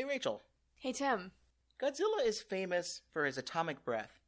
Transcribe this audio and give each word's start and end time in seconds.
Hey, 0.00 0.06
Rachel. 0.06 0.40
Hey, 0.76 0.92
Tim. 0.94 1.30
Godzilla 1.78 2.24
is 2.24 2.40
famous 2.40 3.02
for 3.12 3.26
his 3.26 3.36
atomic 3.36 3.84
breath, 3.84 4.18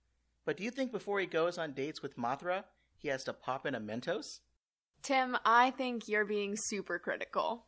but 0.45 0.59
do 0.59 0.65
you 0.65 0.71
think 0.71 0.93
before 0.93 1.19
he 1.19 1.25
goes 1.25 1.57
on 1.57 1.73
dates 1.73 2.03
with 2.03 2.19
Mothra, 2.19 2.65
he 2.99 3.09
has 3.09 3.25
to 3.25 3.33
pop 3.33 3.65
in 3.65 3.75
a 3.75 3.81
Mentos? 3.81 4.41
Tim, 5.01 5.35
I 5.47 5.71
think 5.71 6.09
you're 6.09 6.27
being 6.27 6.57
super 6.59 6.99
critical. 6.99 7.65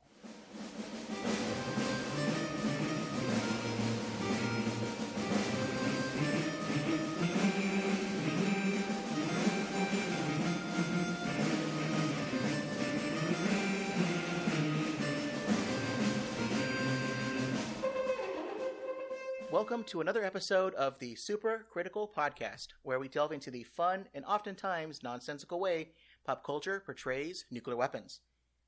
Welcome 19.64 19.84
to 19.84 20.02
another 20.02 20.22
episode 20.22 20.74
of 20.74 20.98
the 20.98 21.14
Super 21.14 21.64
Critical 21.70 22.06
Podcast, 22.14 22.66
where 22.82 22.98
we 22.98 23.08
delve 23.08 23.32
into 23.32 23.50
the 23.50 23.62
fun 23.62 24.04
and 24.12 24.22
oftentimes 24.26 25.02
nonsensical 25.02 25.58
way 25.58 25.92
pop 26.26 26.44
culture 26.44 26.82
portrays 26.84 27.46
nuclear 27.50 27.74
weapons. 27.74 28.20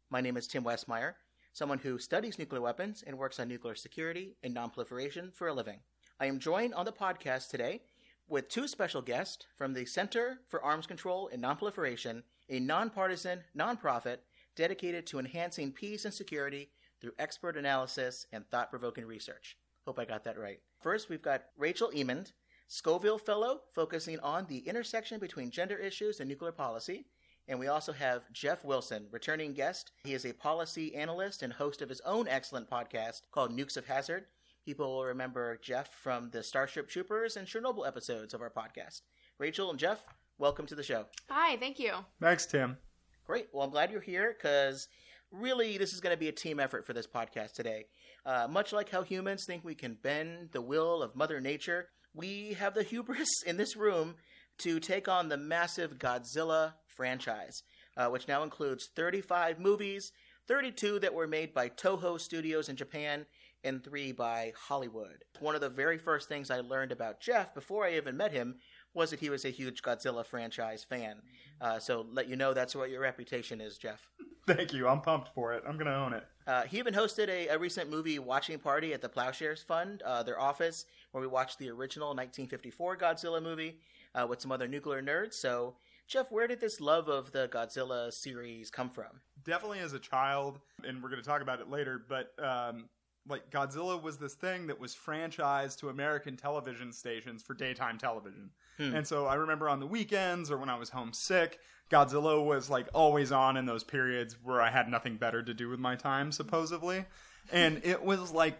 My 0.08 0.22
name 0.22 0.38
is 0.38 0.46
Tim 0.46 0.64
Westmeyer, 0.64 1.12
someone 1.52 1.80
who 1.80 1.98
studies 1.98 2.38
nuclear 2.38 2.62
weapons 2.62 3.04
and 3.06 3.18
works 3.18 3.38
on 3.38 3.46
nuclear 3.46 3.74
security 3.74 4.36
and 4.42 4.56
nonproliferation 4.56 5.34
for 5.34 5.48
a 5.48 5.52
living. 5.52 5.80
I 6.18 6.24
am 6.24 6.38
joined 6.38 6.72
on 6.72 6.86
the 6.86 6.92
podcast 6.92 7.50
today 7.50 7.82
with 8.26 8.48
two 8.48 8.66
special 8.66 9.02
guests 9.02 9.44
from 9.54 9.74
the 9.74 9.84
Center 9.84 10.38
for 10.48 10.64
Arms 10.64 10.86
Control 10.86 11.28
and 11.30 11.42
Nonproliferation, 11.42 12.22
a 12.48 12.58
nonpartisan 12.58 13.40
nonprofit 13.54 14.20
dedicated 14.56 15.06
to 15.08 15.18
enhancing 15.18 15.72
peace 15.72 16.06
and 16.06 16.14
security 16.14 16.70
through 17.02 17.12
expert 17.18 17.58
analysis 17.58 18.26
and 18.32 18.48
thought 18.48 18.70
provoking 18.70 19.04
research. 19.04 19.58
Hope 19.86 20.00
I 20.00 20.04
got 20.04 20.24
that 20.24 20.36
right. 20.36 20.58
First, 20.82 21.08
we've 21.08 21.22
got 21.22 21.44
Rachel 21.56 21.92
Emond, 21.94 22.32
Scoville 22.66 23.18
Fellow, 23.18 23.60
focusing 23.72 24.18
on 24.18 24.44
the 24.48 24.58
intersection 24.58 25.20
between 25.20 25.52
gender 25.52 25.76
issues 25.76 26.18
and 26.18 26.28
nuclear 26.28 26.50
policy. 26.50 27.06
And 27.46 27.60
we 27.60 27.68
also 27.68 27.92
have 27.92 28.32
Jeff 28.32 28.64
Wilson, 28.64 29.06
returning 29.12 29.52
guest. 29.52 29.92
He 30.02 30.12
is 30.12 30.26
a 30.26 30.32
policy 30.32 30.92
analyst 30.96 31.44
and 31.44 31.52
host 31.52 31.82
of 31.82 31.88
his 31.88 32.00
own 32.00 32.26
excellent 32.26 32.68
podcast 32.68 33.22
called 33.30 33.56
Nukes 33.56 33.76
of 33.76 33.86
Hazard. 33.86 34.24
People 34.64 34.92
will 34.92 35.04
remember 35.04 35.56
Jeff 35.62 35.94
from 35.94 36.30
the 36.30 36.42
Starship 36.42 36.88
Troopers 36.88 37.36
and 37.36 37.46
Chernobyl 37.46 37.86
episodes 37.86 38.34
of 38.34 38.42
our 38.42 38.50
podcast. 38.50 39.02
Rachel 39.38 39.70
and 39.70 39.78
Jeff, 39.78 40.04
welcome 40.38 40.66
to 40.66 40.74
the 40.74 40.82
show. 40.82 41.04
Hi, 41.30 41.56
thank 41.58 41.78
you. 41.78 41.92
Thanks, 42.20 42.46
Tim. 42.46 42.76
Great. 43.24 43.46
Well, 43.52 43.62
I'm 43.62 43.70
glad 43.70 43.92
you're 43.92 44.00
here 44.00 44.34
because 44.36 44.88
really 45.30 45.78
this 45.78 45.92
is 45.92 46.00
going 46.00 46.14
to 46.14 46.18
be 46.18 46.28
a 46.28 46.32
team 46.32 46.58
effort 46.58 46.84
for 46.84 46.92
this 46.92 47.06
podcast 47.06 47.52
today. 47.52 47.86
Uh, 48.26 48.48
much 48.50 48.72
like 48.72 48.90
how 48.90 49.02
humans 49.02 49.44
think 49.46 49.64
we 49.64 49.74
can 49.74 49.96
bend 50.02 50.48
the 50.50 50.60
will 50.60 51.00
of 51.00 51.14
Mother 51.14 51.40
Nature, 51.40 51.88
we 52.12 52.54
have 52.54 52.74
the 52.74 52.82
hubris 52.82 53.30
in 53.46 53.56
this 53.56 53.76
room 53.76 54.16
to 54.58 54.80
take 54.80 55.06
on 55.06 55.28
the 55.28 55.36
massive 55.36 55.98
Godzilla 55.98 56.74
franchise, 56.88 57.62
uh, 57.96 58.08
which 58.08 58.26
now 58.26 58.42
includes 58.42 58.88
35 58.96 59.60
movies, 59.60 60.10
32 60.48 60.98
that 61.00 61.14
were 61.14 61.28
made 61.28 61.54
by 61.54 61.68
Toho 61.68 62.18
Studios 62.18 62.68
in 62.68 62.74
Japan, 62.74 63.26
and 63.62 63.82
three 63.82 64.12
by 64.12 64.52
Hollywood. 64.56 65.24
One 65.40 65.54
of 65.54 65.60
the 65.60 65.68
very 65.68 65.98
first 65.98 66.28
things 66.28 66.50
I 66.50 66.60
learned 66.60 66.92
about 66.92 67.20
Jeff 67.20 67.54
before 67.54 67.84
I 67.84 67.96
even 67.96 68.16
met 68.16 68.32
him 68.32 68.56
was 68.94 69.10
that 69.10 69.20
he 69.20 69.30
was 69.30 69.44
a 69.44 69.50
huge 69.50 69.82
Godzilla 69.82 70.24
franchise 70.24 70.84
fan. 70.84 71.16
Uh, 71.60 71.78
so 71.78 72.06
let 72.12 72.28
you 72.28 72.36
know 72.36 72.54
that's 72.54 72.74
what 72.74 72.90
your 72.90 73.00
reputation 73.00 73.60
is, 73.60 73.76
Jeff. 73.76 74.08
Thank 74.46 74.72
you. 74.72 74.86
I'm 74.86 75.00
pumped 75.00 75.34
for 75.34 75.54
it. 75.54 75.64
I'm 75.66 75.76
going 75.76 75.86
to 75.86 75.94
own 75.94 76.12
it. 76.12 76.24
Uh, 76.46 76.62
he 76.62 76.78
even 76.78 76.94
hosted 76.94 77.28
a, 77.28 77.48
a, 77.48 77.58
recent 77.58 77.90
movie 77.90 78.20
watching 78.20 78.58
party 78.58 78.94
at 78.94 79.00
the 79.00 79.08
Plowshares 79.08 79.62
Fund, 79.62 80.02
uh, 80.02 80.22
their 80.22 80.40
office, 80.40 80.84
where 81.10 81.20
we 81.20 81.26
watched 81.26 81.58
the 81.58 81.68
original 81.68 82.08
1954 82.08 82.96
Godzilla 82.96 83.42
movie 83.42 83.80
uh, 84.14 84.26
with 84.28 84.40
some 84.40 84.52
other 84.52 84.68
nuclear 84.68 85.02
nerds. 85.02 85.34
So, 85.34 85.74
Jeff, 86.06 86.30
where 86.30 86.46
did 86.46 86.60
this 86.60 86.80
love 86.80 87.08
of 87.08 87.32
the 87.32 87.48
Godzilla 87.48 88.12
series 88.12 88.70
come 88.70 88.90
from? 88.90 89.20
Definitely 89.44 89.80
as 89.80 89.92
a 89.92 89.98
child, 89.98 90.60
and 90.86 91.02
we're 91.02 91.08
going 91.08 91.20
to 91.20 91.28
talk 91.28 91.42
about 91.42 91.60
it 91.60 91.68
later, 91.68 92.00
but 92.08 92.32
um, 92.38 92.88
like 93.28 93.50
Godzilla 93.50 94.00
was 94.00 94.18
this 94.18 94.34
thing 94.34 94.66
that 94.68 94.78
was 94.78 94.94
franchised 94.94 95.78
to 95.78 95.88
American 95.88 96.36
television 96.36 96.92
stations 96.92 97.42
for 97.42 97.54
daytime 97.54 97.98
television. 97.98 98.50
Hmm. 98.76 98.94
And 98.94 99.06
so 99.06 99.26
I 99.26 99.34
remember 99.34 99.68
on 99.68 99.80
the 99.80 99.86
weekends 99.86 100.50
or 100.50 100.58
when 100.58 100.68
I 100.68 100.78
was 100.78 100.90
homesick, 100.90 101.58
Godzilla 101.90 102.44
was 102.44 102.68
like 102.70 102.88
always 102.94 103.32
on 103.32 103.56
in 103.56 103.66
those 103.66 103.84
periods 103.84 104.36
where 104.42 104.60
I 104.60 104.70
had 104.70 104.88
nothing 104.88 105.16
better 105.16 105.42
to 105.42 105.54
do 105.54 105.68
with 105.68 105.80
my 105.80 105.96
time, 105.96 106.32
supposedly. 106.32 107.04
And 107.52 107.80
it 107.84 108.02
was 108.02 108.32
like 108.32 108.58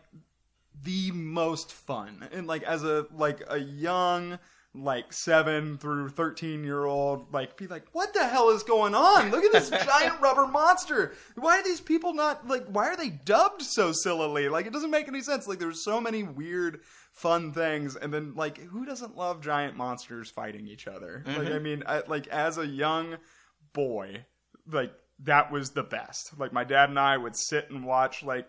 the 0.82 1.10
most 1.12 1.72
fun. 1.72 2.28
And 2.32 2.46
like 2.46 2.62
as 2.62 2.84
a 2.84 3.06
like 3.14 3.42
a 3.48 3.58
young 3.58 4.38
like 4.76 5.12
seven 5.12 5.78
through 5.78 6.10
13 6.10 6.64
year 6.64 6.84
old, 6.84 7.32
like, 7.32 7.56
be 7.56 7.66
like, 7.66 7.84
what 7.92 8.12
the 8.14 8.26
hell 8.26 8.50
is 8.50 8.62
going 8.62 8.94
on? 8.94 9.30
Look 9.30 9.44
at 9.44 9.52
this 9.52 9.70
giant 9.84 10.20
rubber 10.20 10.46
monster. 10.46 11.14
Why 11.34 11.58
are 11.58 11.64
these 11.64 11.80
people 11.80 12.14
not, 12.14 12.46
like, 12.46 12.66
why 12.66 12.88
are 12.88 12.96
they 12.96 13.10
dubbed 13.10 13.62
so 13.62 13.92
sillily? 13.92 14.48
Like, 14.48 14.66
it 14.66 14.72
doesn't 14.72 14.90
make 14.90 15.08
any 15.08 15.20
sense. 15.22 15.46
Like, 15.46 15.58
there's 15.58 15.82
so 15.82 16.00
many 16.00 16.22
weird, 16.22 16.80
fun 17.12 17.52
things. 17.52 17.96
And 17.96 18.12
then, 18.12 18.34
like, 18.34 18.58
who 18.58 18.84
doesn't 18.84 19.16
love 19.16 19.42
giant 19.42 19.76
monsters 19.76 20.30
fighting 20.30 20.66
each 20.66 20.86
other? 20.86 21.24
Mm-hmm. 21.26 21.38
Like, 21.42 21.52
I 21.52 21.58
mean, 21.58 21.82
I, 21.86 22.02
like, 22.06 22.26
as 22.28 22.58
a 22.58 22.66
young 22.66 23.16
boy, 23.72 24.24
like, 24.70 24.92
that 25.20 25.50
was 25.50 25.70
the 25.70 25.82
best. 25.82 26.38
Like, 26.38 26.52
my 26.52 26.64
dad 26.64 26.90
and 26.90 26.98
I 26.98 27.16
would 27.16 27.36
sit 27.36 27.70
and 27.70 27.84
watch, 27.84 28.22
like, 28.22 28.48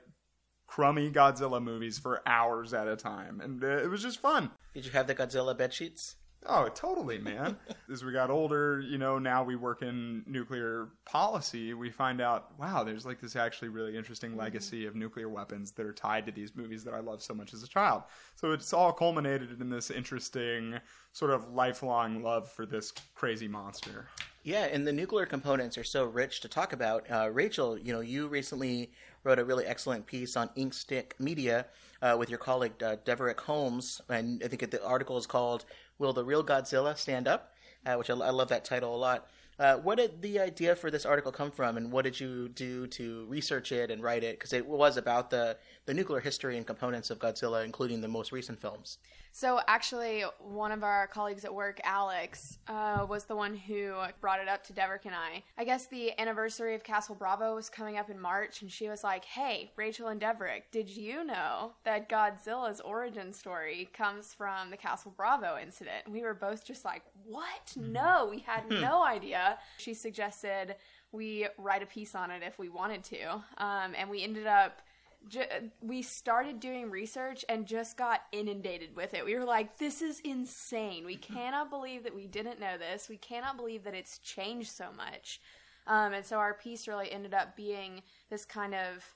crummy 0.67 1.09
Godzilla 1.09 1.61
movies 1.61 1.97
for 1.97 2.21
hours 2.27 2.73
at 2.73 2.87
a 2.87 2.95
time, 2.95 3.41
and 3.41 3.63
uh, 3.63 3.67
it 3.67 3.89
was 3.89 4.01
just 4.01 4.19
fun. 4.19 4.51
Did 4.73 4.85
you 4.85 4.91
have 4.91 5.07
the 5.07 5.15
Godzilla 5.15 5.57
bed 5.57 5.73
sheets? 5.73 6.15
Oh, 6.45 6.69
totally, 6.69 7.17
man. 7.17 7.57
As 7.91 8.05
we 8.05 8.11
got 8.13 8.29
older, 8.29 8.79
you 8.79 8.97
know, 8.97 9.17
now 9.17 9.43
we 9.43 9.55
work 9.55 9.81
in 9.81 10.23
nuclear 10.27 10.89
policy, 11.03 11.73
we 11.73 11.89
find 11.89 12.21
out, 12.21 12.57
wow, 12.59 12.83
there's 12.83 13.05
like 13.05 13.19
this 13.19 13.35
actually 13.35 13.69
really 13.69 13.97
interesting 13.97 14.31
mm-hmm. 14.31 14.41
legacy 14.41 14.85
of 14.85 14.95
nuclear 14.95 15.29
weapons 15.29 15.71
that 15.71 15.85
are 15.85 15.93
tied 15.93 16.25
to 16.27 16.31
these 16.31 16.55
movies 16.55 16.83
that 16.83 16.93
I 16.93 16.99
loved 16.99 17.21
so 17.21 17.33
much 17.33 17.53
as 17.53 17.63
a 17.63 17.67
child. 17.67 18.03
So 18.35 18.51
it's 18.51 18.71
all 18.71 18.93
culminated 18.93 19.59
in 19.59 19.69
this 19.69 19.89
interesting 19.89 20.79
sort 21.11 21.31
of 21.31 21.49
lifelong 21.53 22.21
love 22.21 22.49
for 22.49 22.65
this 22.65 22.93
crazy 23.15 23.47
monster. 23.47 24.07
Yeah, 24.43 24.65
and 24.65 24.87
the 24.87 24.93
nuclear 24.93 25.25
components 25.25 25.77
are 25.77 25.83
so 25.83 26.05
rich 26.05 26.39
to 26.41 26.47
talk 26.47 26.71
about. 26.71 27.05
Uh, 27.11 27.29
Rachel, 27.33 27.77
you 27.77 27.91
know, 27.91 27.99
you 27.99 28.27
recently 28.27 28.91
wrote 29.27 29.39
a 29.39 29.43
really 29.43 29.65
excellent 29.65 30.05
piece 30.05 30.37
on 30.37 30.49
Inkstick 30.57 31.11
Media 31.19 31.65
uh, 32.01 32.15
with 32.17 32.29
your 32.29 32.39
colleague 32.39 32.81
uh, 32.81 32.95
Deverick 33.05 33.41
Holmes, 33.41 34.01
and 34.07 34.41
I 34.43 34.47
think 34.47 34.71
the 34.71 34.83
article 34.83 35.17
is 35.17 35.27
called 35.27 35.65
"Will 35.99 36.13
the 36.13 36.23
Real 36.23 36.43
Godzilla 36.43 36.97
Stand 36.97 37.27
Up?" 37.27 37.53
Uh, 37.85 37.95
which 37.95 38.09
I, 38.09 38.13
I, 38.13 38.29
love 38.31 38.49
that 38.49 38.65
title 38.65 38.95
a 38.95 38.97
lot. 38.97 39.27
Uh, 39.59 39.75
what 39.75 39.97
did 39.97 40.21
the 40.21 40.39
idea 40.39 40.75
for 40.75 40.89
this 40.89 41.05
article 41.05 41.31
come 41.31 41.51
from, 41.51 41.77
and 41.77 41.91
what 41.91 42.03
did 42.03 42.19
you 42.19 42.47
do 42.49 42.87
to 42.87 43.25
research 43.25 43.71
it 43.71 43.91
and 43.91 44.01
write 44.01 44.23
it? 44.23 44.37
Because 44.37 44.53
it 44.53 44.65
was 44.65 44.97
about 44.97 45.29
the, 45.29 45.57
the 45.85 45.93
nuclear 45.93 46.19
history 46.19 46.57
and 46.57 46.65
components 46.65 47.09
of 47.09 47.19
Godzilla, 47.19 47.65
including 47.65 48.01
the 48.01 48.07
most 48.07 48.31
recent 48.31 48.61
films. 48.61 48.97
So, 49.37 49.59
actually, 49.67 50.23
one 50.39 50.71
of 50.71 50.83
our 50.83 51.05
colleagues 51.05 51.45
at 51.45 51.53
work, 51.53 51.79
Alex, 51.83 52.57
uh, 52.67 53.05
was 53.07 53.25
the 53.25 53.35
one 53.35 53.55
who 53.55 53.93
brought 54.19 54.39
it 54.39 54.47
up 54.47 54.63
to 54.63 54.73
Deverick 54.73 55.05
and 55.05 55.13
I. 55.13 55.43
I 55.59 55.63
guess 55.63 55.85
the 55.85 56.19
anniversary 56.19 56.73
of 56.73 56.83
Castle 56.83 57.13
Bravo 57.13 57.53
was 57.53 57.69
coming 57.69 57.99
up 57.99 58.09
in 58.09 58.19
March, 58.19 58.63
and 58.63 58.71
she 58.71 58.89
was 58.89 59.03
like, 59.03 59.25
Hey, 59.25 59.71
Rachel 59.75 60.07
and 60.07 60.19
Deverick, 60.19 60.63
did 60.71 60.89
you 60.89 61.23
know 61.23 61.73
that 61.83 62.09
Godzilla's 62.09 62.81
origin 62.81 63.31
story 63.31 63.91
comes 63.93 64.33
from 64.33 64.71
the 64.71 64.77
Castle 64.77 65.13
Bravo 65.15 65.59
incident? 65.61 66.05
And 66.05 66.15
we 66.15 66.23
were 66.23 66.33
both 66.33 66.65
just 66.65 66.83
like, 66.83 67.03
What? 67.23 67.75
No, 67.75 68.29
we 68.31 68.39
had 68.39 68.61
hmm. 68.61 68.81
no 68.81 69.03
idea. 69.03 69.59
She 69.77 69.93
suggested 69.93 70.77
we 71.11 71.47
write 71.59 71.83
a 71.83 71.85
piece 71.85 72.15
on 72.15 72.31
it 72.31 72.41
if 72.43 72.57
we 72.57 72.69
wanted 72.69 73.03
to. 73.03 73.33
Um, 73.59 73.93
and 73.95 74.09
we 74.09 74.23
ended 74.23 74.47
up 74.47 74.81
we 75.81 76.01
started 76.01 76.59
doing 76.59 76.89
research 76.89 77.43
and 77.49 77.65
just 77.65 77.97
got 77.97 78.21
inundated 78.31 78.95
with 78.95 79.13
it. 79.13 79.25
We 79.25 79.35
were 79.35 79.45
like, 79.45 79.77
this 79.77 80.01
is 80.01 80.19
insane. 80.21 81.05
We 81.05 81.15
cannot 81.17 81.69
believe 81.69 82.03
that 82.03 82.15
we 82.15 82.27
didn't 82.27 82.59
know 82.59 82.77
this. 82.77 83.09
We 83.09 83.17
cannot 83.17 83.57
believe 83.57 83.83
that 83.83 83.93
it's 83.93 84.19
changed 84.19 84.71
so 84.71 84.85
much. 84.95 85.41
Um, 85.85 86.13
and 86.13 86.25
so 86.25 86.37
our 86.37 86.53
piece 86.53 86.87
really 86.87 87.11
ended 87.11 87.33
up 87.33 87.55
being 87.55 88.03
this 88.29 88.45
kind 88.45 88.73
of 88.75 89.15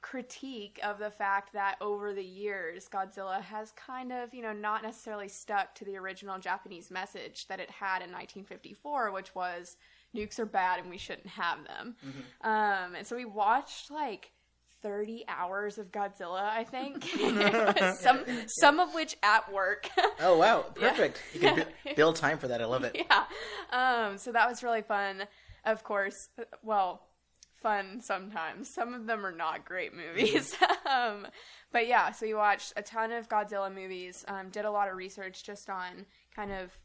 critique 0.00 0.78
of 0.84 0.98
the 0.98 1.10
fact 1.10 1.52
that 1.52 1.76
over 1.80 2.14
the 2.14 2.24
years, 2.24 2.88
Godzilla 2.88 3.40
has 3.42 3.72
kind 3.72 4.12
of, 4.12 4.32
you 4.32 4.42
know, 4.42 4.52
not 4.52 4.82
necessarily 4.82 5.28
stuck 5.28 5.74
to 5.76 5.84
the 5.84 5.96
original 5.96 6.38
Japanese 6.38 6.90
message 6.90 7.48
that 7.48 7.58
it 7.60 7.70
had 7.70 7.96
in 7.96 8.10
1954, 8.12 9.10
which 9.10 9.34
was 9.34 9.76
nukes 10.14 10.38
are 10.38 10.46
bad 10.46 10.80
and 10.80 10.88
we 10.88 10.98
shouldn't 10.98 11.26
have 11.26 11.58
them. 11.64 11.96
Mm-hmm. 12.06 12.48
Um, 12.48 12.94
and 12.94 13.06
so 13.06 13.16
we 13.16 13.24
watched 13.24 13.90
like 13.90 14.30
30 14.82 15.24
hours 15.28 15.78
of 15.78 15.90
Godzilla, 15.90 16.42
I 16.42 16.64
think. 16.64 17.04
some 17.96 18.24
some 18.46 18.80
of 18.80 18.94
which 18.94 19.16
at 19.22 19.52
work. 19.52 19.88
oh 20.20 20.38
wow, 20.38 20.66
perfect. 20.74 21.20
Yeah. 21.34 21.40
You 21.40 21.40
can 21.40 21.66
b- 21.84 21.92
build 21.94 22.16
time 22.16 22.38
for 22.38 22.48
that. 22.48 22.60
I 22.60 22.64
love 22.66 22.84
it. 22.84 22.96
Yeah. 22.96 23.24
Um, 23.72 24.18
so 24.18 24.32
that 24.32 24.48
was 24.48 24.62
really 24.62 24.82
fun. 24.82 25.24
Of 25.64 25.84
course, 25.84 26.28
well, 26.62 27.02
fun 27.62 28.00
sometimes. 28.00 28.72
Some 28.72 28.94
of 28.94 29.06
them 29.06 29.26
are 29.26 29.32
not 29.32 29.64
great 29.64 29.92
movies. 29.94 30.54
um, 30.86 31.26
but 31.72 31.86
yeah, 31.86 32.12
so 32.12 32.26
we 32.26 32.34
watched 32.34 32.72
a 32.76 32.82
ton 32.82 33.12
of 33.12 33.28
Godzilla 33.28 33.74
movies. 33.74 34.24
Um, 34.28 34.48
did 34.50 34.64
a 34.64 34.70
lot 34.70 34.88
of 34.88 34.96
research 34.96 35.44
just 35.44 35.68
on 35.68 36.06
kind 36.34 36.52
of 36.52 36.78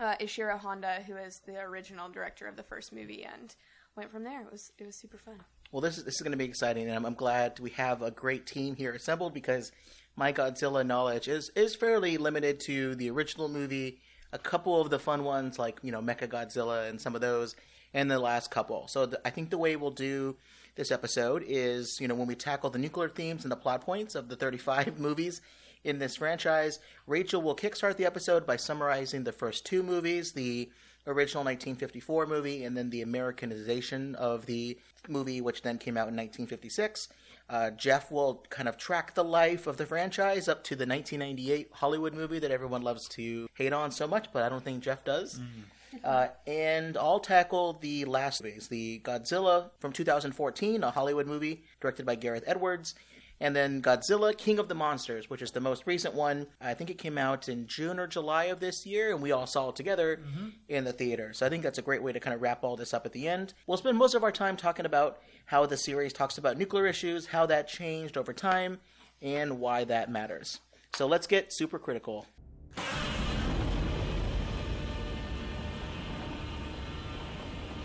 uh, 0.00 0.16
Ishiro 0.20 0.58
Honda, 0.58 1.02
who 1.06 1.16
is 1.16 1.40
the 1.46 1.58
original 1.60 2.08
director 2.08 2.46
of 2.46 2.56
the 2.56 2.62
first 2.62 2.92
movie, 2.92 3.24
and 3.24 3.54
went 3.96 4.10
from 4.10 4.24
there. 4.24 4.42
It 4.42 4.50
was 4.50 4.72
it 4.78 4.86
was 4.86 4.96
super 4.96 5.18
fun. 5.18 5.40
Well, 5.72 5.80
this 5.80 5.98
is 5.98 6.04
this 6.04 6.16
is 6.16 6.22
going 6.22 6.32
to 6.32 6.38
be 6.38 6.46
exciting, 6.46 6.88
and 6.88 6.96
I'm, 6.96 7.06
I'm 7.06 7.14
glad 7.14 7.60
we 7.60 7.70
have 7.70 8.02
a 8.02 8.10
great 8.10 8.44
team 8.44 8.74
here 8.74 8.92
assembled 8.92 9.32
because 9.32 9.70
my 10.16 10.32
Godzilla 10.32 10.84
knowledge 10.84 11.28
is 11.28 11.50
is 11.54 11.76
fairly 11.76 12.16
limited 12.16 12.58
to 12.60 12.96
the 12.96 13.08
original 13.10 13.48
movie, 13.48 14.00
a 14.32 14.38
couple 14.38 14.80
of 14.80 14.90
the 14.90 14.98
fun 14.98 15.22
ones 15.22 15.60
like 15.60 15.78
you 15.82 15.92
know 15.92 16.00
Mecha 16.00 16.26
Godzilla 16.26 16.88
and 16.88 17.00
some 17.00 17.14
of 17.14 17.20
those, 17.20 17.54
and 17.94 18.10
the 18.10 18.18
last 18.18 18.50
couple. 18.50 18.88
So 18.88 19.06
the, 19.06 19.20
I 19.24 19.30
think 19.30 19.50
the 19.50 19.58
way 19.58 19.76
we'll 19.76 19.92
do 19.92 20.36
this 20.74 20.90
episode 20.90 21.44
is 21.46 22.00
you 22.00 22.08
know 22.08 22.16
when 22.16 22.26
we 22.26 22.34
tackle 22.34 22.70
the 22.70 22.78
nuclear 22.80 23.08
themes 23.08 23.44
and 23.44 23.52
the 23.52 23.56
plot 23.56 23.82
points 23.82 24.16
of 24.16 24.28
the 24.28 24.34
35 24.34 24.98
movies 24.98 25.40
in 25.84 26.00
this 26.00 26.16
franchise, 26.16 26.80
Rachel 27.06 27.42
will 27.42 27.54
kickstart 27.54 27.96
the 27.96 28.06
episode 28.06 28.44
by 28.44 28.56
summarizing 28.56 29.22
the 29.22 29.32
first 29.32 29.64
two 29.64 29.84
movies, 29.84 30.32
the 30.32 30.68
original 31.06 31.44
1954 31.44 32.26
movie 32.26 32.64
and 32.64 32.76
then 32.76 32.90
the 32.90 33.02
Americanization 33.02 34.14
of 34.16 34.46
the 34.46 34.78
movie, 35.08 35.40
which 35.40 35.62
then 35.62 35.78
came 35.78 35.96
out 35.96 36.08
in 36.08 36.16
1956. 36.16 37.08
Uh, 37.48 37.70
Jeff 37.70 38.12
will 38.12 38.44
kind 38.48 38.68
of 38.68 38.76
track 38.76 39.14
the 39.14 39.24
life 39.24 39.66
of 39.66 39.76
the 39.76 39.84
franchise 39.84 40.46
up 40.46 40.62
to 40.62 40.76
the 40.76 40.86
1998 40.86 41.68
Hollywood 41.72 42.14
movie 42.14 42.38
that 42.38 42.52
everyone 42.52 42.82
loves 42.82 43.08
to 43.08 43.48
hate 43.54 43.72
on 43.72 43.90
so 43.90 44.06
much, 44.06 44.28
but 44.32 44.44
I 44.44 44.48
don't 44.48 44.62
think 44.62 44.82
Jeff 44.82 45.04
does. 45.04 45.40
Mm. 45.40 46.04
Uh, 46.04 46.28
and 46.46 46.96
I'll 46.96 47.18
tackle 47.18 47.72
the 47.80 48.04
last 48.04 48.44
movies 48.44 48.68
the 48.68 49.00
Godzilla 49.00 49.70
from 49.80 49.92
2014, 49.92 50.84
a 50.84 50.90
Hollywood 50.92 51.26
movie 51.26 51.64
directed 51.80 52.06
by 52.06 52.14
Gareth 52.14 52.44
Edwards, 52.46 52.94
and 53.40 53.56
then 53.56 53.80
Godzilla 53.80 54.36
King 54.36 54.58
of 54.58 54.68
the 54.68 54.74
Monsters, 54.74 55.30
which 55.30 55.42
is 55.42 55.52
the 55.52 55.60
most 55.60 55.86
recent 55.86 56.14
one. 56.14 56.46
I 56.60 56.74
think 56.74 56.90
it 56.90 56.98
came 56.98 57.16
out 57.16 57.48
in 57.48 57.66
June 57.66 57.98
or 57.98 58.06
July 58.06 58.44
of 58.44 58.60
this 58.60 58.84
year, 58.84 59.10
and 59.12 59.22
we 59.22 59.32
all 59.32 59.46
saw 59.46 59.70
it 59.70 59.76
together 59.76 60.18
mm-hmm. 60.18 60.48
in 60.68 60.84
the 60.84 60.92
theater. 60.92 61.32
So 61.32 61.46
I 61.46 61.48
think 61.48 61.62
that's 61.62 61.78
a 61.78 61.82
great 61.82 62.02
way 62.02 62.12
to 62.12 62.20
kind 62.20 62.34
of 62.34 62.42
wrap 62.42 62.62
all 62.62 62.76
this 62.76 62.92
up 62.92 63.06
at 63.06 63.12
the 63.12 63.26
end. 63.26 63.54
We'll 63.66 63.78
spend 63.78 63.96
most 63.96 64.14
of 64.14 64.22
our 64.22 64.32
time 64.32 64.56
talking 64.56 64.86
about 64.86 65.20
how 65.46 65.66
the 65.66 65.76
series 65.76 66.12
talks 66.12 66.38
about 66.38 66.58
nuclear 66.58 66.86
issues, 66.86 67.26
how 67.26 67.46
that 67.46 67.66
changed 67.66 68.16
over 68.16 68.32
time, 68.32 68.78
and 69.22 69.58
why 69.58 69.84
that 69.84 70.10
matters. 70.10 70.60
So 70.94 71.06
let's 71.06 71.26
get 71.26 71.52
super 71.52 71.78
critical. 71.78 72.26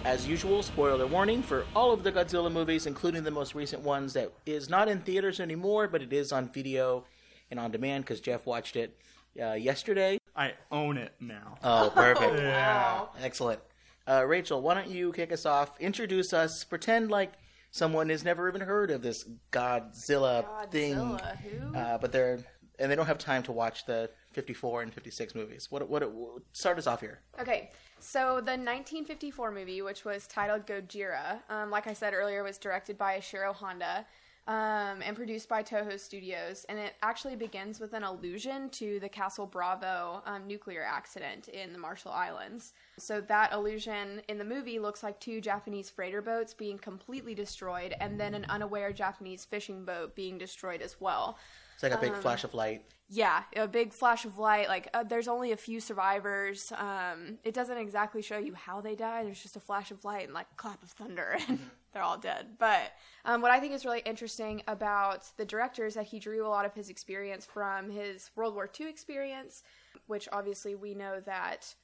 As 0.05 0.27
usual, 0.27 0.61
spoiler 0.61 1.07
warning 1.07 1.41
for 1.41 1.65
all 1.75 1.91
of 1.91 2.03
the 2.03 2.11
Godzilla 2.11 2.51
movies, 2.51 2.85
including 2.85 3.23
the 3.23 3.31
most 3.31 3.55
recent 3.55 3.81
ones 3.81 4.13
that 4.13 4.31
is 4.45 4.69
not 4.69 4.87
in 4.87 4.99
theaters 4.99 5.39
anymore, 5.39 5.87
but 5.87 6.03
it 6.03 6.13
is 6.13 6.31
on 6.31 6.47
video 6.49 7.05
and 7.49 7.59
on 7.59 7.71
demand 7.71 8.03
because 8.03 8.21
Jeff 8.21 8.45
watched 8.45 8.75
it 8.75 8.99
uh, 9.41 9.53
yesterday. 9.53 10.19
I 10.35 10.53
own 10.71 10.97
it 10.97 11.13
now. 11.19 11.57
Oh, 11.63 11.91
perfect. 11.93 12.35
Wow. 12.43 13.09
Excellent. 13.19 13.59
Uh, 14.07 14.23
Rachel, 14.27 14.61
why 14.61 14.75
don't 14.75 14.89
you 14.89 15.11
kick 15.11 15.31
us 15.31 15.43
off? 15.43 15.71
Introduce 15.79 16.33
us. 16.33 16.63
Pretend 16.63 17.09
like 17.09 17.33
someone 17.71 18.09
has 18.09 18.23
never 18.23 18.47
even 18.47 18.61
heard 18.61 18.91
of 18.91 19.01
this 19.01 19.27
Godzilla, 19.51 20.45
Godzilla 20.45 20.69
thing. 20.69 20.93
who? 20.93 21.75
Uh, 21.75 21.97
but 21.97 22.11
they're 22.11 22.37
and 22.77 22.91
they 22.91 22.95
don't 22.95 23.07
have 23.07 23.17
time 23.17 23.41
to 23.43 23.51
watch 23.51 23.85
the 23.85 24.09
54 24.33 24.83
and 24.83 24.93
56 24.93 25.33
movies. 25.33 25.71
What 25.71 25.89
what, 25.89 26.11
what 26.11 26.43
start 26.53 26.77
us 26.77 26.85
off 26.85 27.01
here? 27.01 27.21
Okay, 27.39 27.71
so 28.05 28.35
the 28.35 28.51
1954 28.51 29.51
movie, 29.51 29.81
which 29.81 30.05
was 30.05 30.27
titled 30.27 30.67
Gojira, 30.67 31.39
um, 31.49 31.71
like 31.71 31.87
I 31.87 31.93
said 31.93 32.13
earlier, 32.13 32.43
was 32.43 32.59
directed 32.59 32.97
by 32.97 33.17
Ishiro 33.17 33.53
Honda 33.53 34.05
um, 34.47 35.01
and 35.01 35.15
produced 35.15 35.49
by 35.49 35.63
Toho 35.63 35.99
Studios, 35.99 36.67
and 36.69 36.77
it 36.77 36.93
actually 37.01 37.35
begins 37.35 37.79
with 37.79 37.93
an 37.93 38.03
allusion 38.03 38.69
to 38.69 38.99
the 38.99 39.09
Castle 39.09 39.47
Bravo 39.47 40.21
um, 40.27 40.45
nuclear 40.45 40.83
accident 40.83 41.47
in 41.47 41.73
the 41.73 41.79
Marshall 41.79 42.11
Islands. 42.11 42.73
So 42.99 43.21
that 43.21 43.53
allusion 43.53 44.21
in 44.27 44.37
the 44.37 44.45
movie 44.45 44.77
looks 44.77 45.01
like 45.01 45.19
two 45.19 45.41
Japanese 45.41 45.89
freighter 45.89 46.21
boats 46.21 46.53
being 46.53 46.77
completely 46.77 47.33
destroyed, 47.33 47.95
and 47.99 48.19
then 48.19 48.35
an 48.35 48.45
unaware 48.49 48.93
Japanese 48.93 49.45
fishing 49.45 49.83
boat 49.83 50.15
being 50.15 50.37
destroyed 50.37 50.83
as 50.83 51.01
well. 51.01 51.39
It's 51.75 51.83
like 51.83 51.91
a 51.91 51.97
big 51.97 52.13
um, 52.13 52.21
flash 52.21 52.43
of 52.43 52.53
light. 52.53 52.83
Yeah, 53.07 53.43
a 53.55 53.67
big 53.67 53.93
flash 53.93 54.25
of 54.25 54.39
light. 54.39 54.67
Like 54.67 54.89
uh, 54.93 55.03
there's 55.03 55.27
only 55.27 55.51
a 55.51 55.57
few 55.57 55.79
survivors. 55.79 56.71
Um, 56.75 57.37
it 57.43 57.53
doesn't 57.53 57.77
exactly 57.77 58.21
show 58.21 58.39
you 58.39 58.55
how 58.55 58.81
they 58.81 58.95
die. 58.95 59.23
There's 59.23 59.41
just 59.41 59.55
a 59.55 59.59
flash 59.59 59.91
of 59.91 60.03
light 60.03 60.25
and 60.25 60.33
like 60.33 60.47
clap 60.57 60.81
of 60.81 60.89
thunder, 60.89 61.37
and 61.47 61.59
they're 61.93 62.01
all 62.01 62.17
dead. 62.17 62.55
But 62.57 62.93
um, 63.25 63.41
what 63.41 63.51
I 63.51 63.59
think 63.59 63.73
is 63.73 63.85
really 63.85 64.01
interesting 64.05 64.63
about 64.67 65.29
the 65.37 65.45
director 65.45 65.85
is 65.85 65.93
that 65.93 66.05
he 66.05 66.17
drew 66.17 66.47
a 66.47 66.49
lot 66.49 66.65
of 66.65 66.73
his 66.73 66.89
experience 66.89 67.45
from 67.45 67.91
his 67.91 68.31
World 68.35 68.55
War 68.55 68.69
II 68.79 68.89
experience, 68.89 69.61
which 70.07 70.27
obviously 70.31 70.73
we 70.73 70.95
know 70.95 71.19
that 71.19 71.75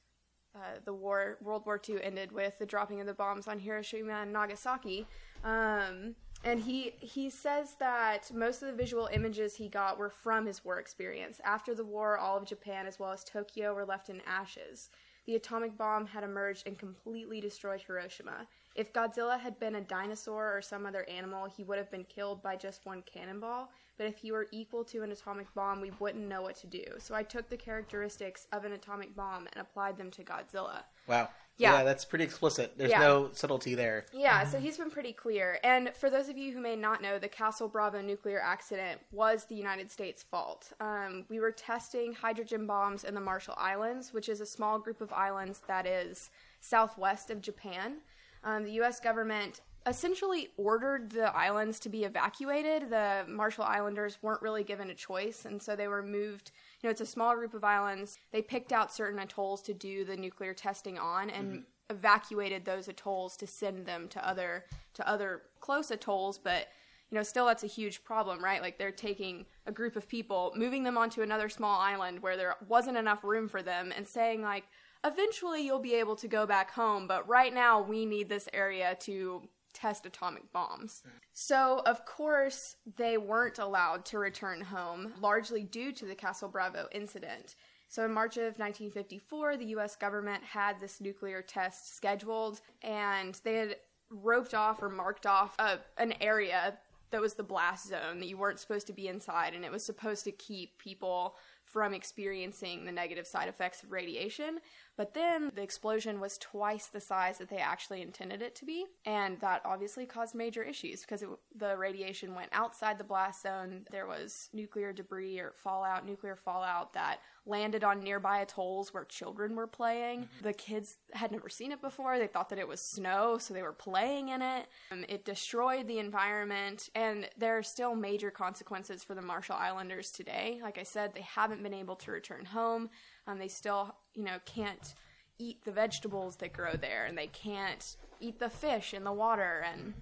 uh, 0.56 0.78
the 0.84 0.92
war 0.92 1.38
World 1.40 1.62
War 1.64 1.80
II 1.88 2.02
ended 2.02 2.32
with 2.32 2.58
the 2.58 2.66
dropping 2.66 3.00
of 3.00 3.06
the 3.06 3.14
bombs 3.14 3.46
on 3.46 3.60
Hiroshima 3.60 4.22
and 4.22 4.32
Nagasaki. 4.32 5.06
Um, 5.44 6.16
and 6.44 6.60
he 6.60 6.94
he 7.00 7.30
says 7.30 7.76
that 7.78 8.30
most 8.32 8.62
of 8.62 8.68
the 8.68 8.74
visual 8.74 9.08
images 9.12 9.56
he 9.56 9.68
got 9.68 9.98
were 9.98 10.10
from 10.10 10.46
his 10.46 10.64
war 10.64 10.78
experience. 10.78 11.40
After 11.44 11.74
the 11.74 11.84
war, 11.84 12.18
all 12.18 12.36
of 12.36 12.44
Japan 12.44 12.86
as 12.86 12.98
well 12.98 13.12
as 13.12 13.24
Tokyo 13.24 13.74
were 13.74 13.84
left 13.84 14.10
in 14.10 14.20
ashes. 14.26 14.90
The 15.24 15.36
atomic 15.36 15.78
bomb 15.78 16.06
had 16.06 16.24
emerged 16.24 16.66
and 16.66 16.76
completely 16.76 17.40
destroyed 17.40 17.82
Hiroshima. 17.86 18.48
If 18.74 18.92
Godzilla 18.92 19.38
had 19.38 19.60
been 19.60 19.76
a 19.76 19.80
dinosaur 19.80 20.56
or 20.56 20.60
some 20.60 20.84
other 20.84 21.08
animal, 21.08 21.46
he 21.46 21.62
would 21.62 21.78
have 21.78 21.90
been 21.92 22.04
killed 22.04 22.42
by 22.42 22.56
just 22.56 22.86
one 22.86 23.02
cannonball. 23.02 23.70
But 23.98 24.06
if 24.06 24.16
he 24.16 24.32
were 24.32 24.48
equal 24.50 24.82
to 24.86 25.02
an 25.02 25.12
atomic 25.12 25.52
bomb, 25.54 25.80
we 25.80 25.92
wouldn't 26.00 26.26
know 26.26 26.42
what 26.42 26.56
to 26.56 26.66
do. 26.66 26.82
So 26.98 27.14
I 27.14 27.22
took 27.22 27.48
the 27.48 27.56
characteristics 27.56 28.48
of 28.50 28.64
an 28.64 28.72
atomic 28.72 29.14
bomb 29.14 29.46
and 29.52 29.60
applied 29.60 29.96
them 29.96 30.10
to 30.12 30.24
Godzilla. 30.24 30.82
Wow. 31.06 31.28
Yeah. 31.62 31.78
yeah, 31.78 31.84
that's 31.84 32.04
pretty 32.04 32.24
explicit. 32.24 32.74
There's 32.76 32.90
yeah. 32.90 32.98
no 32.98 33.30
subtlety 33.32 33.74
there. 33.74 34.06
Yeah, 34.12 34.44
so 34.44 34.58
he's 34.58 34.76
been 34.76 34.90
pretty 34.90 35.12
clear. 35.12 35.58
And 35.62 35.90
for 35.94 36.10
those 36.10 36.28
of 36.28 36.36
you 36.36 36.52
who 36.52 36.60
may 36.60 36.74
not 36.74 37.00
know, 37.00 37.18
the 37.18 37.28
Castle 37.28 37.68
Bravo 37.68 38.00
nuclear 38.00 38.40
accident 38.40 39.00
was 39.12 39.44
the 39.44 39.54
United 39.54 39.90
States' 39.90 40.22
fault. 40.22 40.72
Um, 40.80 41.24
we 41.28 41.38
were 41.38 41.52
testing 41.52 42.12
hydrogen 42.12 42.66
bombs 42.66 43.04
in 43.04 43.14
the 43.14 43.20
Marshall 43.20 43.54
Islands, 43.56 44.12
which 44.12 44.28
is 44.28 44.40
a 44.40 44.46
small 44.46 44.78
group 44.78 45.00
of 45.00 45.12
islands 45.12 45.62
that 45.68 45.86
is 45.86 46.30
southwest 46.60 47.30
of 47.30 47.40
Japan. 47.40 47.98
Um, 48.44 48.64
the 48.64 48.72
U.S. 48.72 48.98
government 48.98 49.60
essentially 49.86 50.48
ordered 50.56 51.10
the 51.10 51.34
islands 51.36 51.78
to 51.80 51.88
be 51.88 52.04
evacuated. 52.04 52.90
The 52.90 53.24
Marshall 53.28 53.64
Islanders 53.64 54.18
weren't 54.22 54.42
really 54.42 54.64
given 54.64 54.90
a 54.90 54.94
choice, 54.94 55.44
and 55.44 55.62
so 55.62 55.76
they 55.76 55.88
were 55.88 56.02
moved. 56.02 56.50
You 56.82 56.88
know, 56.88 56.90
it's 56.90 57.00
a 57.00 57.06
small 57.06 57.34
group 57.36 57.54
of 57.54 57.64
islands. 57.64 58.18
They 58.32 58.42
picked 58.42 58.72
out 58.72 58.92
certain 58.92 59.20
atolls 59.20 59.62
to 59.62 59.74
do 59.74 60.04
the 60.04 60.16
nuclear 60.16 60.52
testing 60.52 60.98
on, 60.98 61.30
and 61.30 61.48
mm-hmm. 61.48 61.62
evacuated 61.90 62.64
those 62.64 62.88
atolls 62.88 63.36
to 63.38 63.46
send 63.46 63.86
them 63.86 64.08
to 64.08 64.28
other 64.28 64.64
to 64.94 65.08
other 65.08 65.42
close 65.60 65.90
atolls, 65.90 66.38
but. 66.38 66.68
You 67.10 67.18
know, 67.18 67.24
still 67.24 67.44
that's 67.44 67.62
a 67.62 67.66
huge 67.66 68.04
problem, 68.04 68.42
right? 68.42 68.62
Like 68.62 68.78
they're 68.78 68.90
taking 68.90 69.44
a 69.66 69.70
group 69.70 69.96
of 69.96 70.08
people, 70.08 70.50
moving 70.56 70.82
them 70.82 70.96
onto 70.96 71.20
another 71.20 71.50
small 71.50 71.78
island 71.78 72.22
where 72.22 72.38
there 72.38 72.56
wasn't 72.66 72.96
enough 72.96 73.22
room 73.22 73.48
for 73.50 73.62
them, 73.62 73.92
and 73.94 74.08
saying 74.08 74.40
like, 74.40 74.64
eventually 75.04 75.60
you'll 75.62 75.78
be 75.78 75.94
able 75.94 76.16
to 76.16 76.26
go 76.26 76.46
back 76.46 76.70
home, 76.70 77.06
but 77.06 77.28
right 77.28 77.52
now 77.52 77.82
we 77.82 78.06
need 78.06 78.30
this 78.30 78.48
area 78.54 78.96
to 79.00 79.42
test 79.72 80.06
atomic 80.06 80.52
bombs. 80.52 81.02
So, 81.32 81.82
of 81.86 82.04
course, 82.04 82.76
they 82.96 83.18
weren't 83.18 83.58
allowed 83.58 84.04
to 84.06 84.18
return 84.18 84.60
home, 84.60 85.12
largely 85.20 85.62
due 85.62 85.92
to 85.92 86.04
the 86.04 86.14
Castle 86.14 86.48
Bravo 86.48 86.88
incident. 86.92 87.56
So, 87.88 88.04
in 88.04 88.12
March 88.12 88.36
of 88.36 88.58
1954, 88.58 89.56
the 89.56 89.66
US 89.76 89.96
government 89.96 90.42
had 90.44 90.80
this 90.80 91.00
nuclear 91.00 91.42
test 91.42 91.94
scheduled, 91.94 92.60
and 92.82 93.38
they 93.44 93.54
had 93.54 93.76
roped 94.10 94.54
off 94.54 94.82
or 94.82 94.88
marked 94.88 95.26
off 95.26 95.54
a, 95.58 95.78
an 95.98 96.14
area 96.20 96.78
that 97.12 97.20
was 97.20 97.34
the 97.34 97.42
blast 97.42 97.88
zone 97.88 98.18
that 98.18 98.28
you 98.28 98.36
weren't 98.36 98.58
supposed 98.58 98.86
to 98.86 98.92
be 98.92 99.06
inside, 99.06 99.54
and 99.54 99.64
it 99.64 99.70
was 99.70 99.84
supposed 99.84 100.24
to 100.24 100.32
keep 100.32 100.78
people 100.78 101.36
from 101.64 101.94
experiencing 101.94 102.84
the 102.84 102.92
negative 102.92 103.26
side 103.26 103.48
effects 103.48 103.82
of 103.82 103.92
radiation. 103.92 104.58
But 104.96 105.14
then 105.14 105.50
the 105.54 105.62
explosion 105.62 106.20
was 106.20 106.38
twice 106.38 106.86
the 106.86 107.00
size 107.00 107.38
that 107.38 107.48
they 107.48 107.56
actually 107.56 108.02
intended 108.02 108.42
it 108.42 108.54
to 108.56 108.64
be, 108.64 108.86
and 109.06 109.40
that 109.40 109.62
obviously 109.64 110.04
caused 110.04 110.34
major 110.34 110.62
issues 110.62 111.00
because 111.00 111.22
it, 111.22 111.28
the 111.56 111.76
radiation 111.76 112.34
went 112.34 112.50
outside 112.52 112.98
the 112.98 113.04
blast 113.04 113.42
zone. 113.42 113.86
There 113.90 114.06
was 114.06 114.50
nuclear 114.52 114.92
debris 114.92 115.38
or 115.38 115.54
fallout, 115.56 116.06
nuclear 116.06 116.36
fallout 116.36 116.92
that 116.92 117.20
landed 117.44 117.82
on 117.82 118.00
nearby 118.00 118.38
atolls 118.38 118.94
where 118.94 119.04
children 119.04 119.56
were 119.56 119.66
playing. 119.66 120.20
Mm-hmm. 120.20 120.44
The 120.44 120.52
kids 120.52 120.98
had 121.12 121.32
never 121.32 121.48
seen 121.48 121.72
it 121.72 121.80
before. 121.80 122.18
They 122.18 122.26
thought 122.26 122.50
that 122.50 122.58
it 122.58 122.68
was 122.68 122.80
snow, 122.80 123.38
so 123.38 123.52
they 123.52 123.62
were 123.62 123.72
playing 123.72 124.28
in 124.28 124.42
it. 124.42 124.68
Um, 124.92 125.04
it 125.08 125.24
destroyed 125.24 125.88
the 125.88 125.98
environment, 125.98 126.88
and 126.94 127.28
there 127.36 127.56
are 127.58 127.62
still 127.62 127.94
major 127.94 128.30
consequences 128.30 129.02
for 129.02 129.14
the 129.14 129.22
Marshall 129.22 129.56
Islanders 129.56 130.10
today. 130.10 130.60
Like 130.62 130.78
I 130.78 130.84
said, 130.84 131.14
they 131.14 131.22
haven't 131.22 131.62
been 131.62 131.74
able 131.74 131.96
to 131.96 132.12
return 132.12 132.44
home. 132.44 132.90
Um, 133.26 133.38
they 133.38 133.48
still, 133.48 133.94
you 134.14 134.24
know, 134.24 134.38
can't 134.44 134.94
eat 135.38 135.64
the 135.64 135.72
vegetables 135.72 136.36
that 136.36 136.52
grow 136.52 136.74
there, 136.74 137.04
and 137.04 137.16
they 137.16 137.28
can't 137.28 137.96
eat 138.20 138.38
the 138.38 138.50
fish 138.50 138.94
in 138.94 139.04
the 139.04 139.12
water, 139.12 139.64
and 139.72 139.94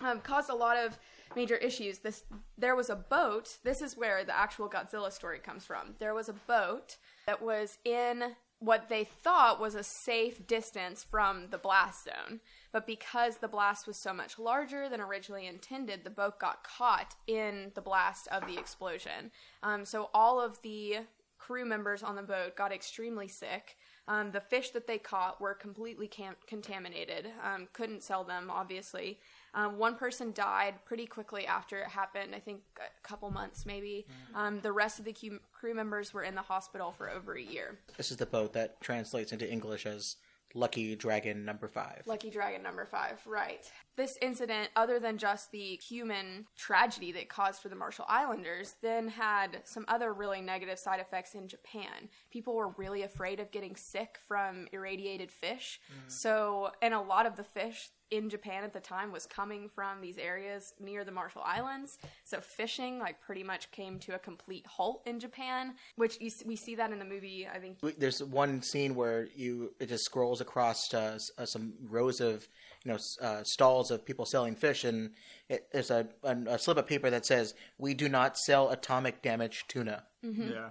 um, 0.00 0.20
caused 0.20 0.50
a 0.50 0.54
lot 0.54 0.76
of 0.76 0.98
major 1.36 1.56
issues. 1.56 1.98
This 1.98 2.24
there 2.58 2.76
was 2.76 2.90
a 2.90 2.96
boat. 2.96 3.58
This 3.64 3.82
is 3.82 3.96
where 3.96 4.24
the 4.24 4.36
actual 4.36 4.68
Godzilla 4.68 5.12
story 5.12 5.38
comes 5.38 5.64
from. 5.64 5.94
There 5.98 6.14
was 6.14 6.28
a 6.28 6.34
boat 6.34 6.96
that 7.26 7.42
was 7.42 7.78
in 7.84 8.36
what 8.60 8.90
they 8.90 9.04
thought 9.04 9.58
was 9.58 9.74
a 9.74 9.82
safe 9.82 10.46
distance 10.46 11.02
from 11.02 11.48
the 11.50 11.56
blast 11.56 12.04
zone. 12.04 12.40
But 12.72 12.86
because 12.86 13.38
the 13.38 13.48
blast 13.48 13.86
was 13.86 13.96
so 13.96 14.12
much 14.12 14.38
larger 14.38 14.86
than 14.88 15.00
originally 15.00 15.46
intended, 15.46 16.04
the 16.04 16.10
boat 16.10 16.38
got 16.38 16.62
caught 16.62 17.14
in 17.26 17.72
the 17.74 17.80
blast 17.80 18.28
of 18.28 18.46
the 18.46 18.58
explosion. 18.58 19.32
Um, 19.62 19.86
so 19.86 20.10
all 20.12 20.40
of 20.40 20.60
the 20.60 20.98
crew 21.40 21.64
members 21.64 22.02
on 22.02 22.14
the 22.14 22.22
boat 22.22 22.54
got 22.54 22.72
extremely 22.72 23.26
sick. 23.26 23.76
Um, 24.06 24.30
the 24.30 24.40
fish 24.40 24.70
that 24.70 24.86
they 24.86 24.98
caught 24.98 25.40
were 25.40 25.54
completely 25.54 26.06
cam- 26.06 26.36
contaminated. 26.46 27.28
Um, 27.42 27.68
couldn't 27.72 28.02
sell 28.02 28.24
them, 28.24 28.50
obviously. 28.50 29.20
Um, 29.54 29.78
one 29.78 29.96
person 29.96 30.32
died 30.32 30.74
pretty 30.84 31.06
quickly 31.06 31.46
after 31.46 31.78
it 31.78 31.88
happened. 31.88 32.34
I 32.34 32.40
think 32.40 32.60
a 32.78 33.08
couple 33.08 33.30
months, 33.30 33.64
maybe. 33.64 34.06
Um, 34.34 34.60
the 34.60 34.72
rest 34.72 34.98
of 34.98 35.04
the 35.04 35.14
crew 35.52 35.74
members 35.74 36.12
were 36.12 36.22
in 36.22 36.34
the 36.34 36.42
hospital 36.42 36.92
for 36.96 37.08
over 37.08 37.34
a 37.34 37.42
year. 37.42 37.78
This 37.96 38.10
is 38.10 38.16
the 38.16 38.26
boat 38.26 38.52
that 38.52 38.80
translates 38.80 39.32
into 39.32 39.50
English 39.50 39.86
as 39.86 40.16
Lucky 40.54 40.96
Dragon 40.96 41.44
Number 41.44 41.68
Five. 41.68 42.02
Lucky 42.06 42.30
Dragon 42.30 42.62
number 42.62 42.84
five, 42.84 43.20
right. 43.26 43.70
This 43.96 44.18
incident, 44.22 44.70
other 44.76 44.98
than 44.98 45.18
just 45.18 45.50
the 45.50 45.76
human 45.76 46.46
tragedy 46.56 47.12
that 47.12 47.28
caused 47.28 47.60
for 47.60 47.68
the 47.68 47.76
Marshall 47.76 48.06
Islanders, 48.08 48.74
then 48.82 49.08
had 49.08 49.60
some 49.64 49.84
other 49.88 50.12
really 50.12 50.40
negative 50.40 50.78
side 50.78 51.00
effects 51.00 51.34
in 51.34 51.48
Japan. 51.48 52.08
People 52.30 52.54
were 52.54 52.70
really 52.76 53.02
afraid 53.02 53.40
of 53.40 53.50
getting 53.50 53.76
sick 53.76 54.18
from 54.26 54.66
irradiated 54.72 55.30
fish. 55.30 55.80
Mm. 55.90 56.10
So, 56.10 56.70
and 56.80 56.94
a 56.94 57.00
lot 57.00 57.26
of 57.26 57.36
the 57.36 57.44
fish 57.44 57.90
in 58.10 58.28
Japan 58.28 58.64
at 58.64 58.72
the 58.72 58.80
time 58.80 59.12
was 59.12 59.26
coming 59.26 59.68
from 59.68 60.00
these 60.00 60.18
areas 60.18 60.74
near 60.80 61.04
the 61.04 61.12
Marshall 61.12 61.42
Islands. 61.44 61.98
So 62.24 62.40
fishing 62.40 62.98
like 62.98 63.20
pretty 63.20 63.42
much 63.42 63.70
came 63.70 63.98
to 64.00 64.14
a 64.14 64.18
complete 64.18 64.66
halt 64.66 65.02
in 65.06 65.20
Japan, 65.20 65.74
which 65.96 66.20
you, 66.20 66.30
we 66.44 66.56
see 66.56 66.74
that 66.76 66.92
in 66.92 66.98
the 66.98 67.04
movie. 67.04 67.48
I 67.52 67.58
think 67.58 67.78
There's 67.98 68.22
one 68.22 68.62
scene 68.62 68.94
where 68.94 69.28
you 69.34 69.72
it 69.78 69.88
just 69.88 70.04
scrolls 70.04 70.40
across 70.40 70.92
uh, 70.92 71.18
uh, 71.38 71.46
some 71.46 71.74
rows 71.88 72.20
of 72.20 72.46
you 72.84 72.92
know 72.92 72.98
uh, 73.20 73.42
stalls 73.44 73.90
of 73.90 74.04
people 74.04 74.26
selling 74.26 74.56
fish, 74.56 74.84
and 74.84 75.10
it, 75.48 75.68
there's 75.72 75.90
a, 75.90 76.08
a, 76.24 76.36
a 76.46 76.58
slip 76.58 76.78
of 76.78 76.86
paper 76.86 77.10
that 77.10 77.26
says, 77.26 77.54
"We 77.78 77.94
do 77.94 78.08
not 78.08 78.36
sell 78.36 78.70
atomic 78.70 79.22
damage 79.22 79.64
tuna." 79.68 80.04
Yeah. 80.22 80.70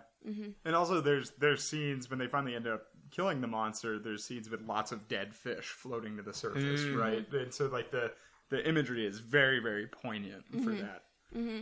And 0.66 0.76
also, 0.76 1.02
there's 1.02 1.32
there's 1.40 1.64
scenes 1.64 2.10
when 2.10 2.20
they 2.20 2.28
finally 2.28 2.54
end 2.56 2.68
up 2.68 2.88
killing 3.12 3.42
the 3.42 3.48
monster. 3.48 4.00
There's 4.00 4.24
scenes 4.24 4.50
with 4.50 4.62
lots 4.62 4.92
of 4.92 5.08
dead 5.08 5.34
fish 5.34 5.66
floating 5.66 6.18
to 6.18 6.24
the 6.24 6.34
surface, 6.34 6.82
mm. 6.82 6.98
right? 6.98 7.26
And 7.34 7.54
so, 7.54 7.68
like 7.68 7.92
the 7.92 8.12
the 8.50 8.68
imagery 8.68 9.06
is 9.06 9.20
very 9.20 9.60
very 9.60 9.88
poignant 9.88 10.46
for 10.52 10.58
mm-hmm. 10.58 10.78
that. 10.78 11.04
Mm-hmm. 11.36 11.62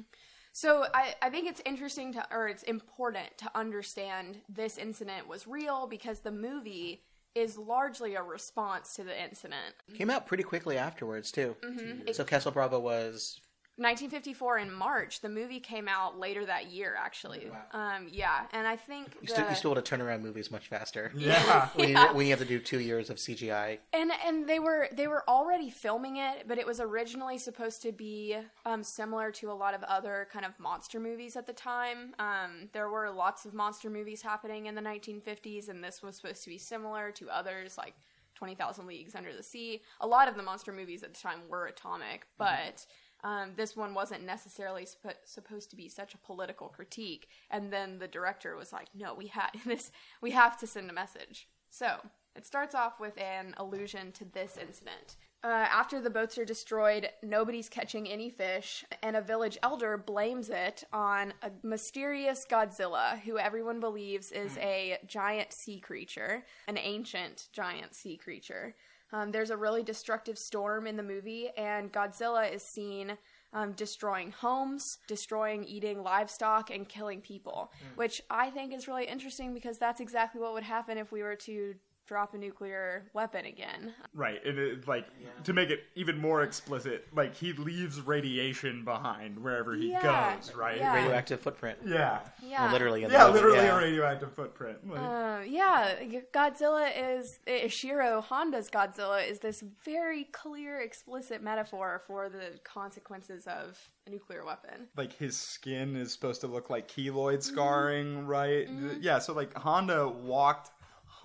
So 0.54 0.88
I, 0.92 1.14
I 1.22 1.30
think 1.30 1.48
it's 1.48 1.62
interesting 1.66 2.14
to, 2.14 2.26
or 2.32 2.48
it's 2.48 2.64
important 2.64 3.38
to 3.38 3.52
understand 3.54 4.40
this 4.50 4.80
incident 4.80 5.28
was 5.28 5.46
real 5.46 5.86
because 5.86 6.22
the 6.22 6.32
movie 6.32 7.04
is 7.36 7.60
largely 7.60 8.16
a 8.16 8.24
response 8.24 8.96
to 8.96 9.04
the 9.04 9.24
incident. 9.24 9.76
Came 9.94 10.10
out 10.10 10.26
pretty 10.26 10.42
quickly 10.42 10.76
afterwards 10.76 11.32
too. 11.32 11.56
Mm-hmm. 11.64 12.12
So 12.12 12.24
Castle 12.24 12.52
Bravo 12.52 12.80
was 12.80 13.40
1954 13.78 14.58
in 14.58 14.74
March. 14.74 15.22
The 15.22 15.30
movie 15.30 15.60
came 15.60 15.88
out 15.88 16.18
later 16.20 16.46
that 16.46 16.72
year, 16.72 16.96
actually. 17.00 17.48
Um, 17.72 18.08
yeah, 18.12 18.48
and 18.52 18.66
I 18.68 18.76
think 18.76 19.16
you 19.22 19.28
still, 19.28 19.44
the- 19.46 19.52
you 19.52 19.56
still 19.56 19.72
able 19.72 19.82
to 19.82 19.88
turn 19.88 20.02
around 20.02 20.24
movies 20.24 20.50
much 20.52 20.68
faster. 20.68 21.12
Yeah. 21.18 21.70
When, 21.76 21.90
Yeah. 21.90 22.10
you, 22.10 22.16
when 22.16 22.26
you 22.26 22.32
have 22.32 22.40
to 22.40 22.46
do 22.46 22.60
two 22.60 22.80
years 22.80 23.10
of 23.10 23.18
CGI. 23.18 23.78
and 23.94 24.12
and 24.26 24.48
they 24.48 24.60
were 24.60 24.88
they 24.92 25.08
were 25.08 25.24
already 25.30 25.70
filming 25.70 26.18
it, 26.18 26.48
but 26.48 26.58
it 26.58 26.66
was 26.66 26.80
originally 26.80 27.38
supposed 27.38 27.82
to 27.84 27.92
be 27.92 28.36
um, 28.66 28.84
similar 28.84 29.32
to 29.34 29.52
a 29.52 29.54
lot 29.54 29.74
of 29.76 29.84
other 29.84 30.28
kind 30.32 30.46
of 30.46 30.58
monster 30.60 31.00
movies 31.00 31.36
at 31.36 31.46
the 31.46 31.54
time. 31.54 32.14
Um, 32.20 32.70
there 32.74 32.90
were 32.90 33.10
lots 33.12 33.46
of 33.46 33.54
monster 33.54 33.90
movies 33.90 34.22
happening 34.24 34.66
in 34.66 34.76
the 34.76 34.82
1950s, 34.82 35.70
and 35.70 35.84
this 35.84 36.02
was 36.02 36.16
supposed 36.16 36.44
to 36.46 36.50
be 36.50 36.58
similar 36.58 37.12
to 37.12 37.30
others 37.30 37.78
like 37.78 37.94
20,000 38.36 38.86
Leagues 38.88 39.16
Under 39.16 39.36
the 39.36 39.44
Sea. 39.44 39.82
A 40.02 40.08
lot 40.08 40.28
of 40.28 40.36
the 40.36 40.44
monster 40.44 40.72
movies 40.72 41.04
at 41.04 41.14
the 41.14 41.20
time 41.20 41.42
were 41.50 41.68
atomic, 41.68 42.26
but. 42.38 42.86
Um, 43.24 43.54
this 43.56 43.76
one 43.76 43.94
wasn't 43.94 44.26
necessarily 44.26 44.86
suppo- 44.86 45.16
supposed 45.26 45.70
to 45.72 45.76
be 45.76 45.90
such 45.90 46.14
a 46.14 46.20
political 46.20 46.68
critique, 46.68 47.28
and 47.50 47.72
then 47.74 48.00
the 48.00 48.08
director 48.08 48.56
was 48.56 48.72
like, 48.72 48.88
"No, 48.96 49.14
we 49.14 49.28
had 49.28 49.52
this. 49.66 49.92
We 50.22 50.32
have 50.32 50.58
to 50.60 50.68
send 50.68 50.90
a 50.90 50.94
message." 50.94 51.48
So 51.70 52.00
it 52.36 52.46
starts 52.46 52.76
off 52.76 53.00
with 53.00 53.18
an 53.18 53.56
allusion 53.58 54.12
to 54.14 54.26
this 54.26 54.58
incident. 54.58 55.18
Uh, 55.44 55.48
after 55.48 56.02
the 56.02 56.10
boats 56.10 56.38
are 56.38 56.46
destroyed, 56.46 57.10
nobody's 57.24 57.70
catching 57.70 58.08
any 58.08 58.30
fish, 58.30 58.84
and 59.04 59.16
a 59.16 59.22
village 59.22 59.58
elder 59.62 59.96
blames 59.96 60.50
it 60.50 60.84
on 60.92 61.34
a 61.44 61.52
mysterious 61.64 62.46
Godzilla, 62.50 63.20
who 63.20 63.38
everyone 63.38 63.80
believes 63.80 64.32
is 64.32 64.58
a 64.58 64.98
giant 65.06 65.54
sea 65.54 65.80
creature, 65.80 66.44
an 66.68 66.78
ancient 66.78 67.50
giant 67.54 67.94
sea 67.94 68.18
creature. 68.18 68.76
Um, 69.14 69.32
there's 69.32 69.52
a 69.52 69.58
really 69.58 69.84
destructive 69.84 70.38
storm 70.38 70.86
in 70.86 70.98
the 70.98 71.04
movie, 71.04 71.50
and 71.58 71.92
Godzilla 71.92 72.52
is 72.52 72.64
seen 72.64 73.18
um, 73.54 73.72
destroying 73.72 74.32
homes, 74.32 74.98
destroying, 75.08 75.64
eating 75.64 76.04
livestock, 76.04 76.70
and 76.70 76.88
killing 76.88 77.22
people, 77.22 77.72
which 77.96 78.22
I 78.30 78.50
think 78.50 78.74
is 78.74 78.88
really 78.88 79.06
interesting 79.06 79.54
because 79.54 79.78
that's 79.78 80.02
exactly 80.02 80.42
what 80.42 80.54
would 80.54 80.64
happen 80.64 80.98
if 80.98 81.12
we 81.12 81.24
were 81.24 81.38
to 81.38 81.76
drop 82.08 82.34
a 82.34 82.38
nuclear 82.38 83.04
weapon 83.14 83.46
again. 83.46 83.94
Right, 84.14 84.44
and 84.46 84.58
it, 84.58 84.88
like 84.88 85.06
to 85.44 85.54
make 85.54 85.70
it 85.70 85.82
even 85.96 86.18
more 86.18 86.44
explicit, 86.44 87.08
like 87.14 87.36
he 87.36 87.54
leaves 87.54 88.00
radiation 88.02 88.84
behind 88.84 89.38
wherever 89.44 89.76
he 89.76 89.92
Yeah, 89.92 90.36
goes, 90.38 90.54
right? 90.56 90.78
yeah. 90.78 90.96
Radioactive 90.96 91.40
footprint. 91.42 91.78
Yeah, 91.86 92.20
Yeah. 92.42 92.72
Literally 92.72 93.04
in 93.04 93.10
the 93.10 93.16
yeah, 93.18 93.28
movie, 93.28 93.34
literally 93.40 93.58
yeah. 93.58 93.76
a 93.76 93.80
radioactive 93.80 94.34
footprint. 94.34 94.90
Like, 94.90 95.00
Uh, 95.00 95.42
yeah, 95.46 95.96
Godzilla 96.34 96.90
is 96.96 97.40
Ishiro 97.48 98.24
Honda's 98.24 98.70
Godzilla 98.70 99.28
is 99.30 99.40
this 99.40 99.62
very 99.86 100.26
clear, 100.26 100.80
explicit 100.82 101.44
metaphor 101.44 102.02
for 102.08 102.30
the 102.30 102.60
consequences 102.64 103.46
of 103.48 103.78
a 104.06 104.10
nuclear 104.10 104.46
weapon. 104.46 104.88
like 104.96 105.12
his 105.14 105.36
skin 105.36 105.96
is 105.98 106.14
supposed 106.14 106.40
to 106.42 106.48
look 106.48 106.70
like 106.70 106.88
keloid 106.88 107.44
scarring, 107.44 108.26
right? 108.26 108.70
Yeah, 109.02 109.20
so 109.20 109.34
like 109.34 109.54
Honda 109.58 110.08
walked 110.08 110.72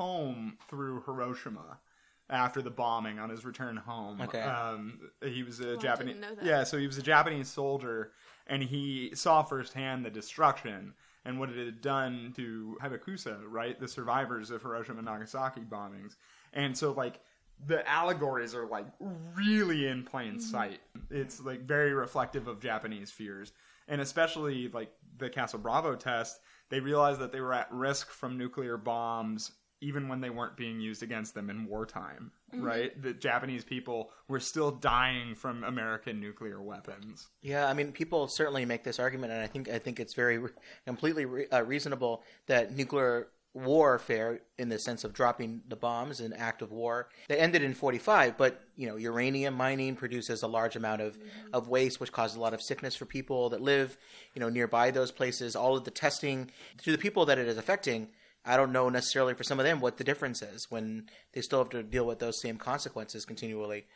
home 0.02 0.59
through 0.68 1.02
Hiroshima 1.06 1.78
after 2.28 2.62
the 2.62 2.71
bombing 2.71 3.18
on 3.18 3.28
his 3.30 3.44
return 3.44 3.76
home. 3.76 4.21
Okay. 4.21 4.40
Um, 4.42 4.99
he 5.23 5.42
was 5.42 5.61
a 5.61 5.75
I 5.75 5.76
Japanese. 5.76 6.14
didn't 6.14 6.28
know 6.28 6.35
that. 6.35 6.44
Yeah, 6.44 6.64
so 6.64 6.78
he 6.78 6.87
was 6.87 6.99
a 6.99 7.02
Japanese 7.02 7.49
soldier, 7.49 8.12
and 8.47 8.62
he 8.62 9.12
saw 9.14 9.42
firsthand 9.42 10.04
the 10.04 10.11
destruction 10.11 10.94
and 11.25 11.38
what 11.38 11.50
it 11.50 11.64
had 11.64 11.80
done 11.80 12.32
to 12.37 12.76
hibakusha, 12.82 13.37
right? 13.47 13.78
The 13.78 13.87
survivors 13.88 14.50
of 14.50 14.62
Hiroshima 14.62 14.99
and 14.99 15.06
Nagasaki 15.06 15.62
bombings, 15.62 16.16
and 16.52 16.76
so 16.76 16.92
like. 16.92 17.21
The 17.64 17.88
allegories 17.88 18.56
are 18.56 18.66
like 18.66 18.87
really 19.37 19.87
in 19.87 20.02
plain 20.02 20.40
sight. 20.40 20.80
It's 21.11 21.38
like 21.40 21.61
very 21.61 21.92
reflective 21.92 22.49
of 22.49 22.59
Japanese 22.59 23.12
fears. 23.12 23.52
And 23.87 24.00
especially 24.00 24.66
like 24.68 24.90
the 25.18 25.30
Castle 25.30 25.61
Bravo 25.61 25.94
test, 25.94 26.40
they 26.71 26.80
realized 26.80 27.21
that 27.21 27.30
they 27.30 27.40
were 27.40 27.54
at 27.54 27.68
risk 27.71 28.11
from 28.11 28.37
nuclear 28.37 28.76
bombs 28.76 29.52
even 29.82 30.08
when 30.08 30.20
they 30.20 30.30
weren't 30.30 30.56
being 30.56 30.80
used 30.80 31.02
against 31.02 31.34
them 31.34 31.50
in 31.50 31.66
wartime, 31.66 32.30
right? 32.54 33.00
The 33.02 33.12
Japanese 33.12 33.64
people 33.64 34.10
were 34.28 34.40
still 34.40 34.70
dying 34.70 35.34
from 35.34 35.64
American 35.64 36.20
nuclear 36.20 36.62
weapons. 36.62 37.28
Yeah, 37.42 37.66
I 37.66 37.74
mean, 37.74 37.92
people 37.92 38.28
certainly 38.28 38.64
make 38.64 38.84
this 38.84 38.98
argument, 39.00 39.32
and 39.32 39.42
I 39.42 39.46
think 39.48 39.68
I 39.68 39.78
think 39.78 40.00
it's 40.00 40.14
very 40.14 40.38
re- 40.38 40.50
completely 40.86 41.24
re- 41.26 41.48
uh, 41.52 41.62
reasonable 41.64 42.22
that 42.46 42.74
nuclear 42.74 43.28
warfare, 43.54 44.40
in 44.58 44.70
the 44.70 44.78
sense 44.78 45.04
of 45.04 45.12
dropping 45.12 45.60
the 45.68 45.76
bombs, 45.76 46.20
an 46.20 46.32
act 46.32 46.62
of 46.62 46.72
war 46.72 47.08
that 47.28 47.40
ended 47.40 47.62
in 47.62 47.74
'45. 47.74 48.38
But 48.38 48.60
you 48.76 48.86
know, 48.86 48.96
uranium 48.96 49.54
mining 49.54 49.96
produces 49.96 50.42
a 50.42 50.48
large 50.48 50.76
amount 50.76 51.02
of 51.02 51.18
of 51.52 51.68
waste, 51.68 52.00
which 52.00 52.12
causes 52.12 52.36
a 52.36 52.40
lot 52.40 52.54
of 52.54 52.62
sickness 52.62 52.94
for 52.94 53.04
people 53.04 53.50
that 53.50 53.60
live, 53.60 53.98
you 54.34 54.40
know, 54.40 54.48
nearby 54.48 54.90
those 54.90 55.10
places. 55.10 55.56
All 55.56 55.76
of 55.76 55.84
the 55.84 55.90
testing 55.90 56.50
to 56.84 56.92
the 56.92 56.98
people 56.98 57.26
that 57.26 57.38
it 57.38 57.48
is 57.48 57.58
affecting. 57.58 58.08
I 58.44 58.56
don't 58.56 58.72
know 58.72 58.88
necessarily 58.88 59.34
for 59.34 59.44
some 59.44 59.61
of 59.61 59.66
them 59.66 59.80
what 59.80 59.99
the 59.99 60.04
difference 60.04 60.42
is 60.42 60.70
when 60.70 61.08
they 61.32 61.40
still 61.40 61.61
have 61.61 61.70
to 61.70 61.82
deal 61.82 62.06
with 62.06 62.18
those 62.18 62.40
same 62.40 62.56
consequences 62.56 63.25
continually. 63.25 63.87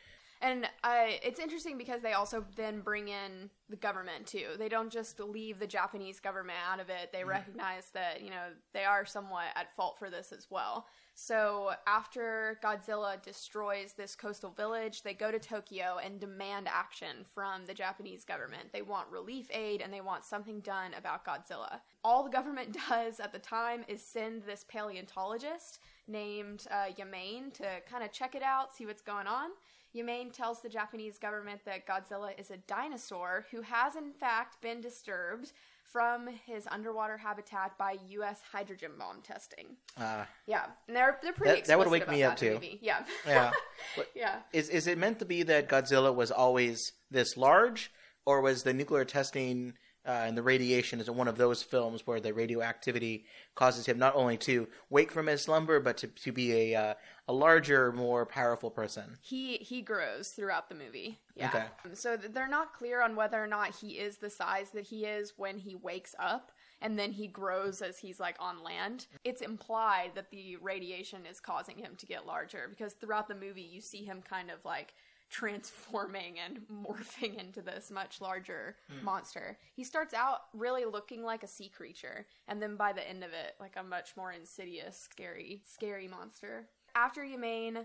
And 0.43 0.69
I, 0.85 1.19
it's 1.23 1.41
interesting 1.41 1.79
because 1.79 2.03
they 2.03 2.13
also 2.13 2.45
then 2.57 2.81
bring 2.81 3.09
in 3.09 3.51
the 3.69 3.77
government 3.77 4.27
too. 4.27 4.49
They 4.59 4.69
don't 4.69 4.91
just 4.91 5.19
leave 5.19 5.59
the 5.59 5.67
Japanese 5.67 6.21
government 6.21 6.59
out 6.71 6.81
of 6.81 6.91
it. 6.91 7.11
They 7.13 7.25
recognize 7.25 7.91
that 7.95 8.23
you 8.23 8.31
know 8.31 8.49
they 8.73 8.85
are 8.85 9.05
somewhat 9.05 9.47
at 9.55 9.75
fault 9.75 9.99
for 9.99 10.11
this 10.11 10.33
as 10.33 10.47
well. 10.51 10.87
So 11.19 11.71
after 11.87 12.61
Godzilla 12.63 13.21
destroys 13.23 13.95
this 13.95 14.15
coastal 14.15 14.51
village, 14.51 15.03
they 15.03 15.15
go 15.15 15.31
to 15.31 15.39
Tokyo 15.39 15.97
and 16.05 16.21
demand 16.21 16.69
action 16.71 17.25
from 17.35 17.65
the 17.65 17.73
Japanese 17.73 18.23
government. 18.23 18.71
They 18.71 18.83
want 18.83 19.09
relief 19.11 19.49
aid 19.51 19.81
and 19.81 19.91
they 19.91 20.03
want 20.03 20.27
something 20.27 20.61
done 20.61 20.93
about 20.93 21.25
Godzilla. 21.25 21.81
All 22.05 22.23
the 22.23 22.31
government 22.31 22.77
does 22.89 23.19
at 23.19 23.33
the 23.33 23.39
time 23.39 23.83
is 23.89 24.03
send 24.03 24.43
this 24.43 24.67
paleontologist 24.69 25.79
named 26.07 26.67
uh, 26.71 26.93
Yamane 26.99 27.53
to 27.55 27.67
kind 27.91 28.05
of 28.05 28.13
check 28.13 28.35
it 28.35 28.43
out, 28.43 28.75
see 28.75 28.85
what's 28.85 29.03
going 29.03 29.27
on. 29.27 29.51
Yamane 29.97 30.33
tells 30.33 30.61
the 30.61 30.69
Japanese 30.69 31.19
government 31.19 31.61
that 31.65 31.87
Godzilla 31.87 32.39
is 32.39 32.51
a 32.51 32.57
dinosaur 32.59 33.47
who 33.51 33.63
has, 33.63 33.97
in 33.97 34.13
fact, 34.13 34.61
been 34.61 34.81
disturbed 34.81 35.53
from 35.85 36.29
his 36.45 36.67
underwater 36.71 37.17
habitat 37.17 37.79
by 37.79 37.97
U.S. 38.11 38.41
hydrogen 38.53 38.93
bomb 38.99 39.23
testing. 39.23 39.77
Uh, 39.97 40.25
Yeah, 40.47 40.67
and 40.87 40.97
they're 40.97 41.19
they're 41.23 41.33
pretty. 41.33 41.61
That- 41.61 41.69
that 41.69 41.79
would 41.79 41.91
wake 41.91 42.09
me 42.09 42.23
up, 42.23 42.37
too. 42.37 42.55
movie. 42.55 42.79
Yeah, 42.83 43.05
yeah. 43.27 43.53
yeah. 44.15 44.37
Is 44.53 44.69
is 44.69 44.87
it 44.87 44.99
meant 44.99 45.19
to 45.21 45.25
be 45.25 45.43
that 45.45 45.69
Godzilla 45.69 46.15
was 46.15 46.31
always 46.31 46.93
this 47.11 47.37
large, 47.37 47.91
or 48.27 48.41
was 48.41 48.65
the 48.65 48.75
nuclear 48.75 49.05
testing 49.05 49.75
uh, 50.07 50.11
and 50.27 50.37
the 50.39 50.43
radiation 50.43 51.01
is 51.01 51.11
one 51.11 51.27
of 51.27 51.37
those 51.37 51.63
films 51.63 52.07
where 52.07 52.21
the 52.21 52.33
radioactivity 52.33 53.25
causes 53.57 53.87
him 53.87 53.99
not 53.99 54.15
only 54.15 54.37
to 54.37 54.69
wake 54.89 55.11
from 55.11 55.27
his 55.27 55.43
slumber, 55.43 55.81
but 55.81 55.97
to, 55.97 56.07
to 56.07 56.31
be 56.31 56.73
a 56.73 56.81
uh, 56.81 56.95
a 57.29 57.33
larger, 57.33 57.93
more 57.93 58.25
powerful 58.25 58.71
person? 58.71 59.19
He 59.21 59.57
he 59.57 59.83
grows 59.83 60.29
throughout 60.29 60.69
the 60.69 60.75
movie. 60.75 61.19
Yeah. 61.35 61.49
Okay. 61.49 61.95
So 61.95 62.17
they're 62.17 62.49
not 62.49 62.75
clear 62.75 63.03
on 63.03 63.17
whether 63.17 63.43
or 63.43 63.47
not 63.47 63.75
he 63.75 63.93
is 63.93 64.19
the 64.19 64.31
size 64.31 64.71
that 64.71 64.85
he 64.85 65.05
is 65.05 65.35
when 65.37 65.59
he 65.59 65.75
wakes 65.75 66.15
up 66.19 66.53
and 66.81 66.99
then 66.99 67.13
he 67.13 67.27
grows 67.27 67.83
as 67.83 67.99
he's 67.99 68.21
like 68.21 68.37
on 68.39 68.63
land. 68.63 69.07
It's 69.25 69.41
implied 69.41 70.13
that 70.15 70.31
the 70.31 70.57
radiation 70.57 71.27
is 71.31 71.41
causing 71.41 71.79
him 71.79 71.95
to 71.97 72.07
get 72.07 72.27
larger 72.27 72.67
because 72.69 72.93
throughout 72.95 73.29
the 73.29 73.35
movie 73.35 73.63
you 73.63 73.81
see 73.81 74.05
him 74.05 74.23
kind 74.23 74.51
of 74.51 74.65
like 74.65 74.95
transforming 75.29 76.37
and 76.39 76.61
morphing 76.87 77.39
into 77.39 77.61
this 77.61 77.91
much 77.91 78.21
larger 78.21 78.77
hmm. 78.91 79.05
monster. 79.05 79.59
He 79.75 79.85
starts 79.85 80.15
out 80.15 80.43
really 80.55 80.85
looking 80.85 81.25
like 81.25 81.43
a 81.43 81.49
sea 81.49 81.69
creature 81.69 82.27
and 82.47 82.63
then 82.63 82.77
by 82.77 82.93
the 82.93 83.09
end 83.09 83.25
of 83.25 83.31
it 83.31 83.55
like 83.59 83.75
a 83.77 83.83
much 83.83 84.17
more 84.17 84.33
insidious, 84.33 84.99
scary, 84.99 85.63
scary 85.65 86.09
monster. 86.09 86.69
After 86.97 87.21
Yamane 87.21 87.85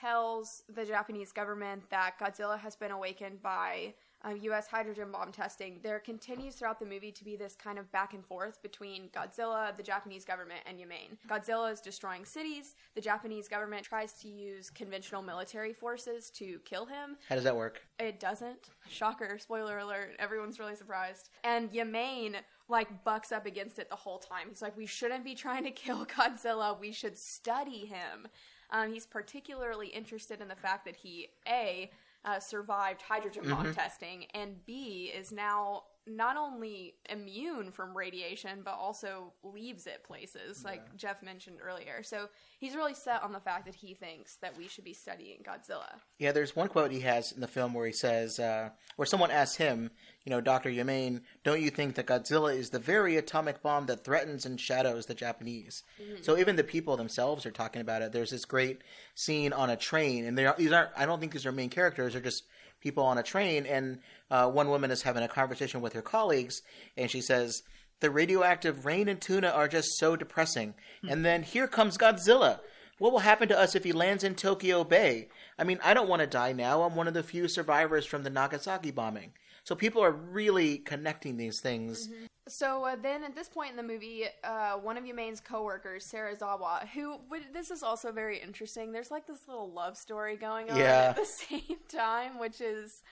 tells 0.00 0.62
the 0.74 0.86
Japanese 0.86 1.32
government 1.32 1.82
that 1.90 2.18
Godzilla 2.18 2.58
has 2.58 2.76
been 2.76 2.90
awakened 2.90 3.42
by 3.42 3.92
um, 4.24 4.38
U.S. 4.40 4.66
hydrogen 4.66 5.12
bomb 5.12 5.32
testing, 5.32 5.80
there 5.82 5.98
continues 5.98 6.54
throughout 6.54 6.80
the 6.80 6.86
movie 6.86 7.12
to 7.12 7.24
be 7.24 7.36
this 7.36 7.54
kind 7.54 7.78
of 7.78 7.92
back 7.92 8.14
and 8.14 8.24
forth 8.24 8.62
between 8.62 9.10
Godzilla, 9.10 9.76
the 9.76 9.82
Japanese 9.82 10.24
government, 10.24 10.60
and 10.66 10.78
Yamane. 10.78 11.18
Godzilla 11.28 11.70
is 11.70 11.82
destroying 11.82 12.24
cities. 12.24 12.74
The 12.94 13.02
Japanese 13.02 13.48
government 13.48 13.84
tries 13.84 14.14
to 14.14 14.28
use 14.28 14.70
conventional 14.70 15.20
military 15.20 15.74
forces 15.74 16.30
to 16.30 16.58
kill 16.64 16.86
him. 16.86 17.18
How 17.28 17.34
does 17.34 17.44
that 17.44 17.54
work? 17.54 17.82
It 17.98 18.18
doesn't. 18.18 18.70
Shocker, 18.88 19.38
spoiler 19.38 19.78
alert. 19.78 20.16
Everyone's 20.18 20.58
really 20.58 20.74
surprised. 20.74 21.28
And 21.44 21.70
Yamane, 21.70 22.36
like, 22.68 23.04
bucks 23.04 23.32
up 23.32 23.46
against 23.46 23.78
it 23.78 23.88
the 23.88 23.96
whole 23.96 24.18
time. 24.18 24.48
He's 24.48 24.62
like, 24.62 24.76
we 24.76 24.86
shouldn't 24.86 25.24
be 25.24 25.34
trying 25.34 25.64
to 25.64 25.70
kill 25.70 26.04
Godzilla. 26.06 26.78
We 26.78 26.92
should 26.92 27.16
study 27.16 27.86
him. 27.86 28.28
Um, 28.70 28.92
he's 28.92 29.06
particularly 29.06 29.88
interested 29.88 30.40
in 30.40 30.48
the 30.48 30.54
fact 30.54 30.84
that 30.84 30.96
he, 30.96 31.28
A, 31.48 31.90
uh, 32.24 32.38
survived 32.38 33.00
hydrogen 33.00 33.48
bomb 33.48 33.74
testing, 33.74 34.26
and 34.34 34.64
B, 34.66 35.10
is 35.16 35.32
now 35.32 35.84
not 36.08 36.36
only 36.36 36.94
immune 37.08 37.70
from 37.70 37.96
radiation, 37.96 38.60
but 38.64 38.74
also 38.74 39.32
leaves 39.42 39.86
it 39.86 40.04
places, 40.04 40.64
like 40.64 40.96
Jeff 40.96 41.22
mentioned 41.22 41.58
earlier. 41.62 42.02
So 42.02 42.28
he's 42.58 42.74
really 42.74 42.94
set 42.94 43.22
on 43.22 43.32
the 43.32 43.40
fact 43.40 43.66
that 43.66 43.74
he 43.74 43.94
thinks 43.94 44.36
that 44.36 44.56
we 44.56 44.68
should 44.68 44.84
be 44.84 44.94
studying 44.94 45.42
Godzilla. 45.42 46.00
Yeah, 46.18 46.32
there's 46.32 46.56
one 46.56 46.68
quote 46.68 46.90
he 46.90 47.00
has 47.00 47.32
in 47.32 47.40
the 47.40 47.48
film 47.48 47.74
where 47.74 47.86
he 47.86 47.92
says, 47.92 48.38
uh, 48.38 48.70
where 48.96 49.06
someone 49.06 49.30
asks 49.30 49.56
him, 49.56 49.90
you 50.24 50.30
know, 50.30 50.40
Dr. 50.40 50.70
Yamane, 50.70 51.22
don't 51.44 51.62
you 51.62 51.70
think 51.70 51.94
that 51.94 52.06
Godzilla 52.06 52.54
is 52.54 52.70
the 52.70 52.78
very 52.78 53.16
atomic 53.16 53.62
bomb 53.62 53.86
that 53.86 54.04
threatens 54.04 54.44
and 54.44 54.60
shadows 54.60 55.06
the 55.06 55.14
Japanese? 55.14 55.84
So 56.22 56.36
even 56.36 56.56
the 56.56 56.64
people 56.64 56.96
themselves 56.96 57.46
are 57.46 57.50
talking 57.50 57.80
about 57.80 58.02
it. 58.02 58.12
There's 58.12 58.30
this 58.30 58.44
great 58.44 58.82
scene 59.14 59.52
on 59.52 59.70
a 59.70 59.76
train, 59.76 60.24
and 60.24 60.36
they're, 60.36 60.54
these 60.58 60.72
aren't, 60.72 60.90
I 60.96 61.06
don't 61.06 61.20
think 61.20 61.32
these 61.32 61.46
are 61.46 61.52
main 61.52 61.70
characters, 61.70 62.12
they're 62.12 62.22
just 62.22 62.44
people 62.80 63.04
on 63.04 63.18
a 63.18 63.22
train, 63.22 63.66
and 63.66 63.98
uh, 64.30 64.48
one 64.48 64.68
woman 64.68 64.90
is 64.90 65.02
having 65.02 65.22
a 65.22 65.28
conversation 65.28 65.80
with 65.80 65.92
her 65.92 66.02
colleagues, 66.02 66.62
and 66.96 67.10
she 67.10 67.20
says, 67.20 67.62
the 68.00 68.10
radioactive 68.10 68.86
rain 68.86 69.08
and 69.08 69.20
tuna 69.20 69.48
are 69.48 69.66
just 69.66 69.98
so 69.98 70.14
depressing. 70.14 70.74
And 71.08 71.24
then 71.24 71.42
here 71.42 71.66
comes 71.66 71.98
Godzilla. 71.98 72.60
What 72.98 73.12
will 73.12 73.20
happen 73.20 73.48
to 73.48 73.58
us 73.58 73.74
if 73.74 73.84
he 73.84 73.92
lands 73.92 74.24
in 74.24 74.34
Tokyo 74.34 74.84
Bay? 74.84 75.28
I 75.58 75.64
mean, 75.64 75.78
I 75.82 75.94
don't 75.94 76.08
want 76.08 76.20
to 76.20 76.26
die 76.26 76.52
now. 76.52 76.82
I'm 76.82 76.94
one 76.94 77.08
of 77.08 77.14
the 77.14 77.22
few 77.22 77.48
survivors 77.48 78.06
from 78.06 78.22
the 78.22 78.30
Nagasaki 78.30 78.90
bombing. 78.90 79.32
So 79.68 79.74
people 79.74 80.02
are 80.02 80.12
really 80.12 80.78
connecting 80.78 81.36
these 81.36 81.60
things. 81.60 82.08
So 82.48 82.86
uh, 82.86 82.96
then, 82.96 83.22
at 83.22 83.34
this 83.34 83.50
point 83.50 83.72
in 83.72 83.76
the 83.76 83.82
movie, 83.82 84.24
uh, 84.42 84.76
one 84.76 84.96
of 84.96 85.04
Yamane's 85.04 85.40
coworkers, 85.40 86.10
Serizawa, 86.10 86.88
who 86.88 87.18
this 87.52 87.70
is 87.70 87.82
also 87.82 88.10
very 88.10 88.38
interesting. 88.38 88.92
There's 88.92 89.10
like 89.10 89.26
this 89.26 89.46
little 89.46 89.70
love 89.70 89.98
story 89.98 90.38
going 90.38 90.70
on 90.70 90.78
Yeah. 90.78 91.10
at 91.10 91.16
the 91.16 91.24
same 91.50 91.76
time, 91.86 92.38
which 92.38 92.62
is 92.62 93.02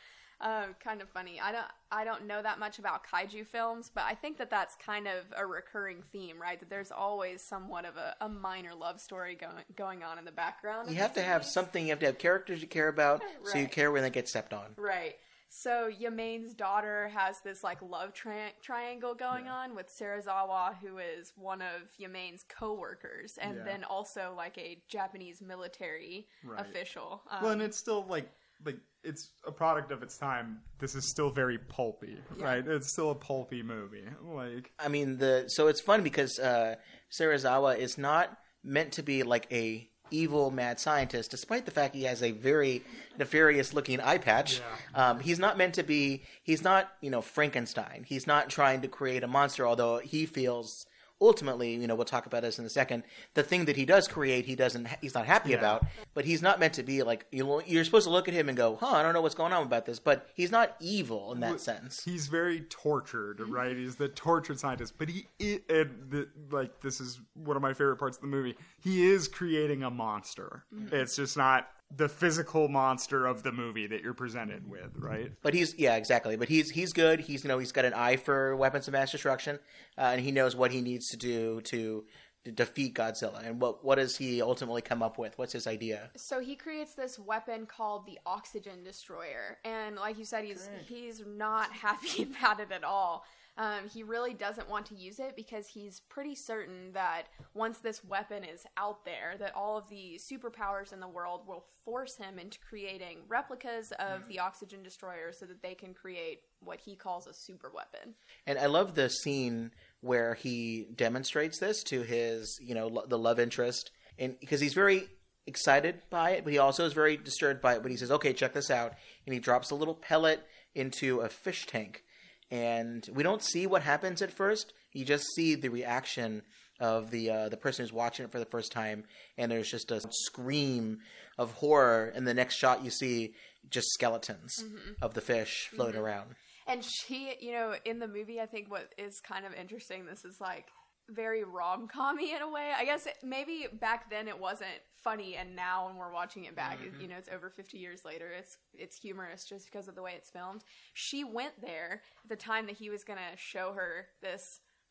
uh, 0.40 0.68
kind 0.82 1.02
of 1.02 1.10
funny. 1.10 1.38
I 1.38 1.52
don't 1.52 1.66
I 1.92 2.04
don't 2.04 2.26
know 2.26 2.40
that 2.40 2.58
much 2.58 2.78
about 2.78 3.06
kaiju 3.06 3.46
films, 3.46 3.90
but 3.94 4.04
I 4.04 4.14
think 4.14 4.38
that 4.38 4.48
that's 4.48 4.76
kind 4.76 5.06
of 5.06 5.24
a 5.36 5.44
recurring 5.44 6.04
theme, 6.10 6.40
right? 6.40 6.58
That 6.58 6.70
there's 6.70 6.90
always 6.90 7.42
somewhat 7.42 7.84
of 7.84 7.98
a, 7.98 8.16
a 8.22 8.30
minor 8.30 8.74
love 8.74 8.98
story 8.98 9.34
going 9.34 9.62
going 9.76 10.02
on 10.02 10.18
in 10.18 10.24
the 10.24 10.32
background. 10.32 10.88
You 10.88 10.96
have 10.96 11.12
to 11.12 11.20
these 11.20 11.28
have 11.28 11.44
something, 11.44 11.84
you 11.84 11.90
have 11.90 12.00
to 12.00 12.06
have 12.06 12.16
characters 12.16 12.62
you 12.62 12.66
care 12.66 12.88
about, 12.88 13.20
so 13.44 13.58
you 13.58 13.68
care 13.68 13.92
when 13.92 14.02
they 14.02 14.08
get 14.08 14.26
stepped 14.26 14.54
on. 14.54 14.70
Right. 14.78 15.16
So 15.48 15.86
Yamane's 15.88 16.54
daughter 16.54 17.08
has 17.08 17.40
this 17.40 17.62
like 17.62 17.80
love 17.82 18.12
tri- 18.12 18.52
triangle 18.62 19.14
going 19.14 19.48
on 19.48 19.74
with 19.74 19.88
Serizawa, 19.88 20.76
who 20.78 20.98
is 20.98 21.32
one 21.36 21.62
of 21.62 21.82
Yamane's 21.98 22.44
co-workers, 22.48 23.38
and 23.40 23.56
Yeah. 23.58 23.64
then 23.64 23.84
also 23.84 24.34
like 24.36 24.58
a 24.58 24.82
Japanese 24.88 25.40
military 25.40 26.28
Right. 26.44 26.60
official. 26.60 27.22
Um, 27.30 27.42
Well, 27.42 27.52
and 27.52 27.62
it's 27.62 27.76
still 27.76 28.04
like 28.06 28.28
like 28.64 28.78
it's 29.04 29.32
a 29.46 29.52
product 29.52 29.92
of 29.92 30.02
its 30.02 30.16
time. 30.18 30.62
This 30.78 30.94
is 30.94 31.06
still 31.06 31.30
very 31.30 31.58
pulpy, 31.58 32.18
right? 32.38 32.66
It's 32.66 32.90
still 32.90 33.10
a 33.10 33.14
pulpy 33.14 33.62
movie. 33.62 34.08
Like 34.22 34.72
I 34.78 34.88
mean, 34.88 35.18
the 35.18 35.44
so 35.48 35.68
it's 35.68 35.80
fun 35.80 36.02
because 36.02 36.38
uh, 36.38 36.76
Serizawa 37.10 37.76
is 37.78 37.98
not 37.98 38.36
meant 38.64 38.92
to 38.94 39.02
be 39.02 39.22
like 39.22 39.46
a 39.52 39.90
evil 40.10 40.50
mad 40.50 40.78
scientist, 40.80 41.30
despite 41.30 41.64
the 41.64 41.70
fact 41.70 41.94
he 41.94 42.04
has 42.04 42.22
a 42.22 42.30
very 42.32 42.82
nefarious 43.18 43.72
looking 43.74 44.00
eye 44.00 44.18
patch. 44.18 44.60
Um, 44.94 45.20
he's 45.20 45.38
not 45.38 45.56
meant 45.58 45.74
to 45.74 45.82
be. 45.82 46.22
He's 46.42 46.62
not 46.64 46.92
you 47.00 47.10
know 47.10 47.20
Frankenstein. 47.22 48.04
He's 48.06 48.26
not 48.26 48.48
trying 48.48 48.82
to 48.82 48.88
create 48.88 49.22
a 49.22 49.28
monster, 49.28 49.66
although 49.66 49.98
he 49.98 50.26
feels. 50.26 50.86
Ultimately, 51.20 51.74
you 51.74 51.86
know, 51.86 51.94
we'll 51.94 52.04
talk 52.04 52.26
about 52.26 52.42
this 52.42 52.58
in 52.58 52.64
a 52.66 52.68
second. 52.68 53.02
The 53.34 53.42
thing 53.42 53.64
that 53.64 53.76
he 53.76 53.86
does 53.86 54.06
create, 54.06 54.44
he 54.44 54.54
doesn't. 54.54 54.86
He's 55.00 55.14
not 55.14 55.24
happy 55.26 55.50
Yeah. 55.50 55.56
about. 55.58 55.86
But 56.12 56.26
he's 56.26 56.42
not 56.42 56.60
meant 56.60 56.74
to 56.74 56.82
be 56.82 57.02
like 57.02 57.26
you. 57.32 57.62
You're 57.66 57.84
supposed 57.84 58.04
to 58.04 58.10
look 58.10 58.28
at 58.28 58.34
him 58.34 58.48
and 58.48 58.56
go, 58.56 58.76
"Huh, 58.76 58.88
I 58.96 59.02
don't 59.02 59.14
know 59.14 59.22
what's 59.22 59.34
going 59.34 59.52
on 59.54 59.62
about 59.62 59.86
this." 59.86 59.98
But 59.98 60.28
he's 60.34 60.50
not 60.50 60.76
evil 60.78 61.32
in 61.32 61.40
that 61.40 61.50
Well, 61.50 61.58
sense. 61.58 62.04
he's 62.04 62.26
very 62.26 62.60
tortured, 62.68 63.38
mm-hmm. 63.38 63.52
right? 63.52 63.76
He's 63.76 63.96
the 63.96 64.08
tortured 64.08 64.60
scientist, 64.60 64.94
but 64.98 65.08
he 65.08 65.26
i 65.40 65.60
and 65.70 66.10
the, 66.10 66.28
like 66.50 66.80
this 66.80 67.00
is 67.00 67.20
one 67.34 67.56
of 67.56 67.62
my 67.62 67.72
favorite 67.72 67.96
parts 67.96 68.18
of 68.18 68.20
the 68.20 68.28
movie. 68.28 68.54
He 68.82 69.06
is 69.06 69.26
creating 69.26 69.82
a 69.82 69.90
monster. 69.90 70.64
Mm-hmm. 70.74 70.94
It's 70.94 71.16
just 71.16 71.36
not 71.36 71.68
the 71.94 72.08
physical 72.08 72.68
monster 72.68 73.26
of 73.26 73.42
the 73.42 73.52
movie 73.52 73.86
that 73.86 74.02
you're 74.02 74.14
presented 74.14 74.68
with, 74.68 74.90
right? 74.96 75.32
But 75.42 75.54
he's 75.54 75.74
yeah, 75.78 75.96
exactly. 75.96 76.36
But 76.36 76.48
he's 76.48 76.70
he's 76.70 76.92
good. 76.92 77.20
He's 77.20 77.44
you 77.44 77.48
know 77.48 77.58
he's 77.58 77.72
got 77.72 77.84
an 77.84 77.94
eye 77.94 78.16
for 78.16 78.56
weapons 78.56 78.88
of 78.88 78.92
mass 78.92 79.12
destruction, 79.12 79.58
uh, 79.96 80.02
and 80.12 80.20
he 80.20 80.32
knows 80.32 80.56
what 80.56 80.72
he 80.72 80.80
needs 80.80 81.08
to 81.10 81.16
do 81.16 81.60
to, 81.62 82.04
to 82.44 82.52
defeat 82.52 82.94
Godzilla. 82.94 83.46
And 83.46 83.60
what 83.60 83.84
what 83.84 83.96
does 83.96 84.16
he 84.16 84.42
ultimately 84.42 84.82
come 84.82 85.02
up 85.02 85.16
with? 85.16 85.38
What's 85.38 85.52
his 85.52 85.66
idea? 85.66 86.10
so 86.16 86.40
he 86.40 86.56
creates 86.56 86.94
this 86.94 87.18
weapon 87.18 87.66
called 87.66 88.06
the 88.06 88.18
Oxygen 88.26 88.82
Destroyer, 88.82 89.58
and 89.64 89.96
like 89.96 90.18
you 90.18 90.24
said, 90.24 90.44
he's 90.44 90.68
he's 90.86 91.22
not 91.26 91.72
happy 91.84 92.24
about 92.24 92.60
it 92.60 92.72
at 92.72 92.84
all. 92.84 93.24
Um, 93.58 93.88
he 93.92 94.02
really 94.02 94.34
doesn't 94.34 94.68
want 94.68 94.86
to 94.86 94.94
use 94.94 95.18
it 95.18 95.34
because 95.34 95.66
he's 95.66 96.00
pretty 96.08 96.34
certain 96.34 96.92
that 96.92 97.24
once 97.54 97.78
this 97.78 98.04
weapon 98.04 98.44
is 98.44 98.66
out 98.76 99.04
there, 99.04 99.34
that 99.38 99.54
all 99.54 99.78
of 99.78 99.88
the 99.88 100.20
superpowers 100.30 100.92
in 100.92 101.00
the 101.00 101.08
world 101.08 101.46
will 101.46 101.64
force 101.84 102.16
him 102.16 102.38
into 102.38 102.58
creating 102.60 103.18
replicas 103.28 103.92
of 103.98 104.28
the 104.28 104.38
Oxygen 104.38 104.82
Destroyer 104.82 105.32
so 105.32 105.46
that 105.46 105.62
they 105.62 105.74
can 105.74 105.94
create 105.94 106.40
what 106.60 106.80
he 106.80 106.94
calls 106.96 107.26
a 107.26 107.32
super 107.34 107.70
weapon. 107.74 108.14
And 108.46 108.58
I 108.58 108.66
love 108.66 108.94
the 108.94 109.08
scene 109.08 109.70
where 110.00 110.34
he 110.34 110.86
demonstrates 110.94 111.58
this 111.58 111.82
to 111.84 112.02
his 112.02 112.58
you 112.62 112.74
know 112.74 112.88
lo- 112.88 113.06
the 113.06 113.18
love 113.18 113.38
interest, 113.40 113.90
and 114.18 114.38
because 114.40 114.60
he's 114.60 114.74
very 114.74 115.08
excited 115.46 116.02
by 116.10 116.30
it, 116.30 116.44
but 116.44 116.52
he 116.52 116.58
also 116.58 116.84
is 116.84 116.92
very 116.92 117.16
disturbed 117.16 117.60
by 117.60 117.74
it. 117.74 117.82
But 117.82 117.90
he 117.90 117.96
says, 117.96 118.10
"Okay, 118.10 118.32
check 118.32 118.52
this 118.52 118.70
out," 118.70 118.94
and 119.24 119.32
he 119.32 119.40
drops 119.40 119.70
a 119.70 119.74
little 119.74 119.94
pellet 119.94 120.46
into 120.74 121.20
a 121.20 121.28
fish 121.28 121.66
tank, 121.66 122.04
and 122.50 123.08
we 123.12 123.22
don't 123.22 123.42
see 123.42 123.66
what 123.66 123.82
happens 123.82 124.22
at 124.22 124.32
first. 124.32 124.72
You 124.92 125.04
just 125.04 125.24
see 125.34 125.54
the 125.54 125.68
reaction 125.68 126.42
of 126.80 127.10
the 127.10 127.30
uh, 127.30 127.48
the 127.48 127.56
person 127.56 127.84
who's 127.84 127.92
watching 127.92 128.24
it 128.24 128.32
for 128.32 128.38
the 128.38 128.44
first 128.44 128.72
time, 128.72 129.04
and 129.38 129.50
there's 129.50 129.70
just 129.70 129.90
a 129.90 130.00
scream 130.10 130.98
of 131.38 131.52
horror. 131.52 132.12
And 132.14 132.26
the 132.26 132.34
next 132.34 132.56
shot, 132.56 132.84
you 132.84 132.90
see 132.90 133.34
just 133.68 133.88
skeletons 133.92 134.64
of 135.02 135.14
the 135.14 135.20
fish 135.20 135.68
floating 135.74 136.00
around. 136.00 136.34
And 136.68 136.84
she, 136.84 137.34
you 137.40 137.52
know, 137.52 137.74
in 137.84 137.98
the 137.98 138.08
movie, 138.08 138.40
I 138.40 138.46
think 138.46 138.70
what 138.70 138.92
is 138.98 139.20
kind 139.20 139.46
of 139.46 139.54
interesting, 139.54 140.04
this 140.04 140.24
is 140.24 140.40
like 140.40 140.66
very 141.08 141.44
rom 141.44 141.88
commy 141.88 142.34
in 142.34 142.42
a 142.42 142.50
way. 142.50 142.72
I 142.76 142.84
guess 142.84 143.06
it, 143.06 143.16
maybe 143.22 143.66
back 143.72 144.10
then 144.10 144.28
it 144.28 144.38
wasn't 144.38 144.70
funny, 145.02 145.36
and 145.36 145.54
now 145.56 145.86
when 145.86 145.96
we're 145.96 146.12
watching 146.12 146.44
it 146.44 146.54
back, 146.56 146.78
Mm-hmm. 146.80 147.00
you 147.00 147.08
know, 147.08 147.16
it's 147.16 147.28
over 147.34 147.50
fifty 147.50 147.78
years 147.78 148.00
later. 148.04 148.28
It's 148.38 148.56
it's 148.74 148.96
humorous 148.98 149.44
just 149.48 149.66
because 149.70 149.88
of 149.88 149.94
the 149.94 150.02
way 150.02 150.12
it's 150.16 150.30
filmed. 150.30 150.62
She 150.94 151.24
went 151.24 151.60
there 151.60 152.02
at 152.24 152.28
the 152.28 152.36
time 152.36 152.66
that 152.66 152.76
he 152.76 152.90
was 152.90 153.04
gonna 153.04 153.20
show 153.36 153.72
her 153.74 154.06
this 154.22 154.42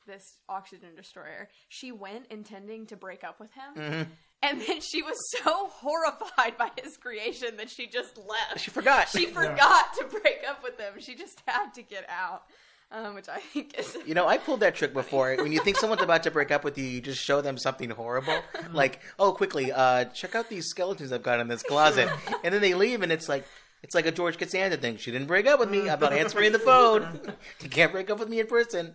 this 0.07 0.37
oxygen 0.47 0.95
destroyer. 0.95 1.49
She 1.69 1.91
went 1.91 2.27
intending 2.29 2.85
to 2.87 2.95
break 2.95 3.23
up 3.23 3.39
with 3.39 3.51
him. 3.53 3.75
Mm-hmm. 3.75 4.11
And 4.43 4.61
then 4.61 4.79
she 4.81 5.01
was 5.01 5.17
so 5.31 5.69
horrified 5.69 6.57
by 6.59 6.69
his 6.79 6.97
creation 6.97 7.57
that 7.57 7.69
she 7.71 7.87
just 7.87 8.15
left. 8.17 8.59
She 8.59 8.69
forgot. 8.69 9.09
She 9.09 9.25
forgot 9.25 9.85
to 9.97 10.05
break 10.05 10.41
up 10.47 10.61
with 10.61 10.79
him. 10.79 10.93
She 10.99 11.15
just 11.15 11.41
had 11.47 11.73
to 11.73 11.81
get 11.81 12.05
out, 12.07 12.43
um, 12.91 13.15
which 13.15 13.29
I 13.29 13.39
think 13.39 13.77
is. 13.77 13.97
You 14.05 14.13
know, 14.13 14.27
I 14.27 14.37
pulled 14.37 14.61
that 14.61 14.75
trick 14.75 14.93
before. 14.93 15.35
When 15.37 15.51
you 15.51 15.59
think 15.59 15.77
someone's 15.77 16.01
about 16.01 16.23
to 16.23 16.31
break 16.31 16.51
up 16.51 16.63
with 16.63 16.77
you, 16.77 16.85
you 16.85 17.01
just 17.01 17.21
show 17.21 17.41
them 17.41 17.57
something 17.57 17.89
horrible. 17.89 18.39
Like, 18.71 18.99
oh, 19.19 19.31
quickly, 19.31 19.71
uh, 19.71 20.05
check 20.05 20.35
out 20.35 20.49
these 20.49 20.67
skeletons 20.67 21.11
I've 21.11 21.23
got 21.23 21.39
in 21.39 21.47
this 21.47 21.63
closet. 21.63 22.09
And 22.43 22.53
then 22.53 22.61
they 22.61 22.75
leave, 22.75 23.01
and 23.01 23.11
it's 23.11 23.27
like, 23.27 23.45
it's 23.81 23.95
like 23.95 24.05
a 24.05 24.11
George 24.11 24.37
Costanza 24.37 24.77
thing. 24.77 24.97
She 24.97 25.11
didn't 25.11 25.27
break 25.27 25.47
up 25.47 25.59
with 25.59 25.69
me. 25.69 25.89
I'm 25.89 25.99
not 25.99 26.13
answering 26.13 26.51
the 26.51 26.59
phone. 26.59 27.19
you 27.61 27.69
can't 27.69 27.91
break 27.91 28.09
up 28.11 28.19
with 28.19 28.29
me 28.29 28.39
in 28.39 28.45
person. 28.47 28.93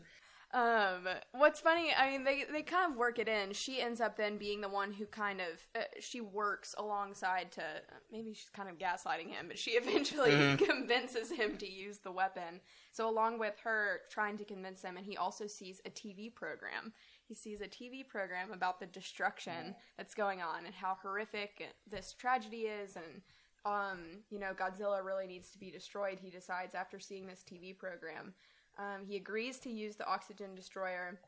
Um, 0.52 1.06
what's 1.30 1.60
funny, 1.60 1.92
I 1.96 2.10
mean, 2.10 2.24
they 2.24 2.44
they 2.50 2.62
kind 2.62 2.90
of 2.90 2.98
work 2.98 3.20
it 3.20 3.28
in. 3.28 3.52
She 3.52 3.80
ends 3.80 4.00
up 4.00 4.16
then 4.16 4.36
being 4.36 4.60
the 4.60 4.68
one 4.68 4.92
who 4.92 5.06
kind 5.06 5.40
of 5.40 5.64
uh, 5.76 5.84
she 6.00 6.20
works 6.20 6.74
alongside 6.76 7.52
to 7.52 7.62
maybe 8.10 8.34
she's 8.34 8.50
kind 8.50 8.68
of 8.68 8.76
gaslighting 8.76 9.28
him, 9.28 9.46
but 9.46 9.58
she 9.58 9.70
eventually 9.76 10.56
convinces 10.56 11.30
him 11.30 11.56
to 11.58 11.70
use 11.70 11.98
the 11.98 12.10
weapon. 12.10 12.60
So 12.90 13.08
along 13.08 13.38
with 13.38 13.54
her 13.62 14.00
trying 14.10 14.38
to 14.38 14.44
convince 14.44 14.82
him, 14.82 14.96
and 14.96 15.06
he 15.06 15.16
also 15.16 15.46
sees 15.46 15.80
a 15.86 15.90
TV 15.90 16.34
program. 16.34 16.94
He 17.28 17.34
sees 17.36 17.60
a 17.60 17.68
TV 17.68 18.06
program 18.06 18.50
about 18.50 18.80
the 18.80 18.86
destruction 18.86 19.76
that's 19.96 20.14
going 20.14 20.42
on 20.42 20.66
and 20.66 20.74
how 20.74 20.96
horrific 21.00 21.62
this 21.88 22.12
tragedy 22.12 22.62
is, 22.62 22.96
and 22.96 23.22
um, 23.64 23.98
you 24.30 24.40
know, 24.40 24.52
Godzilla 24.52 25.04
really 25.04 25.26
needs 25.26 25.50
to 25.50 25.58
be 25.58 25.70
destroyed. 25.70 26.18
He 26.20 26.30
decides 26.30 26.74
after 26.74 26.98
seeing 26.98 27.26
this 27.26 27.44
TV 27.48 27.76
program. 27.76 28.34
Um, 28.80 29.04
he 29.06 29.16
agrees 29.16 29.58
to 29.60 29.70
use 29.70 29.96
the 29.96 30.06
oxygen 30.08 30.54
destroyer, 30.54 31.20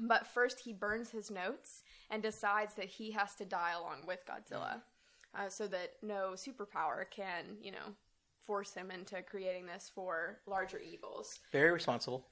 but 0.00 0.26
first 0.26 0.58
he 0.58 0.72
burns 0.72 1.10
his 1.10 1.30
notes 1.30 1.84
and 2.10 2.20
decides 2.20 2.74
that 2.74 2.86
he 2.86 3.12
has 3.12 3.36
to 3.36 3.44
die 3.44 3.72
along 3.78 3.98
with 4.04 4.26
Godzilla, 4.26 4.82
uh, 5.38 5.48
so 5.48 5.68
that 5.68 5.92
no 6.02 6.32
superpower 6.34 7.08
can, 7.08 7.56
you 7.62 7.70
know, 7.70 7.94
force 8.44 8.74
him 8.74 8.90
into 8.90 9.22
creating 9.22 9.66
this 9.66 9.92
for 9.94 10.38
larger 10.46 10.80
evils. 10.80 11.38
Very 11.52 11.70
responsible. 11.70 12.24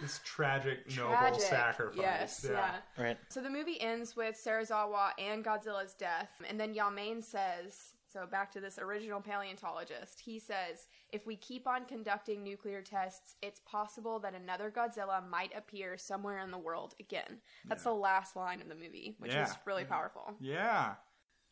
This 0.00 0.20
tragic, 0.24 0.88
noble 0.96 1.10
Tragic. 1.16 1.40
sacrifice. 1.40 2.00
Yes, 2.00 2.46
yeah. 2.48 2.76
Right. 2.96 3.18
So 3.28 3.42
the 3.42 3.50
movie 3.50 3.80
ends 3.80 4.16
with 4.16 4.40
Serizawa 4.42 5.10
and 5.18 5.44
Godzilla's 5.44 5.94
death, 5.94 6.30
and 6.48 6.58
then 6.58 6.74
Yamane 6.74 7.22
says, 7.24 7.93
so 8.14 8.26
back 8.26 8.52
to 8.52 8.60
this 8.60 8.78
original 8.78 9.20
paleontologist, 9.20 10.20
he 10.24 10.38
says, 10.38 10.86
if 11.12 11.26
we 11.26 11.34
keep 11.36 11.66
on 11.66 11.84
conducting 11.84 12.44
nuclear 12.44 12.80
tests, 12.80 13.34
it's 13.42 13.60
possible 13.66 14.20
that 14.20 14.34
another 14.34 14.70
Godzilla 14.70 15.28
might 15.28 15.50
appear 15.56 15.96
somewhere 15.98 16.38
in 16.38 16.52
the 16.52 16.58
world 16.58 16.94
again. 17.00 17.38
That's 17.66 17.82
the 17.82 17.92
last 17.92 18.36
line 18.36 18.60
of 18.60 18.68
the 18.68 18.76
movie, 18.76 19.16
which 19.18 19.32
Yeah. 19.32 19.42
is 19.44 19.54
really 19.66 19.84
powerful. 19.84 20.34
Yeah. 20.40 20.94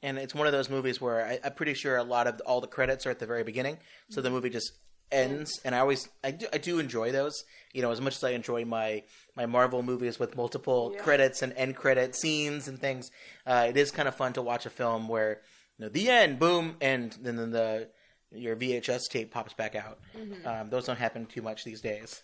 And 0.02 0.18
it's 0.18 0.34
one 0.34 0.46
of 0.46 0.52
those 0.52 0.70
movies 0.70 1.00
where 1.00 1.26
I, 1.26 1.40
I'm 1.44 1.54
pretty 1.54 1.74
sure 1.74 1.96
a 1.96 2.04
lot 2.04 2.26
of 2.28 2.40
all 2.46 2.60
the 2.60 2.66
credits 2.68 3.06
are 3.06 3.10
at 3.10 3.18
the 3.18 3.26
very 3.26 3.42
beginning, 3.44 3.78
so 4.08 4.20
the 4.20 4.30
movie 4.30 4.50
just 4.50 4.72
ends. 5.10 5.60
And 5.64 5.74
I 5.74 5.78
always, 5.80 6.08
I 6.24 6.30
do, 6.30 6.46
I 6.52 6.58
do 6.58 6.78
enjoy 6.78 7.12
those. 7.12 7.44
You 7.72 7.82
know, 7.82 7.90
as 7.90 8.00
much 8.00 8.16
as 8.16 8.24
I 8.24 8.30
enjoy 8.30 8.64
my 8.64 9.02
my 9.36 9.46
Marvel 9.46 9.82
movies 9.82 10.18
with 10.18 10.36
multiple 10.36 10.92
Yeah. 10.94 11.02
credits 11.02 11.42
and 11.42 11.52
end 11.54 11.76
credit 11.76 12.14
scenes 12.16 12.66
and 12.68 12.80
things, 12.80 13.10
uh, 13.46 13.66
it 13.68 13.76
is 13.76 13.90
kind 13.90 14.08
of 14.08 14.14
fun 14.16 14.32
to 14.34 14.42
watch 14.42 14.66
a 14.66 14.70
film 14.70 15.08
where 15.08 15.42
you 15.82 15.88
know 15.88 15.92
the 15.92 16.08
end, 16.08 16.38
boom, 16.38 16.76
and 16.80 17.16
then 17.20 17.34
then 17.36 17.50
the 17.50 17.88
your 18.30 18.54
VHS 18.56 19.08
tape 19.10 19.32
pops 19.32 19.52
back 19.52 19.74
out. 19.74 19.98
Um, 20.46 20.70
those 20.70 20.86
don't 20.86 20.98
happen 20.98 21.26
too 21.26 21.42
much 21.42 21.64
these 21.64 21.80
days. 21.80 22.22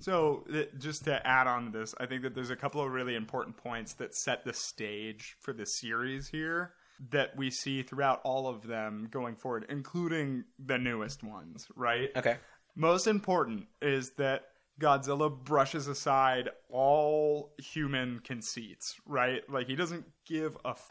So, 0.00 0.44
th- 0.50 0.70
just 0.78 1.04
to 1.04 1.24
add 1.24 1.46
on 1.46 1.66
to 1.66 1.78
this, 1.78 1.94
I 2.00 2.06
think 2.06 2.22
that 2.22 2.34
there's 2.34 2.50
a 2.50 2.56
couple 2.56 2.82
of 2.82 2.90
really 2.90 3.14
important 3.14 3.56
points 3.56 3.94
that 3.94 4.16
set 4.16 4.44
the 4.44 4.52
stage 4.52 5.36
for 5.40 5.52
the 5.52 5.64
series 5.64 6.28
here 6.28 6.72
that 7.10 7.36
we 7.36 7.50
see 7.50 7.82
throughout 7.82 8.20
all 8.24 8.48
of 8.48 8.66
them 8.66 9.08
going 9.10 9.36
forward, 9.36 9.64
including 9.68 10.44
the 10.58 10.76
newest 10.76 11.22
ones, 11.22 11.68
right? 11.76 12.10
Okay. 12.16 12.36
Most 12.74 13.06
important 13.06 13.66
is 13.80 14.10
that 14.18 14.42
Godzilla 14.80 15.30
brushes 15.32 15.86
aside 15.86 16.50
all 16.68 17.54
human 17.58 18.20
conceits, 18.26 18.96
right? 19.06 19.42
Like 19.48 19.68
he 19.68 19.76
doesn't 19.76 20.04
give 20.26 20.56
a 20.64 20.70
f- 20.70 20.86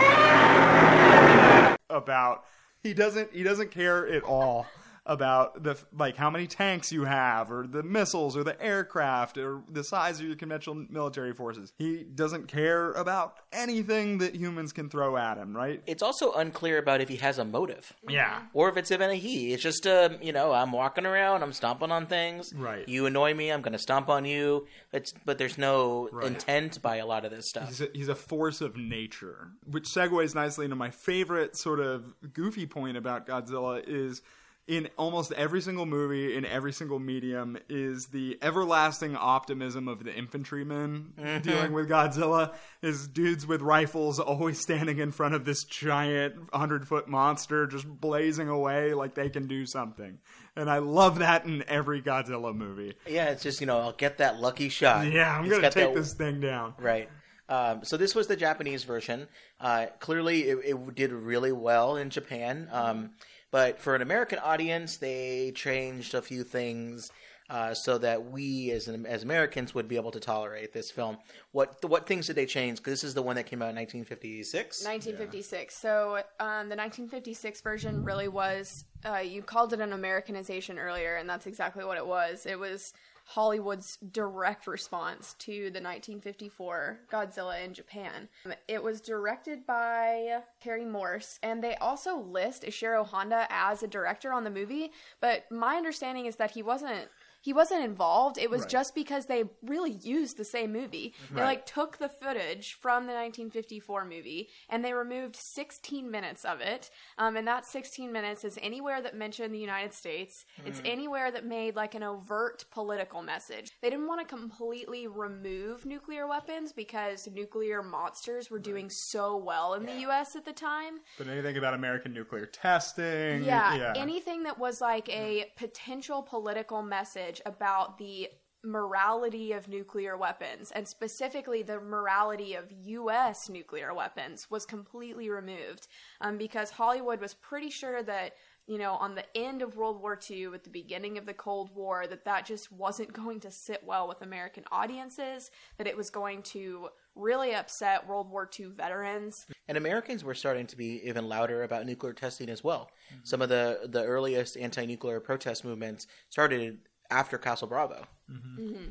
about. 1.91 2.45
He 2.84 2.93
doesn't 2.93 3.32
he 3.34 3.43
doesn't 3.43 3.71
care 3.71 4.08
at 4.08 4.23
all 4.23 4.65
about 5.06 5.64
the 5.64 5.76
like 5.98 6.16
how 6.16 6.30
many 6.30 6.46
tanks 6.46 6.92
you 6.92 7.06
have 7.06 7.52
or 7.52 7.66
the 7.66 7.82
missiles 7.82 8.38
or 8.38 8.44
the 8.44 8.62
aircraft 8.64 9.36
or 9.38 9.64
the 9.68 9.84
size 9.84 10.20
of 10.20 10.28
your 10.28 10.36
conventional 10.36 10.86
military 10.90 11.34
forces. 11.34 11.74
He 11.80 12.04
doesn't 12.04 12.48
care 12.48 12.92
about 12.92 13.38
anything 13.52 14.20
that 14.20 14.36
humans 14.36 14.72
can 14.74 14.90
throw 14.90 15.18
at 15.18 15.38
him, 15.38 15.58
right? 15.58 15.82
It's 15.88 16.04
also 16.04 16.32
unclear 16.34 16.78
about 16.78 17.02
if 17.02 17.10
he 17.10 17.16
has 17.18 17.40
a 17.40 17.46
motive. 17.46 17.94
Yeah. 18.08 18.30
Mm-hmm. 18.32 18.46
or 18.54 18.70
if 18.70 18.78
it's 18.78 18.92
even 18.92 19.10
a 19.10 19.16
he. 19.16 19.54
It's 19.54 19.64
just 19.64 19.86
a, 19.88 20.18
you 20.22 20.32
know, 20.34 20.52
I'm 20.52 20.72
walking 20.72 21.06
around, 21.08 21.42
I'm 21.42 21.54
stomping 21.54 21.92
on 21.92 22.06
things. 22.06 22.54
Right. 22.56 22.88
You 22.88 23.08
annoy 23.08 23.34
me, 23.34 23.52
I'm 23.52 23.62
going 23.62 23.74
to 23.74 23.80
stomp 23.80 24.08
on 24.10 24.26
you. 24.26 24.68
It's 24.94 25.14
but 25.26 25.38
there's 25.40 25.58
no 25.58 26.10
Right. 26.12 26.28
intent 26.28 26.82
by 26.82 26.98
a 26.98 27.06
lot 27.08 27.26
of 27.26 27.32
this 27.32 27.50
stuff. 27.50 27.68
He's 27.70 27.82
a, 27.82 27.88
he's 27.94 28.08
a 28.08 28.16
force 28.16 28.62
of 28.62 28.78
nature, 28.78 29.50
which 29.66 29.86
segues 29.86 30.36
nicely 30.36 30.66
into 30.66 30.76
my 30.76 30.92
favorite 30.92 31.56
sort 31.58 31.80
of 31.80 32.14
goofy 32.34 32.66
point 32.68 32.98
about 32.98 33.26
Godzilla 33.26 33.84
is 33.86 34.22
in 34.67 34.88
almost 34.95 35.32
every 35.34 35.60
single 35.60 35.86
movie 35.86 36.36
in 36.36 36.45
every 36.45 36.71
single 36.71 37.00
medium 37.00 37.58
is 37.67 38.08
the 38.12 38.38
everlasting 38.41 39.15
optimism 39.15 39.88
of 39.88 40.04
the 40.04 40.13
infantrymen 40.13 41.13
dealing 41.41 41.74
with 41.74 41.89
Godzilla 41.89 42.54
is 42.82 43.08
dudes 43.08 43.45
with 43.45 43.62
rifles 43.62 44.19
always 44.19 44.62
standing 44.62 45.00
in 45.00 45.12
front 45.12 45.34
of 45.34 45.45
this 45.45 45.63
giant 45.63 46.36
100 46.52 46.88
foot 46.88 47.08
monster 47.08 47.65
just 47.67 47.88
blazing 47.88 48.47
away 48.50 48.93
like 48.93 49.15
they 49.15 49.30
can 49.30 49.47
do 49.47 49.65
something. 49.65 50.19
And 50.56 50.69
I 50.69 50.78
love 50.78 51.19
that 51.19 51.45
in 51.45 51.63
every 51.67 52.02
Godzilla 52.02 52.56
movie. 52.56 52.93
Yeah, 53.08 53.30
it's 53.30 53.43
just 53.43 53.62
you 53.62 53.67
know, 53.67 53.80
I'll 53.80 53.93
get 53.93 54.19
that 54.19 54.39
lucky 54.39 54.69
shot. 54.69 55.12
Yeah, 55.12 55.38
I'm 55.38 55.50
going 55.50 55.62
to 55.63 55.71
take 55.71 55.93
that- 55.93 55.95
this 55.95 56.13
thing 56.13 56.39
down. 56.39 56.76
Right. 56.80 57.10
Um, 57.50 57.84
so 57.84 57.97
this 57.97 58.15
was 58.15 58.28
the 58.28 58.38
Japanese 58.38 58.86
version. 58.86 59.28
Uh, 59.60 59.88
clearly, 60.00 60.43
it, 60.43 60.58
it 60.63 60.95
did 60.95 61.12
really 61.12 61.52
well 61.52 61.97
in 61.97 62.10
Japan. 62.10 62.69
Um, 62.71 63.10
but 63.52 63.80
for 63.80 63.96
an 63.96 64.02
American 64.02 64.40
audience, 64.40 64.98
they 64.98 65.52
changed 65.54 66.14
a 66.14 66.22
few 66.22 66.44
things 66.44 67.12
uh, 67.52 67.74
so 67.74 67.98
that 67.98 68.32
we, 68.32 68.72
as 68.72 68.88
as 68.88 69.24
Americans, 69.24 69.76
would 69.76 69.90
be 69.90 69.98
able 69.98 70.12
to 70.12 70.22
tolerate 70.22 70.72
this 70.72 70.90
film. 70.90 71.18
What 71.52 71.84
what 71.84 72.08
things 72.08 72.28
did 72.28 72.38
they 72.38 72.46
change? 72.46 72.78
Because 72.78 72.94
this 72.94 73.04
is 73.04 73.14
the 73.14 73.22
one 73.22 73.36
that 73.36 73.46
came 73.46 73.62
out 73.62 73.70
in 73.70 73.76
1956. 73.76 74.86
1956. 74.86 75.76
So 75.76 76.24
um, 76.40 76.70
the 76.70 76.78
1956 76.78 77.60
version 77.60 78.06
really 78.06 78.30
was. 78.30 78.86
Uh, 79.04 79.18
you 79.18 79.42
called 79.42 79.74
it 79.74 79.82
an 79.82 79.92
Americanization 79.92 80.80
earlier, 80.80 81.18
and 81.18 81.30
that's 81.30 81.46
exactly 81.46 81.84
what 81.84 81.98
it 81.98 82.08
was. 82.08 82.46
It 82.46 82.58
was 82.58 82.94
Hollywood's 83.25 83.97
direct 84.12 84.67
response 84.67 85.36
to 85.39 85.51
the 85.51 85.81
1954 85.81 86.99
Godzilla 87.12 87.63
in 87.63 87.73
Japan. 87.73 88.27
It 88.67 88.84
was 88.84 89.01
directed 89.01 89.65
by 89.65 90.41
Terry 90.62 90.86
Morse, 90.86 91.39
and 91.41 91.63
they 91.63 91.75
also 91.75 92.17
list 92.17 92.63
Ishiro 92.63 93.05
Honda 93.05 93.47
as 93.49 93.84
a 93.84 93.88
director 93.88 94.34
on 94.34 94.43
the 94.43 94.49
movie. 94.49 94.91
But 95.19 95.49
my 95.51 95.75
understanding 95.75 96.25
is 96.25 96.36
that 96.38 96.51
he 96.51 96.63
wasn't. 96.63 97.10
He 97.41 97.54
wasn't 97.54 97.84
involved. 97.84 98.38
It 98.38 98.49
was 98.51 98.62
Right. 98.62 98.69
just 98.69 98.93
because 98.95 99.25
they 99.25 99.45
really 99.63 99.91
used 99.91 100.38
the 100.38 100.45
same 100.45 100.71
movie. 100.71 101.13
They 101.32 101.41
Right. 101.41 101.47
like 101.47 101.65
took 101.65 101.97
the 101.97 102.08
footage 102.10 102.73
from 102.75 103.08
the 103.08 103.13
1954 103.13 104.06
movie 104.06 104.49
and 104.69 104.86
they 104.86 104.93
removed 104.93 105.36
16 105.36 106.10
minutes 106.12 106.45
of 106.45 106.62
it. 106.62 106.91
Um, 107.17 107.36
and 107.36 107.47
that 107.47 107.65
16 107.65 108.12
minutes 108.12 108.43
is 108.43 108.60
anywhere 108.62 109.01
that 109.01 109.15
mentioned 109.15 109.54
the 109.54 109.60
United 109.60 109.93
States. 109.93 110.45
It's 110.65 110.82
anywhere 110.86 111.32
that 111.32 111.43
made 111.45 111.75
like 111.75 111.95
an 111.95 112.04
overt 112.04 112.65
political 112.71 113.23
message. 113.23 113.71
They 113.82 113.89
didn't 113.89 114.08
want 114.08 114.21
to 114.21 114.25
completely 114.27 115.08
remove 115.08 115.86
nuclear 115.86 116.27
weapons 116.27 116.71
because 116.73 117.27
nuclear 117.27 117.82
monsters 117.82 118.51
were 118.51 118.60
doing 118.60 118.89
so 118.89 119.36
well 119.36 119.73
in 119.73 119.86
the 119.86 119.99
U.S. 120.01 120.36
at 120.36 120.45
the 120.45 120.54
time. 120.54 120.99
But 121.17 121.27
anything 121.27 121.58
about 121.58 121.73
American 121.73 122.13
nuclear 122.13 122.45
testing? 122.45 123.43
Yeah, 123.43 123.93
anything 123.95 124.43
that 124.43 124.60
was 124.60 124.80
like 124.82 125.10
a 125.10 125.51
potential 125.56 126.21
political 126.21 126.84
message 126.84 127.31
about 127.46 127.98
the 127.98 128.30
morality 128.63 129.54
of 129.54 129.67
nuclear 129.67 130.15
weapons 130.15 130.72
and 130.72 130.88
specifically 130.88 131.63
the 131.63 131.80
morality 131.80 132.54
of 132.54 132.72
US 132.72 133.50
nuclear 133.50 133.91
weapons 133.91 134.52
was 134.52 134.67
completely 134.67 135.30
removed 135.30 135.88
um, 136.22 136.38
because 136.38 136.70
Hollywood 136.70 137.20
was 137.20 137.34
pretty 137.34 137.72
sure 137.72 138.04
that 138.04 138.34
you 138.67 138.78
know, 138.78 138.94
on 138.94 139.15
the 139.15 139.26
end 139.36 139.62
of 139.62 139.76
World 139.76 140.02
War 140.02 140.17
II, 140.30 140.54
at 140.54 140.63
the 140.63 140.70
beginning 140.70 141.17
of 141.17 141.26
the 141.26 141.34
Cold 141.34 141.76
War, 141.76 142.08
that 142.08 142.24
that 142.26 142.46
just 142.46 142.72
wasn't 142.72 143.12
going 143.12 143.39
to 143.41 143.52
sit 143.52 143.84
well 143.84 144.08
with 144.08 144.22
American 144.22 144.63
audiences, 144.72 145.52
that 145.78 145.88
it 145.88 145.98
was 145.98 146.10
going 146.10 146.41
to 146.44 146.89
really 147.15 147.54
upset 147.54 148.08
World 148.08 148.30
War 148.30 148.50
II 148.58 148.67
veterans. 148.67 149.46
And 149.67 149.78
Americans 149.78 150.24
were 150.24 150.34
starting 150.34 150.67
to 150.67 150.78
be 150.78 151.02
even 151.06 151.28
louder 151.28 151.63
about 151.63 151.86
nuclear 151.86 152.13
testing 152.13 152.50
as 152.50 152.63
well. 152.63 152.91
Mm-hmm. 153.12 153.22
Some 153.24 153.41
of 153.41 153.50
the, 153.50 153.89
the 153.89 154.06
earliest 154.06 154.56
anti 154.56 154.86
nuclear 154.86 155.20
protest 155.20 155.65
movements 155.65 156.08
started 156.30 156.78
after 157.12 157.38
Castle 157.38 157.67
Bravo. 157.67 158.06
Mm-hmm. 158.32 158.62
Mm-hmm. 158.62 158.89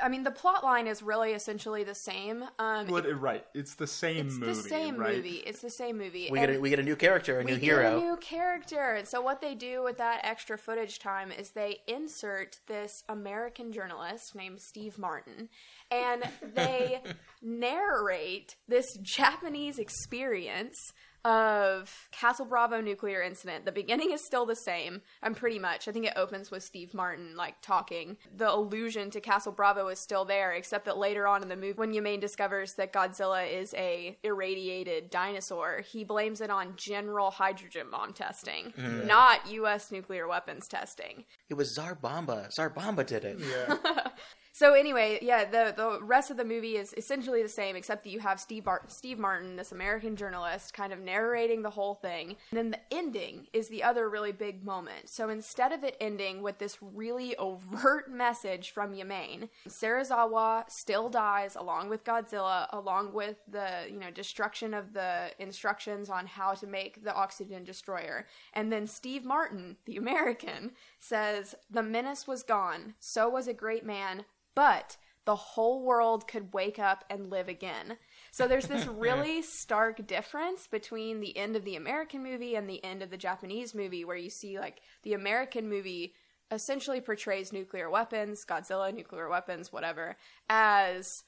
I 0.00 0.08
mean, 0.08 0.22
the 0.22 0.30
plot 0.30 0.62
line 0.62 0.86
is 0.86 1.02
really 1.02 1.32
essentially 1.32 1.82
the 1.82 1.94
same. 1.94 2.44
Um, 2.58 2.86
well, 2.86 3.04
it, 3.04 3.14
right, 3.14 3.44
it's 3.52 3.74
the 3.74 3.86
same 3.86 4.26
it's 4.26 4.36
movie. 4.36 4.52
the 4.52 4.68
same 4.68 4.96
right? 4.96 5.16
movie. 5.16 5.42
It's 5.44 5.60
the 5.60 5.70
same 5.70 5.98
movie. 5.98 6.28
We 6.30 6.38
get 6.38 6.50
a, 6.50 6.58
we 6.58 6.70
get 6.70 6.78
a 6.78 6.84
new 6.84 6.94
character, 6.94 7.40
a 7.40 7.44
new 7.44 7.56
hero, 7.56 7.98
a 7.98 8.00
new 8.00 8.16
character. 8.16 8.94
And 8.94 9.08
so 9.08 9.20
what 9.20 9.40
they 9.40 9.54
do 9.54 9.82
with 9.82 9.98
that 9.98 10.20
extra 10.22 10.56
footage 10.56 11.00
time 11.00 11.32
is 11.32 11.50
they 11.50 11.78
insert 11.88 12.60
this 12.68 13.02
American 13.08 13.72
journalist 13.72 14.36
named 14.36 14.60
Steve 14.60 14.98
Martin, 14.98 15.48
and 15.90 16.22
they 16.54 17.00
narrate 17.42 18.54
this 18.68 18.86
Japanese 19.02 19.78
experience 19.78 20.76
of 21.24 22.08
Castle 22.12 22.46
Bravo 22.46 22.80
nuclear 22.80 23.22
incident. 23.22 23.64
The 23.64 23.72
beginning 23.72 24.12
is 24.12 24.24
still 24.24 24.46
the 24.46 24.56
same. 24.56 25.02
I'm 25.22 25.34
pretty 25.34 25.58
much. 25.58 25.88
I 25.88 25.92
think 25.92 26.06
it 26.06 26.12
opens 26.16 26.50
with 26.50 26.62
Steve 26.62 26.94
Martin 26.94 27.36
like 27.36 27.60
talking. 27.60 28.16
The 28.34 28.52
allusion 28.52 29.10
to 29.10 29.20
Castle 29.20 29.52
Bravo 29.52 29.88
is 29.88 29.98
still 29.98 30.24
there, 30.24 30.52
except 30.52 30.84
that 30.84 30.96
later 30.96 31.26
on 31.26 31.42
in 31.42 31.48
the 31.48 31.56
movie, 31.56 31.72
when 31.72 31.92
Yamane 31.92 32.20
discovers 32.20 32.74
that 32.74 32.92
Godzilla 32.92 33.50
is 33.50 33.74
a 33.74 34.16
irradiated 34.22 35.10
dinosaur, 35.10 35.80
he 35.80 36.04
blames 36.04 36.40
it 36.40 36.50
on 36.50 36.74
general 36.76 37.30
hydrogen 37.30 37.88
bomb 37.90 38.12
testing, 38.12 38.72
mm. 38.76 39.06
not 39.06 39.50
U.S. 39.50 39.90
nuclear 39.90 40.28
weapons 40.28 40.68
testing. 40.68 41.24
It 41.48 41.54
was 41.54 41.72
Tsar 41.74 41.94
Bomba. 41.94 42.48
Tsar 42.50 42.70
Bomba 42.70 43.04
did 43.04 43.24
it. 43.24 43.38
Yeah. 43.40 44.08
So 44.58 44.74
anyway, 44.74 45.20
yeah, 45.22 45.44
the 45.44 45.72
the 45.76 46.02
rest 46.02 46.32
of 46.32 46.36
the 46.36 46.44
movie 46.44 46.74
is 46.74 46.92
essentially 46.96 47.44
the 47.44 47.48
same, 47.48 47.76
except 47.76 48.02
that 48.02 48.10
you 48.10 48.18
have 48.18 48.40
Steve 48.40 48.64
Bar- 48.64 48.86
Steve 48.88 49.16
Martin, 49.16 49.54
this 49.54 49.70
American 49.70 50.16
journalist, 50.16 50.74
kind 50.74 50.92
of 50.92 50.98
narrating 50.98 51.62
the 51.62 51.70
whole 51.70 51.94
thing. 51.94 52.34
And 52.50 52.58
then 52.58 52.70
the 52.72 52.80
ending 52.90 53.46
is 53.52 53.68
the 53.68 53.84
other 53.84 54.10
really 54.10 54.32
big 54.32 54.64
moment. 54.64 55.10
So 55.10 55.28
instead 55.28 55.70
of 55.70 55.84
it 55.84 55.96
ending 56.00 56.42
with 56.42 56.58
this 56.58 56.76
really 56.82 57.36
overt 57.38 58.10
message 58.10 58.72
from 58.72 58.94
Yamane, 58.94 59.48
Serizawa 59.68 60.64
still 60.68 61.08
dies 61.08 61.54
along 61.54 61.88
with 61.88 62.02
Godzilla, 62.02 62.66
along 62.72 63.12
with 63.12 63.36
the 63.46 63.86
you 63.88 64.00
know 64.00 64.10
destruction 64.10 64.74
of 64.74 64.92
the 64.92 65.30
instructions 65.38 66.10
on 66.10 66.26
how 66.26 66.54
to 66.54 66.66
make 66.66 67.04
the 67.04 67.14
oxygen 67.14 67.62
destroyer. 67.62 68.26
And 68.54 68.72
then 68.72 68.88
Steve 68.88 69.24
Martin, 69.24 69.76
the 69.84 69.98
American, 69.98 70.72
says 70.98 71.54
the 71.70 71.82
menace 71.82 72.26
was 72.26 72.42
gone. 72.42 72.94
So 72.98 73.28
was 73.28 73.48
a 73.48 73.54
great 73.54 73.84
man 73.84 74.24
but 74.58 74.96
the 75.24 75.36
whole 75.36 75.84
world 75.84 76.26
could 76.26 76.52
wake 76.52 76.80
up 76.80 77.04
and 77.08 77.30
live 77.30 77.46
again. 77.46 77.96
So 78.32 78.48
there's 78.48 78.66
this 78.66 78.86
really 78.88 79.40
stark 79.40 80.04
difference 80.04 80.66
between 80.66 81.20
the 81.20 81.36
end 81.36 81.54
of 81.54 81.64
the 81.64 81.76
American 81.76 82.24
movie 82.24 82.56
and 82.56 82.68
the 82.68 82.84
end 82.84 83.00
of 83.00 83.10
the 83.10 83.16
Japanese 83.16 83.72
movie, 83.72 84.04
where 84.04 84.16
you 84.16 84.30
see 84.30 84.58
like 84.58 84.80
the 85.04 85.12
American 85.12 85.68
movie 85.68 86.12
essentially 86.50 87.00
portrays 87.00 87.52
nuclear 87.52 87.88
weapons, 87.88 88.44
Godzilla, 88.44 88.92
nuclear 88.92 89.28
weapons, 89.28 89.72
whatever, 89.72 90.16
as 90.50 91.22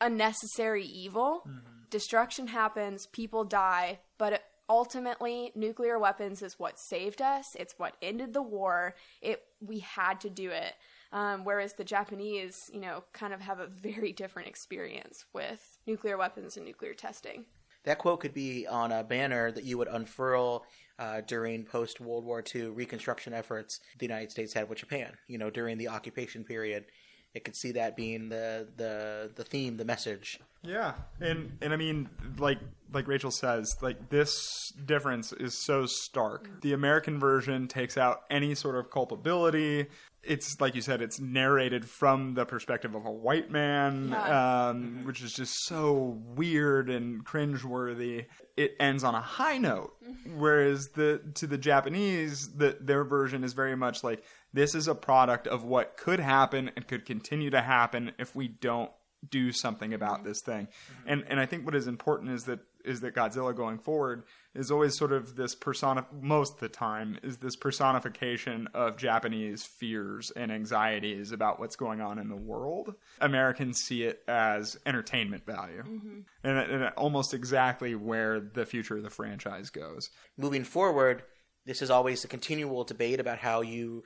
a 0.00 0.10
necessary 0.10 0.84
evil. 0.84 1.44
Mm-hmm. 1.46 1.84
Destruction 1.90 2.48
happens, 2.48 3.06
people 3.06 3.44
die, 3.44 4.00
but 4.18 4.42
ultimately 4.68 5.52
nuclear 5.54 5.98
weapons 5.98 6.42
is 6.42 6.58
what 6.58 6.78
saved 6.78 7.20
us. 7.20 7.56
It's 7.58 7.74
what 7.78 7.96
ended 8.02 8.32
the 8.32 8.42
war. 8.42 8.94
It 9.20 9.42
we 9.60 9.80
had 9.80 10.20
to 10.20 10.30
do 10.30 10.50
it. 10.50 10.74
Um, 11.12 11.44
whereas 11.44 11.74
the 11.74 11.84
Japanese, 11.84 12.70
you 12.72 12.80
know, 12.80 13.04
kind 13.12 13.32
of 13.32 13.40
have 13.40 13.60
a 13.60 13.66
very 13.66 14.12
different 14.12 14.48
experience 14.48 15.26
with 15.32 15.78
nuclear 15.86 16.16
weapons 16.16 16.56
and 16.56 16.66
nuclear 16.66 16.92
testing. 16.92 17.44
That 17.84 17.98
quote 17.98 18.20
could 18.20 18.34
be 18.34 18.66
on 18.66 18.92
a 18.92 19.04
banner 19.04 19.52
that 19.52 19.64
you 19.64 19.78
would 19.78 19.88
unfurl 19.88 20.64
uh, 20.98 21.20
during 21.26 21.64
post 21.64 22.00
World 22.00 22.24
War 22.24 22.42
II 22.54 22.68
reconstruction 22.68 23.34
efforts 23.34 23.80
the 23.98 24.06
United 24.06 24.30
States 24.30 24.52
had 24.52 24.68
with 24.68 24.78
Japan. 24.78 25.12
You 25.28 25.38
know, 25.38 25.50
during 25.50 25.76
the 25.76 25.88
occupation 25.88 26.44
period, 26.44 26.86
it 27.34 27.44
could 27.44 27.56
see 27.56 27.72
that 27.72 27.96
being 27.96 28.28
the 28.28 28.68
the 28.76 29.30
the 29.34 29.44
theme, 29.44 29.76
the 29.76 29.84
message. 29.84 30.38
Yeah, 30.62 30.94
and 31.20 31.58
and 31.60 31.72
I 31.72 31.76
mean, 31.76 32.08
like 32.38 32.58
like 32.92 33.08
Rachel 33.08 33.30
says, 33.30 33.76
like 33.82 34.08
this 34.08 34.72
difference 34.86 35.32
is 35.32 35.54
so 35.64 35.86
stark. 35.86 36.62
The 36.62 36.72
American 36.72 37.18
version 37.18 37.68
takes 37.68 37.98
out 37.98 38.22
any 38.30 38.54
sort 38.54 38.76
of 38.76 38.90
culpability 38.90 39.88
it's 40.26 40.60
like 40.60 40.74
you 40.74 40.80
said, 40.80 41.02
it's 41.02 41.20
narrated 41.20 41.88
from 41.88 42.34
the 42.34 42.44
perspective 42.44 42.94
of 42.94 43.06
a 43.06 43.10
white 43.10 43.50
man, 43.50 44.08
yeah. 44.10 44.68
um, 44.68 45.02
which 45.04 45.22
is 45.22 45.32
just 45.32 45.64
so 45.64 46.20
weird 46.34 46.90
and 46.90 47.24
cringeworthy. 47.24 48.26
It 48.56 48.76
ends 48.80 49.04
on 49.04 49.14
a 49.14 49.20
high 49.20 49.58
note, 49.58 49.94
mm-hmm. 50.02 50.38
whereas 50.38 50.88
the 50.88 51.20
to 51.34 51.46
the 51.46 51.58
Japanese, 51.58 52.48
the, 52.54 52.76
their 52.80 53.04
version 53.04 53.44
is 53.44 53.52
very 53.52 53.76
much 53.76 54.04
like 54.04 54.24
this 54.54 54.74
is 54.74 54.88
a 54.88 54.94
product 54.94 55.46
of 55.46 55.64
what 55.64 55.96
could 55.96 56.20
happen 56.20 56.70
and 56.76 56.88
could 56.88 57.04
continue 57.04 57.50
to 57.50 57.60
happen 57.60 58.12
if 58.18 58.34
we 58.34 58.48
don't 58.48 58.90
do 59.30 59.52
something 59.52 59.92
about 59.92 60.18
mm-hmm. 60.18 60.28
this 60.28 60.40
thing. 60.40 60.66
Mm-hmm. 60.66 61.08
And 61.08 61.24
and 61.28 61.40
I 61.40 61.46
think 61.46 61.64
what 61.64 61.74
is 61.74 61.86
important 61.86 62.30
is 62.30 62.44
that 62.44 62.60
is 62.84 63.00
that 63.00 63.14
Godzilla 63.14 63.56
going 63.56 63.78
forward 63.78 64.24
is 64.54 64.70
always 64.70 64.96
sort 64.96 65.12
of 65.12 65.36
this 65.36 65.54
persona 65.54 66.06
most 66.20 66.54
of 66.54 66.60
the 66.60 66.68
time 66.68 67.18
is 67.22 67.38
this 67.38 67.56
personification 67.56 68.68
of 68.74 68.98
Japanese 68.98 69.64
fears 69.64 70.30
and 70.30 70.52
anxieties 70.52 71.32
about 71.32 71.58
what's 71.58 71.76
going 71.76 72.00
on 72.00 72.18
in 72.18 72.28
the 72.28 72.36
world. 72.36 72.94
Americans 73.20 73.78
see 73.78 74.04
it 74.04 74.22
as 74.28 74.76
entertainment 74.84 75.46
value, 75.46 75.82
mm-hmm. 75.82 76.20
and, 76.44 76.58
and 76.58 76.92
almost 76.96 77.34
exactly 77.34 77.94
where 77.94 78.38
the 78.38 78.66
future 78.66 78.98
of 78.98 79.02
the 79.02 79.10
franchise 79.10 79.70
goes. 79.70 80.10
Moving 80.36 80.64
forward, 80.64 81.22
this 81.64 81.80
is 81.80 81.90
always 81.90 82.24
a 82.24 82.28
continual 82.28 82.84
debate 82.84 83.20
about 83.20 83.38
how 83.38 83.62
you 83.62 84.04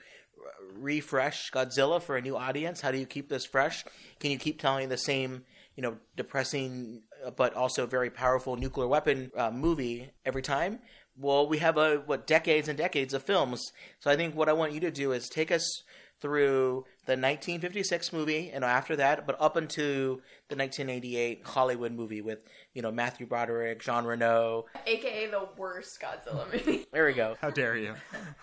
refresh 0.75 1.51
Godzilla 1.51 2.01
for 2.03 2.17
a 2.17 2.23
new 2.23 2.37
audience. 2.37 2.81
How 2.81 2.91
do 2.91 2.99
you 2.99 3.07
keep 3.07 3.29
this 3.29 3.45
fresh? 3.45 3.85
Can 4.21 4.31
you 4.31 4.39
keep 4.39 4.61
telling 4.61 4.89
the 4.89 4.99
same, 4.99 5.45
you 5.77 5.83
know, 5.83 5.97
depressing 6.17 7.03
but 7.37 7.55
also 7.55 7.87
very 7.87 8.11
powerful 8.11 8.57
nuclear 8.57 8.87
weapon 8.87 9.31
uh, 9.37 9.51
movie 9.51 10.11
every 10.25 10.43
time. 10.43 10.81
Well, 11.17 11.49
we 11.49 11.59
have 11.59 11.77
a 11.77 11.97
what 12.07 12.27
decades 12.27 12.69
and 12.69 12.79
decades 12.79 13.13
of 13.13 13.23
films. 13.23 13.73
So 13.99 14.11
I 14.11 14.17
think 14.17 14.37
what 14.37 14.49
I 14.49 14.53
want 14.53 14.73
you 14.73 14.81
to 14.81 14.91
do 14.91 15.13
is 15.13 15.29
take 15.29 15.51
us 15.51 15.83
through 16.21 16.85
the 17.07 17.13
1956 17.13 18.13
movie 18.13 18.51
and 18.53 18.65
after 18.65 18.97
that, 18.97 19.27
but 19.27 19.37
up 19.41 19.57
into 19.57 20.21
the 20.49 20.57
1988 20.57 21.43
Hollywood 21.45 21.93
movie 21.93 22.21
with 22.21 22.41
you 22.75 22.83
know 22.83 22.91
Matthew 22.91 23.27
Broderick, 23.27 23.83
Jean 23.83 24.05
Reno, 24.05 24.67
aka 24.87 25.31
the 25.31 25.49
worst 25.57 26.01
Godzilla 26.01 26.53
movie. 26.53 26.87
There 26.93 27.07
we 27.07 27.13
go. 27.13 27.37
How 27.41 27.51
dare 27.51 27.77
you? 27.77 27.95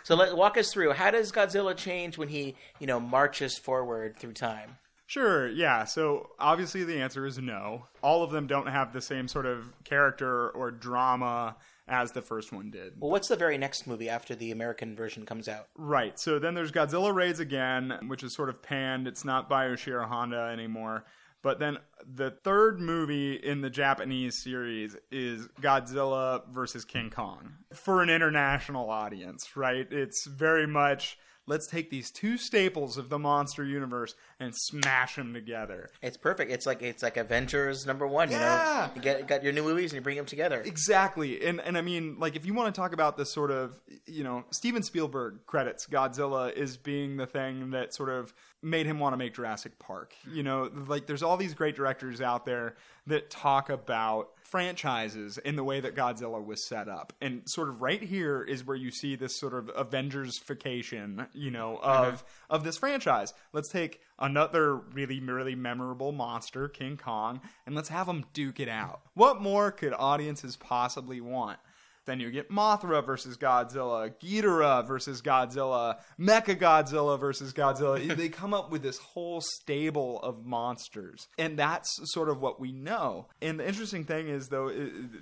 So 0.03 0.15
let 0.15 0.35
walk 0.35 0.57
us 0.57 0.71
through. 0.71 0.93
How 0.93 1.11
does 1.11 1.31
Godzilla 1.31 1.75
change 1.75 2.17
when 2.17 2.29
he 2.29 2.55
you 2.79 2.87
know 2.87 2.99
marches 2.99 3.57
forward 3.57 4.17
through 4.17 4.33
time? 4.33 4.77
Sure, 5.07 5.47
yeah. 5.47 5.83
So 5.83 6.29
obviously 6.39 6.83
the 6.83 6.99
answer 7.01 7.25
is 7.25 7.37
no. 7.37 7.85
All 8.01 8.23
of 8.23 8.31
them 8.31 8.47
don't 8.47 8.67
have 8.67 8.91
the 8.91 9.01
same 9.01 9.27
sort 9.27 9.45
of 9.45 9.73
character 9.83 10.49
or 10.49 10.71
drama 10.71 11.55
as 11.87 12.11
the 12.11 12.21
first 12.21 12.51
one 12.51 12.71
did. 12.71 12.93
Well, 12.99 13.11
what's 13.11 13.27
the 13.27 13.35
very 13.35 13.57
next 13.57 13.85
movie 13.87 14.09
after 14.09 14.35
the 14.35 14.51
American 14.51 14.95
version 14.95 15.25
comes 15.25 15.47
out? 15.47 15.67
Right. 15.75 16.19
So 16.19 16.39
then 16.39 16.53
there's 16.53 16.71
Godzilla 16.71 17.13
Raids 17.13 17.39
Again, 17.39 17.99
which 18.07 18.23
is 18.23 18.33
sort 18.33 18.49
of 18.49 18.61
panned. 18.61 19.07
It's 19.07 19.25
not 19.25 19.49
by 19.49 19.67
Yoshiro 19.67 20.07
Honda 20.07 20.49
anymore. 20.51 21.05
But 21.41 21.59
then 21.59 21.77
the 22.03 22.31
third 22.31 22.79
movie 22.79 23.35
in 23.35 23.61
the 23.61 23.69
Japanese 23.69 24.41
series 24.41 24.95
is 25.11 25.47
Godzilla 25.61 26.41
versus 26.49 26.85
King 26.85 27.11
Kong 27.11 27.53
for 27.71 28.01
an 28.01 28.09
international 28.09 28.89
audience, 28.89 29.55
right? 29.55 29.87
It's 29.91 30.25
very 30.25 30.65
much 30.65 31.19
let's 31.47 31.67
take 31.67 31.89
these 31.89 32.11
two 32.11 32.37
staples 32.37 32.97
of 32.97 33.09
the 33.09 33.19
monster 33.19 33.63
universe 33.63 34.15
and 34.39 34.53
smash 34.55 35.15
them 35.15 35.33
together. 35.33 35.89
It's 36.01 36.17
perfect. 36.17 36.51
It's 36.51 36.65
like 36.65 36.81
it's 36.81 37.03
like 37.03 37.17
Avengers 37.17 37.85
number 37.85 38.07
one. 38.07 38.31
You 38.31 38.37
yeah. 38.37 38.87
know, 38.87 38.95
you 38.95 39.01
get 39.01 39.27
got 39.27 39.43
your 39.43 39.53
new 39.53 39.63
movies 39.63 39.91
and 39.91 39.97
you 39.97 40.01
bring 40.01 40.17
them 40.17 40.25
together. 40.25 40.61
Exactly. 40.61 41.45
And 41.45 41.61
and 41.61 41.77
I 41.77 41.81
mean, 41.81 42.17
like 42.19 42.35
if 42.35 42.45
you 42.45 42.53
want 42.53 42.73
to 42.73 42.79
talk 42.79 42.93
about 42.93 43.17
this 43.17 43.31
sort 43.31 43.51
of, 43.51 43.79
you 44.05 44.23
know, 44.23 44.45
Steven 44.51 44.83
Spielberg 44.83 45.39
credits 45.45 45.87
Godzilla 45.87 46.51
as 46.55 46.77
being 46.77 47.17
the 47.17 47.27
thing 47.27 47.71
that 47.71 47.93
sort 47.93 48.09
of 48.09 48.33
made 48.61 48.85
him 48.85 48.99
want 48.99 49.13
to 49.13 49.17
make 49.17 49.33
Jurassic 49.33 49.77
Park. 49.79 50.13
You 50.31 50.43
know, 50.43 50.69
like 50.87 51.05
there's 51.05 51.23
all 51.23 51.37
these 51.37 51.53
great 51.53 51.75
directors 51.75 52.21
out 52.21 52.45
there 52.45 52.75
that 53.07 53.29
talk 53.29 53.69
about 53.69 54.29
franchises 54.45 55.37
in 55.39 55.55
the 55.55 55.63
way 55.63 55.79
that 55.79 55.95
Godzilla 55.95 56.43
was 56.43 56.67
set 56.67 56.87
up. 56.87 57.13
And 57.21 57.41
sort 57.45 57.69
of 57.69 57.81
right 57.81 58.01
here 58.01 58.41
is 58.41 58.65
where 58.65 58.77
you 58.77 58.91
see 58.91 59.15
this 59.15 59.39
sort 59.39 59.53
of 59.53 59.65
Avengersfication, 59.67 61.27
you 61.33 61.51
know, 61.51 61.77
of 61.77 62.19
mm-hmm. 62.19 62.53
of 62.53 62.63
this 62.63 62.77
franchise. 62.77 63.33
Let's 63.53 63.69
take 63.69 64.01
another 64.19 64.75
really 64.75 65.19
really 65.19 65.55
memorable 65.55 66.11
monster, 66.11 66.67
King 66.67 66.97
Kong, 66.97 67.41
and 67.65 67.75
let's 67.75 67.89
have 67.89 68.07
them 68.07 68.25
duke 68.33 68.59
it 68.59 68.69
out. 68.69 69.01
What 69.13 69.41
more 69.41 69.71
could 69.71 69.93
audiences 69.93 70.55
possibly 70.55 71.21
want? 71.21 71.59
Then 72.05 72.19
you 72.19 72.31
get 72.31 72.49
Mothra 72.49 73.03
versus 73.05 73.37
Godzilla, 73.37 74.13
Ghidorah 74.21 74.87
versus 74.87 75.21
Godzilla, 75.21 75.97
Mecha 76.19 76.55
Godzilla 76.55 77.19
versus 77.19 77.53
Godzilla. 77.53 78.15
they 78.15 78.29
come 78.29 78.53
up 78.53 78.71
with 78.71 78.83
this 78.83 78.97
whole 78.97 79.41
stable 79.41 80.19
of 80.21 80.45
monsters. 80.45 81.27
And 81.37 81.57
that's 81.57 81.89
sort 82.13 82.29
of 82.29 82.41
what 82.41 82.59
we 82.59 82.71
know. 82.71 83.27
And 83.41 83.59
the 83.59 83.67
interesting 83.67 84.03
thing 84.03 84.29
is, 84.29 84.49
though, 84.49 84.71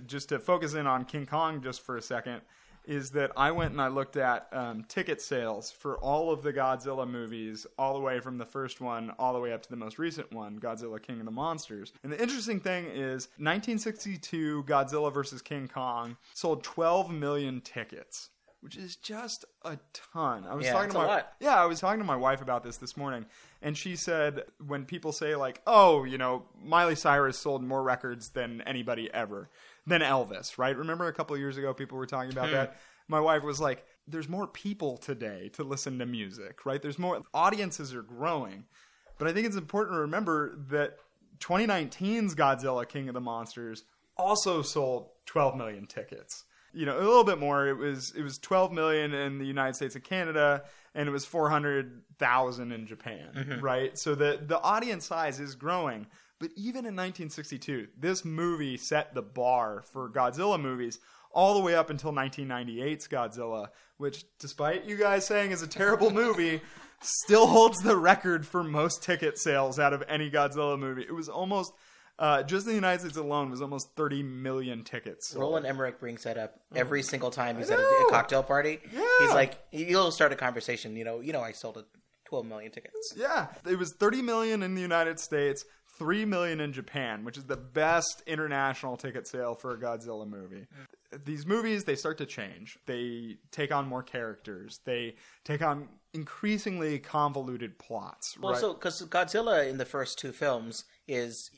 just 0.05 0.29
to 0.29 0.39
focus 0.39 0.73
in 0.73 0.87
on 0.87 1.05
King 1.05 1.25
Kong 1.25 1.61
just 1.61 1.85
for 1.85 1.97
a 1.97 2.01
second, 2.01 2.41
is 2.85 3.11
that 3.11 3.31
I 3.37 3.51
went 3.51 3.71
and 3.71 3.81
I 3.81 3.87
looked 3.87 4.17
at 4.17 4.47
um, 4.51 4.83
ticket 4.87 5.21
sales 5.21 5.71
for 5.71 5.97
all 5.99 6.31
of 6.31 6.43
the 6.43 6.51
Godzilla 6.53 7.09
movies, 7.09 7.65
all 7.77 7.93
the 7.93 7.99
way 7.99 8.19
from 8.19 8.37
the 8.37 8.45
first 8.45 8.81
one 8.81 9.11
all 9.17 9.33
the 9.33 9.39
way 9.39 9.53
up 9.53 9.63
to 9.63 9.69
the 9.69 9.75
most 9.75 9.97
recent 9.97 10.31
one, 10.31 10.59
Godzilla 10.59 11.01
King 11.01 11.19
of 11.19 11.25
the 11.25 11.31
Monsters. 11.31 11.93
And 12.03 12.11
the 12.11 12.21
interesting 12.21 12.59
thing 12.59 12.85
is, 12.85 13.29
1962 13.37 14.63
Godzilla 14.67 15.13
vs. 15.13 15.41
King 15.41 15.67
Kong 15.67 16.17
sold 16.33 16.63
12 16.63 17.11
million 17.11 17.61
tickets. 17.61 18.29
Which 18.61 18.77
is 18.77 18.95
just 18.95 19.43
a 19.65 19.77
ton. 20.13 20.45
I 20.49 20.55
was 20.55 20.65
Yeah, 20.65 20.71
talking 20.71 20.91
to 20.91 20.97
my 20.97 21.23
yeah, 21.41 21.61
I 21.61 21.65
was 21.65 21.81
talking 21.81 21.99
to 21.99 22.05
my 22.05 22.15
wife 22.15 22.41
about 22.41 22.63
this 22.63 22.77
this 22.77 22.95
morning, 22.95 23.25
and 23.61 23.77
she 23.77 23.97
said 23.97 24.45
when 24.65 24.85
people 24.85 25.11
say 25.11 25.35
like, 25.35 25.61
"Oh, 25.67 26.05
you 26.05 26.17
know, 26.17 26.43
Miley 26.63 26.95
Cyrus 26.95 27.37
sold 27.37 27.61
more 27.61 27.83
records 27.83 28.29
than 28.29 28.61
anybody 28.61 29.13
ever 29.13 29.49
than 29.85 30.01
Elvis," 30.01 30.57
right? 30.57 30.75
Remember 30.75 31.07
a 31.07 31.13
couple 31.13 31.33
of 31.33 31.39
years 31.39 31.57
ago, 31.57 31.73
people 31.73 31.97
were 31.97 32.05
talking 32.05 32.31
about 32.31 32.47
hmm. 32.47 32.55
that. 32.55 32.77
My 33.07 33.19
wife 33.19 33.43
was 33.43 33.59
like, 33.59 33.85
"There's 34.07 34.29
more 34.29 34.47
people 34.47 34.97
today 34.97 35.49
to 35.53 35.63
listen 35.63 35.99
to 35.99 36.05
music, 36.05 36.65
right? 36.65 36.81
There's 36.81 36.99
more 36.99 37.21
audiences 37.33 37.93
are 37.93 38.01
growing." 38.01 38.65
But 39.17 39.27
I 39.27 39.33
think 39.33 39.45
it's 39.45 39.55
important 39.55 39.95
to 39.95 40.01
remember 40.01 40.55
that 40.69 40.97
2019's 41.39 42.35
Godzilla 42.35 42.87
King 42.87 43.07
of 43.09 43.13
the 43.13 43.21
Monsters 43.21 43.83
also 44.17 44.61
sold 44.61 45.09
12 45.25 45.55
million 45.55 45.85
tickets. 45.85 46.45
You 46.73 46.85
know, 46.85 46.97
a 46.97 46.99
little 46.99 47.23
bit 47.23 47.37
more. 47.37 47.67
It 47.67 47.77
was 47.77 48.13
it 48.15 48.23
was 48.23 48.39
12 48.39 48.71
million 48.71 49.13
in 49.13 49.37
the 49.37 49.45
United 49.45 49.75
States 49.75 49.93
and 49.93 50.03
Canada, 50.03 50.63
and 50.95 51.07
it 51.07 51.11
was 51.11 51.23
400,000 51.23 52.71
in 52.71 52.87
Japan, 52.87 53.29
mm-hmm. 53.35 53.59
right? 53.59 53.95
So 53.95 54.15
the 54.15 54.39
the 54.41 54.59
audience 54.59 55.05
size 55.05 55.39
is 55.39 55.53
growing. 55.53 56.07
But 56.39 56.51
even 56.55 56.79
in 56.79 56.95
1962, 56.95 57.87
this 57.97 58.25
movie 58.25 58.77
set 58.77 59.13
the 59.13 59.21
bar 59.21 59.83
for 59.91 60.09
Godzilla 60.09 60.59
movies 60.59 60.99
all 61.31 61.55
the 61.55 61.61
way 61.61 61.75
up 61.75 61.89
until 61.89 62.11
1998's 62.11 63.07
Godzilla, 63.07 63.67
which, 63.97 64.25
despite 64.39 64.85
you 64.85 64.97
guys 64.97 65.25
saying 65.25 65.51
is 65.51 65.61
a 65.61 65.67
terrible 65.67 66.09
movie, 66.11 66.61
still 67.01 67.47
holds 67.47 67.81
the 67.81 67.95
record 67.95 68.45
for 68.45 68.63
most 68.63 69.03
ticket 69.03 69.37
sales 69.37 69.79
out 69.79 69.93
of 69.93 70.03
any 70.07 70.29
Godzilla 70.29 70.77
movie. 70.77 71.03
It 71.03 71.13
was 71.13 71.29
almost 71.29 71.73
uh, 72.19 72.43
just 72.43 72.65
in 72.65 72.71
the 72.71 72.75
United 72.75 73.01
States 73.01 73.17
alone 73.17 73.49
was 73.49 73.61
almost 73.61 73.95
30 73.95 74.21
million 74.23 74.83
tickets. 74.83 75.29
sold. 75.29 75.41
Roland 75.41 75.65
Emmerich 75.65 75.99
brings 75.99 76.23
that 76.23 76.37
up 76.37 76.59
every 76.75 77.01
single 77.01 77.31
time 77.31 77.57
he's 77.57 77.71
at 77.71 77.79
a, 77.79 77.81
a 77.81 78.07
cocktail 78.09 78.43
party. 78.43 78.79
Yeah. 78.93 79.01
He's 79.19 79.31
like, 79.33 79.57
he'll 79.71 80.11
start 80.11 80.31
a 80.31 80.35
conversation. 80.35 80.95
You 80.95 81.05
know, 81.05 81.21
you 81.21 81.33
know, 81.33 81.41
I 81.41 81.53
sold 81.53 81.77
a 81.77 81.85
12 82.25 82.45
million 82.45 82.71
tickets. 82.71 83.13
Yeah, 83.17 83.47
it 83.67 83.77
was 83.79 83.93
30 83.93 84.21
million 84.21 84.63
in 84.63 84.75
the 84.75 84.81
United 84.81 85.19
States, 85.19 85.65
3 85.97 86.25
million 86.25 86.59
in 86.59 86.73
Japan, 86.73 87.23
which 87.23 87.37
is 87.37 87.45
the 87.45 87.57
best 87.57 88.23
international 88.25 88.97
ticket 88.97 89.27
sale 89.27 89.53
for 89.53 89.73
a 89.73 89.77
Godzilla 89.77 90.27
movie. 90.27 90.65
These 91.25 91.45
movies, 91.45 91.83
they 91.83 91.95
start 91.95 92.17
to 92.17 92.25
change. 92.25 92.77
They 92.87 93.37
take 93.51 93.71
on 93.71 93.87
more 93.87 94.01
characters. 94.01 94.79
They 94.85 95.15
take 95.43 95.61
on 95.61 95.89
increasingly 96.13 96.97
convoluted 96.97 97.77
plots. 97.77 98.35
Well, 98.39 98.53
right? 98.53 98.61
so 98.61 98.73
because 98.73 99.01
Godzilla 99.03 99.69
in 99.69 99.77
the 99.77 99.85
first 99.85 100.17
two 100.17 100.31
films 100.31 100.85
is, 101.07 101.51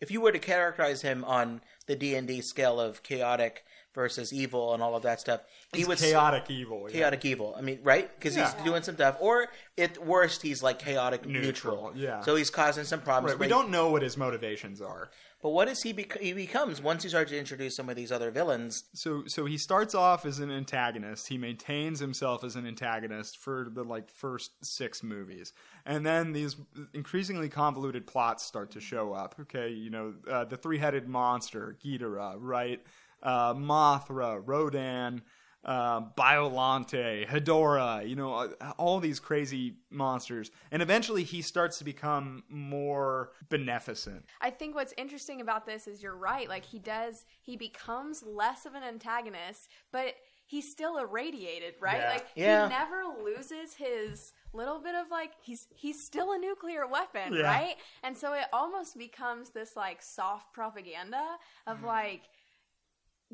if 0.00 0.10
you 0.10 0.22
were 0.22 0.32
to 0.32 0.38
characterize 0.38 1.02
him 1.02 1.24
on 1.24 1.60
the 1.86 1.96
D 1.96 2.14
and 2.14 2.26
D 2.26 2.40
scale 2.40 2.80
of 2.80 3.02
chaotic 3.02 3.65
versus 3.96 4.32
evil 4.32 4.74
and 4.74 4.80
all 4.82 4.94
of 4.94 5.02
that 5.02 5.18
stuff, 5.18 5.40
he 5.72 5.78
He's 5.78 5.88
would 5.88 5.98
chaotic 5.98 6.48
evil. 6.48 6.86
yeah. 6.88 6.92
chaotic 6.98 7.24
evil. 7.24 7.56
I 7.58 7.62
mean, 7.62 7.80
right? 7.82 8.08
Because 8.16 8.36
Yeah. 8.36 8.52
he's 8.54 8.62
doing 8.64 8.84
some 8.84 8.94
stuff, 8.94 9.16
or 9.18 9.48
at 9.76 9.98
worst, 10.06 10.42
he's 10.42 10.62
like 10.62 10.78
chaotic 10.78 11.26
neutral. 11.26 11.90
Neutral, 11.90 11.92
yeah. 11.96 12.20
So 12.20 12.36
he's 12.36 12.50
causing 12.50 12.84
some 12.84 13.00
problems. 13.00 13.32
Right, 13.32 13.40
we 13.40 13.48
don't 13.48 13.70
know 13.70 13.90
what 13.90 14.02
his 14.02 14.16
motivations 14.16 14.80
are. 14.80 15.10
But 15.42 15.50
what 15.50 15.68
is 15.68 15.82
he? 15.82 15.92
Bec- 15.92 16.18
he 16.18 16.32
becomes 16.32 16.80
once 16.80 17.04
you 17.04 17.10
start 17.10 17.28
to 17.28 17.38
introduce 17.38 17.76
some 17.76 17.88
of 17.88 17.96
these 17.96 18.10
other 18.12 18.30
villains. 18.30 18.84
so 18.94 19.24
so 19.26 19.44
he 19.44 19.58
starts 19.58 19.94
off 19.94 20.24
as 20.26 20.38
an 20.40 20.50
antagonist 20.50 21.28
he 21.28 21.38
maintains 21.38 22.00
himself 22.00 22.42
as 22.42 22.56
an 22.56 22.66
antagonist 22.66 23.36
for 23.38 23.68
the 23.72 23.84
like 23.84 24.10
first 24.10 24.52
six 24.62 25.02
movies 25.02 25.52
and 25.84 26.04
then 26.06 26.32
these 26.32 26.56
increasingly 26.94 27.48
convoluted 27.48 28.06
plots 28.06 28.44
start 28.44 28.70
to 28.72 28.80
show 28.80 29.12
up 29.12 29.34
okay 29.40 29.68
you 29.68 29.90
know 29.90 30.14
uh, 30.28 30.44
the 30.46 30.56
three-headed 30.56 31.06
monster 31.06 31.76
Ghidorah, 31.84 32.36
right 32.38 32.80
uh, 33.26 33.52
mothra 33.54 34.40
rodan 34.44 35.22
uh, 35.64 36.00
Biolante, 36.16 37.26
Hedorah, 37.26 38.08
you 38.08 38.14
know, 38.14 38.34
uh, 38.34 38.72
all 38.78 39.00
these 39.00 39.18
crazy 39.18 39.78
monsters. 39.90 40.50
And 40.70 40.80
eventually 40.80 41.24
he 41.24 41.42
starts 41.42 41.78
to 41.78 41.84
become 41.84 42.44
more 42.48 43.32
beneficent. 43.48 44.26
I 44.40 44.50
think 44.50 44.76
what's 44.76 44.94
interesting 44.96 45.40
about 45.40 45.66
this 45.66 45.88
is 45.88 46.02
you're 46.04 46.16
right. 46.16 46.48
Like 46.48 46.64
he 46.64 46.78
does, 46.78 47.24
he 47.42 47.56
becomes 47.56 48.22
less 48.22 48.64
of 48.64 48.74
an 48.74 48.84
antagonist, 48.84 49.68
but 49.90 50.14
he's 50.46 50.70
still 50.70 50.98
irradiated, 50.98 51.74
right? 51.80 51.98
Yeah. 51.98 52.10
Like 52.12 52.26
Yeah. 52.36 52.62
he 52.64 52.68
never 52.68 53.02
loses 53.24 53.74
his 53.74 54.32
little 54.52 54.78
bit 54.80 54.94
of 54.94 55.10
like 55.10 55.32
he's 55.42 55.66
he's 55.74 56.00
still 56.04 56.32
a 56.32 56.38
nuclear 56.38 56.86
weapon, 56.86 57.34
Yeah. 57.34 57.42
right? 57.42 57.74
And 58.04 58.16
so 58.16 58.32
it 58.34 58.44
almost 58.52 58.96
becomes 58.96 59.50
this 59.50 59.74
like 59.74 60.00
soft 60.00 60.52
propaganda 60.54 61.24
of 61.66 61.78
Mm-hmm. 61.78 61.86
like 61.86 62.22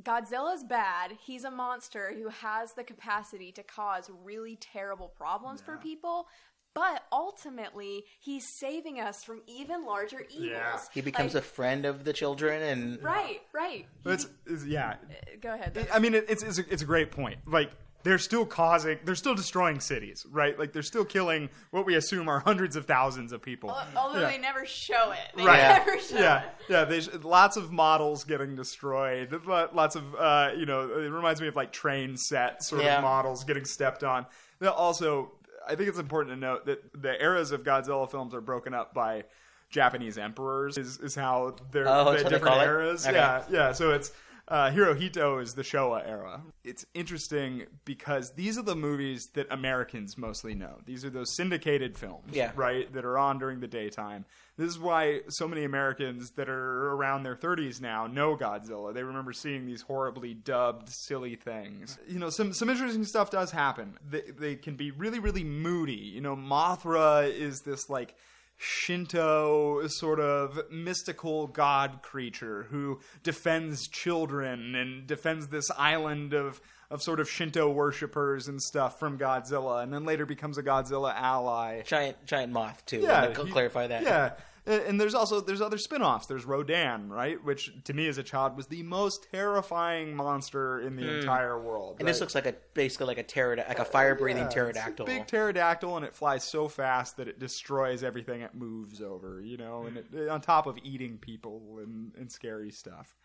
Godzilla's 0.00 0.64
bad. 0.64 1.12
He's 1.24 1.44
a 1.44 1.50
monster 1.50 2.12
who 2.14 2.28
has 2.28 2.72
the 2.74 2.85
capacity 2.85 3.52
to 3.52 3.62
cause 3.62 4.11
really 4.24 4.57
terrible 4.57 5.09
problems 5.09 5.61
for 5.61 5.76
people. 5.76 6.26
But 6.74 7.02
ultimately, 7.12 8.05
he's 8.18 8.48
saving 8.48 8.98
us 8.98 9.22
from 9.22 9.42
even 9.46 9.85
larger 9.85 10.22
evils. 10.31 10.48
Yeah. 10.50 10.81
He 10.94 11.02
becomes 11.02 11.35
Like- 11.35 11.42
a 11.42 11.46
friend 11.46 11.85
of 11.85 12.05
the 12.05 12.14
children, 12.14 12.62
and 12.62 13.02
Right, 13.02 13.42
right. 13.52 13.87
He 14.05 14.11
It's, 14.11 14.26
it's 14.46 14.64
yeah. 14.64 14.96
go 15.42 15.52
ahead. 15.52 15.87
I 15.92 15.98
mean, 15.98 16.14
it, 16.14 16.24
it's 16.31 16.42
it's 16.42 16.59
a, 16.59 16.72
it's 16.72 16.81
a 16.81 16.87
great 16.87 17.11
point. 17.11 17.40
Like 17.46 17.70
they're 18.05 18.19
still 18.19 18.45
causing, 18.45 18.99
they're 19.05 19.15
still 19.15 19.35
destroying 19.35 19.79
cities, 19.81 20.27
right? 20.31 20.59
Like 20.59 20.73
they're 20.73 20.83
still 20.83 21.05
killing 21.05 21.49
what 21.71 21.87
we 21.87 21.95
assume 21.95 22.29
are 22.29 22.41
hundreds 22.41 22.75
of 22.77 22.87
thousands 22.87 23.33
of 23.33 23.43
people. 23.43 23.71
Although 23.97 24.21
Yeah. 24.21 24.29
they 24.31 24.38
never 24.38 24.67
show 24.67 25.12
it. 25.12 25.37
They 25.37 25.45
Right. 25.45 25.57
never 25.87 25.99
show 26.01 26.17
yeah, 26.19 26.43
it. 26.43 26.49
yeah. 26.69 26.85
There's 26.85 27.12
lots 27.25 27.57
of 27.57 27.71
models 27.73 28.25
getting 28.25 28.57
destroyed. 28.57 29.33
lo- 29.47 29.69
Lots 29.73 29.95
of, 29.97 30.15
uh, 30.17 30.51
you 30.57 30.67
know, 30.67 30.83
it 30.83 31.09
reminds 31.11 31.41
me 31.41 31.47
of 31.49 31.57
like 31.57 31.73
train 31.73 32.17
set 32.17 32.62
sort 32.62 32.83
Yeah. 32.83 32.97
of 32.97 33.03
models 33.03 33.45
getting 33.45 33.65
stepped 33.65 34.03
on. 34.05 34.27
Also, 34.67 35.33
I 35.67 35.75
think 35.77 35.88
it's 35.88 35.99
important 35.99 36.35
to 36.35 36.41
note 36.41 36.67
that 36.67 37.01
the 37.03 37.21
eras 37.23 37.53
of 37.53 37.62
Godzilla 37.62 38.11
films 38.11 38.35
are 38.35 38.41
broken 38.41 38.75
up 38.75 38.93
by 38.95 39.25
Japanese 39.71 40.19
emperors. 40.19 40.77
Is 40.77 40.99
is 40.99 41.15
how 41.15 41.57
they're 41.71 41.88
Oh, 41.88 42.05
the 42.05 42.11
that's 42.11 42.23
they 42.25 42.29
different 42.29 42.62
eras. 42.62 43.07
Okay. 43.07 43.17
Yeah, 43.17 43.45
yeah. 43.49 43.73
So 43.73 43.93
it's 43.93 44.12
uh, 44.48 44.70
Hirohito 44.70 45.40
is 45.42 45.55
the 45.55 45.62
Showa 45.62 46.07
era. 46.07 46.42
It's 46.64 46.85
interesting 46.94 47.66
because 47.85 48.33
these 48.33 48.59
are 48.59 48.62
the 48.62 48.74
movies 48.76 49.28
that 49.35 49.46
Americans 49.50 50.18
mostly 50.18 50.55
know. 50.55 50.78
These 50.85 51.05
are 51.05 51.11
those 51.11 51.31
syndicated 51.31 51.96
films, 51.96 52.35
Yeah. 52.35 52.52
right, 52.57 52.92
that 52.92 53.05
are 53.05 53.16
on 53.18 53.38
during 53.38 53.61
the 53.61 53.68
daytime. 53.68 54.24
This 54.59 54.68
is 54.68 54.78
why 54.78 55.20
so 55.28 55.48
many 55.48 55.64
Americans 55.64 56.33
that 56.33 56.48
are 56.48 56.88
around 56.92 57.22
their 57.22 57.37
30s 57.37 57.81
now 57.81 58.07
know 58.07 58.37
Godzilla. 58.37 58.92
They 58.92 59.02
remember 59.02 59.33
seeing 59.33 59.64
these 59.64 59.81
horribly 59.83 60.35
dubbed, 60.35 60.88
silly 60.90 61.37
things. 61.37 61.98
You 62.07 62.18
know, 62.18 62.28
some 62.28 62.52
some 62.52 62.68
interesting 62.68 63.05
stuff 63.05 63.31
does 63.31 63.50
happen. 63.50 63.96
They, 64.09 64.22
they 64.38 64.57
can 64.57 64.76
be 64.76 64.90
really, 64.90 65.20
really 65.20 65.44
moody. 65.44 65.94
You 65.94 66.20
know, 66.20 66.37
Mothra 66.37 67.33
is 67.33 67.62
this 67.62 67.88
like 67.88 68.14
Shinto 68.62 69.87
sort 69.88 70.20
of 70.20 70.70
mystical 70.70 71.48
god 71.48 72.01
creature 72.03 72.68
who 72.70 73.01
defends 73.25 73.88
children 73.88 74.77
and 74.77 75.05
defends 75.07 75.48
this 75.48 75.68
island 75.77 76.33
of 76.33 76.61
of 76.88 77.03
sort 77.03 77.20
of 77.20 77.29
Shinto 77.29 77.70
worshippers 77.70 78.48
and 78.48 78.62
stuff 78.62 78.98
from 78.98 79.18
Godzilla, 79.18 79.83
and 79.83 79.92
then 79.92 80.05
later 80.05 80.27
becomes 80.27 80.59
a 80.59 80.62
Godzilla 80.62 81.12
ally. 81.14 81.83
giant 81.83 82.25
giant 82.27 82.53
moth 82.53 82.85
too. 82.87 83.01
Yeah, 83.01 83.29
to 83.29 83.44
clarify 83.46 83.87
that. 83.88 84.03
Yeah. 84.03 84.33
And 84.66 84.83
and 84.83 85.01
there's 85.01 85.14
also 85.14 85.40
there's 85.40 85.61
other 85.61 85.79
spin-offs. 85.79 86.27
There's 86.27 86.44
Rodan, 86.44 87.09
right? 87.09 87.42
Which 87.44 87.72
to 87.85 87.92
me 87.94 88.07
as 88.09 88.18
a 88.18 88.22
child 88.22 88.57
was 88.57 88.66
the 88.68 88.83
most 88.83 89.27
terrifying 89.31 90.14
monster 90.14 90.81
in 90.81 90.96
the 90.96 91.18
entire 91.18 91.61
world. 91.61 91.96
Hmm. 91.96 92.03
And 92.03 92.09
this 92.09 92.20
looks 92.20 92.35
like 92.35 92.46
a 92.46 92.55
basically 92.75 93.07
like 93.07 93.18
a 93.18 93.25
pterod- 93.25 93.66
like 93.68 93.79
a 93.79 93.85
fire 93.85 94.14
breathing 94.14 94.43
Yeah, 94.43 94.47
it's 94.47 94.55
a 94.55 94.59
pterodactyl. 94.59 95.07
big 95.07 95.26
pterodactyl, 95.26 95.97
and 95.97 96.05
it 96.05 96.14
flies 96.14 96.45
so 96.45 96.68
fast 96.68 97.16
that 97.16 97.28
it 97.28 97.39
destroys 97.39 98.03
everything 98.05 98.43
it 98.43 98.55
moves 98.55 99.01
over. 99.03 99.41
You 99.41 99.57
know, 99.57 99.84
and 99.87 99.97
it, 99.97 100.28
on 100.28 100.41
top 100.41 100.66
of 100.66 100.78
eating 100.84 101.18
people 101.18 101.78
and, 101.82 102.12
and 102.16 102.30
scary 102.30 102.70
stuff. 102.70 103.16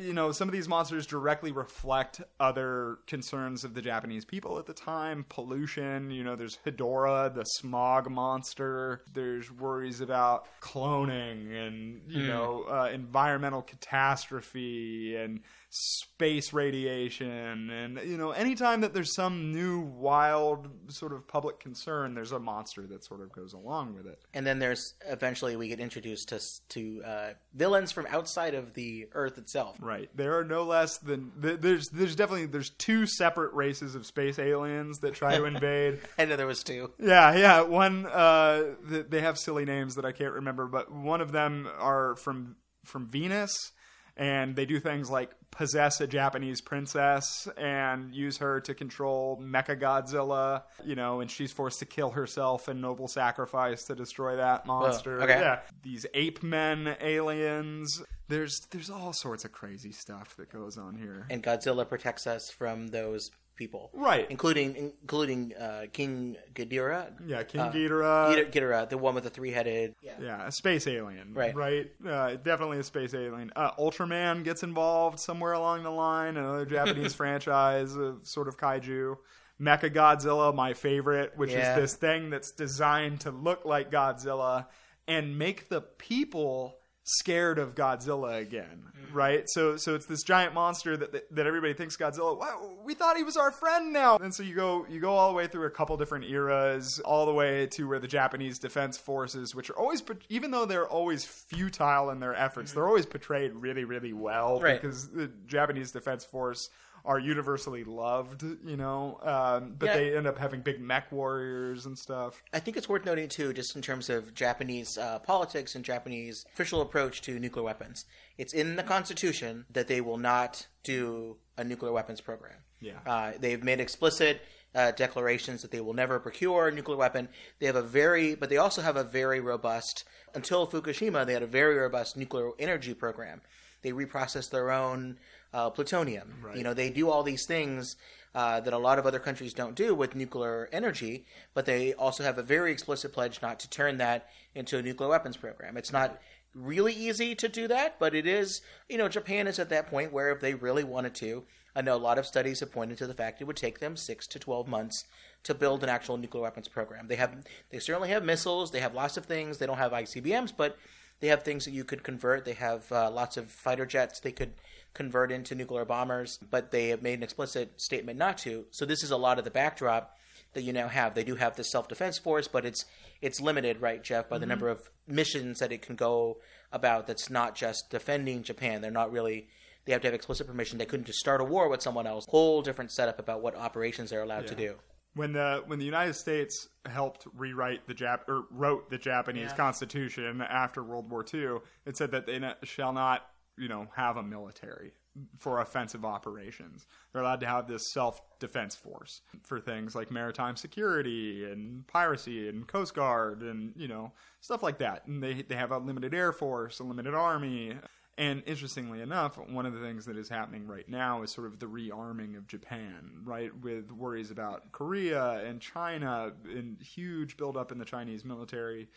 You 0.00 0.12
know, 0.12 0.32
some 0.32 0.48
of 0.48 0.52
these 0.52 0.68
monsters 0.68 1.06
directly 1.06 1.52
reflect 1.52 2.20
other 2.40 2.98
concerns 3.06 3.64
of 3.64 3.74
the 3.74 3.82
Japanese 3.82 4.24
people 4.24 4.58
at 4.58 4.66
the 4.66 4.72
time. 4.74 5.24
Pollution, 5.28 6.10
you 6.10 6.24
know, 6.24 6.34
there's 6.36 6.58
Hedorah, 6.66 7.32
the 7.34 7.44
smog 7.44 8.10
monster. 8.10 9.02
There's 9.12 9.50
worries 9.52 10.00
about 10.00 10.46
cloning 10.60 11.52
and, 11.54 12.02
you 12.10 12.22
Mm. 12.22 12.26
know, 12.26 12.64
uh, 12.68 12.90
environmental 12.92 13.62
catastrophe 13.62 15.16
and 15.16 15.40
space 15.76 16.52
radiation. 16.52 17.68
And, 17.68 17.98
you 18.04 18.16
know, 18.16 18.30
anytime 18.30 18.82
that 18.82 18.94
there's 18.94 19.12
some 19.12 19.52
new 19.52 19.80
wild 19.80 20.68
sort 20.88 21.12
of 21.12 21.26
public 21.26 21.58
concern, 21.58 22.14
there's 22.14 22.30
a 22.30 22.38
monster 22.38 22.86
that 22.86 23.04
sort 23.04 23.20
of 23.20 23.32
goes 23.32 23.54
along 23.54 23.94
with 23.94 24.06
it. 24.06 24.20
And 24.32 24.46
then 24.46 24.60
there's 24.60 24.94
eventually 25.08 25.56
we 25.56 25.66
get 25.66 25.80
introduced 25.80 26.28
to 26.28 26.40
to 26.70 27.02
uh, 27.04 27.30
villains 27.54 27.90
from 27.90 28.06
outside 28.08 28.54
of 28.54 28.74
the 28.74 29.08
Earth 29.12 29.36
itself. 29.36 29.76
Right. 29.80 30.08
There 30.14 30.38
are 30.38 30.44
no 30.44 30.62
less 30.62 30.98
than 30.98 31.32
there's 31.36 31.88
there's 31.88 32.14
definitely 32.14 32.46
there's 32.46 32.70
two 32.70 33.06
separate 33.06 33.52
races 33.52 33.96
of 33.96 34.06
space 34.06 34.38
aliens 34.38 35.00
that 35.00 35.14
try 35.14 35.36
to 35.36 35.44
invade. 35.44 35.98
I 36.16 36.24
know 36.26 36.36
there 36.36 36.46
was 36.46 36.62
two. 36.62 36.92
yeah, 37.00 37.34
yeah. 37.34 37.62
One 37.62 38.06
uh 38.06 38.74
they 38.88 39.20
have 39.22 39.38
silly 39.38 39.64
names 39.64 39.96
that 39.96 40.04
I 40.04 40.12
can't 40.12 40.34
remember, 40.34 40.66
but 40.66 40.92
one 40.92 41.20
of 41.20 41.32
them 41.32 41.68
are 41.78 42.14
from 42.14 42.54
from 42.84 43.08
Venus 43.08 43.72
and 44.16 44.54
they 44.54 44.66
do 44.66 44.78
things 44.80 45.10
like 45.10 45.30
possess 45.56 46.00
a 46.00 46.06
Japanese 46.06 46.60
princess 46.60 47.48
and 47.56 48.14
use 48.14 48.38
her 48.38 48.60
to 48.62 48.74
control 48.74 49.40
Mecha 49.42 49.80
Godzilla, 49.80 50.62
you 50.84 50.94
know, 50.94 51.20
and 51.20 51.30
she's 51.30 51.52
forced 51.52 51.78
to 51.80 51.86
kill 51.86 52.10
herself 52.10 52.68
in 52.68 52.80
noble 52.80 53.08
sacrifice 53.08 53.84
to 53.84 53.94
destroy 53.94 54.36
that 54.36 54.62
oh, 54.64 54.68
monster. 54.68 55.22
okay. 55.22 55.40
Yeah. 55.40 55.60
These 55.82 56.06
ape 56.14 56.42
men 56.42 56.96
aliens. 57.00 58.02
There's 58.28 58.60
there's 58.70 58.90
all 58.90 59.12
sorts 59.12 59.44
of 59.44 59.52
crazy 59.52 59.92
stuff 59.92 60.36
that 60.36 60.50
goes 60.50 60.78
on 60.78 60.96
here. 60.96 61.26
And 61.30 61.42
Godzilla 61.42 61.88
protects 61.88 62.26
us 62.26 62.50
from 62.50 62.88
those 62.88 63.30
people, 63.56 63.90
Right. 63.94 64.26
including 64.30 64.74
including 64.76 65.54
uh, 65.54 65.86
King 65.92 66.36
Ghidorah, 66.54 67.12
Yeah, 67.26 67.42
King 67.44 67.60
uh, 67.60 67.70
Ghidorah. 67.72 68.34
Ghidorah, 68.34 68.52
Ghidorah, 68.52 68.88
the 68.90 68.98
one 68.98 69.14
with 69.14 69.24
the 69.24 69.30
three 69.30 69.50
headed. 69.50 69.94
Yeah. 70.02 70.12
Yeah, 70.20 70.46
a 70.46 70.52
space 70.52 70.86
alien. 70.86 71.34
Right. 71.34 71.54
Right. 71.54 71.90
Uh, 72.06 72.36
definitely 72.36 72.78
a 72.78 72.82
space 72.82 73.14
alien. 73.14 73.52
Uh, 73.54 73.72
Ultraman 73.78 74.44
gets 74.44 74.62
involved 74.62 75.18
somewhere 75.20 75.52
along 75.52 75.82
the 75.84 75.90
line. 75.90 76.36
Another 76.36 76.66
Japanese 76.66 77.14
franchise 77.22 77.94
of 77.96 78.26
sort 78.26 78.48
of 78.48 78.56
kaiju. 78.58 79.16
Mecha 79.60 79.94
Godzilla, 79.94 80.52
my 80.54 80.74
favorite, 80.74 81.32
which 81.36 81.52
Yeah. 81.52 81.74
is 81.76 81.80
this 81.80 81.94
thing 81.94 82.30
that's 82.30 82.50
designed 82.50 83.20
to 83.20 83.30
look 83.30 83.64
like 83.64 83.90
Godzilla 83.90 84.66
and 85.06 85.38
make 85.38 85.68
the 85.68 85.80
people 85.80 86.76
scared 87.04 87.58
of 87.58 87.74
Godzilla 87.74 88.40
again, 88.40 88.82
Mm-hmm. 89.04 89.16
right? 89.16 89.44
So 89.48 89.76
so 89.76 89.94
it's 89.94 90.06
this 90.06 90.22
giant 90.22 90.54
monster 90.54 90.96
that 90.96 91.12
that, 91.12 91.34
that 91.34 91.46
everybody 91.46 91.74
thinks 91.74 91.96
Godzilla. 91.96 92.38
Wow, 92.38 92.76
we 92.84 92.94
thought 92.94 93.16
he 93.16 93.22
was 93.22 93.36
our 93.36 93.50
friend 93.50 93.92
now. 93.92 94.16
And 94.16 94.32
so 94.34 94.42
you 94.42 94.54
go 94.54 94.86
you 94.88 95.00
go 95.00 95.12
all 95.12 95.28
the 95.28 95.34
way 95.34 95.46
through 95.46 95.66
a 95.66 95.70
couple 95.70 95.96
different 95.96 96.24
eras, 96.24 97.00
all 97.04 97.26
the 97.26 97.32
way 97.34 97.66
to 97.72 97.84
where 97.88 97.98
the 97.98 98.08
Japanese 98.08 98.58
defense 98.58 98.96
forces, 98.96 99.54
which 99.54 99.68
are 99.70 99.76
always 99.78 100.02
even 100.30 100.50
though 100.50 100.64
they're 100.64 100.88
always 100.88 101.24
futile 101.24 102.10
in 102.10 102.20
their 102.20 102.34
efforts, 102.34 102.72
they're 102.72 102.86
always 102.88 103.06
portrayed 103.06 103.52
really 103.52 103.84
really 103.84 104.12
well 104.12 104.56
Mm-hmm. 104.56 104.64
Right. 104.64 104.80
because 104.80 105.10
the 105.10 105.30
Japanese 105.46 105.90
defense 105.90 106.24
force 106.24 106.70
are 107.04 107.18
universally 107.18 107.84
loved, 107.84 108.42
you 108.42 108.76
know, 108.76 109.18
um, 109.22 109.74
but 109.78 109.86
Yeah. 109.86 109.96
they 109.96 110.16
end 110.16 110.26
up 110.26 110.38
having 110.38 110.62
big 110.62 110.80
mech 110.80 111.12
warriors 111.12 111.84
and 111.84 111.98
stuff. 111.98 112.42
I 112.52 112.60
think 112.60 112.76
it's 112.78 112.88
worth 112.88 113.04
noting 113.04 113.28
too, 113.28 113.52
just 113.52 113.76
in 113.76 113.82
terms 113.82 114.08
of 114.08 114.32
Japanese 114.32 114.96
uh, 114.96 115.18
politics 115.18 115.74
and 115.74 115.84
Japanese 115.84 116.46
official 116.54 116.80
approach 116.80 117.20
to 117.22 117.38
nuclear 117.38 117.62
weapons. 117.64 118.06
It's 118.38 118.54
in 118.54 118.76
the 118.76 118.82
Constitution 118.82 119.66
that 119.70 119.86
they 119.86 120.00
will 120.00 120.16
not 120.16 120.66
do 120.82 121.36
a 121.58 121.64
nuclear 121.64 121.92
weapons 121.92 122.20
program. 122.22 122.56
Yeah. 122.80 123.00
Uh, 123.06 123.32
they've 123.38 123.62
made 123.62 123.80
explicit 123.80 124.40
uh, 124.74 124.90
declarations 124.92 125.62
that 125.62 125.70
they 125.70 125.80
will 125.80 125.94
never 125.94 126.18
procure 126.18 126.68
a 126.68 126.72
nuclear 126.72 126.96
weapon. 126.96 127.28
They 127.60 127.66
have 127.66 127.76
a 127.76 127.82
very, 127.82 128.34
but 128.34 128.48
they 128.48 128.56
also 128.56 128.82
have 128.82 128.96
a 128.96 129.04
very 129.04 129.40
robust. 129.40 130.04
Until 130.34 130.66
Fukushima, 130.66 131.24
they 131.24 131.32
had 131.34 131.44
a 131.44 131.46
very 131.46 131.76
robust 131.76 132.16
nuclear 132.16 132.50
energy 132.58 132.92
program. 132.94 133.40
They 133.82 133.92
reprocess 133.92 134.50
their 134.50 134.70
own 134.72 135.18
uh, 135.54 135.70
plutonium. 135.70 136.34
Right. 136.42 136.56
You 136.56 136.64
know, 136.64 136.74
they 136.74 136.90
do 136.90 137.08
all 137.08 137.22
these 137.22 137.46
things 137.46 137.96
uh, 138.34 138.60
that 138.60 138.72
a 138.72 138.78
lot 138.78 138.98
of 138.98 139.06
other 139.06 139.20
countries 139.20 139.54
don't 139.54 139.76
do 139.76 139.94
with 139.94 140.16
nuclear 140.16 140.68
energy, 140.72 141.24
but 141.54 141.64
they 141.64 141.94
also 141.94 142.24
have 142.24 142.36
a 142.36 142.42
very 142.42 142.72
explicit 142.72 143.12
pledge 143.12 143.40
not 143.40 143.60
to 143.60 143.70
turn 143.70 143.98
that 143.98 144.28
into 144.54 144.76
a 144.76 144.82
nuclear 144.82 145.08
weapons 145.08 145.36
program. 145.36 145.76
It's 145.76 145.92
not 145.92 146.20
really 146.54 146.92
easy 146.92 147.34
to 147.36 147.48
do 147.48 147.68
that, 147.68 147.98
but 148.00 148.14
it 148.14 148.26
is, 148.26 148.60
you 148.88 148.98
know, 148.98 149.08
Japan 149.08 149.46
is 149.46 149.58
at 149.58 149.68
that 149.70 149.88
point 149.88 150.12
where 150.12 150.32
if 150.32 150.40
they 150.40 150.54
really 150.54 150.84
wanted 150.84 151.14
to, 151.16 151.44
I 151.76 151.82
know 151.82 151.96
a 151.96 151.98
lot 151.98 152.18
of 152.18 152.26
studies 152.26 152.60
have 152.60 152.72
pointed 152.72 152.98
to 152.98 153.06
the 153.06 153.14
fact 153.14 153.40
it 153.40 153.44
would 153.44 153.56
take 153.56 153.78
them 153.78 153.96
six 153.96 154.26
to 154.28 154.38
12 154.38 154.66
months 154.68 155.04
to 155.44 155.54
build 155.54 155.82
an 155.82 155.88
actual 155.88 156.16
nuclear 156.16 156.42
weapons 156.42 156.68
program. 156.68 157.06
They 157.06 157.16
have, 157.16 157.44
they 157.70 157.78
certainly 157.78 158.08
have 158.10 158.24
missiles, 158.24 158.70
they 158.70 158.80
have 158.80 158.94
lots 158.94 159.16
of 159.16 159.26
things, 159.26 159.58
they 159.58 159.66
don't 159.66 159.78
have 159.78 159.92
ICBMs, 159.92 160.52
but 160.56 160.76
they 161.20 161.28
have 161.28 161.42
things 161.42 161.64
that 161.64 161.72
you 161.72 161.84
could 161.84 162.02
convert. 162.02 162.44
They 162.44 162.54
have 162.54 162.90
uh, 162.90 163.10
lots 163.10 163.36
of 163.36 163.50
fighter 163.50 163.86
jets 163.86 164.20
they 164.20 164.32
could 164.32 164.52
convert 164.94 165.30
into 165.30 165.54
nuclear 165.54 165.84
bombers, 165.84 166.38
but 166.50 166.70
they 166.70 166.88
have 166.88 167.02
made 167.02 167.14
an 167.14 167.22
explicit 167.22 167.80
statement 167.80 168.18
not 168.18 168.38
to. 168.38 168.64
So 168.70 168.86
this 168.86 169.02
is 169.02 169.10
a 169.10 169.16
lot 169.16 169.38
of 169.38 169.44
the 169.44 169.50
backdrop 169.50 170.16
that 170.54 170.62
you 170.62 170.72
now 170.72 170.88
have. 170.88 171.14
They 171.14 171.24
do 171.24 171.34
have 171.34 171.56
this 171.56 171.70
self 171.70 171.88
defense 171.88 172.18
force, 172.18 172.48
but 172.48 172.64
it's 172.64 172.84
it's 173.20 173.40
limited, 173.40 173.80
right, 173.80 174.02
Jeff, 174.02 174.28
by 174.28 174.38
the 174.38 174.44
mm-hmm. 174.44 174.50
number 174.50 174.68
of 174.68 174.88
missions 175.06 175.58
that 175.58 175.72
it 175.72 175.82
can 175.82 175.96
go 175.96 176.38
about. 176.72 177.06
That's 177.06 177.28
not 177.28 177.54
just 177.54 177.90
defending 177.90 178.42
Japan. 178.42 178.80
They're 178.80 178.90
not 178.90 179.12
really. 179.12 179.48
They 179.84 179.92
have 179.92 180.00
to 180.02 180.08
have 180.08 180.14
explicit 180.14 180.46
permission. 180.46 180.78
They 180.78 180.86
couldn't 180.86 181.04
just 181.06 181.18
start 181.18 181.42
a 181.42 181.44
war 181.44 181.68
with 181.68 181.82
someone 181.82 182.06
else. 182.06 182.24
Whole 182.26 182.62
different 182.62 182.90
setup 182.90 183.18
about 183.18 183.42
what 183.42 183.54
operations 183.54 184.08
they're 184.10 184.22
allowed 184.22 184.46
to 184.46 184.54
do. 184.54 184.76
when 185.14 185.32
the 185.32 185.62
when 185.66 185.78
the 185.78 185.84
United 185.84 186.14
States 186.14 186.68
helped 186.86 187.26
rewrite 187.36 187.86
the 187.86 187.94
Jap 187.94 188.20
or 188.28 188.44
wrote 188.50 188.90
the 188.90 188.98
Japanese 188.98 189.50
Yeah. 189.50 189.56
Constitution 189.56 190.40
after 190.40 190.82
World 190.82 191.10
War 191.10 191.24
II, 191.32 191.58
it 191.86 191.96
said 191.96 192.10
that 192.12 192.26
they 192.26 192.40
shall 192.62 192.92
not, 192.92 193.26
you 193.58 193.68
know, 193.68 193.86
have 193.94 194.16
a 194.16 194.22
military 194.22 194.92
for 195.38 195.60
offensive 195.60 196.04
operations. 196.04 196.86
They're 197.12 197.22
allowed 197.22 197.40
to 197.40 197.46
have 197.46 197.68
this 197.68 197.92
self 197.92 198.20
defense 198.38 198.74
force 198.74 199.20
for 199.42 199.60
things 199.60 199.94
like 199.94 200.10
maritime 200.10 200.56
security 200.56 201.44
and 201.44 201.86
piracy 201.86 202.48
and 202.48 202.66
Coast 202.66 202.94
Guard 202.94 203.42
and 203.42 203.72
you 203.76 203.88
know 203.88 204.12
stuff 204.40 204.62
like 204.62 204.78
that. 204.78 205.06
And 205.06 205.22
they 205.22 205.42
they 205.42 205.56
have 205.56 205.70
a 205.70 205.78
limited 205.78 206.14
air 206.14 206.32
force, 206.32 206.80
a 206.80 206.84
limited 206.84 207.14
army. 207.14 207.76
And 208.16 208.44
interestingly 208.46 209.00
enough, 209.00 209.38
one 209.38 209.66
of 209.66 209.72
the 209.72 209.80
things 209.80 210.06
that 210.06 210.16
is 210.16 210.28
happening 210.28 210.68
right 210.68 210.88
now 210.88 211.24
is 211.24 211.32
sort 211.32 211.48
of 211.48 211.58
the 211.58 211.66
rearming 211.66 212.36
of 212.36 212.46
Japan, 212.46 213.10
right? 213.24 213.50
With 213.62 213.90
worries 213.90 214.30
about 214.30 214.70
Korea 214.70 215.44
and 215.44 215.60
China 215.60 216.32
and 216.44 216.80
huge 216.80 217.36
buildup 217.36 217.72
in 217.72 217.78
the 217.78 217.84
Chinese 217.84 218.24
military. 218.24 218.88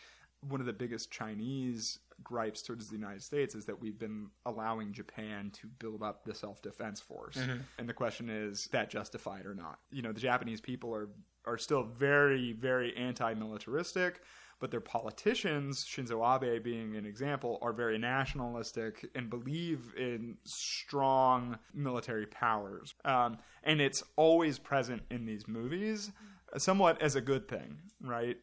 One 0.48 0.60
of 0.60 0.66
the 0.66 0.72
biggest 0.72 1.10
Chinese 1.10 1.98
gripes 2.22 2.62
towards 2.62 2.88
the 2.88 2.96
United 2.96 3.22
States 3.22 3.54
is 3.54 3.64
that 3.66 3.80
we've 3.80 3.98
been 3.98 4.28
allowing 4.46 4.92
Japan 4.92 5.50
to 5.60 5.66
build 5.66 6.02
up 6.02 6.24
the 6.24 6.34
self 6.34 6.62
defense 6.62 7.00
force. 7.00 7.36
And 7.78 7.88
the 7.88 7.94
question 7.94 8.28
is, 8.28 8.60
is 8.60 8.68
that 8.72 8.90
justified 8.90 9.46
or 9.46 9.54
not? 9.54 9.78
You 9.90 10.02
know, 10.02 10.12
the 10.12 10.20
Japanese 10.20 10.60
people 10.60 10.94
are 10.94 11.08
are 11.46 11.58
still 11.58 11.82
very, 11.82 12.52
very 12.52 12.94
anti 12.96 13.34
militaristic 13.34 14.20
but 14.60 14.70
their 14.70 14.80
politicians, 14.80 15.84
Shinzo 15.84 16.42
Abe 16.42 16.62
being 16.62 16.96
an 16.96 17.06
example, 17.06 17.58
are 17.62 17.72
very 17.72 17.98
nationalistic 17.98 19.08
and 19.14 19.30
believe 19.30 19.94
in 19.96 20.36
strong 20.44 21.58
military 21.72 22.26
powers. 22.26 22.94
Um, 23.04 23.38
and 23.62 23.80
it's 23.80 24.02
always 24.16 24.58
present 24.58 25.02
in 25.10 25.26
these 25.26 25.46
movies, 25.46 26.10
somewhat 26.56 27.00
as 27.00 27.14
a 27.14 27.20
good 27.20 27.46
thing, 27.48 27.78
right? 28.00 28.36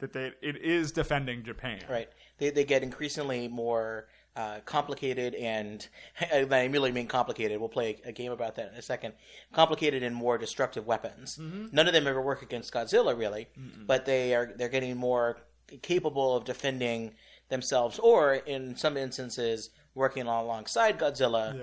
That 0.00 0.12
they, 0.12 0.32
it 0.42 0.56
is 0.56 0.90
defending 0.92 1.44
Japan. 1.44 1.82
Right. 1.88 2.08
They, 2.40 2.50
they 2.50 2.64
get 2.64 2.82
increasingly 2.82 3.46
more 3.46 4.08
uh, 4.36 4.60
complicated 4.64 5.34
and 5.52 5.86
I 6.20 6.64
really 6.64 6.90
mean 6.92 7.06
complicated. 7.06 7.60
We'll 7.60 7.68
play 7.68 8.00
a 8.04 8.10
game 8.12 8.32
about 8.32 8.56
that 8.56 8.72
in 8.72 8.78
a 8.78 8.82
second. 8.82 9.14
Complicated 9.52 10.02
and 10.02 10.14
more 10.16 10.38
destructive 10.38 10.86
weapons. 10.86 11.38
None 11.38 11.86
of 11.86 11.92
them 11.92 12.06
ever 12.08 12.20
work 12.22 12.42
against 12.42 12.72
Godzilla 12.72 13.16
really, 13.16 13.48
but 13.86 14.06
they 14.06 14.34
are 14.34 14.52
they're 14.56 14.68
getting 14.68 14.96
more 14.96 15.38
capable 15.82 16.34
of 16.36 16.44
defending 16.44 17.12
themselves 17.48 17.98
or 18.00 18.34
in 18.34 18.76
some 18.76 18.96
instances 18.96 19.70
working 19.94 20.26
alongside 20.26 20.98
Godzilla 20.98 21.56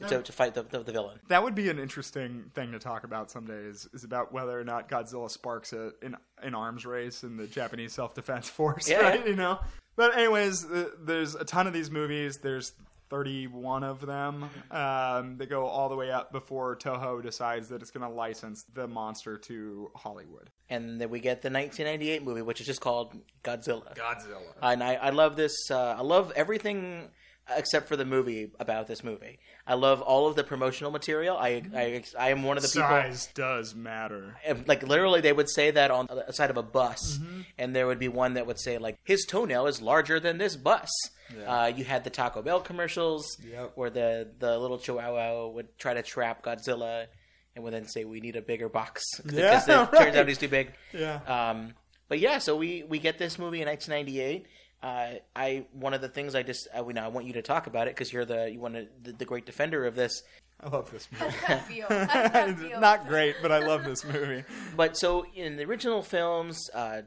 Yeah. 0.00 0.08
to, 0.08 0.22
to 0.22 0.32
fight 0.32 0.54
the, 0.54 0.62
the, 0.62 0.82
the 0.82 0.92
villain. 0.92 1.18
That 1.28 1.42
would 1.42 1.54
be 1.54 1.68
an 1.70 1.78
interesting 1.78 2.50
thing 2.54 2.72
to 2.72 2.78
talk 2.78 3.04
about 3.04 3.30
someday. 3.30 3.54
Is, 3.64 3.88
is 3.94 4.04
about 4.04 4.32
whether 4.32 4.58
or 4.58 4.64
not 4.64 4.88
Godzilla 4.88 5.30
sparks 5.30 5.72
a, 5.72 5.92
an 6.02 6.16
an 6.42 6.54
arms 6.54 6.84
race 6.84 7.22
in 7.24 7.36
the 7.36 7.46
Japanese 7.46 7.92
self 7.94 8.14
defense 8.14 8.48
force. 8.48 8.88
Yeah. 8.88 9.00
Right? 9.02 9.26
You 9.26 9.36
know. 9.36 9.58
But 9.96 10.16
anyways, 10.16 10.66
there's 11.00 11.34
a 11.34 11.44
ton 11.44 11.66
of 11.66 11.72
these 11.72 11.90
movies. 11.90 12.38
There's 12.42 12.72
31 13.10 13.84
of 13.84 14.00
them. 14.06 14.48
Um, 14.70 15.36
they 15.36 15.44
go 15.44 15.66
all 15.66 15.90
the 15.90 15.96
way 15.96 16.10
up 16.10 16.32
before 16.32 16.76
Toho 16.76 17.22
decides 17.22 17.68
that 17.68 17.82
it's 17.82 17.90
going 17.90 18.08
to 18.08 18.14
license 18.14 18.64
the 18.72 18.88
monster 18.88 19.36
to 19.36 19.90
Hollywood. 19.94 20.48
And 20.70 20.98
then 20.98 21.10
we 21.10 21.20
get 21.20 21.42
the 21.42 21.50
1998 21.50 22.24
movie, 22.24 22.40
which 22.40 22.62
is 22.62 22.66
just 22.66 22.80
called 22.80 23.14
Godzilla. 23.44 23.94
Godzilla. 23.94 24.40
and 24.62 24.82
I, 24.82 24.94
I 24.94 25.10
love 25.10 25.36
this. 25.36 25.70
Uh, 25.70 25.96
I 25.98 26.00
love 26.00 26.32
everything 26.34 27.10
except 27.56 27.88
for 27.88 27.96
the 27.96 28.04
movie 28.04 28.50
about 28.60 28.86
this 28.86 29.02
movie. 29.02 29.38
I 29.66 29.74
love 29.74 30.00
all 30.00 30.26
of 30.28 30.36
the 30.36 30.44
promotional 30.44 30.90
material. 30.90 31.36
I 31.36 31.62
I, 31.74 32.02
I 32.18 32.30
am 32.30 32.42
one 32.42 32.56
of 32.56 32.62
the 32.62 32.68
people. 32.68 32.88
Size 32.88 33.28
does 33.34 33.74
matter. 33.74 34.36
like 34.66 34.82
literally 34.82 35.20
they 35.20 35.32
would 35.32 35.48
say 35.50 35.70
that 35.72 35.90
on 35.90 36.06
the 36.06 36.32
side 36.32 36.50
of 36.50 36.56
a 36.56 36.62
bus 36.62 37.18
Mm-hmm. 37.18 37.40
and 37.58 37.74
there 37.76 37.86
would 37.86 37.98
be 37.98 38.08
one 38.08 38.34
that 38.34 38.46
would 38.46 38.58
say 38.60 38.78
like 38.78 38.96
his 39.04 39.24
toenail 39.26 39.66
is 39.66 39.80
larger 39.82 40.18
than 40.20 40.38
this 40.38 40.56
bus 40.56 40.90
Yeah. 41.36 41.62
uh, 41.64 41.66
you 41.66 41.84
had 41.84 42.04
the 42.04 42.10
taco 42.10 42.42
bell 42.42 42.60
commercials 42.60 43.36
Yep. 43.44 43.72
where 43.74 43.90
the 43.90 44.28
the 44.38 44.58
little 44.58 44.78
chihuahua 44.78 45.48
would 45.48 45.76
try 45.78 45.94
to 45.94 46.02
trap 46.02 46.42
godzilla 46.44 47.06
and 47.54 47.64
would 47.64 47.72
then 47.74 47.86
say 47.88 48.04
we 48.04 48.20
need 48.20 48.36
a 48.36 48.42
bigger 48.42 48.68
box 48.68 49.02
Yeah, 49.24 49.64
because 49.64 49.68
it 49.68 49.96
turns 49.98 50.16
out 50.16 50.28
he's 50.32 50.38
too 50.38 50.48
big 50.48 50.72
Yeah. 50.92 51.20
um, 51.26 51.74
but 52.08 52.18
yeah 52.18 52.38
so 52.38 52.56
we 52.56 52.82
we 52.84 52.98
get 52.98 53.18
this 53.18 53.38
movie 53.38 53.60
in 53.62 53.68
1998 53.68 54.46
uh, 54.82 55.14
I 55.36 55.66
one 55.72 55.94
of 55.94 56.00
the 56.00 56.08
things 56.08 56.34
I 56.34 56.42
just 56.42 56.68
I, 56.74 56.80
you 56.80 56.92
know, 56.92 57.02
I 57.02 57.08
want 57.08 57.26
you 57.26 57.34
to 57.34 57.42
talk 57.42 57.66
about 57.66 57.86
it 57.86 57.94
because 57.94 58.12
you're 58.12 58.24
the 58.24 58.50
you 58.50 58.60
want 58.60 58.74
to, 58.74 58.88
the, 59.02 59.12
the 59.12 59.24
great 59.24 59.46
defender 59.46 59.86
of 59.86 59.94
this 59.94 60.22
I 60.62 60.68
love 60.68 60.90
this 60.90 61.08
movie. 61.20 61.32
Feel. 61.66 61.86
It's 61.90 62.80
not 62.80 63.08
great, 63.08 63.36
but 63.42 63.50
I 63.50 63.58
love 63.58 63.84
this 63.84 64.04
movie. 64.04 64.44
But 64.76 64.96
so 64.96 65.26
in 65.34 65.56
the 65.56 65.64
original 65.64 66.02
films, 66.02 66.70
uh, 66.72 67.02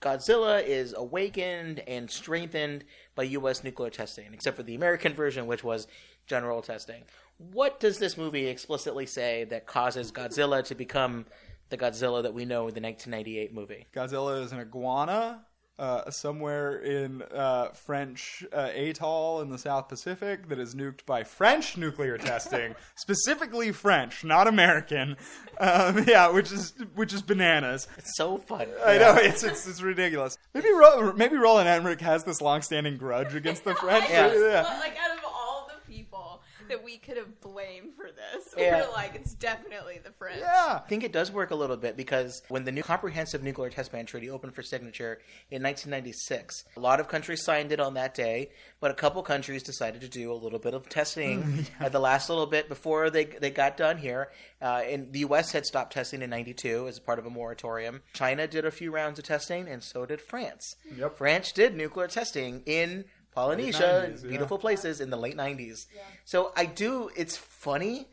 Godzilla 0.00 0.64
is 0.64 0.94
awakened 0.96 1.80
and 1.80 2.10
strengthened 2.10 2.84
by 3.14 3.24
U.S. 3.24 3.64
nuclear 3.64 3.90
testing, 3.90 4.32
except 4.32 4.56
for 4.56 4.62
the 4.62 4.74
American 4.74 5.14
version, 5.14 5.46
which 5.46 5.64
was 5.64 5.86
general 6.26 6.62
testing. 6.62 7.02
What 7.38 7.80
does 7.80 7.98
this 7.98 8.16
movie 8.16 8.46
explicitly 8.46 9.06
say 9.06 9.44
that 9.44 9.66
causes 9.66 10.12
Godzilla 10.12 10.64
to 10.64 10.74
become 10.74 11.26
the 11.70 11.78
Godzilla 11.78 12.22
that 12.22 12.34
we 12.34 12.44
know 12.44 12.68
in 12.68 12.74
the 12.74 12.80
1998 12.80 13.52
movie? 13.52 13.86
Godzilla 13.94 14.44
is 14.44 14.52
an 14.52 14.60
iguana 14.60 15.44
uh, 15.82 16.08
somewhere 16.12 16.76
in 16.76 17.22
uh, 17.34 17.70
French 17.70 18.44
uh, 18.52 18.68
atoll 18.72 19.40
in 19.40 19.50
the 19.50 19.58
South 19.58 19.88
Pacific 19.88 20.48
that 20.48 20.60
is 20.60 20.76
nuked 20.76 21.04
by 21.06 21.24
French 21.24 21.76
nuclear 21.76 22.16
testing, 22.16 22.76
specifically 22.94 23.72
French, 23.72 24.22
not 24.22 24.46
American. 24.46 25.16
Um, 25.58 26.04
yeah, 26.06 26.30
which 26.30 26.52
is 26.52 26.72
which 26.94 27.12
is 27.12 27.20
bananas. 27.20 27.88
It's 27.98 28.16
so 28.16 28.38
fun. 28.38 28.68
I 28.86 28.96
know 28.96 29.16
it's, 29.16 29.42
it's 29.42 29.66
it's 29.66 29.82
ridiculous. 29.82 30.38
Maybe 30.54 30.70
Ro- 30.70 31.14
maybe 31.14 31.36
Roland 31.36 31.68
Emmerich 31.68 32.00
has 32.00 32.22
this 32.22 32.40
long-standing 32.40 32.96
grudge 32.96 33.34
against 33.34 33.64
the 33.64 33.74
French. 33.82 34.08
Yeah. 34.08 34.28
Well, 34.28 34.78
like 34.78 34.96
out 34.96 35.18
of 35.18 35.24
all 35.24 35.68
the 35.68 35.92
people 35.92 36.42
that 36.72 36.82
we 36.84 36.98
could 36.98 37.16
have 37.16 37.40
blamed 37.40 37.94
for 37.96 38.06
this, 38.06 38.54
Yeah. 38.58 38.80
we're 38.86 38.92
like, 38.92 39.14
it's 39.14 39.34
definitely 39.34 40.00
the 40.04 40.10
French. 40.12 40.40
yeah. 40.40 40.80
I 40.84 40.88
think 40.88 41.04
it 41.04 41.12
does 41.12 41.30
work 41.30 41.50
a 41.50 41.54
little 41.54 41.76
bit 41.76 41.96
because 41.96 42.42
when 42.48 42.64
the 42.64 42.72
new 42.72 42.82
Comprehensive 42.82 43.42
Nuclear 43.42 43.70
Test 43.70 43.92
Ban 43.92 44.06
Treaty 44.06 44.28
opened 44.30 44.54
for 44.54 44.62
signature 44.62 45.20
in 45.50 45.62
1996, 45.62 46.64
a 46.76 46.80
lot 46.80 47.00
of 47.00 47.08
countries 47.08 47.44
signed 47.44 47.72
it 47.72 47.80
on 47.80 47.94
that 47.94 48.14
day, 48.14 48.50
but 48.80 48.90
a 48.90 48.94
couple 48.94 49.22
countries 49.22 49.62
decided 49.62 50.00
to 50.00 50.08
do 50.08 50.32
a 50.32 50.34
little 50.34 50.58
bit 50.58 50.74
of 50.74 50.88
testing 50.88 51.66
at 51.80 51.92
the 51.92 52.00
last 52.00 52.28
little 52.28 52.46
bit 52.46 52.68
before 52.68 53.10
they 53.10 53.24
they 53.24 53.50
got 53.50 53.76
done 53.76 53.98
here. 53.98 54.30
Uh, 54.60 54.82
and 54.88 55.12
the 55.12 55.20
U.S. 55.20 55.52
had 55.52 55.66
stopped 55.66 55.92
testing 55.92 56.22
in 56.22 56.30
'92 56.30 56.86
as 56.88 56.98
part 56.98 57.18
of 57.18 57.26
a 57.26 57.30
moratorium. 57.30 58.00
China 58.14 58.46
did 58.46 58.64
a 58.64 58.70
few 58.70 58.90
rounds 58.90 59.18
of 59.18 59.24
testing, 59.24 59.68
and 59.68 59.82
so 59.82 60.06
did 60.06 60.20
France. 60.20 60.76
Yep. 60.96 61.18
France 61.18 61.52
did 61.52 61.76
nuclear 61.76 62.06
testing 62.08 62.62
in 62.66 63.04
Polynesia, 63.32 64.10
90s, 64.12 64.22
yeah. 64.22 64.28
beautiful 64.28 64.58
places 64.58 65.00
in 65.00 65.10
the 65.10 65.16
late 65.16 65.36
90s. 65.36 65.86
So 66.24 66.52
I 66.56 66.66
do, 66.66 67.10
it's 67.16 67.36
funny, 67.36 68.08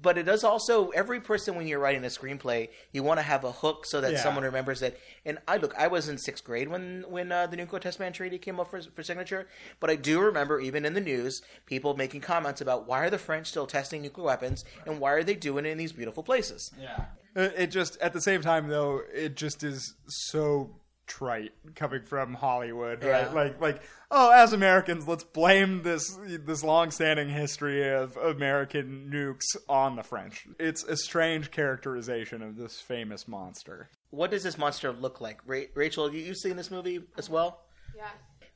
but 0.00 0.16
it 0.16 0.24
does 0.24 0.44
also, 0.44 0.90
every 0.90 1.20
person 1.20 1.56
when 1.56 1.66
you're 1.66 1.80
writing 1.80 2.04
a 2.04 2.08
screenplay, 2.08 2.68
you 2.92 3.02
want 3.02 3.18
to 3.18 3.22
have 3.22 3.42
a 3.44 3.50
hook 3.50 3.84
so 3.84 4.00
that 4.00 4.12
Yeah. 4.12 4.22
someone 4.22 4.44
remembers 4.44 4.80
it. 4.82 5.00
And 5.24 5.38
I 5.48 5.56
look, 5.56 5.74
I 5.76 5.88
was 5.88 6.08
in 6.08 6.18
sixth 6.18 6.44
grade 6.44 6.68
when, 6.68 7.04
when 7.08 7.32
uh, 7.32 7.46
the 7.48 7.56
Nuclear 7.56 7.80
Test 7.80 7.98
Ban 7.98 8.12
Treaty 8.12 8.38
came 8.38 8.60
up 8.60 8.70
for, 8.70 8.80
for 8.80 9.02
signature, 9.02 9.48
but 9.80 9.90
I 9.90 9.96
do 9.96 10.20
remember 10.20 10.60
even 10.60 10.84
in 10.84 10.92
the 10.94 11.00
news, 11.00 11.42
people 11.66 11.96
making 11.96 12.20
comments 12.20 12.60
about 12.60 12.86
why 12.86 13.04
are 13.06 13.10
the 13.10 13.18
French 13.18 13.48
still 13.48 13.66
testing 13.66 14.02
nuclear 14.02 14.26
weapons 14.26 14.64
and 14.86 15.00
why 15.00 15.12
are 15.12 15.24
they 15.24 15.34
doing 15.34 15.66
it 15.66 15.70
in 15.70 15.78
these 15.78 15.92
beautiful 15.92 16.22
places? 16.22 16.70
Yeah. 16.80 17.06
It 17.34 17.54
it 17.56 17.66
just 17.72 17.98
at 18.00 18.12
the 18.12 18.20
same 18.20 18.40
time 18.42 18.68
though, 18.68 19.00
it 19.12 19.34
just 19.34 19.64
is 19.64 19.94
so 20.06 20.76
trite 21.08 21.52
coming 21.74 22.04
from 22.04 22.34
Hollywood, 22.34 23.02
right? 23.02 23.22
Yeah. 23.22 23.32
Like 23.32 23.60
like 23.60 23.82
oh, 24.10 24.30
as 24.30 24.52
Americans, 24.52 25.08
let's 25.08 25.24
blame 25.24 25.82
this 25.82 26.16
this 26.24 26.62
long-standing 26.62 27.28
history 27.28 27.88
of 27.92 28.16
American 28.16 29.10
nukes 29.12 29.56
on 29.68 29.96
the 29.96 30.02
French. 30.02 30.46
It's 30.60 30.84
a 30.84 30.96
strange 30.96 31.50
characterization 31.50 32.42
of 32.42 32.56
this 32.56 32.80
famous 32.80 33.26
monster. 33.26 33.88
What 34.10 34.30
does 34.30 34.42
this 34.42 34.56
monster 34.56 34.92
look 34.92 35.20
like? 35.20 35.40
Ra- 35.46 35.62
Rachel, 35.74 36.12
you, 36.14 36.20
you've 36.20 36.36
seen 36.36 36.56
this 36.56 36.70
movie 36.70 37.02
as 37.16 37.28
well? 37.28 37.62
Yeah. 37.96 38.08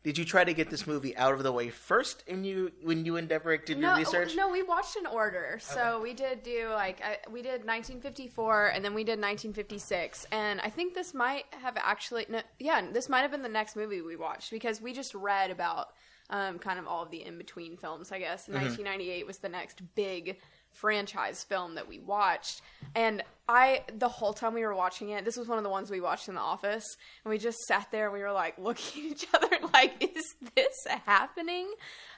Did 0.04 0.18
you 0.18 0.24
try 0.24 0.42
to 0.42 0.52
get 0.52 0.68
this 0.68 0.84
movie 0.84 1.16
out 1.16 1.32
of 1.32 1.44
the 1.44 1.52
way 1.52 1.70
first 1.70 2.24
in 2.26 2.42
you 2.42 2.72
when 2.82 3.04
you 3.04 3.16
and 3.16 3.28
Deverick 3.28 3.66
did 3.66 3.78
your 3.78 3.92
No, 3.92 3.96
research? 3.98 4.34
no, 4.34 4.48
we 4.50 4.62
watched 4.64 4.96
in 4.96 5.06
order. 5.06 5.58
So 5.60 6.00
we 6.02 6.12
did 6.12 6.42
do 6.42 6.70
like 6.70 7.00
I, 7.00 7.18
we 7.30 7.40
did 7.40 7.64
1954, 7.64 8.68
and 8.68 8.84
then 8.84 8.94
we 8.94 9.04
did 9.04 9.20
1956, 9.20 10.26
and 10.32 10.60
I 10.60 10.70
think 10.70 10.94
this 10.94 11.14
might 11.14 11.44
have 11.62 11.76
actually, 11.76 12.26
no, 12.28 12.40
yeah, 12.58 12.82
this 12.92 13.08
might 13.08 13.20
have 13.20 13.30
been 13.30 13.42
the 13.42 13.48
next 13.48 13.76
movie 13.76 14.00
we 14.00 14.16
watched 14.16 14.50
because 14.50 14.80
we 14.80 14.92
just 14.92 15.14
read 15.14 15.50
about 15.52 15.90
um, 16.30 16.58
kind 16.58 16.78
of 16.80 16.86
all 16.88 17.04
of 17.04 17.10
the 17.10 17.24
in 17.24 17.38
between 17.38 17.76
films. 17.76 18.10
I 18.10 18.18
guess 18.18 18.48
1998 18.48 19.26
was 19.26 19.38
the 19.38 19.48
next 19.48 19.82
big 19.94 20.38
franchise 20.72 21.44
film 21.44 21.74
that 21.76 21.88
we 21.88 21.98
watched. 21.98 22.62
And 22.94 23.22
i 23.48 23.82
the 23.98 24.08
whole 24.08 24.32
time 24.32 24.54
we 24.54 24.64
were 24.64 24.74
watching 24.74 25.08
it 25.10 25.24
this 25.24 25.36
was 25.36 25.48
one 25.48 25.58
of 25.58 25.64
the 25.64 25.70
ones 25.70 25.90
we 25.90 26.00
watched 26.00 26.28
in 26.28 26.34
the 26.36 26.40
office 26.40 26.84
and 27.24 27.30
we 27.30 27.38
just 27.38 27.58
sat 27.66 27.88
there 27.90 28.04
and 28.04 28.12
we 28.12 28.20
were 28.20 28.30
like 28.30 28.56
looking 28.68 29.06
at 29.06 29.10
each 29.12 29.26
other 29.34 29.48
like 29.74 29.92
is 30.16 30.24
this 30.54 30.86
happening? 31.06 31.68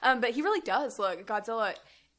Um, 0.03 0.21
but 0.21 0.29
he 0.31 0.41
really 0.43 0.61
does 0.61 0.99
look 0.99 1.25
godzilla 1.25 1.73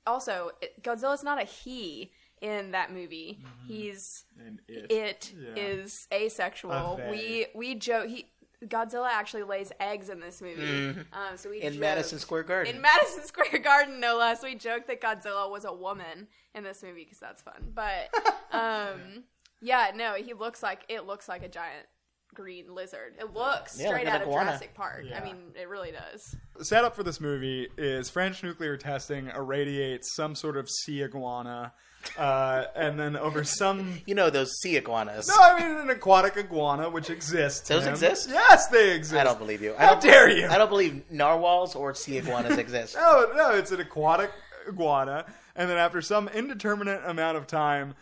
also 0.06 0.50
it- 0.60 0.82
godzilla's 0.82 1.22
not 1.22 1.40
a 1.40 1.44
he 1.44 2.10
in 2.42 2.72
that 2.72 2.92
movie. 2.92 3.38
He's 3.66 4.24
And 4.44 4.60
it 4.68 5.32
Yeah. 5.38 5.54
is 5.56 6.06
asexual. 6.12 7.00
We 7.10 7.46
we 7.54 7.74
joke 7.76 8.08
he 8.08 8.26
godzilla 8.68 9.08
actually 9.10 9.42
lays 9.42 9.72
eggs 9.80 10.08
in 10.08 10.20
this 10.20 10.40
movie 10.42 10.98
um, 11.12 11.36
so 11.36 11.50
we 11.50 11.60
in 11.62 11.72
joked- 11.72 11.80
Madison 11.80 12.18
Square 12.18 12.42
Garden. 12.44 12.74
in 12.76 12.82
Madison 12.82 13.22
Square 13.26 13.58
Garden, 13.60 14.00
no 14.00 14.16
less. 14.16 14.42
We 14.42 14.54
joked 14.54 14.86
that 14.88 15.00
Godzilla 15.00 15.50
was 15.50 15.64
a 15.64 15.72
woman 15.72 16.28
in 16.54 16.64
this 16.64 16.82
movie 16.82 17.04
because 17.04 17.18
that's 17.18 17.42
fun. 17.42 17.72
But 17.74 18.10
um, 18.52 19.24
yeah, 19.60 19.90
no, 19.94 20.14
he 20.14 20.32
looks 20.34 20.62
like 20.62 20.84
it 20.88 21.06
looks 21.06 21.28
like 21.28 21.42
a 21.42 21.48
giant 21.48 21.86
green 22.34 22.74
lizard. 22.74 23.14
It 23.18 23.32
looks 23.32 23.80
Yeah, 23.80 23.88
straight 23.88 24.04
like 24.06 24.14
an 24.14 24.20
out 24.22 24.26
of. 24.26 24.32
Jurassic 24.32 24.74
Park. 24.74 25.04
Yeah. 25.08 25.18
I 25.20 25.24
mean, 25.24 25.36
it 25.54 25.68
really 25.68 25.92
does. 25.92 26.34
setup 26.66 26.94
for 26.94 27.02
this 27.02 27.20
movie 27.20 27.68
is 27.78 28.10
French 28.10 28.42
nuclear 28.42 28.76
testing 28.76 29.28
irradiates 29.34 30.14
some 30.14 30.34
sort 30.34 30.56
of 30.56 30.68
sea 30.68 31.02
iguana, 31.02 31.72
uh, 32.18 32.64
and 32.74 32.98
then 32.98 33.16
over 33.16 33.44
some 33.44 34.00
you 34.06 34.14
know 34.14 34.30
those 34.30 34.52
sea 34.60 34.76
iguanas. 34.76 35.28
No, 35.28 35.34
I 35.38 35.58
mean 35.60 35.78
an 35.78 35.90
aquatic 35.90 36.36
iguana, 36.36 36.90
which 36.90 37.10
exists. 37.10 37.68
Those 37.68 37.84
Tim. 37.84 37.92
exist? 37.92 38.28
Yes, 38.30 38.68
they 38.68 38.94
exist. 38.94 39.18
I 39.20 39.24
don't 39.24 39.38
believe 39.38 39.62
you. 39.62 39.74
I 39.76 39.84
How 39.86 39.92
don't, 39.94 40.02
dare 40.02 40.28
you? 40.30 40.46
I 40.48 40.58
don't 40.58 40.68
believe 40.70 41.02
narwhals 41.10 41.74
or 41.74 41.94
sea 41.94 42.18
iguanas 42.18 42.58
exist. 42.58 42.96
No, 42.96 43.32
no, 43.36 43.50
it's 43.52 43.70
an 43.72 43.80
aquatic 43.80 44.30
iguana, 44.68 45.26
and 45.54 45.68
then 45.70 45.78
after 45.78 46.00
some 46.00 46.28
indeterminate 46.28 47.02
amount 47.04 47.36
of 47.36 47.46
time 47.46 47.94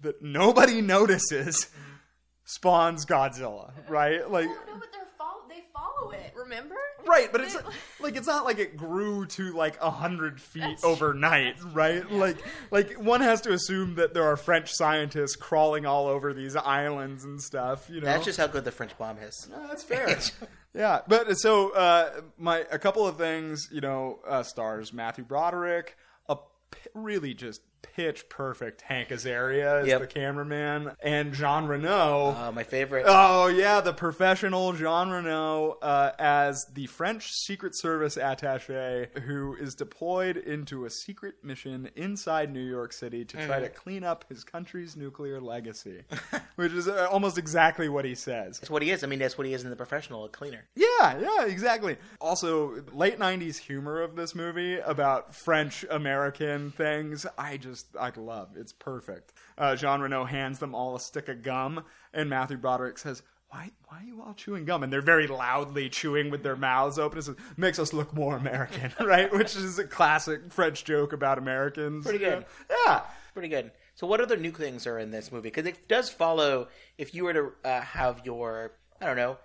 that 0.00 0.20
nobody 0.22 0.80
notices, 0.96 1.68
spawns 2.44 3.06
Godzilla. 3.06 3.72
Right? 3.88 4.28
Like, 4.30 4.46
no, 4.46 4.56
but 4.78 4.92
they're 4.92 5.06
follow- 5.18 5.42
they 5.48 5.64
follow 5.72 6.10
it. 6.10 6.32
Remember? 6.54 6.76
right? 7.06 7.30
But 7.30 7.42
it's 7.42 7.54
They- 7.54 7.60
like 8.00 8.16
it's 8.16 8.26
not 8.26 8.44
like 8.44 8.58
it 8.58 8.76
grew 8.76 9.26
to 9.26 9.52
like 9.52 9.80
a 9.80 9.90
hundred 9.90 10.40
feet 10.40 10.62
That's 10.62 10.84
overnight, 10.84 11.56
right? 11.72 12.08
Like, 12.10 12.36
like 12.70 12.92
one 12.94 13.20
has 13.20 13.40
to 13.42 13.52
assume 13.52 13.96
that 13.96 14.14
there 14.14 14.24
are 14.24 14.36
French 14.36 14.70
scientists 14.72 15.36
crawling 15.36 15.84
all 15.86 16.06
over 16.06 16.32
these 16.32 16.56
islands 16.56 17.24
and 17.24 17.40
stuff. 17.42 17.88
You 17.90 18.00
know, 18.00 18.06
That's 18.06 18.24
just 18.24 18.38
how 18.38 18.46
good 18.46 18.64
the 18.64 18.72
French 18.72 18.96
bomb 18.96 19.18
is. 19.18 19.48
No, 19.50 19.66
that's 19.68 19.82
fair. 19.82 20.18
yeah, 20.74 21.00
but 21.08 21.34
so 21.38 21.70
uh, 21.70 22.20
my 22.38 22.64
a 22.70 22.78
couple 22.78 23.06
of 23.06 23.16
things, 23.18 23.68
you 23.70 23.80
know, 23.80 24.20
uh, 24.26 24.42
stars 24.42 24.92
Matthew 24.92 25.24
Broderick, 25.24 25.96
a 26.28 26.36
p- 26.36 26.78
really 26.94 27.34
just 27.34 27.60
pitch 27.94 28.28
perfect 28.28 28.82
Hank 28.82 29.08
Azaria 29.10 29.82
as 29.82 29.86
Yep. 29.88 30.00
the 30.00 30.06
cameraman, 30.06 30.92
and 31.02 31.32
Jean 31.32 31.66
Reno. 31.66 32.34
Uh, 32.36 32.52
my 32.52 32.62
favorite. 32.64 33.04
Oh 33.06 33.46
yeah, 33.46 33.80
the 33.80 33.92
professional 33.92 34.72
Jean 34.72 35.10
Reno 35.10 35.72
uh, 35.82 36.12
as 36.18 36.64
the 36.74 36.86
French 36.86 37.30
Secret 37.32 37.74
Service 37.76 38.16
attaché 38.16 39.16
who 39.20 39.54
is 39.56 39.74
deployed 39.74 40.36
into 40.36 40.84
a 40.86 40.90
secret 40.90 41.34
mission 41.42 41.88
inside 41.96 42.52
New 42.52 42.64
York 42.64 42.92
City 42.92 43.24
to 43.24 43.46
try 43.46 43.60
to 43.60 43.68
clean 43.68 44.02
up 44.04 44.24
his 44.28 44.44
country's 44.44 44.96
nuclear 44.96 45.40
legacy, 45.40 46.02
which 46.56 46.72
is 46.72 46.88
uh, 46.88 47.08
almost 47.10 47.38
exactly 47.38 47.88
what 47.88 48.04
he 48.04 48.14
says. 48.14 48.58
That's 48.60 48.70
what 48.70 48.82
he 48.82 48.90
is. 48.90 49.04
I 49.04 49.06
mean, 49.06 49.18
that's 49.18 49.38
what 49.38 49.46
he 49.46 49.54
is 49.54 49.64
in 49.64 49.70
the 49.70 49.76
professional, 49.76 50.24
a 50.24 50.28
cleaner. 50.28 50.64
Yeah, 50.74 51.18
yeah, 51.20 51.46
exactly. 51.46 51.96
Also, 52.20 52.82
late 52.92 53.18
'90s 53.18 53.56
humor 53.58 54.00
of 54.02 54.16
this 54.16 54.34
movie 54.34 54.78
about 54.78 55.34
French 55.34 55.84
American 55.90 56.70
things, 56.72 57.26
I 57.38 57.56
just 57.56 57.83
I 57.98 58.10
love. 58.16 58.50
It's 58.56 58.72
perfect. 58.72 59.32
Uh, 59.56 59.76
Jean 59.76 60.00
Reno 60.00 60.24
hands 60.24 60.58
them 60.58 60.74
all 60.74 60.96
a 60.96 61.00
stick 61.00 61.28
of 61.28 61.42
gum, 61.42 61.84
and 62.12 62.28
Matthew 62.28 62.56
Broderick 62.56 62.98
says, 62.98 63.22
why, 63.54 63.70
why 63.86 63.98
are 63.98 64.04
you 64.04 64.20
all 64.20 64.34
chewing 64.34 64.64
gum? 64.64 64.82
And 64.82 64.92
they're 64.92 65.00
very 65.00 65.28
loudly 65.28 65.88
chewing 65.88 66.30
with 66.30 66.42
their 66.42 66.56
mouths 66.56 66.98
open. 66.98 67.20
It 67.20 67.36
makes 67.56 67.78
us 67.78 67.92
look 67.92 68.12
more 68.12 68.36
American, 68.36 68.92
right? 69.06 69.32
Which 69.32 69.54
is 69.54 69.78
a 69.78 69.84
classic 69.84 70.52
French 70.52 70.84
joke 70.84 71.12
about 71.12 71.38
Americans. 71.38 72.04
Pretty 72.04 72.18
good. 72.18 72.44
Yeah. 72.86 73.02
Pretty 73.32 73.48
good. 73.48 73.70
So, 73.94 74.08
what 74.08 74.20
other 74.20 74.36
new 74.36 74.50
things 74.50 74.86
are 74.88 74.98
in 74.98 75.12
this 75.12 75.30
movie? 75.30 75.50
Because 75.50 75.66
it 75.66 75.88
does 75.88 76.10
follow. 76.10 76.68
If 76.98 77.14
you 77.14 77.24
were 77.24 77.32
to 77.32 77.52
uh, 77.64 77.80
have 77.80 78.22
your, 78.24 78.72
I 79.00 79.06
don't 79.06 79.16
know, 79.16 79.38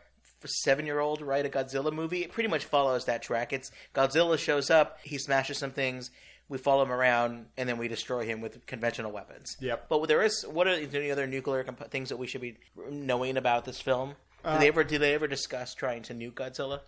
seven-year-old 0.46 1.22
write 1.22 1.46
a 1.46 1.50
Godzilla 1.50 1.92
movie, 1.92 2.24
it 2.24 2.32
pretty 2.32 2.50
much 2.50 2.66
follows 2.66 3.06
that 3.06 3.22
track. 3.22 3.54
It's 3.54 3.72
Godzilla 3.94 4.38
shows 4.38 4.70
up, 4.70 4.98
he 5.04 5.18
smashes 5.18 5.58
some 5.58 5.72
things, 5.72 6.12
we 6.50 6.58
follow 6.58 6.84
him 6.84 6.92
around, 6.92 7.46
and 7.58 7.70
then 7.70 7.78
we 7.78 7.88
destroy 7.88 8.26
him 8.26 8.42
with 8.42 8.66
conventional 8.66 9.12
weapons. 9.12 9.56
Yep. 9.62 9.88
But 9.90 10.08
there 10.08 10.22
is 10.24 10.44
what 10.50 10.68
are 10.68 10.72
is 10.72 10.90
there 10.90 11.02
any 11.02 11.12
other 11.12 11.28
nuclear 11.28 11.64
comp- 11.64 11.90
things 11.92 12.10
that 12.10 12.18
we 12.18 12.28
should 12.28 12.42
be 12.42 12.58
knowing 12.90 13.38
about 13.38 13.66
this 13.66 13.80
film? 13.80 14.10
Do 14.44 14.50
Uh, 14.50 14.58
they 14.60 14.68
ever 14.68 14.84
do 14.84 14.98
they 14.98 15.14
ever 15.14 15.28
discuss 15.28 15.74
trying 15.74 16.02
to 16.04 16.14
nuke 16.14 16.34
Godzilla? 16.34 16.82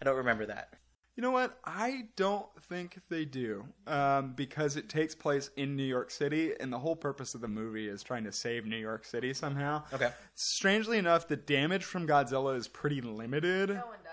I 0.00 0.04
don't 0.04 0.16
remember 0.16 0.46
that. 0.46 0.74
You 1.16 1.22
know 1.22 1.30
what? 1.30 1.56
I 1.64 2.06
don't 2.16 2.46
think 2.68 2.98
they 3.08 3.24
do 3.24 3.66
um, 3.86 4.32
because 4.34 4.76
it 4.76 4.88
takes 4.88 5.14
place 5.14 5.48
in 5.56 5.76
New 5.76 5.84
York 5.84 6.10
City, 6.10 6.52
and 6.58 6.72
the 6.72 6.78
whole 6.80 6.96
purpose 6.96 7.36
of 7.36 7.40
the 7.40 7.46
movie 7.46 7.88
is 7.88 8.02
trying 8.02 8.24
to 8.24 8.32
save 8.32 8.66
New 8.66 8.76
York 8.78 9.04
City 9.04 9.32
somehow. 9.32 9.84
Okay. 9.92 10.10
Strangely 10.34 10.98
enough, 10.98 11.28
the 11.28 11.36
damage 11.36 11.84
from 11.84 12.08
Godzilla 12.08 12.56
is 12.56 12.66
pretty 12.66 13.00
limited. 13.00 13.68
No 13.68 13.74
one 13.76 13.98
does. 14.02 14.03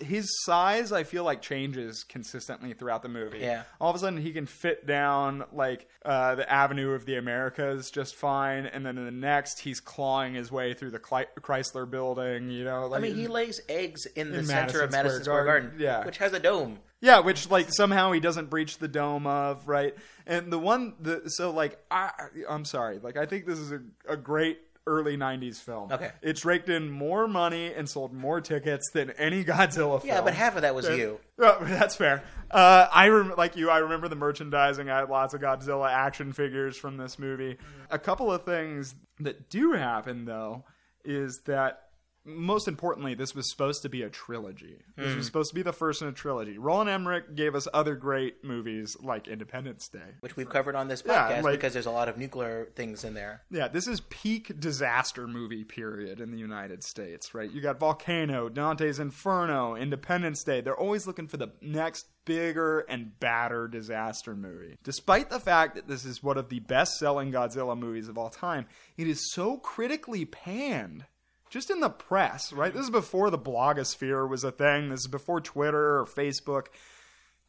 His 0.00 0.28
size, 0.44 0.92
I 0.92 1.04
feel 1.04 1.24
like, 1.24 1.42
changes 1.42 2.04
consistently 2.04 2.72
throughout 2.72 3.02
the 3.02 3.08
movie. 3.08 3.38
Yeah. 3.38 3.62
All 3.80 3.90
of 3.90 3.96
a 3.96 3.98
sudden, 3.98 4.20
he 4.20 4.32
can 4.32 4.46
fit 4.46 4.86
down 4.86 5.44
like 5.52 5.88
uh, 6.04 6.34
the 6.34 6.50
Avenue 6.50 6.92
of 6.92 7.04
the 7.04 7.16
Americas 7.16 7.90
just 7.90 8.16
fine, 8.16 8.66
and 8.66 8.84
then 8.84 8.98
in 8.98 9.04
the 9.04 9.10
next, 9.10 9.60
he's 9.60 9.80
clawing 9.80 10.34
his 10.34 10.50
way 10.50 10.74
through 10.74 10.90
the 10.90 10.98
Chrysler 10.98 11.90
Building. 11.90 12.50
You 12.50 12.64
know, 12.64 12.86
like 12.86 12.98
I 12.98 13.02
mean, 13.02 13.14
he 13.14 13.26
lays 13.26 13.60
eggs 13.68 14.06
in 14.06 14.32
the 14.32 14.40
In 14.40 14.46
center 14.46 14.82
of 14.82 14.92
Madison 14.92 15.22
Square 15.22 15.24
Square 15.24 15.44
Garden, 15.44 15.68
Garden, 15.70 15.84
yeah. 15.84 16.04
which 16.04 16.18
has 16.18 16.32
a 16.32 16.40
dome. 16.40 16.78
Yeah, 17.00 17.20
which 17.20 17.50
like 17.50 17.72
somehow 17.72 18.12
he 18.12 18.20
doesn't 18.20 18.50
breach 18.50 18.78
the 18.78 18.88
dome 18.88 19.26
of, 19.26 19.66
right? 19.66 19.94
And 20.26 20.52
the 20.52 20.58
one 20.58 20.94
the 21.00 21.30
so 21.30 21.50
like 21.50 21.78
I 21.90 22.10
I'm 22.48 22.64
sorry, 22.64 22.98
like 22.98 23.16
I 23.16 23.24
think 23.26 23.46
this 23.46 23.58
is 23.58 23.72
a, 23.72 23.80
a 24.08 24.16
great 24.16 24.58
early 24.86 25.16
90s 25.16 25.58
film. 25.58 25.92
Okay. 25.92 26.10
It's 26.22 26.44
raked 26.44 26.68
in 26.68 26.90
more 26.90 27.28
money 27.28 27.72
and 27.72 27.88
sold 27.88 28.12
more 28.12 28.40
tickets 28.40 28.90
than 28.92 29.10
any 29.10 29.44
Godzilla 29.46 30.00
film. 30.00 30.08
Yeah, 30.08 30.20
but 30.22 30.34
half 30.34 30.56
of 30.56 30.62
that 30.62 30.74
was 30.74 30.88
you. 30.88 31.20
Oh, 31.38 31.58
that's 31.62 31.94
fair. 31.96 32.22
Uh, 32.50 32.86
I 32.92 33.08
rem- 33.08 33.34
like 33.36 33.56
you. 33.56 33.70
I 33.70 33.78
remember 33.78 34.08
the 34.08 34.16
merchandising. 34.16 34.90
I 34.90 35.00
had 35.00 35.10
lots 35.10 35.34
of 35.34 35.40
Godzilla 35.40 35.90
action 35.90 36.32
figures 36.32 36.76
from 36.76 36.96
this 36.96 37.18
movie. 37.18 37.58
A 37.90 37.98
couple 37.98 38.32
of 38.32 38.44
things 38.44 38.94
that 39.20 39.50
do 39.50 39.72
happen 39.72 40.24
though 40.24 40.64
is 41.04 41.40
that 41.46 41.89
most 42.36 42.68
importantly, 42.68 43.14
this 43.14 43.34
was 43.34 43.50
supposed 43.50 43.82
to 43.82 43.88
be 43.88 44.02
a 44.02 44.10
trilogy. 44.10 44.78
This 44.96 45.14
was 45.14 45.24
mm. 45.24 45.26
supposed 45.26 45.50
to 45.50 45.54
be 45.54 45.62
the 45.62 45.72
first 45.72 46.02
in 46.02 46.08
a 46.08 46.12
trilogy. 46.12 46.58
Roland 46.58 46.90
Emmerich 46.90 47.34
gave 47.34 47.54
us 47.54 47.66
other 47.72 47.94
great 47.94 48.44
movies 48.44 48.96
like 49.00 49.28
Independence 49.28 49.88
Day. 49.88 49.98
which 50.20 50.36
we've 50.36 50.48
covered 50.48 50.74
on 50.74 50.88
this 50.88 51.02
Yeah, 51.06 51.28
podcast 51.28 51.42
like- 51.42 51.52
because 51.52 51.72
there's 51.72 51.86
a 51.86 51.90
lot 51.90 52.08
of 52.08 52.16
nuclear 52.16 52.68
things 52.76 53.04
in 53.04 53.14
there. 53.14 53.42
Yeah, 53.50 53.68
this 53.68 53.86
is 53.86 54.00
peak 54.08 54.58
disaster 54.60 55.26
movie 55.26 55.64
period 55.64 56.20
in 56.20 56.30
the 56.30 56.38
United 56.38 56.84
States, 56.84 57.34
right? 57.34 57.50
You 57.50 57.60
got 57.60 57.78
Volcano, 57.78 58.48
Dante's 58.48 58.98
Inferno, 58.98 59.74
Independence 59.74 60.42
Day. 60.44 60.60
They're 60.60 60.76
always 60.76 61.06
looking 61.06 61.28
for 61.28 61.36
the 61.36 61.52
next 61.60 62.06
bigger 62.24 62.80
and 62.80 63.18
badder 63.18 63.66
disaster 63.66 64.36
movie. 64.36 64.76
Despite 64.84 65.30
the 65.30 65.40
fact 65.40 65.74
that 65.74 65.88
this 65.88 66.04
is 66.04 66.22
one 66.22 66.38
of 66.38 66.48
the 66.48 66.60
best-selling 66.60 67.32
Godzilla 67.32 67.76
movies 67.76 68.08
of 68.08 68.18
all 68.18 68.30
time, 68.30 68.66
it 68.96 69.08
is 69.08 69.32
so 69.32 69.56
critically 69.56 70.24
panned. 70.24 71.06
Just 71.50 71.68
in 71.70 71.80
the 71.80 71.90
press, 71.90 72.52
right? 72.52 72.72
This 72.72 72.84
is 72.84 72.90
before 72.90 73.28
the 73.28 73.38
blogosphere 73.38 74.28
was 74.28 74.44
a 74.44 74.52
thing. 74.52 74.88
This 74.88 75.00
is 75.00 75.08
before 75.08 75.40
Twitter 75.40 75.98
or 75.98 76.06
Facebook 76.06 76.66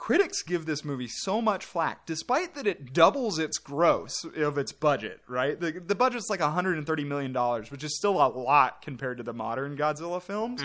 critics 0.01 0.41
give 0.41 0.65
this 0.65 0.83
movie 0.83 1.07
so 1.07 1.39
much 1.39 1.63
flack, 1.63 2.07
despite 2.07 2.55
that 2.55 2.65
it 2.65 2.91
doubles 2.91 3.37
its 3.37 3.59
gross 3.59 4.25
of 4.35 4.57
its 4.57 4.71
budget. 4.71 5.21
Right, 5.27 5.57
the 5.59 5.71
the 5.73 5.95
budget's 5.95 6.29
like 6.29 6.39
130 6.39 7.03
million 7.03 7.31
dollars, 7.31 7.69
which 7.71 7.83
is 7.83 7.95
still 7.95 8.13
a 8.21 8.27
lot 8.27 8.81
compared 8.81 9.17
to 9.17 9.23
the 9.23 9.33
modern 9.33 9.77
Godzilla 9.77 10.21
films. 10.21 10.63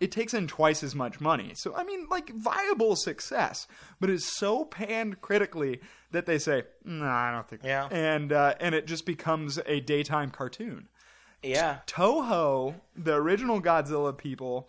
It 0.00 0.10
takes 0.10 0.32
in 0.32 0.46
twice 0.46 0.82
as 0.82 0.94
much 0.94 1.20
money, 1.20 1.52
so 1.54 1.74
I 1.76 1.84
mean, 1.84 2.06
like 2.10 2.30
viable 2.34 2.96
success, 2.96 3.68
but 4.00 4.08
it's 4.08 4.38
so 4.38 4.64
panned 4.64 5.20
critically 5.20 5.82
that 6.10 6.24
they 6.24 6.38
say, 6.38 6.62
"No, 6.82 7.04
I 7.04 7.30
don't 7.32 7.46
think." 7.46 7.62
Yeah. 7.62 7.86
and 7.90 8.32
uh, 8.32 8.54
and 8.60 8.74
it 8.74 8.86
just 8.86 9.04
becomes 9.04 9.58
a 9.66 9.80
daytime 9.80 10.30
cartoon. 10.30 10.88
Yeah, 11.42 11.78
Toho, 11.86 12.74
the 12.96 13.14
original 13.14 13.60
Godzilla 13.60 14.16
people, 14.16 14.68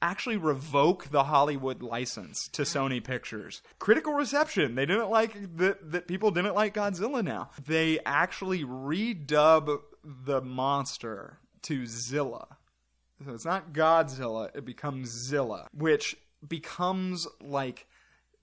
actually 0.00 0.36
revoke 0.36 1.10
the 1.10 1.24
Hollywood 1.24 1.82
license 1.82 2.48
to 2.48 2.62
Sony 2.62 3.02
Pictures. 3.02 3.62
Critical 3.78 4.14
reception. 4.14 4.74
They 4.74 4.86
didn't 4.86 5.10
like 5.10 5.56
that 5.56 5.92
that 5.92 6.08
people 6.08 6.30
didn't 6.30 6.54
like 6.54 6.74
Godzilla 6.74 7.24
now. 7.24 7.50
They 7.64 8.00
actually 8.04 8.64
redub 8.64 9.80
the 10.04 10.40
monster 10.40 11.38
to 11.62 11.86
Zilla. 11.86 12.58
So 13.24 13.32
it's 13.32 13.44
not 13.44 13.72
Godzilla, 13.72 14.54
it 14.54 14.64
becomes 14.64 15.08
Zilla, 15.08 15.68
which 15.72 16.16
becomes 16.46 17.26
like 17.40 17.86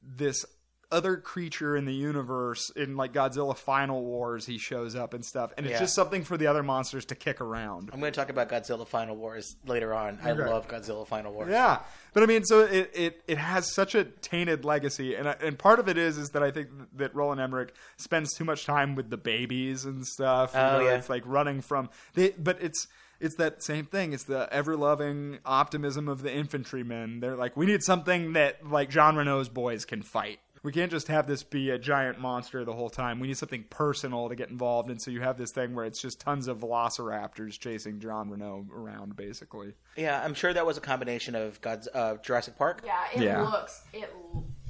this 0.01 0.45
other 0.91 1.17
creature 1.17 1.77
in 1.77 1.85
the 1.85 1.93
universe 1.93 2.71
in 2.75 2.97
like 2.97 3.13
Godzilla 3.13 3.55
Final 3.55 4.03
Wars 4.03 4.45
he 4.47 4.57
shows 4.57 4.95
up 4.95 5.13
and 5.13 5.23
stuff 5.23 5.53
and 5.55 5.65
it's 5.67 5.73
Yeah. 5.73 5.79
just 5.81 5.93
something 5.93 6.23
for 6.23 6.35
the 6.35 6.47
other 6.47 6.63
monsters 6.63 7.05
to 7.05 7.15
kick 7.15 7.41
around. 7.41 7.89
I'm 7.93 7.99
going 7.99 8.11
to 8.11 8.19
talk 8.19 8.29
about 8.29 8.49
Godzilla 8.49 8.87
Final 8.87 9.15
Wars 9.15 9.55
later 9.67 9.93
on. 9.93 10.17
I 10.23 10.31
Okay. 10.31 10.45
love 10.49 10.67
Godzilla 10.67 11.05
Final 11.07 11.31
Wars. 11.33 11.49
Yeah, 11.51 11.79
but 12.13 12.23
I 12.23 12.25
mean, 12.25 12.43
so 12.43 12.61
it, 12.61 12.89
it, 12.95 13.21
it 13.27 13.37
has 13.37 13.71
such 13.71 13.93
a 13.93 14.03
tainted 14.03 14.65
legacy, 14.65 15.13
and 15.15 15.29
I- 15.29 15.37
and 15.41 15.59
part 15.59 15.79
of 15.79 15.87
it 15.87 15.97
is 15.97 16.17
is 16.17 16.29
that 16.29 16.41
I 16.41 16.49
think 16.49 16.69
that 16.97 17.13
Roland 17.13 17.39
Emmerich 17.39 17.73
spends 17.97 18.33
too 18.33 18.43
much 18.43 18.65
time 18.65 18.95
with 18.95 19.09
the 19.11 19.17
babies 19.17 19.85
and 19.85 20.05
stuff. 20.07 20.53
You 20.55 20.59
Oh, 20.59 20.79
know, 20.79 20.85
yeah. 20.85 20.95
it's 20.95 21.09
like 21.09 21.23
running 21.25 21.61
from 21.61 21.89
they, 22.15 22.31
but 22.31 22.57
it's 22.61 22.87
it's 23.19 23.35
that 23.35 23.61
same 23.61 23.85
thing. 23.85 24.13
It's 24.13 24.23
the 24.23 24.47
ever 24.49 24.77
loving 24.77 25.39
optimism 25.45 26.07
of 26.07 26.21
the 26.21 26.33
infantrymen. 26.33 27.19
They're 27.19 27.35
like, 27.35 27.57
we 27.57 27.65
need 27.65 27.83
something 27.83 28.31
that 28.33 28.65
like 28.65 28.89
Jean 28.89 29.15
Reno's 29.17 29.49
boys 29.49 29.83
can 29.83 30.01
fight. 30.01 30.39
We 30.64 30.72
can't 30.72 30.91
just 30.91 31.07
have 31.07 31.26
this 31.28 31.43
be 31.43 31.70
a 31.70 31.78
giant 31.80 32.20
monster 32.20 32.66
the 32.66 32.74
whole 32.74 32.89
time. 32.89 33.20
We 33.20 33.28
need 33.28 33.38
something 33.38 33.64
personal 33.70 34.28
to 34.30 34.36
get 34.36 34.49
involved, 34.49 34.89
and 34.89 35.01
so 35.01 35.10
you 35.12 35.22
have 35.22 35.38
this 35.38 35.51
thing 35.51 35.74
where 35.76 35.86
it's 35.86 36.01
just 36.01 36.20
tons 36.20 36.47
of 36.47 36.60
velociraptors 36.60 37.57
chasing 37.60 37.99
John 37.99 38.30
Reno 38.30 38.66
around, 38.74 39.16
basically. 39.16 39.74
Yeah, 39.95 40.22
I'm 40.24 40.34
sure 40.34 40.53
that 40.53 40.66
was 40.66 40.78
a 40.78 40.82
combination 40.82 41.36
of 41.36 41.60
God's 41.62 41.88
uh, 41.93 42.18
Jurassic 42.22 42.57
Park. 42.57 42.82
Yeah, 42.86 42.97
it 43.16 43.22
Yeah. 43.22 43.41
looks 43.43 43.82
it 43.93 44.14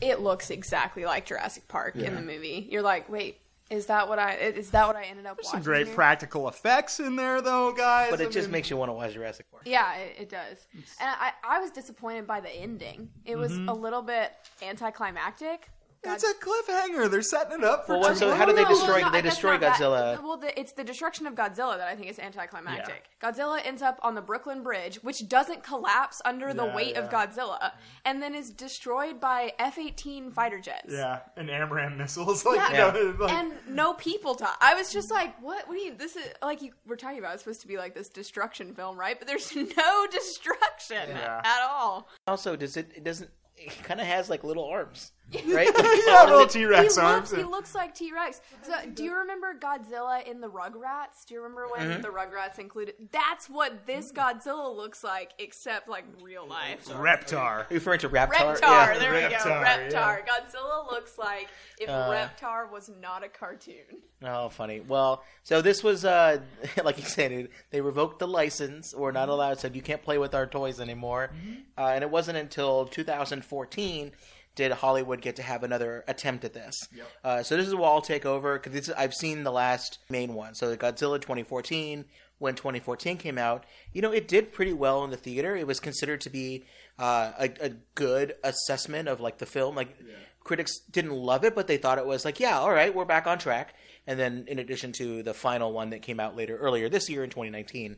it 0.02 0.20
looks 0.22 0.50
exactly 0.50 1.06
like 1.06 1.26
Jurassic 1.26 1.68
Park 1.68 1.96
in 1.96 2.16
the 2.16 2.22
movie. 2.22 2.68
You're 2.72 2.82
like, 2.84 3.10
wait, 3.10 3.38
is 3.70 3.88
that 3.88 4.08
what 4.08 4.18
I 4.20 4.36
is 4.36 4.70
that 4.72 4.88
what 4.88 4.96
I 4.96 5.04
ended 5.04 5.26
up 5.26 5.38
There's 5.38 5.48
watching? 5.48 5.60
some 5.60 5.64
great 5.64 5.88
here? 5.88 5.96
practical 5.96 6.48
effects 6.48 7.00
in 7.00 7.16
there, 7.16 7.42
though, 7.42 7.74
guys. 7.74 8.12
But 8.12 8.22
I 8.22 8.26
it 8.26 8.32
just 8.32 8.48
mean- 8.48 8.54
makes 8.54 8.70
you 8.70 8.78
want 8.78 8.90
to 8.90 8.94
watch 8.94 9.14
Jurassic 9.14 9.50
Park. 9.52 9.64
Yeah, 9.66 9.96
it, 9.96 10.16
it 10.22 10.30
does. 10.30 10.68
And 10.74 10.86
I, 11.02 11.32
I 11.44 11.60
was 11.60 11.72
disappointed 11.72 12.26
by 12.28 12.40
the 12.40 12.50
ending. 12.50 13.10
It 13.26 13.36
was 13.36 13.52
Mm-hmm. 13.52 13.70
a 13.70 13.74
little 13.74 14.02
bit 14.02 14.32
anticlimactic. 14.62 15.70
God- 16.02 16.14
It's 16.14 16.24
a 16.24 16.34
cliffhanger. 16.36 17.12
They're 17.12 17.22
setting 17.22 17.60
it 17.60 17.64
up 17.66 17.86
for. 17.86 17.94
Well, 17.94 18.10
what- 18.10 18.18
so 18.18 18.34
how 18.34 18.46
do 18.46 18.54
they 18.54 18.64
No, 18.64 18.70
destroy- 18.70 19.02
no, 19.02 19.12
they 19.12 19.22
guess 19.22 19.34
destroy 19.34 19.52
not 19.54 19.62
that. 19.62 19.74
Godzilla. 19.76 20.24
Well, 20.24 20.38
the, 20.38 20.58
it's 20.58 20.72
the 20.72 20.84
destruction 20.86 21.28
of 21.28 21.36
Godzilla 21.36 21.78
that 21.78 21.90
I 21.90 21.96
think 21.96 22.08
is 22.10 22.20
anticlimactic. 22.20 23.10
Godzilla 23.22 23.60
ends 23.66 23.82
up 23.82 24.00
on 24.02 24.16
the 24.16 24.22
Brooklyn 24.22 24.64
Bridge, 24.64 24.96
which 25.04 25.28
doesn't 25.28 25.62
collapse 25.64 26.22
under 26.24 26.54
the 26.54 26.66
Yeah, 26.68 26.76
weight 26.76 26.96
of 26.96 27.12
yeah. 27.12 27.26
Godzilla, 27.28 27.72
and 28.06 28.24
then 28.24 28.34
is 28.34 28.50
destroyed 28.50 29.20
by 29.20 29.52
F-18 29.60 30.32
fighter 30.32 30.60
jets. 30.60 30.86
Yeah, 30.94 31.20
and 31.36 31.50
AMRAAM 31.50 31.98
missiles. 31.98 32.46
Like, 32.50 32.72
Yeah, 32.72 32.96
you 32.96 33.04
know, 33.14 33.16
like- 33.26 33.34
and 33.34 33.54
no 33.68 33.94
people 33.94 34.36
talk. 34.36 34.58
I 34.62 34.76
was 34.76 34.94
just 34.94 35.12
like, 35.12 35.36
"What? 35.42 35.68
What 35.68 35.76
do 35.76 35.82
you? 35.82 35.90
Mean 35.90 35.98
this 35.98 36.16
is 36.16 36.26
like 36.42 36.62
you 36.62 36.72
were 36.86 36.96
talking 36.96 37.20
about. 37.20 37.34
It's 37.34 37.44
supposed 37.44 37.62
to 37.62 37.68
be 37.68 37.78
like 37.78 37.94
this 37.94 38.08
destruction 38.10 38.74
film, 38.74 38.98
right? 38.98 39.20
But 39.20 39.28
there's 39.28 39.54
no 39.78 40.08
destruction 40.10 41.10
Yeah. 41.10 41.42
at 41.44 41.62
all. 41.70 42.08
Also, 42.28 42.56
does 42.56 42.78
it? 42.78 42.92
It 42.96 43.04
doesn't. 43.04 43.30
It 43.58 43.84
kind 43.84 44.00
of 44.00 44.08
has 44.08 44.30
like 44.30 44.44
little 44.46 44.64
arms, 44.64 45.12
right? 45.34 45.70
yeah, 45.76 46.14
Like, 46.14 46.30
little 46.30 46.48
T 46.48 46.66
Rex 46.66 46.98
arms. 46.98 47.32
looks, 47.32 47.44
he 47.44 47.50
looks 47.50 47.76
like 47.76 47.94
T 47.94 48.12
Rex. 48.14 48.42
So, 48.64 48.74
do 48.94 49.04
you 49.04 49.16
remember 49.16 49.54
Godzilla 49.60 50.26
in 50.28 50.42
the 50.42 50.50
Rugrats? 50.50 51.26
Do 51.28 51.34
you 51.36 51.42
remember 51.42 51.68
when 51.76 51.90
Mm-hmm. 51.90 52.02
the 52.02 52.08
Rugrats 52.10 52.60
included? 52.60 52.96
That's 53.12 53.50
what 53.50 53.86
this 53.86 54.12
Godzilla 54.12 54.76
looks 54.76 55.04
like, 55.04 55.32
except 55.40 55.88
like 55.88 56.06
real 56.22 56.48
life. 56.48 56.86
Reptar. 56.88 57.36
Are 57.40 57.68
you 57.70 57.76
referring 57.76 58.00
to 58.00 58.10
Reptar? 58.10 58.30
Reptar, 58.58 58.62
Yeah. 58.62 58.98
there 59.00 59.14
we 59.14 59.20
go. 59.22 59.36
Reptar, 59.44 59.64
Reptar. 59.64 59.92
yeah. 59.92 60.18
Godzilla 60.26 60.92
looks 60.92 61.18
like 61.18 61.48
if 61.80 61.90
Uh, 61.90 62.10
Reptar 62.10 62.72
was 62.72 62.90
not 63.00 63.24
a 63.24 63.30
cartoon. 63.30 63.76
Oh, 64.24 64.50
funny. 64.50 64.82
Well, 64.82 65.24
so 65.44 65.62
this 65.62 65.82
was, 65.82 66.04
uh, 66.04 66.40
like 66.84 66.98
you 66.98 67.06
said, 67.06 67.48
they 67.72 67.80
revoked 67.82 68.20
the 68.20 68.28
license. 68.28 68.94
We're 68.94 69.12
not 69.12 69.30
allowed. 69.30 69.60
Said 69.60 69.76
you 69.76 69.82
can't 69.82 70.02
play 70.04 70.18
with 70.18 70.36
our 70.36 70.46
toys 70.46 70.80
anymore. 70.82 71.30
Uh, 71.78 71.92
and 71.94 72.04
it 72.04 72.10
wasn't 72.10 72.38
until 72.38 72.86
2014 72.86 74.12
did 74.60 74.74
Hollywood 74.74 75.22
get 75.22 75.38
to 75.38 75.42
have 75.42 75.64
another 75.64 76.04
attempt 76.10 76.44
at 76.44 76.54
this. 76.54 76.76
Uh, 77.24 77.42
so 77.44 77.56
this 77.56 77.66
is 77.66 77.74
what 77.74 77.88
I'll 77.88 78.02
take 78.02 78.26
over 78.26 78.60
because 78.60 78.90
I've 78.90 79.14
seen 79.14 79.46
the 79.46 79.54
last 79.54 80.00
main 80.10 80.34
one. 80.34 80.54
So 80.54 80.76
Godzilla 80.76 81.22
2014, 81.22 82.04
when 82.40 82.56
2014 82.56 83.16
came 83.16 83.38
out, 83.38 83.64
you 83.94 84.02
know, 84.02 84.12
it 84.12 84.28
did 84.28 84.52
pretty 84.52 84.74
well 84.74 85.06
in 85.06 85.12
the 85.12 85.18
theater. 85.18 85.56
It 85.56 85.66
was 85.66 85.80
considered 85.80 86.20
to 86.22 86.30
be 86.30 86.66
uh, 86.98 87.32
a, 87.40 87.50
a 87.62 87.70
good 87.96 88.36
assessment 88.44 89.08
of 89.08 89.22
like 89.22 89.38
the 89.38 89.46
film. 89.46 89.76
Like 89.76 89.96
critics 90.44 90.80
didn't 90.92 91.14
love 91.14 91.46
it, 91.46 91.56
but 91.56 91.68
they 91.68 91.78
thought 91.78 91.98
it 91.98 92.06
was 92.06 92.26
like, 92.26 92.42
yeah, 92.42 92.60
all 92.60 92.72
right, 92.72 92.94
we're 92.94 93.06
back 93.06 93.28
on 93.28 93.40
track. 93.40 93.76
And 94.08 94.20
then 94.20 94.44
in 94.50 94.60
addition 94.60 94.92
to 94.94 95.24
the 95.24 95.34
final 95.34 95.72
one 95.72 95.92
that 95.92 96.02
came 96.02 96.20
out 96.20 96.36
later 96.36 96.58
earlier 96.58 96.90
this 96.90 97.10
year 97.10 97.24
in 97.24 97.30
2019. 97.30 97.96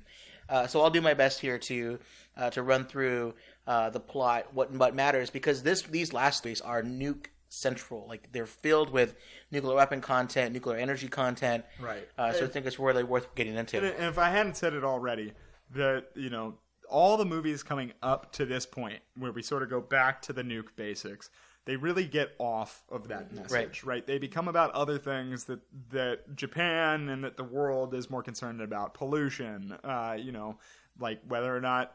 Uh, 0.48 0.68
so 0.68 0.82
I'll 0.82 0.92
do 0.92 1.02
my 1.02 1.14
best 1.16 1.40
here 1.40 1.58
to 1.58 1.98
uh, 2.38 2.50
to 2.52 2.62
run 2.62 2.86
through 2.86 3.34
uh, 3.72 3.90
the 3.90 4.02
plot, 4.02 4.48
what 4.54 4.70
what 4.74 4.94
matters, 4.94 5.30
because 5.30 5.64
this 5.64 5.84
these 5.84 6.12
last 6.12 6.44
three 6.44 6.56
are 6.66 6.84
nuke 6.84 7.28
central. 7.48 8.06
Like 8.06 8.30
they're 8.34 8.46
filled 8.46 8.90
with 8.90 9.16
nuclear 9.50 9.76
weapon 9.76 10.02
content, 10.02 10.54
nuclear 10.54 10.78
energy 10.78 11.08
content. 11.08 11.64
Right. 11.80 12.06
Uh, 12.18 12.34
so 12.34 12.44
I 12.46 12.48
think 12.50 12.66
it's 12.66 12.80
really 12.80 13.06
worth 13.06 13.34
getting 13.34 13.56
into. 13.56 13.78
And, 13.78 13.86
and 13.86 14.06
if 14.08 14.18
I 14.18 14.30
hadn't 14.30 14.58
said 14.58 14.74
it 14.74 14.84
already, 14.84 15.32
that 15.74 16.08
you 16.16 16.30
know 16.30 16.56
all 16.90 17.16
the 17.16 17.26
movies 17.26 17.64
coming 17.64 17.94
up 18.04 18.34
to 18.34 18.46
this 18.46 18.66
point, 18.66 19.00
where 19.16 19.32
we 19.32 19.42
sort 19.42 19.64
of 19.64 19.70
go 19.70 19.80
back 19.80 20.22
to 20.24 20.34
the 20.34 20.44
nuke 20.44 20.76
basics, 20.76 21.30
they 21.64 21.78
really 21.78 22.06
get 22.06 22.32
off 22.40 22.84
of 22.90 23.08
that 23.08 23.32
message, 23.32 23.52
Right. 23.52 23.84
right? 23.84 24.08
They 24.08 24.18
become 24.18 24.50
about 24.50 24.72
other 24.72 24.98
things 24.98 25.46
that 25.46 25.62
that 25.92 26.36
Japan 26.36 27.08
and 27.08 27.24
that 27.24 27.38
the 27.38 27.46
world 27.46 27.94
is 27.94 28.10
more 28.10 28.24
concerned 28.24 28.62
about, 28.62 28.94
pollution, 28.94 29.78
uh, 29.86 30.18
you 30.20 30.34
know, 30.34 30.58
like 31.00 31.22
whether 31.28 31.56
or 31.56 31.62
not 31.62 31.92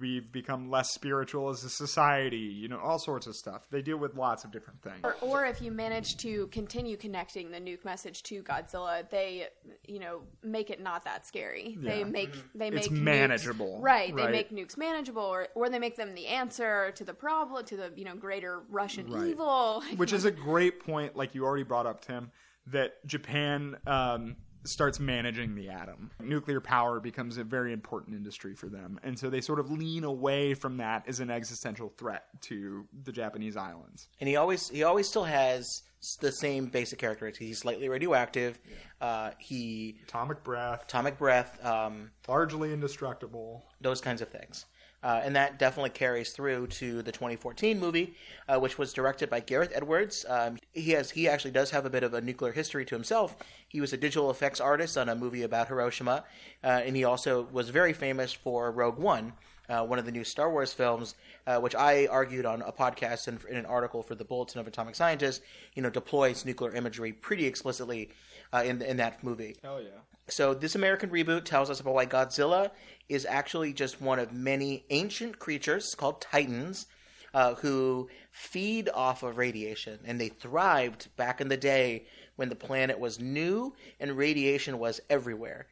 we've 0.00 0.32
become 0.32 0.68
less 0.68 0.90
spiritual 0.92 1.48
as 1.48 1.62
a 1.62 1.70
society, 1.70 2.36
you 2.36 2.66
know, 2.66 2.78
all 2.80 2.98
sorts 2.98 3.28
of 3.28 3.36
stuff. 3.36 3.68
They 3.70 3.82
deal 3.82 3.98
with 3.98 4.16
lots 4.16 4.42
of 4.42 4.50
different 4.50 4.82
things. 4.82 4.98
Or, 5.04 5.14
or 5.20 5.46
if 5.46 5.62
you 5.62 5.70
manage 5.70 6.16
to 6.16 6.48
continue 6.48 6.96
connecting 6.96 7.52
the 7.52 7.60
nuke 7.60 7.84
message 7.84 8.24
to 8.24 8.42
Godzilla, 8.42 9.08
they, 9.10 9.46
you 9.86 10.00
know, 10.00 10.22
make 10.42 10.70
it 10.70 10.80
not 10.82 11.04
that 11.04 11.24
scary. 11.24 11.76
They 11.78 12.02
make 12.02 12.32
they 12.52 12.66
It's 12.68 12.90
make 12.90 12.98
nukes- 12.98 13.02
manageable, 13.04 13.80
right? 13.80 14.14
They 14.16 14.22
right. 14.22 14.32
make 14.32 14.50
nukes 14.50 14.76
manageable, 14.76 15.22
or 15.22 15.46
or 15.54 15.68
they 15.68 15.78
make 15.78 15.94
them 15.96 16.16
the 16.16 16.26
answer 16.26 16.90
to 16.96 17.04
the 17.04 17.14
problem, 17.14 17.64
to 17.66 17.76
the 17.76 17.92
you 17.94 18.04
know 18.04 18.16
greater 18.16 18.62
Russian 18.70 19.08
Right. 19.08 19.28
evil. 19.28 19.84
which 19.96 20.12
is 20.12 20.24
a 20.24 20.32
great 20.32 20.80
point 20.84 21.14
like 21.14 21.36
you 21.36 21.44
already 21.44 21.62
brought 21.62 21.86
up 21.86 22.04
tim 22.04 22.30
that 22.68 23.04
japan 23.06 23.76
um, 23.86 24.36
starts 24.64 25.00
managing 25.00 25.54
the 25.54 25.68
atom 25.68 26.10
nuclear 26.20 26.60
power 26.60 27.00
becomes 27.00 27.36
a 27.36 27.44
very 27.44 27.72
important 27.72 28.16
industry 28.16 28.54
for 28.54 28.66
them 28.66 28.98
and 29.02 29.18
so 29.18 29.28
they 29.28 29.40
sort 29.40 29.58
of 29.58 29.70
lean 29.70 30.04
away 30.04 30.54
from 30.54 30.76
that 30.76 31.02
as 31.06 31.20
an 31.20 31.30
existential 31.30 31.92
threat 31.96 32.24
to 32.40 32.86
the 33.04 33.12
japanese 33.12 33.56
islands 33.56 34.08
and 34.20 34.28
he 34.28 34.36
always 34.36 34.68
he 34.68 34.82
always 34.82 35.08
still 35.08 35.24
has 35.24 35.82
the 36.20 36.32
same 36.32 36.66
basic 36.66 36.98
characteristics. 36.98 37.46
He's 37.46 37.58
slightly 37.58 37.88
radioactive. 37.88 38.58
Uh, 39.00 39.30
he 39.38 39.98
atomic 40.04 40.42
breath 40.42 40.82
atomic 40.84 41.16
breath. 41.18 41.64
Um, 41.64 42.10
largely 42.28 42.72
indestructible 42.72 43.64
those 43.80 44.00
kinds 44.00 44.20
of 44.20 44.28
things. 44.28 44.66
Uh, 45.02 45.20
and 45.24 45.34
that 45.34 45.58
definitely 45.58 45.90
carries 45.90 46.30
through 46.30 46.66
to 46.68 47.02
the 47.02 47.10
2014 47.10 47.78
movie, 47.78 48.14
uh, 48.48 48.58
which 48.58 48.78
was 48.78 48.92
directed 48.92 49.28
by 49.28 49.40
Gareth 49.40 49.72
Edwards. 49.74 50.24
Um, 50.28 50.58
he 50.72 50.90
has 50.92 51.10
he 51.10 51.28
actually 51.28 51.50
does 51.50 51.70
have 51.70 51.84
a 51.84 51.90
bit 51.90 52.04
of 52.04 52.14
a 52.14 52.20
nuclear 52.20 52.52
history 52.52 52.84
to 52.84 52.94
himself. 52.94 53.36
He 53.68 53.80
was 53.80 53.92
a 53.92 53.96
digital 53.96 54.30
effects 54.30 54.60
artist 54.60 54.96
on 54.96 55.08
a 55.08 55.14
movie 55.14 55.42
about 55.42 55.68
Hiroshima, 55.68 56.24
uh, 56.62 56.66
and 56.66 56.94
he 56.94 57.04
also 57.04 57.48
was 57.52 57.68
very 57.68 57.92
famous 57.92 58.32
for 58.32 58.70
Rogue 58.70 58.98
One, 58.98 59.32
uh, 59.68 59.84
one 59.84 59.98
of 59.98 60.04
the 60.04 60.12
new 60.12 60.24
Star 60.24 60.50
Wars 60.50 60.72
films, 60.72 61.16
uh, 61.48 61.58
which 61.58 61.74
I 61.74 62.06
argued 62.06 62.46
on 62.46 62.62
a 62.62 62.70
podcast 62.70 63.26
and 63.26 63.40
in 63.50 63.56
an 63.56 63.66
article 63.66 64.02
for 64.02 64.14
the 64.14 64.24
Bulletin 64.24 64.60
of 64.60 64.68
Atomic 64.68 64.94
Scientists. 64.94 65.40
You 65.74 65.82
know, 65.82 65.90
deploys 65.90 66.44
nuclear 66.44 66.74
imagery 66.74 67.12
pretty 67.12 67.46
explicitly 67.46 68.10
uh, 68.52 68.62
in 68.64 68.80
in 68.82 68.98
that 68.98 69.24
movie. 69.24 69.56
hell 69.62 69.82
yeah 69.82 69.88
So 70.32 70.54
this 70.54 70.74
American 70.74 71.10
reboot 71.10 71.44
tells 71.44 71.68
us 71.68 71.80
about 71.80 71.92
why 71.92 72.06
Godzilla 72.06 72.70
is 73.06 73.26
actually 73.26 73.74
just 73.74 74.00
one 74.00 74.18
of 74.18 74.32
many 74.32 74.86
ancient 74.88 75.38
creatures 75.38 75.94
called 75.94 76.22
titans 76.22 76.86
uh, 77.34 77.54
who 77.56 78.08
feed 78.30 78.88
off 78.94 79.22
of 79.22 79.36
radiation, 79.36 80.00
and 80.06 80.18
they 80.18 80.28
thrived 80.28 81.14
back 81.16 81.42
in 81.42 81.48
the 81.48 81.56
day 81.58 82.06
when 82.36 82.48
the 82.48 82.56
planet 82.56 82.98
was 82.98 83.20
new 83.20 83.74
and 84.00 84.16
radiation 84.16 84.78
was 84.78 85.02
everywhere. 85.10 85.66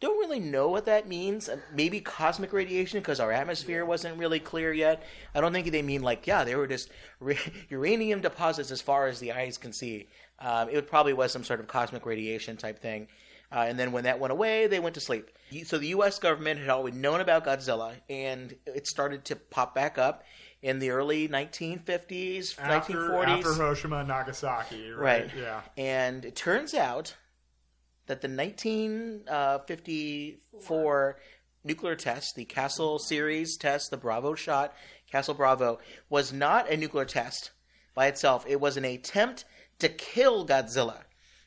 Don't 0.00 0.18
really 0.18 0.40
know 0.40 0.68
what 0.68 0.84
that 0.84 1.08
means. 1.08 1.48
Uh, 1.48 1.56
Maybe 1.72 2.00
cosmic 2.00 2.52
radiation 2.52 3.00
because 3.00 3.18
our 3.20 3.32
atmosphere 3.32 3.86
wasn't 3.86 4.18
really 4.18 4.40
clear 4.40 4.74
yet. 4.74 5.04
I 5.34 5.40
don't 5.40 5.54
think 5.54 5.70
they 5.70 5.80
mean 5.80 6.02
like 6.02 6.26
yeah, 6.26 6.44
they 6.44 6.56
were 6.56 6.66
just 6.66 6.90
ra- 7.20 7.34
uranium 7.70 8.20
deposits 8.20 8.70
as 8.70 8.82
far 8.82 9.06
as 9.06 9.20
the 9.20 9.32
eyes 9.32 9.56
can 9.56 9.72
see. 9.72 10.08
Um, 10.38 10.68
it 10.68 10.86
probably 10.86 11.14
was 11.14 11.32
some 11.32 11.44
sort 11.44 11.60
of 11.60 11.66
cosmic 11.66 12.04
radiation 12.04 12.58
type 12.58 12.78
thing. 12.78 13.08
Uh, 13.52 13.64
and 13.68 13.78
then 13.78 13.92
when 13.92 14.04
that 14.04 14.18
went 14.18 14.32
away, 14.32 14.66
they 14.66 14.80
went 14.80 14.94
to 14.94 15.00
sleep. 15.00 15.28
So 15.66 15.76
the 15.78 15.88
U.S. 15.88 16.18
government 16.18 16.58
had 16.60 16.70
already 16.70 16.96
known 16.96 17.20
about 17.20 17.44
Godzilla, 17.44 17.92
and 18.08 18.54
it 18.66 18.86
started 18.86 19.24
to 19.26 19.36
pop 19.36 19.74
back 19.74 19.98
up 19.98 20.24
in 20.62 20.78
the 20.78 20.88
early 20.90 21.28
1950s, 21.28 22.58
after, 22.58 22.94
1940s. 22.94 23.26
after 23.28 23.52
hiroshima 23.54 23.98
and 23.98 24.08
nagasaki 24.08 24.90
right, 24.92 25.24
Right. 25.24 25.30
yeah 25.36 25.60
And 25.76 26.24
it 26.24 26.34
turns 26.36 26.72
out 26.72 27.16
that 28.06 28.22
the 28.22 28.28
1954 28.28 31.16
nuclear 31.64 31.94
test, 31.96 32.34
the 32.36 32.44
Castle 32.44 32.98
series 32.98 33.56
test, 33.56 33.90
the 33.90 33.96
Bravo 33.96 34.34
shot, 34.34 34.74
Castle 35.10 35.34
Bravo, 35.34 35.78
was 36.08 36.32
not 36.32 36.70
a 36.70 36.76
nuclear 36.76 37.04
test 37.04 37.50
by 37.94 38.06
itself. 38.06 38.44
It 38.48 38.60
was 38.60 38.76
an 38.76 38.84
attempt 38.84 39.44
to 39.78 39.88
kill 39.88 40.46
Godzilla. 40.46 41.02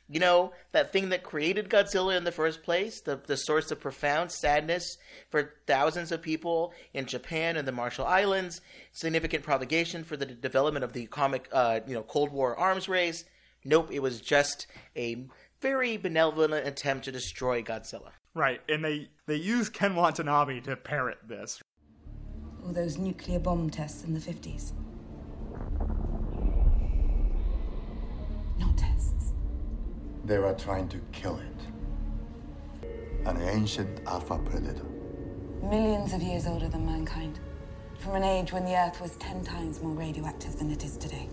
You 0.08 0.20
know, 0.20 0.52
that 0.72 0.92
thing 0.92 1.08
that 1.08 1.24
created 1.24 1.68
Godzilla 1.68 2.16
in 2.16 2.22
the 2.22 2.30
first 2.30 2.62
place, 2.62 3.00
the, 3.00 3.20
the 3.26 3.36
source 3.36 3.72
of 3.72 3.80
profound 3.80 4.30
sadness 4.30 4.98
for 5.30 5.54
thousands 5.66 6.12
of 6.12 6.22
people 6.22 6.72
in 6.94 7.06
Japan 7.06 7.56
and 7.56 7.66
the 7.66 7.72
Marshall 7.72 8.06
Islands, 8.06 8.60
significant 8.92 9.42
propagation 9.42 10.04
for 10.04 10.16
the 10.16 10.26
development 10.26 10.84
of 10.84 10.92
the 10.92 11.06
comic, 11.06 11.48
uh, 11.52 11.80
you 11.88 11.94
know, 11.94 12.02
Cold 12.02 12.30
War 12.32 12.56
arms 12.56 12.88
race. 12.88 13.24
Nope, 13.64 13.88
it 13.90 14.00
was 14.00 14.20
just 14.20 14.68
a 14.96 15.26
very 15.60 15.96
benevolent 15.96 16.54
attempt 16.66 17.06
to 17.06 17.12
destroy 17.12 17.62
Godzilla. 17.62 18.10
right 18.34 18.60
and 18.68 18.84
they 18.84 19.08
they 19.26 19.36
use 19.36 19.68
ken 19.70 19.94
watanabe 19.96 20.60
to 20.60 20.76
parrot 20.76 21.18
this 21.26 21.62
All 22.64 22.72
those 22.72 22.98
nuclear 22.98 23.38
bomb 23.38 23.70
tests 23.70 24.04
in 24.04 24.12
the 24.12 24.20
50s. 24.20 24.72
Not 28.58 28.76
tests. 28.76 29.32
They 30.26 30.38
were 30.38 30.54
trying 30.54 30.88
to 30.88 30.98
kill 31.12 31.38
it. 31.38 31.60
An 33.26 33.40
ancient 33.42 34.00
alpha 34.08 34.38
predator. 34.38 34.84
Millions 35.62 36.12
of 36.12 36.20
years 36.20 36.48
older 36.48 36.66
than 36.66 36.84
mankind. 36.84 37.38
From 38.00 38.16
an 38.16 38.24
age 38.24 38.52
when 38.52 38.64
the 38.64 38.74
Earth 38.74 39.00
was 39.00 39.14
ten 39.16 39.44
times 39.44 39.80
more 39.80 39.92
radioactive 39.94 40.58
than 40.58 40.72
it 40.72 40.82
is 40.82 40.96
today. 40.96 41.28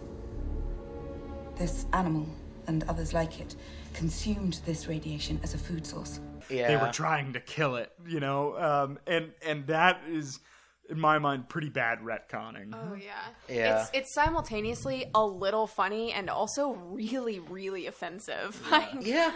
This 1.55 1.87
animal, 1.93 2.27
and 2.67 2.83
others 2.83 3.13
like 3.15 3.39
it, 3.39 3.55
consumed 3.93 4.61
this 4.65 4.87
radiation 4.87 5.39
as 5.41 5.55
a 5.55 5.57
food 5.57 5.87
source. 5.87 6.19
Yeah, 6.51 6.67
they 6.67 6.77
were 6.77 6.91
trying 6.91 7.33
to 7.33 7.39
kill 7.39 7.77
it, 7.77 7.91
you 8.07 8.19
know, 8.19 8.55
um, 8.59 8.99
and 9.07 9.31
and 9.43 9.65
that 9.67 10.01
is, 10.07 10.39
in 10.93 10.99
my 10.99 11.19
mind, 11.19 11.49
pretty 11.49 11.69
bad 11.69 11.99
retconning. 11.99 12.73
Oh 12.73 12.95
yeah. 12.95 13.11
Yeah. 13.53 13.81
It's 13.81 13.89
it's 13.93 14.13
simultaneously 14.13 15.05
a 15.13 15.25
little 15.25 15.67
funny 15.67 16.11
and 16.13 16.29
also 16.29 16.71
really 16.71 17.39
really 17.39 17.87
offensive. 17.87 18.61
Like, 18.71 18.89
Yeah, 19.01 19.31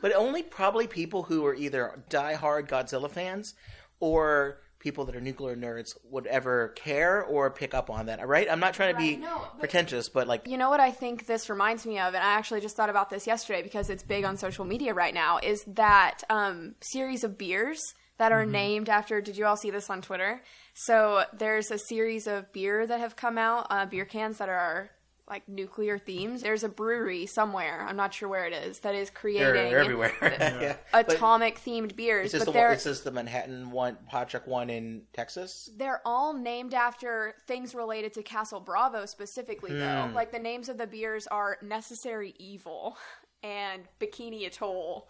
but 0.00 0.14
only 0.14 0.42
probably 0.42 0.86
people 0.86 1.24
who 1.24 1.44
are 1.46 1.54
either 1.54 2.02
die-hard 2.08 2.68
Godzilla 2.68 3.10
fans 3.10 3.54
or 3.98 4.60
people 4.78 5.04
that 5.04 5.14
are 5.14 5.20
nuclear 5.20 5.54
nerds 5.54 5.94
would 6.04 6.26
ever 6.26 6.68
care 6.68 7.22
or 7.22 7.50
pick 7.50 7.74
up 7.74 7.90
on 7.90 8.06
that. 8.06 8.26
Right? 8.26 8.46
I'm 8.50 8.60
not 8.60 8.72
trying 8.72 8.94
to 8.94 8.98
be 8.98 9.10
Right, 9.10 9.20
no, 9.20 9.38
but- 9.40 9.58
pretentious, 9.60 10.08
but 10.08 10.26
like, 10.26 10.46
You 10.48 10.56
know 10.56 10.70
what 10.70 10.80
I 10.80 10.90
think 10.90 11.26
this 11.26 11.50
reminds 11.50 11.84
me 11.84 11.98
of, 11.98 12.14
and 12.14 12.24
I 12.24 12.32
actually 12.32 12.62
just 12.62 12.76
thought 12.76 12.88
about 12.88 13.10
this 13.10 13.26
yesterday 13.26 13.62
because 13.62 13.90
it's 13.90 14.02
big 14.02 14.24
on 14.24 14.38
social 14.38 14.64
media 14.64 14.94
right 14.94 15.12
now. 15.12 15.38
Is 15.42 15.64
that 15.66 16.22
um, 16.30 16.76
series 16.80 17.24
of 17.24 17.36
beers 17.36 17.78
that 18.16 18.32
are 18.32 18.46
named 18.46 18.88
after? 18.88 19.20
Did 19.20 19.36
you 19.36 19.44
all 19.46 19.56
see 19.56 19.70
this 19.70 19.90
on 19.90 20.00
Twitter? 20.00 20.42
So 20.74 21.24
there's 21.32 21.70
a 21.70 21.78
series 21.78 22.26
of 22.26 22.52
beer 22.52 22.86
that 22.86 23.00
have 23.00 23.16
come 23.16 23.38
out, 23.38 23.66
uh, 23.70 23.86
beer 23.86 24.04
cans 24.04 24.38
that 24.38 24.48
are 24.48 24.90
like 25.30 25.48
nuclear 25.48 25.96
themes. 25.96 26.42
There's 26.42 26.64
a 26.64 26.68
brewery 26.68 27.24
somewhere, 27.24 27.86
I'm 27.88 27.96
not 27.96 28.12
sure 28.12 28.28
where 28.28 28.46
it 28.46 28.52
is, 28.52 28.80
that 28.80 28.96
is 28.96 29.10
they're, 29.10 29.20
creating 29.20 29.70
they're 29.70 29.78
everywhere. 29.78 30.12
yeah. 30.20 30.76
But 30.92 31.12
atomic 31.12 31.60
themed 31.60 31.94
beers. 31.94 32.26
Is 32.26 32.32
this, 32.32 32.40
But 32.40 32.46
the 32.46 32.52
they're 32.52 32.68
one, 32.68 32.76
is 32.76 32.84
this 32.84 33.00
the 33.00 33.12
Manhattan 33.12 33.70
one, 33.70 33.96
Patrick 34.08 34.46
one 34.48 34.68
in 34.68 35.02
Texas? 35.12 35.70
they're 35.76 36.02
all 36.04 36.34
named 36.34 36.74
after 36.74 37.36
things 37.46 37.74
related 37.74 38.12
to 38.14 38.22
Castle 38.24 38.58
Bravo 38.60 39.06
specifically, 39.06 39.72
though. 39.72 40.08
Hmm. 40.08 40.14
Like 40.14 40.32
the 40.32 40.40
names 40.40 40.68
of 40.68 40.78
the 40.78 40.86
beers 40.86 41.28
are 41.28 41.58
Necessary 41.62 42.34
Evil 42.38 42.96
and 43.44 43.84
Bikini 44.00 44.46
Atoll. 44.46 45.08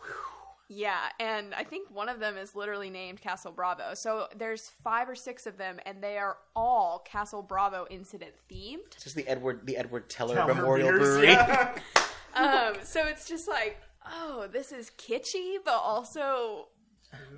Yeah, 0.73 1.01
and 1.19 1.53
I 1.53 1.65
think 1.65 1.91
one 1.91 2.09
of 2.09 2.21
them 2.21 2.37
is 2.37 2.55
literally 2.55 2.91
named 2.91 3.21
Castle 3.21 3.51
Bravo. 3.51 3.95
So 3.95 4.29
there's 4.37 4.71
five 4.85 5.09
or 5.09 5.17
six 5.17 5.49
of 5.49 5.59
them, 5.59 5.81
and 5.85 6.01
they 6.01 6.17
are 6.17 6.37
all 6.55 7.01
Castle 7.01 7.43
Bravo 7.43 7.89
incident 7.91 8.31
themed. 8.49 8.97
Is 8.97 9.03
this 9.03 9.15
the 9.15 9.27
Edward 9.27 9.67
the 9.67 9.77
Edward 9.77 10.09
Teller, 10.09 10.37
Teller 10.37 10.55
Memorial 10.55 10.91
beers, 10.91 11.01
Brewery? 11.01 11.27
yeah. 11.33 11.75
Um, 12.33 12.75
so 12.85 13.05
it's 13.09 13.27
just 13.27 13.49
like, 13.49 13.81
oh, 14.09 14.47
this 14.53 14.71
is 14.71 14.93
kitschy, 14.97 15.57
but 15.65 15.75
also 15.75 16.69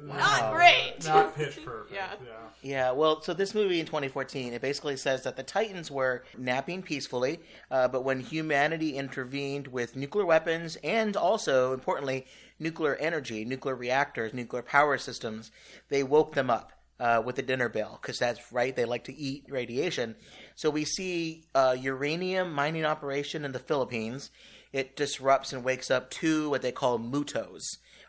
Not 0.03 0.53
great. 0.53 0.97
Not 1.07 1.35
pitch 1.37 1.65
perfect. 1.65 1.95
Yeah. 1.95 2.11
yeah. 2.23 2.37
Yeah, 2.63 2.91
well, 2.93 3.23
so 3.23 3.33
this 3.33 3.55
movie 3.55 3.81
in 3.81 3.87
2014, 3.87 4.53
it 4.53 4.61
basically 4.61 4.99
says 4.99 5.23
that 5.23 5.37
the 5.37 5.43
Titans 5.43 5.91
were 5.91 6.25
napping 6.37 6.83
peacefully, 6.83 7.41
uh, 7.71 7.89
but 7.89 8.05
when 8.05 8.21
humanity 8.21 8.97
intervened 8.99 9.67
with 9.69 9.97
nuclear 9.97 10.27
weapons 10.27 10.77
and 10.85 11.17
also, 11.17 11.73
importantly, 11.73 12.27
nuclear 12.63 12.95
energy, 12.97 13.45
nuclear 13.45 13.75
reactors, 13.75 14.33
nuclear 14.33 14.63
power 14.63 14.97
systems, 14.97 15.51
they 15.89 16.03
woke 16.03 16.35
them 16.35 16.49
up. 16.51 16.73
Uh, 17.01 17.21
with 17.21 17.35
the 17.35 17.43
dinner 17.43 17.69
bell, 17.69 17.99
because 18.01 18.17
that's 18.17 18.53
right, 18.53 18.77
they 18.77 18.85
like 18.85 19.03
to 19.03 19.17
eat 19.17 19.45
radiation. 19.49 20.15
So 20.55 20.71
we 20.71 20.85
see 20.85 21.47
uh, 21.53 21.75
uranium 21.77 22.53
mining 22.53 22.85
operation 22.85 23.45
in 23.45 23.51
the 23.51 23.59
Philippines. 23.59 24.31
It 24.73 24.95
disrupts 24.95 25.53
and 25.53 25.65
wakes 25.65 25.91
up 25.91 26.11
two 26.11 26.49
what 26.49 26.63
they 26.63 26.71
call 26.71 27.01
mutos. 27.01 27.63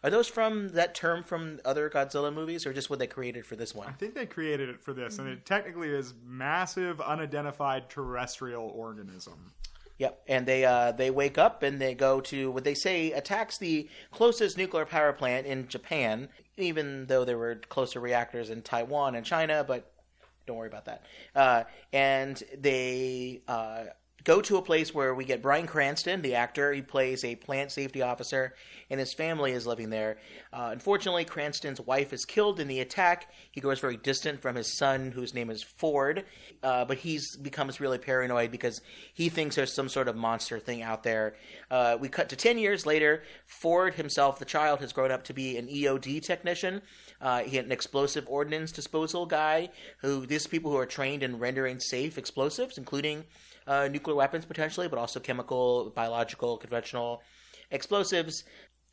Are 0.03 0.11
those 0.11 0.27
from 0.27 0.73
that 0.73 0.93
term 0.93 1.23
from 1.23 1.59
other 1.65 1.89
Godzilla 1.89 2.31
movies, 2.31 2.67
or 2.67 2.73
just 2.73 2.91
what 2.91 2.99
they 2.99 3.07
created 3.07 3.47
for 3.47 3.55
this 3.55 3.73
one? 3.73 3.87
I 3.87 3.93
think 3.93 4.13
they 4.13 4.27
created 4.27 4.69
it 4.69 4.79
for 4.79 4.93
this, 4.93 5.17
and 5.17 5.27
it 5.27 5.43
technically 5.43 5.89
is 5.89 6.13
massive 6.23 7.01
unidentified 7.01 7.89
terrestrial 7.89 8.69
organism. 8.75 9.53
Yep, 10.03 10.21
and 10.27 10.45
they 10.45 10.65
uh, 10.65 10.91
they 10.91 11.11
wake 11.11 11.37
up 11.37 11.63
and 11.63 11.79
they 11.79 11.95
go 11.95 12.19
to 12.19 12.51
what 12.51 12.65
they 12.65 12.73
say 12.73 13.13
attacks 13.13 13.57
the 13.57 13.87
closest 14.11 14.57
nuclear 14.57 14.85
power 14.85 15.13
plant 15.13 15.47
in 15.47 15.69
Japan, 15.69 16.27
even 16.57 17.05
though 17.05 17.23
there 17.23 17.37
were 17.37 17.55
closer 17.69 18.01
reactors 18.01 18.49
in 18.49 18.63
Taiwan 18.63 19.15
and 19.15 19.25
China, 19.25 19.63
but 19.65 19.89
don't 20.45 20.57
worry 20.57 20.67
about 20.67 20.83
that. 20.83 21.05
Uh, 21.33 21.63
and 21.93 22.43
they 22.57 23.43
uh, 23.47 23.85
go 24.23 24.41
to 24.41 24.57
a 24.57 24.61
place 24.61 24.93
where 24.93 25.13
we 25.13 25.25
get 25.25 25.41
Bryan 25.41 25.67
Cranston, 25.67 26.21
the 26.21 26.35
actor. 26.35 26.71
He 26.71 26.81
plays 26.81 27.23
a 27.23 27.35
plant 27.35 27.71
safety 27.71 28.01
officer, 28.01 28.53
and 28.89 28.99
his 28.99 29.13
family 29.13 29.51
is 29.51 29.67
living 29.67 29.89
there. 29.89 30.17
Uh, 30.51 30.69
unfortunately, 30.71 31.25
Cranston's 31.25 31.81
wife 31.81 32.13
is 32.13 32.25
killed 32.25 32.59
in 32.59 32.67
the 32.67 32.79
attack. 32.79 33.31
He 33.51 33.61
grows 33.61 33.79
very 33.79 33.97
distant 33.97 34.41
from 34.41 34.55
his 34.55 34.77
son, 34.77 35.11
whose 35.11 35.33
name 35.33 35.49
is 35.49 35.63
Ford, 35.63 36.25
uh, 36.61 36.85
but 36.85 36.97
he 36.97 37.19
becomes 37.41 37.79
really 37.79 37.97
paranoid 37.97 38.51
because 38.51 38.81
he 39.13 39.29
thinks 39.29 39.55
there's 39.55 39.73
some 39.73 39.89
sort 39.89 40.07
of 40.07 40.15
monster 40.15 40.59
thing 40.59 40.81
out 40.81 41.03
there. 41.03 41.35
Uh, 41.69 41.97
we 41.99 42.07
cut 42.07 42.29
to 42.29 42.35
10 42.35 42.57
years 42.57 42.85
later. 42.85 43.23
Ford 43.45 43.95
himself, 43.95 44.39
the 44.39 44.45
child, 44.45 44.79
has 44.79 44.93
grown 44.93 45.11
up 45.11 45.23
to 45.25 45.33
be 45.33 45.57
an 45.57 45.67
EOD 45.67 46.21
technician. 46.21 46.81
Uh, 47.19 47.41
he 47.41 47.57
had 47.57 47.65
an 47.65 47.71
explosive 47.71 48.25
ordnance 48.27 48.71
disposal 48.71 49.25
guy 49.25 49.69
who 49.99 50.25
these 50.25 50.47
people 50.47 50.71
who 50.71 50.77
are 50.77 50.85
trained 50.85 51.23
in 51.23 51.39
rendering 51.39 51.79
safe 51.79 52.17
explosives, 52.17 52.77
including 52.77 53.23
uh, 53.67 53.87
nuclear 53.87 54.15
weapons 54.15 54.45
potentially, 54.45 54.87
but 54.87 54.99
also 54.99 55.19
chemical, 55.19 55.91
biological, 55.95 56.57
conventional 56.57 57.21
explosives. 57.71 58.43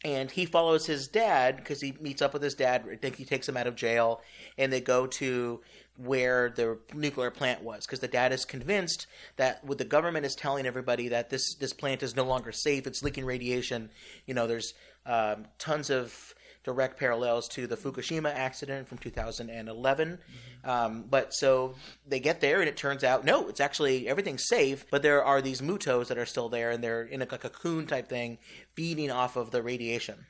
And 0.03 0.31
he 0.31 0.47
follows 0.47 0.87
his 0.87 1.09
dad 1.09 1.57
because 1.57 1.83
he 1.83 1.95
meets 2.01 2.23
up 2.23 2.33
with 2.33 2.43
his 2.43 2.55
dad. 2.55 2.87
I 2.91 2.97
think 2.97 3.17
he 3.17 3.27
takes 3.27 3.47
him 3.47 3.57
out 3.57 3.67
of 3.67 3.75
jail, 3.75 4.23
and 4.57 4.73
they 4.73 4.81
go 4.81 5.07
to 5.07 5.61
where 5.99 6.49
the 6.57 6.79
nuclear 6.95 7.31
plant 7.31 7.63
was 7.63 7.85
because 7.85 8.01
the 8.01 8.09
dad 8.09 8.33
is 8.33 8.47
convinced 8.47 9.07
that 9.37 9.63
what 9.63 9.77
the 9.77 9.85
government 9.85 10.25
is 10.25 10.35
telling 10.35 10.65
everybody 10.65 11.09
that 11.09 11.29
this 11.29 11.55
this 11.57 11.75
plant 11.75 12.03
is 12.03 12.17
no 12.17 12.25
longer 12.25 12.51
safe. 12.51 12.87
It's 12.87 13.03
leaking 13.03 13.27
radiation. 13.27 13.91
You 14.25 14.33
know, 14.33 14.47
there's 14.47 14.73
um, 15.05 15.47
tons 15.59 15.91
of 15.91 16.35
direct 16.63 16.99
parallels 16.99 17.49
to 17.49 17.67
the 17.67 17.77
Fukushima 17.77 18.35
accident 18.35 18.87
from 18.89 18.99
2011. 18.99 20.19
Um, 20.65 21.05
but 21.09 21.33
so 21.33 21.75
they 22.07 22.21
get 22.21 22.41
there, 22.41 22.61
and 22.61 22.69
it 22.69 22.77
turns 22.77 23.03
out 23.03 23.25
no, 23.25 23.49
it's 23.49 23.61
actually 23.61 24.09
everything's 24.09 24.47
safe. 24.47 24.87
But 24.91 25.03
there 25.03 25.25
are 25.25 25.41
these 25.41 25.63
mutos 25.63 26.09
that 26.09 26.19
are 26.19 26.27
still 26.27 26.49
there, 26.49 26.71
and 26.71 26.85
they're 26.85 27.03
in 27.03 27.23
a, 27.23 27.27
cocoon 27.27 27.87
type 27.87 28.09
thing, 28.09 28.39
feeding 28.75 29.11
off 29.11 29.37
of 29.37 29.51
the 29.51 29.63
radiation. 29.63 30.27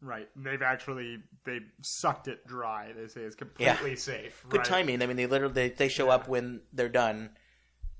Right. 0.00 0.28
They've 0.36 0.62
actually 0.62 1.18
they 1.44 1.60
sucked 1.80 2.28
it 2.28 2.46
dry. 2.46 2.92
They 2.96 3.08
say 3.08 3.20
it's 3.22 3.36
completely 3.36 3.96
safe. 3.96 4.44
Good 4.48 4.58
right. 4.58 4.66
timing. 4.66 5.02
I 5.02 5.06
mean, 5.06 5.16
they 5.16 5.26
literally 5.26 5.54
they, 5.54 5.68
they 5.70 5.88
show 5.88 6.08
up 6.08 6.28
when 6.28 6.60
they're 6.72 6.88
done. 6.88 7.30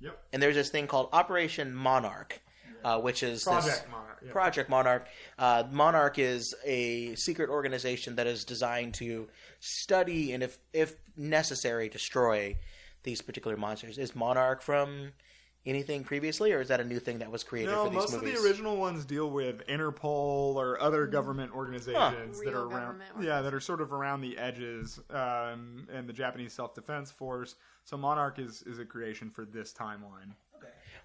Yep. 0.00 0.18
And 0.32 0.42
there's 0.42 0.56
this 0.56 0.70
thing 0.70 0.88
called 0.88 1.10
Operation 1.12 1.72
Monarch, 1.72 2.40
uh, 2.84 3.00
which 3.00 3.22
is 3.22 3.44
this- 3.44 3.44
Project 3.44 3.86
Monarch. 3.90 4.18
yeah. 4.24 4.32
Project 4.32 4.70
Monarch. 4.70 5.06
Uh, 5.38 5.64
Monarch 5.70 6.18
is 6.18 6.54
a 6.64 7.14
secret 7.16 7.50
organization 7.50 8.16
that 8.16 8.26
is 8.26 8.44
designed 8.44 8.94
to 8.94 9.28
study 9.60 10.32
and, 10.32 10.42
if 10.42 10.58
if 10.72 10.96
necessary, 11.16 11.88
destroy 11.88 12.56
these 13.02 13.20
particular 13.20 13.56
monsters. 13.56 13.98
Is 13.98 14.14
Monarch 14.14 14.62
from 14.62 15.12
anything 15.64 16.02
previously, 16.02 16.52
or 16.52 16.60
is 16.60 16.68
that 16.68 16.80
a 16.80 16.84
new 16.84 16.98
thing 16.98 17.18
that 17.20 17.30
was 17.30 17.44
created 17.44 17.70
No, 17.70 17.84
for 17.84 17.90
these 17.90 17.96
most 17.96 18.12
movies? 18.14 18.34
of 18.36 18.42
the 18.42 18.48
original 18.48 18.76
ones 18.76 19.04
deal 19.04 19.30
with 19.30 19.64
Interpol 19.68 20.56
or 20.56 20.80
other 20.80 21.06
government 21.06 21.52
organizations 21.54 22.38
that 22.40 22.46
Real 22.46 22.58
are 22.62 22.66
around. 22.68 23.00
Yeah, 23.20 23.42
that 23.42 23.54
are 23.54 23.60
sort 23.60 23.80
of 23.80 23.92
around 23.92 24.22
the 24.22 24.36
edges, 24.38 24.98
um, 25.10 25.86
and 25.92 26.08
the 26.08 26.12
Japanese 26.12 26.52
Self 26.52 26.74
Defense 26.74 27.10
Force. 27.12 27.54
So 27.84 27.96
Monarch 27.96 28.38
is 28.38 28.62
is 28.62 28.78
a 28.78 28.84
creation 28.84 29.30
for 29.30 29.44
this 29.44 29.72
timeline. 29.72 30.34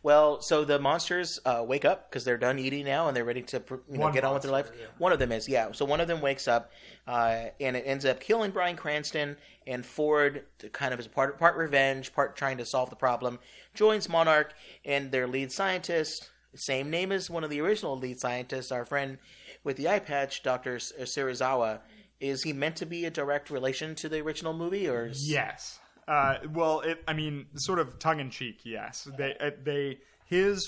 Well, 0.03 0.41
so 0.41 0.63
the 0.63 0.79
monsters 0.79 1.39
uh, 1.45 1.63
wake 1.67 1.83
up 1.83 2.09
because 2.09 2.23
they're 2.23 2.37
done 2.37 2.59
eating 2.59 2.85
now 2.85 3.07
and 3.07 3.17
they're 3.17 3.25
ready 3.25 3.41
to 3.41 3.61
you 3.89 3.97
know, 3.97 4.05
One 4.05 4.13
get 4.13 4.23
on 4.23 4.33
with 4.33 4.43
their 4.43 4.51
life. 4.51 4.69
yeah. 4.79 4.85
One 4.97 5.11
of 5.11 5.19
them 5.19 5.31
is, 5.31 5.49
yeah. 5.49 5.71
So 5.71 5.85
one 5.85 5.99
of 5.99 6.07
them 6.07 6.21
wakes 6.21 6.47
up 6.47 6.71
uh, 7.07 7.45
and 7.59 7.75
it 7.75 7.83
ends 7.85 8.05
up 8.05 8.19
killing 8.19 8.51
Bryan 8.51 8.75
Cranston 8.75 9.35
and 9.65 9.85
Ford, 9.85 10.45
to 10.59 10.69
kind 10.69 10.93
of 10.93 10.99
as 10.99 11.07
part 11.07 11.37
part 11.37 11.57
revenge, 11.57 12.13
part 12.13 12.35
trying 12.35 12.57
to 12.57 12.65
solve 12.65 12.89
the 12.89 12.95
problem, 12.95 13.39
joins 13.73 14.07
Monarch 14.07 14.53
and 14.85 15.11
their 15.11 15.27
lead 15.27 15.51
scientist, 15.51 16.29
same 16.55 16.89
name 16.89 17.11
as 17.11 17.29
one 17.29 17.43
of 17.43 17.49
the 17.49 17.61
original 17.61 17.97
lead 17.97 18.19
scientists, 18.19 18.71
our 18.71 18.85
friend 18.85 19.17
with 19.63 19.77
the 19.77 19.89
eye 19.89 19.99
patch, 19.99 20.43
Doctor 20.43 20.77
Serizawa. 20.77 21.81
Is 22.19 22.41
he 22.41 22.51
meant 22.51 22.77
to 22.77 22.85
be 22.85 23.05
a 23.05 23.11
direct 23.11 23.51
relation 23.51 23.93
to 23.95 24.09
the 24.09 24.21
original 24.21 24.53
movie, 24.53 24.89
or 24.89 25.05
is... 25.05 25.29
Yes. 25.29 25.79
Uh, 26.07 26.37
well, 26.53 26.79
it, 26.81 27.03
I 27.07 27.13
mean, 27.13 27.47
sort 27.55 27.79
of 27.79 27.99
tongue 27.99 28.19
in 28.19 28.29
cheek. 28.29 28.61
Yes, 28.63 29.07
they 29.17 29.35
uh, 29.39 29.51
they 29.61 29.99
his 30.25 30.67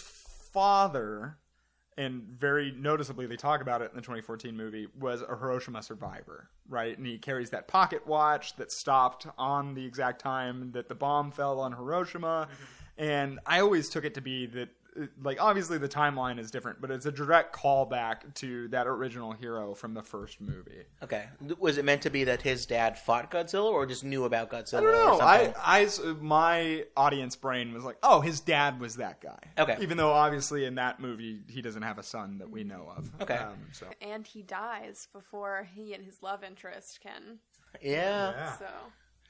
father, 0.53 1.37
and 1.97 2.23
very 2.23 2.71
noticeably 2.71 3.25
they 3.25 3.37
talk 3.37 3.61
about 3.61 3.81
it 3.81 3.91
in 3.91 3.95
the 3.95 4.01
2014 4.01 4.55
movie 4.55 4.87
was 4.99 5.21
a 5.21 5.35
Hiroshima 5.37 5.81
survivor, 5.81 6.49
right? 6.67 6.97
And 6.97 7.05
he 7.05 7.17
carries 7.17 7.51
that 7.51 7.67
pocket 7.67 8.05
watch 8.05 8.55
that 8.57 8.71
stopped 8.71 9.27
on 9.37 9.75
the 9.75 9.85
exact 9.85 10.19
time 10.21 10.71
that 10.73 10.89
the 10.89 10.95
bomb 10.95 11.31
fell 11.31 11.59
on 11.59 11.71
Hiroshima. 11.71 12.47
And 12.97 13.39
I 13.45 13.61
always 13.61 13.87
took 13.89 14.03
it 14.03 14.15
to 14.15 14.21
be 14.21 14.45
that, 14.47 14.69
like, 15.21 15.41
obviously 15.41 15.77
the 15.77 15.87
timeline 15.87 16.39
is 16.39 16.51
different, 16.51 16.81
but 16.81 16.91
it's 16.91 17.05
a 17.05 17.11
direct 17.11 17.55
callback 17.55 18.33
to 18.35 18.67
that 18.69 18.87
original 18.87 19.31
hero 19.31 19.73
from 19.73 19.93
the 19.93 20.01
first 20.01 20.41
movie. 20.41 20.83
Okay. 21.03 21.25
Was 21.59 21.77
it 21.77 21.85
meant 21.85 22.01
to 22.03 22.09
be 22.09 22.23
that 22.25 22.41
his 22.41 22.65
dad 22.65 22.97
fought 22.97 23.31
Godzilla, 23.31 23.71
or 23.71 23.85
just 23.85 24.03
knew 24.03 24.25
about 24.25 24.49
Godzilla? 24.49 24.79
I 24.79 24.81
don't 24.81 24.91
know. 25.19 25.19
I, 25.25 25.37
something? 25.37 25.53
I 25.63 25.81
s- 25.83 26.01
my 26.21 26.85
audience 26.97 27.35
brain 27.35 27.73
was 27.73 27.83
like, 27.83 27.97
oh, 28.03 28.21
his 28.21 28.39
dad 28.39 28.79
was 28.79 28.95
that 28.97 29.21
guy. 29.21 29.39
Okay. 29.57 29.77
Even 29.81 29.97
though 29.97 30.11
obviously 30.11 30.65
in 30.65 30.75
that 30.75 30.99
movie 30.99 31.41
he 31.47 31.61
doesn't 31.61 31.83
have 31.83 31.97
a 31.97 32.03
son 32.03 32.37
that 32.39 32.49
we 32.49 32.63
know 32.63 32.91
of. 32.97 33.09
Okay. 33.21 33.35
Um, 33.37 33.57
so 33.71 33.85
And 34.01 34.25
he 34.25 34.41
dies 34.41 35.07
before 35.13 35.67
he 35.75 35.93
and 35.93 36.03
his 36.03 36.21
love 36.21 36.43
interest 36.43 36.99
can. 37.01 37.39
yeah. 37.81 38.31
yeah. 38.31 38.57
So 38.57 38.65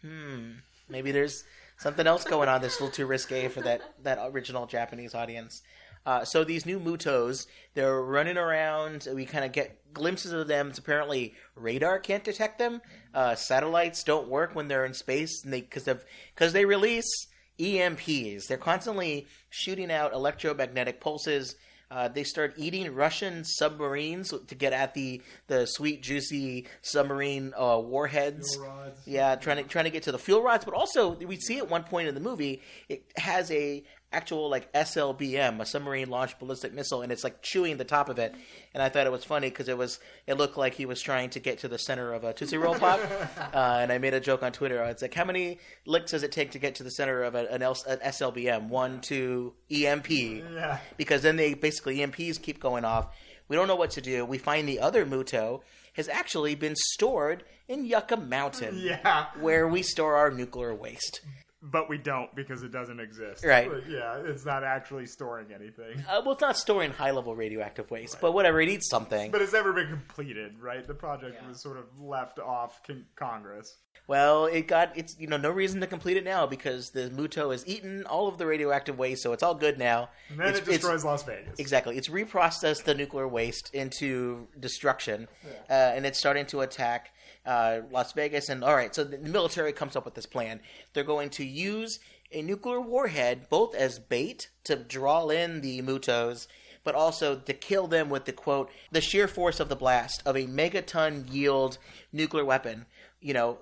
Hmm. 0.01 0.51
Maybe 0.87 1.11
there's 1.11 1.43
something 1.79 2.05
else 2.05 2.23
going 2.23 2.47
on 2.47 2.61
that's 2.61 2.79
a 2.79 2.83
little 2.83 2.93
too 2.93 3.05
risque 3.07 3.47
for 3.47 3.61
that, 3.61 3.81
that 4.03 4.19
original 4.21 4.67
Japanese 4.67 5.15
audience. 5.15 5.63
Uh, 6.05 6.23
so 6.23 6.43
these 6.43 6.65
new 6.65 6.79
Mutos, 6.79 7.47
they're 7.73 8.01
running 8.01 8.37
around. 8.37 9.07
We 9.13 9.25
kind 9.25 9.43
of 9.43 9.51
get 9.51 9.93
glimpses 9.93 10.31
of 10.31 10.47
them. 10.47 10.69
It's 10.69 10.79
apparently 10.79 11.33
radar 11.55 11.99
can't 11.99 12.23
detect 12.23 12.59
them. 12.59 12.81
Uh, 13.13 13.35
satellites 13.35 14.03
don't 14.03 14.29
work 14.29 14.55
when 14.55 14.67
they're 14.67 14.85
in 14.85 14.93
space, 14.93 15.41
they 15.41 15.61
because 15.61 15.87
of 15.87 16.05
because 16.33 16.53
they 16.53 16.65
release 16.65 17.27
EMPs. 17.59 18.47
They're 18.47 18.57
constantly 18.57 19.27
shooting 19.49 19.91
out 19.91 20.13
electromagnetic 20.13 21.01
pulses. 21.01 21.55
Uh, 21.91 22.07
they 22.07 22.23
start 22.23 22.53
eating 22.57 22.93
Russian 22.93 23.43
submarines 23.43 24.31
to 24.47 24.55
get 24.55 24.73
at 24.73 24.93
the, 24.93 25.21
the 25.47 25.65
sweet, 25.65 26.03
juicy 26.03 26.67
submarine 26.83 27.51
uh, 27.59 27.79
warheads. 27.79 28.57
Yeah, 29.05 29.35
trying 29.35 29.57
to 29.57 29.63
trying 29.63 29.85
to 29.85 29.91
get 29.91 30.03
to 30.03 30.11
the 30.11 30.19
fuel 30.19 30.43
rods, 30.43 30.65
but 30.65 30.73
also 30.75 31.15
we 31.15 31.37
see 31.37 31.57
at 31.57 31.69
one 31.69 31.83
point 31.83 32.07
in 32.07 32.13
the 32.13 32.21
movie 32.21 32.61
it 32.89 33.03
has 33.17 33.49
a 33.51 33.83
actual 34.11 34.49
like 34.49 34.71
SLBM, 34.73 35.59
a 35.59 35.65
submarine 35.65 36.09
launched 36.09 36.39
ballistic 36.39 36.73
missile, 36.73 37.01
and 37.01 37.11
it's 37.11 37.23
like 37.23 37.41
chewing 37.41 37.77
the 37.77 37.83
top 37.85 38.09
of 38.09 38.17
it. 38.19 38.33
And 38.73 38.81
I 38.81 38.89
thought 38.89 39.05
it 39.05 39.11
was 39.11 39.23
funny 39.23 39.49
because 39.49 39.67
it 39.69 39.77
was 39.77 39.99
it 40.27 40.35
looked 40.35 40.57
like 40.57 40.73
he 40.73 40.85
was 40.85 41.01
trying 41.01 41.29
to 41.31 41.39
get 41.39 41.59
to 41.59 41.67
the 41.67 41.77
center 41.77 42.13
of 42.13 42.23
a 42.23 42.33
Tootsie 42.33 42.57
Roll 42.57 42.75
pop. 42.75 42.99
uh, 43.53 43.79
and 43.81 43.91
I 43.91 43.97
made 43.97 44.13
a 44.13 44.19
joke 44.19 44.43
on 44.43 44.51
Twitter. 44.51 44.83
It's 44.85 45.01
like, 45.01 45.13
how 45.13 45.25
many 45.25 45.59
licks 45.85 46.11
does 46.11 46.23
it 46.23 46.31
take 46.31 46.51
to 46.51 46.59
get 46.59 46.75
to 46.75 46.83
the 46.83 46.91
center 46.91 47.23
of 47.23 47.35
a, 47.35 47.45
an, 47.51 47.61
L, 47.61 47.77
an 47.87 47.99
SLBM? 47.99 48.69
One, 48.69 49.01
two, 49.01 49.53
EMP. 49.71 50.09
Yeah. 50.09 50.79
Because 50.97 51.21
then 51.21 51.35
they 51.35 51.53
basically 51.53 51.97
EMPs 51.99 52.41
keep 52.41 52.59
going 52.59 52.85
off. 52.85 53.15
We 53.47 53.55
don't 53.55 53.67
know 53.67 53.75
what 53.75 53.91
to 53.91 54.01
do. 54.01 54.25
We 54.25 54.37
find 54.37 54.67
the 54.67 54.79
other 54.79 55.05
Muto 55.05 55.61
has 55.93 56.07
actually 56.07 56.55
been 56.55 56.75
stored 56.75 57.43
in 57.67 57.83
Yucca 57.85 58.17
Mountain 58.17 58.77
Yeah. 58.79 59.25
where 59.39 59.67
we 59.67 59.81
store 59.81 60.15
our 60.15 60.31
nuclear 60.31 60.73
waste. 60.73 61.21
But 61.61 61.89
we 61.89 61.97
don't 61.97 62.33
because 62.35 62.63
it 62.63 62.71
doesn't 62.71 62.99
exist. 62.99 63.43
Right. 63.43 63.69
Yeah, 63.87 64.21
it's 64.25 64.45
not 64.45 64.63
actually 64.63 65.05
storing 65.05 65.47
anything. 65.53 66.03
Uh, 66.09 66.21
well, 66.23 66.31
it's 66.33 66.41
not 66.41 66.57
storing 66.57 66.91
high 66.91 67.11
level 67.11 67.35
radioactive 67.35 67.91
waste, 67.91 68.21
but 68.21 68.33
whatever, 68.33 68.61
it 68.61 68.69
eats 68.69 68.89
something. 68.89 69.31
But 69.31 69.41
it's 69.41 69.53
never 69.53 69.73
been 69.73 69.87
completed, 69.89 70.59
right? 70.59 70.85
The 70.87 70.93
project 70.93 71.45
was 71.47 71.61
sort 71.61 71.77
of 71.77 71.85
left 71.99 72.39
off 72.39 72.81
con- 72.85 73.05
Congress. 73.15 73.77
Well, 74.07 74.45
it 74.47 74.67
got 74.67 74.97
it's 74.97 75.15
you 75.19 75.27
know 75.27 75.37
no 75.37 75.51
reason 75.51 75.81
to 75.81 75.87
complete 75.87 76.17
it 76.17 76.23
now 76.23 76.47
because 76.47 76.89
the 76.91 77.09
Muto 77.11 77.51
has 77.51 77.67
eaten 77.67 78.05
all 78.05 78.27
of 78.27 78.37
the 78.39 78.47
radioactive 78.47 78.97
waste, 78.97 79.21
so 79.21 79.33
it's 79.33 79.43
all 79.43 79.53
good 79.53 79.77
now. 79.77 80.09
And 80.29 80.39
then 80.39 80.47
It's- 80.47 80.67
it 80.67 80.71
destroys 80.71 81.05
Las 81.05 81.23
Vegas. 81.23 81.59
Exactly. 81.59 81.95
It's 81.97 82.07
reprocessed 82.09 82.85
the 82.85 82.95
nuclear 82.95 83.27
waste 83.27 83.69
into 83.73 84.47
destruction, 84.59 85.27
uh, 85.69 85.73
and 85.73 86.05
it's 86.07 86.17
starting 86.17 86.45
to 86.47 86.61
attack 86.61 87.11
uh, 87.45 87.79
Las 87.91 88.13
Vegas. 88.13 88.49
And 88.49 88.63
all 88.63 88.75
right, 88.75 88.93
so 88.93 89.03
the 89.03 89.17
military 89.17 89.73
comes 89.73 89.95
up 89.95 90.05
with 90.05 90.15
this 90.15 90.25
plan. 90.25 90.61
They're 90.93 91.03
going 91.03 91.29
to 91.31 91.45
use 91.45 91.99
a 92.31 92.41
nuclear 92.41 92.79
warhead 92.79 93.49
both 93.49 93.73
as 93.75 93.99
bait 93.99 94.49
to 94.63 94.75
draw 94.75 95.29
in 95.29 95.61
the 95.61 95.81
Mutos, 95.81 96.47
but 96.83 96.95
also 96.95 97.35
to 97.37 97.53
kill 97.53 97.87
them 97.87 98.09
with 98.09 98.25
the 98.25 98.33
quote 98.33 98.71
the 98.91 99.01
sheer 99.01 99.27
force 99.27 99.59
of 99.59 99.69
the 99.69 99.75
blast 99.75 100.21
of 100.25 100.35
a 100.35 100.45
megaton 100.45 101.31
yield 101.31 101.77
nuclear 102.11 102.45
weapon. 102.45 102.85
You 103.19 103.33
know. 103.33 103.59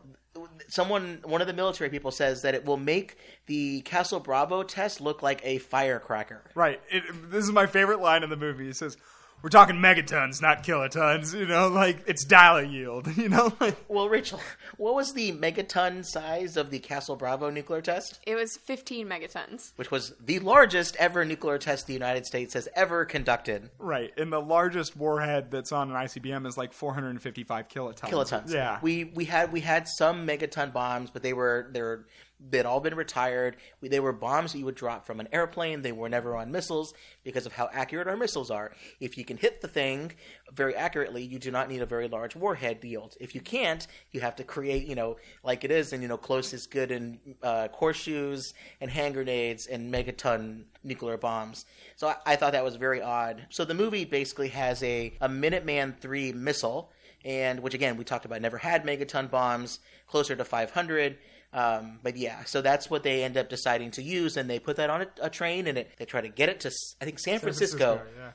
Someone, 0.68 1.22
one 1.24 1.42
of 1.42 1.48
the 1.48 1.54
military 1.54 1.90
people 1.90 2.12
says 2.12 2.44
that 2.44 2.54
it 2.54 2.64
will 2.64 2.78
make 2.78 3.18
the 3.48 3.82
Castle 3.82 4.20
Bravo 4.20 4.62
test 4.62 5.02
look 5.02 5.24
like 5.24 5.42
a 5.44 5.58
firecracker. 5.58 6.44
Right. 6.54 6.80
It, 6.92 7.32
this 7.32 7.44
is 7.44 7.52
my 7.52 7.66
favorite 7.66 8.02
line 8.02 8.22
in 8.22 8.30
the 8.30 8.36
movie. 8.36 8.68
He 8.68 8.74
says, 8.74 8.98
"We're 9.42 9.50
talking 9.50 9.76
megatons, 9.78 10.42
not 10.42 10.64
kilotons." 10.64 11.38
You 11.38 11.46
know, 11.46 11.68
like 11.68 12.04
it's 12.08 12.24
dial 12.26 12.62
yield. 12.62 13.08
You 13.18 13.30
know, 13.30 13.52
like 13.60 13.76
Well, 13.88 14.08
Rachel, 14.10 14.40
what 14.78 14.94
was 14.96 15.14
the 15.14 15.32
megaton 15.32 16.06
size 16.06 16.56
of 16.56 16.70
the 16.70 16.80
Castle 16.80 17.16
Bravo 17.16 17.50
nuclear 17.50 17.82
test? 17.82 18.20
It 18.26 18.36
was 18.36 18.58
15 18.58 19.08
megatons. 19.08 19.72
Which 19.76 19.92
was 19.92 20.14
the 20.24 20.40
largest 20.40 20.96
ever 20.98 21.26
nuclear 21.26 21.58
test 21.58 21.88
the 21.88 21.94
United 21.94 22.26
States 22.26 22.54
has 22.54 22.68
ever 22.76 23.06
conducted. 23.06 23.70
right. 23.80 24.12
And 24.18 24.32
the 24.32 24.40
largest 24.40 24.96
warhead 24.96 25.52
that's 25.52 25.72
on 25.72 25.90
an 25.90 25.96
ICBM 25.96 26.46
is 26.48 26.58
like 26.58 26.74
455 26.74 27.68
kilotons. 27.68 28.00
Kilotons. 28.10 28.54
Yeah. 28.54 28.80
We 28.82 29.06
we 29.06 29.26
had 29.26 29.52
we 29.52 29.62
had 29.62 29.88
some 29.88 30.26
megaton 30.28 30.72
bombs, 30.72 31.10
but 31.10 31.24
they 31.24 31.34
were 31.34 31.70
they're 31.72 32.06
they'd 32.40 32.66
all 32.66 32.80
been 32.80 32.96
retired. 32.96 33.58
We, 33.82 33.90
they 33.90 34.00
were 34.00 34.14
bombs 34.14 34.52
that 34.52 34.60
you 34.60 34.66
would 34.66 34.76
drop 34.76 35.06
from 35.06 35.20
an 35.20 35.28
airplane. 35.32 35.82
They 35.82 35.92
were 35.92 36.10
never 36.10 36.36
on 36.36 36.52
missiles 36.52 36.94
because 37.24 37.46
of 37.46 37.54
how 37.54 37.70
accurate 37.74 38.08
our 38.08 38.18
missiles 38.18 38.52
are. 38.52 38.72
If 39.00 39.18
you 39.18 39.26
can 39.26 39.38
hit 39.38 39.62
the 39.62 39.68
thing 39.68 40.14
very 40.54 40.76
accurately, 40.76 41.24
you 41.24 41.40
do 41.40 41.52
not 41.52 41.70
need 41.70 41.82
a 41.82 41.86
very 41.86 42.08
large 42.08 42.36
warhead 42.36 42.84
yield. 42.84 43.16
If 43.20 43.34
you 43.34 43.42
can't, 43.42 43.86
you 44.12 44.22
have 44.22 44.36
to 44.38 44.44
create, 44.44 44.86
you 44.86 44.96
know, 44.96 45.18
like 45.44 45.64
it 45.64 45.72
is, 45.72 45.94
and 45.94 46.02
you 46.02 46.08
know, 46.08 46.18
close 46.18 46.54
is 46.54 46.68
good 46.68 46.92
in 46.92 47.20
uh, 47.42 47.70
horseshoes 47.74 48.54
and 48.82 48.92
hand 48.92 49.16
grenades 49.16 49.68
and 49.68 49.94
megaton 49.94 50.64
nuclear 50.84 51.18
bombs. 51.18 51.66
So 51.96 52.08
I, 52.08 52.16
I 52.26 52.36
thought 52.36 52.54
that 52.54 52.64
was 52.64 52.76
very 52.76 53.02
odd. 53.02 53.48
So 53.50 53.66
the 53.66 53.74
movie 53.74 54.06
basically 54.06 54.50
has 54.50 54.82
a 54.84 55.14
a 55.22 55.30
Minuteman 55.30 56.00
three 56.00 56.32
missile 56.32 56.92
and 57.26 57.60
which 57.60 57.74
again 57.74 57.98
we 57.98 58.04
talked 58.04 58.26
about 58.26 58.42
never 58.42 58.58
had 58.58 58.86
megaton 58.86 59.30
bombs 59.30 59.80
closer 60.08 60.36
to 60.36 60.46
500 60.46 61.18
um, 61.54 62.00
but 62.04 62.18
yeah 62.18 62.44
so 62.46 62.62
that's 62.62 62.90
what 62.90 63.04
they 63.04 63.24
end 63.24 63.38
up 63.38 63.50
deciding 63.50 63.92
to 63.92 64.02
use 64.02 64.38
and 64.38 64.50
they 64.50 64.60
put 64.60 64.76
that 64.76 64.90
on 64.90 65.02
a, 65.02 65.08
a 65.22 65.30
train 65.30 65.68
and 65.68 65.78
it, 65.78 65.92
they 65.98 66.06
try 66.06 66.22
to 66.22 66.30
get 66.30 66.50
it 66.50 66.60
to 66.60 66.72
I 67.02 67.06
think 67.06 67.20
san, 67.20 67.40
francisco, 67.40 68.02
yeah. 68.18 68.32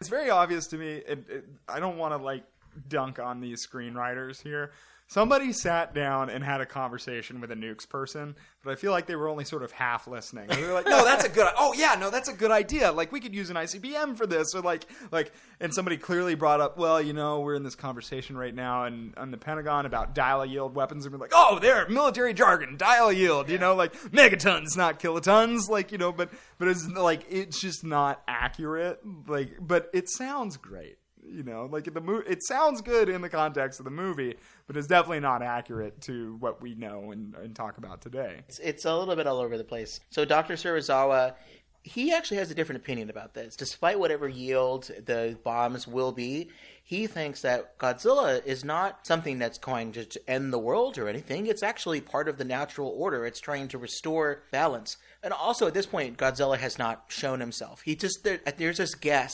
It's 0.00 0.08
very 0.08 0.30
obvious 0.30 0.66
to 0.68 0.78
me. 0.78 0.94
It, 1.06 1.24
it, 1.28 1.44
I 1.68 1.78
don't 1.78 1.98
want 1.98 2.14
to 2.14 2.24
like 2.24 2.44
dunk 2.88 3.18
on 3.18 3.40
these 3.40 3.66
screenwriters 3.66 4.42
here. 4.42 4.72
Somebody 5.10 5.52
sat 5.52 5.92
down 5.92 6.30
and 6.30 6.44
had 6.44 6.60
a 6.60 6.66
conversation 6.66 7.40
with 7.40 7.50
a 7.50 7.56
nukes 7.56 7.88
person, 7.88 8.36
but 8.62 8.70
I 8.70 8.76
feel 8.76 8.92
like 8.92 9.06
they 9.06 9.16
were 9.16 9.26
only 9.26 9.44
sort 9.44 9.64
of 9.64 9.72
half 9.72 10.06
listening. 10.06 10.46
They 10.46 10.62
were 10.62 10.72
like, 10.72 10.86
"No, 10.86 11.04
that's 11.04 11.24
a 11.24 11.28
good. 11.28 11.52
Oh 11.58 11.72
yeah, 11.72 11.96
no, 11.98 12.10
that's 12.10 12.28
a 12.28 12.32
good 12.32 12.52
idea. 12.52 12.92
Like 12.92 13.10
we 13.10 13.18
could 13.18 13.34
use 13.34 13.50
an 13.50 13.56
ICBM 13.56 14.16
for 14.16 14.24
this." 14.24 14.54
Or 14.54 14.60
like, 14.60 14.84
like, 15.10 15.32
and 15.58 15.74
somebody 15.74 15.96
clearly 15.96 16.36
brought 16.36 16.60
up, 16.60 16.78
"Well, 16.78 17.02
you 17.02 17.12
know, 17.12 17.40
we're 17.40 17.56
in 17.56 17.64
this 17.64 17.74
conversation 17.74 18.38
right 18.38 18.54
now 18.54 18.84
and 18.84 19.12
on 19.18 19.32
the 19.32 19.36
Pentagon 19.36 19.84
about 19.84 20.14
dial 20.14 20.46
yield 20.46 20.76
weapons." 20.76 21.04
And 21.04 21.12
we're 21.12 21.18
like, 21.18 21.32
"Oh, 21.34 21.58
there, 21.60 21.88
military 21.88 22.32
jargon, 22.32 22.76
dial 22.76 23.10
yield. 23.10 23.50
You 23.50 23.58
know, 23.58 23.74
like 23.74 23.92
megatons, 24.12 24.76
not 24.76 25.00
kilotons. 25.00 25.68
Like 25.68 25.90
you 25.90 25.98
know, 25.98 26.12
but 26.12 26.30
but 26.58 26.68
it's 26.68 26.86
like 26.86 27.26
it's 27.28 27.60
just 27.60 27.82
not 27.82 28.22
accurate. 28.28 29.00
Like, 29.26 29.56
but 29.60 29.90
it 29.92 30.08
sounds 30.08 30.56
great." 30.56 30.99
You 31.30 31.42
know 31.42 31.68
like 31.70 31.92
the 31.92 32.00
mo- 32.00 32.22
it 32.26 32.42
sounds 32.42 32.80
good 32.80 33.08
in 33.08 33.20
the 33.20 33.28
context 33.28 33.80
of 33.80 33.84
the 33.84 33.90
movie 33.90 34.34
but 34.66 34.76
it's 34.76 34.86
definitely 34.86 35.20
not 35.20 35.42
accurate 35.42 36.00
to 36.00 36.36
what 36.40 36.60
we 36.60 36.74
know 36.74 37.12
and, 37.12 37.34
and 37.36 37.54
talk 37.54 37.78
about 37.78 38.00
today 38.00 38.40
it's, 38.48 38.58
it's 38.58 38.84
a 38.84 38.96
little 38.96 39.16
bit 39.16 39.26
all 39.26 39.38
over 39.38 39.56
the 39.56 39.64
place 39.64 40.00
so 40.10 40.24
dr 40.24 40.52
Serizawa, 40.54 41.34
he 41.82 42.12
actually 42.12 42.36
has 42.38 42.50
a 42.50 42.54
different 42.54 42.80
opinion 42.80 43.10
about 43.10 43.34
this 43.34 43.56
despite 43.56 43.98
whatever 43.98 44.28
yield 44.28 44.90
the 45.06 45.38
bombs 45.44 45.86
will 45.86 46.12
be 46.12 46.50
he 46.90 47.06
thinks 47.06 47.42
that 47.42 47.78
Godzilla 47.78 48.44
is 48.44 48.64
not 48.64 49.06
something 49.06 49.38
that's 49.38 49.58
going 49.58 49.92
to 49.92 50.08
end 50.26 50.52
the 50.52 50.58
world 50.58 50.98
or 50.98 51.08
anything. 51.08 51.46
It's 51.46 51.62
actually 51.62 52.00
part 52.00 52.28
of 52.28 52.36
the 52.36 52.44
natural 52.44 52.88
order. 52.88 53.24
It's 53.24 53.38
trying 53.38 53.68
to 53.68 53.78
restore 53.78 54.42
balance. 54.50 54.96
And 55.22 55.32
also, 55.32 55.68
at 55.68 55.74
this 55.74 55.86
point, 55.86 56.18
Godzilla 56.18 56.58
has 56.58 56.80
not 56.80 57.04
shown 57.06 57.38
himself. 57.38 57.82
He 57.82 57.94
just 57.94 58.24
there, 58.24 58.40
there's 58.56 58.78
this 58.78 58.96
guess 58.96 59.32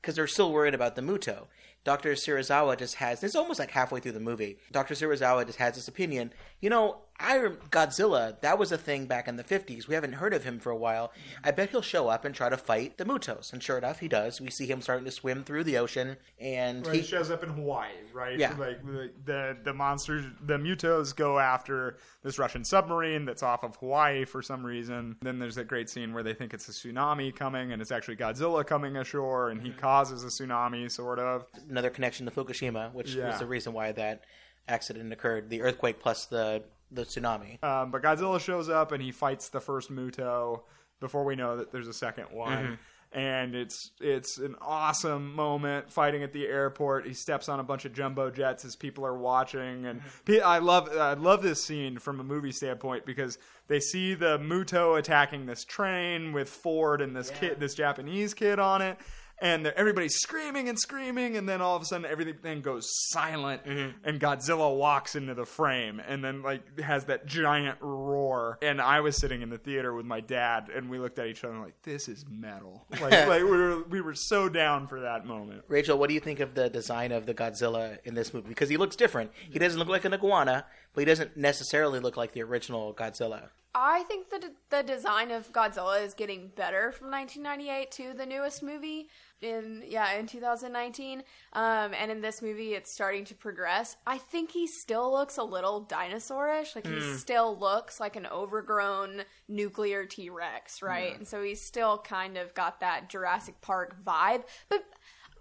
because 0.00 0.16
they're 0.16 0.26
still 0.26 0.52
worried 0.52 0.74
about 0.74 0.96
the 0.96 1.02
Muto. 1.02 1.46
Dr. 1.82 2.12
Serizawa 2.12 2.78
just 2.78 2.96
has 2.96 3.22
it's 3.24 3.34
almost 3.34 3.58
like 3.58 3.70
halfway 3.70 4.00
through 4.00 4.12
the 4.12 4.20
movie. 4.20 4.58
Dr. 4.70 4.94
Serizawa 4.94 5.46
just 5.46 5.58
has 5.58 5.74
this 5.74 5.88
opinion. 5.88 6.32
You 6.60 6.70
know, 6.70 6.98
I 7.20 7.38
Godzilla, 7.70 8.40
that 8.40 8.58
was 8.58 8.72
a 8.72 8.78
thing 8.78 9.06
back 9.06 9.28
in 9.28 9.36
the 9.36 9.44
50s. 9.44 9.86
We 9.86 9.94
haven't 9.94 10.14
heard 10.14 10.32
of 10.32 10.44
him 10.44 10.58
for 10.58 10.70
a 10.70 10.76
while. 10.76 11.12
I 11.44 11.50
bet 11.50 11.70
he'll 11.70 11.82
show 11.82 12.08
up 12.08 12.24
and 12.24 12.34
try 12.34 12.48
to 12.48 12.56
fight 12.56 12.96
the 12.98 13.04
Mutos. 13.04 13.52
And 13.52 13.62
sure 13.62 13.78
enough, 13.78 14.00
he 14.00 14.08
does. 14.08 14.40
We 14.40 14.50
see 14.50 14.66
him 14.66 14.80
starting 14.80 15.04
to 15.04 15.10
swim 15.10 15.44
through 15.44 15.64
the 15.64 15.78
ocean 15.78 16.16
and 16.38 16.86
Right, 16.86 16.96
he 16.96 17.00
he 17.00 17.06
shows 17.06 17.30
up 17.30 17.42
in 17.42 17.50
Hawaii, 17.50 17.88
right? 18.12 18.38
Yeah. 18.38 18.54
Like 18.56 18.82
the, 19.24 19.56
the 19.62 19.72
monsters, 19.72 20.24
the 20.44 20.58
Mutos 20.58 21.14
go 21.14 21.38
after 21.38 21.96
this 22.22 22.38
Russian 22.38 22.64
submarine 22.64 23.24
that's 23.24 23.42
off 23.42 23.64
of 23.64 23.76
Hawaii 23.76 24.24
for 24.24 24.42
some 24.42 24.64
reason. 24.64 25.16
Then 25.22 25.38
there's 25.38 25.56
that 25.56 25.68
great 25.68 25.88
scene 25.88 26.12
where 26.12 26.22
they 26.22 26.34
think 26.34 26.54
it's 26.54 26.68
a 26.68 26.72
tsunami 26.72 27.34
coming, 27.34 27.72
and 27.72 27.80
it's 27.80 27.90
actually 27.90 28.16
Godzilla 28.16 28.66
coming 28.66 28.96
ashore, 28.96 29.50
and 29.50 29.60
he 29.60 29.70
mm-hmm. 29.70 29.78
causes 29.78 30.24
a 30.24 30.28
tsunami, 30.28 30.90
sort 30.90 31.18
of. 31.18 31.46
another 31.68 31.90
connection 31.90 32.26
to 32.26 32.32
Fukushima, 32.32 32.92
which 32.92 33.14
Yeah. 33.14 33.28
was 33.28 33.38
the 33.38 33.46
reason 33.46 33.72
why 33.72 33.92
that 33.92 34.24
accident 34.68 35.12
occurred. 35.12 35.50
The 35.50 35.62
earthquake 35.62 36.00
plus 36.00 36.26
the 36.26 36.62
the 36.90 37.04
tsunami. 37.04 37.62
Um, 37.62 37.90
but 37.90 38.02
Godzilla 38.02 38.40
shows 38.40 38.68
up 38.68 38.92
and 38.92 39.02
he 39.02 39.12
fights 39.12 39.48
the 39.48 39.60
first 39.60 39.90
Muto 39.90 40.62
before 41.00 41.24
we 41.24 41.36
know 41.36 41.56
that 41.56 41.72
there's 41.72 41.88
a 41.88 41.94
second 41.94 42.26
one. 42.30 42.78
And 43.12 43.56
it's 43.56 43.90
it's 44.00 44.38
an 44.38 44.54
awesome 44.60 45.34
moment 45.34 45.90
fighting 45.90 46.22
at 46.22 46.32
the 46.32 46.46
airport. 46.46 47.08
He 47.08 47.12
steps 47.12 47.48
on 47.48 47.58
a 47.58 47.64
bunch 47.64 47.84
of 47.84 47.92
jumbo 47.92 48.30
jets 48.30 48.64
as 48.64 48.76
people 48.76 49.04
are 49.04 49.18
watching, 49.18 49.84
and 49.86 50.00
I 50.44 50.58
love 50.58 50.88
I 50.96 51.14
love 51.14 51.42
this 51.42 51.64
scene 51.64 51.98
from 51.98 52.20
a 52.20 52.22
movie 52.22 52.52
standpoint 52.52 53.04
because 53.04 53.36
they 53.66 53.80
see 53.80 54.14
the 54.14 54.38
Muto 54.38 54.96
attacking 54.96 55.46
this 55.46 55.64
train 55.64 56.32
with 56.32 56.48
Ford 56.48 57.00
and 57.00 57.16
this 57.16 57.30
kid, 57.30 57.58
this 57.58 57.74
Japanese 57.74 58.32
kid 58.32 58.60
on 58.60 58.80
it, 58.80 58.96
and 59.40 59.66
everybody's 59.66 60.16
screaming 60.16 60.68
and 60.68 60.78
screaming, 60.78 61.36
and 61.36 61.48
then 61.48 61.60
all 61.60 61.76
of 61.76 61.82
a 61.82 61.84
sudden 61.84 62.06
everything 62.06 62.60
goes 62.60 62.88
silent, 63.08 63.64
mm-hmm. 63.64 63.96
and 64.04 64.20
Godzilla 64.20 64.76
walks 64.76 65.16
into 65.16 65.34
the 65.34 65.46
frame, 65.46 66.00
and 66.06 66.22
then 66.22 66.42
like 66.42 66.78
has 66.80 67.06
that 67.06 67.26
giant 67.26 67.78
roar. 67.80 68.58
And 68.62 68.80
I 68.80 69.00
was 69.00 69.16
sitting 69.16 69.42
in 69.42 69.50
the 69.50 69.58
theater 69.58 69.94
with 69.94 70.06
my 70.06 70.20
dad, 70.20 70.68
and 70.74 70.90
we 70.90 70.98
looked 70.98 71.18
at 71.18 71.26
each 71.26 71.44
other 71.44 71.58
like, 71.58 71.80
"This 71.82 72.08
is 72.08 72.24
metal." 72.28 72.86
Like, 73.00 73.28
like 73.28 73.42
we 73.42 73.50
were 73.50 73.82
we 73.84 74.00
were 74.02 74.14
so 74.14 74.48
down 74.50 74.86
for 74.86 75.00
that 75.00 75.24
moment. 75.24 75.62
Rachel, 75.68 75.96
what 75.96 76.08
do 76.08 76.14
you 76.14 76.20
think 76.20 76.40
of 76.40 76.54
the 76.54 76.68
design 76.68 77.12
of 77.12 77.24
the 77.24 77.32
Godzilla 77.32 77.98
in 78.04 78.14
this 78.14 78.34
movie? 78.34 78.48
Because 78.48 78.68
he 78.68 78.76
looks 78.76 78.94
different. 78.94 79.30
He 79.50 79.58
doesn't 79.58 79.78
look 79.78 79.88
like 79.88 80.04
an 80.04 80.12
iguana, 80.12 80.66
but 80.92 81.00
he 81.00 81.04
doesn't 81.06 81.34
necessarily 81.36 81.98
look 81.98 82.18
like 82.18 82.32
the 82.32 82.42
original 82.42 82.92
Godzilla. 82.92 83.48
I 83.74 84.02
think 84.04 84.30
that 84.30 84.44
the 84.70 84.82
design 84.82 85.30
of 85.30 85.52
Godzilla 85.52 86.04
is 86.04 86.14
getting 86.14 86.50
better 86.56 86.90
from 86.90 87.10
1998 87.10 87.90
to 87.92 88.12
the 88.16 88.26
newest 88.26 88.62
movie 88.62 89.08
in 89.42 89.82
yeah 89.86 90.14
in 90.14 90.26
2019. 90.26 91.22
Um, 91.52 91.92
and 91.98 92.10
in 92.10 92.20
this 92.20 92.42
movie, 92.42 92.74
it's 92.74 92.90
starting 92.90 93.24
to 93.26 93.34
progress. 93.34 93.96
I 94.06 94.18
think 94.18 94.50
he 94.50 94.66
still 94.66 95.12
looks 95.12 95.36
a 95.36 95.44
little 95.44 95.84
dinosaurish. 95.86 96.74
Like 96.74 96.86
he 96.86 97.00
still 97.16 97.56
looks 97.56 98.00
like 98.00 98.16
an 98.16 98.26
overgrown 98.26 99.22
nuclear 99.48 100.04
T 100.04 100.30
Rex, 100.30 100.82
right? 100.82 101.16
And 101.16 101.26
so 101.26 101.42
he's 101.42 101.60
still 101.60 101.98
kind 101.98 102.36
of 102.36 102.52
got 102.54 102.80
that 102.80 103.08
Jurassic 103.08 103.60
Park 103.60 103.96
vibe, 104.04 104.42
but. 104.68 104.84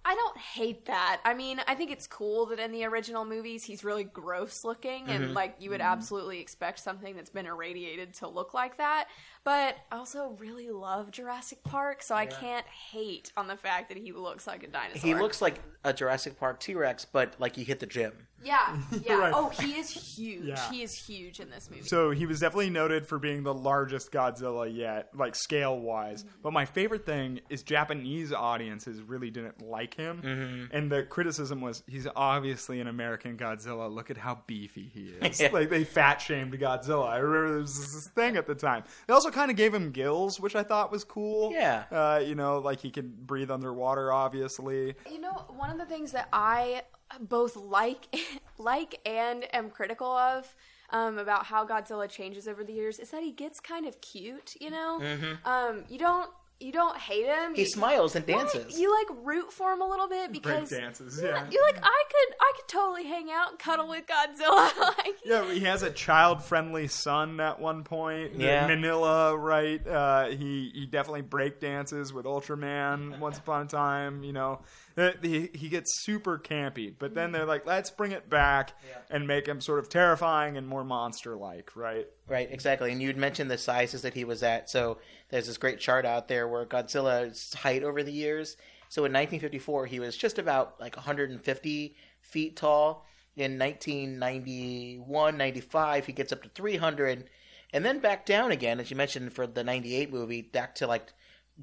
I 0.05 0.15
don't 0.15 0.37
hate 0.37 0.85
that. 0.85 1.19
I 1.25 1.33
mean, 1.33 1.61
I 1.67 1.75
think 1.75 1.91
it's 1.91 2.07
cool 2.07 2.45
that 2.47 2.59
in 2.59 2.71
the 2.71 2.85
original 2.85 3.25
movies 3.25 3.63
he's 3.63 3.83
really 3.83 4.05
gross 4.05 4.63
looking 4.63 5.07
and 5.07 5.25
mm-hmm. 5.25 5.33
like 5.33 5.55
you 5.59 5.69
would 5.69 5.81
mm-hmm. 5.81 5.91
absolutely 5.91 6.39
expect 6.39 6.79
something 6.79 7.15
that's 7.15 7.29
been 7.29 7.45
irradiated 7.45 8.13
to 8.15 8.27
look 8.27 8.53
like 8.53 8.77
that. 8.77 9.07
But 9.49 9.59
But 9.69 9.95
I 9.95 9.99
also 9.99 10.35
really 10.39 10.69
love 10.69 11.11
Jurassic 11.11 11.63
Park, 11.63 12.01
so 12.03 12.13
I 12.15 12.25
can't 12.27 12.65
hate 12.67 13.31
on 13.35 13.47
the 13.47 13.55
fact 13.57 13.89
that 13.89 13.97
he 13.97 14.11
looks 14.11 14.45
like 14.47 14.63
a 14.63 14.67
dinosaur. 14.67 15.01
He 15.01 15.15
looks 15.15 15.41
like 15.41 15.59
a 15.83 15.91
Jurassic 15.93 16.39
Park 16.39 16.59
T 16.59 16.75
Rex, 16.75 17.05
but 17.05 17.33
like 17.39 17.57
you 17.57 17.65
hit 17.65 17.79
the 17.79 17.85
gym. 17.85 18.13
Yeah, 18.41 18.77
yeah. 19.03 19.15
Right. 19.15 19.33
Oh, 19.35 19.49
he 19.49 19.73
is 19.77 19.89
huge. 19.89 20.45
Yeah. 20.45 20.71
He 20.71 20.81
is 20.81 20.93
huge 20.93 21.41
in 21.41 21.49
this 21.49 21.69
movie. 21.69 21.83
So 21.83 22.11
he 22.11 22.25
was 22.25 22.39
definitely 22.39 22.69
noted 22.69 23.05
for 23.05 23.19
being 23.19 23.43
the 23.43 23.53
largest 23.53 24.13
Godzilla 24.13 24.73
yet, 24.73 25.09
like 25.13 25.35
scale 25.35 25.77
wise. 25.77 26.23
But 26.41 26.53
my 26.53 26.63
favorite 26.63 27.05
thing 27.05 27.41
is 27.49 27.63
Japanese 27.63 28.31
audiences 28.31 29.01
really 29.01 29.29
didn't 29.29 29.61
like 29.61 29.93
him, 29.93 30.21
Mm-hmm. 30.23 30.75
and 30.75 30.89
the 30.91 31.03
criticism 31.03 31.59
was 31.59 31.83
he's 31.87 32.07
obviously 32.15 32.79
an 32.79 32.87
American 32.87 33.35
Godzilla. 33.37 33.91
Look 33.93 34.09
at 34.09 34.15
how 34.17 34.39
beefy 34.47 34.89
he 34.93 35.11
is. 35.21 35.39
Yeah. 35.41 35.49
Like 35.59 35.69
they 35.69 35.83
fat 35.83 36.21
shamed 36.21 36.53
Godzilla. 36.59 37.09
I 37.09 37.17
remember 37.17 37.49
there 37.49 37.59
was 37.61 37.77
this 37.93 38.07
thing 38.09 38.37
at 38.37 38.45
the 38.47 38.55
time. 38.55 38.83
They 39.07 39.13
also 39.13 39.31
kind 39.39 39.51
of 39.51 39.55
gave 39.55 39.73
him 39.73 39.91
gills, 39.91 40.37
which 40.37 40.53
I 40.53 40.63
thought 40.63 40.91
was 40.91 41.05
cool. 41.05 41.53
Yeah. 41.53 41.85
uh, 41.91 42.21
you 42.25 42.35
know, 42.35 42.59
like 42.59 42.81
he 42.81 42.91
could 42.91 43.25
breathe 43.25 43.49
underwater, 43.49 44.11
obviously. 44.11 44.95
You 45.09 45.21
know, 45.21 45.45
one 45.55 45.69
of 45.69 45.77
the 45.77 45.85
things 45.85 46.11
that 46.11 46.27
I 46.33 46.81
both 47.21 47.55
like, 47.55 48.13
like 48.57 48.99
and 49.05 49.45
am 49.55 49.69
critical 49.69 50.07
of 50.07 50.53
um, 50.89 51.17
about 51.17 51.45
how 51.45 51.65
Godzilla 51.65 52.09
changes 52.09 52.49
over 52.49 52.65
the 52.65 52.73
years 52.73 52.99
is 52.99 53.11
that 53.11 53.23
he 53.23 53.31
gets 53.31 53.61
kind 53.61 53.85
of 53.85 54.01
cute. 54.01 54.55
You 54.59 54.71
know, 54.71 55.01
um, 55.45 55.85
you 55.87 55.97
don't 55.97 56.29
you 56.59 56.71
don't 56.71 56.97
hate 56.97 57.25
him. 57.25 57.55
He 57.55 57.61
You- 57.61 57.67
smiles 57.67 58.15
and 58.15 58.27
Right, 58.27 58.37
dances. 58.37 58.77
You 58.79 58.93
like 58.93 59.07
root 59.23 59.51
for 59.53 59.71
him 59.71 59.81
a 59.81 59.87
little 59.87 60.07
bit 60.07 60.31
Break 60.31 60.43
because 60.43 60.69
dances, 60.69 61.19
Yeah, 61.21 61.29
yeah. 61.29 61.47
You're 61.51 61.63
like 61.65 61.77
I 61.81 62.03
could 62.09 62.35
I 62.39 62.53
could 62.55 62.67
totally 62.67 63.05
hang 63.05 63.31
out 63.31 63.51
and 63.51 63.59
cuddle 63.59 63.87
with 63.87 64.05
Godzilla. 64.05 64.77
like, 64.97 65.15
Yeah, 65.23 65.49
he 65.51 65.61
has 65.61 65.83
a 65.83 65.89
child-friendly 65.91 66.87
son 66.87 67.39
at 67.39 67.59
one 67.59 67.83
point. 67.83 68.35
Yeah. 68.35 68.67
Minilla, 68.67 69.37
right? 69.41 69.85
Uh, 69.87 70.25
he 70.27 70.71
he 70.73 70.85
definitely 70.85 71.21
break 71.21 71.59
dances 71.59 72.11
with 72.11 72.25
Ultraman 72.25 73.19
once 73.19 73.37
upon 73.37 73.65
a 73.65 73.69
time. 73.69 74.23
You 74.23 74.33
know, 74.33 74.59
Uh, 74.61 74.88
he 75.21 75.49
he 75.53 75.69
gets 75.69 76.03
super 76.03 76.37
campy, 76.37 76.93
but 76.97 77.13
then 77.13 77.31
they're 77.31 77.45
like, 77.45 77.65
let's 77.65 77.91
bring 77.91 78.11
it 78.11 78.29
back 78.29 78.73
and 79.09 79.27
make 79.27 79.47
him 79.47 79.61
sort 79.61 79.79
of 79.79 79.89
terrifying 79.89 80.57
and 80.57 80.67
more 80.67 80.83
monster-like, 80.83 81.75
right? 81.75 82.07
Right, 82.27 82.49
exactly. 82.51 82.91
And 82.91 83.01
you'd 83.01 83.17
mentioned 83.17 83.49
the 83.51 83.57
sizes 83.57 84.01
that 84.03 84.13
he 84.13 84.23
was 84.23 84.43
at. 84.43 84.69
So 84.69 84.97
there's 85.29 85.47
this 85.47 85.57
great 85.57 85.79
chart 85.79 86.05
out 86.05 86.27
there 86.27 86.47
where 86.47 86.65
Godzilla's 86.65 87.53
height 87.53 87.83
over 87.83 88.03
the 88.03 88.11
years. 88.11 88.57
So 88.89 89.01
in 89.01 89.13
1954, 89.13 89.85
he 89.85 89.99
was 89.99 90.17
just 90.17 90.39
about 90.39 90.79
like 90.79 90.95
150 90.95 91.95
feet 92.21 92.55
tall. 92.55 93.05
In 93.35 93.57
1991, 93.57 95.37
95, 95.37 96.05
he 96.05 96.11
gets 96.11 96.33
up 96.33 96.43
to 96.43 96.49
300, 96.49 97.29
and 97.71 97.85
then 97.85 97.99
back 97.99 98.25
down 98.25 98.51
again, 98.51 98.81
as 98.81 98.91
you 98.91 98.97
mentioned 98.97 99.31
for 99.31 99.47
the 99.47 99.63
98 99.63 100.11
movie, 100.11 100.41
back 100.41 100.75
to 100.75 100.87
like 100.87 101.13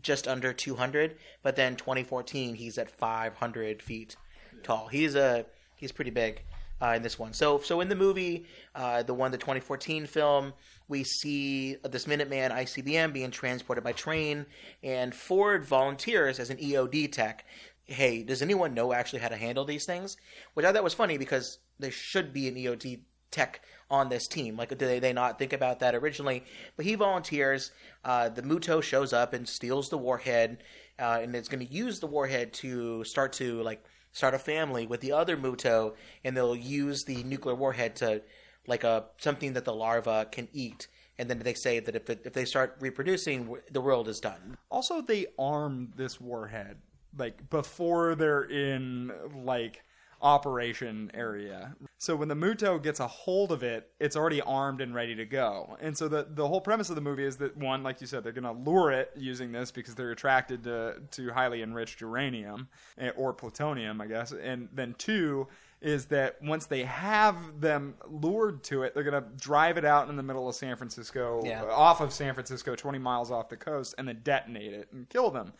just 0.02 0.28
under 0.28 0.52
200. 0.52 1.16
But 1.42 1.56
then 1.56 1.76
2014, 1.76 2.54
he's 2.54 2.78
at 2.78 2.90
500 2.90 3.82
feet 3.82 4.16
tall. 4.62 4.88
He's 4.88 5.14
a 5.14 5.46
he's 5.76 5.92
pretty 5.92 6.10
big 6.10 6.42
uh, 6.80 6.94
in 6.96 7.02
this 7.02 7.18
one. 7.18 7.32
So 7.32 7.58
so 7.58 7.80
in 7.80 7.88
the 7.88 7.96
movie, 7.96 8.46
uh, 8.74 9.02
the 9.02 9.14
one 9.14 9.30
the 9.30 9.38
2014 9.38 10.06
film, 10.06 10.52
we 10.88 11.04
see 11.04 11.76
this 11.76 12.06
Minuteman 12.06 12.52
ICBM 12.52 13.12
being 13.12 13.30
transported 13.30 13.84
by 13.84 13.92
train, 13.92 14.46
and 14.82 15.14
Ford 15.14 15.64
volunteers 15.64 16.38
as 16.38 16.50
an 16.50 16.58
EOD 16.58 17.12
tech. 17.12 17.44
Hey, 17.84 18.24
does 18.24 18.42
anyone 18.42 18.74
know 18.74 18.92
actually 18.92 19.20
how 19.20 19.28
to 19.28 19.36
handle 19.36 19.64
these 19.64 19.86
things? 19.86 20.16
Which 20.54 20.66
I 20.66 20.72
thought 20.72 20.82
was 20.82 20.94
funny 20.94 21.18
because 21.18 21.58
there 21.78 21.92
should 21.92 22.32
be 22.32 22.48
an 22.48 22.56
EOD 22.56 23.00
tech 23.30 23.60
on 23.90 24.08
this 24.08 24.26
team. 24.26 24.56
Like, 24.56 24.70
did 24.70 24.78
they, 24.78 24.98
they 24.98 25.12
not 25.12 25.38
think 25.38 25.52
about 25.52 25.80
that 25.80 25.94
originally? 25.94 26.44
But 26.76 26.86
he 26.86 26.94
volunteers. 26.94 27.72
Uh, 28.04 28.28
the 28.28 28.42
Muto 28.42 28.82
shows 28.82 29.12
up 29.12 29.32
and 29.32 29.48
steals 29.48 29.88
the 29.88 29.98
warhead, 29.98 30.58
uh, 30.98 31.20
and 31.22 31.34
is 31.34 31.48
going 31.48 31.66
to 31.66 31.72
use 31.72 32.00
the 32.00 32.06
warhead 32.06 32.52
to 32.54 33.04
start 33.04 33.32
to 33.34 33.62
like 33.62 33.84
start 34.12 34.34
a 34.34 34.38
family 34.38 34.86
with 34.86 35.00
the 35.00 35.12
other 35.12 35.36
Muto, 35.36 35.94
and 36.24 36.36
they'll 36.36 36.56
use 36.56 37.04
the 37.04 37.22
nuclear 37.24 37.54
warhead 37.54 37.94
to 37.96 38.22
like 38.66 38.84
a 38.84 39.04
something 39.18 39.52
that 39.52 39.64
the 39.64 39.74
larva 39.74 40.26
can 40.30 40.48
eat. 40.52 40.88
And 41.18 41.30
then 41.30 41.38
they 41.38 41.54
say 41.54 41.80
that 41.80 41.96
if 41.96 42.10
it, 42.10 42.22
if 42.24 42.34
they 42.34 42.44
start 42.44 42.76
reproducing, 42.80 43.56
the 43.70 43.80
world 43.80 44.06
is 44.06 44.20
done. 44.20 44.58
Also, 44.70 45.00
they 45.00 45.26
arm 45.38 45.92
this 45.96 46.20
warhead 46.20 46.76
like 47.18 47.48
before 47.50 48.14
they're 48.14 48.44
in 48.44 49.12
like 49.44 49.82
operation 50.22 51.10
area. 51.14 51.74
So 51.98 52.14
when 52.14 52.28
the 52.28 52.34
Muto 52.34 52.82
gets 52.82 53.00
a 53.00 53.06
hold 53.06 53.50
of 53.52 53.62
it, 53.62 53.90
it's 53.98 54.16
already 54.16 54.42
armed 54.42 54.82
and 54.82 54.94
ready 54.94 55.14
to 55.14 55.24
go. 55.24 55.78
And 55.80 55.96
so 55.96 56.08
the 56.08 56.26
the 56.28 56.46
whole 56.46 56.60
premise 56.60 56.90
of 56.90 56.94
the 56.94 57.00
movie 57.00 57.24
is 57.24 57.38
that 57.38 57.56
one, 57.56 57.82
like 57.82 58.00
you 58.02 58.06
said, 58.06 58.22
they're 58.22 58.32
going 58.32 58.44
to 58.44 58.52
lure 58.70 58.92
it 58.92 59.12
using 59.16 59.50
this 59.50 59.70
because 59.70 59.94
they're 59.94 60.10
attracted 60.10 60.64
to 60.64 60.96
to 61.12 61.30
highly 61.30 61.62
enriched 61.62 62.00
uranium 62.02 62.68
eh, 62.98 63.10
or 63.16 63.32
plutonium, 63.32 64.00
I 64.00 64.06
guess. 64.06 64.32
And 64.32 64.68
then 64.72 64.94
two 64.98 65.48
is 65.80 66.06
that 66.06 66.36
once 66.42 66.66
they 66.66 66.84
have 66.84 67.60
them 67.60 67.94
lured 68.08 68.62
to 68.64 68.82
it, 68.82 68.94
they're 68.94 69.02
going 69.04 69.22
to 69.22 69.28
drive 69.36 69.76
it 69.76 69.84
out 69.84 70.08
in 70.08 70.16
the 70.16 70.22
middle 70.22 70.48
of 70.48 70.54
San 70.54 70.74
Francisco, 70.76 71.42
Yeah. 71.44 71.64
off 71.64 72.00
of 72.00 72.14
San 72.14 72.32
Francisco, 72.32 72.74
20 72.74 72.98
miles 72.98 73.30
off 73.30 73.50
the 73.50 73.58
coast, 73.58 73.94
and 73.98 74.08
then 74.08 74.20
detonate 74.24 74.72
it 74.72 74.88
and 74.92 75.06
kill 75.10 75.30
them. 75.30 75.52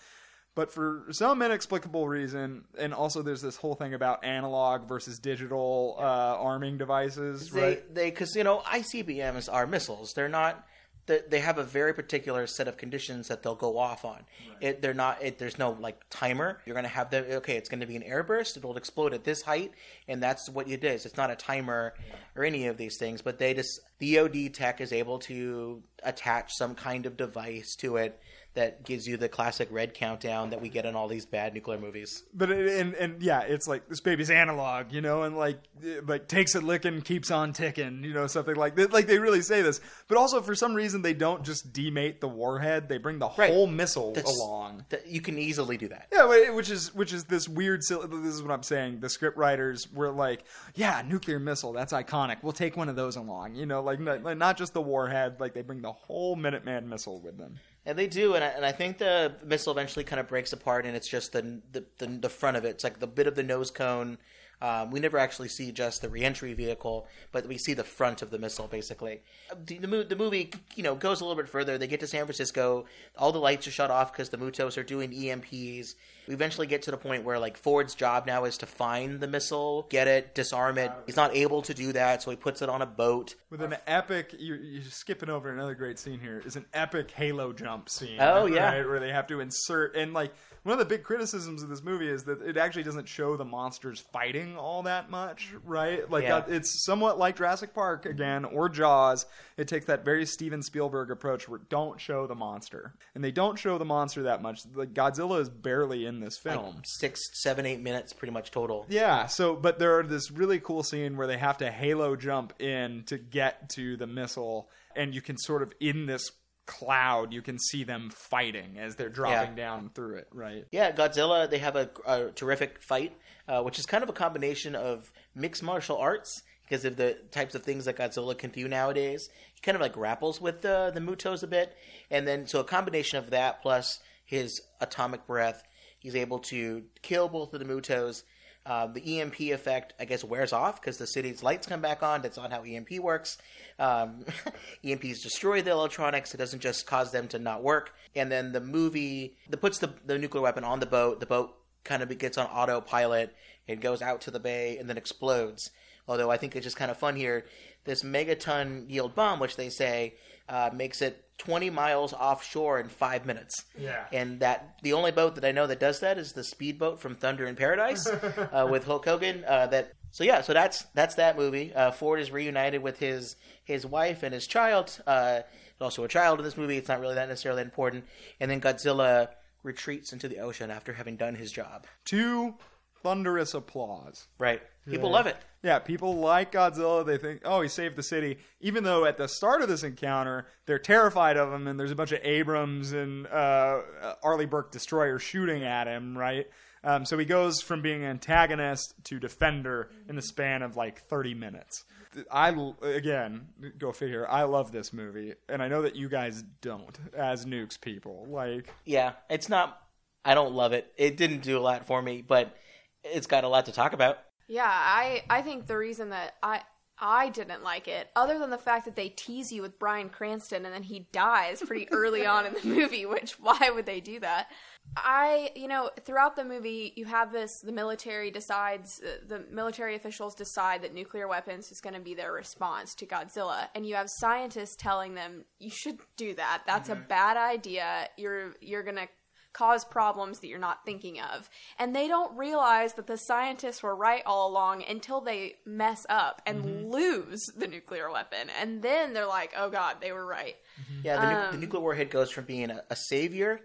But 0.57 0.73
for 0.73 1.05
some 1.11 1.43
inexplicable 1.43 2.09
reason, 2.09 2.65
and 2.79 2.93
also 2.95 3.21
there's 3.23 3.43
this 3.43 3.57
whole 3.57 3.75
thing 3.75 3.93
about 3.95 4.25
analog 4.25 4.89
versus 4.89 5.19
digital 5.19 5.97
uh, 5.99 6.03
arming 6.03 6.79
devices, 6.79 7.51
They 7.51 7.61
right? 7.61 7.95
they 7.95 8.11
because 8.11 8.35
you 8.35 8.43
know 8.43 8.63
ICBMs 8.67 9.53
are 9.53 9.67
missiles. 9.67 10.15
They're 10.15 10.29
not. 10.31 10.67
They, 11.05 11.21
they 11.29 11.39
have 11.39 11.59
a 11.59 11.63
very 11.63 11.95
particular 11.95 12.49
set 12.49 12.67
of 12.67 12.77
conditions 12.79 13.29
that 13.29 13.43
they'll 13.45 13.55
go 13.55 13.79
off 13.79 14.05
on. 14.05 14.25
It, 14.61 14.83
they're 14.83 14.95
not. 14.95 15.23
It, 15.23 15.39
there's 15.39 15.59
no 15.59 15.73
like 15.79 16.01
timer. 16.11 16.59
You're 16.65 16.75
gonna 16.75 16.89
have 16.89 17.11
the 17.11 17.37
okay. 17.37 17.57
It's 17.59 17.69
gonna 17.69 17.87
be 17.87 17.95
an 17.97 18.03
airburst. 18.03 18.57
It'll 18.57 18.79
explode 18.79 19.13
at 19.13 19.25
this 19.25 19.43
height, 19.43 19.73
and 20.09 20.23
that's 20.23 20.49
what 20.49 20.69
it 20.71 20.83
is. 20.83 21.05
It's 21.05 21.19
not 21.19 21.31
a 21.31 21.37
timer 21.37 21.93
or 22.35 22.45
any 22.45 22.67
of 22.67 22.79
these 22.79 22.97
things. 22.99 23.21
But 23.21 23.39
they 23.39 23.53
just 23.53 23.79
the 23.99 24.19
OD 24.21 24.55
tech 24.55 24.81
is 24.81 24.93
able 24.93 25.19
to 25.21 25.83
attach 26.03 26.53
some 26.55 26.75
kind 26.75 27.05
of 27.05 27.19
device 27.19 27.77
to 27.81 27.99
it 27.99 28.19
that 28.57 28.85
gives 28.85 29.07
you 29.07 29.17
the 29.17 29.29
classic 29.29 29.69
red 29.71 29.95
countdown 29.95 30.51
that 30.51 30.61
we 30.61 30.69
get 30.69 30.85
in 30.85 30.97
all 30.97 31.07
these 31.09 31.25
bad 31.25 31.55
nuclear 31.55 31.79
movies. 31.79 32.25
But 32.35 32.51
it, 32.51 32.81
and 32.81 32.95
and 32.95 33.23
yeah, 33.23 33.41
it's 33.43 33.69
like 33.69 33.89
this 33.89 34.01
baby's 34.01 34.31
analog, 34.31 34.93
you 34.93 35.01
know, 35.01 35.23
and 35.23 35.37
like 35.37 35.61
like 36.05 36.27
takes 36.27 36.55
a 36.57 36.61
licking, 36.61 37.03
keeps 37.03 37.31
on 37.31 37.53
ticking, 37.53 38.03
you 38.03 38.13
know, 38.13 38.27
something 38.27 38.57
like 38.57 38.75
that. 38.77 38.93
Like 38.93 39.07
they 39.07 39.19
really 39.19 39.43
say 39.43 39.63
this, 39.63 39.81
but 40.09 40.19
also 40.19 40.41
for 40.43 40.55
some 40.55 40.75
reason 40.75 41.03
they 41.03 41.15
don't 41.15 41.45
just 41.45 41.73
demate 41.73 42.21
the 42.21 42.29
warhead; 42.29 42.89
they 42.89 42.99
bring 42.99 43.19
the 43.21 43.29
Right. 43.39 43.53
whole 43.53 43.67
missile 43.67 44.13
That's- 44.13 44.37
along. 44.37 44.85
That 44.89 45.07
you 45.07 45.21
can 45.21 45.39
easily 45.39 45.77
do 45.77 45.89
that. 45.89 46.09
Yeah, 46.13 46.51
which 46.51 46.71
is 46.71 46.95
which 46.95 47.13
is 47.13 47.25
this 47.25 47.49
weird. 47.49 47.81
This 47.83 48.35
is 48.35 48.43
what 48.43 48.51
I'm 48.53 48.63
saying. 48.63 49.01
The 49.01 49.09
script 49.09 49.37
writers 49.37 49.87
were 49.93 50.11
like, 50.11 50.45
"Yeah, 50.75 51.03
nuclear 51.07 51.39
missile. 51.39 51.73
That's 51.73 51.93
iconic. 51.93 52.39
We'll 52.43 52.53
take 52.53 52.77
one 52.77 52.89
of 52.89 52.97
those 52.97 53.17
along." 53.17 53.55
You 53.55 53.67
know, 53.67 53.83
like 53.83 54.01
not, 54.01 54.23
like 54.23 54.39
not 54.39 54.57
just 54.57 54.73
the 54.75 54.81
warhead. 54.83 55.41
Like 55.41 55.53
they 55.55 55.63
bring 55.63 55.83
the 55.83 55.93
whole 55.93 56.37
Minuteman 56.37 56.87
missile 56.87 57.21
with 57.21 57.37
them. 57.37 57.59
And 57.87 57.97
they 57.97 58.09
do, 58.09 58.35
and 58.35 58.43
I, 58.43 58.49
and 58.49 58.67
I 58.67 58.73
think 58.73 58.99
the 58.99 59.33
missile 59.45 59.73
eventually 59.73 60.05
kind 60.05 60.19
of 60.19 60.27
breaks 60.27 60.53
apart, 60.53 60.85
and 60.85 60.97
it's 60.97 61.07
just 61.07 61.33
the 61.33 61.61
the, 61.73 61.85
the, 61.99 62.07
the 62.07 62.29
front 62.29 62.57
of 62.57 62.65
it. 62.65 62.71
It's 62.71 62.85
like 62.85 62.99
the 62.99 63.07
bit 63.07 63.29
of 63.29 63.37
the 63.37 63.45
nose 63.45 63.71
cone. 63.71 64.19
Um, 64.61 64.91
we 64.91 65.01
never 65.01 65.19
actually 65.19 65.49
see 65.49 65.71
just 65.71 66.01
the 66.03 66.09
reentry 66.09 66.55
vehicle, 66.55 67.07
but 67.31 67.47
we 67.47 67.59
see 67.59 67.75
the 67.75 67.85
front 67.85 68.23
of 68.23 68.31
the 68.31 68.39
missile 68.39 68.67
basically. 68.67 69.21
The, 69.67 69.79
the, 69.79 70.05
the 70.05 70.17
movie, 70.17 70.51
you 70.75 70.83
know, 70.83 70.95
goes 70.95 71.21
a 71.21 71.25
little 71.25 71.41
bit 71.41 71.49
further. 71.49 71.77
They 71.77 71.87
get 71.87 72.01
to 72.01 72.07
San 72.07 72.25
Francisco. 72.25 72.87
All 73.19 73.33
the 73.33 73.39
lights 73.39 73.69
are 73.69 73.71
shut 73.71 73.91
off 73.91 74.13
because 74.13 74.31
the 74.31 74.39
Mutos 74.39 74.79
are 74.79 74.83
doing 74.83 75.11
EMPs. 75.11 75.95
We 76.27 76.35
eventually 76.35 76.67
get 76.67 76.83
to 76.83 76.91
the 76.91 76.97
point 76.97 77.25
where 77.25 77.39
like 77.39 77.57
Ford's 77.57 77.95
job 77.95 78.27
now 78.27 78.45
is 78.45 78.59
to 78.59 78.67
find 78.67 79.21
the 79.21 79.29
missile, 79.29 79.87
get 79.91 80.09
it, 80.09 80.35
disarm 80.35 80.79
it. 80.79 80.93
He's 81.07 81.17
not 81.17 81.35
able 81.35 81.63
to 81.63 81.75
do 81.75 81.93
that, 81.93 82.23
so 82.23 82.31
he 82.31 82.37
puts 82.37 82.63
it 82.63 82.69
on 82.69 82.83
a 82.83 82.87
boat. 82.87 83.35
With 83.51 83.63
an 83.63 83.77
epic, 83.87 84.35
you're, 84.39 84.57
you're 84.57 84.83
skipping 84.83 85.31
over 85.31 85.53
another 85.53 85.75
great 85.75 85.99
scene 85.99 86.21
here. 86.21 86.43
Is 86.45 86.57
an 86.57 86.67
epic 86.75 87.11
Halo 87.11 87.53
jump 87.53 87.89
scene. 87.89 88.19
Oh, 88.21 88.47
yeah. 88.47 88.77
right, 88.77 88.87
where 88.87 89.01
they 89.01 89.11
have 89.11 89.27
to 89.29 89.41
insert 89.41 89.95
and 89.97 90.13
like 90.13 90.33
one 90.67 90.73
of 90.73 90.81
the 90.81 90.85
big 90.85 91.05
criticisms 91.05 91.63
of 91.63 91.69
this 91.69 91.81
movie 91.81 92.09
is 92.09 92.25
that 92.25 92.43
it 92.43 92.57
actually 92.57 92.83
doesn't 92.83 93.07
show 93.07 93.37
the 93.37 93.45
monsters 93.45 94.01
fighting 94.13 94.57
all 94.57 94.83
that 94.83 95.09
much, 95.11 95.53
right? 95.65 96.11
Like 96.11 96.25
Yeah. 96.25 96.39
uh, 96.39 96.45
it's 96.49 96.85
somewhat 96.85 97.19
like 97.21 97.37
Jurassic 97.37 97.73
Park 97.73 98.05
again 98.05 98.45
or 98.45 98.69
Jaws. 98.69 99.27
It 99.57 99.69
takes 99.69 99.87
that 99.87 100.05
very 100.05 100.27
Steven 100.27 100.63
Spielberg 100.63 101.13
approach 101.13 101.49
where 101.49 101.61
don't 101.69 102.01
show 102.01 102.27
the 102.27 102.35
monster, 102.35 102.95
and 103.15 103.23
they 103.23 103.31
don't 103.31 103.57
show 103.57 103.79
the 103.79 103.85
monster 103.85 104.25
that 104.25 104.43
much. 104.43 104.63
Like 104.75 104.93
Godzilla 104.93 105.41
is 105.41 105.49
barely 105.49 106.05
in 106.05 106.16
this 106.21 106.39
film. 106.39 106.83
Six, 106.85 107.21
seven, 107.43 107.67
eight 107.67 107.81
minutes, 107.81 108.13
pretty 108.13 108.33
much 108.33 108.51
total. 108.51 108.87
Yeah, 108.89 109.27
so 109.27 109.55
but 109.55 109.79
there 109.79 109.99
are 109.99 110.03
this 110.03 110.31
really 110.31 110.61
cool 110.61 110.83
scene 110.83 111.17
where 111.17 111.27
they 111.27 111.39
have 111.39 111.59
to 111.59 111.71
halo 111.71 112.17
jump 112.17 112.61
in 112.61 113.05
to 113.07 113.19
get 113.19 113.69
to 113.71 113.97
the 113.97 114.07
missile 114.07 114.69
and 114.95 115.15
you 115.15 115.21
can 115.21 115.37
sort 115.37 115.63
of 115.63 115.73
in 115.81 116.07
this 116.07 116.31
cloud 116.67 117.33
you 117.33 117.43
can 117.43 117.59
see 117.59 117.85
them 117.85 118.11
fighting 118.11 118.77
as 118.79 118.97
they're 118.97 119.09
dropping 119.09 119.55
down 119.55 119.91
through 119.95 120.17
it, 120.17 120.29
right? 120.33 120.67
Yeah, 120.73 120.93
Godzilla. 120.93 121.49
They 121.49 121.59
have 121.59 121.77
a, 121.77 121.91
a 122.07 122.31
terrific 122.33 122.83
fight, 122.83 123.17
uh, 123.49 123.63
which 123.63 123.79
is 123.79 123.87
kind 123.87 124.03
of 124.03 124.11
a 124.11 124.13
combination 124.13 124.75
of 124.75 125.13
mixed 125.35 125.63
martial 125.63 125.97
arts 125.97 126.43
because 126.65 126.85
of 126.85 126.97
the 126.97 127.17
types 127.31 127.55
of 127.55 127.63
things 127.63 127.85
that 127.85 127.97
Godzilla 127.97 128.37
can 128.37 128.51
do 128.51 128.67
nowadays. 128.67 129.29
He 129.55 129.61
kind 129.61 129.77
of 129.77 129.81
like 129.81 129.93
grapples 129.93 130.41
with 130.41 130.63
the 130.63 130.91
the 130.93 131.01
Mutos 131.01 131.43
a 131.43 131.47
bit, 131.47 131.77
and 132.11 132.27
then 132.27 132.47
so 132.47 132.61
a 132.61 132.65
combination 132.65 133.19
of 133.19 133.31
that 133.31 133.63
plus 133.63 134.01
his 134.25 134.61
atomic 134.81 135.27
breath, 135.27 135.63
he's 136.07 136.15
able 136.15 136.39
to 136.39 136.85
kill 137.03 137.29
both 137.29 137.53
of 137.53 137.59
the 137.59 137.67
Mutos. 137.67 138.23
Uh, 138.65 138.87
the 138.87 139.21
EMP 139.21 139.41
effect, 139.41 139.93
I 139.99 140.05
guess, 140.05 140.23
wears 140.23 140.53
off 140.53 140.81
because 140.81 140.99
the 140.99 141.07
city's 141.07 141.43
lights 141.43 141.67
come 141.67 141.81
back 141.81 142.05
on. 142.05 142.23
That's 142.23 142.37
not 142.37 142.53
how 142.53 142.63
EMP 142.63 143.01
works. 143.01 143.39
Um, 143.81 144.25
EMPs 144.85 145.21
destroy 145.21 145.63
the 145.63 145.73
electronics. 145.73 146.33
It 146.33 146.37
doesn't 146.37 146.61
just 146.61 146.87
cause 146.87 147.11
them 147.11 147.27
to 147.29 147.41
not 147.41 147.65
work. 147.65 147.93
And 148.15 148.31
then 148.31 148.53
the 148.53 148.61
movie 148.61 149.37
that 149.51 149.57
puts 149.57 149.79
the, 149.79 149.95
the 150.05 150.17
nuclear 150.17 150.43
weapon 150.43 150.63
on 150.63 150.79
the 150.79 150.87
boat. 150.87 151.19
The 151.19 151.27
boat 151.27 151.57
kind 151.83 152.05
of 152.05 152.19
gets 152.19 152.39
on 152.39 152.47
autopilot. 152.47 153.35
It 153.67 153.81
goes 153.81 154.01
out 154.01 154.21
to 154.23 154.31
the 154.31 154.41
bay 154.41 154.79
and 154.79 154.89
then 154.89 154.97
explodes. 154.97 155.71
Although 156.07 156.31
I 156.31 156.37
think 156.37 156.55
it's 156.55 156.65
just 156.65 156.77
kind 156.77 156.93
of 156.93 156.97
fun 156.97 157.17
here. 157.17 157.47
This 157.83 158.05
megaton 158.05 158.89
yield 158.89 159.17
bomb, 159.17 159.41
which 159.41 159.57
they 159.57 159.71
say 159.71 160.15
uh, 160.49 160.71
makes 160.73 161.03
it 161.03 161.23
20 161.39 161.71
miles 161.71 162.13
offshore 162.13 162.81
in 162.81 162.89
five 162.89 163.27
minutes. 163.27 163.65
Yeah. 163.79 164.05
And 164.13 164.41
that 164.41 164.79
the 164.83 164.95
only 164.95 165.13
boat 165.13 165.35
that 165.35 165.45
I 165.45 165.53
know 165.53 165.67
that 165.67 165.81
does 165.81 166.01
that 166.01 166.19
is 166.19 166.33
the 166.33 166.45
speedboat 166.45 167.01
from 167.01 167.15
Thunder 167.15 167.47
in 167.47 167.57
Paradise 167.57 168.07
uh, 168.53 168.67
with 168.71 168.85
Hulk 168.85 169.05
Hogan. 169.05 169.45
Uh, 169.47 169.67
that 169.67 169.93
so 170.11 170.25
yeah, 170.25 170.41
so 170.41 170.53
that's 170.53 170.85
that's 170.95 171.17
that 171.17 171.37
movie. 171.37 171.75
Uh, 171.75 171.91
Ford 171.91 172.21
is 172.21 172.31
reunited 172.31 172.83
with 172.83 172.99
his 172.99 173.37
his 173.65 173.85
wife 173.85 174.23
and 174.23 174.33
his 174.33 174.47
child. 174.47 174.99
Uh, 175.07 175.41
also 175.81 176.05
a 176.05 176.09
child 176.09 176.39
in 176.39 176.45
this 176.45 176.57
movie. 176.57 176.77
It's 176.79 176.89
not 176.89 177.01
really 177.01 177.17
that 177.17 177.29
necessarily 177.29 177.63
important. 177.63 178.05
And 178.41 178.51
then 178.51 178.61
Godzilla 178.61 179.29
retreats 179.63 180.13
into 180.13 180.29
the 180.29 180.39
ocean 180.39 180.71
after 180.71 180.95
having 180.95 181.17
done 181.17 181.35
his 181.35 181.53
job. 181.53 181.87
Two 182.05 182.55
thunderous 183.03 183.53
applause. 183.53 184.27
Right. 184.39 184.63
People 184.89 185.11
love 185.11 185.27
it. 185.27 185.37
Yeah, 185.63 185.81
people 185.81 186.17
like 186.17 186.53
Godzilla. 186.53 187.05
They 187.05 187.19
think, 187.19 187.43
oh, 187.45 187.61
he 187.61 187.69
saved 187.69 187.97
the 187.97 188.03
city. 188.03 188.39
Even 188.61 188.85
though 188.85 189.05
at 189.05 189.19
the 189.19 189.27
start 189.27 189.63
of 189.63 189.69
this 189.69 189.83
encounter, 189.83 190.47
they're 190.67 190.79
terrified 190.79 191.37
of 191.37 191.53
him, 191.53 191.67
and 191.67 191.79
there's 191.79 191.91
a 191.91 191.97
bunch 191.97 192.13
of 192.13 192.21
Abrams 192.23 192.93
and 192.93 193.27
uh, 193.27 193.81
Arleigh 194.23 194.47
Burke 194.47 194.71
destroyers 194.71 195.23
shooting 195.23 195.65
at 195.65 195.89
him, 195.89 196.17
right? 196.17 196.47
Um, 196.85 197.05
so 197.05 197.19
he 197.19 197.25
goes 197.25 197.61
from 197.61 197.83
being 197.83 198.05
antagonist 198.05 198.95
to 199.05 199.19
defender 199.19 199.91
in 200.09 200.15
the 200.15 200.23
span 200.23 200.63
of 200.63 200.77
like 200.77 201.01
30 201.01 201.35
minutes. 201.35 201.85
I 202.31 202.57
again 202.83 203.49
go 203.77 203.93
figure. 203.93 204.27
I 204.29 204.45
love 204.45 204.73
this 204.73 204.93
movie, 204.93 205.35
and 205.49 205.63
I 205.63 205.69
know 205.69 205.83
that 205.83 205.97
you 205.97 206.09
guys 206.09 206.43
don't, 206.61 206.97
as 207.15 207.45
nukes 207.45 207.79
people. 207.79 208.27
Like, 208.29 208.73
Yeah, 208.85 209.13
it's 209.29 209.49
not. 209.49 209.83
I 210.25 210.35
don't 210.35 210.55
love 210.55 210.73
it. 210.73 210.93
It 210.97 211.17
didn't 211.17 211.41
do 211.41 211.59
a 211.59 211.61
lot 211.61 211.87
for 211.87 212.01
me, 212.01 212.23
but 212.27 212.57
it's 213.05 213.27
got 213.27 213.45
a 213.45 213.49
lot 213.49 213.67
to 213.67 213.73
talk 213.73 213.93
about. 213.93 214.19
Yeah, 214.49 214.69
I 214.69 215.23
I 215.29 215.43
think 215.43 215.67
the 215.67 215.77
reason 215.77 216.11
that 216.11 216.35
I 216.43 216.63
I 216.99 217.29
didn't 217.29 217.63
like 217.63 217.89
it, 217.89 218.09
other 218.17 218.39
than 218.39 218.49
the 218.49 218.57
fact 218.57 218.87
that 218.87 218.97
they 218.97 219.11
tease 219.11 219.53
you 219.53 219.61
with 219.61 219.79
Bryan 219.79 220.09
Cranston 220.09 220.65
and 220.65 220.75
then 220.75 220.83
he 220.83 221.07
dies 221.13 221.63
pretty 221.63 221.89
early 221.93 222.25
on 222.25 222.47
in 222.47 222.55
the 222.55 222.65
movie, 222.65 223.05
which 223.05 223.33
why 223.41 223.71
would 223.75 223.85
they 223.85 224.01
do 224.01 224.19
that? 224.21 224.49
I, 224.97 225.51
you 225.55 225.69
know, 225.69 225.91
throughout 226.05 226.37
the 226.37 226.45
movie, 226.45 226.93
you 226.97 227.05
have 227.05 227.33
this 227.33 227.61
the 227.63 227.73
military 227.73 228.31
decides, 228.31 229.03
uh, 229.05 229.27
the 229.27 229.45
military 229.51 229.95
officials 229.95 230.35
decide 230.35 230.83
that 230.83 230.95
nuclear 230.95 231.29
weapons 231.29 231.71
is 231.71 231.81
going 231.81 231.95
to 231.95 232.01
be 232.01 232.15
their 232.15 232.33
response 232.33 232.95
to 232.95 233.07
Godzilla. 233.07 233.69
And 233.75 233.85
you 233.85 233.97
have 233.97 234.09
scientists 234.09 234.77
telling 234.77 235.15
them, 235.15 235.45
you 235.59 235.71
should 235.71 235.99
do 236.17 236.35
that. 236.35 236.63
That's 236.67 236.89
a 236.89 236.95
bad 236.95 237.37
idea. 237.37 238.09
You're, 238.17 238.55
you're 238.61 238.85
going 238.85 238.97
to 238.97 239.09
cause 239.57 239.85
problems 239.85 240.41
that 240.41 240.49
you're 240.49 240.59
not 240.59 240.85
thinking 240.85 241.19
of. 241.19 241.49
And 241.79 241.97
they 241.97 242.09
don't 242.09 242.37
realize 242.37 242.95
that 242.95 243.07
the 243.07 243.17
scientists 243.17 243.83
were 243.83 243.97
right 243.97 244.23
all 244.27 244.51
along 244.51 244.85
until 244.89 245.23
they 245.23 245.55
mess 245.65 246.05
up 246.11 246.43
and 246.47 246.63
mm-hmm. 246.63 246.91
lose 246.91 247.47
the 247.57 247.67
nuclear 247.67 248.11
weapon. 248.11 248.51
And 248.61 248.83
then 248.83 249.15
they're 249.15 249.27
like, 249.27 249.53
oh 249.57 249.71
God, 249.71 249.97
they 250.01 250.13
were 250.13 250.27
right. 250.27 250.57
Mm-hmm. 250.81 251.07
Yeah, 251.07 251.21
the, 251.21 251.27
nu- 251.27 251.41
the 251.51 251.55
um, 251.55 251.61
nuclear 251.61 251.81
warhead 251.81 252.11
goes 252.11 252.31
from 252.31 252.45
being 252.45 252.71
a, 252.71 252.83
a 252.91 252.97
savior 252.97 253.61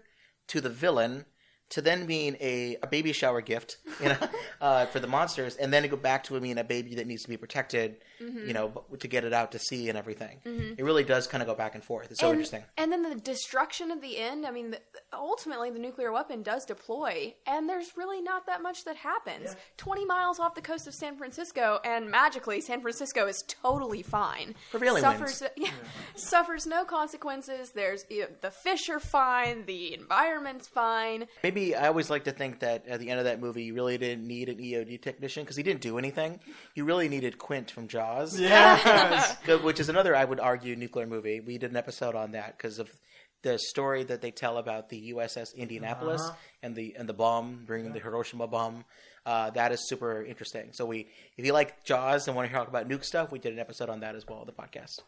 to 0.48 0.60
the 0.60 0.70
villain 0.70 1.26
to 1.72 1.80
then 1.80 2.04
being 2.04 2.36
a, 2.40 2.76
a 2.82 2.86
baby 2.86 3.12
shower 3.12 3.40
gift, 3.40 3.78
you 4.00 4.10
know, 4.10 4.16
uh, 4.60 4.86
for 4.86 5.00
the 5.00 5.06
monsters, 5.06 5.56
and 5.56 5.72
then 5.72 5.82
to 5.82 5.88
go 5.88 5.96
back 5.96 6.22
to 6.24 6.38
being 6.38 6.58
a 6.58 6.64
baby 6.64 6.94
that 6.96 7.06
needs 7.06 7.22
to 7.22 7.28
be 7.28 7.36
protected, 7.36 7.96
you 8.18 8.52
know, 8.52 8.84
to 8.98 9.08
get 9.08 9.24
it 9.24 9.32
out 9.32 9.52
to 9.52 9.58
sea 9.58 9.88
and 9.88 9.96
everything. 9.98 10.40
It 10.76 10.84
really 10.84 11.02
does 11.02 11.26
kind 11.26 11.42
of 11.42 11.48
go 11.48 11.54
back 11.54 11.74
and 11.74 11.82
forth. 11.82 12.10
It's 12.10 12.20
so 12.20 12.28
and, 12.28 12.34
interesting. 12.34 12.62
And 12.76 12.92
then 12.92 13.02
the 13.02 13.14
destruction 13.16 13.90
at 13.90 14.00
the 14.02 14.18
end. 14.18 14.46
I 14.46 14.50
mean, 14.50 14.72
the, 14.72 14.80
ultimately, 15.12 15.70
the 15.70 15.78
nuclear 15.78 16.12
weapon 16.12 16.42
does 16.42 16.64
deploy, 16.64 17.34
and 17.46 17.68
there's 17.68 17.96
really 17.96 18.20
not 18.20 18.46
that 18.46 18.62
much 18.62 18.84
that 18.84 18.96
happens. 18.96 19.56
Twenty 19.76 20.04
miles 20.04 20.38
off 20.38 20.54
the 20.54 20.60
coast 20.60 20.86
of 20.86 20.94
San 20.94 21.16
Francisco, 21.16 21.80
and 21.84 22.10
magically, 22.10 22.60
San 22.60 22.80
Francisco 22.82 23.26
is 23.26 23.42
totally 23.48 24.02
fine. 24.02 24.54
Prevailing 24.70 25.02
suffers, 25.02 25.40
winds. 25.40 25.54
yeah, 25.56 25.70
suffers 26.16 26.66
no 26.66 26.84
consequences. 26.84 27.70
There's 27.70 28.04
you 28.10 28.22
know, 28.22 28.28
the 28.42 28.50
fish 28.50 28.88
are 28.88 29.00
fine, 29.00 29.64
the 29.66 29.94
environment's 29.94 30.68
fine. 30.68 31.26
Maybe 31.42 31.61
I 31.74 31.88
always 31.88 32.10
like 32.10 32.24
to 32.24 32.32
think 32.32 32.60
that 32.60 32.86
at 32.86 33.00
the 33.00 33.10
end 33.10 33.18
of 33.18 33.24
that 33.26 33.40
movie, 33.40 33.64
you 33.64 33.74
really 33.74 33.98
didn't 33.98 34.26
need 34.26 34.48
an 34.48 34.58
EOD 34.58 35.00
technician 35.00 35.44
because 35.44 35.56
he 35.56 35.62
didn't 35.62 35.80
do 35.80 35.98
anything. 35.98 36.40
You 36.74 36.84
really 36.84 37.08
needed 37.08 37.38
Quint 37.38 37.70
from 37.70 37.88
Jaws. 37.88 38.38
yes, 38.40 39.36
which 39.62 39.80
is 39.80 39.88
another, 39.88 40.14
I 40.14 40.24
would 40.24 40.40
argue, 40.40 40.76
nuclear 40.76 41.06
movie. 41.06 41.40
We 41.40 41.58
did 41.58 41.70
an 41.70 41.76
episode 41.76 42.14
on 42.14 42.32
that 42.32 42.56
because 42.56 42.78
of 42.78 42.90
the 43.42 43.58
story 43.58 44.04
that 44.04 44.20
they 44.20 44.30
tell 44.30 44.58
about 44.58 44.88
the 44.88 45.12
USS 45.12 45.54
Indianapolis 45.56 46.22
and 46.62 46.76
the 46.76 46.94
and 46.96 47.08
the 47.08 47.12
bomb, 47.12 47.64
bringing 47.66 47.92
the 47.92 48.00
Hiroshima 48.00 48.46
bomb. 48.46 48.84
Uh, 49.24 49.50
that 49.50 49.72
is 49.72 49.88
super 49.88 50.24
interesting. 50.24 50.70
So 50.72 50.84
we, 50.84 51.08
if 51.36 51.44
you 51.44 51.52
like 51.52 51.84
Jaws 51.84 52.26
and 52.26 52.36
want 52.36 52.48
to 52.48 52.54
talk 52.56 52.68
about 52.68 52.88
nuke 52.88 53.04
stuff, 53.04 53.30
we 53.30 53.38
did 53.38 53.52
an 53.52 53.58
episode 53.58 53.88
on 53.88 54.00
that 54.00 54.16
as 54.16 54.26
well, 54.26 54.44
the 54.44 54.52
podcast. 54.52 55.00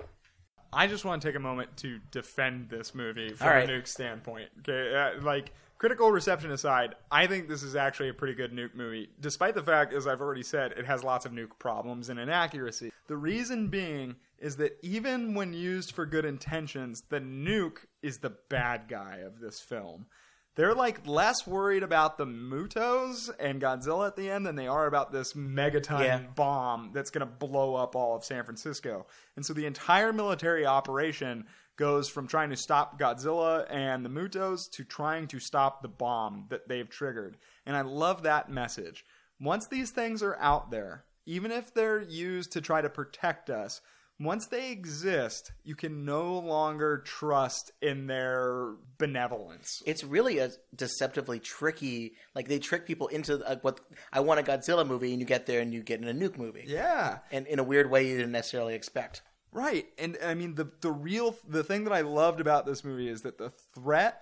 I 0.73 0.87
just 0.89 1.05
want 1.05 1.23
to 1.23 1.29
take 1.29 1.37
a 1.37 1.41
moment 1.41 1.77
to 1.79 2.01
defend 2.11 2.69
this 2.69 2.95
movie 2.95 3.31
from 3.31 3.47
All 3.47 3.55
right. 3.55 3.69
a 3.69 3.73
nuke 3.73 3.87
standpoint. 3.87 4.49
Okay, 4.61 4.95
uh, 4.95 5.23
like 5.23 5.53
critical 5.85 6.11
reception 6.11 6.51
aside, 6.51 6.95
I 7.11 7.27
think 7.27 7.47
this 7.47 7.63
is 7.63 7.77
actually 7.77 8.09
a 8.09 8.15
pretty 8.15 8.33
good 8.33 8.53
nuke 8.55 8.75
movie, 8.75 9.11
despite 9.21 9.55
the 9.55 9.63
fact, 9.63 9.93
as 9.93 10.07
I've 10.07 10.23
already 10.23 10.43
said, 10.43 10.73
it 10.79 10.87
has 10.87 11.05
lots 11.05 11.27
of 11.27 11.33
nuke 11.33 11.59
problems 11.59 12.09
and 12.09 12.19
inaccuracy. 12.19 12.91
The 13.07 13.19
reason 13.19 13.69
being 13.69 14.17
is 14.39 14.57
that 14.57 14.79
even 14.81 15.35
when 15.35 15.53
used 15.53 15.93
for 15.93 16.07
good 16.07 16.25
intentions, 16.25 17.03
the 17.11 17.21
nuke 17.21 17.81
is 18.03 18.17
the 18.17 18.33
bad 18.49 18.89
guy 18.89 19.19
of 19.27 19.41
this 19.41 19.61
film. 19.61 20.07
They're 20.55 20.73
like 20.75 21.07
less 21.07 21.47
worried 21.47 21.83
about 21.83 22.17
the 22.17 22.25
Mutos 22.25 23.29
and 23.39 23.61
Godzilla 23.61 24.07
at 24.07 24.17
the 24.17 24.31
end 24.31 24.47
than 24.47 24.55
they 24.55 24.69
are 24.69 24.87
about 24.87 25.13
this 25.13 25.35
megaton 25.35 26.01
Yeah. 26.01 26.21
bomb 26.35 26.93
that's 26.95 27.11
going 27.11 27.27
to 27.29 27.33
blow 27.33 27.75
up 27.75 27.95
all 27.95 28.17
of 28.17 28.25
San 28.25 28.45
Francisco. 28.45 29.07
And 29.37 29.45
so 29.45 29.53
the 29.53 29.67
entire 29.67 30.15
military 30.15 30.65
operation 30.65 31.45
goes 31.77 32.09
from 32.09 32.27
trying 32.27 32.51
to 32.51 32.57
stop 32.57 32.99
Godzilla 32.99 33.67
and 33.71 34.05
the 34.05 34.09
Mutos 34.11 34.71
to 34.73 34.85
trying 34.85 35.27
to 35.29 35.41
stop 35.41 35.83
the 35.83 35.89
bomb 35.89 36.47
that 36.51 36.69
they've 36.69 36.89
triggered. 36.89 37.37
And 37.67 37.77
I 37.77 37.81
love 37.83 38.23
that 38.23 38.49
message. 38.51 39.05
Once 39.41 39.67
these 39.69 39.91
things 39.91 40.23
are 40.23 40.37
out 40.41 40.71
there, 40.71 41.05
even 41.27 41.51
if 41.51 41.75
they're 41.75 42.03
used 42.03 42.53
to 42.53 42.61
try 42.61 42.81
to 42.81 42.89
protect 42.89 43.51
us, 43.51 43.81
once 44.21 44.47
they 44.47 44.71
exist, 44.71 45.51
you 45.65 45.75
can 45.75 46.05
no 46.05 46.39
longer 46.39 46.99
trust 46.99 47.73
in 47.83 48.07
their 48.07 48.75
benevolence. 48.97 49.83
It's 49.87 50.05
really 50.05 50.39
a 50.39 50.51
deceptively 50.77 51.41
tricky. 51.41 52.15
Like 52.33 52.47
they 52.47 52.61
trick 52.61 52.87
people 52.87 53.09
into 53.09 53.45
uh, 53.45 53.57
what 53.63 53.81
I 54.13 54.21
want 54.21 54.39
a 54.39 54.45
Godzilla 54.45 54.87
movie, 54.87 55.11
and 55.11 55.21
you 55.21 55.27
get 55.27 55.47
there 55.47 55.61
and 55.61 55.75
you 55.75 55.83
get 55.83 56.01
in 56.01 56.07
a 56.09 56.15
nuke 56.15 56.39
movie, 56.39 56.65
Yeah. 56.69 57.19
and 57.33 57.49
in 57.49 57.59
a 57.59 57.65
weird 57.65 57.91
way 57.91 58.07
you 58.09 58.17
didn't 58.17 58.31
necessarily 58.33 58.75
expect. 58.77 59.23
Right. 59.55 59.87
And 59.99 60.19
I 60.23 60.35
mean 60.35 60.57
the 60.57 60.69
the 60.81 60.91
real 60.91 61.37
the 61.49 61.63
thing 61.63 61.85
that 61.85 61.93
I 61.93 62.01
loved 62.01 62.41
about 62.41 62.67
this 62.67 62.83
movie 62.83 63.09
is 63.09 63.23
that 63.23 63.39
the 63.39 63.51
threat 63.51 64.21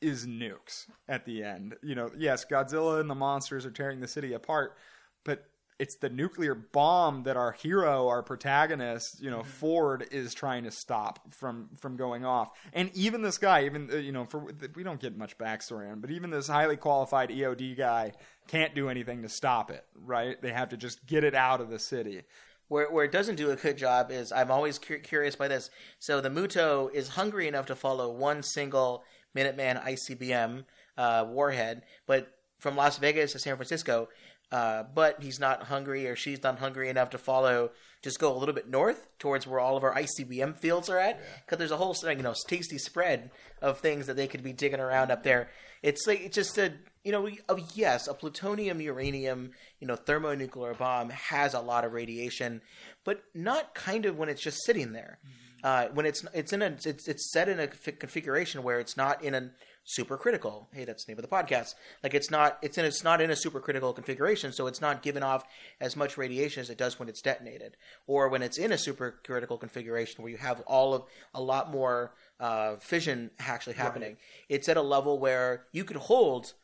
is 0.00 0.26
nukes 0.26 0.86
at 1.08 1.26
the 1.26 1.42
end. 1.42 1.74
You 1.82 1.96
know, 1.96 2.10
yes, 2.16 2.44
Godzilla 2.44 3.00
and 3.00 3.10
the 3.10 3.16
monsters 3.16 3.66
are 3.66 3.72
tearing 3.72 4.00
the 4.00 4.06
city 4.06 4.32
apart, 4.32 4.76
but 5.24 5.44
it's 5.80 5.96
the 5.96 6.08
nuclear 6.08 6.54
bomb 6.54 7.24
that 7.24 7.36
our 7.36 7.52
hero, 7.52 8.06
our 8.06 8.22
protagonist, 8.22 9.20
you 9.20 9.30
know, 9.30 9.42
Ford 9.42 10.06
is 10.12 10.34
trying 10.34 10.64
to 10.64 10.70
stop 10.70 11.34
from 11.34 11.70
from 11.76 11.96
going 11.96 12.24
off. 12.24 12.52
And 12.72 12.92
even 12.94 13.22
this 13.22 13.38
guy, 13.38 13.64
even 13.64 13.90
uh, 13.92 13.96
you 13.96 14.12
know, 14.12 14.24
for 14.24 14.46
we 14.76 14.84
don't 14.84 15.00
get 15.00 15.16
much 15.16 15.36
backstory 15.36 15.90
on, 15.90 16.00
but 16.00 16.12
even 16.12 16.30
this 16.30 16.46
highly 16.46 16.76
qualified 16.76 17.30
EOD 17.30 17.76
guy 17.76 18.12
can't 18.46 18.72
do 18.72 18.88
anything 18.88 19.22
to 19.22 19.28
stop 19.28 19.72
it. 19.72 19.84
Right? 19.96 20.40
They 20.40 20.52
have 20.52 20.68
to 20.68 20.76
just 20.76 21.06
get 21.06 21.24
it 21.24 21.34
out 21.34 21.60
of 21.60 21.70
the 21.70 21.80
city. 21.80 22.22
Where, 22.70 22.88
where 22.88 23.04
it 23.04 23.10
doesn't 23.10 23.34
do 23.34 23.50
a 23.50 23.56
good 23.56 23.76
job 23.76 24.12
is 24.12 24.30
I'm 24.30 24.52
always 24.52 24.78
cu- 24.78 25.00
curious 25.00 25.34
by 25.34 25.48
this. 25.48 25.70
So 25.98 26.20
the 26.20 26.30
Muto 26.30 26.88
is 26.94 27.08
hungry 27.08 27.48
enough 27.48 27.66
to 27.66 27.74
follow 27.74 28.12
one 28.12 28.44
single 28.44 29.02
Minuteman 29.36 29.84
ICBM 29.84 30.62
uh, 30.96 31.26
warhead, 31.28 31.82
but 32.06 32.32
from 32.60 32.76
Las 32.76 32.96
Vegas 32.98 33.32
to 33.32 33.40
San 33.40 33.56
Francisco. 33.56 34.08
Uh, 34.52 34.84
but 34.94 35.20
he's 35.20 35.40
not 35.40 35.64
hungry, 35.64 36.06
or 36.06 36.14
she's 36.14 36.44
not 36.44 36.60
hungry 36.60 36.88
enough 36.88 37.10
to 37.10 37.18
follow. 37.18 37.70
Just 38.02 38.20
go 38.20 38.32
a 38.32 38.38
little 38.38 38.54
bit 38.54 38.68
north 38.68 39.08
towards 39.18 39.48
where 39.48 39.58
all 39.58 39.76
of 39.76 39.82
our 39.82 39.94
ICBM 39.94 40.56
fields 40.56 40.88
are 40.88 40.98
at, 40.98 41.20
because 41.44 41.58
there's 41.58 41.70
a 41.72 41.76
whole 41.76 41.96
you 42.04 42.22
know 42.22 42.34
tasty 42.46 42.78
spread 42.78 43.32
of 43.60 43.78
things 43.78 44.06
that 44.06 44.16
they 44.16 44.28
could 44.28 44.44
be 44.44 44.52
digging 44.52 44.80
around 44.80 45.10
up 45.10 45.24
there. 45.24 45.50
It's 45.82 46.06
like 46.06 46.20
it's 46.20 46.36
just 46.36 46.56
a 46.58 46.72
you 47.04 47.12
know, 47.12 47.22
we, 47.22 47.40
oh, 47.48 47.58
yes, 47.74 48.08
a 48.08 48.14
plutonium, 48.14 48.80
uranium, 48.80 49.52
you 49.78 49.86
know, 49.86 49.96
thermonuclear 49.96 50.74
bomb 50.74 51.10
has 51.10 51.54
a 51.54 51.60
lot 51.60 51.84
of 51.84 51.92
radiation, 51.92 52.60
but 53.04 53.22
not 53.34 53.74
kind 53.74 54.04
of 54.06 54.18
when 54.18 54.28
it's 54.28 54.42
just 54.42 54.64
sitting 54.64 54.92
there. 54.92 55.18
Uh, 55.62 55.88
when 55.92 56.06
it's 56.06 56.24
it's 56.32 56.54
in 56.54 56.62
a 56.62 56.74
it's 56.86 57.06
it's 57.06 57.30
set 57.32 57.46
in 57.46 57.60
a 57.60 57.66
configuration 57.66 58.62
where 58.62 58.80
it's 58.80 58.96
not 58.96 59.22
in 59.22 59.34
a 59.34 59.50
supercritical. 59.86 60.66
Hey, 60.72 60.84
that's 60.84 61.04
the 61.04 61.12
name 61.12 61.18
of 61.18 61.28
the 61.28 61.34
podcast. 61.36 61.74
Like 62.02 62.14
it's 62.14 62.30
not 62.30 62.58
it's 62.62 62.78
in 62.78 62.84
it's 62.84 63.04
not 63.04 63.20
in 63.20 63.30
a 63.30 63.34
supercritical 63.34 63.94
configuration, 63.94 64.52
so 64.52 64.66
it's 64.66 64.80
not 64.80 65.02
giving 65.02 65.22
off 65.22 65.44
as 65.80 65.96
much 65.96 66.16
radiation 66.16 66.62
as 66.62 66.70
it 66.70 66.78
does 66.78 66.98
when 66.98 67.08
it's 67.08 67.20
detonated, 67.20 67.76
or 68.06 68.28
when 68.28 68.42
it's 68.42 68.56
in 68.56 68.72
a 68.72 68.76
supercritical 68.76 69.60
configuration 69.60 70.22
where 70.22 70.32
you 70.32 70.38
have 70.38 70.60
all 70.62 70.94
of 70.94 71.04
a 71.34 71.42
lot 71.42 71.70
more 71.70 72.14
uh, 72.38 72.76
fission 72.76 73.30
actually 73.38 73.74
happening. 73.74 74.16
It's 74.48 74.68
at 74.68 74.78
a 74.78 74.82
level 74.82 75.18
where 75.18 75.66
you 75.72 75.84
could 75.84 75.98
hold, 75.98 76.54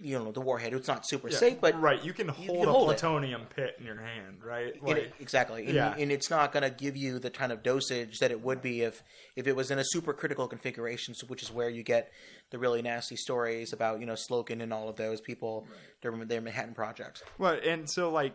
you 0.00 0.18
know, 0.18 0.30
the 0.32 0.40
warhead. 0.40 0.72
It's 0.74 0.88
not 0.88 1.06
super 1.06 1.28
Yeah, 1.28 1.36
safe, 1.38 1.60
but 1.60 1.80
right, 1.80 2.02
you 2.04 2.12
can 2.12 2.28
hold 2.28 2.60
can 2.60 2.68
a 2.68 2.72
hold 2.72 2.90
it. 2.90 2.98
plutonium 2.98 3.46
pit 3.54 3.76
in 3.78 3.84
your 3.86 4.00
hand, 4.00 4.42
right? 4.44 4.74
it- 4.86 5.12
exactly, 5.20 5.66
and, 5.66 5.74
yeah. 5.74 5.94
and 5.98 6.10
it's 6.12 6.30
not 6.30 6.52
going 6.52 6.62
to 6.62 6.70
give 6.70 6.96
you 6.96 7.18
the 7.18 7.30
kind 7.30 7.52
of 7.52 7.62
dosage 7.62 8.18
that 8.20 8.30
it 8.30 8.40
would 8.42 8.62
be 8.62 8.82
if 8.82 9.02
if 9.36 9.46
it 9.46 9.56
was 9.56 9.70
in 9.70 9.78
a 9.78 9.84
supercritical 9.94 10.48
configuration, 10.48 11.14
so, 11.14 11.26
which 11.26 11.42
is 11.42 11.50
where 11.50 11.68
you 11.68 11.82
get 11.82 12.10
the 12.50 12.58
really 12.58 12.82
nasty 12.82 13.16
stories 13.16 13.72
about 13.72 14.00
you 14.00 14.06
know 14.06 14.14
Slotin 14.14 14.62
and 14.62 14.72
all 14.72 14.88
of 14.88 14.96
those 14.96 15.20
people, 15.20 15.66
their 16.00 16.12
their 16.24 16.40
Manhattan 16.40 16.74
Project. 16.74 17.22
Well, 17.38 17.58
and 17.64 17.88
so 17.88 18.10
like 18.10 18.34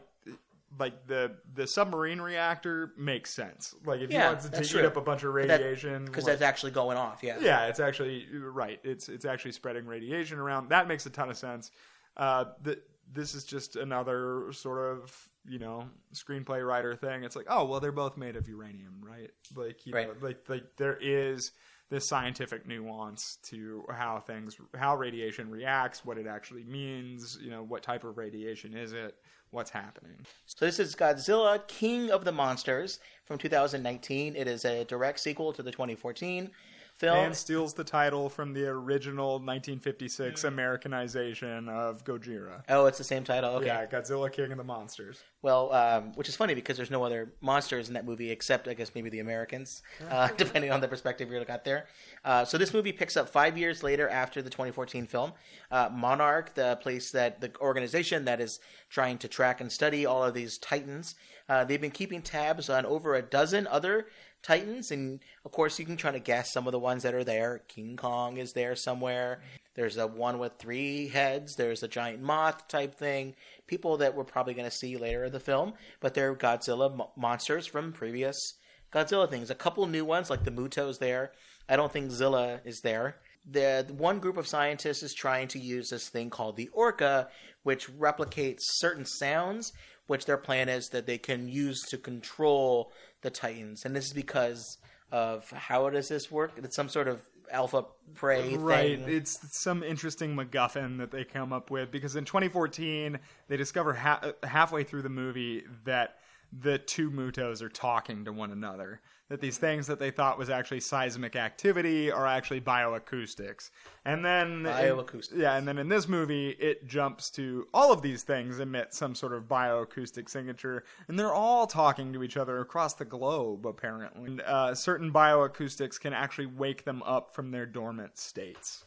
like 0.79 1.07
the 1.07 1.35
the 1.53 1.65
submarine 1.67 2.21
reactor 2.21 2.91
makes 2.97 3.31
sense. 3.31 3.75
Like 3.85 4.01
if 4.01 4.11
Yeah, 4.11 4.29
you 4.29 4.35
want 4.35 4.53
to 4.53 4.61
heat 4.61 4.85
up 4.85 4.97
a 4.97 5.01
bunch 5.01 5.23
of 5.23 5.33
radiation, 5.33 6.05
because 6.05 6.25
like- 6.25 6.33
that's 6.33 6.41
actually 6.41 6.71
going 6.71 6.97
off. 6.97 7.23
Yeah, 7.23 7.37
yeah, 7.41 7.65
it's 7.67 7.79
actually 7.79 8.27
right. 8.33 8.79
It's 8.83 9.09
it's 9.09 9.25
actually 9.25 9.53
spreading 9.53 9.85
radiation 9.85 10.39
around. 10.39 10.69
That 10.69 10.87
makes 10.87 11.05
a 11.05 11.09
ton 11.09 11.29
of 11.29 11.37
sense. 11.37 11.71
Uh, 12.15 12.45
the, 12.63 12.79
this 13.11 13.35
is 13.35 13.43
just 13.43 13.75
another 13.75 14.51
sort 14.51 14.79
of 14.79 15.29
you 15.47 15.59
know 15.59 15.87
screenplay 16.13 16.65
writer 16.65 16.95
thing. 16.95 17.23
It's 17.23 17.35
like, 17.35 17.47
oh 17.49 17.65
well, 17.65 17.79
they're 17.79 17.91
both 17.91 18.17
made 18.17 18.35
of 18.35 18.47
uranium, 18.47 19.01
right? 19.01 19.31
Like 19.55 19.85
you 19.85 19.93
know, 19.93 20.13
like 20.21 20.47
like 20.49 20.63
there 20.77 20.97
is 20.99 21.51
this 21.89 22.07
scientific 22.07 22.67
nuance 22.67 23.37
to 23.43 23.85
how 23.89 24.19
things 24.19 24.57
how 24.75 24.97
radiation 24.97 25.49
reacts, 25.49 26.03
what 26.05 26.17
it 26.17 26.27
actually 26.27 26.63
means. 26.63 27.37
You 27.41 27.51
know, 27.51 27.63
what 27.63 27.83
type 27.83 28.03
of 28.03 28.17
radiation 28.17 28.75
is 28.75 28.93
it? 28.93 29.15
What's 29.51 29.69
happening? 29.69 30.17
So 30.45 30.65
this 30.65 30.77
is 30.77 30.95
Godzilla, 30.95 31.65
King 31.67 32.11
of 32.11 32.25
the 32.25 32.33
Monsters 32.33 32.99
from 33.23 33.37
2019. 33.37 34.35
It 34.35 34.47
is 34.47 34.65
a 34.65 34.83
direct 34.83 35.19
sequel 35.21 35.53
to 35.53 35.63
the 35.63 35.71
2014 35.71 36.51
film. 36.97 37.17
And 37.17 37.35
steals 37.35 37.73
the 37.73 37.83
title 37.83 38.29
from 38.29 38.53
the 38.53 38.67
original 38.67 39.33
1956 39.33 40.43
Americanization 40.43 41.69
of 41.69 42.03
Gojira. 42.03 42.63
oh, 42.69 42.85
it's 42.87 42.97
the 42.97 43.03
same 43.03 43.23
title. 43.23 43.55
Okay. 43.55 43.67
Yeah, 43.67 43.85
Godzilla 43.85 44.31
King 44.31 44.51
of 44.51 44.57
the 44.57 44.63
Monsters. 44.63 45.23
Well, 45.41 45.71
um, 45.73 46.13
which 46.13 46.27
is 46.27 46.35
funny 46.35 46.55
because 46.55 46.75
there's 46.77 46.89
no 46.91 47.03
other 47.03 47.33
monsters 47.41 47.87
in 47.87 47.93
that 47.93 48.05
movie 48.05 48.31
except, 48.31 48.67
I 48.67 48.73
guess, 48.73 48.91
maybe 48.95 49.09
the 49.09 49.19
Americans, 49.19 49.83
uh, 50.09 50.29
depending 50.37 50.71
on 50.71 50.81
the 50.81 50.87
perspective 50.87 51.31
you 51.31 51.37
look 51.39 51.49
at 51.49 51.63
there. 51.63 51.85
Uh, 52.25 52.43
so 52.43 52.57
this 52.57 52.73
movie 52.73 52.91
picks 52.91 53.15
up 53.15 53.29
five 53.29 53.57
years 53.57 53.83
later 53.83 54.09
after 54.09 54.41
the 54.41 54.49
2014 54.49 55.05
film. 55.05 55.33
Uh, 55.69 55.89
Monarch, 55.91 56.55
the 56.55 56.77
place 56.81 57.11
that 57.11 57.41
the 57.41 57.51
organization 57.61 58.25
that 58.25 58.41
is 58.41 58.59
trying 58.89 59.17
to 59.19 59.27
track 59.27 59.61
and 59.61 59.71
study 59.71 60.05
all 60.05 60.23
of 60.23 60.33
these 60.33 60.57
titans, 60.57 61.15
uh, 61.49 61.63
they've 61.63 61.81
been 61.81 61.91
keeping 61.91 62.21
tabs 62.21 62.69
on 62.69 62.85
over 62.85 63.15
a 63.15 63.21
dozen 63.21 63.67
other 63.67 64.07
titans, 64.43 64.91
and 64.91 65.19
of 65.45 65.51
course, 65.51 65.79
you 65.79 65.85
can 65.85 65.97
try 65.97 66.11
to 66.11 66.19
guess 66.19 66.51
some 66.51 66.67
of 66.67 66.71
the 66.71 66.79
ones 66.79 67.03
that 67.03 67.13
are 67.13 67.23
there. 67.23 67.63
King 67.67 67.95
Kong 67.95 68.37
is 68.37 68.53
there 68.53 68.75
somewhere. 68.75 69.41
There's 69.75 69.97
a 69.97 70.07
one 70.07 70.39
with 70.39 70.53
three 70.57 71.07
heads. 71.07 71.55
There's 71.55 71.83
a 71.83 71.87
giant 71.87 72.21
moth 72.21 72.67
type 72.67 72.95
thing. 72.95 73.35
People 73.67 73.97
that 73.97 74.15
we're 74.15 74.23
probably 74.23 74.53
going 74.53 74.69
to 74.69 74.75
see 74.75 74.97
later 74.97 75.25
in 75.25 75.31
the 75.31 75.39
film, 75.39 75.73
but 75.99 76.13
they're 76.13 76.35
Godzilla 76.35 76.95
mo- 76.95 77.11
monsters 77.15 77.67
from 77.67 77.93
previous 77.93 78.55
Godzilla 78.91 79.29
things. 79.29 79.49
A 79.49 79.55
couple 79.55 79.85
new 79.85 80.05
ones 80.05 80.29
like 80.29 80.43
the 80.43 80.51
Muto's 80.51 80.97
there. 80.97 81.31
I 81.69 81.75
don't 81.75 81.91
think 81.91 82.11
Zilla 82.11 82.61
is 82.63 82.81
there. 82.81 83.17
The 83.49 83.85
the 83.87 83.93
one 83.93 84.19
group 84.19 84.37
of 84.37 84.47
scientists 84.47 85.03
is 85.03 85.13
trying 85.13 85.47
to 85.49 85.59
use 85.59 85.89
this 85.89 86.09
thing 86.09 86.29
called 86.29 86.55
the 86.55 86.69
Orca, 86.73 87.29
which 87.63 87.91
replicates 87.91 88.61
certain 88.61 89.05
sounds, 89.05 89.73
which 90.07 90.25
their 90.25 90.37
plan 90.37 90.69
is 90.69 90.89
that 90.89 91.05
they 91.05 91.17
can 91.17 91.47
use 91.47 91.81
to 91.89 91.97
control 91.97 92.91
the 93.21 93.29
Titans. 93.29 93.85
And 93.85 93.95
this 93.95 94.05
is 94.07 94.13
because 94.13 94.77
of 95.11 95.49
how 95.51 95.89
does 95.89 96.09
this 96.09 96.31
work? 96.31 96.51
It's 96.57 96.75
some 96.75 96.89
sort 96.89 97.07
of 97.07 97.21
alpha 97.51 97.85
prey 98.13 98.55
Right. 98.57 98.99
thing. 98.99 99.09
It's 99.09 99.57
some 99.57 99.81
interesting 99.83 100.35
MacGuffin 100.35 100.97
that 100.97 101.11
they 101.11 101.23
come 101.23 101.53
up 101.53 101.71
with 101.71 101.91
because 101.91 102.15
in 102.15 102.25
2014 102.25 103.19
they 103.47 103.57
discover 103.57 103.93
ha- 103.93 104.33
halfway 104.43 104.83
through 104.83 105.03
the 105.03 105.09
movie 105.09 105.63
that 105.85 106.17
the 106.51 106.77
two 106.77 107.09
Mutos 107.09 107.61
are 107.61 107.69
talking 107.69 108.25
to 108.25 108.33
one 108.33 108.51
another. 108.51 109.01
That 109.29 109.41
these 109.41 109.57
things 109.57 109.87
that 109.87 109.99
they 109.99 110.09
thought 110.09 110.37
was 110.37 110.49
actually 110.49 110.79
seismic 110.79 111.35
activity 111.35 112.09
are 112.09 112.25
actually 112.25 112.61
bioacoustics. 112.61 113.71
And 114.05 114.23
then 114.23 114.63
Bioacoustics. 114.63 115.37
yeah, 115.37 115.57
and 115.57 115.67
then 115.67 115.77
in 115.77 115.89
this 115.89 116.07
movie 116.07 116.51
it 116.51 116.87
jumps 116.87 117.29
to 117.31 117.67
all 117.73 117.91
of 117.91 118.01
these 118.01 118.23
things 118.23 118.59
emit 118.59 118.93
some 118.93 119.13
sort 119.15 119.33
of 119.33 119.43
bioacoustic 119.43 120.29
signature, 120.29 120.85
and 121.09 121.19
they're 121.19 121.33
all 121.33 121.67
talking 121.67 122.13
to 122.13 122.23
each 122.23 122.37
other 122.37 122.61
across 122.61 122.93
the 122.93 123.03
globe 123.03 123.67
apparently. 123.67 124.31
And, 124.31 124.41
uh, 124.41 124.73
certain 124.73 125.11
bioacoustics 125.11 125.99
can 125.99 126.13
actually 126.13 126.45
wake 126.47 126.85
them 126.85 127.03
up 127.03 127.35
from 127.35 127.51
their 127.51 127.65
dormant 127.65 128.17
states. 128.17 128.85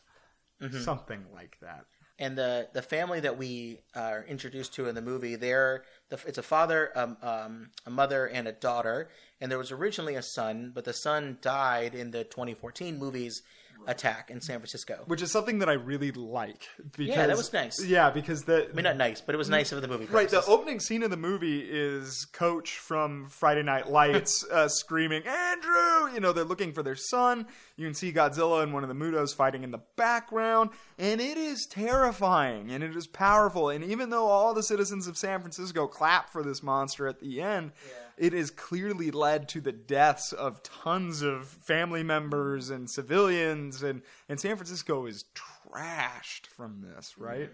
Something 0.82 1.24
like 1.34 1.56
that. 1.60 1.84
And 2.20 2.36
the 2.36 2.68
the 2.74 2.82
family 2.82 3.18
that 3.20 3.36
we 3.36 3.80
are 3.96 4.24
introduced 4.28 4.74
to 4.74 4.86
in 4.88 4.94
the 4.94 5.00
movie, 5.02 5.36
they're 5.36 5.84
the, 6.10 6.20
it's 6.26 6.38
a 6.38 6.42
father, 6.42 6.92
um, 6.94 7.16
um, 7.22 7.70
a 7.86 7.90
mother, 7.90 8.26
and 8.26 8.46
a 8.46 8.52
daughter. 8.52 9.08
And 9.40 9.50
there 9.50 9.58
was 9.58 9.72
originally 9.72 10.16
a 10.16 10.22
son, 10.22 10.70
but 10.74 10.84
the 10.84 10.92
son 10.92 11.38
died 11.40 11.94
in 11.94 12.10
the 12.10 12.24
2014 12.24 12.98
movie's 12.98 13.42
attack 13.86 14.30
in 14.30 14.40
San 14.40 14.58
Francisco. 14.58 15.02
Which 15.06 15.22
is 15.22 15.30
something 15.30 15.58
that 15.60 15.68
I 15.68 15.74
really 15.74 16.10
like. 16.10 16.68
Because, 16.92 17.06
Yeah, 17.06 17.26
that 17.26 17.36
was 17.36 17.52
nice. 17.52 17.84
Yeah, 17.84 18.10
because 18.10 18.44
the 18.44 18.68
I 18.68 18.72
mean, 18.72 18.84
not 18.84 18.96
nice, 18.96 19.20
but 19.20 19.34
it 19.34 19.38
was 19.38 19.48
nice 19.48 19.72
of 19.72 19.82
the 19.82 19.88
movie. 19.88 20.06
Right, 20.06 20.28
the 20.28 20.44
opening 20.44 20.80
scene 20.80 21.02
of 21.02 21.10
the 21.10 21.16
movie 21.16 21.60
is 21.60 22.26
Coach 22.32 22.78
from 22.78 23.26
Friday 23.28 23.62
Night 23.62 23.90
Lights 23.90 24.44
uh, 24.52 24.68
screaming, 24.68 25.22
Andrew! 25.26 26.12
You 26.12 26.20
know, 26.20 26.32
they're 26.32 26.44
looking 26.44 26.72
for 26.72 26.82
their 26.82 26.96
son. 26.96 27.46
You 27.76 27.86
can 27.86 27.94
see 27.94 28.12
Godzilla 28.12 28.62
and 28.62 28.72
one 28.72 28.82
of 28.82 28.88
the 28.88 28.94
Mutos 28.94 29.34
fighting 29.34 29.62
in 29.62 29.70
the 29.70 29.80
background, 29.96 30.70
and 30.98 31.20
it 31.20 31.36
is 31.36 31.66
terrifying 31.70 32.70
and 32.70 32.82
it 32.82 32.96
is 32.96 33.06
powerful. 33.06 33.70
And 33.70 33.84
even 33.84 34.10
though 34.10 34.26
all 34.26 34.54
the 34.54 34.62
citizens 34.62 35.06
of 35.06 35.16
San 35.16 35.40
Francisco 35.40 35.86
clap 35.86 36.30
for 36.30 36.42
this 36.42 36.62
monster 36.62 37.06
at 37.06 37.20
the 37.20 37.40
end, 37.40 37.72
it 38.20 38.34
has 38.34 38.50
clearly 38.50 39.10
led 39.10 39.48
to 39.48 39.62
the 39.62 39.72
deaths 39.72 40.32
of 40.34 40.62
tons 40.62 41.22
of 41.22 41.48
family 41.48 42.02
members 42.02 42.68
and 42.68 42.88
civilians, 42.88 43.82
and, 43.82 44.02
and 44.28 44.38
San 44.38 44.56
Francisco 44.56 45.06
is 45.06 45.24
trashed 45.34 46.46
from 46.46 46.82
this, 46.82 47.16
right? 47.16 47.50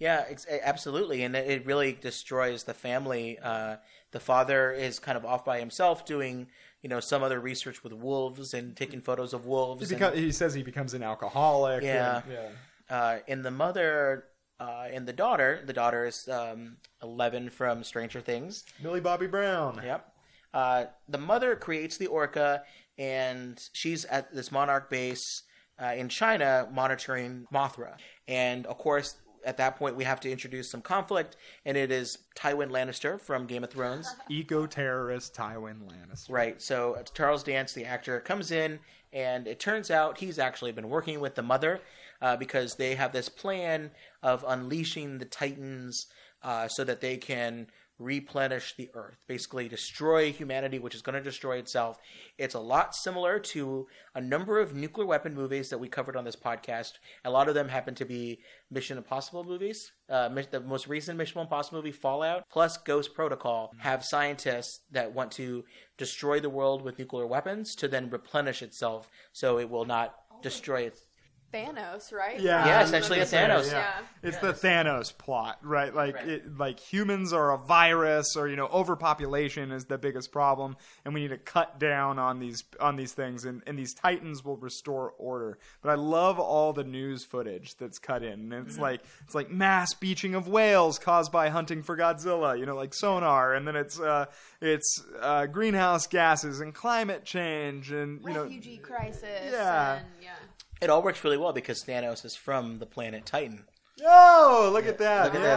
Yeah, 0.00 0.24
absolutely, 0.62 1.22
and 1.22 1.34
it 1.34 1.48
it 1.50 1.66
really 1.66 1.92
destroys 1.92 2.64
the 2.64 2.74
family. 2.74 3.38
Uh, 3.42 3.76
the 4.12 4.20
father 4.20 4.72
is 4.72 4.98
kind 4.98 5.16
of 5.18 5.24
off 5.24 5.44
by 5.44 5.58
himself, 5.58 6.04
doing 6.04 6.46
you 6.82 6.88
know 6.88 7.00
some 7.00 7.22
other 7.22 7.40
research 7.40 7.82
with 7.82 7.92
wolves 7.92 8.54
and 8.54 8.76
taking 8.76 9.00
photos 9.00 9.32
of 9.32 9.46
wolves. 9.46 9.90
He, 9.90 9.96
and- 9.96 10.14
he 10.14 10.30
says 10.30 10.54
he 10.54 10.62
becomes 10.62 10.94
an 10.94 11.02
alcoholic. 11.02 11.82
Yeah. 11.82 12.22
and- 12.22 12.32
yeah. 12.32 12.96
uh, 12.96 13.18
and 13.26 13.44
the 13.44 13.50
mother 13.50 14.24
uh, 14.60 14.86
and 14.92 15.06
the 15.06 15.12
daughter. 15.12 15.62
The 15.66 15.72
daughter 15.72 16.04
is 16.04 16.28
um, 16.28 16.76
Eleven 17.02 17.50
from 17.50 17.84
Stranger 17.84 18.20
Things. 18.20 18.64
Millie 18.82 19.00
Bobby 19.00 19.26
Brown. 19.26 19.80
Yep. 19.84 20.12
Uh, 20.54 20.84
the 21.08 21.18
mother 21.18 21.54
creates 21.56 21.96
the 21.96 22.06
orca, 22.06 22.62
and 22.96 23.62
she's 23.72 24.04
at 24.06 24.34
this 24.34 24.50
monarch 24.50 24.90
base 24.90 25.42
uh, 25.80 25.92
in 25.96 26.08
China 26.08 26.68
monitoring 26.72 27.46
Mothra. 27.52 27.96
And 28.26 28.66
of 28.66 28.78
course, 28.78 29.18
at 29.44 29.56
that 29.58 29.76
point, 29.76 29.96
we 29.96 30.04
have 30.04 30.20
to 30.20 30.30
introduce 30.30 30.70
some 30.70 30.82
conflict, 30.82 31.36
and 31.64 31.76
it 31.76 31.92
is 31.92 32.18
Tywin 32.36 32.70
Lannister 32.70 33.20
from 33.20 33.46
Game 33.46 33.62
of 33.62 33.70
Thrones. 33.70 34.12
Eco 34.28 34.66
terrorist 34.66 35.34
Tywin 35.34 35.80
Lannister. 35.82 36.30
Right. 36.30 36.60
So 36.60 36.94
uh, 36.94 37.02
Charles 37.14 37.42
Dance, 37.42 37.72
the 37.72 37.84
actor, 37.84 38.20
comes 38.20 38.50
in, 38.50 38.80
and 39.12 39.46
it 39.46 39.60
turns 39.60 39.90
out 39.90 40.18
he's 40.18 40.38
actually 40.38 40.72
been 40.72 40.88
working 40.88 41.20
with 41.20 41.34
the 41.34 41.42
mother 41.42 41.80
uh, 42.20 42.36
because 42.36 42.74
they 42.74 42.94
have 42.94 43.12
this 43.12 43.28
plan 43.28 43.90
of 44.22 44.44
unleashing 44.46 45.18
the 45.18 45.24
Titans 45.24 46.06
uh, 46.42 46.68
so 46.68 46.84
that 46.84 47.00
they 47.00 47.16
can 47.16 47.66
replenish 47.98 48.74
the 48.76 48.90
Earth, 48.94 49.16
basically 49.26 49.68
destroy 49.68 50.30
humanity, 50.30 50.78
which 50.78 50.94
is 50.94 51.02
going 51.02 51.14
to 51.14 51.22
destroy 51.22 51.56
itself. 51.56 51.98
It's 52.36 52.54
a 52.54 52.60
lot 52.60 52.94
similar 52.94 53.40
to 53.40 53.88
a 54.14 54.20
number 54.20 54.60
of 54.60 54.74
nuclear 54.74 55.06
weapon 55.06 55.34
movies 55.34 55.68
that 55.70 55.78
we 55.78 55.88
covered 55.88 56.16
on 56.16 56.24
this 56.24 56.36
podcast. 56.36 56.92
A 57.24 57.30
lot 57.30 57.48
of 57.48 57.54
them 57.54 57.68
happen 57.68 57.94
to 57.96 58.04
be 58.04 58.40
Mission 58.70 58.98
Impossible 58.98 59.42
movies. 59.44 59.92
Uh, 60.08 60.28
the 60.28 60.60
most 60.60 60.86
recent 60.86 61.18
Mission 61.18 61.40
Impossible 61.40 61.78
movie, 61.78 61.92
Fallout, 61.92 62.44
plus 62.48 62.76
Ghost 62.78 63.14
Protocol, 63.14 63.72
have 63.78 64.04
scientists 64.04 64.80
that 64.92 65.12
want 65.12 65.32
to 65.32 65.64
destroy 65.96 66.38
the 66.38 66.50
world 66.50 66.82
with 66.82 66.98
nuclear 66.98 67.26
weapons 67.26 67.74
to 67.74 67.88
then 67.88 68.10
replenish 68.10 68.62
itself 68.62 69.08
so 69.32 69.58
it 69.58 69.68
will 69.68 69.84
not 69.84 70.14
destroy 70.40 70.82
its 70.82 71.07
Thanos, 71.52 72.12
right? 72.12 72.38
Yeah, 72.40 72.66
Yeah, 72.66 72.82
essentially 72.82 73.20
a 73.20 73.24
Thanos. 73.24 73.70
Yeah. 73.70 73.90
It's 74.22 74.36
the 74.38 74.52
Thanos 74.52 75.16
plot, 75.16 75.58
right? 75.62 75.94
Like, 75.94 76.16
Right. 76.16 76.28
It, 76.28 76.58
like 76.58 76.78
humans 76.80 77.32
are 77.32 77.52
a 77.52 77.58
virus, 77.58 78.36
or 78.36 78.48
you 78.48 78.56
know, 78.56 78.66
overpopulation 78.66 79.70
is 79.72 79.84
the 79.86 79.96
biggest 79.98 80.30
problem, 80.32 80.76
and 81.04 81.14
we 81.14 81.20
need 81.20 81.28
to 81.28 81.38
cut 81.38 81.78
down 81.80 82.18
on 82.18 82.38
these 82.38 82.64
on 82.80 82.96
these 82.96 83.12
things, 83.12 83.44
and, 83.44 83.62
and 83.66 83.78
these 83.78 83.94
Titans 83.94 84.44
will 84.44 84.56
restore 84.56 85.12
order. 85.18 85.58
But 85.82 85.90
I 85.90 85.94
love 85.94 86.38
all 86.38 86.72
the 86.72 86.84
news 86.84 87.24
footage 87.24 87.76
that's 87.76 87.98
cut 87.98 88.22
in, 88.22 88.52
and 88.52 88.66
it's 88.66 88.74
Mm-hmm. 88.74 88.82
like 88.82 89.00
it's 89.24 89.34
like 89.34 89.50
mass 89.50 89.94
beaching 89.94 90.34
of 90.34 90.48
whales 90.48 90.98
caused 90.98 91.32
by 91.32 91.48
hunting 91.48 91.82
for 91.82 91.96
Godzilla, 91.96 92.58
you 92.58 92.66
know, 92.66 92.76
like 92.76 92.92
sonar, 92.94 93.54
and 93.54 93.66
then 93.66 93.76
it's 93.76 93.98
uh, 93.98 94.26
it's 94.60 95.02
uh, 95.20 95.46
greenhouse 95.46 96.06
gases 96.06 96.60
and 96.60 96.74
climate 96.74 97.24
change, 97.24 97.90
and 97.92 98.20
you 98.26 98.32
know, 98.34 98.42
Refugee 98.42 98.78
crisis. 98.78 99.50
Yeah. 99.52 99.94
And, 99.96 100.06
yeah. 100.22 100.30
It 100.80 100.90
all 100.90 101.02
works 101.02 101.24
really 101.24 101.36
well 101.36 101.52
because 101.52 101.82
Thanos 101.84 102.24
is 102.24 102.36
from 102.36 102.78
the 102.78 102.86
planet 102.86 103.26
Titan. 103.26 103.64
oh, 104.04 104.70
look 104.72 104.86
at 104.86 104.98
that, 104.98 105.24
Look 105.24 105.34
at 105.34 105.42
yeah. 105.42 105.56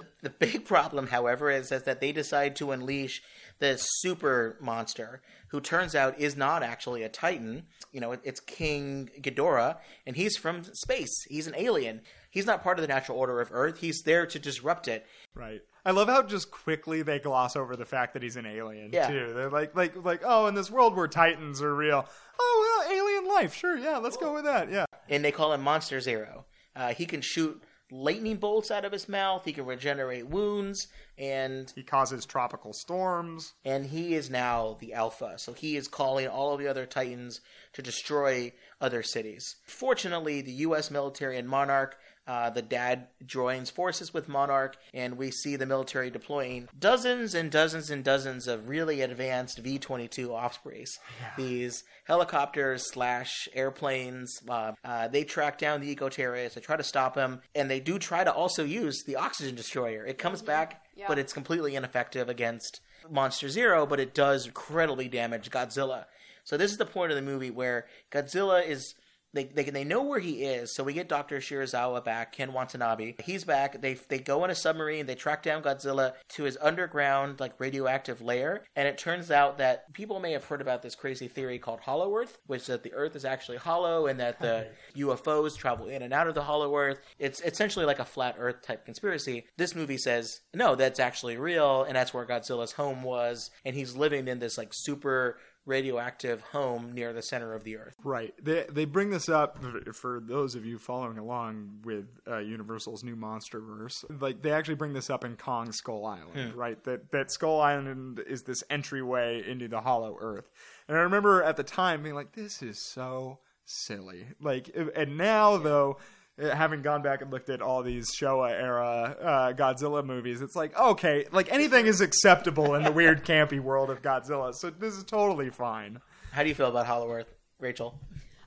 this. 0.00 0.04
The 0.20 0.30
big 0.30 0.64
problem, 0.64 1.06
however, 1.06 1.50
is, 1.50 1.70
is 1.70 1.84
that 1.84 2.00
they 2.00 2.12
decide 2.12 2.56
to 2.56 2.72
unleash 2.72 3.22
this 3.60 3.86
super 4.00 4.56
monster, 4.60 5.22
who 5.48 5.60
turns 5.60 5.94
out 5.94 6.18
is 6.18 6.36
not 6.36 6.62
actually 6.62 7.02
a 7.02 7.08
Titan. 7.08 7.64
You 7.92 8.00
know, 8.00 8.12
it's 8.12 8.40
King 8.40 9.10
Ghidorah, 9.20 9.76
and 10.06 10.16
he's 10.16 10.36
from 10.36 10.64
space. 10.74 11.24
He's 11.28 11.46
an 11.46 11.54
alien. 11.56 12.02
He's 12.30 12.46
not 12.46 12.62
part 12.62 12.78
of 12.78 12.82
the 12.82 12.88
natural 12.92 13.18
order 13.18 13.40
of 13.40 13.50
Earth. 13.52 13.78
He's 13.78 14.02
there 14.02 14.26
to 14.26 14.38
disrupt 14.38 14.86
it. 14.88 15.06
Right. 15.34 15.60
I 15.88 15.92
love 15.92 16.08
how 16.08 16.22
just 16.22 16.50
quickly 16.50 17.00
they 17.00 17.18
gloss 17.18 17.56
over 17.56 17.74
the 17.74 17.86
fact 17.86 18.12
that 18.12 18.22
he's 18.22 18.36
an 18.36 18.44
alien 18.44 18.90
Yeah. 18.92 19.08
too. 19.08 19.32
They're 19.34 19.48
like 19.48 19.74
like 19.74 19.94
like 20.04 20.20
oh, 20.22 20.46
in 20.46 20.54
this 20.54 20.70
world 20.70 20.94
where 20.94 21.08
titans 21.08 21.62
are 21.62 21.74
real. 21.74 22.06
Oh 22.38 22.84
well, 22.86 22.94
alien 22.94 23.26
life. 23.26 23.54
Sure, 23.54 23.78
yeah, 23.78 23.96
let's 23.96 24.18
go 24.18 24.34
with 24.34 24.44
that. 24.44 24.70
Yeah. 24.70 24.84
and 25.08 25.24
they 25.24 25.32
call 25.32 25.54
him 25.54 25.62
Monster 25.62 25.98
Zero. 26.00 26.44
Uh, 26.76 26.88
he 26.92 27.06
can 27.06 27.22
shoot 27.22 27.62
lightning 27.90 28.36
bolts 28.36 28.70
out 28.70 28.84
of 28.84 28.92
his 28.92 29.08
mouth. 29.08 29.46
He 29.46 29.52
can 29.54 29.64
regenerate 29.64 30.26
wounds, 30.26 30.88
and 31.18 31.70
He 31.74 31.82
causes 31.82 32.24
tropical 32.24 32.72
storms. 32.72 33.54
and 33.64 33.86
he 33.86 34.14
is 34.14 34.30
now 34.30 34.76
the 34.80 34.94
alpha. 34.94 35.34
So 35.38 35.52
he 35.52 35.76
is 35.76 35.88
calling 35.88 36.28
all 36.28 36.52
of 36.54 36.60
the 36.60 36.68
other 36.68 36.86
Titans 36.86 37.40
to 37.74 37.82
destroy 37.82 38.52
other 38.80 39.02
cities. 39.02 39.56
Fortunately, 39.66 40.40
the 40.40 40.52
U.S. 40.52 40.90
military 40.90 41.38
and 41.38 41.48
Monarch. 41.48 41.96
Uh, 42.26 42.50
the 42.50 42.60
dad 42.60 43.06
joins 43.24 43.70
forces 43.70 44.12
with 44.12 44.28
Monarch, 44.28 44.76
and 44.92 45.16
we 45.16 45.30
see 45.30 45.56
the 45.56 45.64
military 45.64 46.10
deploying 46.10 46.68
dozens 46.78 47.34
and 47.34 47.50
dozens 47.50 47.88
and 47.88 48.04
dozens 48.04 48.46
of 48.46 48.68
really 48.68 49.00
advanced 49.00 49.58
V 49.60 49.78
22 49.78 50.34
Ospreys. 50.34 50.98
These 51.38 51.84
helicopters 52.04 52.90
slash 52.92 53.48
airplanes. 53.54 54.42
Uh, 54.46 54.72
uh, 54.84 55.08
they 55.08 55.24
track 55.24 55.56
down 55.56 55.80
the 55.80 55.90
eco 55.90 56.10
terrorists, 56.10 56.54
they 56.54 56.60
try 56.60 56.76
to 56.76 56.82
stop 56.82 57.14
him, 57.16 57.40
and 57.54 57.70
they 57.70 57.80
do 57.80 57.98
try 57.98 58.24
to 58.24 58.32
also 58.32 58.62
use 58.62 59.02
the 59.06 59.16
oxygen 59.16 59.54
destroyer. 59.54 60.04
It 60.04 60.18
comes 60.18 60.42
back, 60.42 60.82
But 61.06 61.18
it's 61.18 61.32
completely 61.32 61.76
ineffective 61.76 62.28
against 62.28 62.80
Monster 63.08 63.48
Zero, 63.48 63.86
but 63.86 64.00
it 64.00 64.14
does 64.14 64.46
incredibly 64.46 65.08
damage 65.08 65.50
Godzilla. 65.50 66.06
So 66.44 66.56
this 66.56 66.70
is 66.70 66.78
the 66.78 66.86
point 66.86 67.12
of 67.12 67.16
the 67.16 67.22
movie 67.22 67.50
where 67.50 67.86
Godzilla 68.10 68.66
is 68.66 68.94
they, 69.34 69.44
they 69.44 69.64
they 69.64 69.84
know 69.84 70.02
where 70.02 70.20
he 70.20 70.44
is. 70.44 70.74
So 70.74 70.82
we 70.84 70.92
get 70.92 71.08
Doctor 71.08 71.38
Serizawa 71.38 72.04
back, 72.04 72.32
Ken 72.32 72.52
Watanabe. 72.52 73.16
He's 73.22 73.44
back. 73.44 73.80
They 73.80 73.94
they 73.94 74.18
go 74.18 74.44
in 74.44 74.50
a 74.50 74.54
submarine. 74.54 75.06
They 75.06 75.14
track 75.14 75.42
down 75.42 75.62
Godzilla 75.62 76.12
to 76.30 76.44
his 76.44 76.56
underground 76.60 77.40
like 77.40 77.58
radioactive 77.58 78.22
lair, 78.22 78.64
and 78.74 78.88
it 78.88 78.98
turns 78.98 79.30
out 79.30 79.58
that 79.58 79.92
people 79.92 80.20
may 80.20 80.32
have 80.32 80.44
heard 80.44 80.60
about 80.60 80.82
this 80.82 80.94
crazy 80.94 81.28
theory 81.28 81.58
called 81.58 81.80
Hollow 81.80 82.16
Earth, 82.16 82.38
which 82.46 82.62
is 82.62 82.66
that 82.68 82.82
the 82.82 82.94
Earth 82.94 83.16
is 83.16 83.24
actually 83.24 83.58
hollow 83.58 84.06
and 84.06 84.18
that 84.20 84.40
the 84.40 84.68
UFOs 84.96 85.56
travel 85.56 85.88
in 85.88 86.02
and 86.02 86.12
out 86.12 86.28
of 86.28 86.34
the 86.34 86.42
Hollow 86.42 86.74
Earth. 86.76 87.00
It's 87.18 87.40
essentially 87.42 87.84
like 87.84 87.98
a 87.98 88.04
flat 88.04 88.36
Earth 88.38 88.62
type 88.62 88.84
conspiracy. 88.84 89.44
This 89.56 89.74
movie 89.74 89.98
says 89.98 90.40
no, 90.54 90.74
that's 90.74 91.00
actually 91.00 91.36
real, 91.36 91.84
and 91.84 91.94
that's 91.94 92.14
where 92.14 92.26
Godzilla's 92.26 92.72
home 92.72 93.02
was, 93.02 93.50
and 93.64 93.76
he's 93.76 93.94
living 93.94 94.26
in 94.28 94.38
this 94.38 94.56
like 94.56 94.70
super 94.72 95.38
radioactive 95.68 96.40
home 96.40 96.92
near 96.94 97.12
the 97.12 97.22
center 97.22 97.54
of 97.54 97.62
the 97.62 97.76
Earth. 97.76 97.94
Right. 98.02 98.34
They 98.42 98.64
they 98.70 98.84
bring 98.86 99.10
this 99.10 99.28
up 99.28 99.58
for 99.92 100.20
those 100.20 100.54
of 100.54 100.64
you 100.64 100.78
following 100.78 101.18
along 101.18 101.80
with 101.84 102.06
uh, 102.26 102.38
Universal's 102.38 103.04
new 103.04 103.14
MonsterVerse. 103.14 104.20
Like 104.20 104.42
they 104.42 104.50
actually 104.50 104.76
bring 104.76 104.94
this 104.94 105.10
up 105.10 105.24
in 105.24 105.36
Kong 105.36 105.70
Skull 105.70 106.06
Island, 106.06 106.54
right? 106.54 106.82
That 106.84 107.12
that 107.12 107.30
Skull 107.30 107.60
Island 107.60 108.20
is 108.26 108.42
this 108.42 108.64
entryway 108.70 109.48
into 109.48 109.68
the 109.68 109.82
Hollow 109.82 110.16
Earth. 110.20 110.50
And 110.88 110.96
I 110.96 111.00
remember 111.00 111.42
at 111.42 111.56
the 111.56 111.62
time 111.62 112.02
being 112.02 112.14
like, 112.14 112.32
"This 112.32 112.62
is 112.62 112.78
so 112.78 113.38
silly." 113.64 114.26
Like, 114.40 114.70
and 114.96 115.16
now 115.16 115.58
though. 115.58 115.98
Uh, 116.40 116.54
Having 116.54 116.82
gone 116.82 117.02
back 117.02 117.22
and 117.22 117.30
looked 117.30 117.50
at 117.50 117.62
all 117.62 117.82
these 117.82 118.06
Showa 118.20 118.50
era 118.50 119.16
uh, 119.20 119.52
Godzilla 119.52 120.04
movies, 120.04 120.40
it's 120.40 120.56
like 120.56 120.78
okay, 120.78 121.26
like 121.32 121.52
anything 121.52 121.86
is 121.86 122.00
acceptable 122.00 122.74
in 122.74 122.82
the 122.82 122.92
weird 122.92 123.24
campy 123.24 123.60
world 123.60 123.90
of 123.90 124.02
Godzilla. 124.02 124.54
So 124.54 124.70
this 124.70 124.94
is 124.94 125.04
totally 125.04 125.50
fine. 125.50 126.00
How 126.32 126.42
do 126.42 126.48
you 126.48 126.54
feel 126.54 126.68
about 126.68 126.86
Hollow 126.86 127.10
Earth, 127.10 127.32
Rachel? 127.58 127.98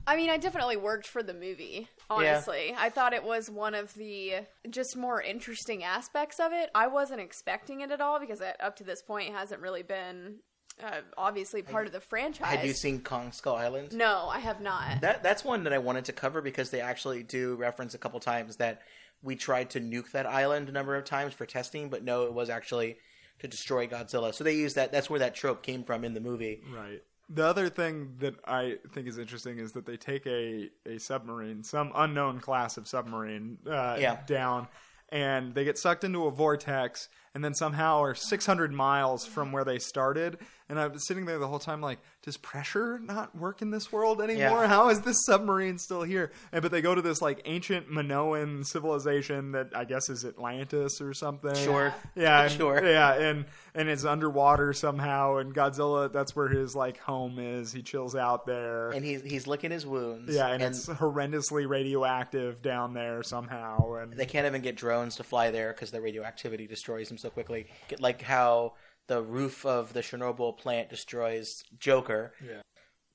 I 0.06 0.16
mean, 0.16 0.30
I 0.30 0.36
definitely 0.36 0.76
worked 0.76 1.06
for 1.06 1.22
the 1.22 1.34
movie, 1.34 1.88
honestly. 2.10 2.74
I 2.76 2.90
thought 2.90 3.12
it 3.12 3.22
was 3.22 3.48
one 3.48 3.74
of 3.74 3.94
the 3.94 4.34
just 4.68 4.96
more 4.96 5.22
interesting 5.22 5.84
aspects 5.84 6.40
of 6.40 6.52
it. 6.52 6.70
I 6.74 6.88
wasn't 6.88 7.20
expecting 7.20 7.82
it 7.82 7.90
at 7.92 8.00
all 8.00 8.18
because 8.18 8.40
it, 8.40 8.56
up 8.60 8.74
to 8.76 8.84
this 8.84 9.02
point 9.02 9.28
it 9.28 9.34
hasn't 9.34 9.60
really 9.60 9.82
been 9.82 10.38
uh, 10.82 11.00
obviously 11.16 11.62
part 11.62 11.86
of 11.86 11.92
the 11.92 12.00
franchise. 12.00 12.46
Had 12.56 12.66
you 12.66 12.72
seen 12.72 13.00
Kong 13.00 13.32
Skull 13.32 13.56
Island? 13.56 13.92
No, 13.92 14.28
I 14.30 14.38
have 14.40 14.60
not. 14.60 15.00
That 15.00 15.22
that's 15.22 15.44
one 15.44 15.64
that 15.64 15.72
I 15.72 15.78
wanted 15.78 16.04
to 16.06 16.12
cover 16.12 16.40
because 16.42 16.70
they 16.70 16.80
actually 16.80 17.22
do 17.22 17.54
reference 17.56 17.94
a 17.94 17.98
couple 17.98 18.18
times 18.20 18.56
that 18.56 18.82
we 19.22 19.36
tried 19.36 19.70
to 19.70 19.80
nuke 19.80 20.10
that 20.12 20.26
island 20.26 20.68
a 20.68 20.72
number 20.72 20.96
of 20.96 21.04
times 21.04 21.32
for 21.34 21.46
testing, 21.46 21.88
but 21.88 22.02
no, 22.02 22.24
it 22.24 22.32
was 22.34 22.50
actually 22.50 22.96
to 23.38 23.48
destroy 23.48 23.86
Godzilla. 23.86 24.34
So 24.34 24.44
they 24.44 24.54
use 24.54 24.74
that. 24.74 24.92
That's 24.92 25.08
where 25.08 25.20
that 25.20 25.34
trope 25.34 25.62
came 25.62 25.84
from 25.84 26.04
in 26.04 26.14
the 26.14 26.20
movie. 26.20 26.62
Right. 26.74 27.02
The 27.28 27.44
other 27.46 27.68
thing 27.68 28.14
that 28.18 28.34
I 28.46 28.76
think 28.92 29.06
is 29.08 29.16
interesting 29.18 29.58
is 29.58 29.72
that 29.72 29.86
they 29.86 29.96
take 29.96 30.26
a, 30.26 30.68
a 30.84 30.98
submarine, 30.98 31.62
some 31.62 31.92
unknown 31.94 32.40
class 32.40 32.76
of 32.76 32.86
submarine, 32.88 33.58
uh, 33.66 33.96
Yeah. 33.98 34.18
down, 34.26 34.68
and 35.08 35.54
they 35.54 35.64
get 35.64 35.78
sucked 35.78 36.04
into 36.04 36.26
a 36.26 36.30
vortex, 36.30 37.08
and 37.34 37.44
then 37.44 37.54
somehow 37.54 38.00
are 38.02 38.14
600 38.14 38.72
miles 38.72 39.24
from 39.24 39.52
where 39.52 39.64
they 39.64 39.78
started. 39.78 40.38
And 40.68 40.78
I 40.78 40.86
was 40.86 41.06
sitting 41.06 41.26
there 41.26 41.38
the 41.38 41.48
whole 41.48 41.58
time, 41.58 41.80
like, 41.80 41.98
does 42.22 42.36
pressure 42.36 42.98
not 42.98 43.36
work 43.36 43.62
in 43.62 43.70
this 43.70 43.92
world 43.92 44.20
anymore? 44.22 44.62
Yeah. 44.62 44.66
How 44.68 44.88
is 44.88 45.00
this 45.02 45.24
submarine 45.26 45.76
still 45.78 46.02
here? 46.02 46.32
And 46.52 46.62
but 46.62 46.70
they 46.70 46.80
go 46.80 46.94
to 46.94 47.02
this 47.02 47.20
like 47.20 47.42
ancient 47.44 47.90
Minoan 47.90 48.64
civilization 48.64 49.52
that 49.52 49.70
I 49.74 49.84
guess 49.84 50.08
is 50.08 50.24
Atlantis 50.24 51.00
or 51.00 51.12
something. 51.14 51.54
Sure. 51.56 51.92
Yeah, 52.14 52.42
and- 52.44 52.52
Sure. 52.52 52.84
Yeah, 52.84 53.14
and 53.14 53.44
and 53.74 53.88
it's 53.88 54.04
underwater 54.04 54.72
somehow, 54.72 55.36
and 55.38 55.54
Godzilla. 55.54 56.12
That's 56.12 56.36
where 56.36 56.48
his 56.48 56.74
like 56.76 56.98
home 56.98 57.38
is. 57.38 57.72
He 57.72 57.82
chills 57.82 58.14
out 58.14 58.46
there. 58.46 58.90
And 58.90 59.04
he's 59.04 59.22
he's 59.22 59.46
licking 59.46 59.70
his 59.70 59.84
wounds. 59.86 60.34
yeah, 60.34 60.48
and, 60.48 60.62
it's 60.62 60.86
horrendously 60.86 61.68
radioactive 61.68 62.62
down 62.62 62.94
there 62.94 63.22
somehow. 63.22 63.94
And 63.94 64.12
they 64.12 64.26
can't 64.26 64.46
even 64.46 64.62
get 64.62 64.76
drones 64.76 65.16
to 65.16 65.24
fly 65.24 65.50
there 65.50 65.72
because 65.72 65.90
the 65.90 66.00
radioactivity 66.00 66.66
destroys 66.66 67.08
them 67.08 67.18
so 67.18 67.30
quickly. 67.30 67.66
Get- 67.88 68.00
Like 68.00 68.22
how 68.22 68.74
the 69.08 69.22
roof 69.22 69.64
of 69.66 69.92
the 69.92 70.00
Chernobyl 70.00 70.56
plant 70.56 70.88
destroys 70.88 71.62
Joker. 71.78 72.32
Yeah. 72.44 72.62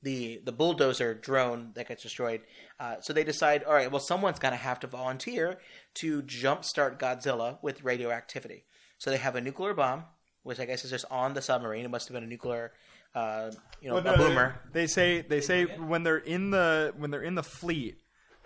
The 0.04 0.40
the 0.46 0.52
bulldozer 0.52 1.16
drone 1.16 1.72
that 1.74 1.88
gets 1.88 2.04
destroyed. 2.04 2.42
Uh, 2.80 3.02
so 3.02 3.14
they 3.14 3.24
decide, 3.24 3.64
all 3.64 3.74
right, 3.74 3.92
well, 3.92 4.00
someone's 4.00 4.38
going 4.40 4.52
to 4.52 4.58
have 4.58 4.80
to 4.82 4.88
volunteer 4.88 5.58
to 5.96 6.22
jumpstart 6.22 7.00
Godzilla 7.00 7.58
with 7.64 7.84
radioactivity. 7.84 8.66
So 9.00 9.10
they 9.10 9.18
have 9.18 9.36
a 9.36 9.42
nuclear 9.42 9.74
bomb, 9.74 10.04
which 10.44 10.60
I 10.60 10.66
guess 10.66 10.86
is 10.86 10.92
just 10.92 11.06
on 11.10 11.34
the 11.34 11.42
submarine. 11.42 11.84
It 11.84 11.90
must 11.90 12.08
have 12.08 12.14
been 12.14 12.24
a 12.24 12.28
nuclear, 12.28 12.74
uh, 13.16 13.52
you 13.82 13.90
know, 13.90 13.96
Well, 13.96 14.04
no, 14.04 14.14
a 14.14 14.18
boomer. 14.18 14.56
They, 14.72 14.82
they 14.82 14.88
say 14.88 15.22
they 15.22 15.42
say 15.42 15.66
when 15.66 16.04
they're 16.04 16.18
in 16.18 16.52
the 16.52 16.94
when 16.96 17.10
they're 17.10 17.24
in 17.24 17.36
the 17.36 17.44
fleet. 17.44 17.98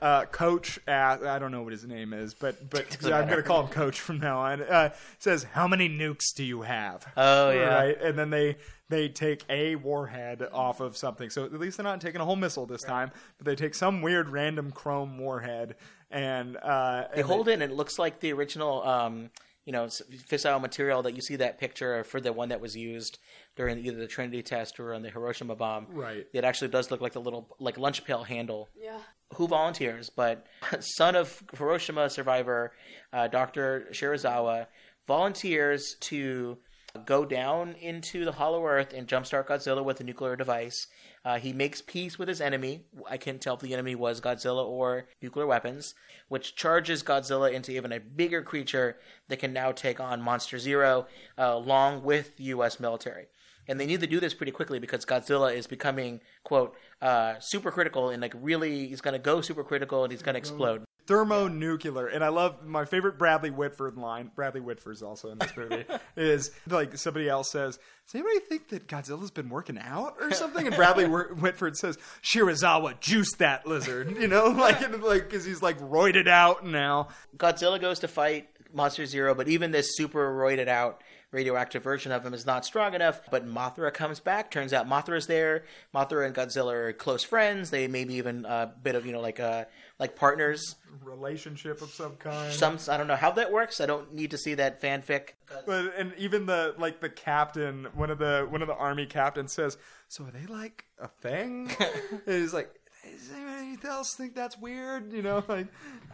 Uh, 0.02 0.26
coach, 0.26 0.80
at, 0.88 1.24
I 1.24 1.38
don't 1.38 1.52
know 1.52 1.62
what 1.62 1.74
his 1.74 1.86
name 1.86 2.12
is, 2.12 2.34
but 2.34 2.70
but 2.70 2.98
I'm 3.06 3.30
gonna 3.30 3.44
call 3.44 3.62
him 3.62 3.70
Coach 3.70 4.00
from 4.00 4.20
now 4.20 4.40
on. 4.40 4.62
Uh, 4.64 4.90
says, 5.20 5.44
"How 5.44 5.68
many 5.68 5.88
nukes 5.88 6.34
do 6.34 6.44
you 6.44 6.64
have?" 6.64 7.06
Oh, 7.16 7.52
yeah. 7.52 7.76
right. 7.76 8.02
And 8.02 8.18
then 8.18 8.32
they 8.32 8.58
they 8.90 9.10
take 9.10 9.44
a 9.50 9.76
warhead 9.76 10.48
off 10.52 10.80
of 10.80 10.98
something. 10.98 11.30
So 11.30 11.46
at 11.46 11.54
least 11.54 11.78
they're 11.78 11.84
not 11.84 12.02
taking 12.02 12.20
a 12.20 12.26
whole 12.26 12.36
missile 12.36 12.66
this 12.66 12.84
time, 12.84 13.12
but 13.38 13.46
they 13.46 13.56
take 13.56 13.76
some 13.76 14.02
weird 14.02 14.30
random 14.30 14.72
chrome 14.72 15.18
warhead 15.18 15.76
and 16.12 16.58
uh, 16.58 17.06
They 17.16 17.22
hold 17.22 17.48
it, 17.48 17.54
and 17.54 17.64
it 17.64 17.72
looks 17.72 17.98
like 17.98 18.20
the 18.20 18.34
original, 18.34 18.84
um, 18.84 19.30
you 19.66 19.72
know, 19.72 19.86
fissile 19.86 20.60
material 20.60 21.02
that 21.04 21.16
you 21.16 21.22
see 21.22 21.38
that 21.38 21.58
picture 21.58 22.04
for 22.04 22.20
the 22.20 22.34
one 22.34 22.50
that 22.50 22.60
was 22.60 22.76
used 22.76 23.18
during 23.56 23.78
either 23.80 23.98
the 23.98 24.08
Trinity 24.08 24.42
test 24.42 24.80
or 24.80 24.94
on 24.94 25.02
the 25.02 25.10
Hiroshima 25.10 25.56
bomb. 25.56 25.88
Right. 25.92 26.26
It 26.34 26.44
actually 26.44 26.70
does 26.70 26.92
look 26.92 27.02
like 27.02 27.14
the 27.14 27.22
little 27.22 27.56
like 27.60 27.78
lunch 27.78 28.04
pail 28.06 28.24
handle. 28.24 28.70
Yeah. 28.80 29.00
Who 29.36 29.48
volunteers? 29.48 30.10
But 30.10 30.48
son 30.80 31.16
of 31.16 31.44
Hiroshima 31.58 32.10
survivor, 32.10 32.74
uh, 33.14 33.28
Dr. 33.28 33.88
Serizawa, 33.92 34.68
volunteers 35.08 35.96
to 36.02 36.58
go 37.06 37.26
down 37.26 37.74
into 37.80 38.26
the 38.26 38.32
Hollow 38.32 38.66
Earth 38.66 38.94
and 38.94 39.08
jumpstart 39.08 39.48
Godzilla 39.48 39.84
with 39.84 40.02
a 40.02 40.04
nuclear 40.04 40.36
device. 40.36 40.88
Uh, 41.24 41.38
he 41.38 41.54
makes 41.54 41.82
peace 41.82 42.18
with 42.18 42.28
his 42.28 42.42
enemy. 42.42 42.86
I 43.10 43.18
can't 43.18 43.40
tell 43.40 43.54
if 43.54 43.62
the 43.62 43.74
enemy 43.74 43.96
was 43.96 44.20
Godzilla 44.20 44.66
or 44.66 45.08
nuclear 45.22 45.46
weapons, 45.46 45.94
which 46.30 46.56
charges 46.56 47.04
Godzilla 47.04 47.52
into 47.52 47.72
even 47.72 47.92
a 47.92 48.00
bigger 48.00 48.42
creature 48.42 48.98
that 49.30 49.40
can 49.40 49.54
now 49.54 49.72
take 49.72 50.00
on 50.00 50.22
Monster 50.22 50.58
Zero 50.58 51.08
uh, 51.38 51.44
along 51.54 52.04
with 52.04 52.36
the 52.38 52.46
U.S. 52.46 52.80
military. 52.80 53.28
And 53.72 53.80
they 53.80 53.86
need 53.86 54.02
to 54.02 54.08
do 54.08 54.20
this 54.20 54.34
pretty 54.34 54.52
quickly 54.52 54.80
because 54.80 55.06
Godzilla 55.06 55.56
is 55.56 55.66
becoming, 55.66 56.20
quote, 56.44 56.76
uh, 57.02 57.40
super 57.40 57.72
critical 57.72 58.10
and 58.10 58.22
like 58.22 58.34
really, 58.42 58.90
he's 58.90 59.00
going 59.00 59.14
to 59.14 59.20
go 59.20 59.40
super 59.40 59.64
critical 59.64 60.04
and 60.04 60.12
he's 60.12 60.22
going 60.22 60.34
to 60.34 60.40
explode. 60.40 60.84
thermonuclear. 61.08 62.08
And 62.08 62.22
i 62.24 62.28
love 62.28 62.64
my 62.66 62.86
favorite 62.86 63.18
bradley 63.18 63.50
whitford 63.50 63.98
line 63.98 64.30
bradley 64.36 64.60
whitford's 64.62 65.02
also 65.02 65.30
in 65.32 65.40
this 65.40 65.56
movie 65.58 65.86
is 66.18 66.52
like 66.68 66.98
somebody 66.98 67.28
else 67.28 67.50
says 67.52 67.80
does 68.06 68.16
anybody 68.16 68.40
think 68.40 68.70
that 68.70 68.88
godzilla's 68.88 69.32
been 69.32 69.50
working 69.50 69.80
out 69.80 70.16
or 70.20 70.32
something? 70.32 70.68
And 70.68 70.76
bradley 70.76 71.06
whitford 71.44 71.78
says 71.78 71.98
serizawa 72.24 73.00
juiced 73.00 73.40
that 73.40 73.66
lizard 73.66 74.16
you 74.18 74.28
know 74.28 74.48
like 74.58 74.82
like 75.02 75.30
because 75.30 75.46
he's 75.46 75.62
like 75.62 75.80
roided 75.80 76.28
out 76.28 76.66
now. 76.66 77.08
Godzilla 77.38 77.80
goes 77.80 78.00
to 78.00 78.08
fight 78.08 78.50
Monster 78.74 79.06
Zero, 79.06 79.34
but 79.36 79.48
even 79.50 79.72
this 79.72 79.96
super 79.98 80.32
roided 80.34 80.68
out 80.68 81.02
radioactive 81.32 81.84
version 81.84 82.12
of 82.12 82.26
him 82.26 82.34
is 82.34 82.46
not 82.46 82.66
strong 82.66 82.94
enough. 82.94 83.22
But 83.32 83.48
Mothra 83.48 83.94
comes 83.94 84.20
back. 84.20 84.52
Turns 84.52 84.74
out 84.74 84.88
Mothra's 84.88 85.28
there. 85.28 85.64
Mothra 85.94 86.26
and 86.26 86.36
Godzilla 86.36 86.74
are 86.74 86.94
close 86.94 87.24
friends. 87.24 87.70
They 87.70 87.88
maybe 87.88 88.16
even 88.16 88.46
a 88.46 88.72
bit 88.82 88.96
of 88.96 89.06
you 89.06 89.14
know 89.14 89.22
like 89.22 89.40
uh 89.40 89.66
like 90.00 90.16
partners. 90.16 90.76
relationship 91.04 91.82
of 91.82 91.90
some 91.90 92.16
kind 92.18 92.52
Some 92.52 92.78
I 92.90 92.98
don't 92.98 93.08
know 93.08 93.16
how 93.16 93.32
that 93.32 93.52
works. 93.52 93.80
I 93.80 93.86
don't 93.86 94.14
need 94.14 94.32
to 94.32 94.38
see 94.38 94.56
that 94.56 94.82
fanfic. 94.82 95.30
But 95.66 95.94
and 95.98 96.14
even 96.18 96.46
the 96.46 96.76
like 96.78 97.00
the 97.00 97.10
captain, 97.10 97.88
one 97.94 98.10
of 98.12 98.20
the 98.20 98.48
one 98.50 98.62
of 98.62 98.68
the 98.68 98.76
army 98.76 99.06
captains 99.06 99.54
says, 99.54 99.78
"So 100.08 100.26
are 100.26 100.32
they 100.32 100.46
like 100.46 100.86
a 101.00 101.08
thing?" 101.08 101.72
and 101.80 102.22
he's 102.26 102.54
like, 102.54 102.74
"Does 103.04 103.32
anybody 103.32 103.88
else 103.88 104.16
think 104.16 104.36
that's 104.36 104.58
weird?" 104.58 105.12
You 105.12 105.22
know, 105.22 105.44
like 105.48 105.68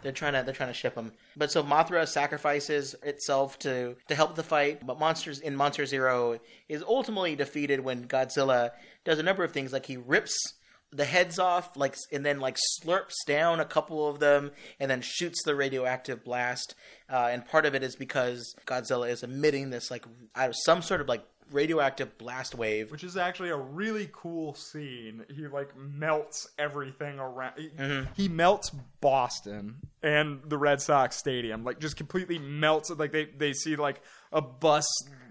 They're 0.04 0.12
trying 0.12 0.34
to 0.34 0.44
they're 0.44 0.54
trying 0.54 0.70
to 0.70 0.74
ship 0.74 0.96
him. 0.96 1.12
But 1.36 1.52
so 1.52 1.64
Mothra 1.64 2.08
sacrifices 2.08 2.96
itself 3.04 3.60
to 3.60 3.96
to 4.08 4.16
help 4.16 4.36
the 4.36 4.44
fight. 4.44 4.86
But 4.86 5.00
monsters 5.00 5.40
in 5.40 5.56
Monster 5.56 5.86
Zero 5.86 6.40
is 6.70 6.84
ultimately 6.84 7.36
defeated 7.36 7.80
when 7.82 8.08
Godzilla 8.08 8.72
does 9.04 9.20
a 9.20 9.24
number 9.24 9.44
of 9.44 9.52
things. 9.52 9.74
Like 9.74 9.86
he 9.86 9.98
rips 9.98 10.38
the 10.92 11.06
heads 11.06 11.38
off, 11.38 11.76
like 11.76 11.96
and 12.12 12.26
then 12.26 12.40
like 12.40 12.58
slurps 12.82 13.26
down 13.26 13.60
a 13.60 13.66
couple 13.66 14.08
of 14.08 14.20
them, 14.20 14.52
and 14.80 14.90
then 14.90 15.02
shoots 15.02 15.44
the 15.44 15.56
radioactive 15.56 16.24
blast. 16.24 16.76
Uh, 17.10 17.30
and 17.32 17.46
part 17.46 17.66
of 17.66 17.76
it 17.76 17.84
is 17.84 17.96
because 17.96 18.56
Godzilla 18.66 19.10
is 19.10 19.24
emitting 19.24 19.70
this 19.70 19.92
like 19.92 20.06
out 20.36 20.50
of 20.50 20.56
some 20.64 20.82
sort 20.82 21.02
of 21.02 21.08
like 21.08 21.26
radioactive 21.52 22.18
blast 22.18 22.56
wave. 22.56 22.92
which 22.92 23.04
is 23.04 23.18
actually 23.18 23.50
a 23.50 23.58
really 23.58 24.10
cool 24.12 24.54
scene. 24.54 25.26
He 25.34 25.48
like 25.48 25.76
melts 25.78 26.48
everything 26.58 27.20
around. 27.20 27.54
He, 27.58 28.24
he 28.24 28.28
melts 28.30 28.72
Boston 29.02 29.76
and 30.04 30.42
the 30.46 30.58
Red 30.58 30.82
Sox 30.82 31.16
stadium, 31.16 31.64
like 31.64 31.80
just 31.80 31.98
completely 31.98 32.40
melts. 32.40 32.90
it. 32.90 32.98
Like 32.98 33.12
they 33.12 33.26
they 33.26 33.54
see 33.54 33.76
like 33.76 34.02
a 34.32 34.42
bus 34.42 34.88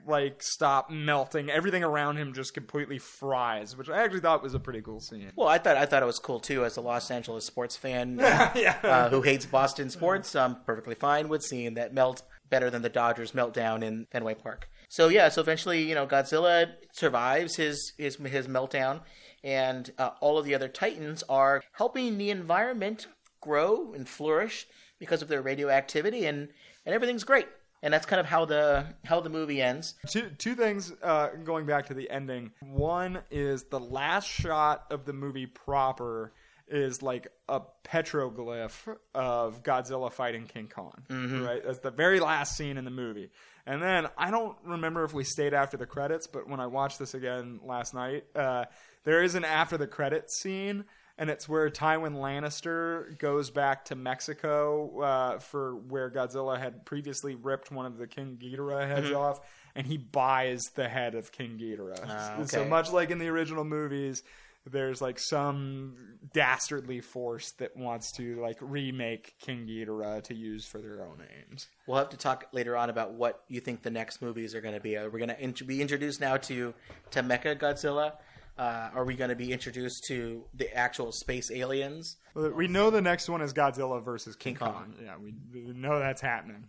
like 0.07 0.43
stop 0.43 0.91
melting. 0.91 1.51
Everything 1.51 1.85
around 1.85 2.17
him 2.17 2.33
just 2.33 2.55
completely 2.55 2.99
fries, 2.99 3.77
which 3.77 3.89
I 3.89 4.03
actually 4.03 4.21
thought 4.21 4.43
was 4.43 4.55
a 4.55 4.61
pretty 4.61 4.81
cool 4.81 5.01
scene. 5.01 5.33
Well, 5.37 5.49
I 5.49 5.59
thought 5.59 5.77
I 5.77 5.87
thought 5.87 6.03
it 6.03 6.07
was 6.07 6.19
cool 6.19 6.41
too 6.41 6.65
as 6.65 6.77
a 6.77 6.81
Los 6.81 7.11
Angeles 7.11 7.45
sports 7.45 7.77
fan. 7.77 8.17
yeah. 8.19 8.79
uh, 8.83 9.09
who 9.09 9.23
hates 9.23 9.47
Boston 9.47 9.91
sports, 9.91 10.35
I'm 10.35 10.57
perfectly 10.63 10.95
fine 10.95 11.29
with 11.29 11.43
seeing 11.43 11.75
that 11.75 11.93
melt 11.93 12.23
better 12.49 12.71
than 12.71 12.83
the 12.83 12.89
Dodgers 12.89 13.33
meltdown 13.33 13.83
in 13.83 14.07
Fenway 14.11 14.35
Park. 14.35 14.69
So 14.89 15.09
yeah, 15.09 15.29
so 15.29 15.41
eventually, 15.41 15.83
you 15.83 15.95
know, 15.95 16.07
Godzilla 16.07 16.73
survives 16.93 17.57
his 17.57 17.93
his 17.99 18.17
his 18.17 18.49
meltdown, 18.49 19.03
and 19.43 19.91
uh, 19.99 20.11
all 20.21 20.39
of 20.39 20.45
the 20.45 20.55
other 20.55 20.69
Titans 20.69 21.23
are 21.29 21.63
helping 21.73 22.19
the 22.19 22.31
environment 22.31 23.07
grow 23.41 23.93
and 23.93 24.09
flourish 24.09 24.67
because 24.99 25.23
of 25.23 25.29
their 25.29 25.43
radioactivity, 25.43 26.27
and 26.27 26.49
and 26.85 26.95
everything's 26.95 27.25
great. 27.25 27.47
And 27.83 27.93
that's 27.93 28.07
kind 28.07 28.21
of 28.21 28.27
how 28.27 28.47
the 28.47 28.87
how 29.05 29.21
the 29.21 29.29
movie 29.29 29.61
ends. 29.61 29.95
Two 30.09 30.31
two 30.39 30.55
things 30.55 30.93
uh, 31.03 31.29
going 31.45 31.67
back 31.67 31.87
to 31.87 31.95
the 31.95 32.11
ending. 32.11 32.53
One 32.61 33.21
is 33.31 33.65
the 33.65 33.81
last 33.81 34.29
shot 34.29 34.87
of 34.91 35.05
the 35.05 35.13
movie 35.13 35.47
proper 35.47 36.33
is 36.69 37.01
like 37.01 37.29
a 37.49 37.61
petroglyph 37.85 38.89
of 39.15 39.63
Godzilla 39.63 40.11
fighting 40.11 40.47
King 40.47 40.69
Kong. 40.69 41.05
Right, 41.45 41.63
that's 41.65 41.79
the 41.79 41.91
very 41.93 42.19
last 42.19 42.57
scene 42.57 42.77
in 42.77 42.85
the 42.85 42.91
movie. 42.91 43.31
And 43.67 43.83
then 43.83 44.07
I 44.17 44.31
don't 44.31 44.57
remember 44.65 45.03
if 45.05 45.13
we 45.13 45.25
stayed 45.25 45.53
after 45.53 45.77
the 45.77 45.87
credits, 45.87 46.27
but 46.27 46.49
when 46.49 46.61
I 46.61 46.67
watched 46.69 46.99
this 47.01 47.15
again 47.15 47.59
last 47.65 47.95
night, 47.95 48.25
uh, 48.37 48.67
there 49.05 49.23
is 49.23 49.35
an 49.35 49.45
after 49.45 49.77
the 49.77 49.87
credits 49.89 50.37
scene. 50.41 50.85
And 51.19 51.31
it's 51.31 51.49
where 51.49 51.71
Tywin 51.71 52.17
Lannister 52.17 53.19
goes 53.19 53.49
back 53.51 53.87
to 53.87 53.95
Mexico 53.95 55.01
uh, 55.01 55.39
for 55.39 55.75
where 55.75 56.11
Godzilla 56.11 56.59
had 56.59 56.85
previously 56.85 57.35
ripped 57.35 57.71
one 57.73 57.87
of 57.87 57.97
the 57.97 58.07
King 58.07 58.39
Ghidorah 58.41 58.87
heads 58.87 59.11
off, 59.13 59.41
and 59.75 59.87
he 59.87 59.97
buys 59.97 60.65
the 60.75 60.87
head 60.87 61.15
of 61.15 61.33
King 61.33 61.59
Ghidorah. 61.59 62.05
Ah, 62.07 62.45
So 62.45 62.67
much 62.67 62.93
like 62.93 63.11
in 63.11 63.19
the 63.19 63.29
original 63.29 63.65
movies, 63.65 64.23
there's 64.71 65.01
like 65.01 65.19
some 65.19 65.97
dastardly 66.33 67.01
force 67.01 67.53
that 67.53 67.77
wants 67.77 68.13
to 68.13 68.41
like 68.41 68.59
remake 68.61 69.35
King 69.41 69.67
Ghidorah 69.67 70.23
to 70.25 70.35
use 70.35 70.67
for 70.67 70.79
their 70.79 71.03
own 71.05 71.23
aims. 71.23 71.69
We'll 71.87 71.99
have 71.99 72.11
to 72.11 72.17
talk 72.17 72.47
later 72.53 72.77
on 72.77 72.91
about 72.91 73.15
what 73.15 73.45
you 73.49 73.61
think 73.61 73.83
the 73.83 73.91
next 73.91 74.21
movies 74.21 74.55
are 74.55 74.61
going 74.61 74.75
to 74.75 74.81
be. 74.81 74.97
Are 74.97 75.09
we 75.09 75.19
going 75.19 75.29
to 75.29 75.41
int- 75.43 75.67
be 75.67 75.81
introduced 75.81 76.21
now 76.21 76.37
to 76.39 76.75
to 77.13 77.23
Mecha 77.23 77.59
Godzilla? 77.59 78.15
Uh, 78.59 78.89
are 78.95 79.05
we 79.05 79.15
going 79.15 79.29
to 79.29 79.37
be 79.37 79.53
introduced 79.53 80.05
to 80.05 80.43
the 80.55 80.75
actual 80.75 81.13
space 81.13 81.51
aliens? 81.51 82.17
We 82.35 82.67
know 82.67 82.89
the 82.89 83.03
next 83.03 83.29
one 83.29 83.43
is 83.43 83.53
Godzilla 83.53 84.03
versus 84.03 84.35
King, 84.35 84.55
King 84.55 84.67
Kong. 84.69 84.73
Kong. 84.73 84.95
Yeah, 85.05 85.17
we, 85.23 85.35
we 85.53 85.73
know 85.75 85.99
that's 85.99 86.23
happening. 86.23 86.65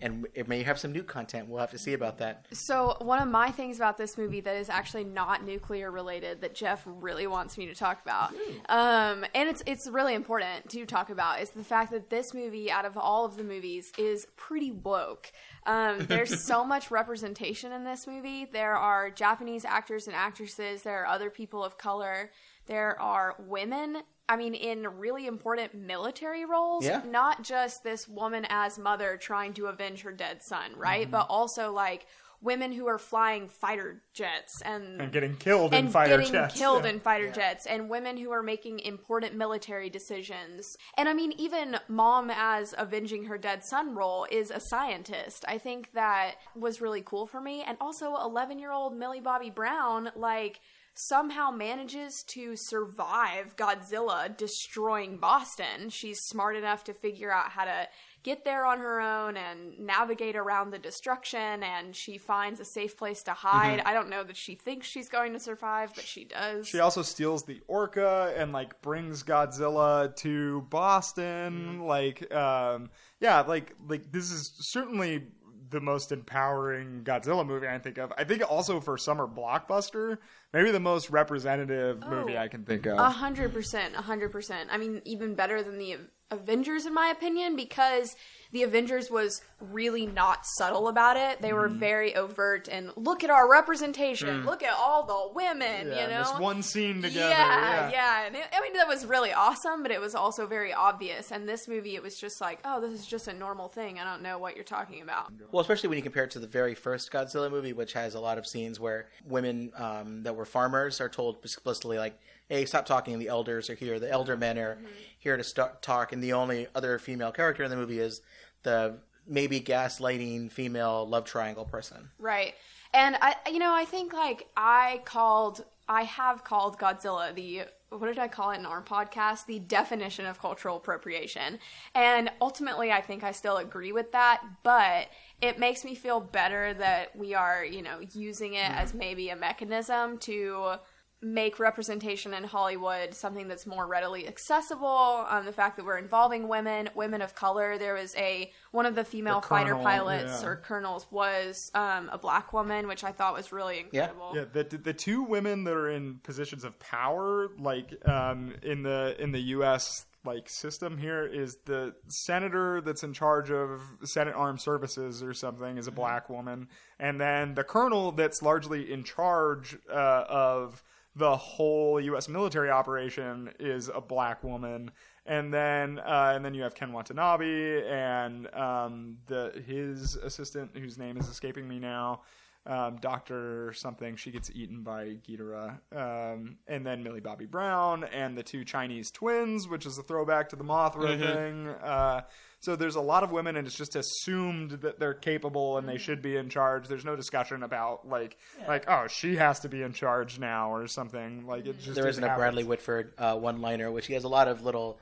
And 0.00 0.26
it 0.34 0.46
may 0.48 0.62
have 0.62 0.78
some 0.78 0.92
new 0.92 1.02
content. 1.02 1.48
We'll 1.48 1.60
have 1.60 1.72
to 1.72 1.78
see 1.78 1.92
about 1.92 2.18
that. 2.18 2.46
So 2.52 2.96
one 3.00 3.20
of 3.20 3.28
my 3.28 3.50
things 3.50 3.76
about 3.76 3.98
this 3.98 4.16
movie 4.16 4.40
that 4.42 4.56
is 4.56 4.68
actually 4.68 5.04
not 5.04 5.44
nuclear 5.44 5.90
related 5.90 6.40
that 6.42 6.54
Jeff 6.54 6.82
really 6.86 7.26
wants 7.26 7.58
me 7.58 7.66
to 7.66 7.74
talk 7.74 8.00
about, 8.02 8.32
um, 8.68 9.24
and 9.34 9.48
it's 9.48 9.62
it's 9.66 9.88
really 9.88 10.14
important 10.14 10.68
to 10.70 10.86
talk 10.86 11.10
about, 11.10 11.40
is 11.40 11.50
the 11.50 11.64
fact 11.64 11.90
that 11.90 12.10
this 12.10 12.32
movie, 12.32 12.70
out 12.70 12.84
of 12.84 12.96
all 12.96 13.24
of 13.24 13.36
the 13.36 13.44
movies, 13.44 13.92
is 13.98 14.26
pretty 14.36 14.70
woke. 14.70 15.32
Um, 15.66 15.98
there's 16.06 16.42
so 16.42 16.64
much 16.64 16.90
representation 16.90 17.72
in 17.72 17.84
this 17.84 18.06
movie. 18.06 18.44
There 18.44 18.76
are 18.76 19.10
Japanese 19.10 19.64
actors 19.64 20.06
and 20.06 20.14
actresses. 20.14 20.82
There 20.82 21.02
are 21.02 21.06
other 21.06 21.30
people 21.30 21.64
of 21.64 21.78
color. 21.78 22.30
There 22.66 23.00
are 23.00 23.34
women. 23.38 24.02
I 24.28 24.36
mean, 24.36 24.54
in 24.54 24.86
really 24.98 25.26
important 25.26 25.74
military 25.74 26.44
roles, 26.44 26.84
Yeah. 26.84 27.02
not 27.06 27.42
just 27.42 27.82
this 27.82 28.06
woman 28.06 28.46
as 28.50 28.78
mother 28.78 29.16
trying 29.16 29.54
to 29.54 29.66
avenge 29.66 30.02
her 30.02 30.12
dead 30.12 30.42
son, 30.42 30.72
right? 30.76 31.02
Mm-hmm. 31.02 31.12
But 31.12 31.26
also 31.30 31.72
like 31.72 32.06
women 32.40 32.70
who 32.70 32.86
are 32.86 32.98
flying 32.98 33.48
fighter 33.48 34.00
jets 34.14 34.62
and 34.62 35.00
And 35.00 35.10
getting 35.10 35.34
killed 35.36 35.72
in 35.72 35.86
and 35.86 35.92
fighter 35.92 36.18
getting 36.18 36.32
jets. 36.32 36.56
killed 36.56 36.84
Yeah. 36.84 36.90
in 36.90 37.00
fighter 37.00 37.30
jets 37.32 37.66
and 37.66 37.88
women 37.90 38.16
who 38.16 38.30
are 38.30 38.44
making 38.44 38.78
important 38.78 39.34
military 39.34 39.90
decisions 39.90 40.76
and 40.96 41.08
i 41.08 41.14
mean 41.14 41.32
even 41.36 41.80
mom 41.88 42.30
as 42.32 42.76
avenging 42.78 43.24
her 43.24 43.38
dead 43.38 43.64
son 43.64 43.92
role 43.96 44.24
is 44.30 44.52
a 44.52 44.60
scientist 44.60 45.44
i 45.48 45.58
think 45.58 45.90
that 45.94 46.36
was 46.54 46.80
really 46.80 47.02
cool 47.02 47.26
for 47.26 47.40
me 47.40 47.64
and 47.66 47.76
also 47.80 48.14
11 48.14 48.60
year 48.60 48.70
old 48.70 48.96
millie 48.96 49.18
bobby 49.20 49.50
brown 49.50 50.12
like 50.14 50.60
somehow 51.00 51.50
manages 51.50 52.24
to 52.24 52.56
survive 52.56 53.54
godzilla 53.56 54.36
destroying 54.36 55.16
boston 55.16 55.88
she's 55.88 56.20
smart 56.20 56.56
enough 56.56 56.82
to 56.82 56.92
figure 56.92 57.32
out 57.32 57.50
how 57.50 57.64
to 57.64 57.86
get 58.28 58.44
there 58.44 58.66
on 58.66 58.78
her 58.78 59.00
own 59.00 59.36
and 59.36 59.78
navigate 59.78 60.36
around 60.36 60.70
the 60.70 60.78
destruction 60.78 61.62
and 61.62 61.94
she 61.94 62.18
finds 62.18 62.60
a 62.60 62.64
safe 62.64 62.96
place 62.96 63.22
to 63.22 63.32
hide. 63.32 63.80
I 63.86 63.94
don't 63.94 64.10
know 64.10 64.24
that 64.24 64.36
she 64.36 64.54
thinks 64.54 64.86
she's 64.86 65.08
going 65.08 65.32
to 65.32 65.40
survive, 65.40 65.92
but 65.94 66.04
she 66.04 66.24
does. 66.24 66.66
She 66.68 66.80
also 66.80 67.02
steals 67.02 67.44
the 67.44 67.60
orca 67.68 68.34
and 68.36 68.52
like 68.52 68.80
brings 68.82 69.22
Godzilla 69.22 70.14
to 70.16 70.62
Boston. 70.62 71.86
Like, 71.86 72.32
um, 72.34 72.90
yeah, 73.20 73.40
like 73.40 73.74
like 73.88 74.10
this 74.12 74.30
is 74.30 74.52
certainly 74.58 75.22
the 75.70 75.80
most 75.80 76.12
empowering 76.12 77.02
Godzilla 77.04 77.46
movie 77.46 77.68
I 77.68 77.78
think 77.78 77.98
of. 77.98 78.12
I 78.16 78.24
think 78.24 78.42
also 78.50 78.80
for 78.80 78.96
summer 78.98 79.26
blockbuster, 79.26 80.18
maybe 80.52 80.70
the 80.70 80.80
most 80.80 81.10
representative 81.10 82.00
movie 82.08 82.36
Oh. 82.36 82.42
I 82.42 82.48
can 82.48 82.64
think 82.64 82.86
of. 82.86 82.98
A 82.98 83.10
hundred 83.10 83.52
percent, 83.52 83.94
a 83.96 84.02
hundred 84.02 84.32
percent. 84.32 84.68
I 84.72 84.78
mean, 84.78 85.02
even 85.04 85.34
better 85.34 85.62
than 85.62 85.78
the 85.78 85.96
Avengers, 86.30 86.86
in 86.86 86.94
my 86.94 87.08
opinion, 87.08 87.56
because 87.56 88.14
the 88.50 88.62
Avengers 88.62 89.10
was 89.10 89.42
really 89.60 90.06
not 90.06 90.46
subtle 90.46 90.88
about 90.88 91.16
it. 91.18 91.42
They 91.42 91.52
were 91.52 91.68
very 91.68 92.14
overt 92.16 92.66
and 92.70 92.90
look 92.96 93.22
at 93.22 93.28
our 93.30 93.50
representation. 93.50 94.44
Look 94.46 94.62
at 94.62 94.72
all 94.74 95.04
the 95.04 95.34
women, 95.34 95.86
Mm. 95.88 95.96
Yeah, 95.96 96.02
you 96.02 96.10
know. 96.10 96.18
this 96.32 96.38
one 96.40 96.62
scene 96.62 97.02
together. 97.02 97.28
Yeah, 97.30 97.90
yeah. 97.90 98.26
And 98.26 98.36
it, 98.36 98.44
I 98.52 98.60
mean, 98.62 98.72
that 98.74 98.88
was 98.88 99.04
really 99.04 99.32
awesome, 99.32 99.82
but 99.82 99.90
it 99.90 100.00
was 100.00 100.14
also 100.14 100.46
very 100.46 100.72
obvious. 100.72 101.30
And 101.30 101.48
this 101.48 101.68
movie, 101.68 101.94
it 101.94 102.02
was 102.02 102.18
just 102.18 102.40
like, 102.40 102.60
oh, 102.64 102.80
this 102.80 102.98
is 102.98 103.06
just 103.06 103.28
a 103.28 103.34
normal 103.34 103.68
thing. 103.68 103.98
I 103.98 104.04
don't 104.04 104.22
know 104.22 104.38
what 104.38 104.54
you're 104.54 104.64
talking 104.64 105.02
about. 105.02 105.32
Well, 105.52 105.60
especially 105.60 105.88
when 105.90 105.98
you 105.98 106.02
compare 106.02 106.24
it 106.24 106.30
to 106.32 106.38
the 106.38 106.46
very 106.46 106.74
first 106.74 107.12
Godzilla 107.12 107.50
movie, 107.50 107.72
which 107.74 107.92
has 107.92 108.14
a 108.14 108.20
lot 108.20 108.38
of 108.38 108.46
scenes 108.46 108.80
where 108.80 109.08
women 109.26 109.72
um, 109.76 110.22
that 110.22 110.34
were 110.34 110.46
farmers 110.46 111.00
are 111.00 111.08
told 111.08 111.36
explicitly, 111.44 111.98
like, 111.98 112.18
"Hey, 112.48 112.64
stop 112.64 112.86
talking. 112.86 113.18
The 113.18 113.28
elders 113.28 113.70
are 113.70 113.74
here. 113.74 113.98
The 113.98 114.10
elder 114.10 114.36
men 114.36 114.58
are 114.58 114.76
mm-hmm. 114.76 114.86
here 115.18 115.36
to 115.36 115.44
start 115.44 115.82
talk." 115.82 116.12
And 116.12 116.22
the 116.22 116.32
only 116.32 116.66
other 116.74 116.98
female 116.98 117.32
character 117.32 117.64
in 117.64 117.70
the 117.70 117.76
movie 117.76 118.00
is 118.00 118.22
the 118.62 118.98
maybe 119.28 119.60
gaslighting 119.60 120.50
female 120.50 121.06
love 121.06 121.24
triangle 121.24 121.64
person. 121.64 122.10
Right. 122.18 122.54
And 122.94 123.16
I, 123.20 123.36
you 123.50 123.58
know, 123.58 123.74
I 123.74 123.84
think 123.84 124.12
like 124.12 124.48
I 124.56 125.02
called, 125.04 125.64
I 125.88 126.04
have 126.04 126.44
called 126.44 126.78
Godzilla 126.78 127.34
the, 127.34 127.62
what 127.90 128.06
did 128.06 128.18
I 128.18 128.28
call 128.28 128.50
it 128.50 128.58
in 128.58 128.66
our 128.66 128.82
podcast? 128.82 129.46
The 129.46 129.58
definition 129.58 130.26
of 130.26 130.40
cultural 130.40 130.76
appropriation. 130.76 131.58
And 131.94 132.30
ultimately, 132.40 132.90
I 132.90 133.00
think 133.00 133.22
I 133.22 133.32
still 133.32 133.58
agree 133.58 133.92
with 133.92 134.12
that, 134.12 134.42
but 134.62 135.08
it 135.40 135.58
makes 135.58 135.84
me 135.84 135.94
feel 135.94 136.20
better 136.20 136.74
that 136.74 137.14
we 137.16 137.34
are, 137.34 137.64
you 137.64 137.82
know, 137.82 138.00
using 138.14 138.54
it 138.54 138.64
mm-hmm. 138.64 138.78
as 138.78 138.94
maybe 138.94 139.28
a 139.30 139.36
mechanism 139.36 140.18
to 140.18 140.74
make 141.20 141.58
representation 141.58 142.32
in 142.32 142.44
Hollywood 142.44 143.12
something 143.12 143.48
that's 143.48 143.66
more 143.66 143.86
readily 143.86 144.28
accessible. 144.28 145.26
Um, 145.28 145.44
the 145.46 145.52
fact 145.52 145.76
that 145.76 145.84
we're 145.84 145.98
involving 145.98 146.46
women, 146.46 146.88
women 146.94 147.22
of 147.22 147.34
color. 147.34 147.76
There 147.76 147.94
was 147.94 148.14
a 148.16 148.52
one 148.70 148.86
of 148.86 148.94
the 148.94 149.04
female 149.04 149.40
The 149.40 149.48
fighter 149.48 149.70
colonel, 149.70 149.84
pilots 149.84 150.42
yeah. 150.42 150.48
or 150.48 150.56
colonels 150.56 151.06
was 151.10 151.70
um, 151.74 152.08
a 152.12 152.18
black 152.18 152.52
woman, 152.52 152.86
which 152.86 153.02
I 153.02 153.10
thought 153.12 153.34
was 153.34 153.50
really 153.50 153.84
Yeah. 153.92 154.04
incredible. 154.10 154.32
Yeah, 154.34 154.44
the 154.52 154.78
the 154.78 154.92
two 154.94 155.22
women 155.22 155.64
that 155.64 155.74
are 155.74 155.90
in 155.90 156.20
positions 156.22 156.62
of 156.64 156.78
power, 156.78 157.48
like 157.58 157.94
um, 158.08 158.54
in 158.62 158.82
the 158.84 159.16
in 159.18 159.32
the 159.32 159.40
U.S. 159.40 160.06
like 160.24 160.48
system 160.48 160.98
here, 160.98 161.26
is 161.26 161.56
the 161.64 161.94
senator 162.06 162.80
that's 162.80 163.02
in 163.02 163.12
charge 163.12 163.50
of 163.50 163.80
Senate 164.04 164.34
Armed 164.36 164.60
Services 164.60 165.22
or 165.22 165.34
something 165.34 165.78
is 165.78 165.88
a 165.88 165.92
black 165.92 166.30
woman, 166.30 166.68
and 167.00 167.20
then 167.20 167.54
the 167.54 167.64
colonel 167.64 168.12
that's 168.12 168.40
largely 168.40 168.92
in 168.92 169.02
charge 169.02 169.76
uh, 169.90 170.24
of 170.28 170.84
the 171.18 171.36
whole 171.36 172.00
U.S. 172.00 172.28
military 172.28 172.70
operation 172.70 173.50
is 173.58 173.90
a 173.92 174.00
black 174.00 174.42
woman. 174.44 174.90
And 175.26 175.52
then, 175.52 175.98
uh, 175.98 176.32
and 176.34 176.44
then 176.44 176.54
you 176.54 176.62
have 176.62 176.74
Ken 176.74 176.92
Watanabe 176.92 177.86
and 177.86 178.52
um, 178.54 179.18
the 179.26 179.62
his 179.66 180.14
assistant, 180.16 180.70
whose 180.74 180.96
name 180.96 181.18
is 181.18 181.28
escaping 181.28 181.68
me 181.68 181.78
now, 181.78 182.22
um, 182.64 182.96
Doctor 183.00 183.72
something. 183.74 184.16
She 184.16 184.30
gets 184.30 184.50
eaten 184.54 184.82
by 184.82 185.16
Ghidorah, 185.28 185.80
um, 185.94 186.56
and 186.66 186.86
then 186.86 187.02
Millie 187.02 187.20
Bobby 187.20 187.46
Brown 187.46 188.04
and 188.04 188.38
the 188.38 188.42
two 188.42 188.64
Chinese 188.64 189.10
twins, 189.10 189.68
which 189.68 189.84
is 189.84 189.98
a 189.98 190.02
throwback 190.02 190.48
to 190.50 190.56
the 190.56 190.64
Mothra 190.64 191.18
thing. 191.18 191.68
Uh, 191.68 192.22
so 192.60 192.74
there's 192.76 192.96
a 192.96 193.00
lot 193.00 193.22
of 193.22 193.30
women, 193.30 193.56
and 193.56 193.66
it's 193.66 193.76
just 193.76 193.94
assumed 193.96 194.72
that 194.82 194.98
they're 194.98 195.14
capable 195.14 195.78
and 195.78 195.88
they 195.88 195.98
should 195.98 196.20
be 196.22 196.36
in 196.36 196.48
charge. 196.48 196.88
There's 196.88 197.04
no 197.04 197.14
discussion 197.16 197.62
about 197.62 198.08
like, 198.08 198.36
like 198.66 198.84
oh, 198.88 199.06
she 199.08 199.36
has 199.36 199.60
to 199.60 199.68
be 199.68 199.82
in 199.82 199.92
charge 199.92 200.38
now 200.38 200.72
or 200.72 200.86
something. 200.88 201.46
Like 201.46 201.66
it 201.66 201.78
just 201.80 201.94
There 201.94 202.08
isn't 202.08 202.22
a 202.22 202.26
happens. 202.28 202.40
Bradley 202.40 202.64
Whitford 202.64 203.12
uh, 203.18 203.36
one-liner, 203.36 203.90
which 203.92 204.06
he 204.06 204.14
has 204.14 204.24
a 204.24 204.28
lot 204.28 204.48
of 204.48 204.62
little 204.62 204.98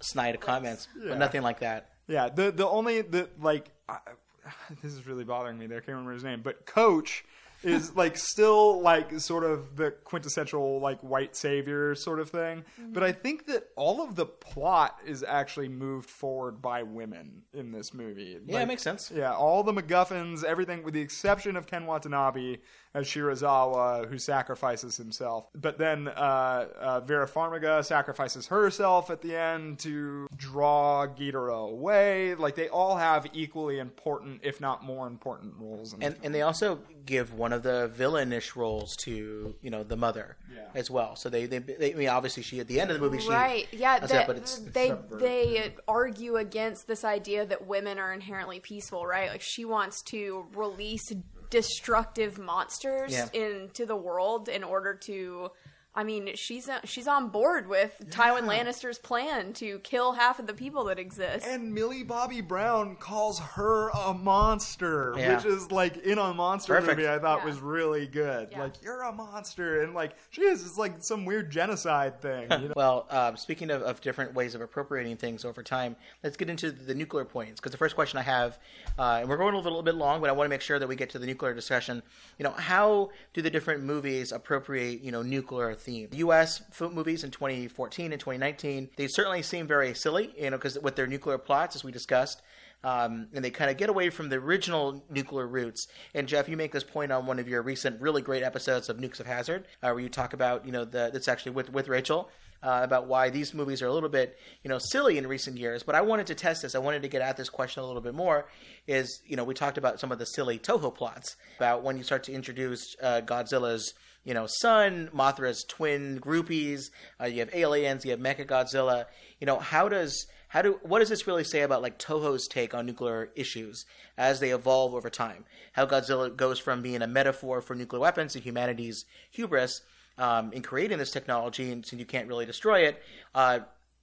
snide 0.00 0.40
comments, 0.40 0.88
Yeah. 0.98 1.10
but 1.10 1.18
nothing 1.18 1.42
like 1.42 1.60
that. 1.60 1.90
Yeah, 2.06 2.28
the 2.28 2.50
the 2.52 2.66
only 2.66 3.02
the 3.02 3.28
like 3.40 3.70
I, 3.88 3.98
this 4.82 4.92
is 4.92 5.06
really 5.06 5.24
bothering 5.24 5.58
me. 5.58 5.66
There, 5.66 5.78
I 5.78 5.80
can't 5.80 5.88
remember 5.88 6.12
his 6.12 6.24
name, 6.24 6.40
but 6.42 6.64
Coach 6.66 7.24
is 7.62 7.94
like 7.94 8.16
still 8.16 8.80
like 8.80 9.20
sort 9.20 9.44
of 9.44 9.76
the 9.76 9.90
quintessential 9.90 10.80
like 10.80 11.00
white 11.00 11.36
savior 11.36 11.94
sort 11.94 12.20
of 12.20 12.30
thing. 12.30 12.64
But 12.92 13.02
I 13.02 13.12
think 13.12 13.46
that 13.46 13.68
all 13.76 14.02
of 14.02 14.16
the 14.16 14.26
plot 14.26 14.98
is 15.04 15.22
actually 15.22 15.68
moved 15.68 16.08
forward 16.08 16.62
by 16.62 16.82
women 16.82 17.42
in 17.52 17.72
this 17.72 17.92
movie. 17.92 18.38
Yeah, 18.46 18.54
Like, 18.54 18.62
it 18.62 18.66
makes 18.66 18.82
sense. 18.82 19.12
Yeah, 19.14 19.34
all 19.34 19.62
the 19.62 19.72
MacGuffins, 19.72 20.44
everything, 20.44 20.82
with 20.82 20.94
the 20.94 21.00
exception 21.00 21.56
of 21.56 21.66
Ken 21.66 21.86
Watanabe 21.86 22.58
as 22.92 23.06
Serizawa, 23.06 24.08
who 24.08 24.18
sacrifices 24.18 24.96
himself. 24.96 25.48
But 25.54 25.78
then 25.78 26.08
uh, 26.08 26.66
uh, 26.80 27.00
Vera 27.00 27.28
Farmiga 27.28 27.84
sacrifices 27.84 28.48
herself 28.48 29.10
at 29.10 29.22
the 29.22 29.36
end 29.36 29.78
to 29.80 30.26
draw 30.36 31.06
Ghidorah 31.06 31.70
away. 31.70 32.34
Like, 32.34 32.56
they 32.56 32.68
all 32.68 32.96
have 32.96 33.26
equally 33.32 33.78
important, 33.78 34.40
if 34.42 34.60
not 34.60 34.82
more 34.82 35.06
important, 35.06 35.54
roles. 35.58 35.92
In 35.92 36.02
And 36.02 36.16
and 36.22 36.34
they 36.34 36.42
also 36.42 36.80
give 37.06 37.34
one 37.34 37.49
of 37.52 37.62
the 37.62 37.90
villainish 37.96 38.56
roles 38.56 38.94
to 39.04 39.54
you 39.62 39.70
know 39.70 39.82
the 39.82 39.96
mother 39.96 40.36
Yeah. 40.54 40.62
as 40.74 40.90
well. 40.90 41.16
So 41.16 41.28
they, 41.28 41.46
they 41.46 41.58
they 41.58 41.92
I 41.92 41.96
mean 41.96 42.08
obviously 42.08 42.42
she 42.42 42.60
at 42.60 42.66
the 42.68 42.80
end 42.80 42.90
of 42.90 42.98
the 42.98 43.02
movie 43.02 43.18
she 43.20 43.28
Right. 43.28 43.66
Yeah. 43.72 43.98
does 44.00 44.10
the- 44.10 44.16
that, 44.16 44.26
but 44.26 44.36
it's 44.36 44.58
they 44.58 44.88
subvert. 44.88 45.20
they 45.20 45.74
argue 45.88 46.36
against 46.36 46.86
this 46.86 47.04
idea 47.04 47.46
that 47.46 47.66
women 47.66 47.98
are 47.98 48.12
inherently 48.12 48.60
peaceful, 48.60 49.06
right? 49.06 49.30
Like 49.30 49.42
she 49.42 49.64
wants 49.64 50.02
to 50.04 50.46
release 50.54 51.12
destructive 51.50 52.38
monsters 52.38 53.12
Yeah. 53.12 53.28
into 53.32 53.84
the 53.86 53.96
world 53.96 54.48
in 54.48 54.62
order 54.64 54.94
to. 55.06 55.50
I 55.92 56.04
mean, 56.04 56.30
she's 56.36 56.70
she's 56.84 57.08
on 57.08 57.30
board 57.30 57.68
with 57.68 58.00
Tywin 58.10 58.42
Lannister's 58.42 58.98
plan 58.98 59.52
to 59.54 59.80
kill 59.80 60.12
half 60.12 60.38
of 60.38 60.46
the 60.46 60.54
people 60.54 60.84
that 60.84 61.00
exist. 61.00 61.44
And 61.44 61.74
Millie 61.74 62.04
Bobby 62.04 62.40
Brown 62.40 62.94
calls 62.94 63.40
her 63.40 63.88
a 63.90 64.14
monster, 64.14 65.14
Yeah. 65.16 65.34
which 65.36 65.44
is 65.46 65.72
like 65.72 65.96
in 65.98 66.16
a 66.18 66.32
monster 66.32 66.74
Perfect. 66.74 66.98
movie. 66.98 67.08
I 67.08 67.18
thought 67.18 67.40
Yeah. 67.40 67.44
was 67.46 67.58
really 67.60 68.06
good. 68.06 68.48
Yeah. 68.52 68.62
Like 68.62 68.74
you're 68.82 69.02
a 69.02 69.12
monster, 69.12 69.82
and 69.82 69.92
like 69.94 70.12
she 70.30 70.42
is. 70.42 70.64
It's 70.64 70.78
like 70.78 71.02
some 71.02 71.24
weird 71.24 71.50
genocide 71.50 72.20
thing. 72.20 72.42
You 72.50 72.58
know? 72.68 72.72
Well, 72.76 73.06
um, 73.10 73.36
speaking 73.36 73.70
of, 73.70 73.82
of 73.82 74.00
different 74.00 74.32
ways 74.34 74.54
of 74.54 74.60
appropriating 74.60 75.16
things 75.16 75.44
over 75.44 75.62
time, 75.62 75.96
let's 76.22 76.36
get 76.36 76.48
into 76.48 76.70
the 76.70 76.94
nuclear 76.94 77.24
points. 77.24 77.60
Because 77.60 77.72
the 77.72 77.78
first 77.78 77.96
question 77.96 78.18
I 78.18 78.22
have, 78.22 78.58
uh, 78.98 79.18
and 79.20 79.28
we're 79.28 79.36
going 79.36 79.54
a 79.56 79.58
little 79.58 79.82
bit 79.82 79.96
long, 79.96 80.20
but 80.20 80.30
I 80.30 80.32
want 80.32 80.46
to 80.46 80.50
make 80.50 80.60
sure 80.62 80.78
that 80.78 80.86
we 80.88 80.94
get 80.94 81.10
to 81.10 81.18
the 81.18 81.26
nuclear 81.26 81.52
discussion. 81.52 82.02
You 82.38 82.44
know, 82.44 82.52
how 82.52 83.10
do 83.34 83.42
the 83.42 83.50
different 83.50 83.82
movies 83.82 84.30
appropriate, 84.30 85.00
you 85.02 85.10
know, 85.10 85.22
nuclear 85.22 85.74
theme? 85.80 86.08
U.S. 86.12 86.62
movies 86.80 87.24
in 87.24 87.30
2014 87.30 88.12
and 88.12 88.20
2019, 88.20 88.90
they 88.96 89.06
certainly 89.08 89.42
seem 89.42 89.66
very 89.66 89.94
silly, 89.94 90.34
you 90.38 90.50
know, 90.50 90.56
because 90.56 90.78
with 90.78 90.96
their 90.96 91.06
nuclear 91.06 91.38
plots, 91.38 91.76
as 91.76 91.84
we 91.84 91.92
discussed, 91.92 92.42
um, 92.82 93.28
and 93.34 93.44
they 93.44 93.50
kind 93.50 93.70
of 93.70 93.76
get 93.76 93.88
away 93.88 94.10
from 94.10 94.28
the 94.28 94.36
original 94.36 95.04
nuclear 95.10 95.46
roots. 95.46 95.86
And 96.14 96.26
Jeff, 96.26 96.48
you 96.48 96.56
make 96.56 96.72
this 96.72 96.84
point 96.84 97.12
on 97.12 97.26
one 97.26 97.38
of 97.38 97.48
your 97.48 97.62
recent, 97.62 98.00
really 98.00 98.22
great 98.22 98.42
episodes 98.42 98.88
of 98.88 98.96
Nukes 98.96 99.20
of 99.20 99.26
Hazard, 99.26 99.66
uh, 99.82 99.90
where 99.90 100.00
you 100.00 100.08
talk 100.08 100.32
about, 100.32 100.64
you 100.64 100.72
know, 100.72 100.84
the 100.84 101.10
that's 101.12 101.28
actually 101.28 101.52
with 101.52 101.70
with 101.72 101.88
Rachel. 101.88 102.30
Uh, 102.62 102.80
about 102.82 103.06
why 103.06 103.30
these 103.30 103.54
movies 103.54 103.80
are 103.80 103.86
a 103.86 103.92
little 103.92 104.10
bit, 104.10 104.36
you 104.62 104.68
know, 104.68 104.76
silly 104.78 105.16
in 105.16 105.26
recent 105.26 105.56
years. 105.56 105.82
But 105.82 105.94
I 105.94 106.02
wanted 106.02 106.26
to 106.26 106.34
test 106.34 106.60
this. 106.60 106.74
I 106.74 106.78
wanted 106.78 107.00
to 107.00 107.08
get 107.08 107.22
at 107.22 107.38
this 107.38 107.48
question 107.48 107.82
a 107.82 107.86
little 107.86 108.02
bit 108.02 108.14
more. 108.14 108.48
Is 108.86 109.22
you 109.24 109.34
know, 109.34 109.44
we 109.44 109.54
talked 109.54 109.78
about 109.78 109.98
some 109.98 110.12
of 110.12 110.18
the 110.18 110.26
silly 110.26 110.58
Toho 110.58 110.94
plots 110.94 111.36
about 111.56 111.82
when 111.82 111.96
you 111.96 112.02
start 112.02 112.22
to 112.24 112.32
introduce 112.32 112.96
uh, 113.02 113.22
Godzilla's, 113.24 113.94
you 114.24 114.34
know, 114.34 114.46
son, 114.46 115.08
Mothra's 115.12 115.64
twin 115.64 116.20
groupies. 116.20 116.90
Uh, 117.20 117.26
you 117.26 117.40
have 117.40 117.54
aliens. 117.54 118.04
You 118.04 118.10
have 118.10 118.20
Mecha 118.20 118.46
Godzilla. 118.46 119.06
You 119.40 119.46
know, 119.46 119.58
how 119.58 119.88
does 119.88 120.26
how 120.48 120.62
do 120.62 120.78
what 120.82 120.98
does 120.98 121.08
this 121.08 121.26
really 121.26 121.44
say 121.44 121.62
about 121.62 121.82
like 121.82 121.98
Toho's 121.98 122.46
take 122.48 122.74
on 122.74 122.84
nuclear 122.84 123.30
issues 123.34 123.86
as 124.18 124.40
they 124.40 124.50
evolve 124.50 124.94
over 124.94 125.08
time? 125.08 125.44
How 125.72 125.86
Godzilla 125.86 126.34
goes 126.34 126.58
from 126.58 126.82
being 126.82 127.02
a 127.02 127.06
metaphor 127.06 127.60
for 127.62 127.74
nuclear 127.74 128.00
weapons 128.00 128.34
to 128.34 128.40
humanity's 128.40 129.04
hubris 129.30 129.80
um, 130.18 130.52
in 130.52 130.62
creating 130.62 130.98
this 130.98 131.10
technology, 131.10 131.72
and 131.72 131.86
since 131.86 131.98
you 131.98 132.06
can't 132.06 132.28
really 132.28 132.46
destroy 132.46 132.80
it, 132.80 133.02
uh, 133.34 133.60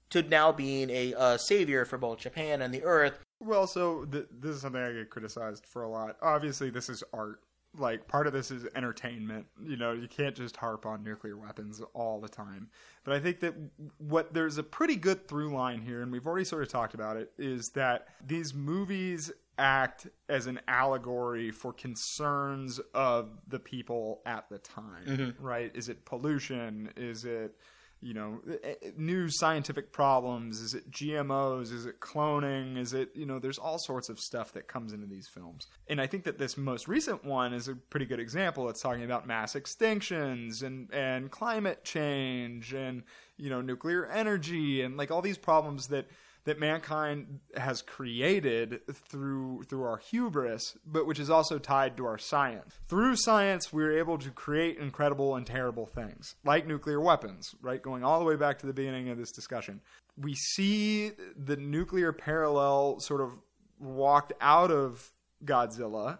to 0.09 0.23
now 0.23 0.51
being 0.51 0.89
a, 0.89 1.13
uh 1.13 1.37
savior 1.37 1.85
for 1.85 1.97
both 1.97 2.19
Japan 2.19 2.61
and 2.61 2.73
the 2.73 2.83
Earth. 2.83 3.19
Well, 3.39 3.67
so 3.67 4.05
th- 4.05 4.27
this 4.31 4.55
is 4.55 4.61
something 4.61 4.81
I 4.81 4.93
get 4.93 5.09
criticized 5.09 5.65
for 5.65 5.83
a 5.83 5.89
lot. 5.89 6.17
Obviously, 6.21 6.69
this 6.69 6.89
is 6.89 7.03
art. 7.13 7.41
Like 7.77 8.07
part 8.07 8.27
of 8.27 8.33
this 8.33 8.51
is 8.51 8.65
entertainment. 8.75 9.45
You 9.63 9.77
know, 9.77 9.93
you 9.93 10.07
can't 10.07 10.35
just 10.35 10.57
harp 10.57 10.85
on 10.85 11.03
nuclear 11.03 11.37
weapons 11.37 11.81
all 11.93 12.19
the 12.19 12.29
time. 12.29 12.69
But 13.03 13.13
I 13.13 13.19
think 13.19 13.39
that 13.41 13.53
what 13.97 14.33
there's 14.33 14.57
a 14.57 14.63
pretty 14.63 14.95
good 14.95 15.27
through 15.27 15.53
line 15.53 15.81
here, 15.81 16.01
and 16.01 16.11
we've 16.11 16.27
already 16.27 16.45
sort 16.45 16.63
of 16.63 16.69
talked 16.69 16.93
about 16.93 17.17
it, 17.17 17.31
is 17.37 17.69
that 17.69 18.07
these 18.25 18.53
movies 18.53 19.31
act 19.59 20.07
as 20.29 20.45
an 20.47 20.59
allegory 20.67 21.49
for 21.51 21.73
concerns 21.73 22.79
of 22.93 23.39
the 23.47 23.59
people 23.59 24.21
at 24.25 24.47
the 24.49 24.59
time. 24.59 25.05
Mm-hmm. 25.05 25.45
Right? 25.45 25.71
Is 25.73 25.89
it 25.89 26.05
pollution? 26.05 26.91
Is 26.95 27.25
it 27.25 27.55
you 28.01 28.13
know 28.13 28.39
eh, 28.63 28.75
eh, 28.81 28.91
new 28.97 29.29
scientific 29.29 29.91
problems? 29.91 30.59
Is 30.61 30.73
it 30.73 30.89
gmos 30.91 31.71
is 31.73 31.85
it 31.85 31.99
cloning? 31.99 32.77
Is 32.77 32.93
it 32.93 33.09
you 33.15 33.25
know 33.25 33.39
there's 33.39 33.57
all 33.57 33.77
sorts 33.77 34.09
of 34.09 34.19
stuff 34.19 34.53
that 34.53 34.67
comes 34.67 34.93
into 34.93 35.07
these 35.07 35.27
films. 35.27 35.67
And 35.87 36.01
i 36.01 36.07
think 36.07 36.23
that 36.25 36.37
this 36.37 36.57
most 36.57 36.87
recent 36.87 37.23
one 37.23 37.53
is 37.53 37.67
a 37.67 37.75
pretty 37.75 38.05
good 38.05 38.19
example. 38.19 38.69
It's 38.69 38.81
talking 38.81 39.03
about 39.03 39.27
mass 39.27 39.53
extinctions 39.53 40.63
and 40.63 40.91
and 40.93 41.31
climate 41.31 41.83
change 41.83 42.73
and 42.73 43.03
you 43.37 43.49
know 43.49 43.61
nuclear 43.61 44.05
energy 44.07 44.81
and 44.81 44.97
like 44.97 45.11
all 45.11 45.21
these 45.21 45.37
problems 45.37 45.87
that 45.87 46.07
that 46.47 46.59
mankind 46.61 47.41
has 47.57 47.81
created 47.81 48.79
through 49.09 49.63
through 49.63 49.83
our 49.83 49.97
hubris, 49.97 50.77
but 50.85 51.05
which 51.05 51.19
is 51.19 51.29
also 51.29 51.59
tied 51.59 51.97
to 51.97 52.05
our 52.05 52.17
science. 52.17 52.79
Through 52.87 53.17
science, 53.17 53.73
we're 53.73 53.99
able 53.99 54.17
to 54.17 54.31
create 54.31 54.77
incredible 54.77 55.35
and 55.35 55.45
terrible 55.45 55.85
things, 55.85 56.35
like 56.45 56.65
nuclear 56.65 57.01
weapons, 57.01 57.53
right? 57.61 57.81
Going 57.81 58.05
all 58.05 58.17
the 58.17 58.25
way 58.25 58.37
back 58.37 58.59
to 58.59 58.65
the 58.65 58.71
beginning 58.71 59.09
of 59.09 59.17
this 59.17 59.33
discussion. 59.33 59.81
We 60.17 60.35
see 60.35 61.11
the 61.35 61.57
nuclear 61.57 62.13
parallel 62.13 63.01
sort 63.01 63.19
of 63.19 63.33
walked 63.77 64.31
out 64.39 64.71
of 64.71 65.11
Godzilla 65.43 66.19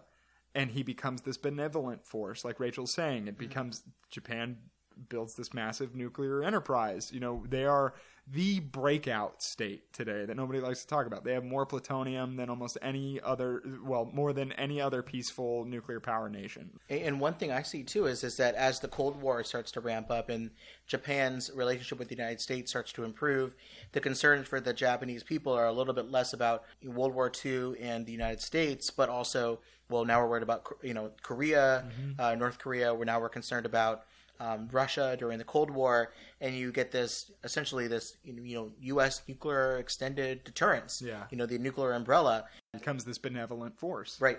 and 0.54 0.70
he 0.70 0.82
becomes 0.82 1.22
this 1.22 1.38
benevolent 1.38 2.06
force 2.06 2.44
like 2.44 2.60
Rachel's 2.60 2.94
saying 2.94 3.26
it 3.26 3.30
mm-hmm. 3.32 3.48
becomes 3.48 3.82
Japan 4.10 4.58
builds 5.08 5.34
this 5.34 5.52
massive 5.52 5.96
nuclear 5.96 6.44
enterprise 6.44 7.10
you 7.12 7.18
know 7.18 7.44
they 7.48 7.64
are 7.64 7.94
the 8.30 8.60
breakout 8.60 9.42
state 9.42 9.90
today 9.92 10.26
that 10.26 10.36
nobody 10.36 10.60
likes 10.60 10.82
to 10.82 10.86
talk 10.86 11.06
about. 11.06 11.24
They 11.24 11.32
have 11.32 11.44
more 11.44 11.64
plutonium 11.64 12.36
than 12.36 12.50
almost 12.50 12.76
any 12.82 13.20
other 13.22 13.62
well 13.82 14.10
more 14.12 14.32
than 14.32 14.52
any 14.52 14.80
other 14.80 15.02
peaceful 15.02 15.64
nuclear 15.64 16.00
power 16.00 16.28
nation. 16.28 16.78
And 16.90 17.20
one 17.20 17.34
thing 17.34 17.50
I 17.50 17.62
see 17.62 17.82
too 17.82 18.06
is 18.06 18.24
is 18.24 18.36
that 18.36 18.54
as 18.54 18.80
the 18.80 18.88
Cold 18.88 19.20
War 19.20 19.42
starts 19.44 19.70
to 19.72 19.80
ramp 19.80 20.10
up 20.10 20.28
and 20.28 20.50
Japan's 20.86 21.50
relationship 21.54 21.98
with 21.98 22.08
the 22.08 22.16
United 22.16 22.40
States 22.40 22.70
starts 22.70 22.92
to 22.92 23.04
improve, 23.04 23.54
the 23.92 24.00
concerns 24.00 24.46
for 24.46 24.60
the 24.60 24.74
Japanese 24.74 25.22
people 25.22 25.52
are 25.52 25.66
a 25.66 25.72
little 25.72 25.94
bit 25.94 26.10
less 26.10 26.32
about 26.32 26.64
World 26.84 27.14
War 27.14 27.32
II 27.44 27.80
and 27.80 28.04
the 28.04 28.12
United 28.12 28.42
States, 28.42 28.90
but 28.90 29.08
also, 29.08 29.60
well, 29.88 30.04
now 30.04 30.20
we're 30.20 30.28
worried 30.28 30.42
about 30.42 30.66
you 30.82 30.92
know 30.92 31.12
Korea, 31.22 31.86
uh, 32.18 32.34
North 32.34 32.58
Korea. 32.58 32.94
We're 32.94 33.04
now 33.04 33.20
we're 33.20 33.30
concerned 33.30 33.64
about 33.64 34.04
um, 34.40 34.68
Russia 34.70 35.16
during 35.18 35.38
the 35.38 35.44
Cold 35.44 35.70
War, 35.70 36.12
and 36.40 36.54
you 36.54 36.72
get 36.72 36.92
this 36.92 37.30
essentially 37.44 37.88
this 37.88 38.16
you 38.24 38.54
know 38.54 38.70
U.S. 38.80 39.22
nuclear 39.28 39.78
extended 39.78 40.44
deterrence. 40.44 41.02
Yeah. 41.04 41.24
you 41.30 41.36
know 41.36 41.46
the 41.46 41.58
nuclear 41.58 41.92
umbrella. 41.92 42.44
becomes 42.72 43.04
this 43.04 43.18
benevolent 43.18 43.78
force 43.78 44.18
Right. 44.20 44.38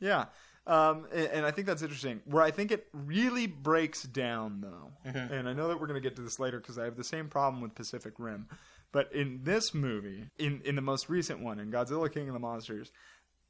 Yeah. 0.00 0.26
Um, 0.66 1.06
and, 1.12 1.26
and 1.28 1.46
I 1.46 1.50
think 1.50 1.66
that's 1.66 1.82
interesting. 1.82 2.20
Where 2.24 2.42
I 2.42 2.50
think 2.50 2.72
it 2.72 2.86
really 2.92 3.46
breaks 3.46 4.02
down, 4.04 4.62
though, 4.62 4.92
and 5.04 5.48
I 5.48 5.52
know 5.52 5.68
that 5.68 5.78
we're 5.78 5.86
going 5.86 6.00
to 6.02 6.06
get 6.06 6.16
to 6.16 6.22
this 6.22 6.38
later 6.38 6.58
because 6.58 6.78
I 6.78 6.84
have 6.84 6.96
the 6.96 7.04
same 7.04 7.28
problem 7.28 7.62
with 7.62 7.74
Pacific 7.74 8.14
Rim. 8.18 8.48
But 8.90 9.12
in 9.12 9.40
this 9.42 9.74
movie, 9.74 10.30
in, 10.38 10.62
in 10.64 10.76
the 10.76 10.80
most 10.80 11.08
recent 11.08 11.40
one, 11.40 11.58
in 11.58 11.70
Godzilla 11.70 12.10
King 12.10 12.28
of 12.28 12.34
the 12.34 12.40
Monsters, 12.40 12.92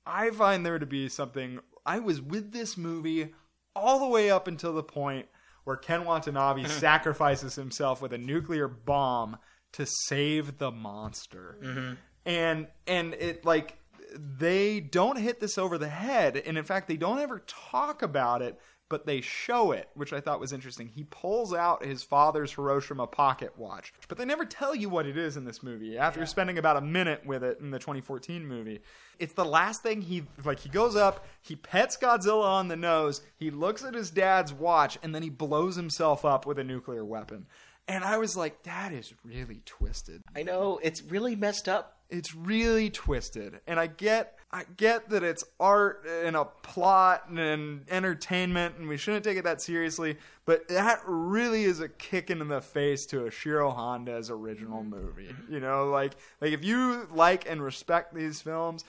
I 0.07 0.31
find 0.31 0.65
there 0.65 0.79
to 0.79 0.87
be 0.87 1.09
something. 1.09 1.61
I 1.87 1.99
was 2.01 2.21
with 2.21 2.53
this 2.53 2.77
movie 2.77 3.33
all 3.77 4.01
the 4.01 4.09
way 4.09 4.31
up 4.31 4.49
until 4.49 4.73
the 4.73 4.83
point 4.83 5.27
where 5.65 5.77
Ken 5.77 6.05
Watanabe 6.05 6.65
sacrifices 6.69 7.57
himself 7.57 8.01
with 8.01 8.13
a 8.13 8.19
nuclear 8.19 8.69
bomb 8.69 9.39
to 9.73 9.87
save 9.87 10.59
the 10.59 10.71
monster. 10.71 11.59
Mm-hmm. 11.63 11.95
And 12.27 12.69
and 12.87 13.15
it 13.15 13.45
like 13.45 13.79
they 14.17 14.81
don't 14.81 15.19
hit 15.19 15.41
this 15.41 15.59
over 15.59 15.77
the 15.77 15.89
head, 15.89 16.37
and 16.37 16.57
in 16.57 16.65
fact, 16.65 16.89
they 16.89 16.97
don't 16.97 17.19
ever 17.19 17.43
talk 17.47 18.03
about 18.03 18.43
it, 18.43 18.59
but 18.89 19.07
they 19.07 19.21
show 19.21 19.73
it, 19.73 19.89
which 19.95 20.13
I 20.13 20.21
thought 20.21 20.41
was 20.41 20.53
interesting. 20.53 20.89
He 20.89 21.05
pulls 21.05 21.53
out 21.55 21.85
his 21.85 22.03
father's 22.03 22.53
Hiroshima 22.53 23.07
pocket 23.07 23.57
watch, 23.57 23.93
but 24.09 24.19
they 24.19 24.25
never 24.25 24.45
tell 24.45 24.75
you 24.75 24.89
what 24.89 25.07
it 25.07 25.17
is 25.17 25.37
in 25.37 25.45
this 25.45 25.63
movie. 25.63 25.97
After 25.99 26.27
spending 26.27 26.59
about 26.59 26.77
a 26.77 26.81
minute 26.81 27.25
with 27.25 27.43
it 27.43 27.59
in 27.61 27.71
the 27.71 27.79
2014 27.79 28.47
movie, 28.47 28.81
it's 29.19 29.35
the 29.35 29.45
last 29.45 29.83
thing 29.83 30.03
he 30.03 30.25
like. 30.45 30.61
He 30.61 30.69
goes 30.69 30.97
up, 30.97 31.25
he 31.41 31.57
pets 31.57 31.97
Godzilla 31.97 32.45
on 32.45 32.69
the 32.69 32.77
nose, 32.77 33.23
he 33.37 33.51
looks 33.51 33.85
at 33.85 33.95
his 33.95 34.11
dad's 34.11 34.53
watch, 34.53 34.99
and 35.03 35.15
then 35.15 35.23
he 35.23 35.31
blows 35.31 35.77
himself 35.77 36.25
up 36.25 36.47
with 36.47 36.59
a 36.59 36.65
nuclear 36.65 37.05
weapon. 37.05 37.47
And 37.87 38.03
I 38.03 38.17
was 38.17 38.35
like, 38.35 38.63
that 38.63 38.93
is 38.93 39.13
really 39.25 39.61
twisted 39.67 40.23
I 40.35 40.43
know 40.43 40.81
it's 40.83 41.03
really 41.03 41.37
messed 41.37 41.69
up. 41.69 41.99
it's 42.09 42.35
really 42.35 42.89
twisted 42.91 43.61
and 43.67 43.79
i 43.79 43.87
get 43.87 44.39
i 44.55 44.65
get 44.77 45.11
that 45.11 45.23
it's 45.23 45.45
art 45.59 46.07
and 46.25 46.37
a 46.37 46.45
plot 46.45 47.29
and 47.29 47.85
entertainment 47.91 48.77
and 48.79 48.89
we 48.89 48.97
shouldn't 48.97 49.25
take 49.25 49.37
it 49.37 49.45
that 49.45 49.61
seriously 49.61 50.17
but 50.47 50.67
that 50.69 51.01
really 51.07 51.65
is 51.65 51.81
a 51.81 51.89
kick 51.89 52.31
in 52.31 52.47
the 52.49 52.61
face 52.61 53.07
to 53.07 53.21
Ishiro 53.21 53.75
Honda's 53.75 54.31
original 54.31 54.81
mm-hmm. 54.81 54.91
movie 54.91 55.35
you 55.51 55.61
know 55.61 55.87
like 55.87 56.13
like 56.41 56.53
if 56.53 56.65
you 56.65 57.09
like 57.13 57.51
and 57.51 57.63
respect 57.63 58.15
these 58.15 58.41
films 58.41 58.85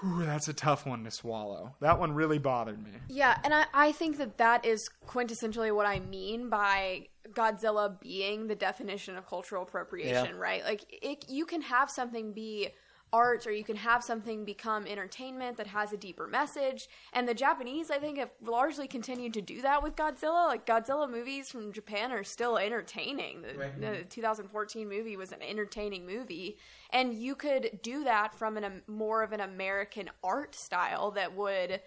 whew, 0.00 0.24
that's 0.24 0.48
a 0.48 0.54
tough 0.54 0.86
one 0.86 1.04
to 1.04 1.10
swallow 1.10 1.74
that 1.80 1.98
one 1.98 2.12
really 2.12 2.38
bothered 2.38 2.82
me 2.82 2.90
Yeah, 3.08 3.38
and 3.44 3.54
I, 3.54 3.64
I 3.72 3.92
think 3.92 4.18
that 4.18 4.38
that 4.38 4.64
is 4.64 4.90
quintessentially 5.06 5.74
what 5.74 5.86
I 5.86 6.00
mean 6.00 6.50
by 6.50 7.08
Godzilla 7.32 7.98
being 8.00 8.46
the 8.46 8.54
definition 8.54 9.16
of 9.16 9.26
cultural 9.26 9.62
appropriation, 9.62 10.34
Yeah. 10.34 10.40
right? 10.40 10.64
Like, 10.64 10.84
it, 10.88 11.28
you 11.28 11.44
can 11.44 11.60
have 11.62 11.90
something 11.90 12.32
be 12.32 12.68
art 13.16 13.46
or 13.46 13.52
you 13.52 13.64
can 13.64 13.76
have 13.76 14.04
something 14.04 14.44
become 14.44 14.86
entertainment 14.86 15.56
that 15.56 15.66
has 15.68 15.92
a 15.92 15.96
deeper 15.96 16.26
message. 16.26 16.88
And 17.12 17.26
the 17.26 17.34
Japanese, 17.34 17.90
I 17.90 17.98
think, 17.98 18.18
have 18.18 18.30
largely 18.42 18.86
continued 18.86 19.32
to 19.34 19.40
do 19.40 19.62
that 19.62 19.82
with 19.82 19.96
Godzilla. 19.96 20.46
Like, 20.46 20.66
Godzilla 20.66 21.10
movies 21.10 21.50
from 21.50 21.72
Japan 21.72 22.12
are 22.12 22.24
still 22.24 22.58
entertaining. 22.58 23.42
The, 23.42 23.70
the 23.80 24.04
2014 24.04 24.88
movie 24.88 25.16
was 25.16 25.32
an 25.32 25.42
entertaining 25.42 26.06
movie. 26.06 26.58
And 26.90 27.14
you 27.14 27.34
could 27.34 27.80
do 27.82 28.04
that 28.04 28.34
from 28.34 28.56
an, 28.56 28.64
a 28.64 28.72
more 28.86 29.22
of 29.22 29.32
an 29.32 29.40
American 29.40 30.10
art 30.22 30.54
style 30.54 31.10
that 31.12 31.34
would 31.34 31.80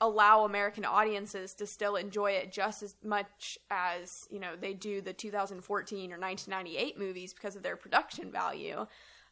allow 0.00 0.44
American 0.44 0.84
audiences 0.84 1.54
to 1.54 1.66
still 1.66 1.96
enjoy 1.96 2.32
it 2.32 2.52
just 2.52 2.82
as 2.82 2.94
much 3.02 3.58
as 3.70 4.28
you 4.30 4.38
know 4.38 4.50
they 4.60 4.74
do 4.74 5.00
the 5.00 5.14
2014 5.14 6.12
or 6.12 6.18
1998 6.18 6.98
movies 6.98 7.32
because 7.32 7.56
of 7.56 7.62
their 7.62 7.76
production 7.76 8.30
value 8.30 8.86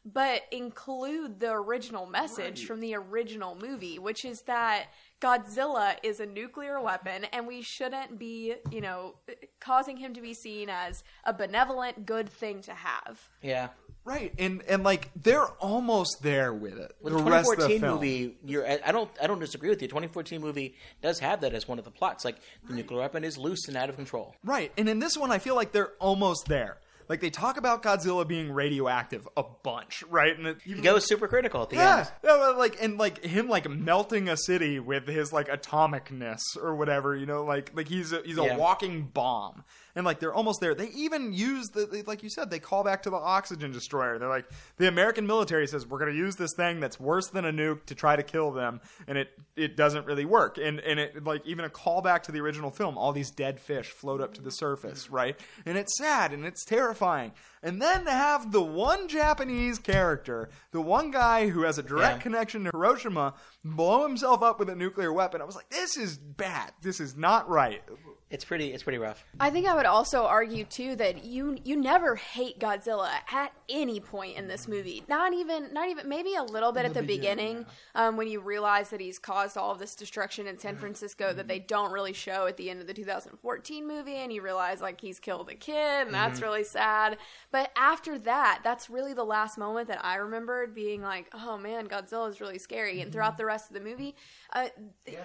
but 0.05 0.43
include 0.51 1.41
the 1.41 1.51
original 1.51 2.07
message 2.07 2.67
from 2.67 2.81
the 2.81 2.95
original 2.95 3.57
movie 3.61 3.99
which 3.99 4.25
is 4.25 4.43
that 4.43 4.85
Godzilla 5.21 5.97
is 6.03 6.21
a 6.21 6.27
nuclear 6.27 6.81
weapon 6.81 7.25
and 7.33 7.47
we 7.47 7.63
shouldn't 7.63 8.19
be 8.19 8.55
you 8.71 8.81
know 8.81 9.15
causing 9.61 9.97
him 9.97 10.13
to 10.15 10.21
be 10.21 10.35
seen 10.35 10.69
as 10.69 11.03
a 11.25 11.33
benevolent 11.33 12.05
good 12.05 12.29
thing 12.29 12.61
to 12.63 12.75
have 12.75 13.19
Yeah. 13.41 13.69
right 14.05 14.35
and 14.39 14.63
and 14.69 14.85
like 14.85 15.11
they're 15.17 15.47
almost 15.47 16.19
there 16.23 16.53
with 16.53 16.77
it 16.79 16.93
Well, 17.01 17.17
the 17.17 17.23
the 17.25 17.31
rest 17.31 17.51
of 17.53 17.59
the 17.61 17.69
2014 17.69 17.81
film. 17.81 17.95
movie, 17.95 18.37
you're, 18.45 18.67
I 18.69 18.81
I 18.87 18.93
don't, 18.93 19.11
I 19.23 19.27
don't 19.27 19.39
disagree 19.39 19.71
with 19.71 19.81
you. 19.81 19.89
2014 19.89 20.41
movie 20.41 20.75
does 21.01 21.19
have 21.21 21.41
that 21.41 21.55
as 21.55 21.67
one 21.67 21.79
of 21.79 21.85
the 21.87 21.91
plots. 21.91 22.25
Like 22.25 22.37
the 22.69 22.75
nuclear 22.75 23.01
weapon 23.01 23.25
is 23.25 23.39
loose 23.39 23.67
and 23.69 23.77
out 23.79 23.89
of 23.89 23.97
control. 23.97 24.35
Right. 24.45 24.71
And 24.77 24.89
in 24.89 24.99
this 24.99 25.17
one, 25.17 25.33
I 25.33 25.39
feel 25.39 25.55
like 25.55 25.73
they're 25.73 25.93
almost 26.01 26.47
there. 26.47 26.77
Like 27.09 27.21
they 27.21 27.31
talk 27.31 27.57
about 27.57 27.83
Godzilla 27.83 28.27
being 28.27 28.51
radioactive 28.51 29.29
a 29.37 29.43
bunch, 29.63 30.03
right? 30.09 30.37
And 30.37 30.47
it, 30.47 30.59
He 30.65 30.75
goes 30.75 31.07
super 31.07 31.29
critical 31.29 31.63
at 31.63 31.71
the 31.71 31.77
yeah, 31.77 32.07
end. 32.25 32.57
like 32.59 32.77
and 32.83 32.97
like 32.99 33.23
him 33.25 33.49
like 33.49 33.69
melting 33.69 34.29
a 34.29 34.37
city 34.37 34.79
with 34.81 35.07
his 35.07 35.33
like 35.33 35.49
atomicness 35.49 36.41
or 36.61 36.75
whatever, 36.75 37.15
you 37.17 37.27
know, 37.27 37.45
like 37.45 37.71
like 37.75 37.89
he's 37.89 38.13
a, 38.13 38.23
he's 38.25 38.39
a 38.39 38.45
Yeah. 38.45 38.57
walking 38.57 39.03
bomb, 39.13 39.65
and 39.97 40.05
like 40.05 40.19
they're 40.21 40.35
almost 40.35 40.61
there. 40.61 40.75
They 40.75 40.89
even 40.89 41.33
use 41.33 41.69
the 41.69 41.87
they- 41.87 42.03
like 42.03 42.23
you 42.23 42.29
said, 42.31 42.51
they 42.51 42.59
call 42.59 42.85
back 42.85 43.03
to 43.05 43.11
the 43.11 43.17
oxygen 43.17 43.73
destroyer. 43.73 44.19
They're 44.19 44.29
like 44.29 44.47
the 44.77 44.89
American 44.89 45.27
military 45.27 45.67
says 45.67 45.87
we're 45.87 45.99
going 45.99 46.13
to 46.13 46.17
use 46.19 46.37
this 46.37 46.53
thing 46.57 46.81
that's 46.81 46.99
worse 46.99 47.29
than 47.29 47.45
a 47.45 47.53
nuke 47.53 47.87
to 47.87 47.95
try 47.95 48.17
to 48.17 48.23
kill 48.23 48.51
them, 48.53 48.81
and 49.07 49.19
it 49.19 49.31
it 49.57 49.77
doesn't 49.77 50.07
really 50.07 50.25
work. 50.25 50.59
And 50.59 50.81
and 50.81 50.99
it 50.99 51.25
like 51.25 51.47
even 51.47 51.65
a 51.65 51.71
callback 51.71 52.23
to 52.25 52.33
the 52.33 52.41
original 52.41 52.71
film, 52.71 52.99
all 52.99 53.13
these 53.13 53.31
dead 53.31 53.61
fish 53.61 53.89
float 53.91 54.21
up 54.21 54.35
to 54.35 54.43
the 54.43 54.51
surface, 54.51 55.11
right? 55.11 55.39
And 55.67 55.79
it's 55.79 55.97
sad 55.99 56.33
and 56.33 56.45
it's 56.45 56.65
terrifying. 56.65 57.33
And 57.65 57.81
then 57.81 58.05
to 58.05 58.11
have 58.13 58.53
the 58.53 58.61
one 58.63 59.09
Japanese 59.09 59.79
character, 59.79 60.51
the 60.71 60.83
one 60.83 61.11
guy 61.11 61.49
who 61.49 61.63
has 61.63 61.79
a 61.79 61.83
direct 61.83 62.19
Yeah. 62.19 62.23
connection 62.23 62.65
to 62.65 62.71
Hiroshima, 62.75 63.33
blow 63.65 64.07
himself 64.07 64.43
up 64.43 64.59
with 64.61 64.69
a 64.69 64.77
nuclear 64.77 65.13
weapon. 65.13 65.41
I 65.41 65.45
was 65.45 65.57
like, 65.57 65.71
this 65.71 65.97
is 65.97 66.19
bad. 66.19 66.73
This 66.83 67.01
is 67.01 67.17
not 67.17 67.49
right. 67.49 67.83
It's 68.31 68.45
pretty, 68.45 68.73
it's 68.73 68.83
pretty 68.83 68.99
rough. 68.99 69.25
I 69.39 69.51
think 69.51 69.67
I 69.69 69.77
would 69.77 69.87
also 69.87 70.25
argue 70.25 70.65
too 70.65 70.97
that 70.97 71.25
you 71.25 71.57
you 71.63 71.77
never 71.77 72.17
hate 72.17 72.59
Godzilla 72.59 73.09
at 73.31 73.53
any 73.69 74.01
point 74.01 74.37
in 74.37 74.49
this 74.49 74.67
movie. 74.67 75.05
Not 75.09 75.33
even 75.35 75.73
not 75.73 75.89
even 75.89 76.09
maybe 76.09 76.35
a 76.35 76.43
little 76.43 76.73
bit 76.73 76.85
at 76.85 76.95
the 76.95 77.03
beginning, 77.03 77.65
um, 77.95 78.17
when 78.17 78.27
you 78.27 78.41
realize 78.41 78.91
that 78.91 78.99
he's 79.01 79.21
caused 79.21 79.57
all 79.57 79.71
of 79.71 79.79
this 79.79 79.95
destruction 79.95 80.49
in 80.49 80.59
San 80.59 80.75
Francisco 80.77 81.33
that 81.33 81.47
they 81.47 81.61
don't 81.61 81.93
really 81.93 82.15
show 82.15 82.47
at 82.47 82.57
the 82.57 82.71
end 82.71 82.81
of 82.81 82.89
the 82.89 82.95
2014 82.95 83.87
movie, 83.87 84.17
and 84.17 84.33
you 84.33 84.43
realize 84.43 84.81
like 84.81 85.01
he's 85.01 85.21
killed 85.21 85.49
a 85.49 85.55
kid, 85.55 86.07
and 86.07 86.13
that's 86.15 86.41
really 86.41 86.65
sad. 86.65 87.19
But 87.55 87.71
after 87.77 88.19
that, 88.19 88.63
that's 88.65 88.91
really 88.91 89.15
the 89.15 89.23
last 89.23 89.59
moment 89.59 89.87
that 89.87 90.05
I 90.05 90.17
remembered 90.17 90.75
being 90.75 91.03
like, 91.03 91.29
oh 91.33 91.57
man, 91.57 91.87
Godzilla 91.87 92.29
is 92.29 92.41
really 92.41 92.59
scary. 92.59 93.01
And 93.01 93.13
throughout 93.13 93.37
the 93.37 93.47
rest 93.47 93.71
of 93.71 93.75
the 93.75 93.81
movie, 93.81 94.17
uh, 94.53 94.71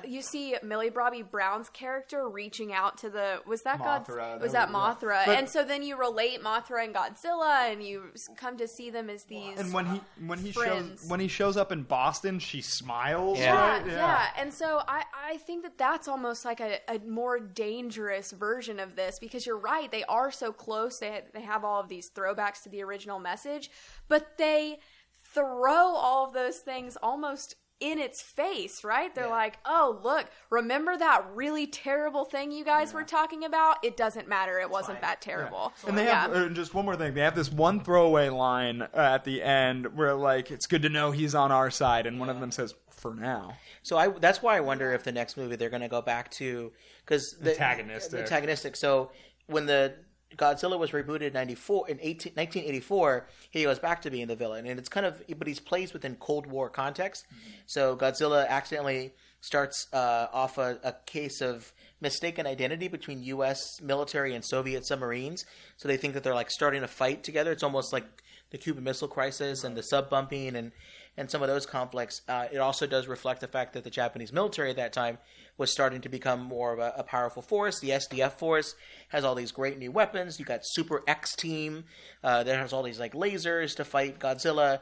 you 0.07 0.21
see 0.21 0.55
Millie 0.61 0.91
Bobby 0.91 1.23
Brown's 1.23 1.69
character 1.69 2.29
reaching 2.29 2.71
out 2.71 2.99
to 2.99 3.09
the 3.09 3.41
was 3.47 3.63
that 3.63 3.79
Mothra, 3.79 4.17
God 4.17 4.41
was 4.43 4.51
that 4.51 4.71
that 4.71 4.75
Mothra, 4.75 5.25
But- 5.25 5.39
and 5.39 5.49
so 5.49 5.63
then 5.63 5.81
you 5.81 5.97
relate 5.97 6.43
Mothra 6.43 6.83
and 6.85 6.93
Godzilla, 6.93 7.71
and 7.71 7.81
you 7.81 8.11
come 8.37 8.57
to 8.57 8.67
see 8.67 8.91
them 8.91 9.09
as 9.09 9.23
these. 9.23 9.59
And 9.59 9.73
when 9.73 9.87
he 9.87 10.01
when 10.27 10.37
he 10.37 10.51
Friends. 10.51 11.01
shows 11.01 11.09
when 11.09 11.19
he 11.19 11.27
shows 11.27 11.57
up 11.57 11.71
in 11.71 11.81
Boston, 11.81 12.37
she 12.37 12.61
smiles. 12.61 13.39
Yeah. 13.39 13.83
yeah, 13.87 13.91
yeah, 13.91 14.27
and 14.37 14.53
so 14.53 14.83
I, 14.87 15.03
I 15.31 15.37
think 15.37 15.63
that 15.63 15.79
that's 15.79 16.07
almost 16.07 16.45
like 16.45 16.59
a, 16.59 16.77
a 16.87 16.99
more 16.99 17.39
dangerous 17.39 18.31
version 18.33 18.79
of 18.79 18.95
this 18.95 19.17
because 19.17 19.47
you're 19.47 19.57
right, 19.57 19.89
they 19.89 20.03
are 20.03 20.29
so 20.29 20.51
close. 20.51 20.99
They 20.99 21.23
they 21.33 21.41
have 21.41 21.65
all 21.65 21.79
of 21.79 21.89
these 21.89 22.09
throwbacks 22.19 22.63
to 22.63 22.69
the 22.69 22.83
original 22.83 23.19
message, 23.19 23.69
but 24.07 24.37
they 24.37 24.79
throw 25.23 25.73
all 25.95 26.25
of 26.25 26.33
those 26.33 26.57
things 26.57 26.97
almost 27.01 27.55
in 27.79 27.97
its 27.97 28.21
face, 28.21 28.83
right? 28.83 29.15
They're 29.15 29.27
Yeah. 29.27 29.31
like, 29.31 29.57
"Oh, 29.63 30.01
look, 30.03 30.25
remember 30.49 30.97
that 30.97 31.25
really 31.33 31.65
terrible 31.65 32.25
thing 32.25 32.51
you 32.51 32.65
guys 32.65 32.93
were 32.93 33.05
talking 33.05 33.45
about? 33.45 33.77
It 33.85 33.95
doesn't 33.95 34.27
matter. 34.27 34.59
It 34.59 34.69
wasn't 34.69 34.99
that 34.99 35.21
terrible." 35.21 35.71
And 35.87 35.97
they 35.97 36.03
have 36.05 36.35
uh, 36.35 36.49
just 36.49 36.73
one 36.73 36.83
more 36.83 36.97
thing. 36.97 37.13
They 37.13 37.21
have 37.21 37.35
this 37.35 37.49
one 37.49 37.79
throwaway 37.79 38.27
line 38.27 38.81
uh, 38.81 38.87
at 38.93 39.23
the 39.23 39.41
end 39.41 39.95
where 39.95 40.13
like 40.13 40.51
it's 40.51 40.65
good 40.67 40.81
to 40.81 40.89
know 40.89 41.11
he's 41.11 41.33
on 41.33 41.53
our 41.53 41.71
side, 41.71 42.05
and 42.05 42.19
one 42.19 42.29
of 42.29 42.41
them 42.41 42.51
says, 42.51 42.73
"For 42.89 43.15
now." 43.15 43.55
So 43.81 43.97
I 43.97 44.09
that's 44.09 44.41
why 44.41 44.57
I 44.57 44.59
wonder 44.59 44.91
if 44.91 45.05
the 45.05 45.13
next 45.13 45.37
movie 45.37 45.55
they're 45.55 45.69
going 45.69 45.81
to 45.81 45.87
go 45.87 46.01
back 46.01 46.31
to 46.31 46.73
because 47.05 47.37
the 47.39 47.51
Antagonistic. 47.51 48.19
Antagonistic. 48.19 48.75
So 48.75 49.11
when 49.47 49.67
the 49.67 49.95
Godzilla 50.35 50.77
was 50.77 50.91
rebooted 50.91 51.21
in 51.21 51.33
94 51.33 51.89
in 51.89 51.99
18, 51.99 52.33
1984, 52.33 53.27
he 53.49 53.63
goes 53.63 53.79
back 53.79 54.01
to 54.03 54.11
being 54.11 54.27
the 54.27 54.35
villain, 54.35 54.65
and 54.65 54.79
it's 54.79 54.89
kind 54.89 55.05
of 55.05 55.21
but 55.37 55.47
he's 55.47 55.59
placed 55.59 55.93
within 55.93 56.15
Cold 56.15 56.47
War 56.47 56.69
context. 56.69 57.25
So 57.65 57.95
Godzilla 57.95 58.47
accidentally 58.47 59.13
starts 59.41 59.87
uh, 59.93 60.27
off 60.31 60.57
a, 60.57 60.79
a 60.83 60.93
case 61.05 61.41
of 61.41 61.73
mistaken 62.01 62.45
identity 62.45 62.87
between 62.87 63.23
U.S. 63.23 63.81
military 63.81 64.35
and 64.35 64.43
Soviet 64.43 64.85
submarines. 64.85 65.45
So 65.77 65.87
they 65.87 65.97
think 65.97 66.13
that 66.13 66.23
they're 66.23 66.35
like 66.35 66.51
starting 66.51 66.83
a 66.83 66.87
fight 66.87 67.23
together. 67.23 67.51
It's 67.51 67.63
almost 67.63 67.93
like 67.93 68.05
the 68.51 68.57
Cuban 68.57 68.83
Missile 68.83 69.07
Crisis 69.07 69.63
and 69.63 69.75
the 69.75 69.83
sub 69.83 70.09
bumping 70.09 70.55
and 70.55 70.71
and 71.19 71.29
some 71.29 71.41
of 71.41 71.49
those 71.49 71.65
conflicts. 71.65 72.21
Uh, 72.29 72.47
it 72.49 72.59
also 72.59 72.87
does 72.87 73.05
reflect 73.05 73.41
the 73.41 73.47
fact 73.47 73.73
that 73.73 73.83
the 73.83 73.89
Japanese 73.89 74.31
military 74.31 74.69
at 74.69 74.77
that 74.77 74.93
time 74.93 75.17
was 75.57 75.69
starting 75.69 75.99
to 75.99 76.07
become 76.07 76.39
more 76.39 76.71
of 76.71 76.79
a, 76.79 76.93
a 76.95 77.03
powerful 77.03 77.41
force. 77.41 77.81
The 77.81 77.89
SDF 77.89 78.31
force 78.39 78.73
has 79.09 79.25
all 79.25 79.35
these 79.35 79.51
great 79.51 79.77
new 79.77 79.91
weapons. 79.91 80.39
You 80.39 80.45
got 80.45 80.61
Super 80.63 81.03
X 81.07 81.35
Team 81.35 81.83
uh, 82.23 82.43
that 82.43 82.55
has 82.55 82.71
all 82.71 82.83
these 82.83 83.01
like 83.01 83.13
lasers 83.13 83.75
to 83.75 83.83
fight 83.83 84.17
Godzilla. 84.17 84.79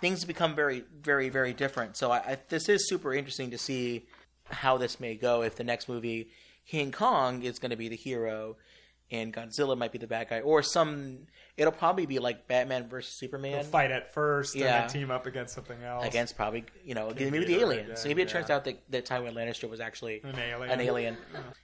Things 0.00 0.24
become 0.24 0.54
very, 0.54 0.84
very, 1.02 1.30
very 1.30 1.52
different. 1.52 1.96
So 1.96 2.12
I, 2.12 2.18
I, 2.18 2.38
this 2.48 2.68
is 2.68 2.88
super 2.88 3.12
interesting 3.12 3.50
to 3.50 3.58
see 3.58 4.06
how 4.44 4.78
this 4.78 5.00
may 5.00 5.16
go. 5.16 5.42
If 5.42 5.56
the 5.56 5.64
next 5.64 5.88
movie, 5.88 6.30
King 6.64 6.92
Kong, 6.92 7.42
is 7.42 7.58
going 7.58 7.72
to 7.72 7.76
be 7.76 7.88
the 7.88 7.96
hero, 7.96 8.56
and 9.10 9.34
Godzilla 9.34 9.76
might 9.76 9.90
be 9.90 9.98
the 9.98 10.06
bad 10.06 10.30
guy, 10.30 10.40
or 10.40 10.62
some. 10.62 11.26
It'll 11.56 11.72
probably 11.72 12.06
be 12.06 12.18
like 12.18 12.46
Batman 12.48 12.88
versus 12.88 13.12
Superman 13.14 13.52
They'll 13.52 13.62
fight 13.64 13.90
at 13.90 14.14
first, 14.14 14.54
Yeah. 14.54 14.82
and 14.82 14.90
then 14.90 15.00
team 15.00 15.10
up 15.10 15.26
against 15.26 15.54
something 15.54 15.82
else. 15.82 16.06
against 16.06 16.36
probably 16.36 16.64
you 16.84 16.94
know 16.94 17.12
maybe 17.16 17.44
the 17.44 17.56
aliens. 17.60 18.04
maybe 18.04 18.22
it 18.22 18.28
turns 18.28 18.50
out 18.50 18.64
that, 18.64 18.80
that 18.90 19.04
Tywin 19.06 19.34
Lannister 19.34 19.68
was 19.68 19.80
actually 19.80 20.20
An 20.22 20.38
alien. 20.38 20.70
An 20.70 20.80
alien. 20.80 21.16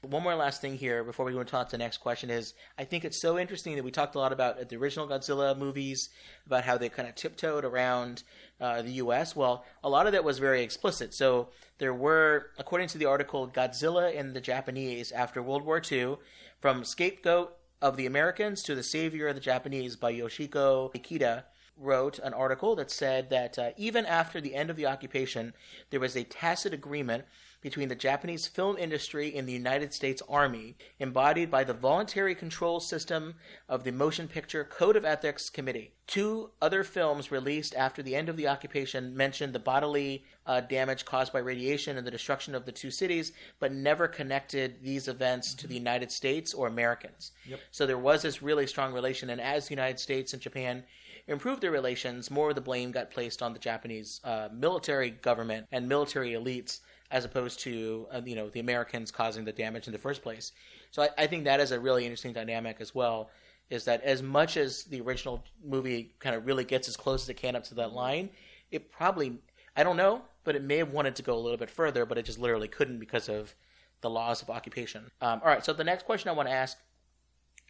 One 0.02 0.22
more 0.22 0.34
last 0.34 0.60
thing 0.60 0.76
here 0.76 1.02
before 1.04 1.24
we 1.24 1.32
go 1.32 1.38
on 1.38 1.46
to 1.46 1.66
the 1.70 1.78
next 1.78 1.98
question 1.98 2.30
is 2.30 2.54
I 2.78 2.84
think 2.84 3.04
it's 3.04 3.20
so 3.20 3.38
interesting 3.38 3.76
that 3.76 3.84
we 3.84 3.90
talked 3.90 4.14
a 4.14 4.18
lot 4.18 4.32
about 4.32 4.68
the 4.68 4.76
original 4.76 5.06
Godzilla 5.08 5.56
movies 5.56 6.10
about 6.46 6.64
how 6.64 6.76
they 6.78 6.88
kind 6.88 7.08
of 7.08 7.14
tiptoed 7.14 7.64
around 7.64 8.22
uh, 8.60 8.82
the 8.82 8.92
U.S. 8.92 9.36
Well, 9.36 9.64
a 9.84 9.88
lot 9.88 10.06
of 10.06 10.12
that 10.12 10.24
was 10.24 10.38
very 10.38 10.62
explicit. 10.62 11.12
So 11.14 11.48
there 11.78 11.92
were, 11.92 12.50
according 12.58 12.88
to 12.88 12.98
the 12.98 13.04
article, 13.04 13.48
Godzilla 13.48 14.18
and 14.18 14.34
the 14.34 14.40
Japanese 14.40 15.12
after 15.12 15.42
World 15.42 15.64
War 15.64 15.80
II, 15.90 16.16
from 16.60 16.84
scapegoat 16.84 17.54
of 17.80 17.96
the 17.96 18.06
Americans 18.06 18.62
to 18.62 18.74
the 18.74 18.82
savior 18.82 19.28
of 19.28 19.34
the 19.34 19.40
Japanese 19.40 19.96
by 19.96 20.12
Yoshiko 20.12 20.92
Ikeda 20.94 21.44
wrote 21.76 22.18
an 22.20 22.32
article 22.32 22.74
that 22.76 22.90
said 22.90 23.28
that 23.30 23.58
uh, 23.58 23.70
even 23.76 24.06
after 24.06 24.40
the 24.40 24.54
end 24.54 24.70
of 24.70 24.76
the 24.76 24.86
occupation, 24.86 25.52
there 25.90 26.00
was 26.00 26.16
a 26.16 26.24
tacit 26.24 26.72
agreement 26.72 27.24
between 27.66 27.88
the 27.88 27.96
Japanese 27.96 28.46
film 28.46 28.78
industry 28.78 29.36
and 29.36 29.48
the 29.48 29.52
United 29.52 29.92
States 29.92 30.22
Army, 30.28 30.76
embodied 31.00 31.50
by 31.50 31.64
the 31.64 31.74
voluntary 31.74 32.32
control 32.32 32.78
system 32.78 33.34
of 33.68 33.82
the 33.82 33.90
Motion 33.90 34.28
Picture 34.28 34.62
Code 34.62 34.94
of 34.94 35.04
Ethics 35.04 35.50
Committee. 35.50 35.90
Two 36.06 36.50
other 36.62 36.84
films 36.84 37.32
released 37.32 37.74
after 37.74 38.04
the 38.04 38.14
end 38.14 38.28
of 38.28 38.36
the 38.36 38.46
occupation 38.46 39.16
mentioned 39.16 39.52
the 39.52 39.58
bodily 39.58 40.22
uh, 40.46 40.60
damage 40.60 41.04
caused 41.04 41.32
by 41.32 41.40
radiation 41.40 41.98
and 41.98 42.06
the 42.06 42.10
destruction 42.12 42.54
of 42.54 42.66
the 42.66 42.70
two 42.70 42.92
cities, 42.92 43.32
but 43.58 43.72
never 43.72 44.06
connected 44.06 44.76
these 44.80 45.08
events 45.08 45.52
to 45.54 45.66
the 45.66 45.74
United 45.74 46.12
States 46.12 46.54
or 46.54 46.68
Americans. 46.68 47.32
So 47.72 47.84
there 47.84 47.98
was 47.98 48.22
this 48.22 48.42
really 48.42 48.68
strong 48.68 48.92
relation, 48.92 49.30
and 49.30 49.40
as 49.40 49.66
the 49.66 49.74
United 49.74 49.98
States 49.98 50.32
and 50.32 50.40
Japan 50.40 50.84
improved 51.26 51.62
their 51.62 51.72
relations, 51.72 52.30
more 52.30 52.50
of 52.50 52.54
the 52.54 52.60
blame 52.60 52.92
got 52.92 53.10
placed 53.10 53.42
on 53.42 53.52
the 53.52 53.58
Japanese 53.58 54.20
uh, 54.22 54.50
military 54.52 55.10
government 55.10 55.66
and 55.72 55.88
military 55.88 56.30
elites 56.30 56.78
as 57.10 57.24
opposed 57.24 57.60
to 57.60 58.06
uh, 58.12 58.20
you 58.24 58.34
know 58.34 58.48
the 58.48 58.60
Americans 58.60 59.10
causing 59.10 59.44
the 59.44 59.52
damage 59.52 59.86
in 59.86 59.92
the 59.92 59.98
first 59.98 60.22
place. 60.22 60.52
So 60.90 61.02
I, 61.02 61.08
I 61.18 61.26
think 61.26 61.44
that 61.44 61.60
is 61.60 61.72
a 61.72 61.80
really 61.80 62.04
interesting 62.04 62.32
dynamic 62.32 62.76
as 62.80 62.94
well. 62.94 63.30
Is 63.68 63.84
that 63.86 64.02
as 64.04 64.22
much 64.22 64.56
as 64.56 64.84
the 64.84 65.00
original 65.00 65.42
movie 65.64 66.14
kind 66.20 66.36
of 66.36 66.46
really 66.46 66.64
gets 66.64 66.88
as 66.88 66.96
close 66.96 67.24
as 67.24 67.28
it 67.28 67.34
can 67.34 67.56
up 67.56 67.64
to 67.64 67.74
that 67.76 67.92
line, 67.92 68.30
it 68.70 68.90
probably 68.90 69.38
I 69.76 69.82
don't 69.82 69.96
know, 69.96 70.22
but 70.44 70.56
it 70.56 70.62
may 70.62 70.78
have 70.78 70.90
wanted 70.90 71.16
to 71.16 71.22
go 71.22 71.36
a 71.36 71.40
little 71.40 71.58
bit 71.58 71.70
further, 71.70 72.06
but 72.06 72.16
it 72.16 72.24
just 72.24 72.38
literally 72.38 72.68
couldn't 72.68 72.98
because 72.98 73.28
of 73.28 73.54
the 74.00 74.10
laws 74.10 74.42
of 74.42 74.50
occupation. 74.50 75.10
Um, 75.20 75.40
all 75.42 75.48
right, 75.48 75.64
so 75.64 75.72
the 75.72 75.84
next 75.84 76.04
question 76.04 76.28
I 76.28 76.32
want 76.32 76.48
to 76.48 76.54
ask 76.54 76.78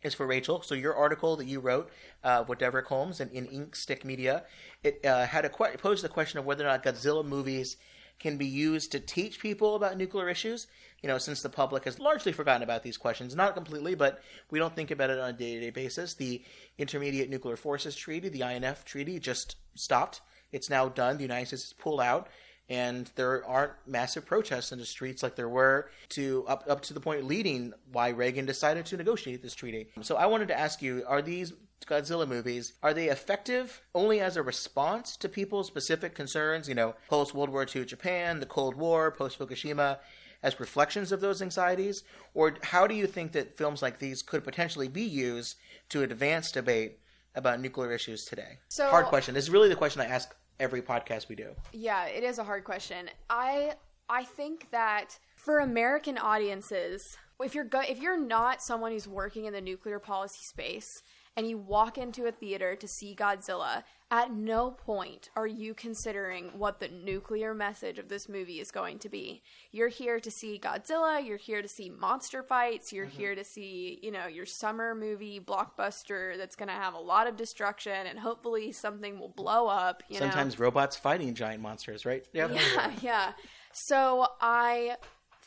is 0.02 0.14
for 0.14 0.26
Rachel. 0.26 0.62
So 0.62 0.74
your 0.74 0.94
article 0.94 1.36
that 1.36 1.46
you 1.46 1.60
wrote 1.60 1.90
uh, 2.22 2.44
with 2.46 2.58
Deverick 2.58 2.84
Holmes 2.84 3.20
and 3.20 3.30
in 3.32 3.46
Inkstick 3.46 4.04
Media, 4.04 4.44
it 4.82 5.04
uh, 5.04 5.26
had 5.26 5.44
a 5.44 5.48
que- 5.48 5.76
posed 5.78 6.04
the 6.04 6.08
question 6.08 6.38
of 6.38 6.44
whether 6.44 6.64
or 6.64 6.68
not 6.68 6.84
Godzilla 6.84 7.24
movies 7.24 7.76
can 8.18 8.36
be 8.36 8.46
used 8.46 8.92
to 8.92 9.00
teach 9.00 9.40
people 9.40 9.76
about 9.76 9.96
nuclear 9.96 10.28
issues. 10.28 10.66
You 11.02 11.08
know, 11.08 11.18
since 11.18 11.42
the 11.42 11.48
public 11.48 11.84
has 11.84 11.98
largely 12.00 12.32
forgotten 12.32 12.62
about 12.62 12.82
these 12.82 12.96
questions, 12.96 13.36
not 13.36 13.54
completely, 13.54 13.94
but 13.94 14.22
we 14.50 14.58
don't 14.58 14.74
think 14.74 14.90
about 14.90 15.10
it 15.10 15.18
on 15.18 15.30
a 15.30 15.32
day-to-day 15.32 15.70
basis. 15.70 16.14
The 16.14 16.42
Intermediate 16.78 17.30
Nuclear 17.30 17.56
Forces 17.56 17.94
Treaty, 17.94 18.28
the 18.28 18.42
INF 18.42 18.84
Treaty, 18.84 19.18
just 19.18 19.56
stopped. 19.74 20.20
It's 20.52 20.70
now 20.70 20.88
done. 20.88 21.16
The 21.16 21.22
United 21.22 21.46
States 21.46 21.64
has 21.64 21.72
pulled 21.74 22.00
out 22.00 22.28
and 22.68 23.10
there 23.14 23.44
aren't 23.46 23.72
massive 23.86 24.26
protests 24.26 24.72
in 24.72 24.78
the 24.78 24.84
streets 24.84 25.22
like 25.22 25.36
there 25.36 25.48
were 25.48 25.90
to 26.10 26.44
up 26.48 26.64
up 26.68 26.80
to 26.82 26.94
the 26.94 27.00
point 27.00 27.24
leading 27.24 27.72
why 27.92 28.08
Reagan 28.08 28.46
decided 28.46 28.86
to 28.86 28.96
negotiate 28.96 29.42
this 29.42 29.54
treaty. 29.54 29.88
So 30.02 30.16
I 30.16 30.26
wanted 30.26 30.48
to 30.48 30.58
ask 30.58 30.82
you: 30.82 31.04
Are 31.06 31.22
these 31.22 31.52
Godzilla 31.86 32.26
movies 32.26 32.72
are 32.82 32.94
they 32.94 33.08
effective 33.08 33.82
only 33.94 34.20
as 34.20 34.36
a 34.36 34.42
response 34.42 35.16
to 35.18 35.28
people's 35.28 35.66
specific 35.66 36.14
concerns? 36.14 36.68
You 36.68 36.74
know, 36.74 36.94
post 37.08 37.34
World 37.34 37.50
War 37.50 37.66
II 37.74 37.84
Japan, 37.84 38.40
the 38.40 38.46
Cold 38.46 38.74
War, 38.76 39.10
post 39.10 39.38
Fukushima. 39.38 39.98
As 40.42 40.60
reflections 40.60 41.12
of 41.12 41.20
those 41.20 41.40
anxieties, 41.42 42.04
or 42.34 42.56
how 42.62 42.86
do 42.86 42.94
you 42.94 43.06
think 43.06 43.32
that 43.32 43.56
films 43.56 43.82
like 43.82 43.98
these 43.98 44.22
could 44.22 44.44
potentially 44.44 44.86
be 44.86 45.02
used 45.02 45.56
to 45.88 46.02
advance 46.02 46.52
debate 46.52 46.98
about 47.34 47.58
nuclear 47.58 47.90
issues 47.90 48.24
today? 48.26 48.58
So- 48.68 48.88
Hard 48.88 49.06
question. 49.06 49.34
This 49.34 49.44
is 49.44 49.50
really 49.50 49.68
the 49.70 49.74
question 49.74 50.02
I 50.02 50.06
ask 50.06 50.34
every 50.60 50.82
podcast 50.82 51.28
we 51.28 51.36
do. 51.36 51.54
Yeah, 51.72 52.04
it 52.04 52.22
is 52.22 52.38
a 52.38 52.44
hard 52.44 52.64
question. 52.64 53.10
I 53.30 53.72
I 54.08 54.24
think 54.24 54.70
that 54.70 55.18
for 55.36 55.58
American 55.58 56.16
audiences, 56.18 57.16
if 57.40 57.54
you're 57.54 57.64
go- 57.64 57.80
if 57.80 57.98
you're 57.98 58.20
not 58.20 58.62
someone 58.62 58.92
who's 58.92 59.08
working 59.08 59.46
in 59.46 59.52
the 59.54 59.60
nuclear 59.60 59.98
policy 59.98 60.44
space 60.44 61.02
and 61.36 61.48
you 61.48 61.58
walk 61.58 61.98
into 61.98 62.26
a 62.26 62.32
theater 62.32 62.74
to 62.74 62.88
see 62.88 63.14
Godzilla, 63.14 63.84
at 64.10 64.32
no 64.32 64.70
point 64.70 65.30
are 65.36 65.46
you 65.46 65.74
considering 65.74 66.50
what 66.56 66.80
the 66.80 66.88
nuclear 66.88 67.52
message 67.52 67.98
of 67.98 68.08
this 68.08 68.28
movie 68.28 68.60
is 68.60 68.70
going 68.70 68.98
to 69.00 69.08
be. 69.08 69.42
You're 69.72 69.88
here 69.88 70.20
to 70.20 70.30
see 70.30 70.58
Godzilla, 70.58 71.24
you're 71.24 71.36
here 71.36 71.60
to 71.60 71.68
see 71.68 71.90
monster 71.90 72.42
fights, 72.42 72.92
you're 72.92 73.06
mm-hmm. 73.06 73.18
here 73.18 73.34
to 73.34 73.44
see, 73.44 73.98
you 74.02 74.12
know, 74.12 74.26
your 74.26 74.46
summer 74.46 74.94
movie 74.94 75.40
blockbuster 75.40 76.38
that's 76.38 76.56
going 76.56 76.68
to 76.68 76.74
have 76.74 76.94
a 76.94 76.98
lot 76.98 77.26
of 77.26 77.36
destruction 77.36 78.06
and 78.06 78.18
hopefully 78.18 78.72
something 78.72 79.18
will 79.18 79.28
blow 79.28 79.66
up, 79.66 80.02
you 80.08 80.20
know. 80.20 80.26
Sometimes 80.26 80.58
robots 80.58 80.96
fighting 80.96 81.34
giant 81.34 81.60
monsters, 81.60 82.06
right? 82.06 82.24
Yeah. 82.32 82.48
Yeah, 82.50 82.92
yeah. 83.02 83.32
So 83.72 84.28
I 84.40 84.96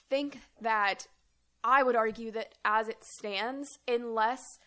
think 0.10 0.40
that 0.62 1.08
I 1.64 1.82
would 1.84 1.96
argue 1.96 2.32
that 2.32 2.56
as 2.64 2.88
it 2.88 3.04
stands, 3.04 3.80
unless 3.88 4.60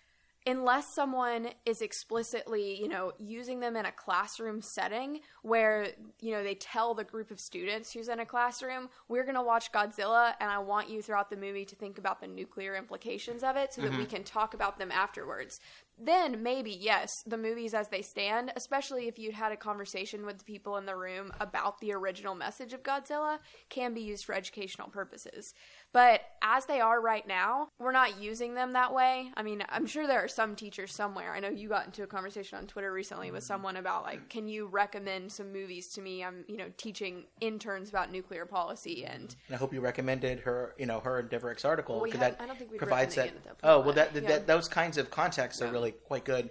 unless 0.46 0.92
someone 0.92 1.48
is 1.64 1.82
explicitly, 1.82 2.80
you 2.80 2.88
know, 2.88 3.12
using 3.18 3.60
them 3.60 3.76
in 3.76 3.86
a 3.86 3.92
classroom 3.92 4.60
setting 4.60 5.20
where, 5.42 5.88
you 6.20 6.32
know, 6.32 6.42
they 6.42 6.54
tell 6.54 6.94
the 6.94 7.04
group 7.04 7.30
of 7.30 7.38
students 7.38 7.92
who's 7.92 8.08
in 8.08 8.20
a 8.20 8.26
classroom, 8.26 8.88
we're 9.08 9.22
going 9.22 9.36
to 9.36 9.42
watch 9.42 9.70
Godzilla 9.70 10.34
and 10.40 10.50
I 10.50 10.58
want 10.58 10.90
you 10.90 11.00
throughout 11.00 11.30
the 11.30 11.36
movie 11.36 11.64
to 11.66 11.76
think 11.76 11.98
about 11.98 12.20
the 12.20 12.26
nuclear 12.26 12.74
implications 12.74 13.42
of 13.42 13.56
it 13.56 13.72
so 13.72 13.82
that 13.82 13.90
we 13.92 13.98
mm-hmm. 13.98 14.06
can 14.06 14.24
talk 14.24 14.54
about 14.54 14.78
them 14.78 14.90
afterwards. 14.90 15.60
Then 16.04 16.42
maybe 16.42 16.70
yes, 16.70 17.10
the 17.26 17.38
movies 17.38 17.74
as 17.74 17.88
they 17.88 18.02
stand, 18.02 18.52
especially 18.56 19.08
if 19.08 19.18
you'd 19.18 19.34
had 19.34 19.52
a 19.52 19.56
conversation 19.56 20.26
with 20.26 20.38
the 20.38 20.44
people 20.44 20.76
in 20.76 20.86
the 20.86 20.96
room 20.96 21.32
about 21.40 21.80
the 21.80 21.92
original 21.92 22.34
message 22.34 22.72
of 22.72 22.82
Godzilla, 22.82 23.38
can 23.68 23.94
be 23.94 24.00
used 24.00 24.24
for 24.24 24.34
educational 24.34 24.88
purposes. 24.88 25.54
But 25.92 26.22
as 26.42 26.66
they 26.66 26.80
are 26.80 27.00
right 27.00 27.26
now, 27.26 27.68
we're 27.78 27.92
not 27.92 28.20
using 28.20 28.54
them 28.54 28.72
that 28.72 28.94
way. 28.94 29.30
I 29.36 29.42
mean, 29.42 29.62
I'm 29.68 29.86
sure 29.86 30.06
there 30.06 30.24
are 30.24 30.28
some 30.28 30.56
teachers 30.56 30.94
somewhere. 30.94 31.32
I 31.32 31.40
know 31.40 31.50
you 31.50 31.68
got 31.68 31.86
into 31.86 32.02
a 32.02 32.06
conversation 32.06 32.58
on 32.58 32.66
Twitter 32.66 32.92
recently 32.92 33.30
with 33.30 33.44
someone 33.44 33.76
about 33.76 34.04
like, 34.04 34.28
can 34.28 34.48
you 34.48 34.66
recommend 34.66 35.30
some 35.30 35.52
movies 35.52 35.88
to 35.94 36.00
me? 36.00 36.24
I'm, 36.24 36.44
you 36.48 36.56
know, 36.56 36.70
teaching 36.76 37.24
interns 37.40 37.88
about 37.88 38.10
nuclear 38.10 38.46
policy 38.46 39.04
and 39.04 39.34
And 39.46 39.54
I 39.54 39.56
hope 39.56 39.72
you 39.72 39.80
recommended 39.80 40.40
her, 40.40 40.74
you 40.78 40.86
know, 40.86 41.00
her 41.00 41.18
and 41.18 41.30
Deverick's 41.30 41.64
article 41.64 42.00
We 42.00 42.10
because 42.10 42.20
that 42.20 42.38
don't 42.38 42.58
think 42.58 42.70
we'd 42.70 42.78
provides 42.78 43.16
oh, 43.16 43.22
that. 43.22 43.44
that 43.44 43.56
oh 43.62 43.80
well, 43.80 43.92
that, 43.94 44.14
but, 44.14 44.26
that, 44.26 44.46
those 44.46 44.68
kinds 44.68 44.98
of 44.98 45.10
contexts 45.10 45.62
are 45.62 45.70
really 45.70 45.91
quite 45.92 46.24
good 46.24 46.50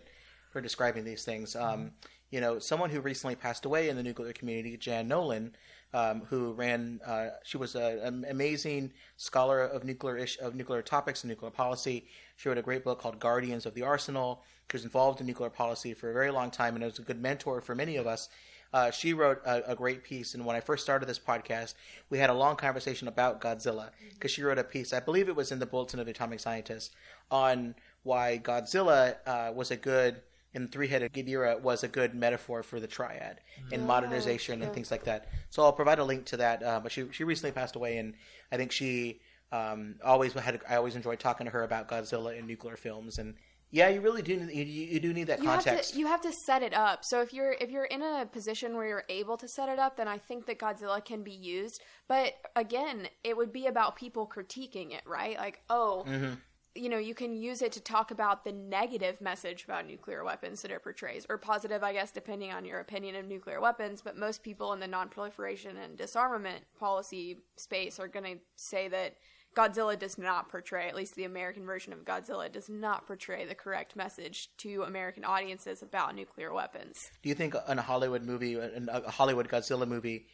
for 0.51 0.61
describing 0.61 1.03
these 1.03 1.23
things. 1.23 1.55
Um, 1.55 1.91
you 2.29 2.39
know, 2.39 2.59
someone 2.59 2.89
who 2.89 3.01
recently 3.01 3.35
passed 3.35 3.65
away 3.65 3.89
in 3.89 3.95
the 3.95 4.03
nuclear 4.03 4.33
community, 4.33 4.77
Janne 4.77 5.07
Nolan, 5.07 5.55
um, 5.93 6.21
who 6.29 6.53
ran. 6.53 6.99
Uh, 7.05 7.29
she 7.43 7.57
was 7.57 7.75
a, 7.75 7.99
an 8.03 8.25
amazing 8.29 8.91
scholar 9.17 9.61
of 9.61 9.83
nuclear 9.83 10.17
ish, 10.17 10.39
of 10.39 10.55
nuclear 10.55 10.81
topics 10.81 11.23
and 11.23 11.29
nuclear 11.29 11.51
policy. 11.51 12.05
She 12.37 12.47
wrote 12.47 12.57
a 12.57 12.61
great 12.61 12.83
book 12.83 12.99
called 12.99 13.19
Guardians 13.19 13.65
of 13.65 13.73
the 13.73 13.83
Arsenal. 13.83 14.43
She 14.69 14.77
was 14.77 14.83
involved 14.85 15.19
in 15.19 15.27
nuclear 15.27 15.49
policy 15.49 15.93
for 15.93 16.09
a 16.09 16.13
very 16.13 16.31
long 16.31 16.49
time 16.49 16.75
and 16.75 16.83
was 16.83 16.99
a 16.99 17.01
good 17.01 17.21
mentor 17.21 17.59
for 17.59 17.75
many 17.75 17.97
of 17.97 18.07
us. 18.07 18.29
Uh, 18.73 18.89
she 18.89 19.13
wrote 19.13 19.41
a, 19.45 19.71
a, 19.71 19.75
great 19.75 20.01
piece, 20.01 20.33
and 20.33 20.45
when 20.45 20.55
I 20.55 20.61
first 20.61 20.81
started 20.81 21.05
this 21.05 21.19
podcast, 21.19 21.73
we 22.09 22.17
had 22.17 22.29
a 22.29 22.33
long 22.33 22.55
conversation 22.55 23.09
about 23.09 23.41
Godzilla 23.41 23.89
because 24.13 24.31
she 24.31 24.43
wrote 24.43 24.57
a 24.57 24.63
piece. 24.63 24.93
I 24.93 25.01
believe 25.01 25.27
it 25.27 25.35
was 25.35 25.51
in 25.51 25.59
the 25.59 25.65
Bulletin 25.65 25.99
of 25.99 26.05
the 26.05 26.13
Atomic 26.13 26.39
Scientists 26.39 26.95
on 27.29 27.75
why 28.03 28.39
Godzilla 28.43 29.15
uh, 29.25 29.51
was 29.53 29.71
a 29.71 29.77
good 29.77 30.21
and 30.53 30.71
three-headed 30.71 31.13
Ghidorah 31.13 31.61
was 31.61 31.83
a 31.83 31.87
good 31.87 32.13
metaphor 32.13 32.63
for 32.63 32.79
the 32.79 32.87
triad 32.87 33.39
in 33.71 33.85
modernization 33.85 34.61
and 34.61 34.73
things 34.73 34.91
like 34.91 35.05
that. 35.05 35.29
So 35.49 35.63
I'll 35.63 35.73
provide 35.73 35.99
a 35.99 36.03
link 36.03 36.25
to 36.25 36.37
that. 36.37 36.61
Uh, 36.63 36.79
but 36.81 36.91
she 36.91 37.05
she 37.11 37.23
recently 37.23 37.51
passed 37.51 37.75
away, 37.75 37.97
and 37.97 38.13
I 38.51 38.57
think 38.57 38.71
she 38.71 39.21
um, 39.51 39.95
always 40.03 40.33
had. 40.33 40.59
I 40.69 40.75
always 40.75 40.95
enjoyed 40.95 41.19
talking 41.19 41.45
to 41.45 41.51
her 41.51 41.63
about 41.63 41.87
Godzilla 41.87 42.37
and 42.37 42.47
nuclear 42.47 42.75
films, 42.75 43.17
and 43.17 43.35
yeah, 43.69 43.87
you 43.87 44.01
really 44.01 44.21
do. 44.21 44.33
You, 44.33 44.63
you 44.65 44.99
do 44.99 45.13
need 45.13 45.27
that 45.27 45.39
you 45.39 45.45
context. 45.45 45.91
Have 45.91 45.93
to, 45.93 45.99
you 45.99 46.07
have 46.07 46.21
to 46.21 46.33
set 46.45 46.63
it 46.63 46.73
up. 46.73 46.99
So 47.03 47.21
if 47.21 47.31
you're 47.31 47.53
if 47.53 47.69
you're 47.69 47.85
in 47.85 48.01
a 48.01 48.25
position 48.25 48.75
where 48.75 48.87
you're 48.87 49.05
able 49.07 49.37
to 49.37 49.47
set 49.47 49.69
it 49.69 49.79
up, 49.79 49.95
then 49.95 50.09
I 50.09 50.17
think 50.17 50.47
that 50.47 50.59
Godzilla 50.59 51.03
can 51.03 51.23
be 51.23 51.31
used. 51.31 51.81
But 52.09 52.33
again, 52.57 53.07
it 53.23 53.37
would 53.37 53.53
be 53.53 53.67
about 53.67 53.95
people 53.95 54.27
critiquing 54.27 54.91
it, 54.91 55.03
right? 55.05 55.37
Like, 55.37 55.61
oh. 55.69 56.03
Mm-hmm 56.07 56.33
you 56.75 56.89
know, 56.89 56.97
you 56.97 57.13
can 57.13 57.35
use 57.35 57.61
it 57.61 57.73
to 57.73 57.81
talk 57.81 58.11
about 58.11 58.45
the 58.45 58.51
negative 58.51 59.19
message 59.19 59.65
about 59.65 59.85
nuclear 59.85 60.23
weapons 60.23 60.61
that 60.61 60.71
it 60.71 60.83
portrays, 60.83 61.25
or 61.29 61.37
positive, 61.37 61.83
I 61.83 61.93
guess, 61.93 62.11
depending 62.11 62.51
on 62.51 62.65
your 62.65 62.79
opinion 62.79 63.15
of 63.15 63.27
nuclear 63.27 63.59
weapons. 63.59 64.01
But 64.01 64.17
most 64.17 64.43
people 64.43 64.71
in 64.73 64.79
the 64.79 64.87
nonproliferation 64.87 65.83
and 65.83 65.97
disarmament 65.97 66.63
policy 66.79 67.39
space 67.57 67.99
are 67.99 68.07
going 68.07 68.25
to 68.25 68.41
say 68.55 68.87
that 68.87 69.15
Godzilla 69.55 69.99
does 69.99 70.17
not 70.17 70.47
portray, 70.47 70.87
at 70.87 70.95
least 70.95 71.15
the 71.15 71.25
American 71.25 71.65
version 71.65 71.91
of 71.91 72.05
Godzilla, 72.05 72.49
does 72.49 72.69
not 72.69 73.05
portray 73.05 73.45
the 73.45 73.53
correct 73.53 73.97
message 73.97 74.47
to 74.59 74.83
American 74.83 75.25
audiences 75.25 75.81
about 75.81 76.15
nuclear 76.15 76.53
weapons. 76.53 76.97
Do 77.21 77.27
you 77.27 77.35
think 77.35 77.55
in 77.67 77.77
a 77.77 77.81
Hollywood 77.81 78.23
movie, 78.23 78.53
in 78.53 78.87
a 78.89 79.11
Hollywood 79.11 79.49
Godzilla 79.49 79.85
movie 79.85 80.27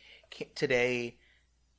today, 0.53 1.17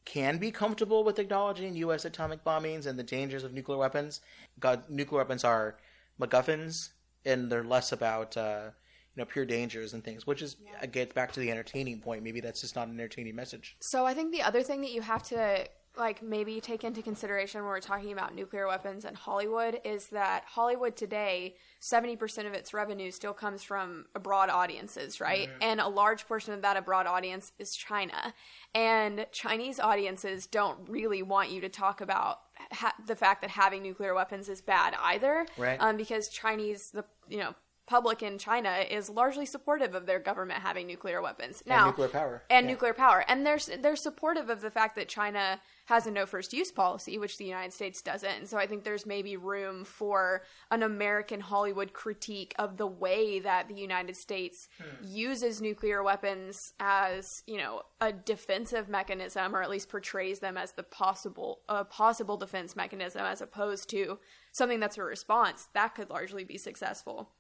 can 0.09 0.39
be 0.39 0.51
comfortable 0.51 1.05
with 1.05 1.19
acknowledging 1.19 1.75
U.S. 1.75 2.07
atomic 2.07 2.43
bombings 2.43 2.87
and 2.87 2.99
the 2.99 3.03
dangers 3.03 3.45
of 3.45 3.53
nuclear 3.53 3.77
weapons. 3.77 4.23
God, 4.59 4.89
nuclear 4.89 5.19
weapons 5.19 5.45
are 5.45 5.77
MacGuffins, 6.19 6.91
and 7.27 7.53
they're 7.53 7.63
less 7.63 7.93
about 7.93 8.35
uh, 8.35 8.71
you 9.15 9.21
know 9.21 9.27
pure 9.27 9.45
dangers 9.45 9.93
and 9.93 10.03
things, 10.03 10.27
which 10.27 10.41
is 10.41 10.57
gets 10.93 11.13
back 11.13 11.33
to 11.33 11.41
the 11.41 11.51
entertaining 11.51 12.01
point. 12.01 12.23
Maybe 12.23 12.41
that's 12.41 12.63
just 12.63 12.75
not 12.75 12.89
an 12.89 12.95
entertaining 12.95 13.37
message. 13.37 13.77
So 13.81 14.07
I 14.07 14.15
think 14.15 14.33
the 14.33 14.41
other 14.41 14.63
thing 14.63 14.81
that 14.81 14.93
you 14.93 15.03
have 15.03 15.23
to 15.25 15.67
like 15.99 16.23
maybe 16.23 16.61
take 16.61 16.85
into 16.85 17.03
consideration 17.03 17.61
when 17.61 17.69
we're 17.69 17.81
talking 17.81 18.13
about 18.13 18.35
nuclear 18.35 18.67
weapons 18.67 19.05
and 19.05 19.17
Hollywood 19.17 19.81
is 19.85 20.09
that 20.09 20.45
Hollywood 20.47 20.97
today 20.97 21.55
70% 21.81 22.47
of 22.47 22.55
its 22.55 22.73
revenue 22.73 23.11
still 23.11 23.33
comes 23.33 23.63
from 23.63 24.07
abroad 24.15 24.51
audiences, 24.51 25.21
right? 25.21 25.49
Mm-hmm. 25.49 25.63
And 25.63 25.81
a 25.81 25.89
large 25.89 26.27
portion 26.27 26.55
of 26.55 26.63
that 26.63 26.77
abroad 26.77 27.07
audience 27.07 27.53
is 27.59 27.75
China. 27.75 28.35
And 28.75 29.27
Chinese 29.33 29.79
audiences 29.79 30.47
don't 30.47 30.89
really 30.89 31.23
want 31.23 31.51
you 31.51 31.61
to 31.61 31.69
talk 31.69 32.01
about 32.01 32.41
ha- 32.73 32.95
the 33.07 33.17
fact 33.17 33.43
that 33.43 33.51
having 33.51 33.83
nuclear 33.83 34.15
weapons 34.15 34.49
is 34.49 34.61
bad 34.61 34.95
either. 35.01 35.47
Right. 35.57 35.81
Um, 35.81 35.97
because 35.97 36.29
Chinese, 36.29 36.91
the, 36.91 37.05
you 37.29 37.39
know, 37.39 37.55
public 37.89 38.23
in 38.23 38.39
China 38.39 38.85
is 38.89 39.09
largely 39.09 39.47
supportive 39.47 39.95
of 39.95 40.07
their 40.07 40.19
government 40.19 40.61
having 40.61 40.87
nuclear 40.87 41.23
weapons 41.23 41.63
now, 41.67 41.79
and 41.79 41.87
nuclear 41.87 42.09
power, 42.09 42.43
and 42.51 42.67
yeah. 42.67 42.73
nuclear 42.73 42.93
power, 42.93 43.25
and 43.27 43.47
they're 43.47 43.59
they're 43.81 43.97
supportive 43.97 44.51
of 44.51 44.61
the 44.61 44.71
fact 44.71 44.95
that 44.97 45.09
China 45.09 45.59
has 45.89 46.07
a 46.07 46.11
no 46.11 46.27
first 46.27 46.53
use 46.53 46.71
policy, 46.71 47.17
which 47.19 47.39
the 47.39 47.47
United 47.47 47.73
States 47.73 48.03
doesn't. 48.03 48.31
And 48.31 48.49
so 48.49 48.59
I 48.59 48.67
think 48.67 48.85
there's 48.85 49.07
maybe 49.07 49.39
room 49.39 49.87
for 49.87 50.43
an 50.71 50.83
American 50.83 51.41
Hollywood 51.41 51.95
critique 51.95 52.55
of 52.59 52.77
the 52.77 52.87
way 52.87 53.41
that 53.41 53.69
the 53.69 53.75
United 53.75 54.15
States 54.15 54.69
hmm. 54.79 55.07
uses 55.07 55.63
nuclear 55.63 56.03
weapons 56.03 56.75
as 56.79 57.43
you 57.47 57.57
know 57.57 57.83
a 58.03 58.13
defensive 58.13 58.91
mechanism, 58.91 59.57
or 59.57 59.63
at 59.63 59.71
least 59.71 59.89
portrays 59.89 60.41
them 60.41 60.59
as 60.59 60.73
the 60.73 60.83
possible 60.83 61.61
a 61.71 61.87
possible 61.87 62.37
defense 62.37 62.77
mechanism, 62.77 63.23
as 63.23 63.41
opposed 63.41 63.89
to 63.89 64.19
something 64.53 64.81
that's 64.81 64.99
a 64.99 65.03
response 65.03 65.69
that 65.73 65.95
could 65.95 66.11
largely 66.11 66.45
be 66.45 66.59
successful. 66.59 67.31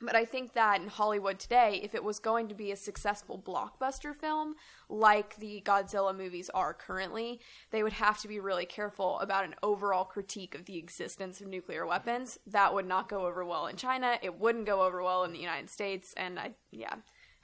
But 0.00 0.14
I 0.14 0.24
think 0.24 0.52
that 0.52 0.80
in 0.80 0.86
Hollywood 0.86 1.40
today, 1.40 1.80
if 1.82 1.94
it 1.94 2.04
was 2.04 2.20
going 2.20 2.48
to 2.48 2.54
be 2.54 2.70
a 2.70 2.76
successful 2.76 3.36
blockbuster 3.36 4.14
film 4.14 4.54
like 4.88 5.36
the 5.36 5.60
Godzilla 5.64 6.16
movies 6.16 6.50
are 6.54 6.72
currently, 6.72 7.40
they 7.72 7.82
would 7.82 7.94
have 7.94 8.20
to 8.20 8.28
be 8.28 8.38
really 8.38 8.64
careful 8.64 9.18
about 9.18 9.44
an 9.44 9.56
overall 9.62 10.04
critique 10.04 10.54
of 10.54 10.66
the 10.66 10.78
existence 10.78 11.40
of 11.40 11.48
nuclear 11.48 11.84
weapons. 11.84 12.38
That 12.46 12.74
would 12.74 12.86
not 12.86 13.08
go 13.08 13.26
over 13.26 13.44
well 13.44 13.66
in 13.66 13.76
China. 13.76 14.18
It 14.22 14.38
wouldn't 14.38 14.66
go 14.66 14.82
over 14.82 15.02
well 15.02 15.24
in 15.24 15.32
the 15.32 15.40
United 15.40 15.68
States. 15.68 16.14
And 16.16 16.38
I, 16.38 16.52
yeah, 16.70 16.94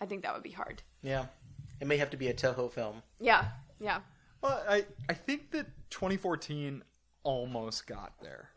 I 0.00 0.06
think 0.06 0.22
that 0.22 0.32
would 0.32 0.44
be 0.44 0.52
hard. 0.52 0.82
Yeah. 1.02 1.26
It 1.80 1.88
may 1.88 1.96
have 1.96 2.10
to 2.10 2.16
be 2.16 2.28
a 2.28 2.34
Toho 2.34 2.70
film. 2.70 3.02
Yeah. 3.18 3.46
Yeah. 3.80 4.00
Well, 4.42 4.62
I, 4.68 4.84
I 5.08 5.14
think 5.14 5.50
that 5.50 5.66
2014 5.90 6.84
almost 7.24 7.86
got 7.88 8.12
there 8.22 8.50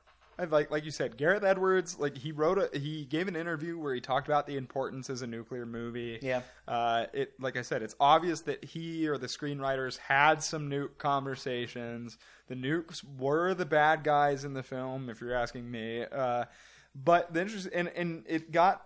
like 0.49 0.69
like 0.69 0.85
you 0.85 0.91
said, 0.91 1.17
Gareth 1.17 1.43
Edwards, 1.43 1.97
like 1.99 2.17
he 2.17 2.31
wrote 2.31 2.57
a 2.57 2.77
he 2.77 3.05
gave 3.05 3.27
an 3.27 3.35
interview 3.35 3.77
where 3.77 3.93
he 3.93 4.01
talked 4.01 4.27
about 4.27 4.45
the 4.45 4.57
importance 4.57 5.09
as 5.09 5.21
a 5.21 5.27
nuclear 5.27 5.65
movie. 5.65 6.19
Yeah. 6.21 6.41
Uh, 6.67 7.05
it 7.13 7.33
like 7.39 7.57
I 7.57 7.61
said, 7.63 7.81
it's 7.81 7.95
obvious 7.99 8.41
that 8.41 8.63
he 8.63 9.07
or 9.07 9.17
the 9.17 9.27
screenwriters 9.27 9.97
had 9.97 10.43
some 10.43 10.69
nuke 10.69 10.97
conversations. 10.97 12.17
The 12.47 12.55
nukes 12.55 13.03
were 13.17 13.53
the 13.53 13.65
bad 13.65 14.03
guys 14.03 14.45
in 14.45 14.53
the 14.53 14.63
film, 14.63 15.09
if 15.09 15.21
you're 15.21 15.35
asking 15.35 15.69
me. 15.69 16.05
Uh, 16.05 16.45
but 16.93 17.33
the 17.33 17.41
interest 17.41 17.69
and 17.73 17.87
and 17.89 18.23
it 18.27 18.51
got 18.51 18.83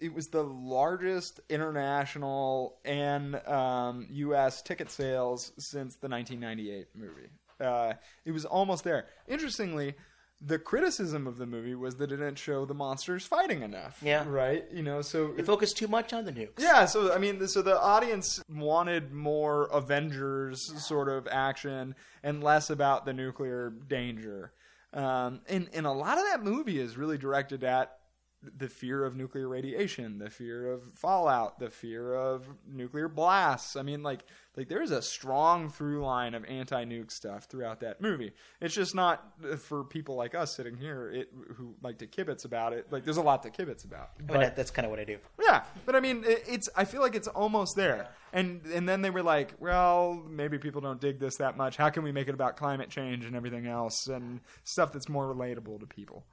it 0.00 0.14
was 0.14 0.28
the 0.28 0.42
largest 0.42 1.40
international 1.48 2.78
and 2.84 3.36
um, 3.46 4.06
U.S. 4.10 4.62
ticket 4.62 4.90
sales 4.90 5.52
since 5.58 5.96
the 5.96 6.08
1998 6.08 6.88
movie. 6.94 7.28
Uh, 7.60 7.92
it 8.24 8.32
was 8.32 8.46
almost 8.46 8.84
there. 8.84 9.06
Interestingly, 9.28 9.94
the 10.40 10.58
criticism 10.58 11.26
of 11.26 11.36
the 11.36 11.46
movie 11.46 11.74
was 11.74 11.96
that 11.96 12.12
it 12.12 12.16
didn't 12.16 12.38
show 12.38 12.64
the 12.64 12.74
monsters 12.74 13.26
fighting 13.26 13.62
enough. 13.62 14.00
Yeah. 14.02 14.24
Right? 14.26 14.64
You 14.72 14.82
know, 14.82 15.02
so. 15.02 15.34
It 15.36 15.46
focused 15.46 15.76
too 15.76 15.88
much 15.88 16.12
on 16.12 16.24
the 16.24 16.32
nukes. 16.32 16.58
Yeah, 16.58 16.86
so, 16.86 17.12
I 17.12 17.18
mean, 17.18 17.46
so 17.46 17.62
the 17.62 17.78
audience 17.78 18.42
wanted 18.48 19.12
more 19.12 19.64
Avengers 19.64 20.62
sort 20.82 21.08
of 21.08 21.28
action 21.30 21.94
and 22.22 22.42
less 22.42 22.70
about 22.70 23.04
the 23.04 23.12
nuclear 23.12 23.70
danger. 23.70 24.52
Um, 24.92 25.42
and, 25.48 25.68
and 25.72 25.86
a 25.86 25.92
lot 25.92 26.18
of 26.18 26.24
that 26.24 26.42
movie 26.42 26.80
is 26.80 26.96
really 26.96 27.18
directed 27.18 27.62
at 27.62 27.99
the 28.42 28.68
fear 28.68 29.04
of 29.04 29.14
nuclear 29.16 29.48
radiation, 29.48 30.18
the 30.18 30.30
fear 30.30 30.72
of 30.72 30.82
fallout, 30.94 31.58
the 31.58 31.68
fear 31.68 32.14
of 32.14 32.46
nuclear 32.66 33.06
blasts. 33.06 33.76
I 33.76 33.82
mean, 33.82 34.02
like, 34.02 34.24
like 34.56 34.68
there's 34.68 34.90
a 34.90 35.02
strong 35.02 35.68
through 35.68 36.02
line 36.04 36.34
of 36.34 36.44
anti-nuke 36.46 37.10
stuff 37.10 37.44
throughout 37.44 37.80
that 37.80 38.00
movie. 38.00 38.32
It's 38.60 38.74
just 38.74 38.94
not 38.94 39.32
uh, 39.44 39.56
for 39.56 39.84
people 39.84 40.14
like 40.14 40.34
us 40.34 40.56
sitting 40.56 40.76
here 40.76 41.10
it, 41.10 41.28
who 41.56 41.74
like 41.82 41.98
to 41.98 42.06
kibitz 42.06 42.46
about 42.46 42.72
it. 42.72 42.86
Like, 42.90 43.04
there's 43.04 43.18
a 43.18 43.22
lot 43.22 43.42
to 43.42 43.50
kibitz 43.50 43.84
about. 43.84 44.10
I 44.28 44.38
mean, 44.38 44.52
that's 44.56 44.70
kind 44.70 44.86
of 44.86 44.90
what 44.90 45.00
I 45.00 45.04
do. 45.04 45.18
Yeah, 45.40 45.64
but 45.84 45.94
I 45.94 46.00
mean, 46.00 46.24
it, 46.24 46.44
it's. 46.48 46.68
I 46.74 46.86
feel 46.86 47.02
like 47.02 47.14
it's 47.14 47.28
almost 47.28 47.76
there. 47.76 48.08
And 48.32 48.64
and 48.72 48.88
then 48.88 49.02
they 49.02 49.10
were 49.10 49.22
like, 49.22 49.54
well, 49.58 50.22
maybe 50.28 50.56
people 50.56 50.80
don't 50.80 51.00
dig 51.00 51.18
this 51.18 51.36
that 51.36 51.56
much. 51.56 51.76
How 51.76 51.90
can 51.90 52.04
we 52.04 52.12
make 52.12 52.28
it 52.28 52.34
about 52.34 52.56
climate 52.56 52.88
change 52.88 53.26
and 53.26 53.36
everything 53.36 53.66
else 53.66 54.06
and 54.06 54.40
stuff 54.64 54.92
that's 54.92 55.08
more 55.08 55.26
relatable 55.34 55.80
to 55.80 55.86
people? 55.86 56.24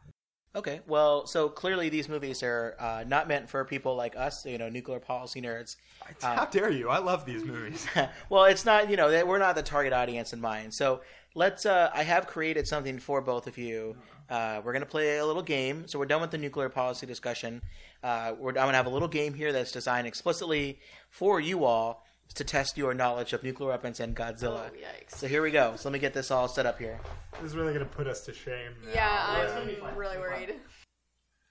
Okay, 0.55 0.81
well, 0.87 1.27
so 1.27 1.49
clearly 1.49 1.89
these 1.89 2.09
movies 2.09 2.41
are 2.41 2.75
uh, 2.79 3.03
not 3.05 3.27
meant 3.27 3.49
for 3.49 3.63
people 3.63 3.95
like 3.95 4.15
us, 4.15 4.45
you 4.45 4.57
know, 4.57 4.69
nuclear 4.69 4.99
policy 4.99 5.41
nerds. 5.41 5.75
How 6.21 6.43
um, 6.43 6.47
dare 6.49 6.71
you? 6.71 6.89
I 6.89 6.97
love 6.97 7.25
these 7.25 7.43
movies. 7.43 7.85
well, 8.29 8.45
it's 8.45 8.65
not, 8.65 8.89
you 8.89 8.97
know, 8.97 9.07
we're 9.25 9.37
not 9.37 9.55
the 9.55 9.61
target 9.61 9.93
audience 9.93 10.33
in 10.33 10.41
mind. 10.41 10.73
So 10.73 11.01
let's. 11.35 11.65
Uh, 11.65 11.91
I 11.93 12.03
have 12.03 12.27
created 12.27 12.67
something 12.67 12.97
for 12.97 13.21
both 13.21 13.45
of 13.45 13.57
you. 13.57 13.97
Uh, 14.29 14.61
we're 14.63 14.73
gonna 14.73 14.85
play 14.85 15.17
a 15.19 15.25
little 15.25 15.43
game. 15.43 15.87
So 15.87 15.99
we're 15.99 16.05
done 16.05 16.21
with 16.21 16.31
the 16.31 16.37
nuclear 16.37 16.69
policy 16.69 17.05
discussion. 17.05 17.61
Uh, 18.03 18.33
I'm 18.37 18.53
gonna 18.53 18.73
have 18.73 18.87
a 18.87 18.89
little 18.89 19.07
game 19.07 19.33
here 19.33 19.53
that's 19.53 19.71
designed 19.71 20.07
explicitly 20.07 20.79
for 21.09 21.39
you 21.39 21.65
all 21.65 22.06
to 22.35 22.43
test 22.43 22.77
your 22.77 22.93
knowledge 22.93 23.33
of 23.33 23.43
nuclear 23.43 23.69
weapons 23.69 23.99
and 23.99 24.15
Godzilla. 24.15 24.69
Oh, 24.69 24.75
yikes. 24.75 25.17
So 25.17 25.27
here 25.27 25.41
we 25.41 25.51
go. 25.51 25.75
So 25.75 25.89
let 25.89 25.93
me 25.93 25.99
get 25.99 26.13
this 26.13 26.31
all 26.31 26.47
set 26.47 26.65
up 26.65 26.77
here. 26.77 26.99
This 27.41 27.51
is 27.51 27.55
really 27.55 27.73
going 27.73 27.85
to 27.85 27.91
put 27.91 28.07
us 28.07 28.21
to 28.25 28.33
shame. 28.33 28.73
Now. 28.85 28.93
Yeah, 28.93 29.59
I'm 29.83 29.97
really 29.97 30.17
worried. 30.17 30.55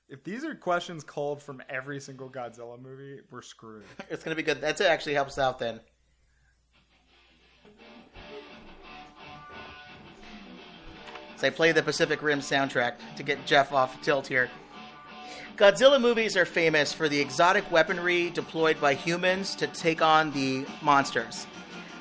If 0.08 0.22
these 0.22 0.44
are 0.44 0.54
questions 0.54 1.02
called 1.02 1.42
from 1.42 1.60
every 1.68 2.00
single 2.00 2.30
Godzilla 2.30 2.80
movie, 2.80 3.20
we're 3.30 3.42
screwed. 3.42 3.84
it's 4.10 4.22
going 4.22 4.36
to 4.36 4.40
be 4.40 4.44
good. 4.44 4.60
That 4.60 4.80
actually 4.80 5.14
helps 5.14 5.38
out 5.38 5.58
then. 5.58 5.80
So 11.36 11.46
I 11.46 11.50
play 11.50 11.72
the 11.72 11.82
Pacific 11.82 12.22
Rim 12.22 12.40
soundtrack 12.40 12.94
to 13.16 13.22
get 13.22 13.44
Jeff 13.44 13.72
off 13.72 14.00
tilt 14.00 14.26
here. 14.26 14.48
Godzilla 15.56 16.00
movies 16.00 16.36
are 16.36 16.44
famous 16.44 16.92
for 16.92 17.08
the 17.08 17.18
exotic 17.18 17.70
weaponry 17.70 18.30
deployed 18.30 18.80
by 18.80 18.94
humans 18.94 19.54
to 19.56 19.66
take 19.66 20.02
on 20.02 20.30
the 20.32 20.66
monsters. 20.82 21.46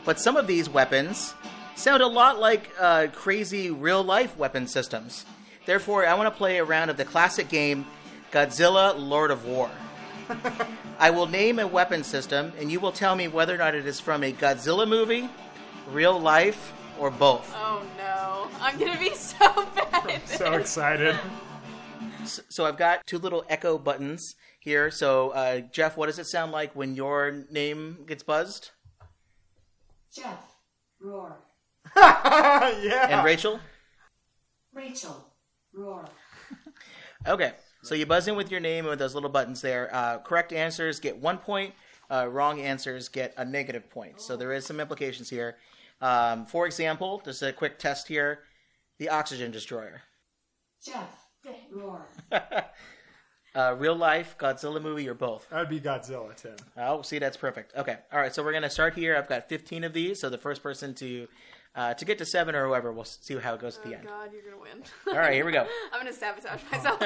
But 0.03 0.19
some 0.19 0.35
of 0.35 0.47
these 0.47 0.69
weapons 0.69 1.33
sound 1.75 2.01
a 2.01 2.07
lot 2.07 2.39
like 2.39 2.69
uh, 2.79 3.07
crazy 3.13 3.71
real 3.71 4.03
life 4.03 4.37
weapon 4.37 4.67
systems. 4.67 5.25
Therefore, 5.65 6.05
I 6.05 6.13
want 6.13 6.27
to 6.27 6.37
play 6.37 6.57
a 6.57 6.63
round 6.63 6.91
of 6.91 6.97
the 6.97 7.05
classic 7.05 7.49
game 7.49 7.85
Godzilla 8.31 8.93
Lord 8.97 9.31
of 9.31 9.45
War. 9.45 9.69
I 10.99 11.11
will 11.11 11.27
name 11.27 11.59
a 11.59 11.67
weapon 11.67 12.03
system, 12.03 12.51
and 12.59 12.71
you 12.71 12.79
will 12.79 12.91
tell 12.91 13.15
me 13.15 13.27
whether 13.27 13.53
or 13.55 13.57
not 13.57 13.75
it 13.75 13.85
is 13.85 13.99
from 13.99 14.23
a 14.23 14.33
Godzilla 14.33 14.87
movie, 14.87 15.29
real 15.91 16.19
life, 16.19 16.73
or 16.99 17.11
both. 17.11 17.53
Oh 17.55 17.83
no. 17.97 18.47
I'm 18.61 18.77
gonna 18.77 18.99
be 18.99 19.13
so 19.13 19.37
bad 19.75 20.09
at 20.09 20.27
So 20.27 20.53
excited. 20.53 21.15
S- 22.25 22.41
So 22.49 22.65
I've 22.65 22.77
got 22.77 23.05
two 23.05 23.17
little 23.17 23.43
echo 23.49 23.77
buttons 23.77 24.35
here. 24.59 24.91
So, 24.91 25.29
uh, 25.31 25.59
Jeff, 25.61 25.95
what 25.97 26.07
does 26.07 26.19
it 26.19 26.25
sound 26.27 26.51
like 26.51 26.75
when 26.75 26.95
your 26.95 27.45
name 27.49 28.03
gets 28.05 28.23
buzzed? 28.23 28.71
Jeff, 30.13 30.39
roar. 30.99 31.37
yeah. 31.95 33.07
And 33.09 33.23
Rachel? 33.25 33.59
Rachel, 34.73 35.25
roar. 35.73 36.05
Okay. 37.27 37.53
So 37.81 37.95
you 37.95 38.05
buzz 38.05 38.27
in 38.27 38.35
with 38.35 38.51
your 38.51 38.59
name 38.59 38.85
and 38.85 38.89
with 38.89 38.99
those 38.99 39.15
little 39.15 39.29
buttons 39.31 39.59
there. 39.61 39.89
Uh, 39.93 40.19
correct 40.19 40.53
answers 40.53 40.99
get 40.99 41.17
one 41.17 41.39
point. 41.39 41.73
Uh, 42.09 42.27
wrong 42.29 42.61
answers 42.61 43.09
get 43.09 43.33
a 43.37 43.43
negative 43.43 43.89
point. 43.89 44.21
So 44.21 44.35
there 44.37 44.53
is 44.53 44.63
some 44.65 44.79
implications 44.79 45.27
here. 45.29 45.57
Um, 46.01 46.45
for 46.45 46.67
example, 46.67 47.21
just 47.25 47.41
a 47.41 47.51
quick 47.51 47.79
test 47.79 48.07
here: 48.07 48.43
the 48.99 49.09
oxygen 49.09 49.49
destroyer. 49.49 50.03
Jeff, 50.83 51.24
roar. 51.71 52.07
Uh, 53.55 53.73
real 53.79 53.95
life 53.95 54.35
Godzilla 54.37 54.81
movie 54.81 55.07
or 55.07 55.13
both? 55.13 55.47
That 55.49 55.59
would 55.59 55.69
be 55.69 55.79
Godzilla, 55.79 56.35
Tim. 56.35 56.57
Oh, 56.75 57.01
see, 57.01 57.19
that's 57.19 57.37
perfect. 57.37 57.73
Okay, 57.77 57.95
all 58.11 58.19
right. 58.19 58.35
So 58.35 58.43
we're 58.43 58.51
gonna 58.51 58.69
start 58.69 58.95
here. 58.95 59.15
I've 59.15 59.29
got 59.29 59.47
15 59.47 59.85
of 59.85 59.93
these. 59.93 60.19
So 60.19 60.29
the 60.29 60.37
first 60.37 60.61
person 60.61 60.93
to 60.95 61.25
uh, 61.73 61.93
to 61.93 62.03
get 62.03 62.17
to 62.17 62.25
seven 62.25 62.53
or 62.53 62.67
whoever, 62.67 62.91
we'll 62.91 63.05
see 63.05 63.37
how 63.37 63.53
it 63.53 63.61
goes 63.61 63.77
at 63.77 63.85
Oh 63.85 63.89
the 63.89 63.95
end. 63.97 64.07
god, 64.07 64.31
you're 64.33 64.41
gonna 64.41 64.61
win. 64.61 64.83
All 65.07 65.13
right, 65.21 65.33
here 65.33 65.45
we 65.45 65.53
go. 65.53 65.65
I'm 65.93 66.01
gonna 66.01 66.11
sabotage 66.11 66.59
myself. 66.69 67.01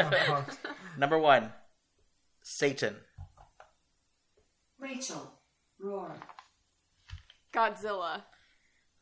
Number 0.98 1.20
one, 1.20 1.52
Satan. 2.42 2.96
Rachel, 4.80 5.32
roar. 5.80 6.16
Godzilla. 7.54 8.24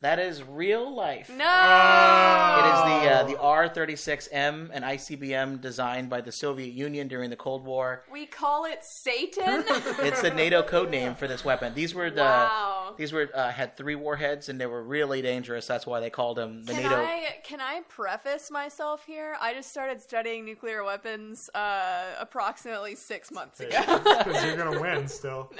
That 0.00 0.20
is 0.20 0.44
real 0.44 0.94
life. 0.94 1.28
No. 1.28 1.34
It 1.44 2.66
is 2.70 2.80
the 2.84 3.10
uh, 3.10 3.24
the 3.24 3.34
R36M, 3.34 4.70
an 4.72 4.82
ICBM 4.84 5.60
designed 5.60 6.08
by 6.08 6.20
the 6.20 6.30
Soviet 6.30 6.72
Union 6.72 7.08
during 7.08 7.30
the 7.30 7.36
Cold 7.36 7.64
War. 7.64 8.04
We 8.12 8.24
call 8.26 8.64
it 8.64 8.84
Satan. 8.84 9.64
It's 10.00 10.22
the 10.22 10.30
NATO 10.30 10.62
code 10.62 10.90
name 10.90 11.16
for 11.16 11.26
this 11.26 11.44
weapon. 11.44 11.74
These 11.74 11.94
were 11.96 12.10
the 12.10 12.20
Wow. 12.22 12.94
these 12.96 13.12
were 13.12 13.28
uh, 13.34 13.50
had 13.50 13.76
three 13.76 13.96
warheads 13.96 14.48
and 14.48 14.60
they 14.60 14.66
were 14.66 14.84
really 14.84 15.20
dangerous. 15.20 15.66
That's 15.66 15.86
why 15.86 15.98
they 15.98 16.10
called 16.10 16.36
them 16.36 16.62
the 16.62 16.74
Can 16.74 16.82
NATO. 16.84 16.94
I 16.96 17.38
can 17.42 17.60
I 17.60 17.80
preface 17.88 18.52
myself 18.52 19.04
here? 19.04 19.36
I 19.40 19.52
just 19.52 19.68
started 19.70 20.00
studying 20.00 20.44
nuclear 20.44 20.84
weapons 20.84 21.50
uh, 21.54 22.04
approximately 22.20 22.94
six 22.94 23.32
months 23.32 23.58
ago. 23.58 23.80
Because 24.04 24.44
you're 24.44 24.56
going 24.56 24.72
to 24.76 24.80
win 24.80 25.08
still. 25.08 25.52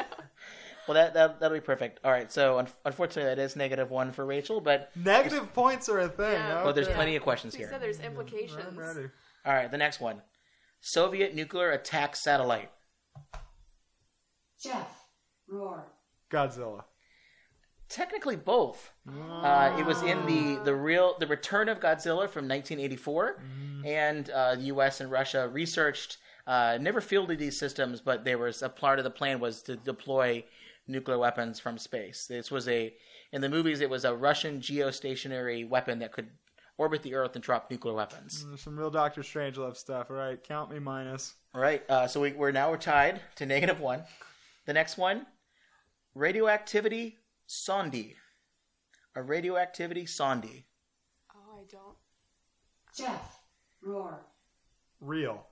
Well, 0.88 0.94
that, 0.94 1.14
that 1.14 1.38
that'll 1.40 1.56
be 1.56 1.60
perfect. 1.60 2.00
All 2.04 2.10
right. 2.10 2.32
So 2.32 2.58
un- 2.58 2.68
unfortunately, 2.84 3.28
that 3.34 3.38
is 3.38 3.54
negative 3.56 3.90
one 3.90 4.10
for 4.10 4.24
Rachel, 4.24 4.60
but 4.60 4.90
Negative 4.96 5.52
points 5.52 5.88
are 5.88 5.98
a 6.00 6.08
thing. 6.08 6.32
Yeah. 6.32 6.64
well, 6.64 6.72
there's 6.72 6.86
okay. 6.86 6.96
plenty 6.96 7.16
of 7.16 7.22
questions 7.22 7.52
She 7.54 7.58
here. 7.60 7.68
said 7.70 7.82
there's 7.82 8.00
implications. 8.00 8.64
I'm 8.66 8.76
ready. 8.78 9.08
All 9.44 9.52
right, 9.54 9.70
the 9.70 9.78
next 9.78 10.00
one, 10.00 10.22
Soviet 10.80 11.34
nuclear 11.34 11.70
attack 11.70 12.16
satellite. 12.16 12.70
Jeff, 14.62 15.04
roar. 15.48 15.86
Godzilla. 16.30 16.84
Technically, 17.88 18.36
both. 18.36 18.90
Uh, 19.08 19.74
it 19.78 19.86
was 19.86 20.02
in 20.02 20.26
the 20.26 20.60
the 20.64 20.74
real 20.74 21.16
the 21.18 21.26
Return 21.26 21.68
of 21.70 21.80
Godzilla 21.80 22.28
from 22.28 22.46
1984, 22.46 23.42
and 23.86 24.28
uh, 24.30 24.56
the 24.56 24.62
U.S. 24.62 25.00
and 25.00 25.10
Russia 25.10 25.48
researched. 25.48 26.18
Uh, 26.46 26.78
never 26.80 27.00
fielded 27.00 27.38
these 27.38 27.58
systems, 27.58 28.00
but 28.00 28.24
there 28.24 28.38
was 28.38 28.62
a 28.62 28.68
part 28.70 28.98
of 28.98 29.04
the 29.04 29.10
plan 29.10 29.38
was 29.38 29.62
to 29.62 29.76
deploy 29.76 30.42
nuclear 30.88 31.18
weapons 31.18 31.60
from 31.60 31.78
space. 31.78 32.26
This 32.26 32.50
was 32.50 32.68
a 32.68 32.94
in 33.32 33.40
the 33.40 33.48
movies. 33.48 33.80
It 33.80 33.90
was 33.90 34.04
a 34.04 34.14
Russian 34.14 34.60
geostationary 34.60 35.68
weapon 35.68 35.98
that 36.00 36.12
could 36.12 36.28
orbit 36.78 37.02
the 37.02 37.14
Earth 37.14 37.34
and 37.34 37.42
drop 37.42 37.70
nuclear 37.70 37.94
weapons. 37.94 38.46
Some 38.56 38.78
real 38.78 38.90
Doctor 38.90 39.22
Strangelove 39.22 39.76
stuff. 39.76 40.10
All 40.10 40.16
right, 40.16 40.42
count 40.42 40.70
me 40.70 40.78
minus. 40.78 41.34
All 41.54 41.60
right, 41.60 41.82
uh, 41.90 42.06
so 42.06 42.20
we, 42.20 42.32
we're 42.32 42.52
now 42.52 42.70
we're 42.70 42.76
tied 42.76 43.20
to 43.36 43.46
negative 43.46 43.80
one. 43.80 44.04
The 44.66 44.72
next 44.72 44.96
one, 44.96 45.26
radioactivity 46.14 47.18
sondi. 47.48 48.14
A 49.14 49.22
radioactivity 49.22 50.04
sondi. 50.04 50.64
Oh, 51.34 51.60
I 51.60 51.64
don't. 51.70 51.96
Jeff, 52.96 53.40
roar. 53.82 54.20
Real. 55.00 55.46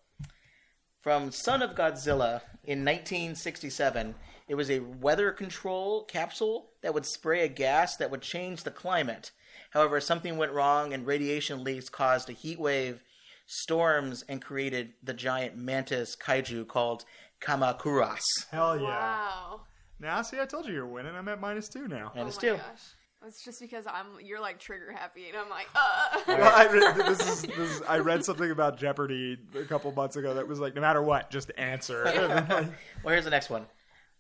From 1.01 1.31
Son 1.31 1.63
of 1.63 1.77
Godzilla 1.77 2.43
in 2.65 2.85
1967, 2.85 4.15
it 4.49 4.55
was 4.55 4.71
a 4.71 4.81
weather 4.81 5.33
control 5.33 6.05
capsule 6.05 6.71
that 6.83 6.95
would 6.95 7.07
spray 7.07 7.43
a 7.43 7.49
gas 7.49 7.97
that 7.97 8.11
would 8.11 8.23
change 8.23 8.63
the 8.63 8.71
climate. 8.71 9.33
However, 9.71 10.01
something 10.01 10.37
went 10.37 10.53
wrong 10.53 10.93
and 10.93 11.07
radiation 11.07 11.65
leaks 11.65 11.89
caused 11.89 12.31
a 12.31 12.33
heat 12.33 12.59
wave, 12.59 13.03
storms, 13.47 14.25
and 14.29 14.41
created 14.41 14.93
the 15.03 15.15
giant 15.15 15.57
mantis 15.57 16.17
kaiju 16.17 16.69
called 16.69 17.05
Kamakuras. 17.41 18.23
Hell 18.51 18.77
yeah. 18.77 18.85
Wow. 18.85 19.61
Now, 19.99 20.23
see, 20.23 20.41
I 20.41 20.47
told 20.47 20.67
you 20.67 20.75
you're 20.75 20.87
winning. 20.87 21.15
I'm 21.15 21.29
at 21.29 21.41
minus 21.41 21.69
two 21.69 21.89
now. 21.89 22.13
And 22.15 22.25
oh 22.25 22.29
it's 22.29 22.37
my 22.37 22.49
two. 22.49 22.57
gosh. 22.57 22.83
It's 23.27 23.45
just 23.45 23.61
because 23.61 23.87
I'm 23.89 24.25
you're 24.25 24.41
like 24.41 24.61
trigger 24.61 24.93
happy 24.93 25.29
and 25.29 25.37
I'm 25.37 25.51
like, 25.51 25.67
uh. 25.75 26.21
Well, 26.29 26.53
I 26.55 26.67
read, 26.73 27.07
this 27.07 27.27
is, 27.27 27.43
this 27.43 27.59
is, 27.59 27.83
I 27.89 27.99
read 27.99 28.25
something 28.25 28.51
about 28.51 28.79
Jeopardy 28.79 29.39
a 29.59 29.65
couple 29.65 29.91
months 29.93 30.15
ago 30.15 30.35
that 30.35 30.47
was 30.47 30.61
like, 30.61 30.77
no 30.77 30.81
matter 30.81 31.03
what, 31.03 31.31
just 31.31 31.51
answer. 31.57 32.05
Well, 33.03 33.13
here's 33.13 33.25
the 33.25 33.31
next 33.31 33.51
one 33.51 33.67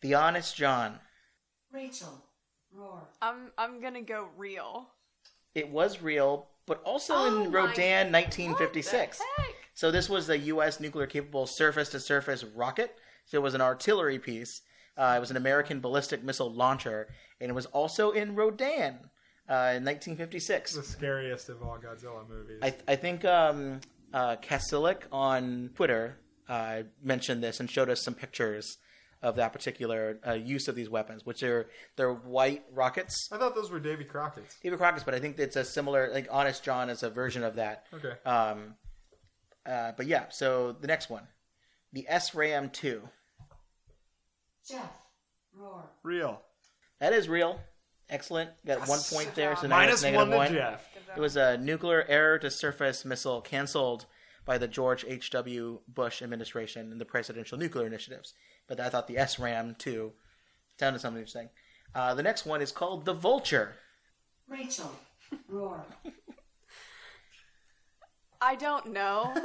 The 0.00 0.14
Honest 0.14 0.56
John. 0.56 0.98
Rachel, 1.72 2.22
roar. 2.72 3.02
I'm 3.22 3.50
I'm 3.58 3.80
gonna 3.80 4.02
go 4.02 4.28
real. 4.36 4.88
It 5.54 5.70
was 5.70 6.02
real, 6.02 6.46
but 6.66 6.82
also 6.84 7.14
Oh 7.14 7.26
in 7.26 7.34
my- 7.50 7.58
Rodan 7.60 8.12
1956. 8.12 9.18
What 9.18 9.26
the 9.36 9.42
heck? 9.42 9.54
So 9.74 9.90
this 9.90 10.08
was 10.08 10.28
a 10.30 10.38
U.S. 10.38 10.80
nuclear-capable 10.80 11.46
surface-to-surface 11.46 12.44
rocket. 12.44 12.96
So 13.26 13.36
it 13.38 13.42
was 13.42 13.54
an 13.54 13.60
artillery 13.60 14.18
piece. 14.18 14.62
Uh, 14.96 15.14
it 15.16 15.20
was 15.20 15.30
an 15.30 15.36
American 15.36 15.80
ballistic 15.80 16.22
missile 16.24 16.50
launcher, 16.50 17.08
and 17.40 17.50
it 17.50 17.54
was 17.54 17.66
also 17.66 18.12
in 18.12 18.34
Rodan 18.34 18.94
uh, 19.50 19.76
in 19.76 19.84
1956. 19.84 20.74
the 20.76 20.82
scariest 20.82 21.48
of 21.50 21.62
all 21.62 21.76
Godzilla 21.78 22.26
movies. 22.26 22.58
I, 22.62 22.74
I 22.88 22.96
think 22.96 23.24
um, 23.26 23.80
uh, 24.14 24.36
Kasilik 24.36 25.02
on 25.12 25.70
Twitter 25.74 26.18
uh, 26.48 26.82
mentioned 27.02 27.42
this 27.42 27.60
and 27.60 27.70
showed 27.70 27.90
us 27.90 28.02
some 28.02 28.14
pictures 28.14 28.78
of 29.22 29.36
that 29.36 29.52
particular 29.52 30.18
uh, 30.26 30.32
use 30.32 30.68
of 30.68 30.74
these 30.74 30.88
weapons, 30.90 31.24
which 31.24 31.42
are 31.42 31.68
they're 31.96 32.12
white 32.12 32.64
rockets. 32.72 33.28
I 33.32 33.38
thought 33.38 33.54
those 33.54 33.70
were 33.70 33.80
Davy 33.80 34.04
Crockett's. 34.04 34.56
Davy 34.62 34.76
Crockett's, 34.76 35.04
but 35.04 35.14
I 35.14 35.18
think 35.18 35.38
it's 35.38 35.56
a 35.56 35.64
similar, 35.64 36.10
like 36.12 36.28
Honest 36.30 36.62
John 36.62 36.90
is 36.90 37.02
a 37.02 37.10
version 37.10 37.42
of 37.42 37.56
that. 37.56 37.86
Okay. 37.94 38.12
Um, 38.24 38.74
uh, 39.64 39.92
but 39.96 40.06
yeah, 40.06 40.26
so 40.30 40.76
the 40.80 40.86
next 40.86 41.10
one, 41.10 41.26
the 41.92 42.06
SRAM 42.10 42.72
two, 42.72 43.08
Jeff, 44.68 44.92
roar. 45.54 45.84
Real. 46.02 46.42
that 47.00 47.12
is 47.12 47.28
real. 47.28 47.60
Excellent. 48.08 48.50
Got 48.64 48.86
one 48.88 49.00
point 49.10 49.34
there, 49.34 49.56
so 49.56 49.66
now 49.66 49.78
Minus 49.78 49.94
it's 49.94 50.02
negative 50.04 50.28
one 50.28 50.30
to 50.30 50.36
one. 50.36 50.52
Jeff. 50.52 50.86
It 51.16 51.20
was 51.20 51.36
a 51.36 51.58
nuclear 51.58 52.04
air 52.04 52.38
to 52.38 52.50
surface 52.50 53.04
missile 53.04 53.40
canceled 53.40 54.06
by 54.44 54.58
the 54.58 54.68
George 54.68 55.04
H.W. 55.06 55.80
Bush 55.88 56.22
administration 56.22 56.92
and 56.92 57.00
the 57.00 57.04
presidential 57.04 57.58
nuclear 57.58 57.86
initiatives. 57.86 58.32
But 58.68 58.80
I 58.80 58.88
thought 58.88 59.06
the 59.06 59.16
SRAM 59.16 59.78
two 59.78 60.12
sounded 60.78 61.00
something 61.00 61.20
interesting. 61.20 61.50
Uh, 61.94 62.14
the 62.14 62.22
next 62.22 62.44
one 62.46 62.60
is 62.60 62.72
called 62.72 63.04
the 63.04 63.14
Vulture. 63.14 63.76
Rachel, 64.48 64.92
roar. 65.48 65.84
I 68.40 68.54
don't 68.54 68.92
know. 68.92 69.32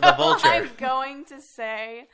The 0.00 0.14
Vulture. 0.16 0.48
I'm 0.48 0.70
going 0.78 1.24
to 1.26 1.40
say 1.40 2.06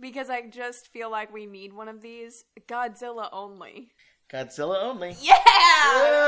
because 0.00 0.30
I 0.30 0.42
just 0.42 0.88
feel 0.88 1.10
like 1.10 1.32
we 1.32 1.46
need 1.46 1.72
one 1.72 1.88
of 1.88 2.02
these. 2.02 2.44
Godzilla 2.66 3.28
only. 3.32 3.90
Godzilla 4.32 4.82
only. 4.82 5.16
Yeah. 5.20 5.34
Yeah, 5.46 5.98
there 6.02 6.26
you 6.26 6.27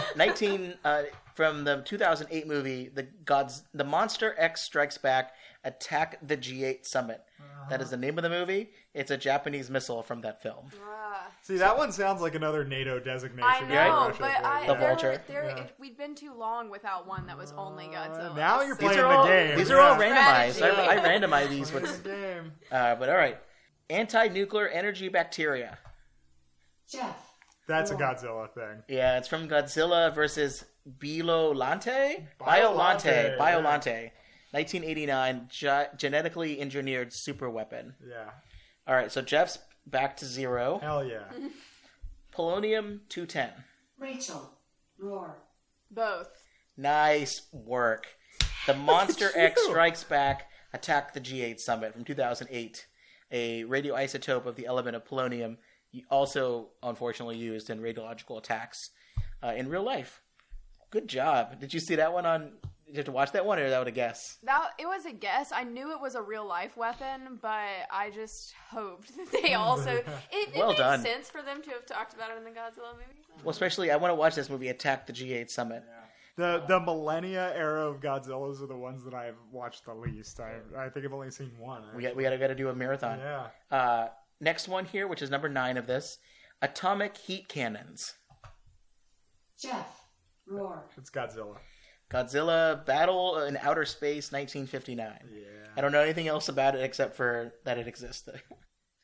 go, 0.00 0.04
girl. 0.06 0.16
19 0.16 0.74
uh, 0.84 1.02
from 1.34 1.64
the 1.64 1.82
2008 1.84 2.46
movie 2.46 2.88
the 2.94 3.04
gods 3.24 3.62
the 3.74 3.84
monster 3.84 4.34
x 4.38 4.62
strikes 4.62 4.98
back 4.98 5.32
attack 5.64 6.18
the 6.26 6.36
g8 6.36 6.84
summit 6.86 7.22
that 7.70 7.80
is 7.80 7.90
the 7.90 7.96
name 7.96 8.16
of 8.18 8.22
the 8.22 8.30
movie 8.30 8.70
it's 8.94 9.10
a 9.10 9.16
japanese 9.16 9.68
missile 9.70 10.02
from 10.02 10.20
that 10.22 10.42
film 10.42 10.70
Ah. 10.84 11.26
See, 11.42 11.56
that 11.56 11.76
one 11.78 11.92
sounds 11.92 12.20
like 12.20 12.34
another 12.34 12.64
NATO 12.64 12.98
designation. 13.00 13.46
I 13.46 13.60
know, 13.88 14.08
Russia, 14.08 14.16
but 14.20 14.44
I, 14.44 14.66
The 14.66 14.74
there, 14.74 14.80
vulture. 14.88 15.22
There, 15.26 15.44
Yeah. 15.44 15.56
it, 15.64 15.74
we'd 15.78 15.96
been 15.96 16.14
too 16.14 16.34
long 16.34 16.68
without 16.68 17.06
one 17.06 17.26
that 17.26 17.38
was 17.38 17.52
only 17.56 17.86
Godzilla. 17.86 18.32
Uh, 18.32 18.34
now 18.34 18.60
you're 18.60 18.76
playing 18.76 18.92
these 18.92 18.98
are 19.00 19.08
the 19.08 19.16
all 19.18 19.26
game. 19.26 19.56
these 19.56 19.70
are 19.70 19.80
all 19.80 19.96
randomized 19.96 20.60
I, 20.62 20.96
I 20.96 20.98
randomize 20.98 21.48
these 21.48 21.72
with 21.72 22.02
the 22.02 22.08
game. 22.10 22.52
uh, 22.70 22.94
but 22.96 23.08
all 23.08 23.16
right 23.16 23.38
anti-nuclear 23.88 24.68
energy 24.68 25.08
bacteria 25.08 25.78
Jeff. 26.90 27.27
That's 27.68 27.90
a 27.90 27.94
Godzilla 27.94 28.50
thing. 28.52 28.82
yeah 28.88 29.18
it's 29.18 29.28
from 29.28 29.46
godzilla 29.48 30.12
versus 30.14 30.64
Biollante? 30.98 32.26
Biollante, 32.40 33.36
Biollante. 33.36 33.38
Biollante. 33.38 34.10
1989 34.52 35.48
ge- 35.50 35.98
genetically 35.98 36.58
engineered 36.60 37.12
super 37.12 37.50
weapon. 37.50 37.94
Yeah. 38.08 38.30
All 38.86 38.94
right, 38.94 39.12
so 39.12 39.20
Jeff's 39.20 39.58
back 39.86 40.16
to 40.18 40.24
zero. 40.24 40.78
Hell 40.82 41.04
yeah. 41.04 41.24
Polonium 42.34 43.00
210. 43.10 43.50
Rachel. 43.98 44.50
Roar. 44.98 45.36
Both. 45.90 46.28
Nice 46.76 47.42
work. 47.52 48.06
The 48.66 48.74
Monster 48.90 49.30
X. 49.34 49.62
Strikes 49.64 50.04
Back 50.04 50.48
attacked 50.72 51.14
the 51.14 51.20
G8 51.20 51.60
Summit 51.60 51.92
from 51.92 52.04
2008, 52.04 52.86
a 53.32 53.64
radioisotope 53.64 54.46
of 54.46 54.56
the 54.56 54.66
element 54.66 54.96
of 54.96 55.04
polonium, 55.06 55.56
also 56.10 56.68
unfortunately 56.82 57.36
used 57.36 57.70
in 57.70 57.80
radiological 57.80 58.38
attacks 58.38 58.90
uh, 59.42 59.48
in 59.56 59.68
real 59.68 59.82
life. 59.82 60.22
Good 60.90 61.08
job. 61.08 61.60
Did 61.60 61.74
you 61.74 61.80
see 61.80 61.96
that 61.96 62.12
one 62.12 62.24
on? 62.26 62.52
Did 62.86 62.94
you 62.94 62.96
have 63.00 63.04
to 63.04 63.12
watch 63.12 63.32
that 63.32 63.44
one, 63.44 63.58
or 63.58 63.68
that 63.68 63.78
would 63.78 63.88
a 63.88 63.90
guess? 63.90 64.38
That 64.44 64.70
it 64.78 64.86
was 64.86 65.04
a 65.04 65.12
guess. 65.12 65.52
I 65.52 65.62
knew 65.64 65.92
it 65.92 66.00
was 66.00 66.14
a 66.14 66.22
real 66.22 66.46
life 66.46 66.74
weapon, 66.78 67.38
but 67.42 67.68
I 67.90 68.10
just 68.14 68.54
hoped 68.70 69.14
that 69.16 69.42
they 69.42 69.52
also. 69.54 69.90
It, 69.96 70.06
it 70.32 70.56
Well 70.56 70.68
made 70.70 70.78
done. 70.78 71.02
sense 71.02 71.28
for 71.28 71.42
them 71.42 71.60
to 71.62 71.70
have 71.70 71.84
talked 71.84 72.14
about 72.14 72.30
it 72.30 72.38
in 72.38 72.44
the 72.44 72.50
Godzilla 72.50 72.94
movie. 72.94 73.20
so. 73.26 73.34
Well, 73.44 73.50
especially 73.50 73.90
I 73.90 73.96
want 73.96 74.10
to 74.10 74.14
watch 74.14 74.34
this 74.34 74.48
movie, 74.48 74.68
Attack 74.68 75.06
the 75.06 75.12
G8 75.12 75.50
Summit. 75.50 75.82
The 76.36 76.62
the 76.68 76.78
millennia 76.80 77.52
era 77.54 77.84
of 77.86 78.00
Godzillas 78.00 78.62
are 78.62 78.66
the 78.68 78.76
ones 78.76 79.04
that 79.04 79.12
I've 79.12 79.34
watched 79.52 79.84
the 79.84 79.92
least. 79.94 80.38
I 80.40 80.54
I 80.78 80.88
think 80.88 81.04
I've 81.04 81.12
only 81.12 81.30
seen 81.32 81.50
one. 81.58 81.82
We 81.96 82.02
got 82.04 82.14
we 82.16 82.22
got 82.22 82.30
to 82.30 82.38
got 82.38 82.46
to 82.46 82.54
do 82.54 82.68
a 82.68 82.74
marathon. 82.74 83.18
Yeah. 83.18 83.46
Uh, 83.76 84.08
next 84.40 84.68
one 84.68 84.84
here, 84.84 85.06
which 85.06 85.22
is 85.22 85.30
number 85.30 85.48
nine 85.48 85.76
of 85.76 85.86
this, 85.86 86.18
atomic 86.62 87.16
heat 87.16 87.48
cannons. 87.48 88.14
Jeff. 89.60 90.04
Roar. 90.46 90.84
It's 90.96 91.10
Godzilla. 91.10 91.56
Godzilla 92.10 92.84
Battle 92.86 93.38
in 93.42 93.58
Outer 93.58 93.84
Space, 93.84 94.32
1959. 94.32 95.18
Yeah. 95.30 95.44
I 95.76 95.80
don't 95.80 95.92
know 95.92 96.00
anything 96.00 96.28
else 96.28 96.48
about 96.48 96.74
it 96.74 96.82
except 96.82 97.14
for 97.16 97.52
that 97.64 97.78
it 97.78 97.86
exists. 97.86 98.28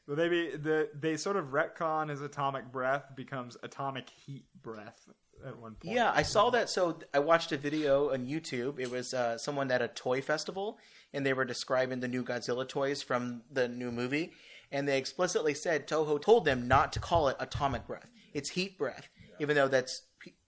But 0.06 0.16
they 0.16 0.28
be, 0.28 0.56
the 0.56 0.88
they 0.98 1.16
sort 1.16 1.36
of 1.36 1.46
retcon 1.46 2.08
his 2.08 2.22
atomic 2.22 2.72
breath 2.72 3.04
becomes 3.14 3.56
atomic 3.62 4.08
heat 4.08 4.46
breath 4.62 5.06
at 5.46 5.58
one 5.58 5.74
point. 5.74 5.94
yeah, 5.94 6.12
I 6.14 6.22
saw 6.22 6.48
that. 6.50 6.70
So 6.70 6.98
I 7.12 7.18
watched 7.18 7.52
a 7.52 7.58
video 7.58 8.12
on 8.12 8.26
YouTube. 8.26 8.78
It 8.78 8.90
was 8.90 9.12
uh, 9.12 9.36
someone 9.36 9.70
at 9.70 9.82
a 9.82 9.88
toy 9.88 10.22
festival, 10.22 10.78
and 11.12 11.26
they 11.26 11.34
were 11.34 11.44
describing 11.44 12.00
the 12.00 12.08
new 12.08 12.24
Godzilla 12.24 12.66
toys 12.66 13.02
from 13.02 13.42
the 13.52 13.68
new 13.68 13.92
movie. 13.92 14.32
And 14.74 14.88
they 14.88 14.98
explicitly 14.98 15.54
said 15.54 15.86
Toho 15.86 16.20
told 16.20 16.44
them 16.44 16.66
not 16.66 16.92
to 16.94 16.98
call 16.98 17.28
it 17.28 17.36
atomic 17.38 17.86
breath. 17.86 18.10
It's 18.32 18.50
heat 18.50 18.76
breath, 18.76 19.08
even 19.38 19.54
though 19.54 19.68
that's 19.68 20.02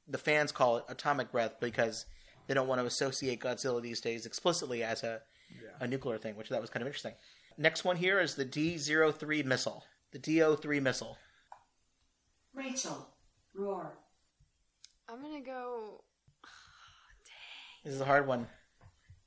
the 0.08 0.18
fans 0.18 0.50
call 0.50 0.78
it 0.78 0.84
atomic 0.88 1.30
breath 1.30 1.60
because 1.60 2.06
they 2.48 2.54
don't 2.54 2.66
want 2.66 2.80
to 2.80 2.86
associate 2.88 3.38
Godzilla 3.38 3.80
these 3.80 4.00
days 4.00 4.26
explicitly 4.26 4.82
as 4.82 5.04
a, 5.04 5.20
a 5.78 5.86
nuclear 5.86 6.18
thing, 6.18 6.34
which 6.34 6.48
that 6.48 6.60
was 6.60 6.70
kind 6.70 6.82
of 6.82 6.88
interesting. 6.88 7.14
Next 7.56 7.84
one 7.84 7.96
here 7.96 8.18
is 8.18 8.34
the 8.34 8.44
D03 8.44 9.44
missile. 9.44 9.84
The 10.10 10.18
DO3 10.18 10.82
missile. 10.82 11.16
Rachel. 12.52 13.06
Roar. 13.54 13.96
I'm 15.08 15.22
gonna 15.22 15.40
go. 15.40 16.02
This 17.84 17.94
is 17.94 18.00
a 18.00 18.04
hard 18.04 18.26
one. 18.26 18.48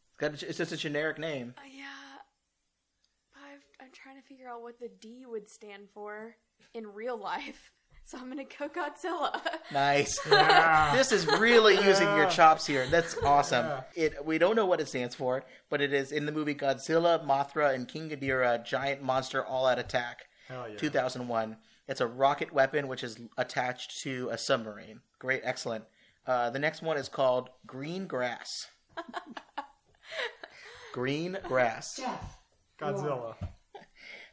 It's, 0.10 0.18
got, 0.18 0.44
it's 0.44 0.58
just 0.58 0.74
a 0.74 0.78
generic 0.78 1.18
name. 1.18 1.54
Uh, 1.58 1.62
yeah, 1.74 1.79
I've, 1.79 1.79
I'm 3.90 3.96
trying 3.96 4.22
to 4.22 4.28
figure 4.28 4.48
out 4.48 4.62
what 4.62 4.80
the 4.80 4.88
D 5.02 5.26
would 5.26 5.50
stand 5.50 5.90
for 5.96 6.36
in 6.76 6.86
real 6.86 7.18
life. 7.18 7.72
So 8.06 8.18
I'm 8.18 8.28
gonna 8.28 8.44
go 8.44 8.68
Godzilla. 8.68 9.40
Nice. 9.72 10.18
Yeah. 10.28 10.92
this 10.96 11.12
is 11.12 11.28
really 11.28 11.76
using 11.76 12.08
your 12.16 12.28
chops 12.28 12.66
here. 12.66 12.88
That's 12.88 13.16
awesome. 13.20 13.68
Yeah. 13.68 13.84
It 13.94 14.26
we 14.26 14.40
don't 14.40 14.56
know 14.56 14.66
what 14.66 14.82
it 14.82 14.88
stands 14.88 15.14
for, 15.14 15.44
but 15.70 15.80
it 15.80 15.94
is 15.94 16.12
in 16.12 16.26
the 16.26 16.32
movie 16.32 16.56
Godzilla, 16.56 17.24
Mothra, 17.24 17.76
and 17.76 17.88
King 17.88 18.10
Ghidorah: 18.10 18.66
Giant 18.66 19.04
Monster 19.04 19.46
All 19.46 19.68
Out 19.68 19.78
Attack, 19.78 20.26
Hell 20.48 20.68
yeah. 20.68 20.78
2001. 20.78 21.58
It's 21.88 22.02
a 22.02 22.08
rocket 22.08 22.52
weapon 22.52 22.88
which 22.88 23.04
is 23.04 23.20
attached 23.38 24.02
to 24.02 24.30
a 24.32 24.40
submarine. 24.40 25.02
Great, 25.20 25.42
excellent. 25.44 25.84
Uh, 26.26 26.50
the 26.50 26.58
next 26.58 26.82
one 26.82 26.98
is 26.98 27.10
called 27.10 27.52
Green 27.68 28.08
Grass. 28.08 28.66
Green 30.94 31.38
Grass. 31.44 31.98
Jeff. 31.98 32.40
Godzilla. 32.80 33.36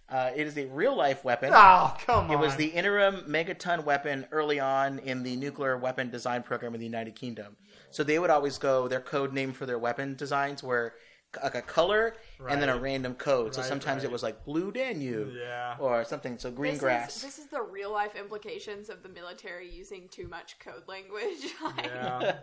Uh, 0.09 0.31
it 0.37 0.47
is 0.47 0.57
a 0.57 0.67
real 0.67 0.95
life 0.97 1.25
weapon. 1.25 1.51
Oh, 1.53 1.97
come 2.07 2.27
on. 2.27 2.31
It 2.31 2.39
was 2.39 2.55
the 2.57 2.67
interim 2.67 3.25
megaton 3.29 3.85
weapon 3.85 4.27
early 4.31 4.61
on 4.61 5.01
in 5.01 5.25
the 5.25 5.35
nuclear 5.37 5.77
weapon 5.77 6.11
design 6.11 6.43
program 6.43 6.75
in 6.75 6.81
the 6.81 6.87
United 6.87 7.17
Kingdom. 7.17 7.57
So 7.91 8.05
they 8.05 8.19
would 8.19 8.31
always 8.31 8.59
go 8.59 8.87
their 8.87 9.01
code 9.01 9.33
name 9.33 9.53
for 9.53 9.67
their 9.67 9.79
weapon 9.79 10.15
designs 10.15 10.63
were 10.63 10.95
like 11.43 11.55
a 11.55 11.63
color 11.63 12.15
and 12.49 12.61
then 12.63 12.69
a 12.69 12.77
random 12.79 13.15
code. 13.15 13.55
so 13.55 13.61
Right, 13.61 13.69
sometimes 13.69 14.05
it 14.05 14.11
was 14.11 14.23
like 14.23 14.45
blue 14.45 14.73
Danube 14.73 15.33
Yeah. 15.35 15.77
or 15.79 16.05
something. 16.05 16.39
So 16.39 16.51
green 16.51 16.73
this 16.75 16.81
grass. 16.81 17.17
Is, 17.17 17.23
this 17.23 17.39
is 17.39 17.47
the 17.47 17.61
real 17.63 17.93
life 17.93 18.15
implications 18.17 18.89
of 18.89 19.03
the 19.03 19.09
military 19.09 19.71
using 19.71 20.09
too 20.09 20.29
much 20.29 20.59
code 20.59 20.85
language. 20.89 21.53
Yeah. 21.85 22.39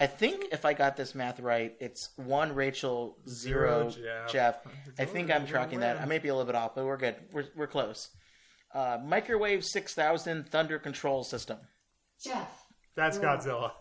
I 0.00 0.06
think 0.06 0.46
if 0.50 0.64
I 0.64 0.72
got 0.72 0.96
this 0.96 1.14
math 1.14 1.38
right, 1.38 1.74
it's 1.78 2.10
one 2.16 2.54
Rachel, 2.54 3.16
zero, 3.28 3.90
Zero 3.90 4.24
Jeff. 4.26 4.32
Jeff. 4.32 4.56
I 4.98 5.04
think 5.14 5.30
I'm 5.30 5.46
tracking 5.46 5.80
that. 5.80 6.00
I 6.00 6.06
may 6.06 6.18
be 6.18 6.28
a 6.28 6.34
little 6.34 6.46
bit 6.46 6.56
off, 6.56 6.74
but 6.74 6.84
we're 6.84 6.96
good. 6.96 7.14
We're, 7.32 7.44
we're 7.54 7.66
close. 7.68 8.08
Uh, 8.74 8.98
microwave 9.04 9.64
6000 9.64 10.48
Thunder 10.48 10.78
Control 10.78 11.22
System. 11.22 11.58
Jeff. 12.22 12.59
That's 13.00 13.18
Roar. 13.18 13.36
Godzilla. 13.38 13.72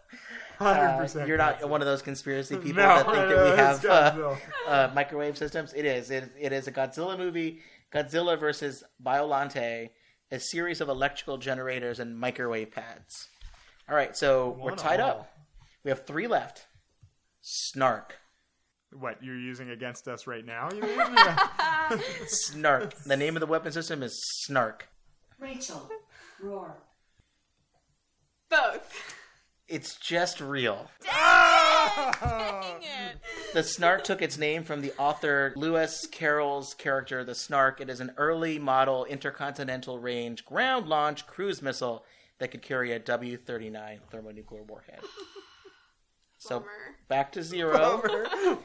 Uh, 0.60 1.00
100%. 1.00 1.28
you're 1.28 1.38
not 1.38 1.60
Godzilla. 1.62 1.70
one 1.70 1.82
of 1.82 1.86
those 1.88 2.02
conspiracy 2.02 2.56
people 2.58 2.82
No, 2.84 2.96
that 2.96 3.06
think 3.06 3.30
that 3.30 3.44
we 3.52 3.58
have 3.58 3.86
uh, 3.86 4.36
uh, 4.68 4.92
microwave 4.94 5.38
systems. 5.38 5.74
It 5.74 5.86
is. 5.86 6.12
It, 6.12 6.32
it 6.40 6.52
is 6.52 6.68
a 6.68 6.72
Godzilla 6.72 7.18
movie. 7.18 7.60
Godzilla 7.94 8.40
versus 8.40 8.84
Biollante, 9.04 9.90
a 10.32 10.40
series 10.40 10.82
of 10.82 10.90
electrical 10.90 11.38
generators 11.38 12.00
and 12.00 12.18
microwave 12.20 12.72
pads. 12.72 13.28
All 13.90 13.96
right, 13.96 14.16
so 14.16 14.58
we're 14.60 14.76
tied 14.76 15.00
all. 15.00 15.10
up. 15.10 15.38
We 15.84 15.90
have 15.90 16.06
three 16.06 16.28
left. 16.28 16.68
Snark. 17.42 18.16
What 18.92 19.24
you're 19.24 19.38
using 19.40 19.70
against 19.70 20.08
us 20.08 20.28
right 20.28 20.46
now? 20.46 20.70
You 20.74 20.82
mean? 20.82 20.98
Yeah. 20.98 21.48
Snark. 22.28 22.96
the 23.06 23.18
name 23.18 23.36
of 23.36 23.40
the 23.40 23.46
weapon 23.48 23.72
system 23.72 24.04
is 24.04 24.20
Snark. 24.44 24.88
Rachel. 25.40 25.90
Roar. 26.42 26.76
Both. 28.50 29.16
It's 29.68 29.96
just 29.98 30.42
real. 30.42 30.90
Dang 31.04 32.82
it. 32.82 33.18
The 33.54 33.64
Snark 33.64 34.04
took 34.04 34.22
its 34.22 34.38
name 34.38 34.64
from 34.64 34.82
the 34.82 34.94
author 35.00 35.54
Lewis 35.56 36.06
Carroll's 36.12 36.76
character, 36.76 37.24
the 37.24 37.34
Snark. 37.34 37.82
It 37.82 37.90
is 37.90 38.00
an 38.00 38.12
early 38.16 38.60
model 38.60 39.06
intercontinental 39.06 39.98
range 39.98 40.46
ground 40.46 40.88
launch 40.88 41.26
cruise 41.26 41.60
missile 41.60 42.04
that 42.38 42.52
could 42.52 42.62
carry 42.62 42.92
a 42.92 43.00
W 43.00 43.38
39 43.38 44.02
thermonuclear 44.12 44.64
warhead. 44.64 45.00
So 46.42 46.60
Bummer. 46.60 46.72
back 47.10 47.34
to 47.34 47.44
zero. 47.44 48.02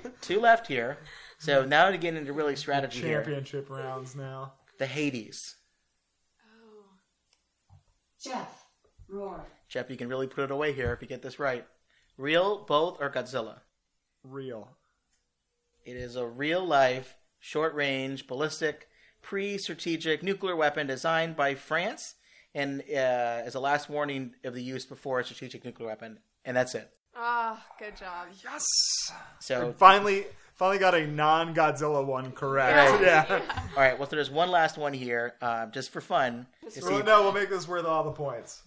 Two 0.20 0.39
left 0.40 0.69
here. 0.69 0.98
So 1.39 1.65
now 1.65 1.90
to 1.90 1.98
get 1.98 2.15
into 2.15 2.32
really 2.32 2.55
strategy 2.55 3.01
here. 3.01 3.16
Championship 3.16 3.69
rounds 3.69 4.15
now. 4.15 4.52
The 4.78 4.86
Hades. 4.86 5.56
Oh. 6.40 6.85
Jeff. 8.23 8.65
Roar. 9.09 9.44
Jeff, 9.74 9.90
you 9.90 9.96
can 9.96 10.09
really 10.09 10.28
put 10.28 10.44
it 10.44 10.52
away 10.52 10.72
here 10.72 10.92
if 10.92 11.02
you 11.02 11.09
get 11.09 11.20
this 11.20 11.40
right. 11.40 11.66
Real, 12.16 12.64
both, 12.64 12.98
or 13.01 13.10
Godzilla? 13.10 13.59
Real. 14.22 14.68
It 15.84 15.96
is 15.96 16.14
a 16.14 16.24
real 16.24 16.64
life, 16.64 17.16
short 17.40 17.74
range, 17.74 18.28
ballistic, 18.28 18.86
pre 19.20 19.59
strategic 19.59 20.22
nuclear 20.22 20.55
weapon 20.55 20.86
designed 20.86 21.34
by 21.34 21.56
France 21.56 22.14
and 22.55 22.82
uh, 22.88 22.92
as 22.94 23.56
a 23.56 23.60
last 23.60 23.90
warning 23.90 24.34
of 24.44 24.55
the 24.55 24.62
use 24.62 24.86
before 24.86 25.18
a 25.18 25.24
strategic 25.24 25.64
nuclear 25.64 25.88
weapon. 25.88 26.20
And 26.44 26.56
that's 26.56 26.76
it. 26.76 26.88
Ah, 27.16 27.60
good 27.76 27.96
job. 27.96 28.28
Yes. 28.44 28.64
So 29.40 29.74
Finally, 29.76 30.26
finally 30.55 30.78
got 30.78 30.94
a 30.94 31.05
non-Godzilla 31.05 32.06
one 32.06 32.30
correct. 32.30 32.76
Right. 32.76 33.02
Yeah. 33.02 33.24
all 33.76 33.82
right, 33.82 33.98
well, 33.98 34.09
so 34.09 34.14
there's 34.14 34.30
one 34.30 34.52
last 34.52 34.78
one 34.78 34.92
here, 34.92 35.34
uh, 35.42 35.66
just 35.66 35.90
for 35.90 36.01
fun. 36.01 36.46
to 36.62 36.70
see 36.70 37.02
no, 37.02 37.22
we'll 37.22 37.32
make 37.32 37.51
this 37.51 37.66
worth 37.66 37.86
all 37.86 38.05
the 38.05 38.12
points. 38.12 38.62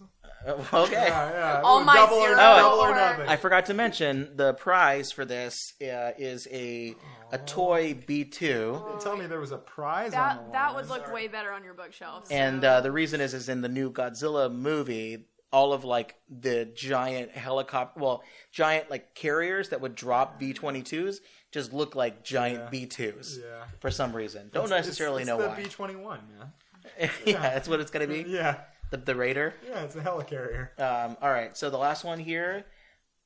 okay. 0.72 0.92
Yeah, 0.92 1.30
yeah. 1.30 1.60
All 1.64 1.82
my 1.82 1.94
double 1.96 2.16
or, 2.16 2.26
zero 2.28 2.36
double 2.36 2.78
or 2.78 2.90
or- 2.90 2.94
nothing. 2.94 3.28
I 3.28 3.36
forgot 3.36 3.66
to 3.66 3.74
mention 3.74 4.30
the 4.36 4.54
prize 4.54 5.10
for 5.12 5.24
this 5.24 5.74
uh, 5.82 6.12
is 6.18 6.46
a 6.50 6.94
a 7.32 7.38
toy 7.38 7.94
B2. 7.94 9.00
Tell 9.02 9.16
me 9.16 9.26
there 9.26 9.40
was 9.40 9.52
a 9.52 9.58
prize 9.58 10.14
on 10.14 10.20
That 10.20 10.46
the 10.46 10.52
that 10.52 10.74
would 10.74 10.88
look 10.88 11.12
way 11.12 11.28
better 11.28 11.52
on 11.52 11.64
your 11.64 11.74
bookshelf. 11.74 12.24
And 12.30 12.64
uh, 12.64 12.80
the 12.80 12.92
reason 12.92 13.20
is, 13.20 13.34
is 13.34 13.48
in 13.48 13.60
the 13.60 13.68
new 13.68 13.90
Godzilla 13.92 14.50
movie, 14.52 15.26
all 15.52 15.72
of 15.72 15.84
like 15.84 16.14
the 16.30 16.66
giant 16.74 17.32
helicopter, 17.32 18.00
well, 18.00 18.22
giant 18.52 18.90
like 18.90 19.14
carriers 19.14 19.70
that 19.70 19.80
would 19.80 19.94
drop 19.94 20.38
B 20.38 20.52
22s 20.54 21.16
just 21.50 21.72
look 21.72 21.94
like 21.94 22.22
giant 22.22 22.70
B 22.70 22.86
2s 22.86 23.38
Yeah. 23.40 23.64
for 23.80 23.90
some 23.90 24.14
reason. 24.14 24.50
Don't 24.52 24.66
It's- 24.66 24.84
necessarily 24.86 25.22
it's, 25.22 25.28
know 25.28 25.40
it's 25.40 25.78
why. 25.78 25.86
B-21, 25.86 26.18
yeah. 26.38 27.10
yeah, 27.26 27.40
that's 27.40 27.68
what 27.68 27.80
it's 27.80 27.90
going 27.90 28.06
to 28.08 28.12
be. 28.24 28.28
Yeah. 28.30 28.56
The, 28.90 28.96
the 28.96 29.14
Raider. 29.14 29.54
Yeah, 29.66 29.82
it's 29.82 29.96
a 29.96 30.00
helicarrier. 30.00 30.78
Um, 30.80 31.16
all 31.20 31.30
right, 31.30 31.56
so 31.56 31.70
the 31.70 31.78
last 31.78 32.04
one 32.04 32.18
here, 32.18 32.64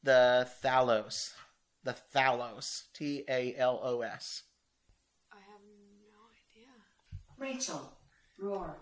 the 0.03 0.49
Talos. 0.63 1.33
The 1.85 1.97
Talos. 2.15 2.85
T 2.95 3.25
A 3.29 3.55
L 3.57 3.81
O 3.83 4.03
S. 4.03 4.43
I 5.33 5.37
have 5.37 5.61
no 6.11 6.19
idea. 6.57 6.69
Rachel, 7.39 7.93
roar. 8.39 8.77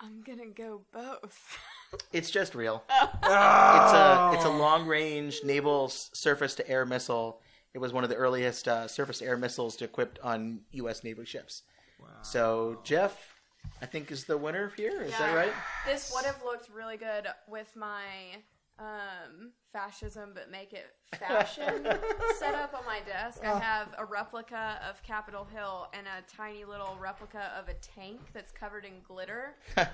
I'm 0.00 0.22
gonna 0.22 0.46
go 0.46 0.82
both. 0.92 1.58
It's 2.12 2.28
just 2.28 2.56
real. 2.56 2.82
Oh. 2.90 3.08
It's 3.22 3.92
a 3.92 4.30
it's 4.34 4.44
a 4.44 4.58
long 4.58 4.88
range 4.88 5.42
naval 5.44 5.88
surface 5.88 6.56
to 6.56 6.68
air 6.68 6.84
missile. 6.84 7.40
It 7.72 7.78
was 7.78 7.92
one 7.92 8.02
of 8.02 8.10
the 8.10 8.16
earliest 8.16 8.66
uh, 8.66 8.88
surface 8.88 9.18
to 9.18 9.26
air 9.26 9.36
missiles 9.36 9.76
to 9.76 9.84
equipped 9.84 10.18
on 10.20 10.62
U.S. 10.72 11.04
Navy 11.04 11.24
ships. 11.24 11.62
Wow. 12.00 12.08
So 12.22 12.80
Jeff, 12.82 13.33
I 13.84 13.86
think 13.86 14.10
is 14.10 14.24
the 14.24 14.38
winner 14.38 14.72
here. 14.78 15.02
Is 15.02 15.10
that 15.18 15.36
right? 15.36 15.52
This 15.86 16.10
would 16.14 16.24
have 16.24 16.42
looked 16.42 16.70
really 16.74 16.96
good 16.96 17.26
with 17.46 17.70
my 17.76 18.00
um, 18.78 19.52
fascism, 19.74 20.30
but 20.32 20.50
make 20.50 20.72
it 20.72 20.86
fashion 21.18 21.86
set 22.38 22.54
up 22.54 22.72
on 22.72 22.86
my 22.86 23.00
desk. 23.06 23.42
Oh. 23.44 23.52
I 23.52 23.58
have 23.58 23.88
a 23.98 24.06
replica 24.06 24.80
of 24.88 25.02
Capitol 25.02 25.46
Hill 25.52 25.88
and 25.92 26.06
a 26.06 26.22
tiny 26.34 26.64
little 26.64 26.96
replica 26.98 27.52
of 27.60 27.68
a 27.68 27.74
tank 27.74 28.20
that's 28.32 28.50
covered 28.52 28.86
in 28.86 28.92
glitter. 29.06 29.56
so, 29.76 29.86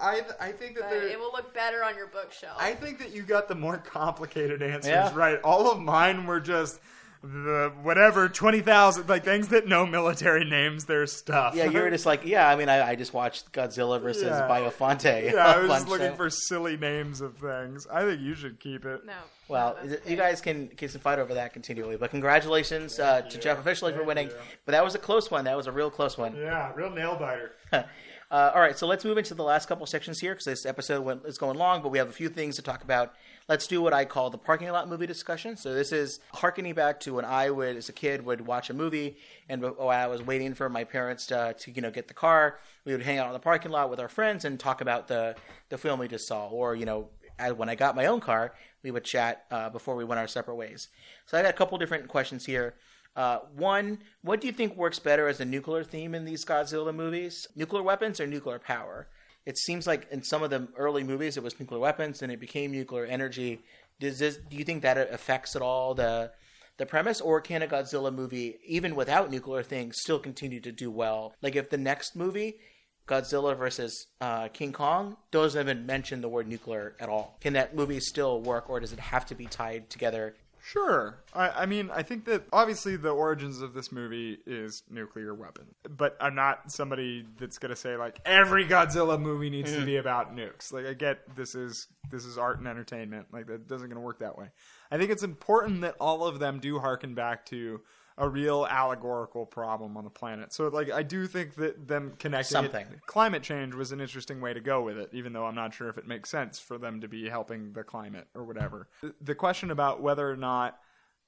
I, 0.00 0.22
I 0.40 0.50
think 0.52 0.76
that 0.76 0.84
but 0.84 0.90
there, 0.90 1.06
it 1.06 1.18
will 1.18 1.30
look 1.30 1.52
better 1.52 1.84
on 1.84 1.96
your 1.96 2.06
bookshelf. 2.06 2.56
I 2.58 2.72
think 2.72 2.98
that 3.00 3.12
you 3.12 3.20
got 3.20 3.48
the 3.48 3.54
more 3.54 3.76
complicated 3.76 4.62
answers 4.62 4.92
Yeah. 4.92 5.12
right. 5.14 5.38
All 5.44 5.70
of 5.70 5.78
mine 5.78 6.24
were 6.24 6.40
just 6.40 6.80
the 7.22 7.70
whatever 7.82 8.28
twenty 8.28 8.60
thousand 8.60 9.08
like 9.08 9.24
things 9.24 9.48
that 9.48 9.66
no 9.68 9.84
military 9.84 10.44
names 10.44 10.86
their 10.86 11.06
stuff. 11.06 11.54
Yeah, 11.54 11.66
you 11.66 11.78
were 11.78 11.90
just 11.90 12.06
like, 12.06 12.24
yeah. 12.24 12.48
I 12.48 12.56
mean, 12.56 12.68
I, 12.68 12.90
I 12.90 12.94
just 12.94 13.12
watched 13.12 13.52
Godzilla 13.52 14.00
versus 14.00 14.22
Yeah. 14.24 14.48
Biofonte. 14.48 15.32
yeah, 15.32 15.46
I 15.46 15.58
was 15.58 15.68
just 15.70 15.88
looking 15.88 16.08
show. 16.08 16.16
for 16.16 16.30
silly 16.30 16.76
names 16.78 17.20
of 17.20 17.36
things. 17.36 17.86
I 17.92 18.04
think 18.04 18.20
you 18.22 18.34
should 18.34 18.58
keep 18.60 18.84
it. 18.84 19.04
no. 19.04 19.12
Well, 19.48 19.76
no, 19.84 19.96
you 20.06 20.16
guys 20.16 20.40
can 20.40 20.68
can 20.68 20.88
fight 20.88 21.18
over 21.18 21.34
that 21.34 21.52
continually, 21.52 21.96
but 21.96 22.10
congratulations 22.10 22.98
uh, 23.00 23.22
to 23.22 23.38
Jeff 23.38 23.58
officially 23.58 23.92
for 23.92 24.04
winning. 24.04 24.28
you. 24.28 24.34
But 24.64 24.72
that 24.72 24.84
was 24.84 24.94
a 24.94 24.98
close 24.98 25.28
one. 25.30 25.44
That 25.44 25.56
was 25.56 25.66
a 25.66 25.72
real 25.72 25.90
close 25.90 26.16
one. 26.16 26.36
Yeah, 26.36 26.72
real 26.74 26.90
nail 26.90 27.16
biter. 27.16 27.52
Uh, 28.30 28.52
all 28.54 28.60
right, 28.60 28.78
so 28.78 28.86
let's 28.86 29.04
move 29.04 29.18
into 29.18 29.34
the 29.34 29.42
last 29.42 29.66
couple 29.66 29.84
sections 29.86 30.20
here 30.20 30.34
because 30.34 30.44
this 30.44 30.64
episode 30.64 31.04
went, 31.04 31.20
is 31.26 31.36
going 31.36 31.58
long, 31.58 31.82
but 31.82 31.88
we 31.88 31.98
have 31.98 32.08
a 32.08 32.12
few 32.12 32.28
things 32.28 32.54
to 32.54 32.62
talk 32.62 32.84
about. 32.84 33.12
Let's 33.50 33.66
do 33.66 33.82
what 33.82 33.92
I 33.92 34.04
call 34.04 34.30
the 34.30 34.38
parking 34.38 34.70
lot 34.70 34.88
movie 34.88 35.08
discussion. 35.08 35.56
So 35.56 35.74
this 35.74 35.90
is 35.90 36.20
harkening 36.32 36.72
back 36.72 37.00
to 37.00 37.14
when 37.14 37.24
I 37.24 37.50
would, 37.50 37.74
as 37.74 37.88
a 37.88 37.92
kid, 37.92 38.24
would 38.24 38.46
watch 38.46 38.70
a 38.70 38.74
movie, 38.74 39.16
and 39.48 39.60
while 39.60 39.88
I 39.88 40.06
was 40.06 40.22
waiting 40.22 40.54
for 40.54 40.68
my 40.68 40.84
parents 40.84 41.26
to, 41.26 41.56
to 41.58 41.72
you 41.72 41.82
know 41.82 41.90
get 41.90 42.06
the 42.06 42.14
car, 42.14 42.60
we 42.84 42.92
would 42.92 43.02
hang 43.02 43.18
out 43.18 43.26
in 43.26 43.32
the 43.32 43.40
parking 43.40 43.72
lot 43.72 43.90
with 43.90 43.98
our 43.98 44.08
friends 44.08 44.44
and 44.44 44.60
talk 44.60 44.80
about 44.80 45.08
the 45.08 45.34
the 45.68 45.76
film 45.76 45.98
we 45.98 46.06
just 46.06 46.28
saw, 46.28 46.46
or 46.46 46.76
you 46.76 46.86
know. 46.86 47.08
When 47.56 47.70
I 47.70 47.74
got 47.74 47.96
my 47.96 48.04
own 48.04 48.20
car, 48.20 48.54
we 48.82 48.90
would 48.90 49.02
chat 49.02 49.46
uh, 49.50 49.70
before 49.70 49.96
we 49.96 50.04
went 50.04 50.20
our 50.20 50.28
separate 50.28 50.56
ways. 50.56 50.88
So 51.24 51.38
I 51.38 51.42
got 51.42 51.48
a 51.48 51.56
couple 51.56 51.78
different 51.78 52.06
questions 52.06 52.44
here. 52.44 52.74
Uh, 53.16 53.38
one, 53.56 53.98
what 54.22 54.42
do 54.42 54.46
you 54.46 54.52
think 54.52 54.76
works 54.76 54.98
better 54.98 55.26
as 55.26 55.40
a 55.40 55.44
nuclear 55.46 55.82
theme 55.82 56.14
in 56.14 56.26
these 56.26 56.44
Godzilla 56.44 56.94
movies? 56.94 57.48
Nuclear 57.56 57.82
weapons 57.82 58.20
or 58.20 58.26
nuclear 58.26 58.58
power? 58.58 59.08
It 59.50 59.58
seems 59.58 59.84
like 59.84 60.06
in 60.12 60.22
some 60.22 60.44
of 60.44 60.50
the 60.50 60.68
early 60.76 61.02
movies 61.02 61.36
it 61.36 61.42
was 61.42 61.58
nuclear 61.58 61.80
weapons 61.80 62.22
and 62.22 62.30
it 62.30 62.38
became 62.38 62.70
nuclear 62.70 63.04
energy. 63.04 63.58
Does 63.98 64.20
this, 64.20 64.36
do 64.36 64.56
you 64.56 64.62
think 64.62 64.82
that 64.82 64.96
affects 64.96 65.56
at 65.56 65.62
all 65.62 65.92
the 65.92 66.30
the 66.76 66.86
premise, 66.86 67.20
or 67.20 67.40
can 67.40 67.60
a 67.62 67.66
Godzilla 67.66 68.14
movie, 68.14 68.60
even 68.64 68.94
without 68.94 69.28
nuclear 69.28 69.64
things, 69.64 69.96
still 70.00 70.20
continue 70.20 70.60
to 70.60 70.70
do 70.70 70.88
well? 70.88 71.34
Like 71.42 71.56
if 71.56 71.68
the 71.68 71.76
next 71.76 72.14
movie, 72.14 72.60
Godzilla 73.08 73.58
versus 73.58 74.06
uh, 74.20 74.46
King 74.48 74.72
Kong, 74.72 75.16
doesn't 75.32 75.60
even 75.60 75.84
mention 75.84 76.20
the 76.20 76.28
word 76.28 76.46
nuclear 76.46 76.94
at 77.00 77.08
all, 77.08 77.36
can 77.40 77.54
that 77.54 77.74
movie 77.74 77.98
still 77.98 78.40
work, 78.40 78.70
or 78.70 78.78
does 78.78 78.92
it 78.92 79.00
have 79.00 79.26
to 79.26 79.34
be 79.34 79.46
tied 79.46 79.90
together 79.90 80.36
Sure. 80.62 81.16
I, 81.32 81.48
I 81.48 81.66
mean, 81.66 81.90
I 81.92 82.02
think 82.02 82.26
that 82.26 82.44
obviously 82.52 82.96
the 82.96 83.10
origins 83.10 83.62
of 83.62 83.72
this 83.72 83.90
movie 83.90 84.38
is 84.46 84.82
nuclear 84.90 85.34
weapon, 85.34 85.66
but 85.88 86.16
I'm 86.20 86.34
not 86.34 86.70
somebody 86.70 87.26
that's 87.38 87.58
gonna 87.58 87.76
say 87.76 87.96
like 87.96 88.20
every 88.24 88.66
Godzilla 88.66 89.20
movie 89.20 89.50
needs 89.50 89.72
to 89.72 89.84
be 89.84 89.96
about 89.96 90.36
nukes. 90.36 90.72
Like 90.72 90.86
I 90.86 90.92
get 90.92 91.34
this 91.34 91.54
is 91.54 91.88
this 92.10 92.24
is 92.24 92.36
art 92.36 92.58
and 92.58 92.68
entertainment. 92.68 93.28
Like 93.32 93.46
that 93.46 93.68
doesn't 93.68 93.88
gonna 93.88 94.00
work 94.00 94.18
that 94.18 94.36
way. 94.36 94.48
I 94.90 94.98
think 94.98 95.10
it's 95.10 95.22
important 95.22 95.80
that 95.82 95.96
all 96.00 96.24
of 96.24 96.38
them 96.38 96.60
do 96.60 96.78
harken 96.78 97.14
back 97.14 97.46
to 97.46 97.80
a 98.20 98.28
real 98.28 98.66
allegorical 98.70 99.46
problem 99.46 99.96
on 99.96 100.04
the 100.04 100.10
planet. 100.10 100.52
So 100.52 100.68
like 100.68 100.90
I 100.92 101.02
do 101.02 101.26
think 101.26 101.54
that 101.56 101.88
them 101.88 102.12
connecting 102.18 102.64
it- 102.64 102.72
Something. 102.72 103.00
climate 103.06 103.42
change 103.42 103.74
was 103.74 103.92
an 103.92 104.00
interesting 104.00 104.40
way 104.42 104.52
to 104.52 104.60
go 104.60 104.82
with 104.82 104.98
it, 104.98 105.08
even 105.12 105.32
though 105.32 105.46
I'm 105.46 105.54
not 105.54 105.72
sure 105.74 105.88
if 105.88 105.96
it 105.96 106.06
makes 106.06 106.28
sense 106.28 106.60
for 106.60 106.76
them 106.78 107.00
to 107.00 107.08
be 107.08 107.28
helping 107.28 107.72
the 107.72 107.82
climate 107.82 108.28
or 108.34 108.44
whatever. 108.44 108.88
The 109.22 109.34
question 109.34 109.70
about 109.70 110.02
whether 110.02 110.30
or 110.30 110.36
not 110.36 110.78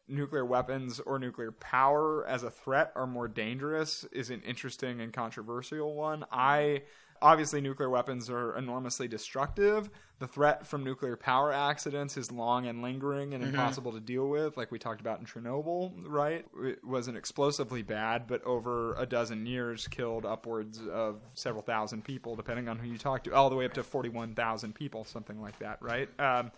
nuclear 0.07 0.45
weapons 0.45 1.01
or 1.01 1.19
nuclear 1.19 1.51
power 1.51 2.27
as 2.27 2.43
a 2.43 2.51
threat 2.51 2.93
are 2.95 3.07
more 3.07 3.27
dangerous 3.29 4.05
is 4.13 4.29
an 4.29 4.43
interesting 4.43 5.01
and 5.01 5.13
controversial 5.15 5.95
one. 5.95 6.25
I 6.31 6.83
obviously 7.23 7.61
nuclear 7.61 7.89
weapons 7.89 8.29
are 8.29 8.57
enormously 8.57 9.09
destructive. 9.09 9.89
The 10.19 10.27
threat 10.29 10.67
from 10.67 10.85
nuclear 10.85 11.17
power 11.17 11.53
accidents 11.53 12.17
is 12.17 12.31
long 12.31 12.67
and 12.67 12.83
lingering 12.83 13.35
and 13.35 13.43
impossible 13.43 13.93
to 13.93 14.01
deal 14.01 14.29
with, 14.29 14.57
like 14.57 14.71
we 14.71 14.79
talked 14.79 15.01
about 15.01 15.21
in 15.21 15.27
Chernobyl, 15.27 15.93
right? 16.07 16.45
It 16.63 16.85
wasn't 16.85 17.17
explosively 17.17 17.83
bad, 17.83 18.27
but 18.27 18.43
over 18.45 18.95
a 18.95 19.07
dozen 19.07 19.47
years 19.47 19.89
killed 19.89 20.27
upwards 20.27 20.81
of 20.93 21.21
several 21.35 21.63
thousand 21.63 22.05
people, 22.05 22.37
depending 22.37 22.69
on 22.69 22.79
who 22.79 22.89
you 22.89 22.99
talk 22.99 23.25
to, 23.25 23.35
all 23.35 23.51
the 23.51 23.57
way 23.57 23.65
up 23.65 23.75
to 23.75 23.83
41,000 23.83 24.75
people, 24.75 25.05
something 25.05 25.41
like 25.41 25.59
that, 25.61 25.79
right? 25.81 26.09
Um, 26.21 26.53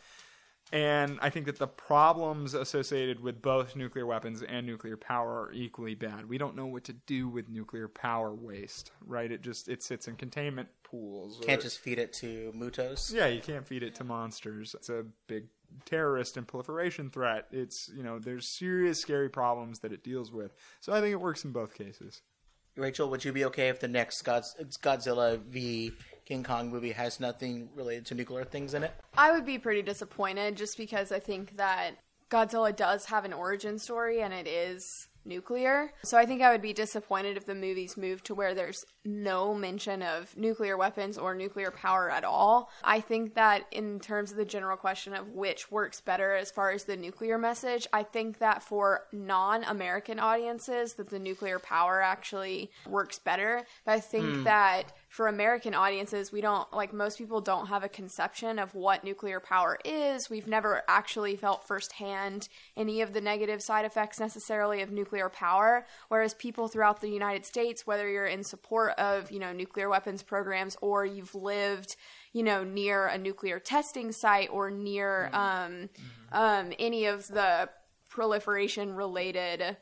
and 0.75 1.21
I 1.23 1.31
think 1.31 1.47
that 1.47 1.61
the 1.61 1.69
problems 1.69 2.53
associated 2.53 3.21
with 3.21 3.41
both 3.41 3.77
nuclear 3.77 4.07
weapons 4.07 4.43
and 4.43 4.67
nuclear 4.67 4.97
power 4.97 5.43
are 5.43 5.53
equally 5.53 5.95
bad. 5.95 6.29
We 6.29 6.37
don't 6.37 6.57
know 6.57 6.67
what 6.67 6.83
to 6.85 6.93
do 6.93 7.29
with 7.29 7.49
nuclear 7.49 7.87
power 7.87 8.35
waste, 8.35 8.91
right? 9.07 9.31
It 9.31 9.41
just 9.41 9.69
it 9.69 9.85
sits 9.85 10.09
in 10.09 10.17
containment 10.17 10.69
pools. 10.83 11.41
Can't 11.47 11.63
just 11.63 11.79
feed 11.79 12.01
it 12.01 12.13
to 12.15 12.53
MUTOs. 12.57 13.15
yeah, 13.15 13.29
you 13.29 13.41
can't 13.41 13.65
feed 13.65 13.85
it 13.85 13.95
to 13.95 14.05
monsters. 14.05 14.75
It's 14.75 14.89
a 14.89 15.05
big 15.29 15.45
terrorist 15.85 16.37
and 16.37 16.47
proliferation 16.47 17.09
threat. 17.09 17.47
It's 17.53 17.89
you 17.95 18.03
know 18.03 18.19
there's 18.19 18.49
serious 18.49 19.01
scary 19.01 19.29
problems 19.29 19.79
that 19.79 19.93
it 19.93 20.03
deals 20.03 20.33
with. 20.33 20.53
So 20.81 20.93
I 20.93 21.01
think 21.01 21.13
it 21.13 21.21
works 21.21 21.45
in 21.45 21.53
both 21.53 21.75
cases. 21.75 22.23
Rachel, 22.77 23.09
would 23.11 23.25
you 23.25 23.33
be 23.33 23.45
okay 23.45 23.69
if 23.69 23.79
the 23.79 23.87
next 23.87 24.23
Godz- 24.25 24.57
Godzilla 24.81 25.39
v 25.39 25.93
King 26.25 26.43
Kong 26.43 26.71
movie 26.71 26.93
has 26.93 27.21
nothing 27.21 27.69
related 27.75 28.07
to 28.07 28.15
nuclear 28.15 28.45
things 28.45 28.75
in 28.75 28.83
it? 28.83 28.93
I 29.17 29.33
would 29.33 29.45
be 29.45 29.59
pretty 29.59 29.83
disappointed 29.83 30.57
just 30.57 30.77
because 30.77 31.13
I 31.13 31.21
think 31.21 31.57
that 31.57 31.93
Godzilla 32.31 32.75
does 32.75 33.07
have 33.07 33.25
an 33.25 33.33
origin 33.33 33.79
story 33.79 34.23
and 34.23 34.33
it 34.33 34.47
is 34.47 35.09
nuclear. 35.25 35.93
So 36.03 36.19
I 36.19 36.27
think 36.27 36.43
I 36.43 36.53
would 36.53 36.63
be 36.63 36.73
disappointed 36.73 37.37
if 37.37 37.47
the 37.47 37.55
movies 37.55 37.97
move 37.97 38.23
to 38.25 38.35
where 38.35 38.55
there's 38.55 38.85
no 39.05 39.55
mention 39.55 40.03
of 40.03 40.37
nuclear 40.37 40.77
weapons 40.77 41.19
or 41.19 41.35
nuclear 41.35 41.71
power 41.71 42.11
at 42.11 42.25
all. 42.25 42.71
I 42.83 43.01
think 43.01 43.35
that 43.35 43.65
in 43.71 44.01
terms 44.01 44.31
of 44.31 44.37
the 44.37 44.45
general 44.45 44.77
question 44.77 45.15
of 45.15 45.29
which 45.29 45.71
works 45.71 46.01
better 46.01 46.35
as 46.35 46.51
far 46.51 46.71
as 46.71 46.85
the 46.85 46.97
nuclear 46.97 47.39
message, 47.39 47.87
I 47.93 48.03
think 48.03 48.39
that 48.39 48.63
for 48.63 49.05
non-American 49.13 50.19
audiences 50.19 50.95
that 50.95 51.11
the 51.11 51.19
nuclear 51.19 51.59
power 51.59 52.03
actually 52.03 52.71
works 52.87 53.19
better. 53.19 53.63
But 53.85 53.93
I 53.93 54.01
think 54.01 54.27
hmm. 54.27 54.45
that 54.45 54.93
for 55.15 55.29
American 55.29 55.75
audiences, 55.75 56.33
we 56.33 56.41
don't 56.41 56.67
like 56.73 56.93
most 56.93 57.19
people 57.19 57.41
don't 57.41 57.69
have 57.69 57.85
a 57.85 57.89
conception 57.89 58.59
of 58.59 58.75
what 58.75 59.05
nuclear 59.05 59.39
power 59.39 59.79
is. 59.85 60.29
We've 60.29 60.49
never 60.49 60.83
actually 60.89 61.37
felt 61.37 61.69
firsthand 61.69 62.49
any 62.77 63.01
of 63.01 63.13
the 63.13 63.21
negative 63.21 63.63
side 63.63 63.85
effects 63.85 64.19
necessarily 64.19 64.83
of 64.83 64.91
nuclear 64.91 65.29
power. 65.29 65.87
Whereas 66.09 66.35
people 66.35 66.67
throughout 66.67 67.01
the 67.01 67.11
United 67.11 67.47
States, 67.47 67.87
whether 67.87 68.11
you're 68.11 68.27
in 68.27 68.43
support 68.43 68.99
of, 68.99 69.31
you 69.31 69.39
know, 69.39 69.53
nuclear 69.53 69.89
weapons 69.89 70.25
programs 70.25 70.77
or 70.83 71.07
you've 71.07 71.37
lived, 71.37 71.95
you 72.33 72.43
know, 72.43 72.65
near 72.65 73.07
a 73.07 73.17
nuclear 73.17 73.61
testing 73.61 74.11
site 74.11 74.49
or 74.51 74.69
near 74.69 75.31
um, 75.33 75.91
um, 76.33 76.73
any 76.81 77.05
of 77.05 77.29
the 77.29 77.69
proliferation 78.11 78.93
related 78.93 79.77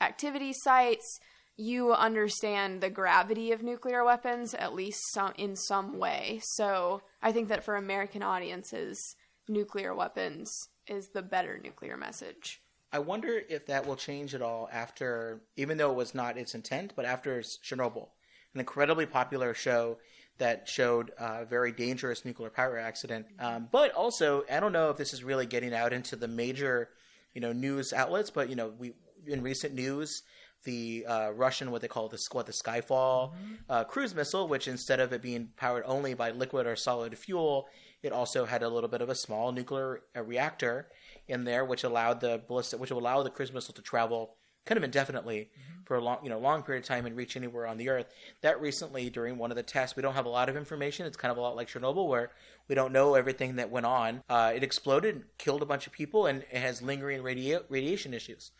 activity 0.00 0.52
sites, 0.52 1.18
you 1.60 1.92
understand 1.92 2.80
the 2.80 2.90
gravity 2.90 3.52
of 3.52 3.62
nuclear 3.62 4.02
weapons 4.02 4.54
at 4.54 4.74
least 4.74 5.12
some 5.12 5.32
in 5.36 5.54
some 5.54 5.98
way. 5.98 6.40
So 6.42 7.02
I 7.22 7.32
think 7.32 7.48
that 7.48 7.64
for 7.64 7.76
American 7.76 8.22
audiences, 8.22 9.14
nuclear 9.46 9.94
weapons 9.94 10.68
is 10.86 11.08
the 11.08 11.22
better 11.22 11.60
nuclear 11.62 11.96
message. 11.96 12.62
I 12.92 12.98
wonder 12.98 13.42
if 13.48 13.66
that 13.66 13.86
will 13.86 13.96
change 13.96 14.34
at 14.34 14.42
all 14.42 14.68
after, 14.72 15.42
even 15.56 15.76
though 15.76 15.90
it 15.90 15.96
was 15.96 16.14
not 16.14 16.38
its 16.38 16.54
intent, 16.54 16.94
but 16.96 17.04
after 17.04 17.38
Chernobyl, 17.40 18.08
an 18.54 18.60
incredibly 18.60 19.06
popular 19.06 19.54
show 19.54 19.98
that 20.38 20.66
showed 20.66 21.12
a 21.18 21.44
very 21.44 21.70
dangerous 21.70 22.24
nuclear 22.24 22.50
power 22.50 22.78
accident. 22.78 23.26
Um, 23.38 23.68
but 23.70 23.92
also, 23.92 24.44
I 24.50 24.58
don't 24.58 24.72
know 24.72 24.90
if 24.90 24.96
this 24.96 25.12
is 25.12 25.22
really 25.22 25.46
getting 25.46 25.74
out 25.74 25.92
into 25.92 26.16
the 26.16 26.26
major, 26.26 26.88
you 27.34 27.40
know, 27.42 27.52
news 27.52 27.92
outlets. 27.92 28.30
But 28.30 28.48
you 28.48 28.56
know, 28.56 28.72
we 28.78 28.94
in 29.26 29.42
recent 29.42 29.74
news, 29.74 30.22
the 30.64 31.04
uh, 31.06 31.30
Russian 31.34 31.70
what 31.70 31.82
they 31.82 31.88
call 31.88 32.08
the 32.08 32.22
what 32.32 32.46
the 32.46 32.52
Skyfall 32.52 33.32
uh, 33.68 33.84
cruise 33.84 34.14
missile, 34.14 34.48
which 34.48 34.68
instead 34.68 35.00
of 35.00 35.12
it 35.12 35.22
being 35.22 35.48
powered 35.56 35.84
only 35.86 36.14
by 36.14 36.30
liquid 36.30 36.66
or 36.66 36.76
solid 36.76 37.16
fuel, 37.16 37.68
it 38.02 38.12
also 38.12 38.44
had 38.44 38.62
a 38.62 38.68
little 38.68 38.88
bit 38.88 39.02
of 39.02 39.08
a 39.08 39.14
small 39.14 39.52
nuclear 39.52 40.02
uh, 40.16 40.22
reactor 40.22 40.88
in 41.28 41.44
there, 41.44 41.64
which 41.64 41.84
allowed 41.84 42.20
the 42.20 42.42
ballistic, 42.48 42.80
which 42.80 42.90
allowed 42.90 43.22
the 43.22 43.30
cruise 43.30 43.52
missile 43.52 43.74
to 43.74 43.82
travel 43.82 44.36
kind 44.64 44.76
of 44.76 44.84
indefinitely 44.84 45.50
for 45.84 45.96
a 45.96 46.00
long, 46.00 46.18
you 46.22 46.30
know, 46.30 46.38
long 46.38 46.62
period 46.62 46.84
of 46.84 46.88
time 46.88 47.04
and 47.04 47.16
reach 47.16 47.36
anywhere 47.36 47.66
on 47.66 47.76
the 47.76 47.88
Earth. 47.88 48.06
That 48.42 48.60
recently, 48.60 49.10
during 49.10 49.38
one 49.38 49.50
of 49.50 49.56
the 49.56 49.62
tests, 49.62 49.96
we 49.96 50.02
don't 50.02 50.14
have 50.14 50.26
a 50.26 50.28
lot 50.30 50.48
of 50.48 50.56
information. 50.56 51.04
It's 51.06 51.16
kind 51.16 51.32
of 51.32 51.38
a 51.38 51.40
lot 51.40 51.56
like 51.56 51.68
Chernobyl, 51.68 52.06
where 52.06 52.30
we 52.68 52.76
don't 52.76 52.92
know 52.92 53.16
everything 53.16 53.56
that 53.56 53.70
went 53.70 53.86
on. 53.86 54.22
Uh, 54.28 54.52
it 54.54 54.62
exploded, 54.62 55.24
killed 55.36 55.62
a 55.62 55.66
bunch 55.66 55.88
of 55.88 55.92
people, 55.92 56.26
and 56.26 56.44
it 56.52 56.58
has 56.58 56.80
lingering 56.80 57.22
radia- 57.22 57.64
radiation 57.68 58.14
issues. 58.14 58.52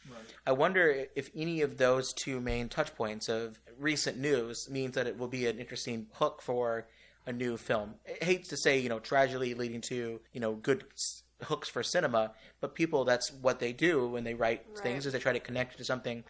I 0.44 0.52
wonder 0.52 1.06
if 1.14 1.30
any 1.36 1.60
of 1.60 1.78
those 1.78 2.12
two 2.12 2.40
main 2.40 2.68
touch 2.68 2.96
points 2.96 3.28
of 3.28 3.60
recent 3.78 4.18
news 4.18 4.68
means 4.68 4.96
that 4.96 5.06
it 5.06 5.16
will 5.16 5.28
be 5.28 5.46
an 5.46 5.60
interesting 5.60 6.08
hook 6.14 6.42
for 6.42 6.88
a 7.26 7.32
new 7.32 7.56
film. 7.56 7.94
I 8.08 8.24
hate 8.24 8.44
to 8.46 8.56
say, 8.56 8.80
you 8.80 8.88
know, 8.88 8.98
tragedy 8.98 9.54
leading 9.54 9.82
to, 9.82 10.20
you 10.32 10.40
know, 10.40 10.54
good 10.54 10.84
hooks 11.44 11.68
for 11.68 11.82
cinema, 11.82 12.32
but 12.60 12.74
people, 12.74 13.04
that's 13.04 13.32
what 13.32 13.58
they 13.58 13.72
do 13.72 14.08
when 14.08 14.24
they 14.24 14.34
write 14.34 14.78
things 14.78 15.06
is 15.06 15.12
they 15.12 15.18
try 15.18 15.32
to 15.32 15.40
connect 15.40 15.76
to 15.78 15.84
something 15.84 16.24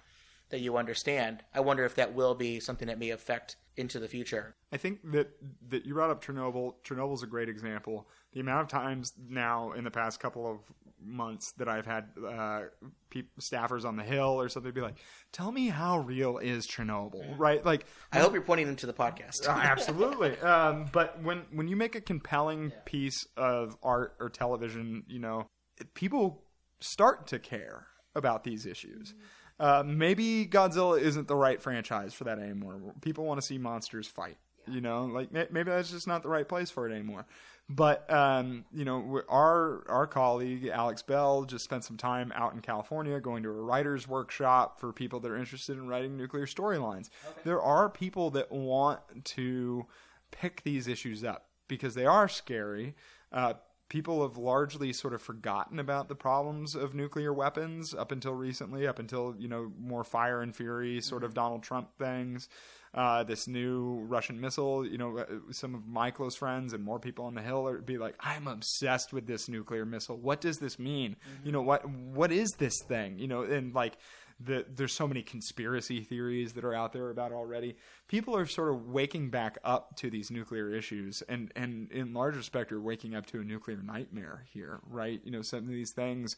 that 0.51 0.61
you 0.61 0.77
understand. 0.77 1.43
I 1.55 1.61
wonder 1.61 1.85
if 1.85 1.95
that 1.95 2.15
will 2.15 2.35
be 2.35 2.61
something 2.61 2.89
that 2.89 2.99
may 2.99 3.11
affect 3.11 3.57
into 3.77 3.99
the 3.99 4.09
future. 4.09 4.55
I 4.73 4.77
think 4.77 4.99
that 5.13 5.31
that 5.69 5.87
you 5.87 5.95
brought 5.95 6.11
up 6.11 6.25
Chernobyl. 6.25 6.75
Chernobyl's 6.85 7.23
a 7.23 7.27
great 7.27 7.49
example. 7.49 8.09
The 8.33 8.41
amount 8.41 8.63
of 8.63 8.69
times 8.69 9.15
now 9.29 9.73
in 9.73 9.85
the 9.85 9.91
past 9.91 10.21
couple 10.21 10.51
of 10.51 10.59
months 11.05 11.53
that 11.59 11.69
I've 11.69 11.87
had 11.87 12.05
uh, 12.27 12.63
peop 13.11 13.31
staffers 13.41 13.85
on 13.85 13.97
the 13.97 14.03
hill 14.03 14.41
or 14.41 14.49
something 14.49 14.73
be 14.73 14.81
like, 14.81 14.99
"Tell 15.33 15.51
me 15.53 15.69
how 15.69 15.99
real 15.99 16.39
is 16.39 16.67
Chernobyl?" 16.67 17.39
Right? 17.39 17.65
Like, 17.65 17.87
I 18.13 18.19
hope 18.19 18.33
you're 18.33 18.43
pointing 18.43 18.67
them 18.67 18.77
to 18.77 18.87
the 18.87 18.93
podcast. 18.93 19.49
Uh, 19.49 19.53
absolutely. 19.53 20.37
Um, 20.51 20.87
but 20.93 21.23
when 21.23 21.45
when 21.53 21.69
you 21.69 21.77
make 21.77 21.95
a 21.95 22.01
compelling 22.01 22.73
piece 22.85 23.27
of 23.37 23.77
art 23.83 24.17
or 24.19 24.29
television, 24.29 25.05
you 25.07 25.19
know, 25.19 25.47
people 25.95 26.43
start 26.81 27.27
to 27.29 27.39
care 27.39 27.87
about 28.15 28.43
these 28.43 28.67
issues. 28.67 29.15
Uh, 29.59 29.83
maybe 29.87 30.47
Godzilla 30.47 31.01
isn't 31.01 31.29
the 31.29 31.37
right 31.37 31.61
franchise 31.61 32.15
for 32.15 32.25
that 32.25 32.39
anymore. 32.39 32.95
People 33.03 33.27
want 33.27 33.41
to 33.41 33.47
see 33.47 33.59
monsters 33.59 34.07
fight. 34.07 34.39
You 34.71 34.81
know, 34.81 35.05
like 35.05 35.33
maybe 35.33 35.71
that's 35.71 35.91
just 35.91 36.07
not 36.07 36.23
the 36.23 36.29
right 36.29 36.49
place 36.49 36.71
for 36.71 36.89
it 36.89 36.93
anymore. 36.93 37.27
But 37.73 38.13
um, 38.13 38.65
you 38.73 38.85
know, 38.85 39.23
our 39.29 39.85
our 39.89 40.07
colleague 40.07 40.67
Alex 40.67 41.03
Bell 41.03 41.45
just 41.45 41.65
spent 41.65 41.85
some 41.85 41.97
time 41.97 42.33
out 42.35 42.53
in 42.53 42.61
California, 42.61 43.21
going 43.21 43.45
to 43.45 43.49
a 43.49 43.53
writers' 43.53 44.09
workshop 44.09 44.81
for 44.81 44.93
people 44.93 45.21
that 45.21 45.31
are 45.31 45.37
interested 45.37 45.77
in 45.77 45.87
writing 45.87 46.17
nuclear 46.17 46.47
storylines. 46.47 47.11
There 47.45 47.63
are 47.63 47.89
people 47.89 48.31
that 48.31 48.51
want 48.51 49.01
to 49.25 49.87
pick 50.33 50.65
these 50.65 50.89
issues 50.89 51.23
up 51.23 51.47
because 51.69 51.95
they 51.95 52.07
are 52.07 52.29
scary. 52.29 52.97
Uh, 53.31 53.55
people 53.89 54.23
have 54.27 54.37
largely 54.37 54.93
sort 54.93 55.13
of 55.13 55.21
forgotten 55.23 55.79
about 55.79 56.09
the 56.09 56.15
problems 56.15 56.75
of 56.75 56.95
nuclear 56.95 57.33
weapons 57.33 57.95
up 57.95 58.11
until 58.11 58.33
recently, 58.33 58.87
up 58.87 58.99
until 58.99 59.35
you 59.39 59.49
know 59.49 59.71
more 59.79 60.03
fire 60.03 60.41
and 60.41 60.57
fury 60.57 61.01
sort 61.01 61.23
of 61.23 61.35
Donald 61.35 61.63
Trump 61.63 61.91
things. 61.99 62.49
Uh, 62.93 63.23
this 63.23 63.47
new 63.47 64.05
Russian 64.09 64.41
missile, 64.41 64.85
you 64.85 64.99
know, 64.99 65.19
uh, 65.19 65.25
some 65.53 65.77
of 65.77 65.87
my 65.87 66.11
close 66.11 66.35
friends 66.35 66.73
and 66.73 66.83
more 66.83 66.99
people 66.99 67.25
on 67.25 67.35
the 67.35 67.41
hill 67.41 67.69
are 67.69 67.79
be 67.79 67.99
like, 67.99 68.17
"I'm 68.19 68.49
obsessed 68.49 69.13
with 69.13 69.29
this 69.29 69.49
nuclear 69.49 69.87
missile. 69.87 70.17
What 70.17 70.41
does 70.41 70.59
this 70.59 70.77
mean? 70.77 71.15
You 71.45 71.53
know, 71.53 71.63
what 71.63 71.89
what 71.89 72.33
is 72.33 72.51
this 72.59 72.75
thing? 72.89 73.19
You 73.21 73.29
know, 73.29 73.43
and 73.43 73.73
like 73.73 73.97
the, 74.41 74.65
there's 74.75 74.93
so 74.95 75.07
many 75.07 75.23
conspiracy 75.23 76.01
theories 76.01 76.55
that 76.55 76.65
are 76.65 76.75
out 76.75 76.93
there 76.93 77.11
about 77.11 77.33
already. 77.33 77.77
People 78.09 78.37
are 78.37 78.47
sort 78.47 78.71
of 78.71 78.89
waking 78.89 79.31
back 79.31 79.59
up 79.63 79.97
to 79.97 80.11
these 80.11 80.31
nuclear 80.31 80.75
issues, 80.75 81.23
and 81.29 81.53
and 81.55 81.93
in 81.93 82.15
large 82.15 82.37
respect, 82.37 82.73
are 82.73 82.81
waking 82.81 83.15
up 83.15 83.27
to 83.27 83.41
a 83.41 83.45
nuclear 83.45 83.79
nightmare 83.83 84.45
here, 84.53 84.81
right? 84.89 85.21
You 85.25 85.31
know, 85.31 85.43
some 85.43 85.61
of 85.61 85.69
these 85.69 85.93
things. 85.93 86.37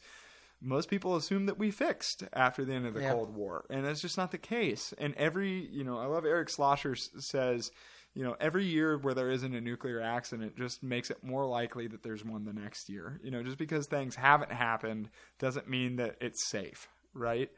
Most 0.63 0.89
people 0.89 1.15
assume 1.15 1.45
that 1.47 1.59
we 1.59 1.69
fixed 1.71 2.23
after 2.33 2.63
the 2.63 2.73
end 2.73 2.85
of 2.87 2.93
the. 2.93 3.01
Cold 3.01 3.35
War, 3.35 3.65
and 3.69 3.85
that's 3.85 4.01
just 4.01 4.17
not 4.17 4.31
the 4.31 4.37
case. 4.37 4.93
And 4.97 5.13
every, 5.15 5.67
you 5.71 5.83
know, 5.83 5.97
I 5.99 6.05
love 6.05 6.25
Eric 6.25 6.49
Schlosser 6.49 6.95
says, 6.95 7.69
you 8.13 8.23
know, 8.23 8.35
every 8.39 8.65
year 8.65 8.97
where 8.97 9.13
there 9.13 9.29
isn't 9.29 9.53
a 9.53 9.59
nuclear 9.61 9.99
accident 9.99 10.55
just 10.57 10.81
makes 10.83 11.09
it 11.09 11.23
more 11.23 11.45
likely 11.45 11.87
that 11.87 12.01
there's 12.03 12.23
one 12.23 12.45
the 12.45 12.53
next 12.53 12.87
year. 12.89 13.19
You 13.23 13.31
know, 13.31 13.43
just 13.43 13.57
because 13.57 13.87
things 13.87 14.15
haven't 14.15 14.51
happened 14.51 15.09
doesn't 15.39 15.67
mean 15.67 15.97
that 15.97 16.15
it's 16.21 16.47
safe, 16.49 16.87
right? 17.13 17.49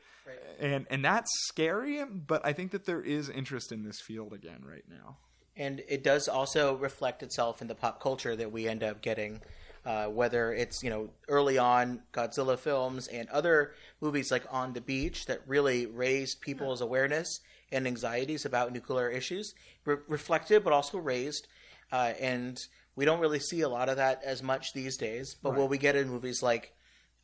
And 0.59 0.87
and 0.89 1.05
that's 1.05 1.29
scary, 1.47 2.03
but 2.05 2.43
I 2.45 2.53
think 2.53 2.71
that 2.71 2.85
there 2.85 3.01
is 3.01 3.29
interest 3.29 3.71
in 3.71 3.83
this 3.83 4.01
field 4.01 4.33
again 4.33 4.63
right 4.67 4.85
now. 4.89 5.17
and 5.57 5.81
it 5.87 6.03
does 6.03 6.27
also 6.27 6.75
reflect 6.75 7.21
itself 7.23 7.61
in 7.61 7.67
the 7.67 7.75
pop 7.75 8.01
culture 8.01 8.35
that 8.35 8.51
we 8.51 8.67
end 8.67 8.83
up 8.83 9.01
getting 9.01 9.41
uh, 9.85 10.05
whether 10.07 10.51
it's 10.51 10.83
you 10.83 10.89
know 10.89 11.09
early 11.27 11.57
on 11.57 12.01
godzilla 12.11 12.57
films 12.57 13.07
and 13.07 13.29
other 13.29 13.73
movies 14.01 14.31
like 14.31 14.45
on 14.51 14.73
the 14.73 14.81
beach 14.81 15.25
that 15.25 15.41
really 15.47 15.85
raised 15.85 16.41
people's 16.41 16.81
awareness 16.81 17.39
and 17.71 17.87
anxieties 17.87 18.45
about 18.45 18.73
nuclear 18.73 19.09
issues 19.09 19.53
re- 19.85 19.97
reflected 20.07 20.63
but 20.63 20.73
also 20.73 20.97
raised 20.97 21.47
uh, 21.91 22.13
and 22.19 22.65
we 22.95 23.05
don't 23.05 23.19
really 23.19 23.39
see 23.39 23.61
a 23.61 23.69
lot 23.69 23.89
of 23.89 23.97
that 23.97 24.21
as 24.23 24.41
much 24.41 24.73
these 24.73 24.97
days 24.97 25.35
but 25.41 25.55
what 25.55 25.69
we 25.69 25.77
get 25.77 25.95
in 25.95 26.09
movies 26.09 26.41
like 26.41 26.73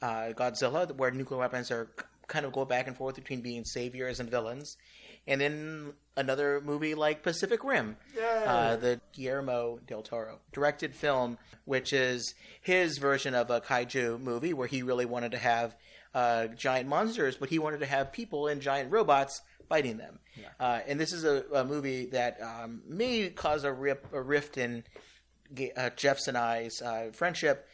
uh, 0.02 0.34
Godzilla, 0.34 0.94
where 0.96 1.12
nuclear 1.12 1.40
weapons 1.40 1.72
are 1.72 1.90
kind 2.28 2.46
of 2.46 2.54
go 2.54 2.66
back 2.66 2.88
and 2.88 2.96
forth 2.96 3.16
between 3.16 3.42
being 3.42 3.66
saviors 3.66 4.20
and 4.20 4.30
villains, 4.30 4.78
and 5.28 5.40
then 5.42 5.94
another 6.18 6.62
movie 6.62 6.96
like 6.96 7.24
Pacific 7.24 7.64
Rim, 7.64 7.96
uh, 8.46 8.76
the 8.76 9.02
Guillermo 9.14 9.80
del 9.88 10.02
Toro 10.02 10.40
directed 10.52 10.96
film, 10.96 11.38
which 11.66 11.94
is 11.94 12.34
his 12.62 12.98
version 12.98 13.34
of 13.34 13.50
a 13.50 13.62
kaiju 13.62 14.20
movie 14.20 14.54
where 14.54 14.68
he 14.68 14.84
really 14.84 15.06
wanted 15.06 15.32
to 15.32 15.38
have 15.38 15.76
uh, 16.14 16.48
giant 16.48 16.90
monsters, 16.90 17.38
but 17.38 17.50
he 17.50 17.60
wanted 17.60 17.80
to 17.80 17.86
have 17.86 18.12
people 18.12 18.48
and 18.48 18.62
giant 18.62 18.92
robots 18.92 19.42
fighting 19.70 19.98
them. 19.98 20.20
Uh, 20.60 20.80
and 20.88 21.00
this 21.00 21.14
is 21.14 21.24
a, 21.24 21.46
a 21.54 21.64
movie 21.64 22.08
that 22.08 22.38
um, 22.42 22.82
may 22.88 23.30
cause 23.30 23.64
a, 23.64 23.72
rip, 23.72 24.06
a 24.12 24.22
rift 24.22 24.58
in 24.58 24.84
uh, 25.78 25.90
Jeff's 25.96 26.28
and 26.28 26.38
I's 26.38 26.82
uh, 26.82 27.12
friendship, 27.14 27.68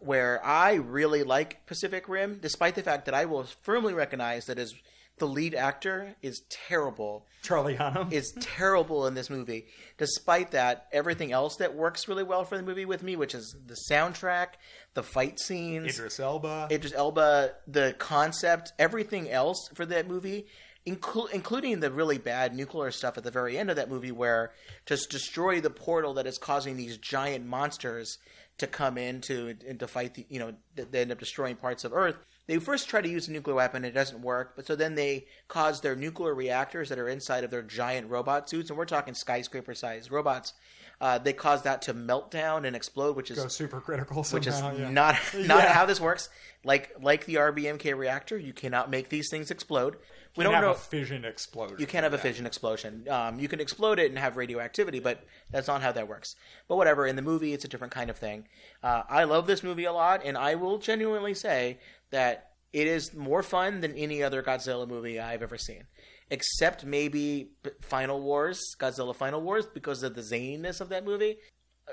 where 0.00 0.44
I 0.44 0.74
really 0.74 1.22
like 1.22 1.66
Pacific 1.66 2.08
Rim, 2.08 2.38
despite 2.40 2.74
the 2.74 2.82
fact 2.82 3.06
that 3.06 3.14
I 3.14 3.24
will 3.24 3.44
firmly 3.62 3.94
recognize 3.94 4.46
that 4.46 4.58
as 4.58 4.74
the 5.20 5.28
lead 5.28 5.54
actor 5.54 6.16
is 6.22 6.42
terrible, 6.50 7.24
Charlie 7.42 7.76
Hunnam. 7.76 8.12
is 8.12 8.32
terrible 8.40 9.06
in 9.06 9.14
this 9.14 9.30
movie. 9.30 9.66
Despite 9.98 10.50
that, 10.50 10.88
everything 10.92 11.30
else 11.30 11.56
that 11.56 11.74
works 11.76 12.08
really 12.08 12.24
well 12.24 12.44
for 12.44 12.56
the 12.56 12.62
movie 12.64 12.84
with 12.84 13.02
me, 13.04 13.14
which 13.14 13.34
is 13.34 13.54
the 13.66 13.76
soundtrack, 13.90 14.48
the 14.94 15.02
fight 15.04 15.38
scenes, 15.38 15.94
Idris 15.94 16.18
Elba. 16.18 16.68
Idris 16.70 16.92
Elba, 16.94 17.52
the 17.68 17.94
concept, 17.98 18.72
everything 18.78 19.30
else 19.30 19.68
for 19.74 19.86
that 19.86 20.08
movie, 20.08 20.46
inclu- 20.86 21.30
including 21.30 21.80
the 21.80 21.90
really 21.92 22.18
bad 22.18 22.54
nuclear 22.54 22.90
stuff 22.90 23.16
at 23.16 23.22
the 23.24 23.30
very 23.30 23.56
end 23.56 23.70
of 23.70 23.76
that 23.76 23.88
movie, 23.90 24.12
where 24.12 24.52
just 24.86 25.10
destroy 25.10 25.60
the 25.60 25.70
portal 25.70 26.14
that 26.14 26.26
is 26.26 26.38
causing 26.38 26.76
these 26.76 26.96
giant 26.98 27.46
monsters 27.46 28.18
to 28.58 28.66
come 28.66 28.98
in 28.98 29.20
to 29.22 29.56
and 29.66 29.78
to 29.80 29.86
fight 29.86 30.14
the 30.14 30.26
you 30.28 30.38
know 30.38 30.52
they 30.74 31.00
end 31.00 31.10
up 31.12 31.18
destroying 31.18 31.56
parts 31.56 31.84
of 31.84 31.92
Earth. 31.94 32.16
They 32.46 32.58
first 32.58 32.88
try 32.88 33.00
to 33.00 33.08
use 33.08 33.28
a 33.28 33.32
nuclear 33.32 33.54
weapon, 33.54 33.84
it 33.84 33.92
doesn't 33.92 34.22
work, 34.22 34.54
but 34.56 34.66
so 34.66 34.74
then 34.74 34.94
they 34.94 35.26
cause 35.48 35.80
their 35.80 35.96
nuclear 35.96 36.34
reactors 36.34 36.88
that 36.88 36.98
are 36.98 37.08
inside 37.08 37.44
of 37.44 37.50
their 37.50 37.62
giant 37.62 38.10
robot 38.10 38.48
suits, 38.48 38.70
and 38.70 38.78
we're 38.78 38.84
talking 38.84 39.14
skyscraper 39.14 39.74
sized 39.74 40.10
robots. 40.10 40.54
Uh, 41.00 41.16
they 41.18 41.32
cause 41.32 41.62
that 41.62 41.80
to 41.82 41.94
melt 41.94 42.30
down 42.30 42.64
and 42.66 42.76
explode, 42.76 43.16
which 43.16 43.30
is 43.30 43.38
Go 43.38 43.48
super 43.48 43.80
critical 43.80 44.22
which 44.22 44.46
is 44.46 44.60
yeah. 44.60 44.90
not 44.90 45.16
not 45.34 45.64
Yeah. 45.64 45.72
how 45.72 45.86
this 45.86 46.00
works. 46.00 46.28
Like 46.62 46.94
like 47.00 47.24
the 47.24 47.36
RBMK 47.36 47.96
reactor, 47.96 48.36
you 48.36 48.52
cannot 48.52 48.90
make 48.90 49.08
these 49.08 49.30
things 49.30 49.50
explode. 49.50 49.96
We 50.36 50.44
don't 50.44 50.54
have 50.54 50.62
know 50.62 50.70
a 50.72 50.74
fission 50.74 51.24
explosion. 51.24 51.76
you 51.80 51.86
can't 51.86 52.04
have 52.04 52.12
a 52.12 52.18
fission 52.18 52.46
explosion. 52.46 53.06
Um, 53.10 53.40
you 53.40 53.48
can 53.48 53.60
explode 53.60 53.98
it 53.98 54.10
and 54.10 54.18
have 54.18 54.36
radioactivity, 54.36 55.00
but 55.00 55.24
that's 55.50 55.66
not 55.66 55.82
how 55.82 55.90
that 55.92 56.06
works. 56.06 56.36
But 56.68 56.76
whatever. 56.76 57.06
In 57.06 57.16
the 57.16 57.22
movie, 57.22 57.52
it's 57.52 57.64
a 57.64 57.68
different 57.68 57.92
kind 57.92 58.10
of 58.10 58.16
thing. 58.16 58.46
Uh, 58.82 59.02
I 59.08 59.24
love 59.24 59.46
this 59.46 59.62
movie 59.64 59.86
a 59.86 59.92
lot, 59.92 60.20
and 60.24 60.36
I 60.38 60.54
will 60.54 60.78
genuinely 60.78 61.34
say 61.34 61.78
that 62.10 62.50
it 62.72 62.86
is 62.86 63.12
more 63.14 63.42
fun 63.42 63.80
than 63.80 63.96
any 63.96 64.22
other 64.22 64.42
Godzilla 64.42 64.86
movie 64.86 65.18
I've 65.18 65.42
ever 65.42 65.58
seen, 65.58 65.84
except 66.30 66.84
maybe 66.84 67.50
Final 67.80 68.20
Wars, 68.20 68.76
Godzilla 68.78 69.14
Final 69.14 69.40
Wars, 69.40 69.66
because 69.66 70.02
of 70.02 70.14
the 70.14 70.20
zaniness 70.20 70.80
of 70.80 70.88
that 70.90 71.04
movie. 71.04 71.36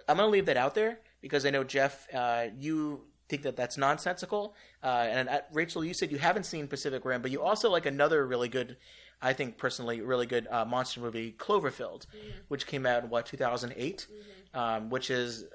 I'm 0.08 0.18
going 0.18 0.28
to 0.28 0.32
leave 0.32 0.46
that 0.46 0.58
out 0.58 0.76
there 0.76 1.00
because 1.22 1.46
I 1.46 1.50
know 1.50 1.64
Jeff, 1.64 2.08
uh, 2.14 2.48
you 2.58 3.06
think 3.30 3.42
that 3.44 3.56
that's 3.56 3.78
nonsensical. 3.78 4.56
Uh, 4.84 5.08
and 5.10 5.30
uh, 5.30 5.42
Rachel, 5.52 5.84
you 5.84 5.94
said 5.94 6.12
you 6.12 6.18
haven't 6.18 6.46
seen 6.46 6.68
Pacific 6.68 7.04
Rim, 7.04 7.22
but 7.22 7.32
you 7.32 7.42
also 7.42 7.70
like 7.70 7.86
another 7.86 8.26
really 8.26 8.48
good, 8.48 8.78
I 9.22 9.34
think 9.34 9.58
personally, 9.58 10.02
really 10.02 10.28
good 10.28 10.48
uh, 10.50 10.66
monster 10.66 11.00
movie, 11.00 11.36
Cloverfield, 11.38 12.06
which 12.48 12.68
came 12.68 12.86
out 12.86 13.04
in 13.04 13.10
what 13.10 13.26
2008, 13.26 14.08
um, 14.54 14.90
which 14.90 15.10
is 15.10 15.46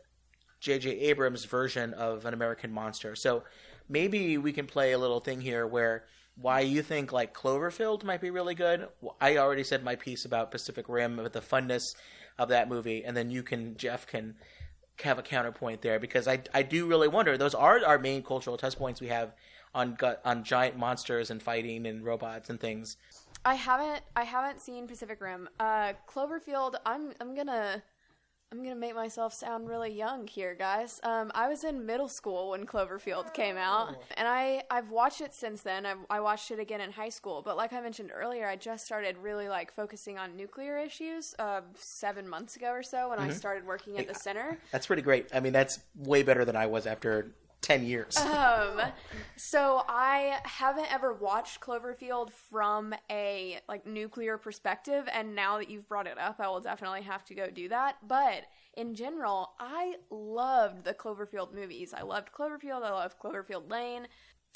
J.J. 0.61 0.91
Abrams' 0.91 1.45
version 1.45 1.95
of 1.95 2.27
an 2.27 2.35
American 2.35 2.73
Monster. 2.73 3.17
So 3.17 3.45
maybe 3.89 4.39
we 4.39 4.53
can 4.53 4.67
play 4.67 4.93
a 4.93 4.99
little 4.99 5.21
thing 5.21 5.41
here 5.41 5.67
where 5.67 6.05
why 6.37 6.61
you 6.61 6.83
think 6.83 7.13
like 7.13 7.35
Cloverfield 7.35 8.05
might 8.05 8.21
be 8.21 8.31
really 8.31 8.55
good. 8.55 8.89
I 9.21 9.37
already 9.37 9.65
said 9.65 9.85
my 9.85 9.97
piece 9.97 10.25
about 10.25 10.51
Pacific 10.51 10.89
Rim, 10.89 11.19
about 11.19 11.33
the 11.33 11.41
funness 11.41 11.95
of 12.39 12.49
that 12.49 12.69
movie, 12.69 13.05
and 13.05 13.17
then 13.17 13.31
you 13.31 13.43
can 13.43 13.77
Jeff 13.77 14.07
can 14.07 14.35
have 15.03 15.19
a 15.19 15.23
counterpoint 15.23 15.83
there 15.83 15.99
because 15.99 16.29
I 16.29 16.43
I 16.55 16.63
do 16.63 16.87
really 16.87 17.09
wonder. 17.09 17.37
Those 17.37 17.55
are 17.55 17.85
our 17.85 17.99
main 17.99 18.23
cultural 18.23 18.57
touch 18.57 18.77
points 18.77 19.01
we 19.01 19.09
have 19.09 19.35
on 19.75 19.97
on 20.25 20.45
giant 20.45 20.77
monsters 20.77 21.31
and 21.31 21.43
fighting 21.43 21.87
and 21.87 22.05
robots 22.05 22.51
and 22.51 22.61
things. 22.61 22.97
I 23.45 23.55
haven't 23.55 24.03
I 24.15 24.25
haven't 24.25 24.61
seen 24.61 24.87
Pacific 24.87 25.21
Rim. 25.21 25.49
Uh, 25.59 25.95
Cloverfield. 26.09 26.77
I'm 26.87 27.13
I'm 27.21 27.35
gonna 27.35 27.83
I'm 28.53 28.63
gonna 28.63 28.77
make 28.77 28.95
myself 28.95 29.33
sound 29.33 29.67
really 29.67 29.91
young 29.91 30.27
here, 30.27 30.55
guys. 30.55 31.01
Um, 31.05 31.33
I 31.35 31.49
was 31.49 31.65
in 31.65 31.87
middle 31.87 32.07
school 32.07 32.51
when 32.51 32.67
Cloverfield 32.67 33.33
came 33.33 33.57
out, 33.57 33.97
and 34.19 34.29
I 34.29 34.63
I've 34.71 34.91
watched 34.91 35.23
it 35.23 35.33
since 35.33 35.63
then. 35.63 35.87
I, 35.87 35.95
I 36.11 36.21
watched 36.21 36.51
it 36.51 36.59
again 36.59 36.83
in 36.83 36.93
high 36.93 37.09
school, 37.09 37.41
but 37.43 37.57
like 37.57 37.73
I 37.73 37.81
mentioned 37.81 38.11
earlier, 38.15 38.47
I 38.47 38.57
just 38.57 38.85
started 38.85 39.17
really 39.17 39.49
like 39.49 39.75
focusing 39.75 40.19
on 40.19 40.37
nuclear 40.37 40.77
issues 40.77 41.35
uh, 41.39 41.63
seven 41.77 42.29
months 42.29 42.57
ago 42.57 42.73
or 42.73 42.83
so 42.83 43.09
when 43.09 43.19
I 43.19 43.31
started 43.31 43.67
working 43.67 43.99
at 43.99 44.07
the 44.07 44.15
center. 44.15 44.59
That's 44.71 44.87
pretty 44.87 45.03
great. 45.03 45.29
I 45.35 45.41
mean, 45.41 45.55
that's 45.55 45.81
way 45.97 46.23
better 46.23 46.45
than 46.45 46.55
I 46.55 46.67
was 46.67 46.87
after 46.87 47.33
ten 47.63 47.85
years. 47.85 48.17
Um, 48.19 48.81
so 49.37 49.83
I 49.89 50.41
haven't 50.45 50.93
ever 50.93 51.15
watched 51.15 51.61
Cloverfield 51.61 52.33
from 52.33 52.95
a 53.11 53.61
like 53.69 53.87
nuclear 53.87 54.37
perspective, 54.37 55.09
and 55.13 55.35
now 55.35 55.59
that 55.59 55.71
you've 55.71 55.89
brought 55.89 56.07
it 56.07 56.19
up, 56.19 56.37
I 56.41 56.49
will 56.49 56.61
definitely 56.61 57.03
have 57.03 57.25
to 57.27 57.35
go 57.35 57.49
do 57.49 57.69
that. 57.71 57.97
But 58.07 58.45
in 58.75 58.95
general, 58.95 59.53
I 59.59 59.95
loved 60.11 60.85
the 60.85 60.95
Cloverfield 60.95 61.55
movies. 61.55 61.95
I 61.97 62.03
loved 62.03 62.33
Cloverfield. 62.33 62.83
I 62.83 62.91
loved 62.91 63.19
Cloverfield 63.19 63.71
Lane. 63.71 64.09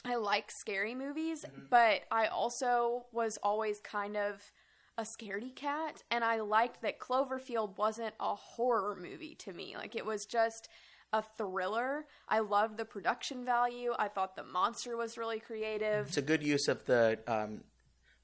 I 0.04 0.16
like 0.16 0.50
scary 0.50 0.94
movies, 0.94 1.44
but 1.70 2.02
I 2.10 2.26
also 2.26 3.06
was 3.12 3.38
always 3.42 3.80
kind 3.80 4.16
of 4.16 4.52
a 4.98 5.02
scaredy 5.02 5.54
cat, 5.54 6.02
and 6.10 6.24
I 6.24 6.40
liked 6.40 6.82
that 6.82 6.98
Cloverfield 6.98 7.76
wasn't 7.76 8.14
a 8.20 8.34
horror 8.34 8.96
movie 8.96 9.34
to 9.36 9.52
me. 9.52 9.74
Like 9.76 9.94
it 9.96 10.06
was 10.06 10.24
just 10.24 10.68
a 11.12 11.22
thriller. 11.22 12.06
I 12.28 12.40
loved 12.40 12.78
the 12.78 12.84
production 12.84 13.44
value. 13.44 13.92
I 13.98 14.08
thought 14.08 14.36
the 14.36 14.44
monster 14.44 14.96
was 14.96 15.16
really 15.16 15.40
creative. 15.40 16.08
it's 16.08 16.16
a 16.16 16.22
good 16.22 16.42
use 16.42 16.68
of 16.68 16.84
the 16.86 17.18
um, 17.26 17.62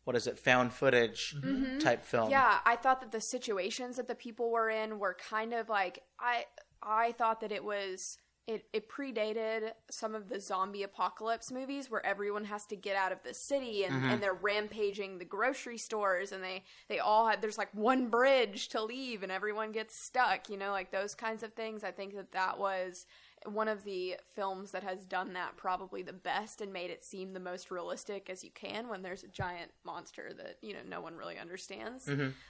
what 0.04 0.16
is 0.16 0.26
it, 0.26 0.38
found 0.38 0.72
footage 0.72 1.36
type 1.80 2.04
film. 2.04 2.30
Yeah, 2.30 2.58
I 2.64 2.76
thought 2.76 3.00
that 3.00 3.12
the 3.12 3.20
situations 3.20 3.96
that 3.96 4.08
the 4.08 4.14
people 4.14 4.50
were 4.50 4.68
in 4.68 4.98
were 4.98 5.16
kind 5.28 5.52
of 5.52 5.68
like 5.68 6.02
I 6.18 6.44
I 6.82 7.12
thought 7.12 7.40
that 7.40 7.52
it 7.52 7.64
was 7.64 8.18
it, 8.46 8.64
it 8.72 8.88
predated 8.88 9.70
some 9.90 10.14
of 10.14 10.28
the 10.28 10.40
zombie 10.40 10.82
apocalypse 10.82 11.52
movies 11.52 11.90
where 11.90 12.04
everyone 12.04 12.44
has 12.44 12.66
to 12.66 12.76
get 12.76 12.96
out 12.96 13.12
of 13.12 13.18
the 13.24 13.32
city 13.32 13.84
and, 13.84 14.04
and 14.04 14.22
they're 14.22 14.34
rampaging 14.34 15.18
the 15.18 15.24
grocery 15.24 15.78
stores 15.78 16.32
and 16.32 16.42
they, 16.42 16.64
they 16.88 16.98
all 16.98 17.28
have 17.28 17.40
there's 17.40 17.58
like 17.58 17.72
one 17.72 18.08
bridge 18.08 18.68
to 18.68 18.82
leave 18.82 19.22
and 19.22 19.30
everyone 19.30 19.70
gets 19.70 19.96
stuck 19.96 20.48
you 20.50 20.56
know 20.56 20.72
like 20.72 20.90
those 20.90 21.14
kinds 21.14 21.42
of 21.42 21.52
things. 21.54 21.84
I 21.84 21.90
think 21.90 22.14
that 22.16 22.32
that 22.32 22.58
was 22.58 23.06
one 23.46 23.68
of 23.68 23.82
the 23.84 24.16
films 24.34 24.70
that 24.70 24.82
has 24.84 25.04
done 25.04 25.32
that 25.32 25.56
probably 25.56 26.02
the 26.02 26.12
best 26.12 26.60
and 26.60 26.72
made 26.72 26.90
it 26.90 27.04
seem 27.04 27.32
the 27.32 27.40
most 27.40 27.70
realistic 27.70 28.30
as 28.30 28.44
you 28.44 28.50
can 28.54 28.88
when 28.88 29.02
there's 29.02 29.24
a 29.24 29.28
giant 29.28 29.70
monster 29.84 30.30
that 30.36 30.58
you 30.62 30.72
know 30.72 30.80
no 30.88 31.00
one 31.00 31.16
really 31.16 31.38
understands. 31.38 32.06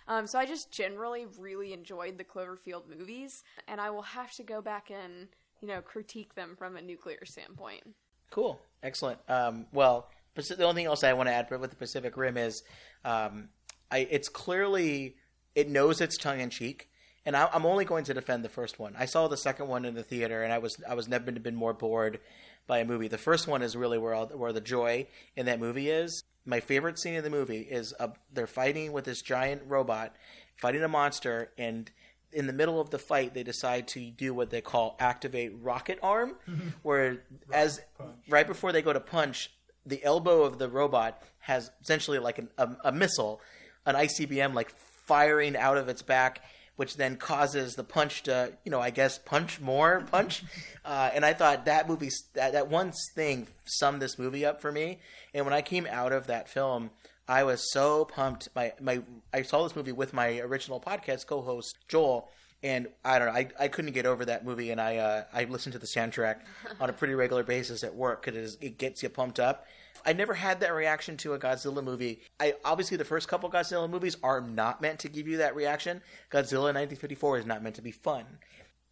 Um, 0.08 0.26
so 0.26 0.38
I 0.38 0.46
just 0.46 0.70
generally 0.70 1.26
really 1.38 1.72
enjoyed 1.72 2.18
the 2.18 2.24
Cloverfield 2.24 2.82
movies, 2.88 3.42
and 3.68 3.80
I 3.80 3.90
will 3.90 4.02
have 4.02 4.32
to 4.34 4.42
go 4.42 4.60
back 4.60 4.90
and 4.90 5.28
you 5.62 5.68
know 5.68 5.80
critique 5.80 6.34
them 6.34 6.56
from 6.58 6.76
a 6.76 6.82
nuclear 6.82 7.24
standpoint. 7.24 7.82
Cool, 8.30 8.60
excellent. 8.82 9.20
Um, 9.28 9.66
well, 9.72 10.08
the 10.34 10.64
only 10.64 10.80
thing 10.80 10.86
else 10.86 11.04
I 11.04 11.12
want 11.12 11.28
to 11.28 11.32
add 11.32 11.50
with 11.50 11.70
the 11.70 11.76
Pacific 11.76 12.16
Rim 12.16 12.36
is, 12.36 12.62
um, 13.04 13.48
I, 13.90 14.08
it's 14.10 14.28
clearly 14.28 15.16
it 15.54 15.68
knows 15.68 16.00
it's 16.00 16.16
tongue 16.16 16.40
in 16.40 16.50
cheek, 16.50 16.88
and 17.24 17.36
I, 17.36 17.48
I'm 17.52 17.66
only 17.66 17.84
going 17.84 18.04
to 18.04 18.14
defend 18.14 18.44
the 18.44 18.48
first 18.48 18.78
one. 18.78 18.94
I 18.98 19.04
saw 19.06 19.28
the 19.28 19.36
second 19.36 19.68
one 19.68 19.84
in 19.84 19.94
the 19.94 20.02
theater, 20.02 20.42
and 20.42 20.52
I 20.52 20.58
was 20.58 20.76
I 20.88 20.94
was 20.94 21.08
never 21.08 21.24
been, 21.24 21.40
been 21.42 21.54
more 21.54 21.74
bored 21.74 22.20
by 22.66 22.78
a 22.78 22.84
movie. 22.84 23.08
The 23.08 23.18
first 23.18 23.46
one 23.46 23.62
is 23.62 23.76
really 23.76 23.98
where 23.98 24.14
all, 24.14 24.26
where 24.28 24.52
the 24.52 24.60
joy 24.60 25.06
in 25.36 25.46
that 25.46 25.60
movie 25.60 25.90
is. 25.90 26.24
My 26.44 26.58
favorite 26.58 26.98
scene 26.98 27.14
in 27.14 27.22
the 27.22 27.30
movie 27.30 27.60
is 27.60 27.94
uh, 28.00 28.08
they're 28.32 28.48
fighting 28.48 28.92
with 28.92 29.04
this 29.04 29.22
giant 29.22 29.62
robot, 29.66 30.16
fighting 30.56 30.82
a 30.82 30.88
monster, 30.88 31.52
and 31.56 31.90
in 32.32 32.46
the 32.46 32.52
middle 32.52 32.80
of 32.80 32.90
the 32.90 32.98
fight, 32.98 33.34
they 33.34 33.42
decide 33.42 33.88
to 33.88 34.10
do 34.10 34.34
what 34.34 34.50
they 34.50 34.60
call 34.60 34.96
activate 34.98 35.52
rocket 35.60 35.98
arm, 36.02 36.34
where 36.82 37.22
as 37.52 37.80
right 38.28 38.46
before 38.46 38.72
they 38.72 38.82
go 38.82 38.92
to 38.92 39.00
punch, 39.00 39.50
the 39.84 40.02
elbow 40.04 40.42
of 40.42 40.58
the 40.58 40.68
robot 40.68 41.22
has 41.40 41.70
essentially 41.82 42.18
like 42.18 42.38
an, 42.38 42.48
a, 42.58 42.70
a 42.84 42.92
missile, 42.92 43.40
an 43.84 43.94
ICBM 43.94 44.54
like 44.54 44.70
firing 45.06 45.56
out 45.56 45.76
of 45.76 45.88
its 45.88 46.02
back, 46.02 46.40
which 46.76 46.96
then 46.96 47.16
causes 47.16 47.74
the 47.74 47.84
punch 47.84 48.22
to, 48.22 48.52
you 48.64 48.70
know, 48.70 48.80
I 48.80 48.90
guess 48.90 49.18
punch 49.18 49.60
more 49.60 50.04
punch. 50.10 50.44
uh, 50.84 51.10
and 51.12 51.24
I 51.24 51.32
thought 51.32 51.66
that 51.66 51.88
movie, 51.88 52.10
that, 52.34 52.52
that 52.52 52.68
one 52.68 52.92
thing 53.14 53.48
summed 53.64 54.00
this 54.00 54.18
movie 54.18 54.44
up 54.44 54.60
for 54.60 54.72
me. 54.72 55.00
And 55.34 55.44
when 55.44 55.54
I 55.54 55.62
came 55.62 55.86
out 55.90 56.12
of 56.12 56.28
that 56.28 56.48
film, 56.48 56.90
I 57.28 57.44
was 57.44 57.72
so 57.72 58.04
pumped. 58.04 58.48
My 58.54 58.72
my 58.80 59.02
I 59.32 59.42
saw 59.42 59.62
this 59.62 59.76
movie 59.76 59.92
with 59.92 60.12
my 60.12 60.38
original 60.40 60.80
podcast 60.80 61.26
co-host 61.26 61.76
Joel, 61.88 62.28
and 62.62 62.88
I 63.04 63.18
don't 63.18 63.28
know. 63.28 63.34
I, 63.34 63.48
I 63.58 63.68
couldn't 63.68 63.92
get 63.92 64.06
over 64.06 64.24
that 64.24 64.44
movie, 64.44 64.70
and 64.70 64.80
I 64.80 64.96
uh, 64.96 65.24
I 65.32 65.44
listened 65.44 65.72
to 65.74 65.78
the 65.78 65.86
soundtrack 65.86 66.40
on 66.80 66.90
a 66.90 66.92
pretty 66.92 67.14
regular 67.14 67.42
basis 67.44 67.84
at 67.84 67.94
work 67.94 68.24
because 68.24 68.56
it 68.60 68.78
gets 68.78 69.02
you 69.02 69.08
pumped 69.08 69.40
up. 69.40 69.66
I 70.04 70.12
never 70.12 70.34
had 70.34 70.60
that 70.60 70.74
reaction 70.74 71.16
to 71.18 71.34
a 71.34 71.38
Godzilla 71.38 71.82
movie. 71.82 72.22
I 72.40 72.54
obviously 72.64 72.96
the 72.96 73.04
first 73.04 73.28
couple 73.28 73.50
Godzilla 73.50 73.88
movies 73.88 74.16
are 74.22 74.40
not 74.40 74.80
meant 74.80 74.98
to 75.00 75.08
give 75.08 75.28
you 75.28 75.36
that 75.38 75.54
reaction. 75.54 76.02
Godzilla 76.30 76.74
1954 76.74 77.38
is 77.38 77.46
not 77.46 77.62
meant 77.62 77.76
to 77.76 77.82
be 77.82 77.92
fun, 77.92 78.24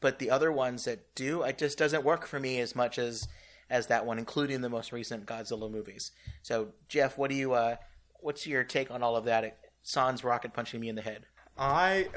but 0.01 0.19
the 0.21 0.31
other 0.31 0.53
ones 0.53 0.85
that 0.85 1.15
do, 1.17 1.43
it 1.43 1.59
just 1.59 1.79
doesn't 1.79 2.05
work 2.05 2.27
for 2.27 2.39
me 2.39 2.61
as 2.61 2.77
much 2.77 2.99
as 2.99 3.27
as 3.69 3.87
that 3.87 4.05
one, 4.05 4.19
including 4.19 4.61
the 4.61 4.69
most 4.69 4.93
recent 4.93 5.27
Godzilla 5.27 5.71
movies. 5.71 6.13
So 6.43 6.69
Jeff, 6.89 7.19
what 7.19 7.31
do 7.31 7.37
you 7.37 7.55
uh, 7.55 7.77
what's 8.23 8.47
your 8.47 8.65
take 8.65 8.91
on 8.91 9.03
all 9.03 9.17
of 9.17 9.25
that? 9.25 9.59
Sans 9.83 10.23
rocket 10.25 10.53
punching 10.53 10.81
me 10.81 10.89
in 10.89 10.97
the 10.97 11.03
head. 11.03 11.27
I 11.59 12.09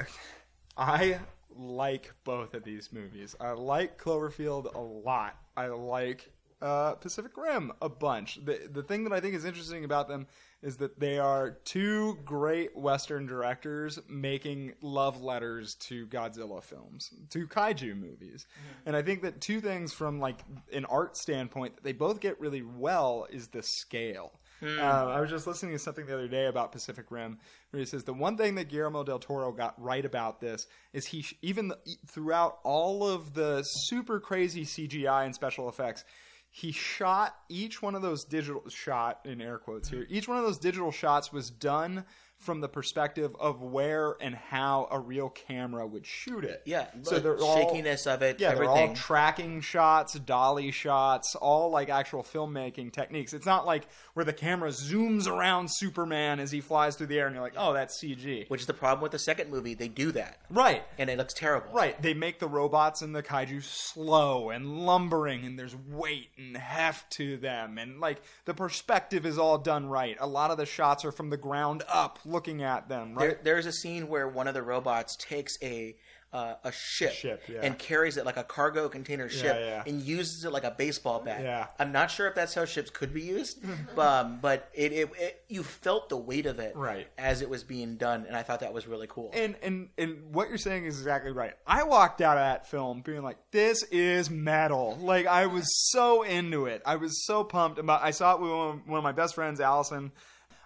I 0.78 1.20
like 1.56 2.14
both 2.24 2.54
of 2.54 2.64
these 2.64 2.92
movies. 2.92 3.36
I 3.40 3.52
like 3.52 4.02
Cloverfield 4.02 4.74
a 4.74 4.80
lot. 4.80 5.38
I 5.56 5.68
like 5.68 6.32
uh, 6.62 6.94
Pacific 6.94 7.36
Rim 7.36 7.72
a 7.82 7.90
bunch. 7.90 8.40
The 8.44 8.70
the 8.72 8.84
thing 8.84 9.04
that 9.04 9.14
I 9.14 9.20
think 9.20 9.36
is 9.36 9.46
interesting 9.46 9.84
about 9.84 10.08
them 10.08 10.28
is 10.62 10.78
that 10.78 10.98
they 10.98 11.20
are 11.20 11.58
two 11.66 12.18
great 12.24 12.76
Western 12.76 13.26
directors 13.26 14.00
making 14.08 14.74
love 14.82 15.22
letters 15.22 15.76
to 15.76 16.08
Godzilla 16.08 16.64
films, 16.64 17.12
to 17.32 17.46
kaiju 17.48 18.00
movies. 18.00 18.48
And 18.86 18.96
I 18.96 19.02
think 19.02 19.24
that 19.24 19.42
two 19.42 19.60
things 19.60 19.92
from 19.92 20.22
like 20.22 20.40
an 20.72 20.86
art 20.86 21.18
standpoint 21.18 21.76
that 21.76 21.84
they 21.84 21.92
both 21.92 22.22
get 22.22 22.40
really 22.40 22.62
well 22.62 23.28
is 23.30 23.50
the 23.50 23.62
scale. 23.62 24.40
Uh, 24.64 25.08
I 25.08 25.20
was 25.20 25.30
just 25.30 25.46
listening 25.48 25.74
to 25.74 25.80
something 25.80 26.06
the 26.06 26.14
other 26.14 26.28
day 26.28 26.46
about 26.46 26.72
Pacific 26.72 27.06
Rim, 27.10 27.38
where 27.72 27.80
he 27.80 27.86
says 27.86 28.04
the 28.04 28.14
one 28.14 28.38
thing 28.38 28.56
that 28.56 28.70
Guillermo 28.70 29.04
del 29.04 29.20
Toro 29.20 29.52
got 29.52 29.82
right 29.82 30.06
about 30.06 30.40
this 30.40 30.68
is 30.94 31.06
he 31.08 31.22
sh- 31.22 31.36
even 31.42 31.74
th- 31.86 31.98
throughout 32.08 32.60
all 32.64 33.08
of 33.08 33.34
the 33.34 33.64
super 33.64 34.20
crazy 34.20 34.64
CGI 34.64 35.26
and 35.26 35.36
special 35.36 35.68
effects, 35.70 36.04
he 36.50 36.72
shot 36.72 37.36
each 37.50 37.82
one 37.82 37.96
of 37.96 38.02
those 38.02 38.24
digital 38.24 38.64
shot 38.70 39.20
in 39.26 39.42
air 39.42 39.58
quotes 39.58 39.90
here. 39.90 40.06
Each 40.10 40.28
one 40.28 40.38
of 40.38 40.44
those 40.44 40.60
digital 40.60 40.92
shots 40.92 41.34
was 41.34 41.50
done 41.50 42.06
from 42.44 42.62
the 42.62 42.68
perspective 42.68 43.36
of 43.40 43.62
where 43.62 44.16
and 44.22 44.36
how 44.36 44.88
a 44.92 45.00
real 45.00 45.30
camera 45.30 45.88
would 45.88 46.06
shoot 46.06 46.44
it. 46.44 46.62
Yeah, 46.66 46.88
so 47.02 47.16
the 47.16 47.22
they're 47.22 47.38
all, 47.40 47.56
shakiness 47.58 48.06
of 48.06 48.22
it, 48.22 48.40
Yeah, 48.40 48.54
they're 48.54 48.66
everything. 48.66 48.90
all 48.90 48.96
tracking 48.96 49.62
shots, 49.62 50.14
dolly 50.14 50.72
shots, 50.72 51.36
all 51.36 51.70
like 51.72 51.90
actual 51.90 52.24
filmmaking 52.24 52.92
techniques. 52.94 53.34
It's 53.34 53.46
not 53.46 53.66
like 53.66 53.88
where 54.14 54.26
the 54.26 54.34
camera 54.34 54.70
zooms 54.70 55.28
around 55.28 55.70
Superman 55.72 56.40
as 56.40 56.52
he 56.52 56.62
flies 56.62 56.96
through 56.96 57.08
the 57.08 57.20
air, 57.20 57.28
and 57.28 57.36
you're 57.36 57.44
like, 57.44 57.56
oh, 57.58 57.74
that's 57.74 58.00
CG. 58.04 58.50
Which 58.50 58.62
is 58.62 58.68
the 58.68 58.74
problem 58.74 59.02
with 59.02 59.12
the 59.12 59.20
second 59.20 59.50
movie. 59.50 59.74
They 59.74 59.88
do 59.88 60.12
that, 60.12 60.38
Right. 60.50 60.84
and 60.98 61.10
it 61.10 61.18
looks 61.18 61.34
terrible. 61.34 61.72
Right, 61.74 62.00
they 62.02 62.14
make 62.14 62.40
the 62.40 62.48
robots 62.48 63.02
and 63.02 63.16
the 63.16 63.24
kaiju 63.24 63.64
slow 63.64 64.50
and 64.50 64.86
lumbering, 64.86 65.46
and 65.46 65.58
there's 65.58 65.76
weight 65.76 66.30
and 66.38 66.56
heft 66.58 67.12
to 67.14 67.38
them, 67.38 67.78
and 67.78 68.00
like 68.00 68.22
the 68.46 68.54
perspective 68.54 69.26
is 69.26 69.38
all 69.38 69.58
done 69.58 69.88
right. 69.88 70.18
A 70.20 70.28
lot 70.28 70.52
of 70.52 70.58
the 70.58 70.66
shots 70.66 71.06
are 71.06 71.12
from 71.12 71.30
the 71.30 71.38
ground 71.38 71.84
up, 71.88 72.20
looking 72.34 72.64
at 72.64 72.90
them. 72.90 73.16
Right, 73.16 73.30
There, 73.30 73.40
there's 73.44 73.66
a 73.66 73.72
scene 73.72 74.10
where 74.10 74.28
one 74.28 74.50
of 74.50 74.54
the 74.54 74.62
robots 74.62 75.16
takes 75.16 75.58
a 75.64 75.96
uh, 76.34 76.56
a 76.64 76.72
ship, 76.72 77.14
ship, 77.14 77.44
yeah. 77.48 77.60
and 77.62 77.78
carries 77.78 78.18
it 78.18 78.26
like 78.26 78.38
a 78.38 78.44
cargo 78.44 78.90
container 78.90 79.30
ship 79.30 79.56
yeah. 79.60 79.84
and 79.86 80.02
uses 80.02 80.44
it 80.44 80.52
like 80.52 80.64
a 80.64 80.72
baseball 80.72 81.20
bat. 81.20 81.44
Yeah. 81.44 81.68
I'm 81.78 81.92
not 81.92 82.10
sure 82.10 82.28
if 82.28 82.34
that's 82.34 82.56
how 82.56 82.66
ships 82.66 82.90
could 82.90 83.14
be 83.14 83.22
used, 83.22 83.64
um, 83.98 84.40
but 84.42 84.68
it, 84.74 84.92
it, 84.92 85.12
it 85.20 85.44
you 85.48 85.62
felt 85.62 86.10
the 86.10 86.18
weight 86.18 86.48
of 86.48 86.58
it 86.58 86.76
Right. 86.76 87.08
as 87.20 87.44
it 87.44 87.50
was 87.50 87.64
being 87.64 87.98
done, 87.98 88.26
and 88.28 88.36
I 88.36 88.42
thought 88.42 88.62
that 88.62 88.74
was 88.74 88.88
really 88.88 89.06
cool. 89.08 89.30
and 89.32 89.56
and 89.62 89.90
and 89.98 90.34
what 90.34 90.50
you're 90.50 90.58
saying 90.58 90.86
is 90.86 90.98
exactly 90.98 91.32
right. 91.32 91.54
I 91.68 91.84
walked 91.84 92.20
out 92.20 92.38
of 92.38 92.44
that 92.44 92.68
film 92.68 93.02
being 93.02 93.22
like, 93.22 93.38
"This 93.52 93.84
is 93.92 94.32
metal." 94.32 94.98
Like 95.00 95.28
I 95.28 95.46
was 95.46 95.68
so 95.92 96.24
into 96.24 96.66
it. 96.66 96.82
I 96.84 96.96
was 96.96 97.28
so 97.28 97.44
pumped 97.44 97.78
about. 97.78 98.02
I 98.04 98.10
saw 98.10 98.34
it 98.34 98.42
with 98.42 98.88
one 98.88 98.98
of 98.98 99.04
my 99.04 99.12
best 99.12 99.36
friends, 99.36 99.60
Allison. 99.60 100.12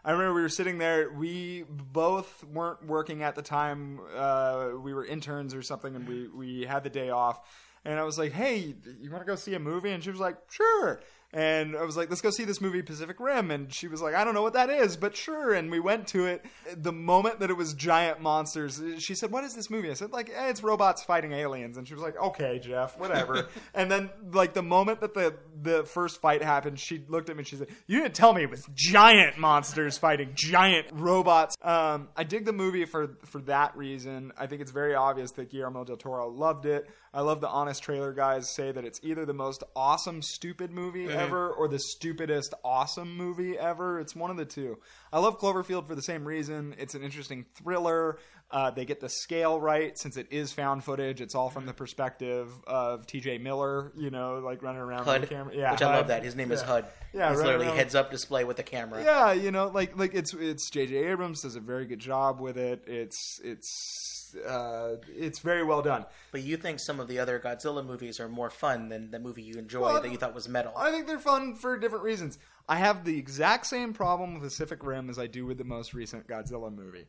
I 0.08 0.12
remember 0.12 0.36
we 0.36 0.42
were 0.42 0.48
sitting 0.48 0.78
there. 0.78 1.12
We 1.12 1.66
both 1.68 2.42
weren't 2.46 2.86
working 2.88 3.24
at 3.24 3.36
the 3.36 3.42
time. 3.42 4.00
Uh, 4.16 4.70
we 4.82 4.94
were 4.94 5.06
interns 5.06 5.54
or 5.54 5.62
something, 5.62 5.98
and 5.98 6.08
we 6.08 6.30
we 6.30 6.62
had 6.64 6.86
the 6.86 6.90
day 6.90 7.10
off. 7.10 7.42
And 7.84 8.00
I 8.00 8.04
was 8.04 8.18
like, 8.18 8.32
"Hey, 8.32 8.74
you 9.02 9.12
want 9.12 9.22
to 9.22 9.28
go 9.28 9.36
see 9.36 9.54
a 9.56 9.60
movie?" 9.60 9.92
And 9.92 10.02
she 10.02 10.10
was 10.10 10.22
like, 10.22 10.38
"Sure." 10.50 11.02
And 11.34 11.76
I 11.76 11.84
was 11.84 11.98
like, 11.98 12.10
let's 12.10 12.22
go 12.22 12.30
see 12.30 12.46
this 12.46 12.62
movie, 12.62 12.82
Pacific 12.82 13.20
Rim. 13.20 13.52
And 13.52 13.74
she 13.74 13.90
was 13.90 14.02
like, 14.02 14.16
I 14.16 14.24
don't 14.24 14.34
know 14.34 14.42
what 14.42 14.54
that 14.54 14.70
is, 14.70 14.96
but 14.96 15.16
sure. 15.16 15.54
And 15.54 15.70
we 15.70 15.80
went 15.80 16.08
to 16.10 16.26
it. 16.26 16.46
The 16.74 16.94
moment 16.94 17.42
that 17.42 17.50
it 17.50 17.58
was 17.58 17.74
giant 17.74 18.22
monsters, 18.22 18.82
she 19.00 19.14
said, 19.14 19.32
What 19.32 19.44
is 19.44 19.54
this 19.54 19.70
movie? 19.70 19.92
I 19.92 19.94
said, 19.94 20.12
like, 20.12 20.30
eh, 20.34 20.50
it's 20.50 20.64
robots 20.64 21.04
fighting 21.04 21.34
aliens. 21.34 21.78
And 21.78 21.86
she 21.86 21.94
was 21.94 22.02
like, 22.02 22.16
Okay, 22.18 22.60
Jeff, 22.60 22.98
whatever. 22.98 23.50
and 23.74 23.92
then, 23.92 24.10
like, 24.32 24.54
the 24.54 24.64
moment 24.64 25.02
that 25.02 25.14
the, 25.14 25.36
the 25.62 25.84
first 25.84 26.22
fight 26.22 26.42
happened, 26.42 26.80
she 26.80 27.04
looked 27.10 27.30
at 27.30 27.36
me 27.36 27.42
and 27.42 27.48
she 27.48 27.58
said, 27.58 27.68
You 27.88 28.02
didn't 28.02 28.16
tell 28.16 28.34
me 28.34 28.44
it 28.44 28.50
was 28.50 28.66
giant 28.74 29.38
monsters 29.38 29.98
fighting 29.98 30.32
giant 30.34 30.88
robots. 30.94 31.58
Um, 31.62 32.08
I 32.16 32.24
dig 32.24 32.46
the 32.46 32.54
movie 32.54 32.86
for, 32.86 33.18
for 33.26 33.42
that 33.42 33.76
reason. 33.76 34.32
I 34.38 34.48
think 34.48 34.62
it's 34.62 34.72
very 34.72 34.96
obvious 34.96 35.32
that 35.32 35.50
Guillermo 35.50 35.84
del 35.84 35.98
Toro 35.98 36.30
loved 36.30 36.66
it. 36.66 36.90
I 37.14 37.22
love 37.22 37.42
the 37.42 37.50
honest 37.50 37.84
trailer 37.84 38.14
guys 38.14 38.50
say 38.50 38.72
that 38.72 38.86
it's 38.86 39.00
either 39.04 39.26
the 39.26 39.34
most 39.34 39.64
awesome, 39.76 40.22
stupid 40.22 40.72
movie 40.72 41.08
ever 41.20 41.50
or 41.50 41.68
the 41.68 41.80
stupidest, 41.80 42.54
awesome 42.64 43.16
movie 43.18 43.58
ever. 43.58 44.00
It's 44.00 44.16
one 44.16 44.32
of 44.32 44.38
the 44.38 44.46
two. 44.46 44.78
I 45.12 45.20
love 45.20 45.40
Cloverfield 45.40 45.88
for 45.88 45.96
the 45.96 46.02
same 46.02 46.26
reason. 46.26 46.76
It's 46.78 46.96
an 46.96 47.04
interesting 47.04 47.46
thriller. 47.56 48.18
Uh, 48.50 48.72
they 48.72 48.86
get 48.86 49.02
the 49.02 49.10
scale 49.10 49.60
right 49.60 49.98
since 49.98 50.16
it 50.16 50.28
is 50.32 50.54
found 50.54 50.82
footage. 50.84 51.20
It's 51.20 51.36
all 51.36 51.50
from 51.50 51.66
the 51.66 51.74
perspective 51.74 52.50
of 52.66 53.06
T.J. 53.06 53.40
Miller, 53.40 53.92
you 53.98 54.10
know, 54.10 54.40
like 54.40 54.64
running 54.64 54.80
around 54.82 55.04
HUD, 55.04 55.20
with 55.20 55.30
the 55.30 55.36
camera. 55.36 55.54
Yeah, 55.56 55.72
which 55.74 55.82
I 55.82 55.98
love 55.98 56.08
that. 56.08 56.24
His 56.24 56.34
name 56.36 56.52
is 56.54 56.62
HUD. 56.62 56.86
Yeah, 57.14 57.30
He's 57.30 57.40
right 57.40 57.46
literally 57.46 57.68
around- 57.68 57.76
heads 57.76 57.94
up 57.96 58.10
display 58.10 58.46
with 58.46 58.56
the 58.56 58.64
camera. 58.64 59.04
Yeah, 59.04 59.34
you 59.34 59.52
know, 59.52 59.68
like 59.68 59.98
like 59.98 60.14
it's 60.14 60.34
it's 60.34 60.70
J.J. 60.70 60.96
Abrams 60.96 61.42
does 61.42 61.58
a 61.58 61.60
very 61.60 61.86
good 61.86 62.00
job 62.00 62.40
with 62.40 62.58
it. 62.58 62.84
It's 62.88 63.42
it's 63.44 64.17
uh, 64.46 64.96
it's 65.16 65.40
very 65.40 65.64
well 65.64 65.82
done. 65.82 66.06
But 66.32 66.42
you 66.44 66.58
think 66.58 66.80
some 66.80 67.00
of 67.00 67.08
the 67.08 67.20
other 67.20 67.40
Godzilla 67.40 67.86
movies 67.86 68.20
are 68.20 68.28
more 68.30 68.50
fun 68.50 68.90
than 68.90 69.12
the 69.12 69.20
movie 69.20 69.44
you 69.44 69.56
enjoy 69.58 69.82
Well, 69.82 70.02
that 70.02 70.12
you 70.12 70.18
thought 70.18 70.34
was 70.36 70.48
metal. 70.50 70.74
I 70.78 70.92
think 70.92 71.08
they're 71.08 71.20
fun 71.20 71.56
for 71.56 71.78
different 71.78 72.04
reasons. 72.04 72.38
I 72.70 72.78
have 72.78 73.06
the 73.06 73.18
exact 73.18 73.66
same 73.68 73.94
problem 73.94 74.34
with 74.34 74.44
Pacific 74.44 74.84
Rim 74.86 75.10
as 75.10 75.18
I 75.18 75.28
do 75.28 75.46
with 75.46 75.58
the 75.58 75.64
most 75.64 75.94
recent 75.94 76.28
Godzilla 76.28 76.74
movie. 76.74 77.06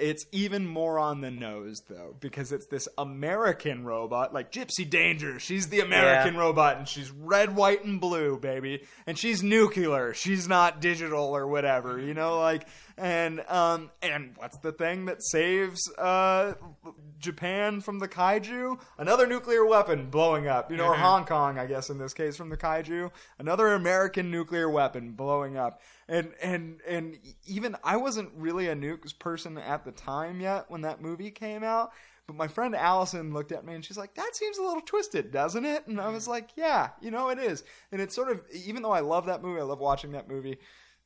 It's 0.00 0.26
even 0.32 0.66
more 0.66 0.98
on 0.98 1.20
the 1.20 1.30
nose 1.30 1.82
though, 1.88 2.16
because 2.18 2.50
it's 2.50 2.66
this 2.66 2.88
American 2.98 3.84
robot, 3.84 4.34
like 4.34 4.50
Gypsy 4.50 4.88
Danger. 4.88 5.38
She's 5.38 5.68
the 5.68 5.80
American 5.80 6.34
Yeah. 6.34 6.40
robot, 6.40 6.78
and 6.78 6.88
she's 6.88 7.12
red, 7.12 7.54
white, 7.54 7.84
and 7.84 8.00
blue, 8.00 8.36
baby. 8.36 8.82
And 9.06 9.16
she's 9.16 9.44
nuclear. 9.44 10.12
She's 10.12 10.48
not 10.48 10.80
digital 10.80 11.24
or 11.36 11.46
whatever, 11.46 12.00
you 12.00 12.12
know. 12.12 12.40
Like, 12.40 12.66
and 12.96 13.40
um, 13.48 13.90
and 14.02 14.34
what's 14.36 14.58
the 14.58 14.72
thing 14.72 15.06
that 15.06 15.22
saves 15.22 15.80
uh 15.98 16.54
Japan 17.18 17.80
from 17.80 17.98
the 17.98 18.08
kaiju? 18.08 18.78
Another 18.98 19.26
nuclear 19.26 19.64
weapon 19.64 20.10
blowing 20.10 20.46
up, 20.46 20.70
you 20.70 20.76
know, 20.76 20.86
or 20.88 20.94
Hong 20.94 21.24
Kong, 21.24 21.58
I 21.58 21.66
guess 21.66 21.90
in 21.90 21.98
this 21.98 22.14
case, 22.14 22.36
from 22.36 22.50
the 22.50 22.56
kaiju. 22.56 23.10
Another 23.38 23.74
American 23.74 24.30
nuclear 24.30 24.68
weapon 24.68 25.12
blowing 25.12 25.56
up, 25.56 25.80
and 26.08 26.32
and 26.42 26.80
and 26.86 27.18
even 27.46 27.76
I 27.82 27.96
wasn't 27.96 28.30
really 28.36 28.68
a 28.68 28.76
nukes 28.76 29.18
person 29.18 29.58
at 29.58 29.84
the 29.84 29.92
time 29.92 30.40
yet 30.40 30.66
when 30.68 30.82
that 30.82 31.00
movie 31.00 31.30
came 31.30 31.64
out. 31.64 31.92
But 32.26 32.36
my 32.36 32.48
friend 32.48 32.74
Allison 32.74 33.34
looked 33.34 33.52
at 33.52 33.66
me 33.66 33.74
and 33.74 33.84
she's 33.84 33.98
like, 33.98 34.14
"That 34.14 34.34
seems 34.34 34.56
a 34.56 34.62
little 34.62 34.80
twisted, 34.80 35.30
doesn't 35.30 35.64
it?" 35.64 35.86
And 35.86 36.00
I 36.00 36.08
was 36.08 36.26
like, 36.26 36.50
"Yeah, 36.56 36.90
you 37.00 37.10
know, 37.10 37.28
it 37.28 37.38
is." 37.38 37.64
And 37.92 38.00
it's 38.00 38.14
sort 38.14 38.30
of, 38.30 38.42
even 38.50 38.82
though 38.82 38.92
I 38.92 39.00
love 39.00 39.26
that 39.26 39.42
movie, 39.42 39.60
I 39.60 39.64
love 39.64 39.80
watching 39.80 40.12
that 40.12 40.28
movie. 40.28 40.58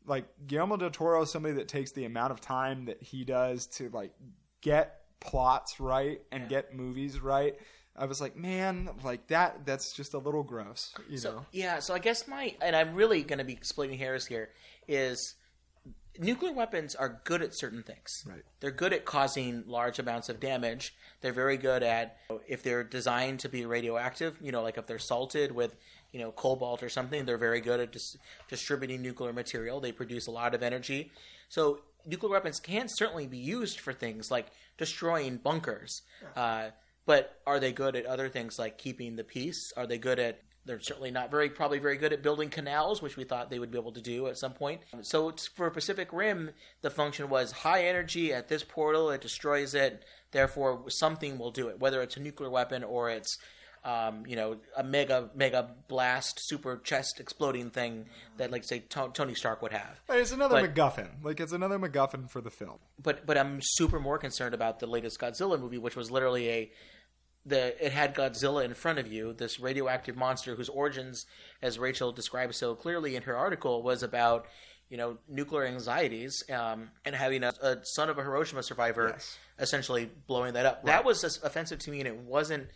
Like 0.08 0.26
Guillermo 0.46 0.76
del 0.76 0.90
Toro 0.90 1.22
is 1.22 1.30
somebody 1.30 1.54
that 1.54 1.68
takes 1.68 1.92
the 1.92 2.04
amount 2.04 2.32
of 2.32 2.40
time 2.40 2.86
that 2.86 3.02
he 3.02 3.24
does 3.24 3.66
to 3.76 3.90
like 3.90 4.12
get 4.60 5.02
plots 5.20 5.78
right 5.80 6.20
and 6.32 6.48
get 6.48 6.74
movies 6.74 7.20
right. 7.20 7.56
I 7.96 8.06
was 8.06 8.20
like, 8.20 8.36
man, 8.36 8.90
like 9.02 9.26
that. 9.28 9.66
That's 9.66 9.92
just 9.92 10.14
a 10.14 10.18
little 10.18 10.44
gross, 10.44 10.94
you 11.10 11.18
So 11.18 11.32
know. 11.32 11.46
yeah, 11.52 11.80
so 11.80 11.94
I 11.94 11.98
guess 11.98 12.28
my 12.28 12.54
and 12.62 12.74
I'm 12.74 12.94
really 12.94 13.22
going 13.22 13.40
to 13.40 13.44
be 13.44 13.58
splitting 13.62 13.98
hairs 13.98 14.24
here 14.24 14.50
is 14.86 15.34
nuclear 16.18 16.52
weapons 16.52 16.94
are 16.94 17.20
good 17.24 17.42
at 17.42 17.54
certain 17.54 17.82
things. 17.82 18.24
Right. 18.28 18.42
They're 18.60 18.70
good 18.70 18.92
at 18.92 19.04
causing 19.04 19.64
large 19.66 19.98
amounts 19.98 20.28
of 20.28 20.40
damage. 20.40 20.94
They're 21.20 21.32
very 21.32 21.56
good 21.56 21.82
at 21.82 22.16
if 22.46 22.62
they're 22.62 22.84
designed 22.84 23.40
to 23.40 23.48
be 23.48 23.66
radioactive, 23.66 24.38
you 24.40 24.52
know, 24.52 24.62
like 24.62 24.78
if 24.78 24.86
they're 24.86 24.98
salted 24.98 25.52
with, 25.52 25.76
you 26.12 26.20
know, 26.20 26.30
cobalt 26.32 26.82
or 26.82 26.88
something, 26.88 27.24
they're 27.24 27.38
very 27.38 27.60
good 27.60 27.80
at 27.80 27.92
dis- 27.92 28.16
distributing 28.48 29.02
nuclear 29.02 29.32
material. 29.32 29.80
They 29.80 29.92
produce 29.92 30.26
a 30.26 30.30
lot 30.30 30.54
of 30.54 30.62
energy. 30.62 31.12
So 31.48 31.80
nuclear 32.06 32.32
weapons 32.32 32.60
can 32.60 32.88
certainly 32.88 33.26
be 33.26 33.38
used 33.38 33.80
for 33.80 33.92
things 33.92 34.30
like 34.30 34.46
destroying 34.76 35.36
bunkers. 35.36 36.02
Uh, 36.36 36.70
but 37.06 37.40
are 37.46 37.58
they 37.58 37.72
good 37.72 37.96
at 37.96 38.06
other 38.06 38.28
things 38.28 38.58
like 38.58 38.78
keeping 38.78 39.16
the 39.16 39.24
peace? 39.24 39.72
Are 39.76 39.86
they 39.86 39.98
good 39.98 40.18
at 40.18 40.42
they're 40.68 40.78
certainly 40.78 41.10
not 41.10 41.30
very 41.30 41.48
probably 41.48 41.78
very 41.78 41.96
good 41.96 42.12
at 42.12 42.22
building 42.22 42.50
canals, 42.50 43.00
which 43.00 43.16
we 43.16 43.24
thought 43.24 43.48
they 43.48 43.58
would 43.58 43.70
be 43.70 43.78
able 43.78 43.92
to 43.92 44.02
do 44.02 44.26
at 44.26 44.36
some 44.36 44.52
point. 44.52 44.82
So 45.00 45.30
it's, 45.30 45.46
for 45.46 45.70
Pacific 45.70 46.12
Rim, 46.12 46.50
the 46.82 46.90
function 46.90 47.30
was 47.30 47.50
high 47.50 47.86
energy 47.86 48.34
at 48.34 48.48
this 48.48 48.62
portal, 48.62 49.10
it 49.10 49.22
destroys 49.22 49.74
it, 49.74 50.04
therefore 50.30 50.90
something 50.90 51.38
will 51.38 51.50
do 51.50 51.68
it, 51.68 51.80
whether 51.80 52.02
it's 52.02 52.18
a 52.18 52.20
nuclear 52.20 52.50
weapon 52.50 52.84
or 52.84 53.08
it's 53.08 53.38
um, 53.84 54.24
you 54.26 54.36
know 54.36 54.56
a 54.76 54.82
mega 54.84 55.30
mega 55.34 55.70
blast 55.88 56.38
super 56.48 56.76
chest 56.78 57.20
exploding 57.20 57.70
thing 57.70 58.06
that 58.36 58.50
like 58.50 58.64
say 58.64 58.80
To- 58.90 59.10
Tony 59.12 59.34
Stark 59.34 59.62
would 59.62 59.72
have. 59.72 60.00
But 60.06 60.18
it's 60.18 60.32
another 60.32 60.60
But- 60.60 60.74
MacGuffin. 60.74 61.08
Like 61.22 61.40
it's 61.40 61.52
another 61.52 61.78
MacGuffin 61.78 62.28
for 62.30 62.40
the 62.40 62.50
film. 62.50 62.78
but 63.02 63.24
but 63.26 63.38
I'm 63.38 63.60
super 63.62 64.00
more 64.00 64.18
concerned 64.18 64.54
about 64.54 64.80
the 64.80 64.86
latest 64.86 65.18
Godzilla 65.20 65.58
movie, 65.60 65.78
which 65.78 65.96
was 65.96 66.10
literally 66.10 66.48
a 66.50 66.72
the 67.46 67.84
it 67.84 67.92
had 67.92 68.14
Godzilla 68.14 68.64
in 68.64 68.74
front 68.74 68.98
of 68.98 69.10
you, 69.10 69.32
this 69.32 69.58
radioactive 69.58 70.16
monster 70.16 70.54
whose 70.54 70.68
origins, 70.68 71.24
as 71.62 71.78
Rachel 71.78 72.12
describes 72.12 72.56
so 72.58 72.74
clearly 72.74 73.16
in 73.16 73.22
her 73.22 73.36
article, 73.36 73.82
was 73.82 74.02
about 74.02 74.46
you 74.90 74.96
know 74.96 75.16
nuclear 75.28 75.64
anxieties 75.66 76.42
um, 76.50 76.90
and 77.04 77.14
having 77.14 77.44
a, 77.44 77.52
a 77.62 77.76
son 77.84 78.10
of 78.10 78.18
a 78.18 78.22
Hiroshima 78.22 78.62
survivor 78.62 79.10
Yes. 79.14 79.38
essentially 79.58 80.10
blowing 80.26 80.54
that 80.54 80.66
up. 80.66 80.84
That 80.84 81.04
was 81.04 81.22
offensive 81.42 81.78
to 81.80 81.90
me, 81.90 82.00
and 82.00 82.08
it 82.08 82.16
wasn't 82.18 82.68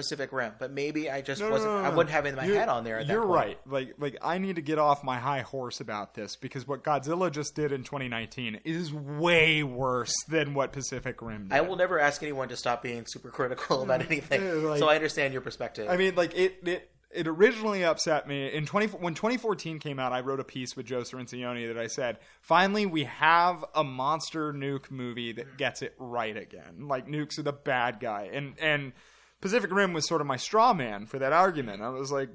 Pacific 0.00 0.32
Rim. 0.32 0.52
But 0.58 0.72
maybe 0.72 1.10
I 1.10 1.20
just 1.20 1.40
No, 1.40 1.50
wasn't. 1.50 1.72
no, 1.72 1.82
no, 1.82 1.86
I 1.86 1.90
wouldn't 1.90 2.10
have 2.10 2.26
it 2.26 2.30
in 2.30 2.34
my 2.36 2.44
You're- 2.44 2.58
head 2.58 2.68
on 2.68 2.84
there. 2.84 2.98
At 2.98 3.06
you're 3.06 3.22
point. 3.22 3.32
right. 3.32 3.58
Like, 3.66 3.94
like 3.98 4.16
I 4.22 4.38
need 4.38 4.56
to 4.56 4.62
get 4.62 4.78
off 4.78 5.04
my 5.04 5.18
high 5.18 5.40
horse 5.40 5.80
about 5.80 6.14
this 6.14 6.36
because 6.36 6.66
what 6.66 6.82
Godzilla 6.82 7.30
just 7.30 7.54
did 7.54 7.72
in 7.72 7.84
2019 7.84 8.60
is 8.64 8.92
way 8.92 9.62
worse 9.62 10.14
than 10.28 10.54
what 10.54 10.72
Pacific 10.72 11.20
Rim 11.22 11.48
did. 11.48 11.52
I 11.52 11.60
will 11.60 11.76
never 11.76 11.98
ask 11.98 12.22
anyone 12.22 12.48
to 12.48 12.56
stop 12.56 12.82
being 12.82 13.04
super 13.06 13.30
critical 13.30 13.78
mm. 13.78 13.84
about 13.84 14.02
anything. 14.10 14.64
Like- 14.64 14.78
so 14.78 14.88
I 14.88 14.94
understand 14.96 15.32
your 15.32 15.42
perspective. 15.42 15.88
I 15.88 15.96
mean, 15.96 16.14
like 16.14 16.34
it, 16.34 16.58
it, 16.64 16.90
it 17.10 17.26
originally 17.26 17.84
upset 17.84 18.28
me 18.28 18.46
in 18.52 18.66
20 18.66 18.86
when 18.98 19.14
2014 19.14 19.80
came 19.80 19.98
out. 19.98 20.12
I 20.12 20.20
wrote 20.20 20.38
a 20.38 20.44
piece 20.44 20.76
with 20.76 20.86
Joe 20.86 21.00
Cirincione 21.00 21.66
that 21.66 21.80
I 21.80 21.88
said, 21.88 22.18
finally 22.40 22.86
we 22.86 23.04
have 23.04 23.64
a 23.74 23.82
monster 23.82 24.52
nuke 24.52 24.90
movie 24.90 25.32
that 25.32 25.56
gets 25.56 25.82
it 25.82 25.94
right 25.98 26.36
again. 26.36 26.86
Like 26.86 27.08
nukes 27.08 27.38
are 27.38 27.42
the 27.42 27.52
bad 27.52 27.98
guy, 27.98 28.30
and 28.32 28.54
and 28.60 28.92
Pacific 29.40 29.72
Rim 29.72 29.94
was 29.94 30.06
sort 30.06 30.20
of 30.20 30.26
my 30.26 30.36
straw 30.36 30.74
man 30.74 31.06
for 31.06 31.18
that 31.18 31.32
argument. 31.32 31.82
I 31.82 31.88
was 31.88 32.12
like, 32.12 32.28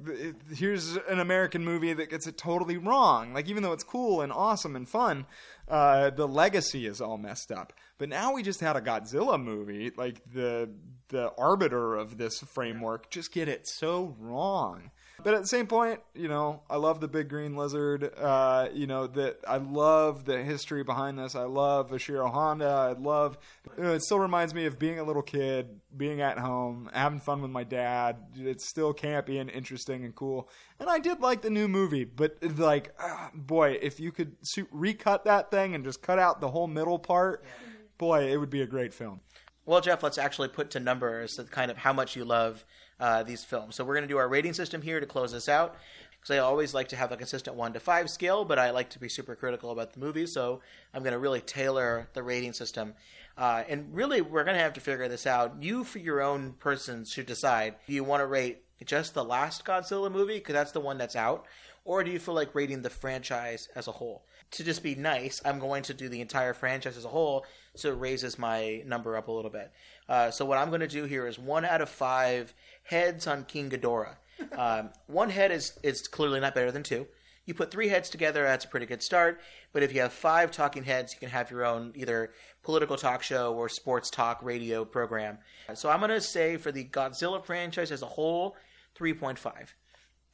here's 0.55 0.97
an 1.07 1.19
American 1.19 1.63
movie 1.63 1.93
that 1.93 2.09
gets 2.09 2.25
it 2.25 2.37
totally 2.37 2.77
wrong. 2.77 3.31
Like, 3.31 3.47
even 3.47 3.61
though 3.61 3.73
it's 3.73 3.83
cool 3.83 4.21
and 4.21 4.33
awesome 4.33 4.75
and 4.75 4.89
fun, 4.89 5.27
uh, 5.67 6.09
the 6.09 6.27
legacy 6.27 6.87
is 6.87 7.01
all 7.01 7.17
messed 7.17 7.51
up. 7.51 7.73
But 7.99 8.09
now 8.09 8.33
we 8.33 8.41
just 8.41 8.59
had 8.59 8.75
a 8.75 8.81
Godzilla 8.81 9.41
movie, 9.41 9.91
like 9.95 10.21
the 10.33 10.69
the 11.09 11.31
arbiter 11.37 11.95
of 11.95 12.17
this 12.17 12.39
framework, 12.39 13.11
just 13.11 13.31
get 13.31 13.47
it 13.47 13.67
so 13.67 14.15
wrong. 14.19 14.89
But 15.23 15.33
at 15.33 15.41
the 15.41 15.47
same 15.47 15.67
point, 15.67 16.01
you 16.13 16.27
know, 16.27 16.61
I 16.69 16.77
love 16.77 16.99
the 16.99 17.07
big 17.07 17.29
green 17.29 17.55
lizard. 17.55 18.11
Uh, 18.17 18.67
you 18.73 18.85
know 18.85 19.07
that 19.07 19.39
I 19.47 19.57
love 19.57 20.25
the 20.25 20.43
history 20.43 20.83
behind 20.83 21.17
this. 21.17 21.35
I 21.35 21.43
love 21.43 21.91
Ishiro 21.91 22.31
Honda. 22.31 22.65
I 22.65 22.91
love. 22.91 23.37
You 23.77 23.83
know, 23.83 23.93
it 23.93 24.03
still 24.03 24.19
reminds 24.19 24.53
me 24.53 24.65
of 24.65 24.77
being 24.77 24.99
a 24.99 25.03
little 25.03 25.21
kid, 25.21 25.79
being 25.95 26.21
at 26.21 26.37
home, 26.37 26.89
having 26.93 27.19
fun 27.19 27.41
with 27.41 27.51
my 27.51 27.63
dad. 27.63 28.17
It's 28.35 28.67
still 28.67 28.93
campy 28.93 29.39
and 29.39 29.49
interesting 29.49 30.03
and 30.03 30.13
cool. 30.13 30.49
And 30.79 30.89
I 30.89 30.99
did 30.99 31.21
like 31.21 31.41
the 31.41 31.49
new 31.49 31.67
movie, 31.67 32.03
but 32.03 32.37
like, 32.57 32.93
ah, 32.99 33.31
boy, 33.33 33.79
if 33.81 33.99
you 33.99 34.11
could 34.11 34.35
recut 34.71 35.25
that 35.25 35.49
thing 35.51 35.75
and 35.75 35.83
just 35.83 36.01
cut 36.01 36.19
out 36.19 36.41
the 36.41 36.49
whole 36.49 36.67
middle 36.67 36.99
part, 36.99 37.43
boy, 37.97 38.31
it 38.31 38.37
would 38.37 38.49
be 38.49 38.61
a 38.61 38.67
great 38.67 38.93
film. 38.93 39.21
Well, 39.65 39.81
Jeff, 39.81 40.03
let's 40.03 40.19
actually 40.19 40.49
put 40.49 40.69
to 40.71 40.79
numbers 40.79 41.35
the 41.35 41.45
kind 41.45 41.71
of 41.71 41.77
how 41.77 41.93
much 41.93 42.15
you 42.15 42.23
love 42.23 42.65
uh, 42.99 43.23
these 43.23 43.43
films. 43.43 43.75
So 43.75 43.83
we're 43.83 43.95
going 43.95 44.07
to 44.07 44.13
do 44.13 44.17
our 44.17 44.27
rating 44.27 44.53
system 44.53 44.81
here 44.81 44.99
to 44.99 45.05
close 45.05 45.31
this 45.31 45.49
out. 45.49 45.75
Because 46.19 46.37
I 46.37 46.39
always 46.39 46.73
like 46.73 46.87
to 46.87 46.95
have 46.95 47.11
a 47.11 47.17
consistent 47.17 47.55
one 47.55 47.73
to 47.73 47.79
five 47.79 48.09
scale, 48.09 48.45
but 48.45 48.57
I 48.57 48.71
like 48.71 48.89
to 48.91 48.99
be 48.99 49.07
super 49.07 49.35
critical 49.35 49.69
about 49.69 49.93
the 49.93 49.99
movies. 49.99 50.33
So 50.33 50.61
I'm 50.91 51.03
going 51.03 51.13
to 51.13 51.19
really 51.19 51.41
tailor 51.41 52.09
the 52.13 52.23
rating 52.23 52.53
system. 52.53 52.95
Uh, 53.37 53.63
and 53.69 53.93
really, 53.93 54.21
we're 54.21 54.43
going 54.43 54.57
to 54.57 54.63
have 54.63 54.73
to 54.73 54.81
figure 54.81 55.07
this 55.07 55.27
out. 55.27 55.61
You, 55.61 55.83
for 55.83 55.99
your 55.99 56.21
own 56.21 56.53
persons, 56.53 57.11
should 57.11 57.27
decide: 57.27 57.75
do 57.85 57.93
you 57.93 58.03
want 58.03 58.21
to 58.21 58.25
rate 58.25 58.63
just 58.83 59.13
the 59.13 59.23
last 59.23 59.65
Godzilla 59.65 60.11
movie 60.11 60.35
because 60.39 60.53
that's 60.53 60.71
the 60.71 60.79
one 60.79 60.97
that's 60.97 61.15
out, 61.15 61.45
or 61.83 62.03
do 62.03 62.11
you 62.11 62.19
feel 62.19 62.33
like 62.33 62.55
rating 62.55 62.81
the 62.81 62.89
franchise 62.89 63.69
as 63.75 63.87
a 63.87 63.91
whole? 63.91 64.25
To 64.51 64.63
just 64.63 64.83
be 64.83 64.95
nice, 64.95 65.41
I'm 65.43 65.59
going 65.59 65.83
to 65.83 65.93
do 65.93 66.07
the 66.07 66.21
entire 66.21 66.53
franchise 66.53 66.97
as 66.97 67.05
a 67.05 67.09
whole, 67.09 67.45
so 67.75 67.89
it 67.89 67.99
raises 67.99 68.39
my 68.39 68.83
number 68.85 69.17
up 69.17 69.27
a 69.27 69.31
little 69.31 69.51
bit. 69.51 69.71
Uh, 70.07 70.31
so 70.31 70.45
what 70.45 70.57
I'm 70.57 70.69
going 70.69 70.81
to 70.81 70.87
do 70.87 71.05
here 71.05 71.27
is 71.27 71.37
one 71.37 71.65
out 71.65 71.81
of 71.81 71.89
five 71.89 72.53
heads 72.85 73.27
on 73.27 73.45
King 73.45 73.69
Ghidorah. 73.69 74.15
Um, 74.57 74.89
one 75.07 75.29
head 75.29 75.51
is 75.51 75.79
is 75.81 76.09
clearly 76.09 76.41
not 76.41 76.53
better 76.53 76.71
than 76.71 76.83
two. 76.83 77.07
You 77.45 77.53
put 77.53 77.71
three 77.71 77.87
heads 77.87 78.09
together, 78.09 78.43
that's 78.43 78.65
a 78.65 78.67
pretty 78.67 78.85
good 78.85 79.03
start. 79.03 79.39
But 79.71 79.83
if 79.83 79.93
you 79.93 80.01
have 80.01 80.11
five 80.11 80.51
talking 80.51 80.83
heads, 80.83 81.13
you 81.13 81.19
can 81.19 81.29
have 81.29 81.51
your 81.51 81.63
own 81.63 81.93
either 81.95 82.31
political 82.63 82.97
talk 82.97 83.21
show 83.21 83.53
or 83.53 83.69
sports 83.69 84.09
talk 84.09 84.41
radio 84.43 84.83
program. 84.83 85.37
So 85.73 85.89
I'm 85.89 85.99
going 85.99 86.09
to 86.09 86.21
say 86.21 86.57
for 86.57 86.71
the 86.71 86.83
Godzilla 86.83 87.43
franchise 87.43 87.91
as 87.91 88.01
a 88.01 88.07
whole, 88.07 88.55
3.5. 88.97 89.73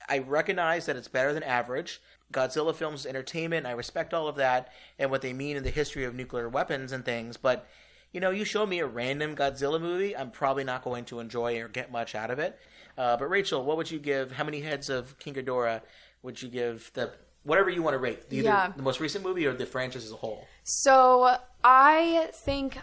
I 0.09 0.19
recognize 0.19 0.85
that 0.85 0.95
it's 0.95 1.07
better 1.07 1.33
than 1.33 1.43
average. 1.43 2.01
Godzilla 2.31 2.73
films 2.73 3.01
is 3.01 3.05
entertainment. 3.05 3.67
I 3.67 3.71
respect 3.71 4.13
all 4.13 4.27
of 4.27 4.37
that 4.37 4.71
and 4.97 5.11
what 5.11 5.21
they 5.21 5.33
mean 5.33 5.57
in 5.57 5.63
the 5.63 5.69
history 5.69 6.05
of 6.05 6.15
nuclear 6.15 6.47
weapons 6.47 6.93
and 6.93 7.03
things. 7.03 7.35
But, 7.35 7.67
you 8.11 8.19
know, 8.19 8.31
you 8.31 8.43
show 8.45 8.65
me 8.65 8.79
a 8.79 8.85
random 8.87 9.35
Godzilla 9.35 9.79
movie, 9.79 10.15
I'm 10.15 10.31
probably 10.31 10.63
not 10.63 10.83
going 10.83 11.05
to 11.05 11.19
enjoy 11.19 11.59
or 11.59 11.67
get 11.67 11.91
much 11.91 12.15
out 12.15 12.29
of 12.31 12.39
it. 12.39 12.59
Uh, 12.97 13.15
but, 13.17 13.29
Rachel, 13.29 13.63
what 13.63 13.77
would 13.77 13.89
you 13.89 13.99
give? 13.99 14.33
How 14.33 14.43
many 14.43 14.61
heads 14.61 14.89
of 14.89 15.17
King 15.17 15.35
Ghidorah 15.35 15.81
would 16.23 16.41
you 16.41 16.49
give 16.49 16.91
the 16.93 17.11
whatever 17.43 17.69
you 17.69 17.81
want 17.81 17.93
to 17.93 17.99
rate? 17.99 18.23
Either 18.29 18.43
Yeah. 18.43 18.73
the 18.75 18.83
most 18.83 18.99
recent 18.99 19.23
movie 19.23 19.45
or 19.45 19.53
the 19.53 19.65
franchise 19.65 20.03
as 20.05 20.11
a 20.11 20.17
whole? 20.17 20.45
So 20.63 21.37
I 21.63 22.29
think 22.33 22.77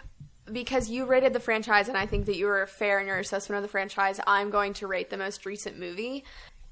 because 0.51 0.89
you 0.89 1.05
rated 1.05 1.31
the 1.33 1.39
franchise 1.39 1.87
and 1.89 1.97
I 1.97 2.07
think 2.07 2.25
that 2.25 2.35
you 2.35 2.47
were 2.47 2.65
fair 2.65 2.99
in 2.99 3.05
your 3.05 3.19
assessment 3.19 3.57
of 3.57 3.61
the 3.61 3.69
franchise, 3.69 4.19
I'm 4.25 4.49
going 4.49 4.73
to 4.73 4.87
rate 4.87 5.11
the 5.11 5.17
most 5.17 5.45
recent 5.45 5.79
movie. 5.79 6.25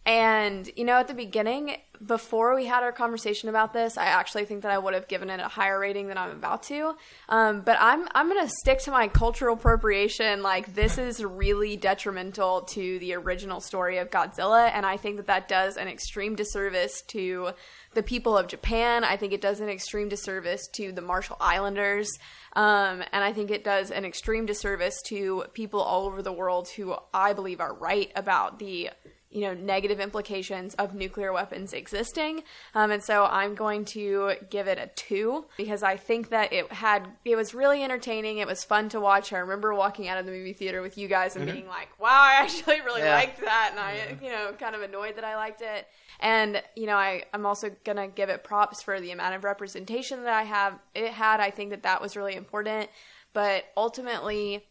And 0.08 0.72
you 0.78 0.86
know, 0.86 0.94
at 0.94 1.10
the 1.10 1.14
beginning, 1.14 1.76
before 2.06 2.56
we 2.56 2.66
had 2.66 2.82
our 2.82 2.94
conversation 2.94 3.50
about 3.50 3.74
this, 3.74 3.98
I 3.98 4.06
actually 4.06 4.46
think 4.46 4.62
that 4.62 4.72
I 4.72 4.78
would 4.78 4.94
have 4.94 5.10
given 5.10 5.30
it 5.30 5.42
a 5.42 5.50
higher 5.50 5.78
rating 5.78 6.08
than 6.08 6.18
I'm 6.18 6.32
about 6.32 6.64
to. 6.64 6.96
Um, 7.28 7.60
but 7.60 7.76
I'm 7.78 8.08
I'm 8.16 8.30
gonna 8.30 8.48
stick 8.48 8.80
to 8.84 8.92
my 8.92 9.10
cultural 9.10 9.56
appropriation. 9.56 10.42
Like 10.42 10.74
this 10.76 10.98
is 10.98 11.22
really 11.22 11.76
detrimental 11.76 12.62
to 12.62 13.00
the 13.00 13.16
original 13.16 13.60
story 13.60 13.98
of 13.98 14.10
Godzilla, 14.10 14.72
and 14.74 14.86
I 14.86 14.96
think 14.96 15.18
that 15.18 15.28
that 15.28 15.50
does 15.50 15.76
an 15.76 15.90
extreme 15.90 16.36
disservice 16.36 17.02
to 17.08 17.50
the 17.94 18.04
people 18.04 18.38
of 18.38 18.48
Japan. 18.48 19.04
I 19.04 19.18
think 19.18 19.34
it 19.34 19.42
does 19.42 19.60
an 19.60 19.68
extreme 19.68 20.08
disservice 20.08 20.70
to 20.76 20.94
the 20.94 21.02
Marshall 21.02 21.36
Islanders. 21.42 22.10
Um, 22.54 23.04
and 23.12 23.24
I 23.26 23.34
think 23.34 23.52
it 23.52 23.66
does 23.66 23.92
an 23.92 24.06
extreme 24.06 24.46
disservice 24.46 25.02
to 25.08 25.44
people 25.54 25.82
all 25.82 26.06
over 26.06 26.22
the 26.22 26.32
world 26.32 26.70
who 26.70 26.96
I 27.14 27.34
believe 27.34 27.60
are 27.60 27.74
right 27.74 28.12
about 28.16 28.58
the 28.58 28.90
you 29.38 29.44
know 29.46 29.54
negative 29.54 30.00
implications 30.00 30.74
of 30.76 30.96
nuclear 30.96 31.32
weapons 31.32 31.72
existing. 31.74 32.34
Um, 32.74 32.90
and 32.92 33.04
so 33.04 33.16
i'm 33.26 33.54
going 33.56 33.86
to 33.98 34.34
give 34.50 34.66
it 34.68 34.80
a 34.80 34.88
two 34.96 35.46
because 35.58 35.84
i 35.84 35.96
think 35.96 36.30
that 36.30 36.52
it 36.52 36.72
had 36.72 37.02
it 37.24 37.36
was 37.36 37.54
really 37.54 37.84
entertaining. 37.84 38.40
It 38.40 38.48
was 38.48 38.64
fun 38.64 38.90
to 38.90 39.00
watch. 39.00 39.32
I 39.34 39.38
remember 39.38 39.74
walking 39.74 40.08
out 40.08 40.18
of 40.18 40.26
the 40.26 40.32
movie 40.32 40.54
theater 40.54 40.82
with 40.82 40.98
you 40.98 41.08
guys 41.08 41.36
and 41.36 41.46
being 41.46 41.68
like 41.68 41.90
wow 42.00 42.10
i 42.32 42.34
actually 42.44 42.82
really 42.82 43.02
Yeah. 43.02 43.14
liked 43.16 43.40
that. 43.42 43.68
And 43.72 43.80
i 43.80 44.18
you 44.26 44.32
know 44.32 44.54
kind 44.60 44.74
of 44.76 44.82
annoyed 44.82 45.16
that 45.18 45.24
i 45.24 45.36
liked 45.36 45.62
it. 45.62 45.86
And 46.20 46.64
you 46.76 46.88
know 46.88 46.96
I, 46.98 47.24
i'm 47.34 47.46
also 47.46 47.70
gonna 47.84 48.08
give 48.08 48.30
it 48.30 48.44
props 48.44 48.82
for 48.82 49.00
the 49.00 49.12
amount 49.12 49.36
of 49.36 49.44
representation 49.44 50.24
that 50.24 50.34
i 50.34 50.44
have 50.44 50.74
it 50.96 51.12
had. 51.12 51.40
I 51.40 51.52
think 51.52 51.70
that 51.70 51.84
that 51.84 52.02
was 52.02 52.16
really 52.18 52.36
important. 52.36 52.90
But 53.34 53.66
ultimately 53.78 54.66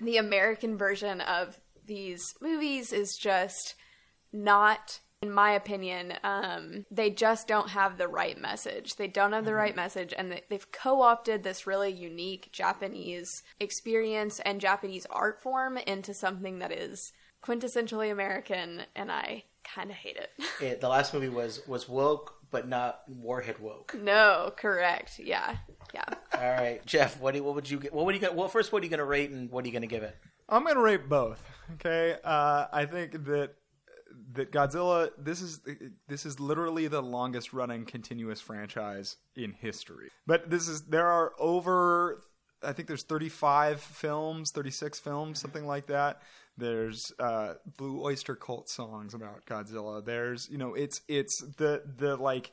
the 0.00 0.18
American 0.18 0.76
version 0.76 1.22
of 1.22 1.58
these 1.86 2.22
movies 2.40 2.92
is 2.92 3.16
just 3.16 3.74
not, 4.42 5.00
in 5.22 5.30
my 5.32 5.52
opinion, 5.52 6.14
um, 6.22 6.84
they 6.90 7.10
just 7.10 7.48
don't 7.48 7.70
have 7.70 7.96
the 7.98 8.08
right 8.08 8.38
message. 8.40 8.96
They 8.96 9.08
don't 9.08 9.32
have 9.32 9.44
the 9.44 9.54
right 9.54 9.74
message, 9.74 10.12
and 10.16 10.30
they- 10.30 10.44
they've 10.48 10.70
co 10.72 11.02
opted 11.02 11.42
this 11.42 11.66
really 11.66 11.90
unique 11.90 12.50
Japanese 12.52 13.42
experience 13.58 14.40
and 14.40 14.60
Japanese 14.60 15.06
art 15.06 15.42
form 15.42 15.78
into 15.78 16.12
something 16.14 16.58
that 16.58 16.72
is 16.72 17.12
quintessentially 17.42 18.10
American, 18.10 18.82
and 18.94 19.10
I 19.10 19.44
kind 19.64 19.90
of 19.90 19.96
hate 19.96 20.16
it. 20.16 20.30
It, 20.60 20.80
the 20.80 20.88
last 20.88 21.12
movie 21.12 21.28
was 21.28 21.66
was 21.66 21.88
woke, 21.88 22.34
but 22.50 22.66
not 22.68 23.02
warhead 23.08 23.58
woke. 23.58 23.94
no, 23.94 24.52
correct. 24.56 25.18
Yeah. 25.18 25.56
Yeah. 25.94 26.04
All 26.34 26.40
right, 26.50 26.84
Jeff, 26.86 27.20
what 27.20 27.34
do 27.34 27.42
what 27.42 27.54
would 27.54 27.70
you 27.70 27.78
get? 27.78 27.92
What 27.92 28.04
would 28.06 28.14
you 28.14 28.20
get? 28.20 28.34
Well, 28.34 28.48
first, 28.48 28.72
what 28.72 28.82
are 28.82 28.84
you 28.84 28.90
going 28.90 28.98
to 28.98 29.04
rate, 29.04 29.30
and 29.30 29.50
what 29.50 29.64
are 29.64 29.68
you 29.68 29.72
going 29.72 29.82
to 29.82 29.86
give 29.88 30.02
it? 30.02 30.16
I'm 30.48 30.64
gonna 30.64 30.80
rate 30.80 31.08
both. 31.08 31.42
Okay, 31.74 32.16
uh, 32.22 32.66
I 32.72 32.86
think 32.86 33.24
that 33.24 33.50
that 34.36 34.52
Godzilla. 34.52 35.10
This 35.18 35.40
is 35.40 35.60
this 36.08 36.26
is 36.26 36.40
literally 36.40 36.88
the 36.88 37.02
longest 37.02 37.52
running 37.52 37.84
continuous 37.84 38.40
franchise 38.40 39.16
in 39.34 39.52
history. 39.52 40.10
But 40.26 40.50
this 40.50 40.68
is 40.68 40.82
there 40.82 41.06
are 41.06 41.32
over. 41.38 42.22
I 42.62 42.72
think 42.72 42.88
there's 42.88 43.02
35 43.02 43.80
films, 43.80 44.50
36 44.50 44.98
films, 44.98 45.38
something 45.38 45.66
like 45.66 45.86
that. 45.86 46.22
There's 46.56 47.12
uh, 47.18 47.54
Blue 47.76 48.02
Oyster 48.02 48.34
Cult 48.34 48.70
songs 48.70 49.12
about 49.12 49.44
Godzilla. 49.44 50.04
There's 50.04 50.48
you 50.50 50.58
know 50.58 50.74
it's 50.74 51.02
it's 51.06 51.42
the 51.58 51.82
the 51.98 52.16
like 52.16 52.52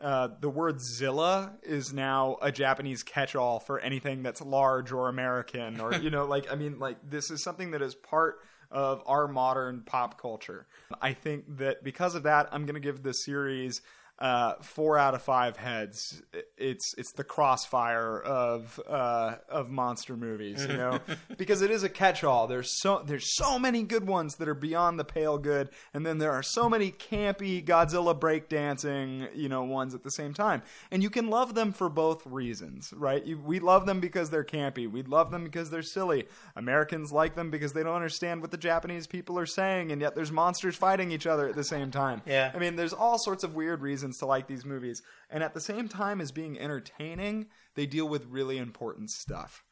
uh, 0.00 0.28
the 0.40 0.50
word 0.50 0.80
Zilla 0.80 1.52
is 1.62 1.92
now 1.92 2.36
a 2.42 2.50
Japanese 2.50 3.02
catch-all 3.02 3.60
for 3.60 3.78
anything 3.80 4.22
that's 4.22 4.40
large 4.40 4.92
or 4.92 5.08
American, 5.08 5.80
or 5.80 5.94
you 5.94 6.10
know, 6.10 6.24
like 6.24 6.50
I 6.50 6.56
mean, 6.56 6.78
like 6.78 6.98
this 7.08 7.30
is 7.30 7.42
something 7.42 7.70
that 7.72 7.82
is 7.82 7.94
part 7.94 8.38
of 8.70 9.02
our 9.06 9.28
modern 9.28 9.82
pop 9.82 10.20
culture. 10.20 10.66
I 11.00 11.12
think 11.12 11.58
that 11.58 11.84
because 11.84 12.14
of 12.14 12.24
that, 12.24 12.48
I'm 12.50 12.66
going 12.66 12.74
to 12.74 12.80
give 12.80 13.02
this 13.02 13.24
series 13.24 13.82
uh, 14.18 14.54
four 14.62 14.96
out 14.96 15.14
of 15.14 15.22
five 15.22 15.56
heads. 15.56 16.22
It's 16.56 16.94
it's 16.96 17.12
the 17.12 17.24
crossfire 17.24 18.20
of 18.20 18.80
uh, 18.88 19.36
of 19.48 19.70
monster 19.70 20.16
movies, 20.16 20.64
you 20.68 20.76
know, 20.76 21.00
because 21.36 21.62
it 21.62 21.70
is 21.70 21.82
a 21.82 21.88
catch-all. 21.88 22.46
There's 22.46 22.80
so 22.80 23.02
there's 23.04 23.34
so 23.34 23.58
many 23.58 23.82
good 23.82 24.06
ones 24.06 24.36
that 24.36 24.48
are 24.48 24.54
beyond 24.54 25.00
the 25.00 25.04
pale 25.04 25.36
good, 25.38 25.70
and 25.92 26.06
then 26.06 26.18
there 26.18 26.30
are 26.30 26.44
so 26.44 26.68
many 26.68 26.92
campy 26.92 27.64
Godzilla 27.64 28.18
breakdancing, 28.18 29.34
you 29.34 29.48
know, 29.48 29.64
ones 29.64 29.94
at 29.94 30.04
the 30.04 30.12
same 30.12 30.32
time, 30.32 30.62
and 30.92 31.02
you 31.02 31.10
can 31.10 31.28
love 31.28 31.54
them 31.54 31.72
for 31.72 31.88
both 31.88 32.24
reasons, 32.24 32.92
right? 32.96 33.24
You, 33.24 33.38
we 33.38 33.58
love 33.58 33.84
them 33.84 33.98
because 33.98 34.30
they're 34.30 34.44
campy. 34.44 34.88
We 34.90 35.02
love 35.02 35.32
them 35.32 35.42
because 35.42 35.70
they're 35.70 35.82
silly. 35.82 36.28
Americans 36.54 37.10
like 37.10 37.34
them 37.34 37.50
because 37.50 37.72
they 37.72 37.82
don't 37.82 37.96
understand 37.96 38.42
what 38.42 38.52
the 38.52 38.58
Japanese 38.58 39.08
people 39.08 39.40
are 39.40 39.46
saying, 39.46 39.90
and 39.90 40.00
yet 40.00 40.14
there's 40.14 40.30
monsters 40.30 40.76
fighting 40.76 41.10
each 41.10 41.26
other 41.26 41.48
at 41.48 41.56
the 41.56 41.64
same 41.64 41.90
time. 41.90 42.22
Yeah. 42.26 42.52
I 42.54 42.58
mean, 42.58 42.76
there's 42.76 42.92
all 42.92 43.18
sorts 43.18 43.42
of 43.42 43.56
weird 43.56 43.82
reasons 43.82 44.03
to 44.12 44.26
like 44.26 44.46
these 44.46 44.64
movies. 44.64 45.02
And 45.30 45.42
at 45.42 45.54
the 45.54 45.60
same 45.60 45.88
time 45.88 46.20
as 46.20 46.32
being 46.32 46.58
entertaining, 46.58 47.46
they 47.74 47.86
deal 47.86 48.08
with 48.08 48.26
really 48.26 48.58
important 48.58 49.10
stuff. 49.10 49.64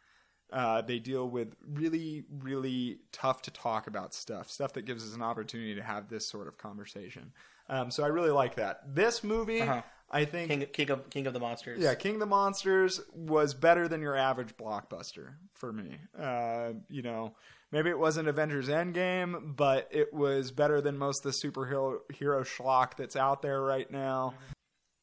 Uh, 0.53 0.83
they 0.83 0.99
deal 0.99 1.29
with 1.29 1.55
really, 1.67 2.25
really 2.31 2.99
tough 3.11 3.41
to 3.43 3.51
talk 3.51 3.87
about 3.87 4.13
stuff, 4.13 4.51
stuff 4.51 4.75
that 4.75 4.85
gives 4.85 5.03
us 5.07 5.15
an 5.15 5.23
opportunity 5.23 5.75
to 5.75 5.83
have 5.83 6.09
this 6.09 6.29
sort 6.29 6.47
of 6.47 6.59
conversation. 6.59 7.33
Um, 7.69 7.91
so 7.91 8.05
I 8.05 8.09
really 8.09 8.31
like 8.31 8.57
that. 8.57 8.95
This 8.95 9.25
movie, 9.25 9.63
I 10.11 10.25
think 10.27 10.51
King, 10.51 10.67
King 10.73 10.91
of 10.91 11.09
King 11.09 11.27
of 11.27 11.33
the 11.33 11.41
Monsters. 11.41 11.81
Yeah, 11.81 11.95
King 11.95 12.15
of 12.15 12.21
the 12.21 12.27
Monsters 12.27 13.01
was 13.15 13.55
better 13.55 13.89
than 13.89 14.03
your 14.03 14.15
average 14.15 14.55
blockbuster 14.59 15.35
for 15.55 15.73
me. 15.73 15.97
Uh, 16.19 16.73
you 16.91 17.01
know, 17.01 17.35
maybe 17.73 17.91
it 17.91 17.99
wasn't 17.99 18.29
Avengers 18.29 18.69
Endgame, 18.69 19.57
but 19.57 19.89
it 19.91 20.13
was 20.15 20.53
better 20.53 20.81
than 20.81 20.97
most 20.99 21.25
of 21.25 21.33
the 21.33 21.49
superhero 21.49 21.99
hero 22.13 22.45
schlock 22.45 22.97
that's 22.97 23.17
out 23.17 23.43
there 23.43 23.61
right 23.61 23.91
now. 23.91 24.35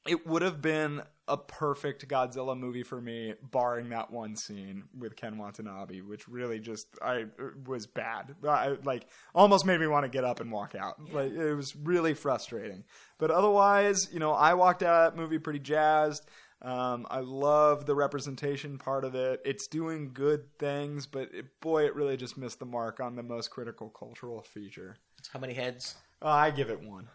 It 0.08 0.26
would 0.26 0.42
have 0.44 0.62
been 0.62 1.02
a 1.28 1.38
perfect 1.38 2.08
Godzilla 2.08 2.58
movie 2.58 2.82
for 2.82 3.00
me, 3.00 3.36
barring 3.52 3.90
that 3.90 4.12
one 4.12 4.36
scene 4.36 4.86
with 4.98 5.16
Ken 5.16 5.38
Watanabe, 5.38 6.02
which 6.02 6.28
really 6.28 6.60
just 6.60 6.88
I 7.02 7.26
was 7.68 7.86
bad. 7.86 8.36
I 8.48 8.78
like 8.84 9.08
almost 9.36 9.66
made 9.66 9.80
me 9.80 9.88
want 9.88 10.06
to 10.06 10.10
get 10.10 10.24
up 10.24 10.40
and 10.40 10.52
walk 10.52 10.74
out. 10.74 10.96
Like 11.14 11.32
it 11.32 11.54
was 11.54 11.76
really 11.76 12.16
frustrating. 12.16 12.84
But 13.20 13.30
otherwise, 13.30 14.08
you 14.12 14.20
know, 14.20 14.32
I 14.32 14.56
walked 14.56 14.82
out 14.82 15.06
of 15.06 15.14
that 15.14 15.22
movie 15.22 15.38
pretty 15.38 15.60
jazzed. 15.60 16.26
Um, 16.62 17.08
I 17.10 17.20
love 17.20 17.86
the 17.86 17.96
representation 17.96 18.78
part 18.78 19.06
of 19.06 19.16
it. 19.16 19.42
It's 19.46 19.68
doing 19.68 20.12
good 20.14 20.58
things, 20.58 21.06
but 21.06 21.34
it, 21.34 21.60
boy, 21.62 21.86
it 21.86 21.96
really 21.96 22.18
just 22.18 22.38
missed 22.38 22.60
the 22.60 22.66
mark 22.66 23.00
on 23.00 23.16
the 23.16 23.24
most 23.24 23.50
critical 23.50 23.90
cultural 23.90 24.42
feature. 24.42 24.98
How 25.32 25.40
many 25.40 25.54
heads? 25.54 25.96
Oh, 26.22 26.30
I 26.30 26.52
give 26.52 26.70
it 26.70 26.82
one. 26.82 27.08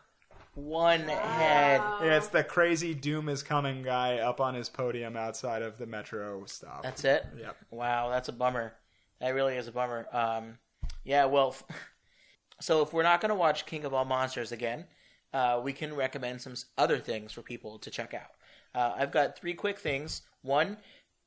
One 0.54 1.00
head. 1.00 1.82
Yeah, 2.00 2.16
it's 2.16 2.28
the 2.28 2.44
crazy 2.44 2.94
Doom 2.94 3.28
is 3.28 3.42
coming 3.42 3.82
guy 3.82 4.18
up 4.18 4.40
on 4.40 4.54
his 4.54 4.68
podium 4.68 5.16
outside 5.16 5.62
of 5.62 5.78
the 5.78 5.86
metro 5.86 6.44
stop. 6.46 6.82
That's 6.82 7.04
it. 7.04 7.26
Yep. 7.36 7.56
Wow, 7.70 8.10
that's 8.10 8.28
a 8.28 8.32
bummer. 8.32 8.72
That 9.20 9.30
really 9.30 9.56
is 9.56 9.68
a 9.68 9.72
bummer. 9.72 10.06
Um, 10.12 10.58
yeah, 11.04 11.24
well, 11.24 11.48
f- 11.48 11.64
so 12.60 12.82
if 12.82 12.92
we're 12.92 13.02
not 13.02 13.20
going 13.20 13.30
to 13.30 13.34
watch 13.34 13.66
King 13.66 13.84
of 13.84 13.92
All 13.92 14.04
Monsters 14.04 14.52
again, 14.52 14.84
uh, 15.32 15.60
we 15.62 15.72
can 15.72 15.94
recommend 15.94 16.40
some 16.40 16.54
other 16.78 16.98
things 16.98 17.32
for 17.32 17.42
people 17.42 17.78
to 17.80 17.90
check 17.90 18.14
out. 18.14 18.30
Uh, 18.74 18.92
I've 18.96 19.12
got 19.12 19.38
three 19.38 19.54
quick 19.54 19.78
things. 19.78 20.22
One, 20.42 20.78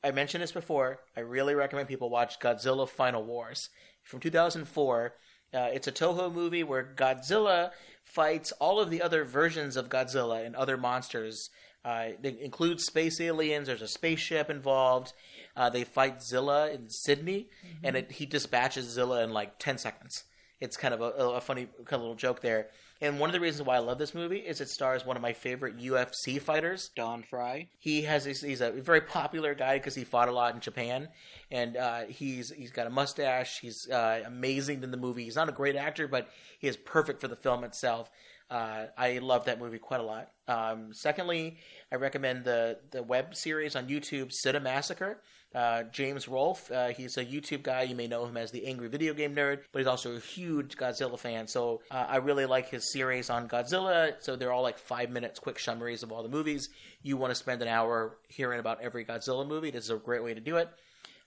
I 0.03 0.11
mentioned 0.11 0.43
this 0.43 0.51
before. 0.51 0.99
I 1.15 1.21
really 1.21 1.55
recommend 1.55 1.87
people 1.87 2.09
watch 2.09 2.39
Godzilla 2.39 2.87
Final 2.87 3.23
Wars 3.23 3.69
from 4.03 4.19
2004. 4.19 5.13
Uh, 5.53 5.69
it's 5.73 5.87
a 5.87 5.91
Toho 5.91 6.33
movie 6.33 6.63
where 6.63 6.93
Godzilla 6.95 7.71
fights 8.03 8.51
all 8.53 8.79
of 8.79 8.89
the 8.89 9.01
other 9.01 9.23
versions 9.23 9.77
of 9.77 9.89
Godzilla 9.89 10.45
and 10.45 10.55
other 10.55 10.77
monsters. 10.77 11.49
Uh, 11.83 12.09
they 12.21 12.37
include 12.41 12.81
space 12.81 13.21
aliens. 13.21 13.67
There's 13.67 13.81
a 13.81 13.87
spaceship 13.87 14.49
involved. 14.49 15.13
Uh, 15.55 15.69
they 15.69 15.83
fight 15.83 16.21
Zilla 16.21 16.69
in 16.69 16.89
Sydney, 16.89 17.49
and 17.83 17.95
it, 17.95 18.11
he 18.11 18.25
dispatches 18.25 18.89
Zilla 18.89 19.23
in 19.23 19.31
like 19.31 19.57
10 19.57 19.77
seconds. 19.77 20.25
It's 20.59 20.75
kind 20.75 20.93
of 20.93 21.01
a, 21.01 21.11
a 21.11 21.41
funny 21.41 21.67
kind 21.85 21.93
of 21.93 22.01
little 22.01 22.15
joke 22.15 22.41
there. 22.41 22.67
And 23.01 23.19
one 23.19 23.29
of 23.29 23.33
the 23.33 23.39
reasons 23.39 23.67
why 23.67 23.75
I 23.75 23.79
love 23.79 23.97
this 23.99 24.15
movie 24.15 24.39
is 24.39 24.59
it 24.61 24.69
stars 24.69 25.05
one 25.05 25.15
of 25.15 25.21
my 25.21 25.33
favorite 25.33 25.77
UFC 25.77 26.41
fighters, 26.41 26.89
Don 26.95 27.23
Frye. 27.23 27.69
He 27.77 28.01
has 28.03 28.25
he's, 28.25 28.41
he's 28.41 28.61
a 28.61 28.71
very 28.71 29.01
popular 29.01 29.53
guy 29.53 29.77
because 29.77 29.95
he 29.95 30.03
fought 30.03 30.29
a 30.29 30.31
lot 30.31 30.55
in 30.55 30.61
Japan, 30.61 31.09
and 31.51 31.77
uh, 31.77 32.01
he's 32.07 32.51
he's 32.51 32.71
got 32.71 32.87
a 32.87 32.89
mustache. 32.89 33.59
He's 33.59 33.87
uh, 33.89 34.21
amazing 34.25 34.83
in 34.83 34.91
the 34.91 34.97
movie. 34.97 35.23
He's 35.23 35.35
not 35.35 35.49
a 35.49 35.53
great 35.53 35.75
actor, 35.75 36.07
but 36.07 36.29
he 36.59 36.67
is 36.67 36.77
perfect 36.77 37.21
for 37.21 37.27
the 37.27 37.35
film 37.35 37.63
itself. 37.63 38.09
Uh, 38.49 38.85
I 38.97 39.17
love 39.17 39.45
that 39.45 39.59
movie 39.59 39.77
quite 39.77 39.99
a 39.99 40.03
lot. 40.03 40.29
Um, 40.47 40.93
secondly, 40.93 41.57
I 41.91 41.95
recommend 41.95 42.45
the 42.45 42.79
the 42.91 43.03
web 43.03 43.35
series 43.35 43.75
on 43.75 43.87
YouTube, 43.87 44.31
Cinemassacre. 44.45 45.17
Uh, 45.55 45.83
James 45.83 46.27
Rolfe, 46.27 46.69
uh, 46.71 46.89
he's 46.89 47.17
a 47.17 47.25
YouTube 47.25 47.63
guy. 47.63 47.83
You 47.83 47.95
may 47.95 48.07
know 48.07 48.25
him 48.25 48.37
as 48.37 48.51
the 48.51 48.67
Angry 48.67 48.89
Video 48.89 49.13
Game 49.13 49.33
Nerd, 49.33 49.59
but 49.71 49.79
he's 49.79 49.87
also 49.87 50.15
a 50.15 50.19
huge 50.19 50.77
Godzilla 50.77 51.17
fan. 51.17 51.47
So 51.47 51.81
uh, 51.89 52.05
I 52.07 52.17
really 52.17 52.45
like 52.45 52.69
his 52.69 52.91
series 52.91 53.29
on 53.29 53.47
Godzilla. 53.47 54.13
So 54.19 54.35
they're 54.35 54.51
all 54.51 54.61
like 54.61 54.77
five 54.77 55.09
minutes, 55.09 55.39
quick 55.39 55.57
summaries 55.57 56.03
of 56.03 56.11
all 56.11 56.21
the 56.21 56.29
movies. 56.29 56.69
You 57.01 57.17
want 57.17 57.31
to 57.31 57.35
spend 57.35 57.61
an 57.61 57.69
hour 57.69 58.17
hearing 58.27 58.59
about 58.59 58.81
every 58.81 59.05
Godzilla 59.05 59.47
movie. 59.47 59.71
This 59.71 59.85
is 59.85 59.89
a 59.89 59.97
great 59.97 60.23
way 60.23 60.33
to 60.33 60.41
do 60.41 60.57
it. 60.57 60.69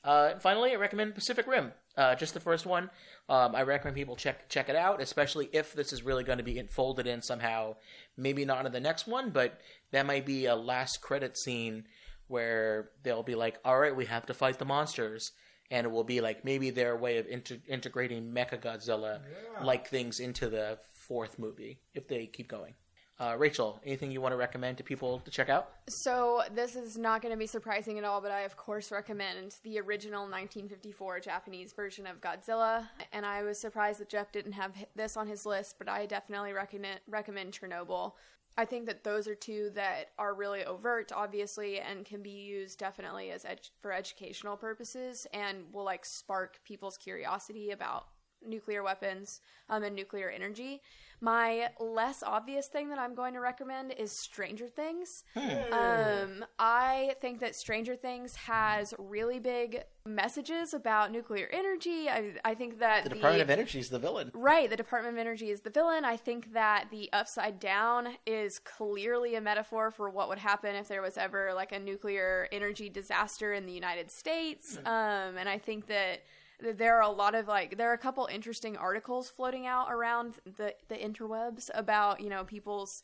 Uh, 0.03 0.39
finally, 0.39 0.73
I 0.73 0.77
recommend 0.77 1.15
Pacific 1.15 1.47
Rim. 1.47 1.73
Uh, 1.97 2.15
just 2.15 2.33
the 2.33 2.41
first 2.41 2.65
one. 2.65 2.89
Um, 3.29 3.55
I 3.55 3.63
recommend 3.63 3.97
people 3.97 4.17
check 4.17 4.49
check 4.49 4.69
it 4.69 4.77
out, 4.77 5.03
especially 5.03 5.51
if 5.53 5.75
this 5.75 5.93
is 5.93 6.03
really 6.03 6.25
going 6.25 6.39
to 6.39 6.45
be 6.45 6.63
folded 6.71 7.07
in 7.07 7.21
somehow. 7.21 7.77
Maybe 8.17 8.45
not 8.45 8.65
in 8.65 8.73
the 8.73 8.81
next 8.81 9.07
one, 9.07 9.31
but 9.31 9.61
that 9.91 10.07
might 10.07 10.25
be 10.25 10.47
a 10.47 10.57
last 10.57 11.03
credit 11.03 11.37
scene 11.37 11.85
where 12.31 12.91
they'll 13.03 13.23
be 13.23 13.35
like, 13.35 13.59
"All 13.65 13.79
right, 13.79 13.95
we 13.95 14.07
have 14.07 14.27
to 14.27 14.35
fight 14.35 14.59
the 14.59 14.65
monsters," 14.65 15.33
and 15.71 15.85
it 15.85 15.91
will 15.91 16.05
be 16.05 16.21
like 16.21 16.45
maybe 16.45 16.71
their 16.71 16.97
way 16.97 17.19
of 17.19 17.27
inter- 17.27 17.59
integrating 17.69 18.33
Mecha 18.33 18.61
Godzilla 18.61 19.21
like 19.63 19.89
things 19.89 20.21
into 20.21 20.49
the 20.49 20.79
fourth 20.93 21.39
movie 21.39 21.81
if 21.95 22.09
they 22.09 22.27
keep 22.27 22.49
going. 22.49 22.75
Uh, 23.21 23.37
Rachel, 23.37 23.79
anything 23.85 24.11
you 24.11 24.23
want 24.23 24.33
to 24.33 24.37
recommend 24.39 24.79
to 24.79 24.83
people 24.83 25.21
to 25.21 25.31
check 25.31 25.51
out? 25.51 25.73
So 25.91 26.41
this 26.55 26.75
is 26.75 26.97
not 26.97 27.21
going 27.21 27.35
to 27.35 27.39
be 27.39 27.47
surprising 27.47 27.99
at 27.99 28.05
all, 28.05 28.23
but 28.23 28.31
I 28.31 28.41
of 28.43 28.57
course 28.57 28.91
recommend 28.91 29.57
the 29.63 29.79
original 29.79 30.23
1954 30.23 31.21
Japanese 31.21 31.75
version 31.75 32.07
of 32.07 32.23
Godzilla. 32.23 32.89
And 33.13 33.27
I 33.27 33.43
was 33.43 33.61
surprised 33.61 34.01
that 34.01 34.09
Jeff 34.09 34.33
didn't 34.33 34.53
have 34.53 34.73
this 34.97 35.19
on 35.19 35.27
his 35.27 35.45
list, 35.45 35.75
but 35.79 35.87
I 35.87 36.07
definitely 36.07 36.55
recommend 36.55 37.01
recommend 37.07 37.53
Chernobyl. 37.53 38.13
I 38.57 38.65
think 38.65 38.87
that 38.87 39.05
those 39.05 39.27
are 39.27 39.35
two 39.35 39.71
that 39.75 40.11
are 40.19 40.35
really 40.35 40.65
overt, 40.65 41.13
obviously, 41.15 41.81
and 41.81 42.05
can 42.05 42.23
be 42.23 42.31
used 42.31 42.79
definitely 42.79 43.31
as 43.31 43.45
ed- 43.45 43.69
for 43.81 43.93
educational 43.93 44.57
purposes, 44.57 45.27
and 45.33 45.73
will 45.73 45.85
like 45.85 46.05
spark 46.05 46.61
people's 46.65 46.97
curiosity 46.97 47.71
about 47.71 48.07
nuclear 48.47 48.83
weapons 48.83 49.41
um, 49.69 49.83
and 49.83 49.95
nuclear 49.95 50.29
energy. 50.29 50.83
My 51.23 51.69
less 51.79 52.23
obvious 52.23 52.67
thing 52.67 52.89
that 52.89 52.99
I'm 52.99 53.15
going 53.15 53.35
to 53.35 53.41
recommend 53.41 53.93
is 53.93 54.11
Stranger 54.11 54.69
Things. 54.69 55.25
Um, 55.71 56.45
I 56.59 57.15
think 57.21 57.41
that 57.41 57.55
Stranger 57.55 57.95
Things 57.95 58.35
has 58.37 58.95
really 58.99 59.39
big 59.39 59.83
messages 60.07 60.73
about 60.73 61.13
nuclear 61.13 61.49
energy. 61.53 62.09
I, 62.09 62.33
I 62.45 62.55
think 62.55 62.79
that 62.79 63.05
The 63.05 63.11
Department 63.11 63.43
of 63.43 63.51
Energy 63.51 63.79
is 63.79 63.91
the 63.91 63.99
villain. 63.99 64.31
Right, 64.35 64.69
the 64.69 64.77
Department 64.77 65.15
of 65.15 65.19
Energy 65.19 65.51
is 65.51 65.61
the 65.61 65.71
villain. 65.71 66.05
I 66.05 66.17
think 66.17 66.55
that 66.55 66.87
the 66.91 67.11
upside 67.13 67.61
down 67.61 68.09
is 68.27 68.59
clearly 68.59 69.35
a 69.35 69.41
metaphor 69.41 69.91
for 69.91 70.09
what 70.09 70.29
would 70.29 70.39
happen 70.39 70.75
if 70.75 70.89
there 70.89 71.03
was 71.03 71.19
ever 71.19 71.53
like 71.55 71.73
a 71.73 71.79
nuclear 71.79 72.49
energy 72.51 72.89
disaster 72.89 73.53
in 73.53 73.67
the 73.67 73.73
United 73.73 74.11
States. 74.11 74.79
Um, 74.85 75.37
and 75.37 75.49
I 75.49 75.59
think 75.59 75.87
that 75.89 76.01
that 76.01 76.23
there 76.63 76.97
are 76.97 77.03
a 77.03 77.11
lot 77.11 77.35
of 77.35 77.49
like 77.49 77.77
there 77.77 77.91
are 77.91 77.95
a 77.95 77.99
couple 77.99 78.27
interesting 78.33 78.77
articles 78.77 79.29
floating 79.29 79.67
out 79.67 79.89
around 79.91 80.35
the 80.57 80.75
the 80.89 80.97
interwebs 80.97 81.71
about 81.75 82.21
you 82.21 82.29
know 82.29 82.45
people's 82.45 83.03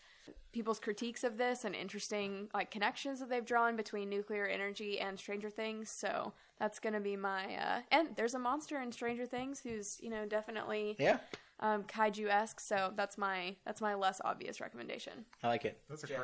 people's 0.52 0.78
critiques 0.78 1.22
of 1.22 1.36
this 1.36 1.64
and 1.64 1.74
interesting 1.74 2.48
like 2.54 2.70
connections 2.70 3.20
that 3.20 3.28
they've 3.28 3.44
drawn 3.44 3.76
between 3.76 4.08
nuclear 4.08 4.46
energy 4.46 4.98
and 4.98 5.18
Stranger 5.18 5.50
Things. 5.50 5.90
So 5.90 6.32
that's 6.58 6.78
gonna 6.78 7.00
be 7.00 7.16
my 7.16 7.44
uh, 7.56 7.80
and 7.90 8.08
there's 8.16 8.34
a 8.34 8.38
monster 8.38 8.80
in 8.80 8.90
Stranger 8.92 9.26
Things 9.26 9.60
who's 9.60 9.98
you 10.00 10.10
know 10.10 10.24
definitely 10.26 10.96
Yeah, 10.98 11.18
um, 11.60 11.84
kaiju 11.84 12.28
esque. 12.28 12.60
So 12.60 12.92
that's 12.96 13.16
my 13.16 13.56
that's 13.64 13.80
my 13.80 13.94
less 13.94 14.20
obvious 14.24 14.60
recommendation. 14.60 15.12
I 15.42 15.48
like 15.48 15.64
it. 15.64 15.78
That's 15.88 16.04
a 16.04 16.06
great. 16.06 16.18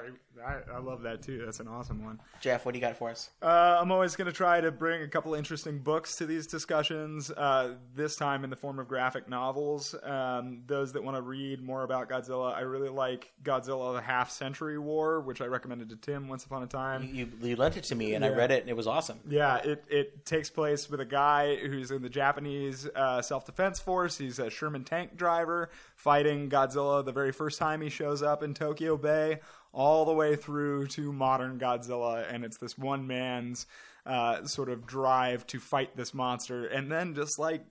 I, 0.45 0.59
I 0.75 0.79
love 0.79 1.03
that 1.03 1.23
too. 1.23 1.43
That's 1.45 1.61
an 1.61 1.69
awesome 1.69 2.05
one. 2.05 2.21
Jeff, 2.41 2.65
what 2.65 2.73
do 2.73 2.79
you 2.79 2.85
got 2.85 2.97
for 2.97 3.11
us? 3.11 3.31
Uh, 3.43 3.79
I'm 3.81 3.91
always 3.91 4.17
going 4.17 4.27
to 4.27 4.33
try 4.33 4.61
to 4.61 4.71
bring 4.71 5.03
a 5.03 5.09
couple 5.09 5.35
interesting 5.35 5.79
books 5.79 6.17
to 6.17 6.27
these 6.27 6.47
discussions. 6.47 7.31
Uh, 7.31 7.75
this 7.95 8.17
time 8.17 8.45
in 8.45 8.51
the 8.51 8.57
form 8.57 8.79
of 8.79 8.89
graphic 8.89 9.29
novels. 9.29 9.95
Um, 10.03 10.63
those 10.67 10.93
that 10.93 11.03
want 11.03 11.17
to 11.17 11.23
read 11.23 11.63
more 11.63 11.83
about 11.83 12.09
Godzilla, 12.09 12.55
I 12.55 12.61
really 12.61 12.89
like 12.89 13.33
Godzilla: 13.43 13.95
The 13.95 14.03
Half 14.03 14.31
Century 14.31 14.79
War, 14.79 15.21
which 15.21 15.41
I 15.41 15.47
recommended 15.47 15.89
to 15.91 15.97
Tim 15.97 16.29
once 16.29 16.45
upon 16.45 16.63
a 16.63 16.67
time. 16.67 17.11
You, 17.13 17.29
you 17.41 17.57
lent 17.57 17.77
it 17.77 17.85
to 17.85 17.95
me, 17.95 18.15
and 18.15 18.25
I 18.25 18.29
read 18.29 18.51
it, 18.51 18.63
and 18.63 18.71
it 18.71 18.77
was 18.77 18.87
awesome. 18.87 19.21
Yeah, 19.29 19.57
it, 19.57 19.85
it 19.89 20.27
takes 20.27 20.51
place 20.51 20.91
with 20.91 21.01
a 21.01 21.05
guy 21.05 21.57
who's 21.57 21.91
in 21.91 22.03
the 22.03 22.09
Japanese 22.09 22.89
uh, 22.95 23.23
self 23.23 23.47
defense 23.47 23.81
force. 23.81 24.19
He's 24.19 24.39
a 24.39 24.51
Sherman 24.51 24.85
tank 24.85 25.17
driver 25.23 25.71
fighting 25.95 26.51
Godzilla 26.51 27.05
the 27.05 27.13
very 27.13 27.33
first 27.33 27.59
time 27.59 27.81
he 27.81 27.89
shows 27.89 28.23
up 28.23 28.43
in 28.43 28.55
Tokyo 28.55 28.97
Bay, 28.97 29.39
all 29.73 30.05
the 30.05 30.13
way 30.13 30.35
through 30.37 30.89
to 30.89 31.13
modern 31.13 31.59
Godzilla. 31.59 32.27
And 32.29 32.45
it's 32.45 32.59
this 32.59 32.77
one 32.77 33.07
man's 33.07 33.67
uh, 34.05 34.45
sort 34.45 34.69
of 34.69 34.87
drive 34.87 35.47
to 35.47 35.61
fight 35.61 35.97
this 35.97 36.13
monster. 36.13 36.67
And 36.67 36.91
then, 36.91 37.15
just 37.15 37.39
like 37.39 37.65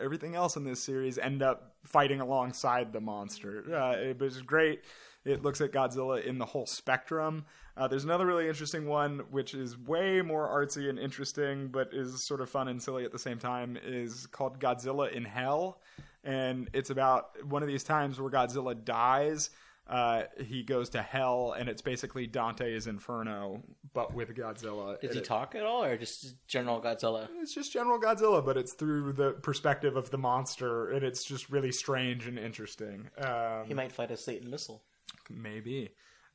everything 0.00 0.34
else 0.34 0.56
in 0.56 0.64
this 0.64 0.80
series, 0.80 1.18
end 1.18 1.42
up 1.42 1.74
fighting 1.84 2.20
alongside 2.20 2.92
the 2.92 3.00
monster. 3.00 3.64
Uh, 3.70 3.96
it 4.10 4.18
was 4.18 4.40
great. 4.40 4.80
It 5.24 5.42
looks 5.42 5.60
at 5.60 5.72
Godzilla 5.72 6.22
in 6.24 6.38
the 6.38 6.44
whole 6.44 6.66
spectrum. 6.66 7.46
Uh, 7.76 7.88
there's 7.88 8.04
another 8.04 8.26
really 8.26 8.46
interesting 8.48 8.86
one, 8.86 9.20
which 9.30 9.54
is 9.54 9.76
way 9.78 10.20
more 10.22 10.46
artsy 10.48 10.88
and 10.88 10.98
interesting, 10.98 11.68
but 11.68 11.90
is 11.92 12.22
sort 12.22 12.40
of 12.40 12.50
fun 12.50 12.68
and 12.68 12.82
silly 12.82 13.04
at 13.04 13.12
the 13.12 13.18
same 13.18 13.38
time. 13.38 13.78
Is 13.84 14.26
called 14.26 14.60
Godzilla 14.60 15.10
in 15.10 15.24
Hell, 15.24 15.80
and 16.22 16.68
it's 16.72 16.90
about 16.90 17.42
one 17.44 17.62
of 17.62 17.68
these 17.68 17.84
times 17.84 18.20
where 18.20 18.30
Godzilla 18.30 18.82
dies. 18.84 19.50
Uh, 19.86 20.22
he 20.42 20.62
goes 20.62 20.88
to 20.90 21.02
hell, 21.02 21.54
and 21.58 21.68
it's 21.68 21.82
basically 21.82 22.26
Dante's 22.26 22.86
Inferno, 22.86 23.62
but 23.92 24.14
with 24.14 24.34
Godzilla. 24.34 24.96
And 25.02 25.12
he 25.12 25.18
it- 25.18 25.24
talk 25.24 25.54
at 25.54 25.62
all, 25.62 25.84
or 25.84 25.98
just 25.98 26.36
general 26.46 26.80
Godzilla? 26.80 27.28
It's 27.40 27.52
just 27.52 27.70
general 27.72 28.00
Godzilla, 28.00 28.42
but 28.42 28.56
it's 28.56 28.72
through 28.72 29.12
the 29.12 29.32
perspective 29.32 29.96
of 29.96 30.10
the 30.10 30.16
monster, 30.16 30.90
and 30.90 31.04
it's 31.04 31.22
just 31.24 31.50
really 31.50 31.70
strange 31.72 32.26
and 32.26 32.38
interesting. 32.38 33.10
Um, 33.18 33.66
He 33.66 33.74
might 33.74 33.92
fight 33.92 34.10
a 34.10 34.16
Satan 34.16 34.50
missile. 34.50 34.82
Maybe. 35.30 35.90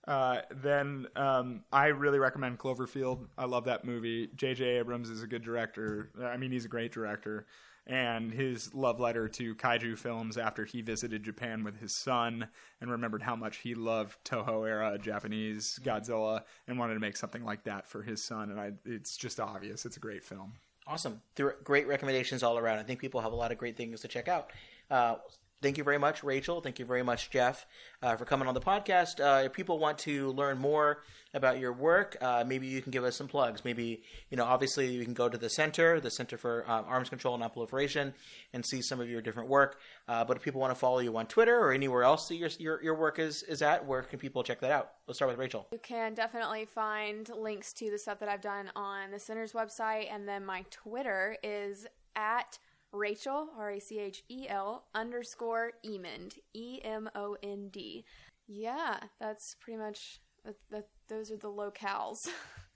Uh, 0.07 0.41
then 0.49 1.07
um, 1.15 1.63
I 1.71 1.87
really 1.87 2.19
recommend 2.19 2.57
Cloverfield. 2.57 3.27
I 3.37 3.45
love 3.45 3.65
that 3.65 3.85
movie. 3.85 4.29
J.J. 4.35 4.65
Abrams 4.79 5.09
is 5.09 5.21
a 5.21 5.27
good 5.27 5.43
director. 5.43 6.11
I 6.23 6.37
mean, 6.37 6.51
he's 6.51 6.65
a 6.65 6.69
great 6.69 6.91
director. 6.91 7.45
And 7.85 8.31
his 8.31 8.73
love 8.75 8.99
letter 8.99 9.27
to 9.27 9.55
kaiju 9.55 9.97
films 9.97 10.37
after 10.37 10.63
he 10.63 10.81
visited 10.81 11.23
Japan 11.23 11.63
with 11.63 11.79
his 11.79 11.93
son 11.93 12.47
and 12.81 12.91
remembered 12.91 13.23
how 13.23 13.35
much 13.35 13.57
he 13.57 13.73
loved 13.73 14.15
Toho 14.23 14.67
era 14.67 14.97
Japanese 14.99 15.79
Godzilla 15.83 16.43
and 16.67 16.77
wanted 16.77 16.93
to 16.93 16.99
make 16.99 17.17
something 17.17 17.43
like 17.43 17.63
that 17.63 17.87
for 17.87 18.03
his 18.03 18.23
son. 18.23 18.51
And 18.51 18.59
I, 18.59 18.71
it's 18.85 19.17
just 19.17 19.39
obvious. 19.39 19.85
It's 19.85 19.97
a 19.97 19.99
great 19.99 20.23
film. 20.23 20.53
Awesome. 20.85 21.21
Great 21.63 21.87
recommendations 21.87 22.43
all 22.43 22.57
around. 22.57 22.79
I 22.79 22.83
think 22.83 22.99
people 22.99 23.21
have 23.21 23.31
a 23.31 23.35
lot 23.35 23.51
of 23.51 23.57
great 23.57 23.77
things 23.77 24.01
to 24.01 24.07
check 24.07 24.27
out. 24.27 24.51
Uh, 24.89 25.15
thank 25.61 25.77
you 25.77 25.83
very 25.83 25.97
much, 25.97 26.23
Rachel. 26.23 26.61
Thank 26.61 26.79
you 26.79 26.85
very 26.85 27.03
much, 27.03 27.29
Jeff, 27.29 27.65
uh, 28.01 28.15
for 28.15 28.25
coming 28.25 28.47
on 28.47 28.53
the 28.53 28.61
podcast. 28.61 29.19
Uh, 29.19 29.43
if 29.45 29.53
people 29.53 29.79
want 29.79 29.97
to 29.99 30.31
learn 30.31 30.57
more 30.57 31.03
about 31.33 31.59
your 31.59 31.71
work, 31.71 32.17
uh, 32.21 32.43
maybe 32.45 32.65
you 32.65 32.81
can 32.81 32.91
give 32.91 33.03
us 33.03 33.15
some 33.15 33.27
plugs. 33.27 33.63
Maybe, 33.63 34.01
you 34.29 34.37
know, 34.37 34.45
obviously 34.45 34.87
you 34.87 35.03
can 35.03 35.13
go 35.13 35.29
to 35.29 35.37
the 35.37 35.49
center, 35.49 35.99
the 35.99 36.09
Center 36.09 36.37
for 36.37 36.69
um, 36.69 36.85
Arms 36.87 37.09
Control 37.09 37.35
and 37.35 37.41
Non-Proliferation, 37.41 38.13
and 38.53 38.65
see 38.65 38.81
some 38.81 38.99
of 38.99 39.09
your 39.09 39.21
different 39.21 39.47
work. 39.47 39.79
Uh, 40.07 40.25
but 40.25 40.37
if 40.37 40.43
people 40.43 40.59
want 40.59 40.71
to 40.71 40.79
follow 40.79 40.99
you 40.99 41.15
on 41.17 41.27
Twitter 41.27 41.57
or 41.59 41.71
anywhere 41.71 42.03
else 42.03 42.27
that 42.29 42.35
your, 42.35 42.49
your, 42.57 42.83
your 42.83 42.95
work 42.95 43.19
is, 43.19 43.43
is 43.43 43.61
at, 43.61 43.85
where 43.85 44.01
can 44.01 44.17
people 44.17 44.43
check 44.43 44.59
that 44.61 44.71
out? 44.71 44.91
Let's 45.07 45.19
start 45.19 45.29
with 45.29 45.39
Rachel. 45.39 45.67
You 45.71 45.79
can 45.79 46.15
definitely 46.15 46.65
find 46.65 47.29
links 47.29 47.73
to 47.73 47.91
the 47.91 47.99
stuff 47.99 48.19
that 48.19 48.29
I've 48.29 48.41
done 48.41 48.71
on 48.75 49.11
the 49.11 49.19
center's 49.19 49.53
website, 49.53 50.11
and 50.11 50.27
then 50.27 50.45
my 50.45 50.65
Twitter 50.71 51.37
is 51.43 51.85
at 52.15 52.57
Rachel, 52.91 53.49
R 53.57 53.71
A 53.71 53.79
C 53.79 53.99
H 53.99 54.23
E 54.29 54.47
L 54.49 54.85
underscore 54.95 55.73
Emond, 55.85 56.35
E 56.53 56.79
M 56.83 57.09
O 57.15 57.37
N 57.43 57.69
D. 57.71 58.05
Yeah, 58.47 58.97
that's 59.19 59.55
pretty 59.59 59.79
much 59.79 60.21
that, 60.43 60.55
that. 60.71 60.87
Those 61.07 61.31
are 61.31 61.37
the 61.37 61.51
locales. 61.51 62.27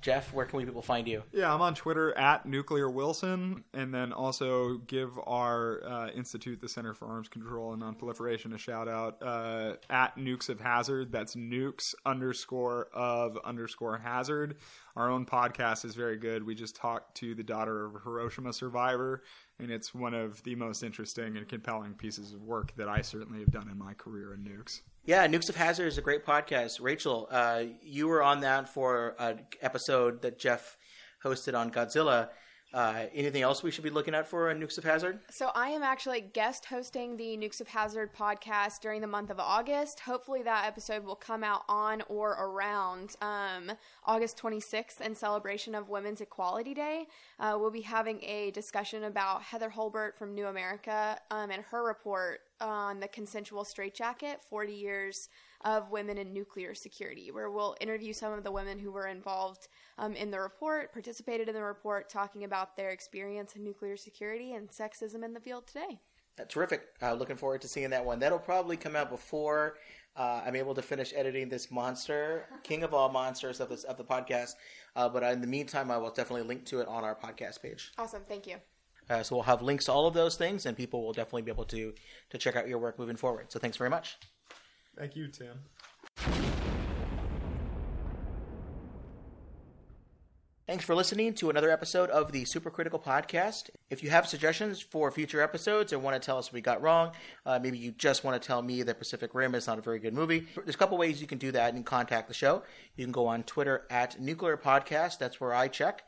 Jeff, 0.00 0.32
where 0.32 0.44
can 0.44 0.56
we 0.56 0.64
people 0.64 0.82
find 0.82 1.06
you? 1.06 1.22
Yeah, 1.32 1.54
I'm 1.54 1.60
on 1.60 1.74
Twitter 1.74 2.16
at 2.18 2.44
Nuclear 2.44 2.90
Wilson, 2.90 3.62
and 3.72 3.94
then 3.94 4.12
also 4.12 4.78
give 4.78 5.16
our 5.26 5.84
uh, 5.84 6.08
institute, 6.10 6.60
the 6.60 6.68
Center 6.68 6.92
for 6.92 7.06
Arms 7.06 7.28
Control 7.28 7.72
and 7.72 7.82
Nonproliferation, 7.82 8.52
a 8.52 8.58
shout 8.58 8.88
out 8.88 9.22
uh, 9.22 9.74
at 9.90 10.16
Nukes 10.16 10.48
of 10.48 10.58
Hazard. 10.58 11.12
That's 11.12 11.36
nukes 11.36 11.94
underscore 12.04 12.88
of 12.92 13.38
underscore 13.44 13.98
hazard. 13.98 14.56
Our 14.96 15.08
own 15.08 15.24
podcast 15.24 15.84
is 15.84 15.94
very 15.94 16.18
good. 16.18 16.44
We 16.44 16.56
just 16.56 16.74
talked 16.74 17.16
to 17.18 17.34
the 17.34 17.44
daughter 17.44 17.84
of 17.84 17.94
a 17.94 17.98
Hiroshima 18.00 18.52
survivor, 18.52 19.22
and 19.60 19.70
it's 19.70 19.94
one 19.94 20.14
of 20.14 20.42
the 20.42 20.56
most 20.56 20.82
interesting 20.82 21.36
and 21.36 21.48
compelling 21.48 21.94
pieces 21.94 22.32
of 22.32 22.42
work 22.42 22.74
that 22.76 22.88
I 22.88 23.02
certainly 23.02 23.38
have 23.38 23.52
done 23.52 23.68
in 23.70 23.78
my 23.78 23.94
career 23.94 24.34
in 24.34 24.40
nukes. 24.40 24.80
Yeah, 25.04 25.26
Nukes 25.26 25.48
of 25.48 25.56
Hazard 25.56 25.88
is 25.88 25.98
a 25.98 26.00
great 26.00 26.24
podcast. 26.24 26.80
Rachel, 26.80 27.26
uh, 27.28 27.64
you 27.82 28.06
were 28.06 28.22
on 28.22 28.40
that 28.42 28.68
for 28.68 29.16
an 29.18 29.40
episode 29.60 30.22
that 30.22 30.38
Jeff 30.38 30.76
hosted 31.24 31.58
on 31.58 31.72
Godzilla. 31.72 32.28
Uh, 32.72 33.06
anything 33.12 33.42
else 33.42 33.64
we 33.64 33.72
should 33.72 33.82
be 33.82 33.90
looking 33.90 34.14
at 34.14 34.28
for 34.28 34.54
Nukes 34.54 34.78
of 34.78 34.84
Hazard? 34.84 35.18
So 35.28 35.50
I 35.56 35.70
am 35.70 35.82
actually 35.82 36.20
guest 36.20 36.66
hosting 36.66 37.16
the 37.16 37.36
Nukes 37.36 37.60
of 37.60 37.66
Hazard 37.66 38.14
podcast 38.14 38.80
during 38.80 39.00
the 39.00 39.08
month 39.08 39.30
of 39.30 39.40
August. 39.40 39.98
Hopefully 40.00 40.42
that 40.44 40.66
episode 40.66 41.04
will 41.04 41.16
come 41.16 41.42
out 41.42 41.64
on 41.68 42.02
or 42.08 42.30
around 42.30 43.16
um, 43.20 43.72
August 44.06 44.38
26th 44.40 45.00
in 45.00 45.16
celebration 45.16 45.74
of 45.74 45.88
Women's 45.88 46.20
Equality 46.20 46.74
Day. 46.74 47.08
Uh, 47.40 47.56
we'll 47.58 47.72
be 47.72 47.82
having 47.82 48.22
a 48.22 48.52
discussion 48.52 49.02
about 49.02 49.42
Heather 49.42 49.68
Hurlburt 49.68 50.16
from 50.16 50.32
New 50.32 50.46
America 50.46 51.18
um, 51.32 51.50
and 51.50 51.64
her 51.64 51.84
report 51.84 52.40
on 52.62 53.00
the 53.00 53.08
consensual 53.08 53.64
straitjacket 53.64 54.40
40 54.48 54.72
years 54.72 55.28
of 55.64 55.90
women 55.90 56.18
in 56.18 56.32
nuclear 56.32 56.74
security, 56.74 57.30
where 57.30 57.50
we'll 57.50 57.76
interview 57.80 58.12
some 58.12 58.32
of 58.32 58.44
the 58.44 58.50
women 58.50 58.78
who 58.78 58.90
were 58.90 59.08
involved 59.08 59.68
um, 59.98 60.14
in 60.14 60.30
the 60.30 60.40
report, 60.40 60.92
participated 60.92 61.48
in 61.48 61.54
the 61.54 61.62
report, 61.62 62.08
talking 62.08 62.44
about 62.44 62.76
their 62.76 62.90
experience 62.90 63.54
in 63.56 63.62
nuclear 63.62 63.96
security 63.96 64.54
and 64.54 64.68
sexism 64.70 65.24
in 65.24 65.34
the 65.34 65.40
field 65.40 65.66
today. 65.66 66.00
That's 66.36 66.54
terrific. 66.54 66.88
Uh, 67.02 67.12
looking 67.12 67.36
forward 67.36 67.60
to 67.60 67.68
seeing 67.68 67.90
that 67.90 68.04
one. 68.04 68.18
That'll 68.18 68.38
probably 68.38 68.76
come 68.76 68.96
out 68.96 69.10
before 69.10 69.76
uh, 70.16 70.42
I'm 70.44 70.56
able 70.56 70.74
to 70.74 70.82
finish 70.82 71.12
editing 71.14 71.48
this 71.48 71.70
monster, 71.70 72.46
king 72.62 72.82
of 72.82 72.94
all 72.94 73.08
monsters 73.10 73.60
of 73.60 73.68
this 73.68 73.84
of 73.84 73.96
the 73.96 74.04
podcast. 74.04 74.54
Uh, 74.96 75.08
but 75.08 75.22
in 75.22 75.40
the 75.40 75.46
meantime, 75.46 75.90
I 75.90 75.98
will 75.98 76.10
definitely 76.10 76.46
link 76.46 76.64
to 76.66 76.80
it 76.80 76.88
on 76.88 77.04
our 77.04 77.14
podcast 77.14 77.62
page. 77.62 77.92
Awesome, 77.98 78.22
thank 78.28 78.46
you. 78.46 78.56
Uh, 79.10 79.22
so 79.22 79.36
we'll 79.36 79.44
have 79.44 79.62
links 79.62 79.86
to 79.86 79.92
all 79.92 80.06
of 80.06 80.14
those 80.14 80.36
things, 80.36 80.66
and 80.66 80.76
people 80.76 81.02
will 81.02 81.12
definitely 81.12 81.42
be 81.42 81.50
able 81.50 81.64
to 81.64 81.92
to 82.30 82.38
check 82.38 82.56
out 82.56 82.68
your 82.68 82.78
work 82.78 82.98
moving 82.98 83.16
forward. 83.16 83.52
So 83.52 83.58
thanks 83.58 83.76
very 83.76 83.90
much. 83.90 84.16
Thank 84.96 85.16
you, 85.16 85.28
Tim. 85.28 85.58
Thanks 90.68 90.84
for 90.84 90.94
listening 90.94 91.34
to 91.34 91.50
another 91.50 91.70
episode 91.70 92.08
of 92.10 92.30
the 92.30 92.44
Supercritical 92.44 93.02
Podcast. 93.02 93.68
If 93.90 94.02
you 94.02 94.10
have 94.10 94.28
suggestions 94.28 94.80
for 94.80 95.10
future 95.10 95.42
episodes 95.42 95.92
or 95.92 95.98
want 95.98 96.14
to 96.14 96.24
tell 96.24 96.38
us 96.38 96.46
what 96.46 96.54
we 96.54 96.60
got 96.60 96.80
wrong, 96.80 97.12
uh, 97.44 97.58
maybe 97.60 97.78
you 97.78 97.90
just 97.90 98.22
want 98.22 98.40
to 98.40 98.46
tell 98.46 98.62
me 98.62 98.82
that 98.84 98.98
Pacific 98.98 99.34
Rim 99.34 99.56
is 99.56 99.66
not 99.66 99.78
a 99.78 99.82
very 99.82 99.98
good 99.98 100.14
movie, 100.14 100.46
there's 100.54 100.76
a 100.76 100.78
couple 100.78 100.96
ways 100.96 101.20
you 101.20 101.26
can 101.26 101.38
do 101.38 101.50
that 101.50 101.74
and 101.74 101.84
contact 101.84 102.28
the 102.28 102.32
show. 102.32 102.62
You 102.96 103.04
can 103.04 103.12
go 103.12 103.26
on 103.26 103.42
Twitter 103.42 103.86
at 103.90 104.20
Nuclear 104.20 104.56
Podcast, 104.56 105.18
that's 105.18 105.40
where 105.40 105.52
I 105.52 105.66
check. 105.66 106.04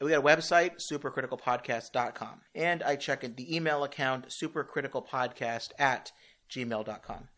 We 0.00 0.10
got 0.10 0.20
a 0.20 0.22
website, 0.22 0.76
supercriticalpodcast.com. 0.76 2.40
And 2.54 2.82
I 2.84 2.94
check 2.96 3.20
the 3.36 3.56
email 3.56 3.82
account, 3.82 4.28
supercriticalpodcast 4.28 5.70
at 5.78 6.12
gmail.com. 6.50 7.28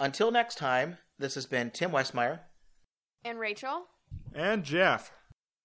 Until 0.00 0.30
next 0.30 0.56
time, 0.56 0.98
this 1.18 1.36
has 1.36 1.46
been 1.46 1.70
Tim 1.70 1.90
Westmyer. 1.90 2.40
And 3.24 3.38
Rachel? 3.38 3.86
And 4.34 4.64
Jeff. 4.64 5.12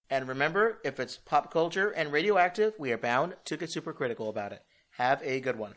And 0.10 0.28
remember, 0.28 0.80
if 0.84 1.00
it's 1.00 1.18
pop 1.18 1.52
culture 1.52 1.90
and 1.90 2.12
radioactive, 2.12 2.74
we 2.78 2.92
are 2.92 2.98
bound 2.98 3.36
to 3.46 3.58
get 3.58 3.70
supercritical 3.70 4.30
about 4.30 4.52
it. 4.52 4.62
Have 4.98 5.22
a 5.24 5.40
good 5.40 5.58
one. 5.58 5.74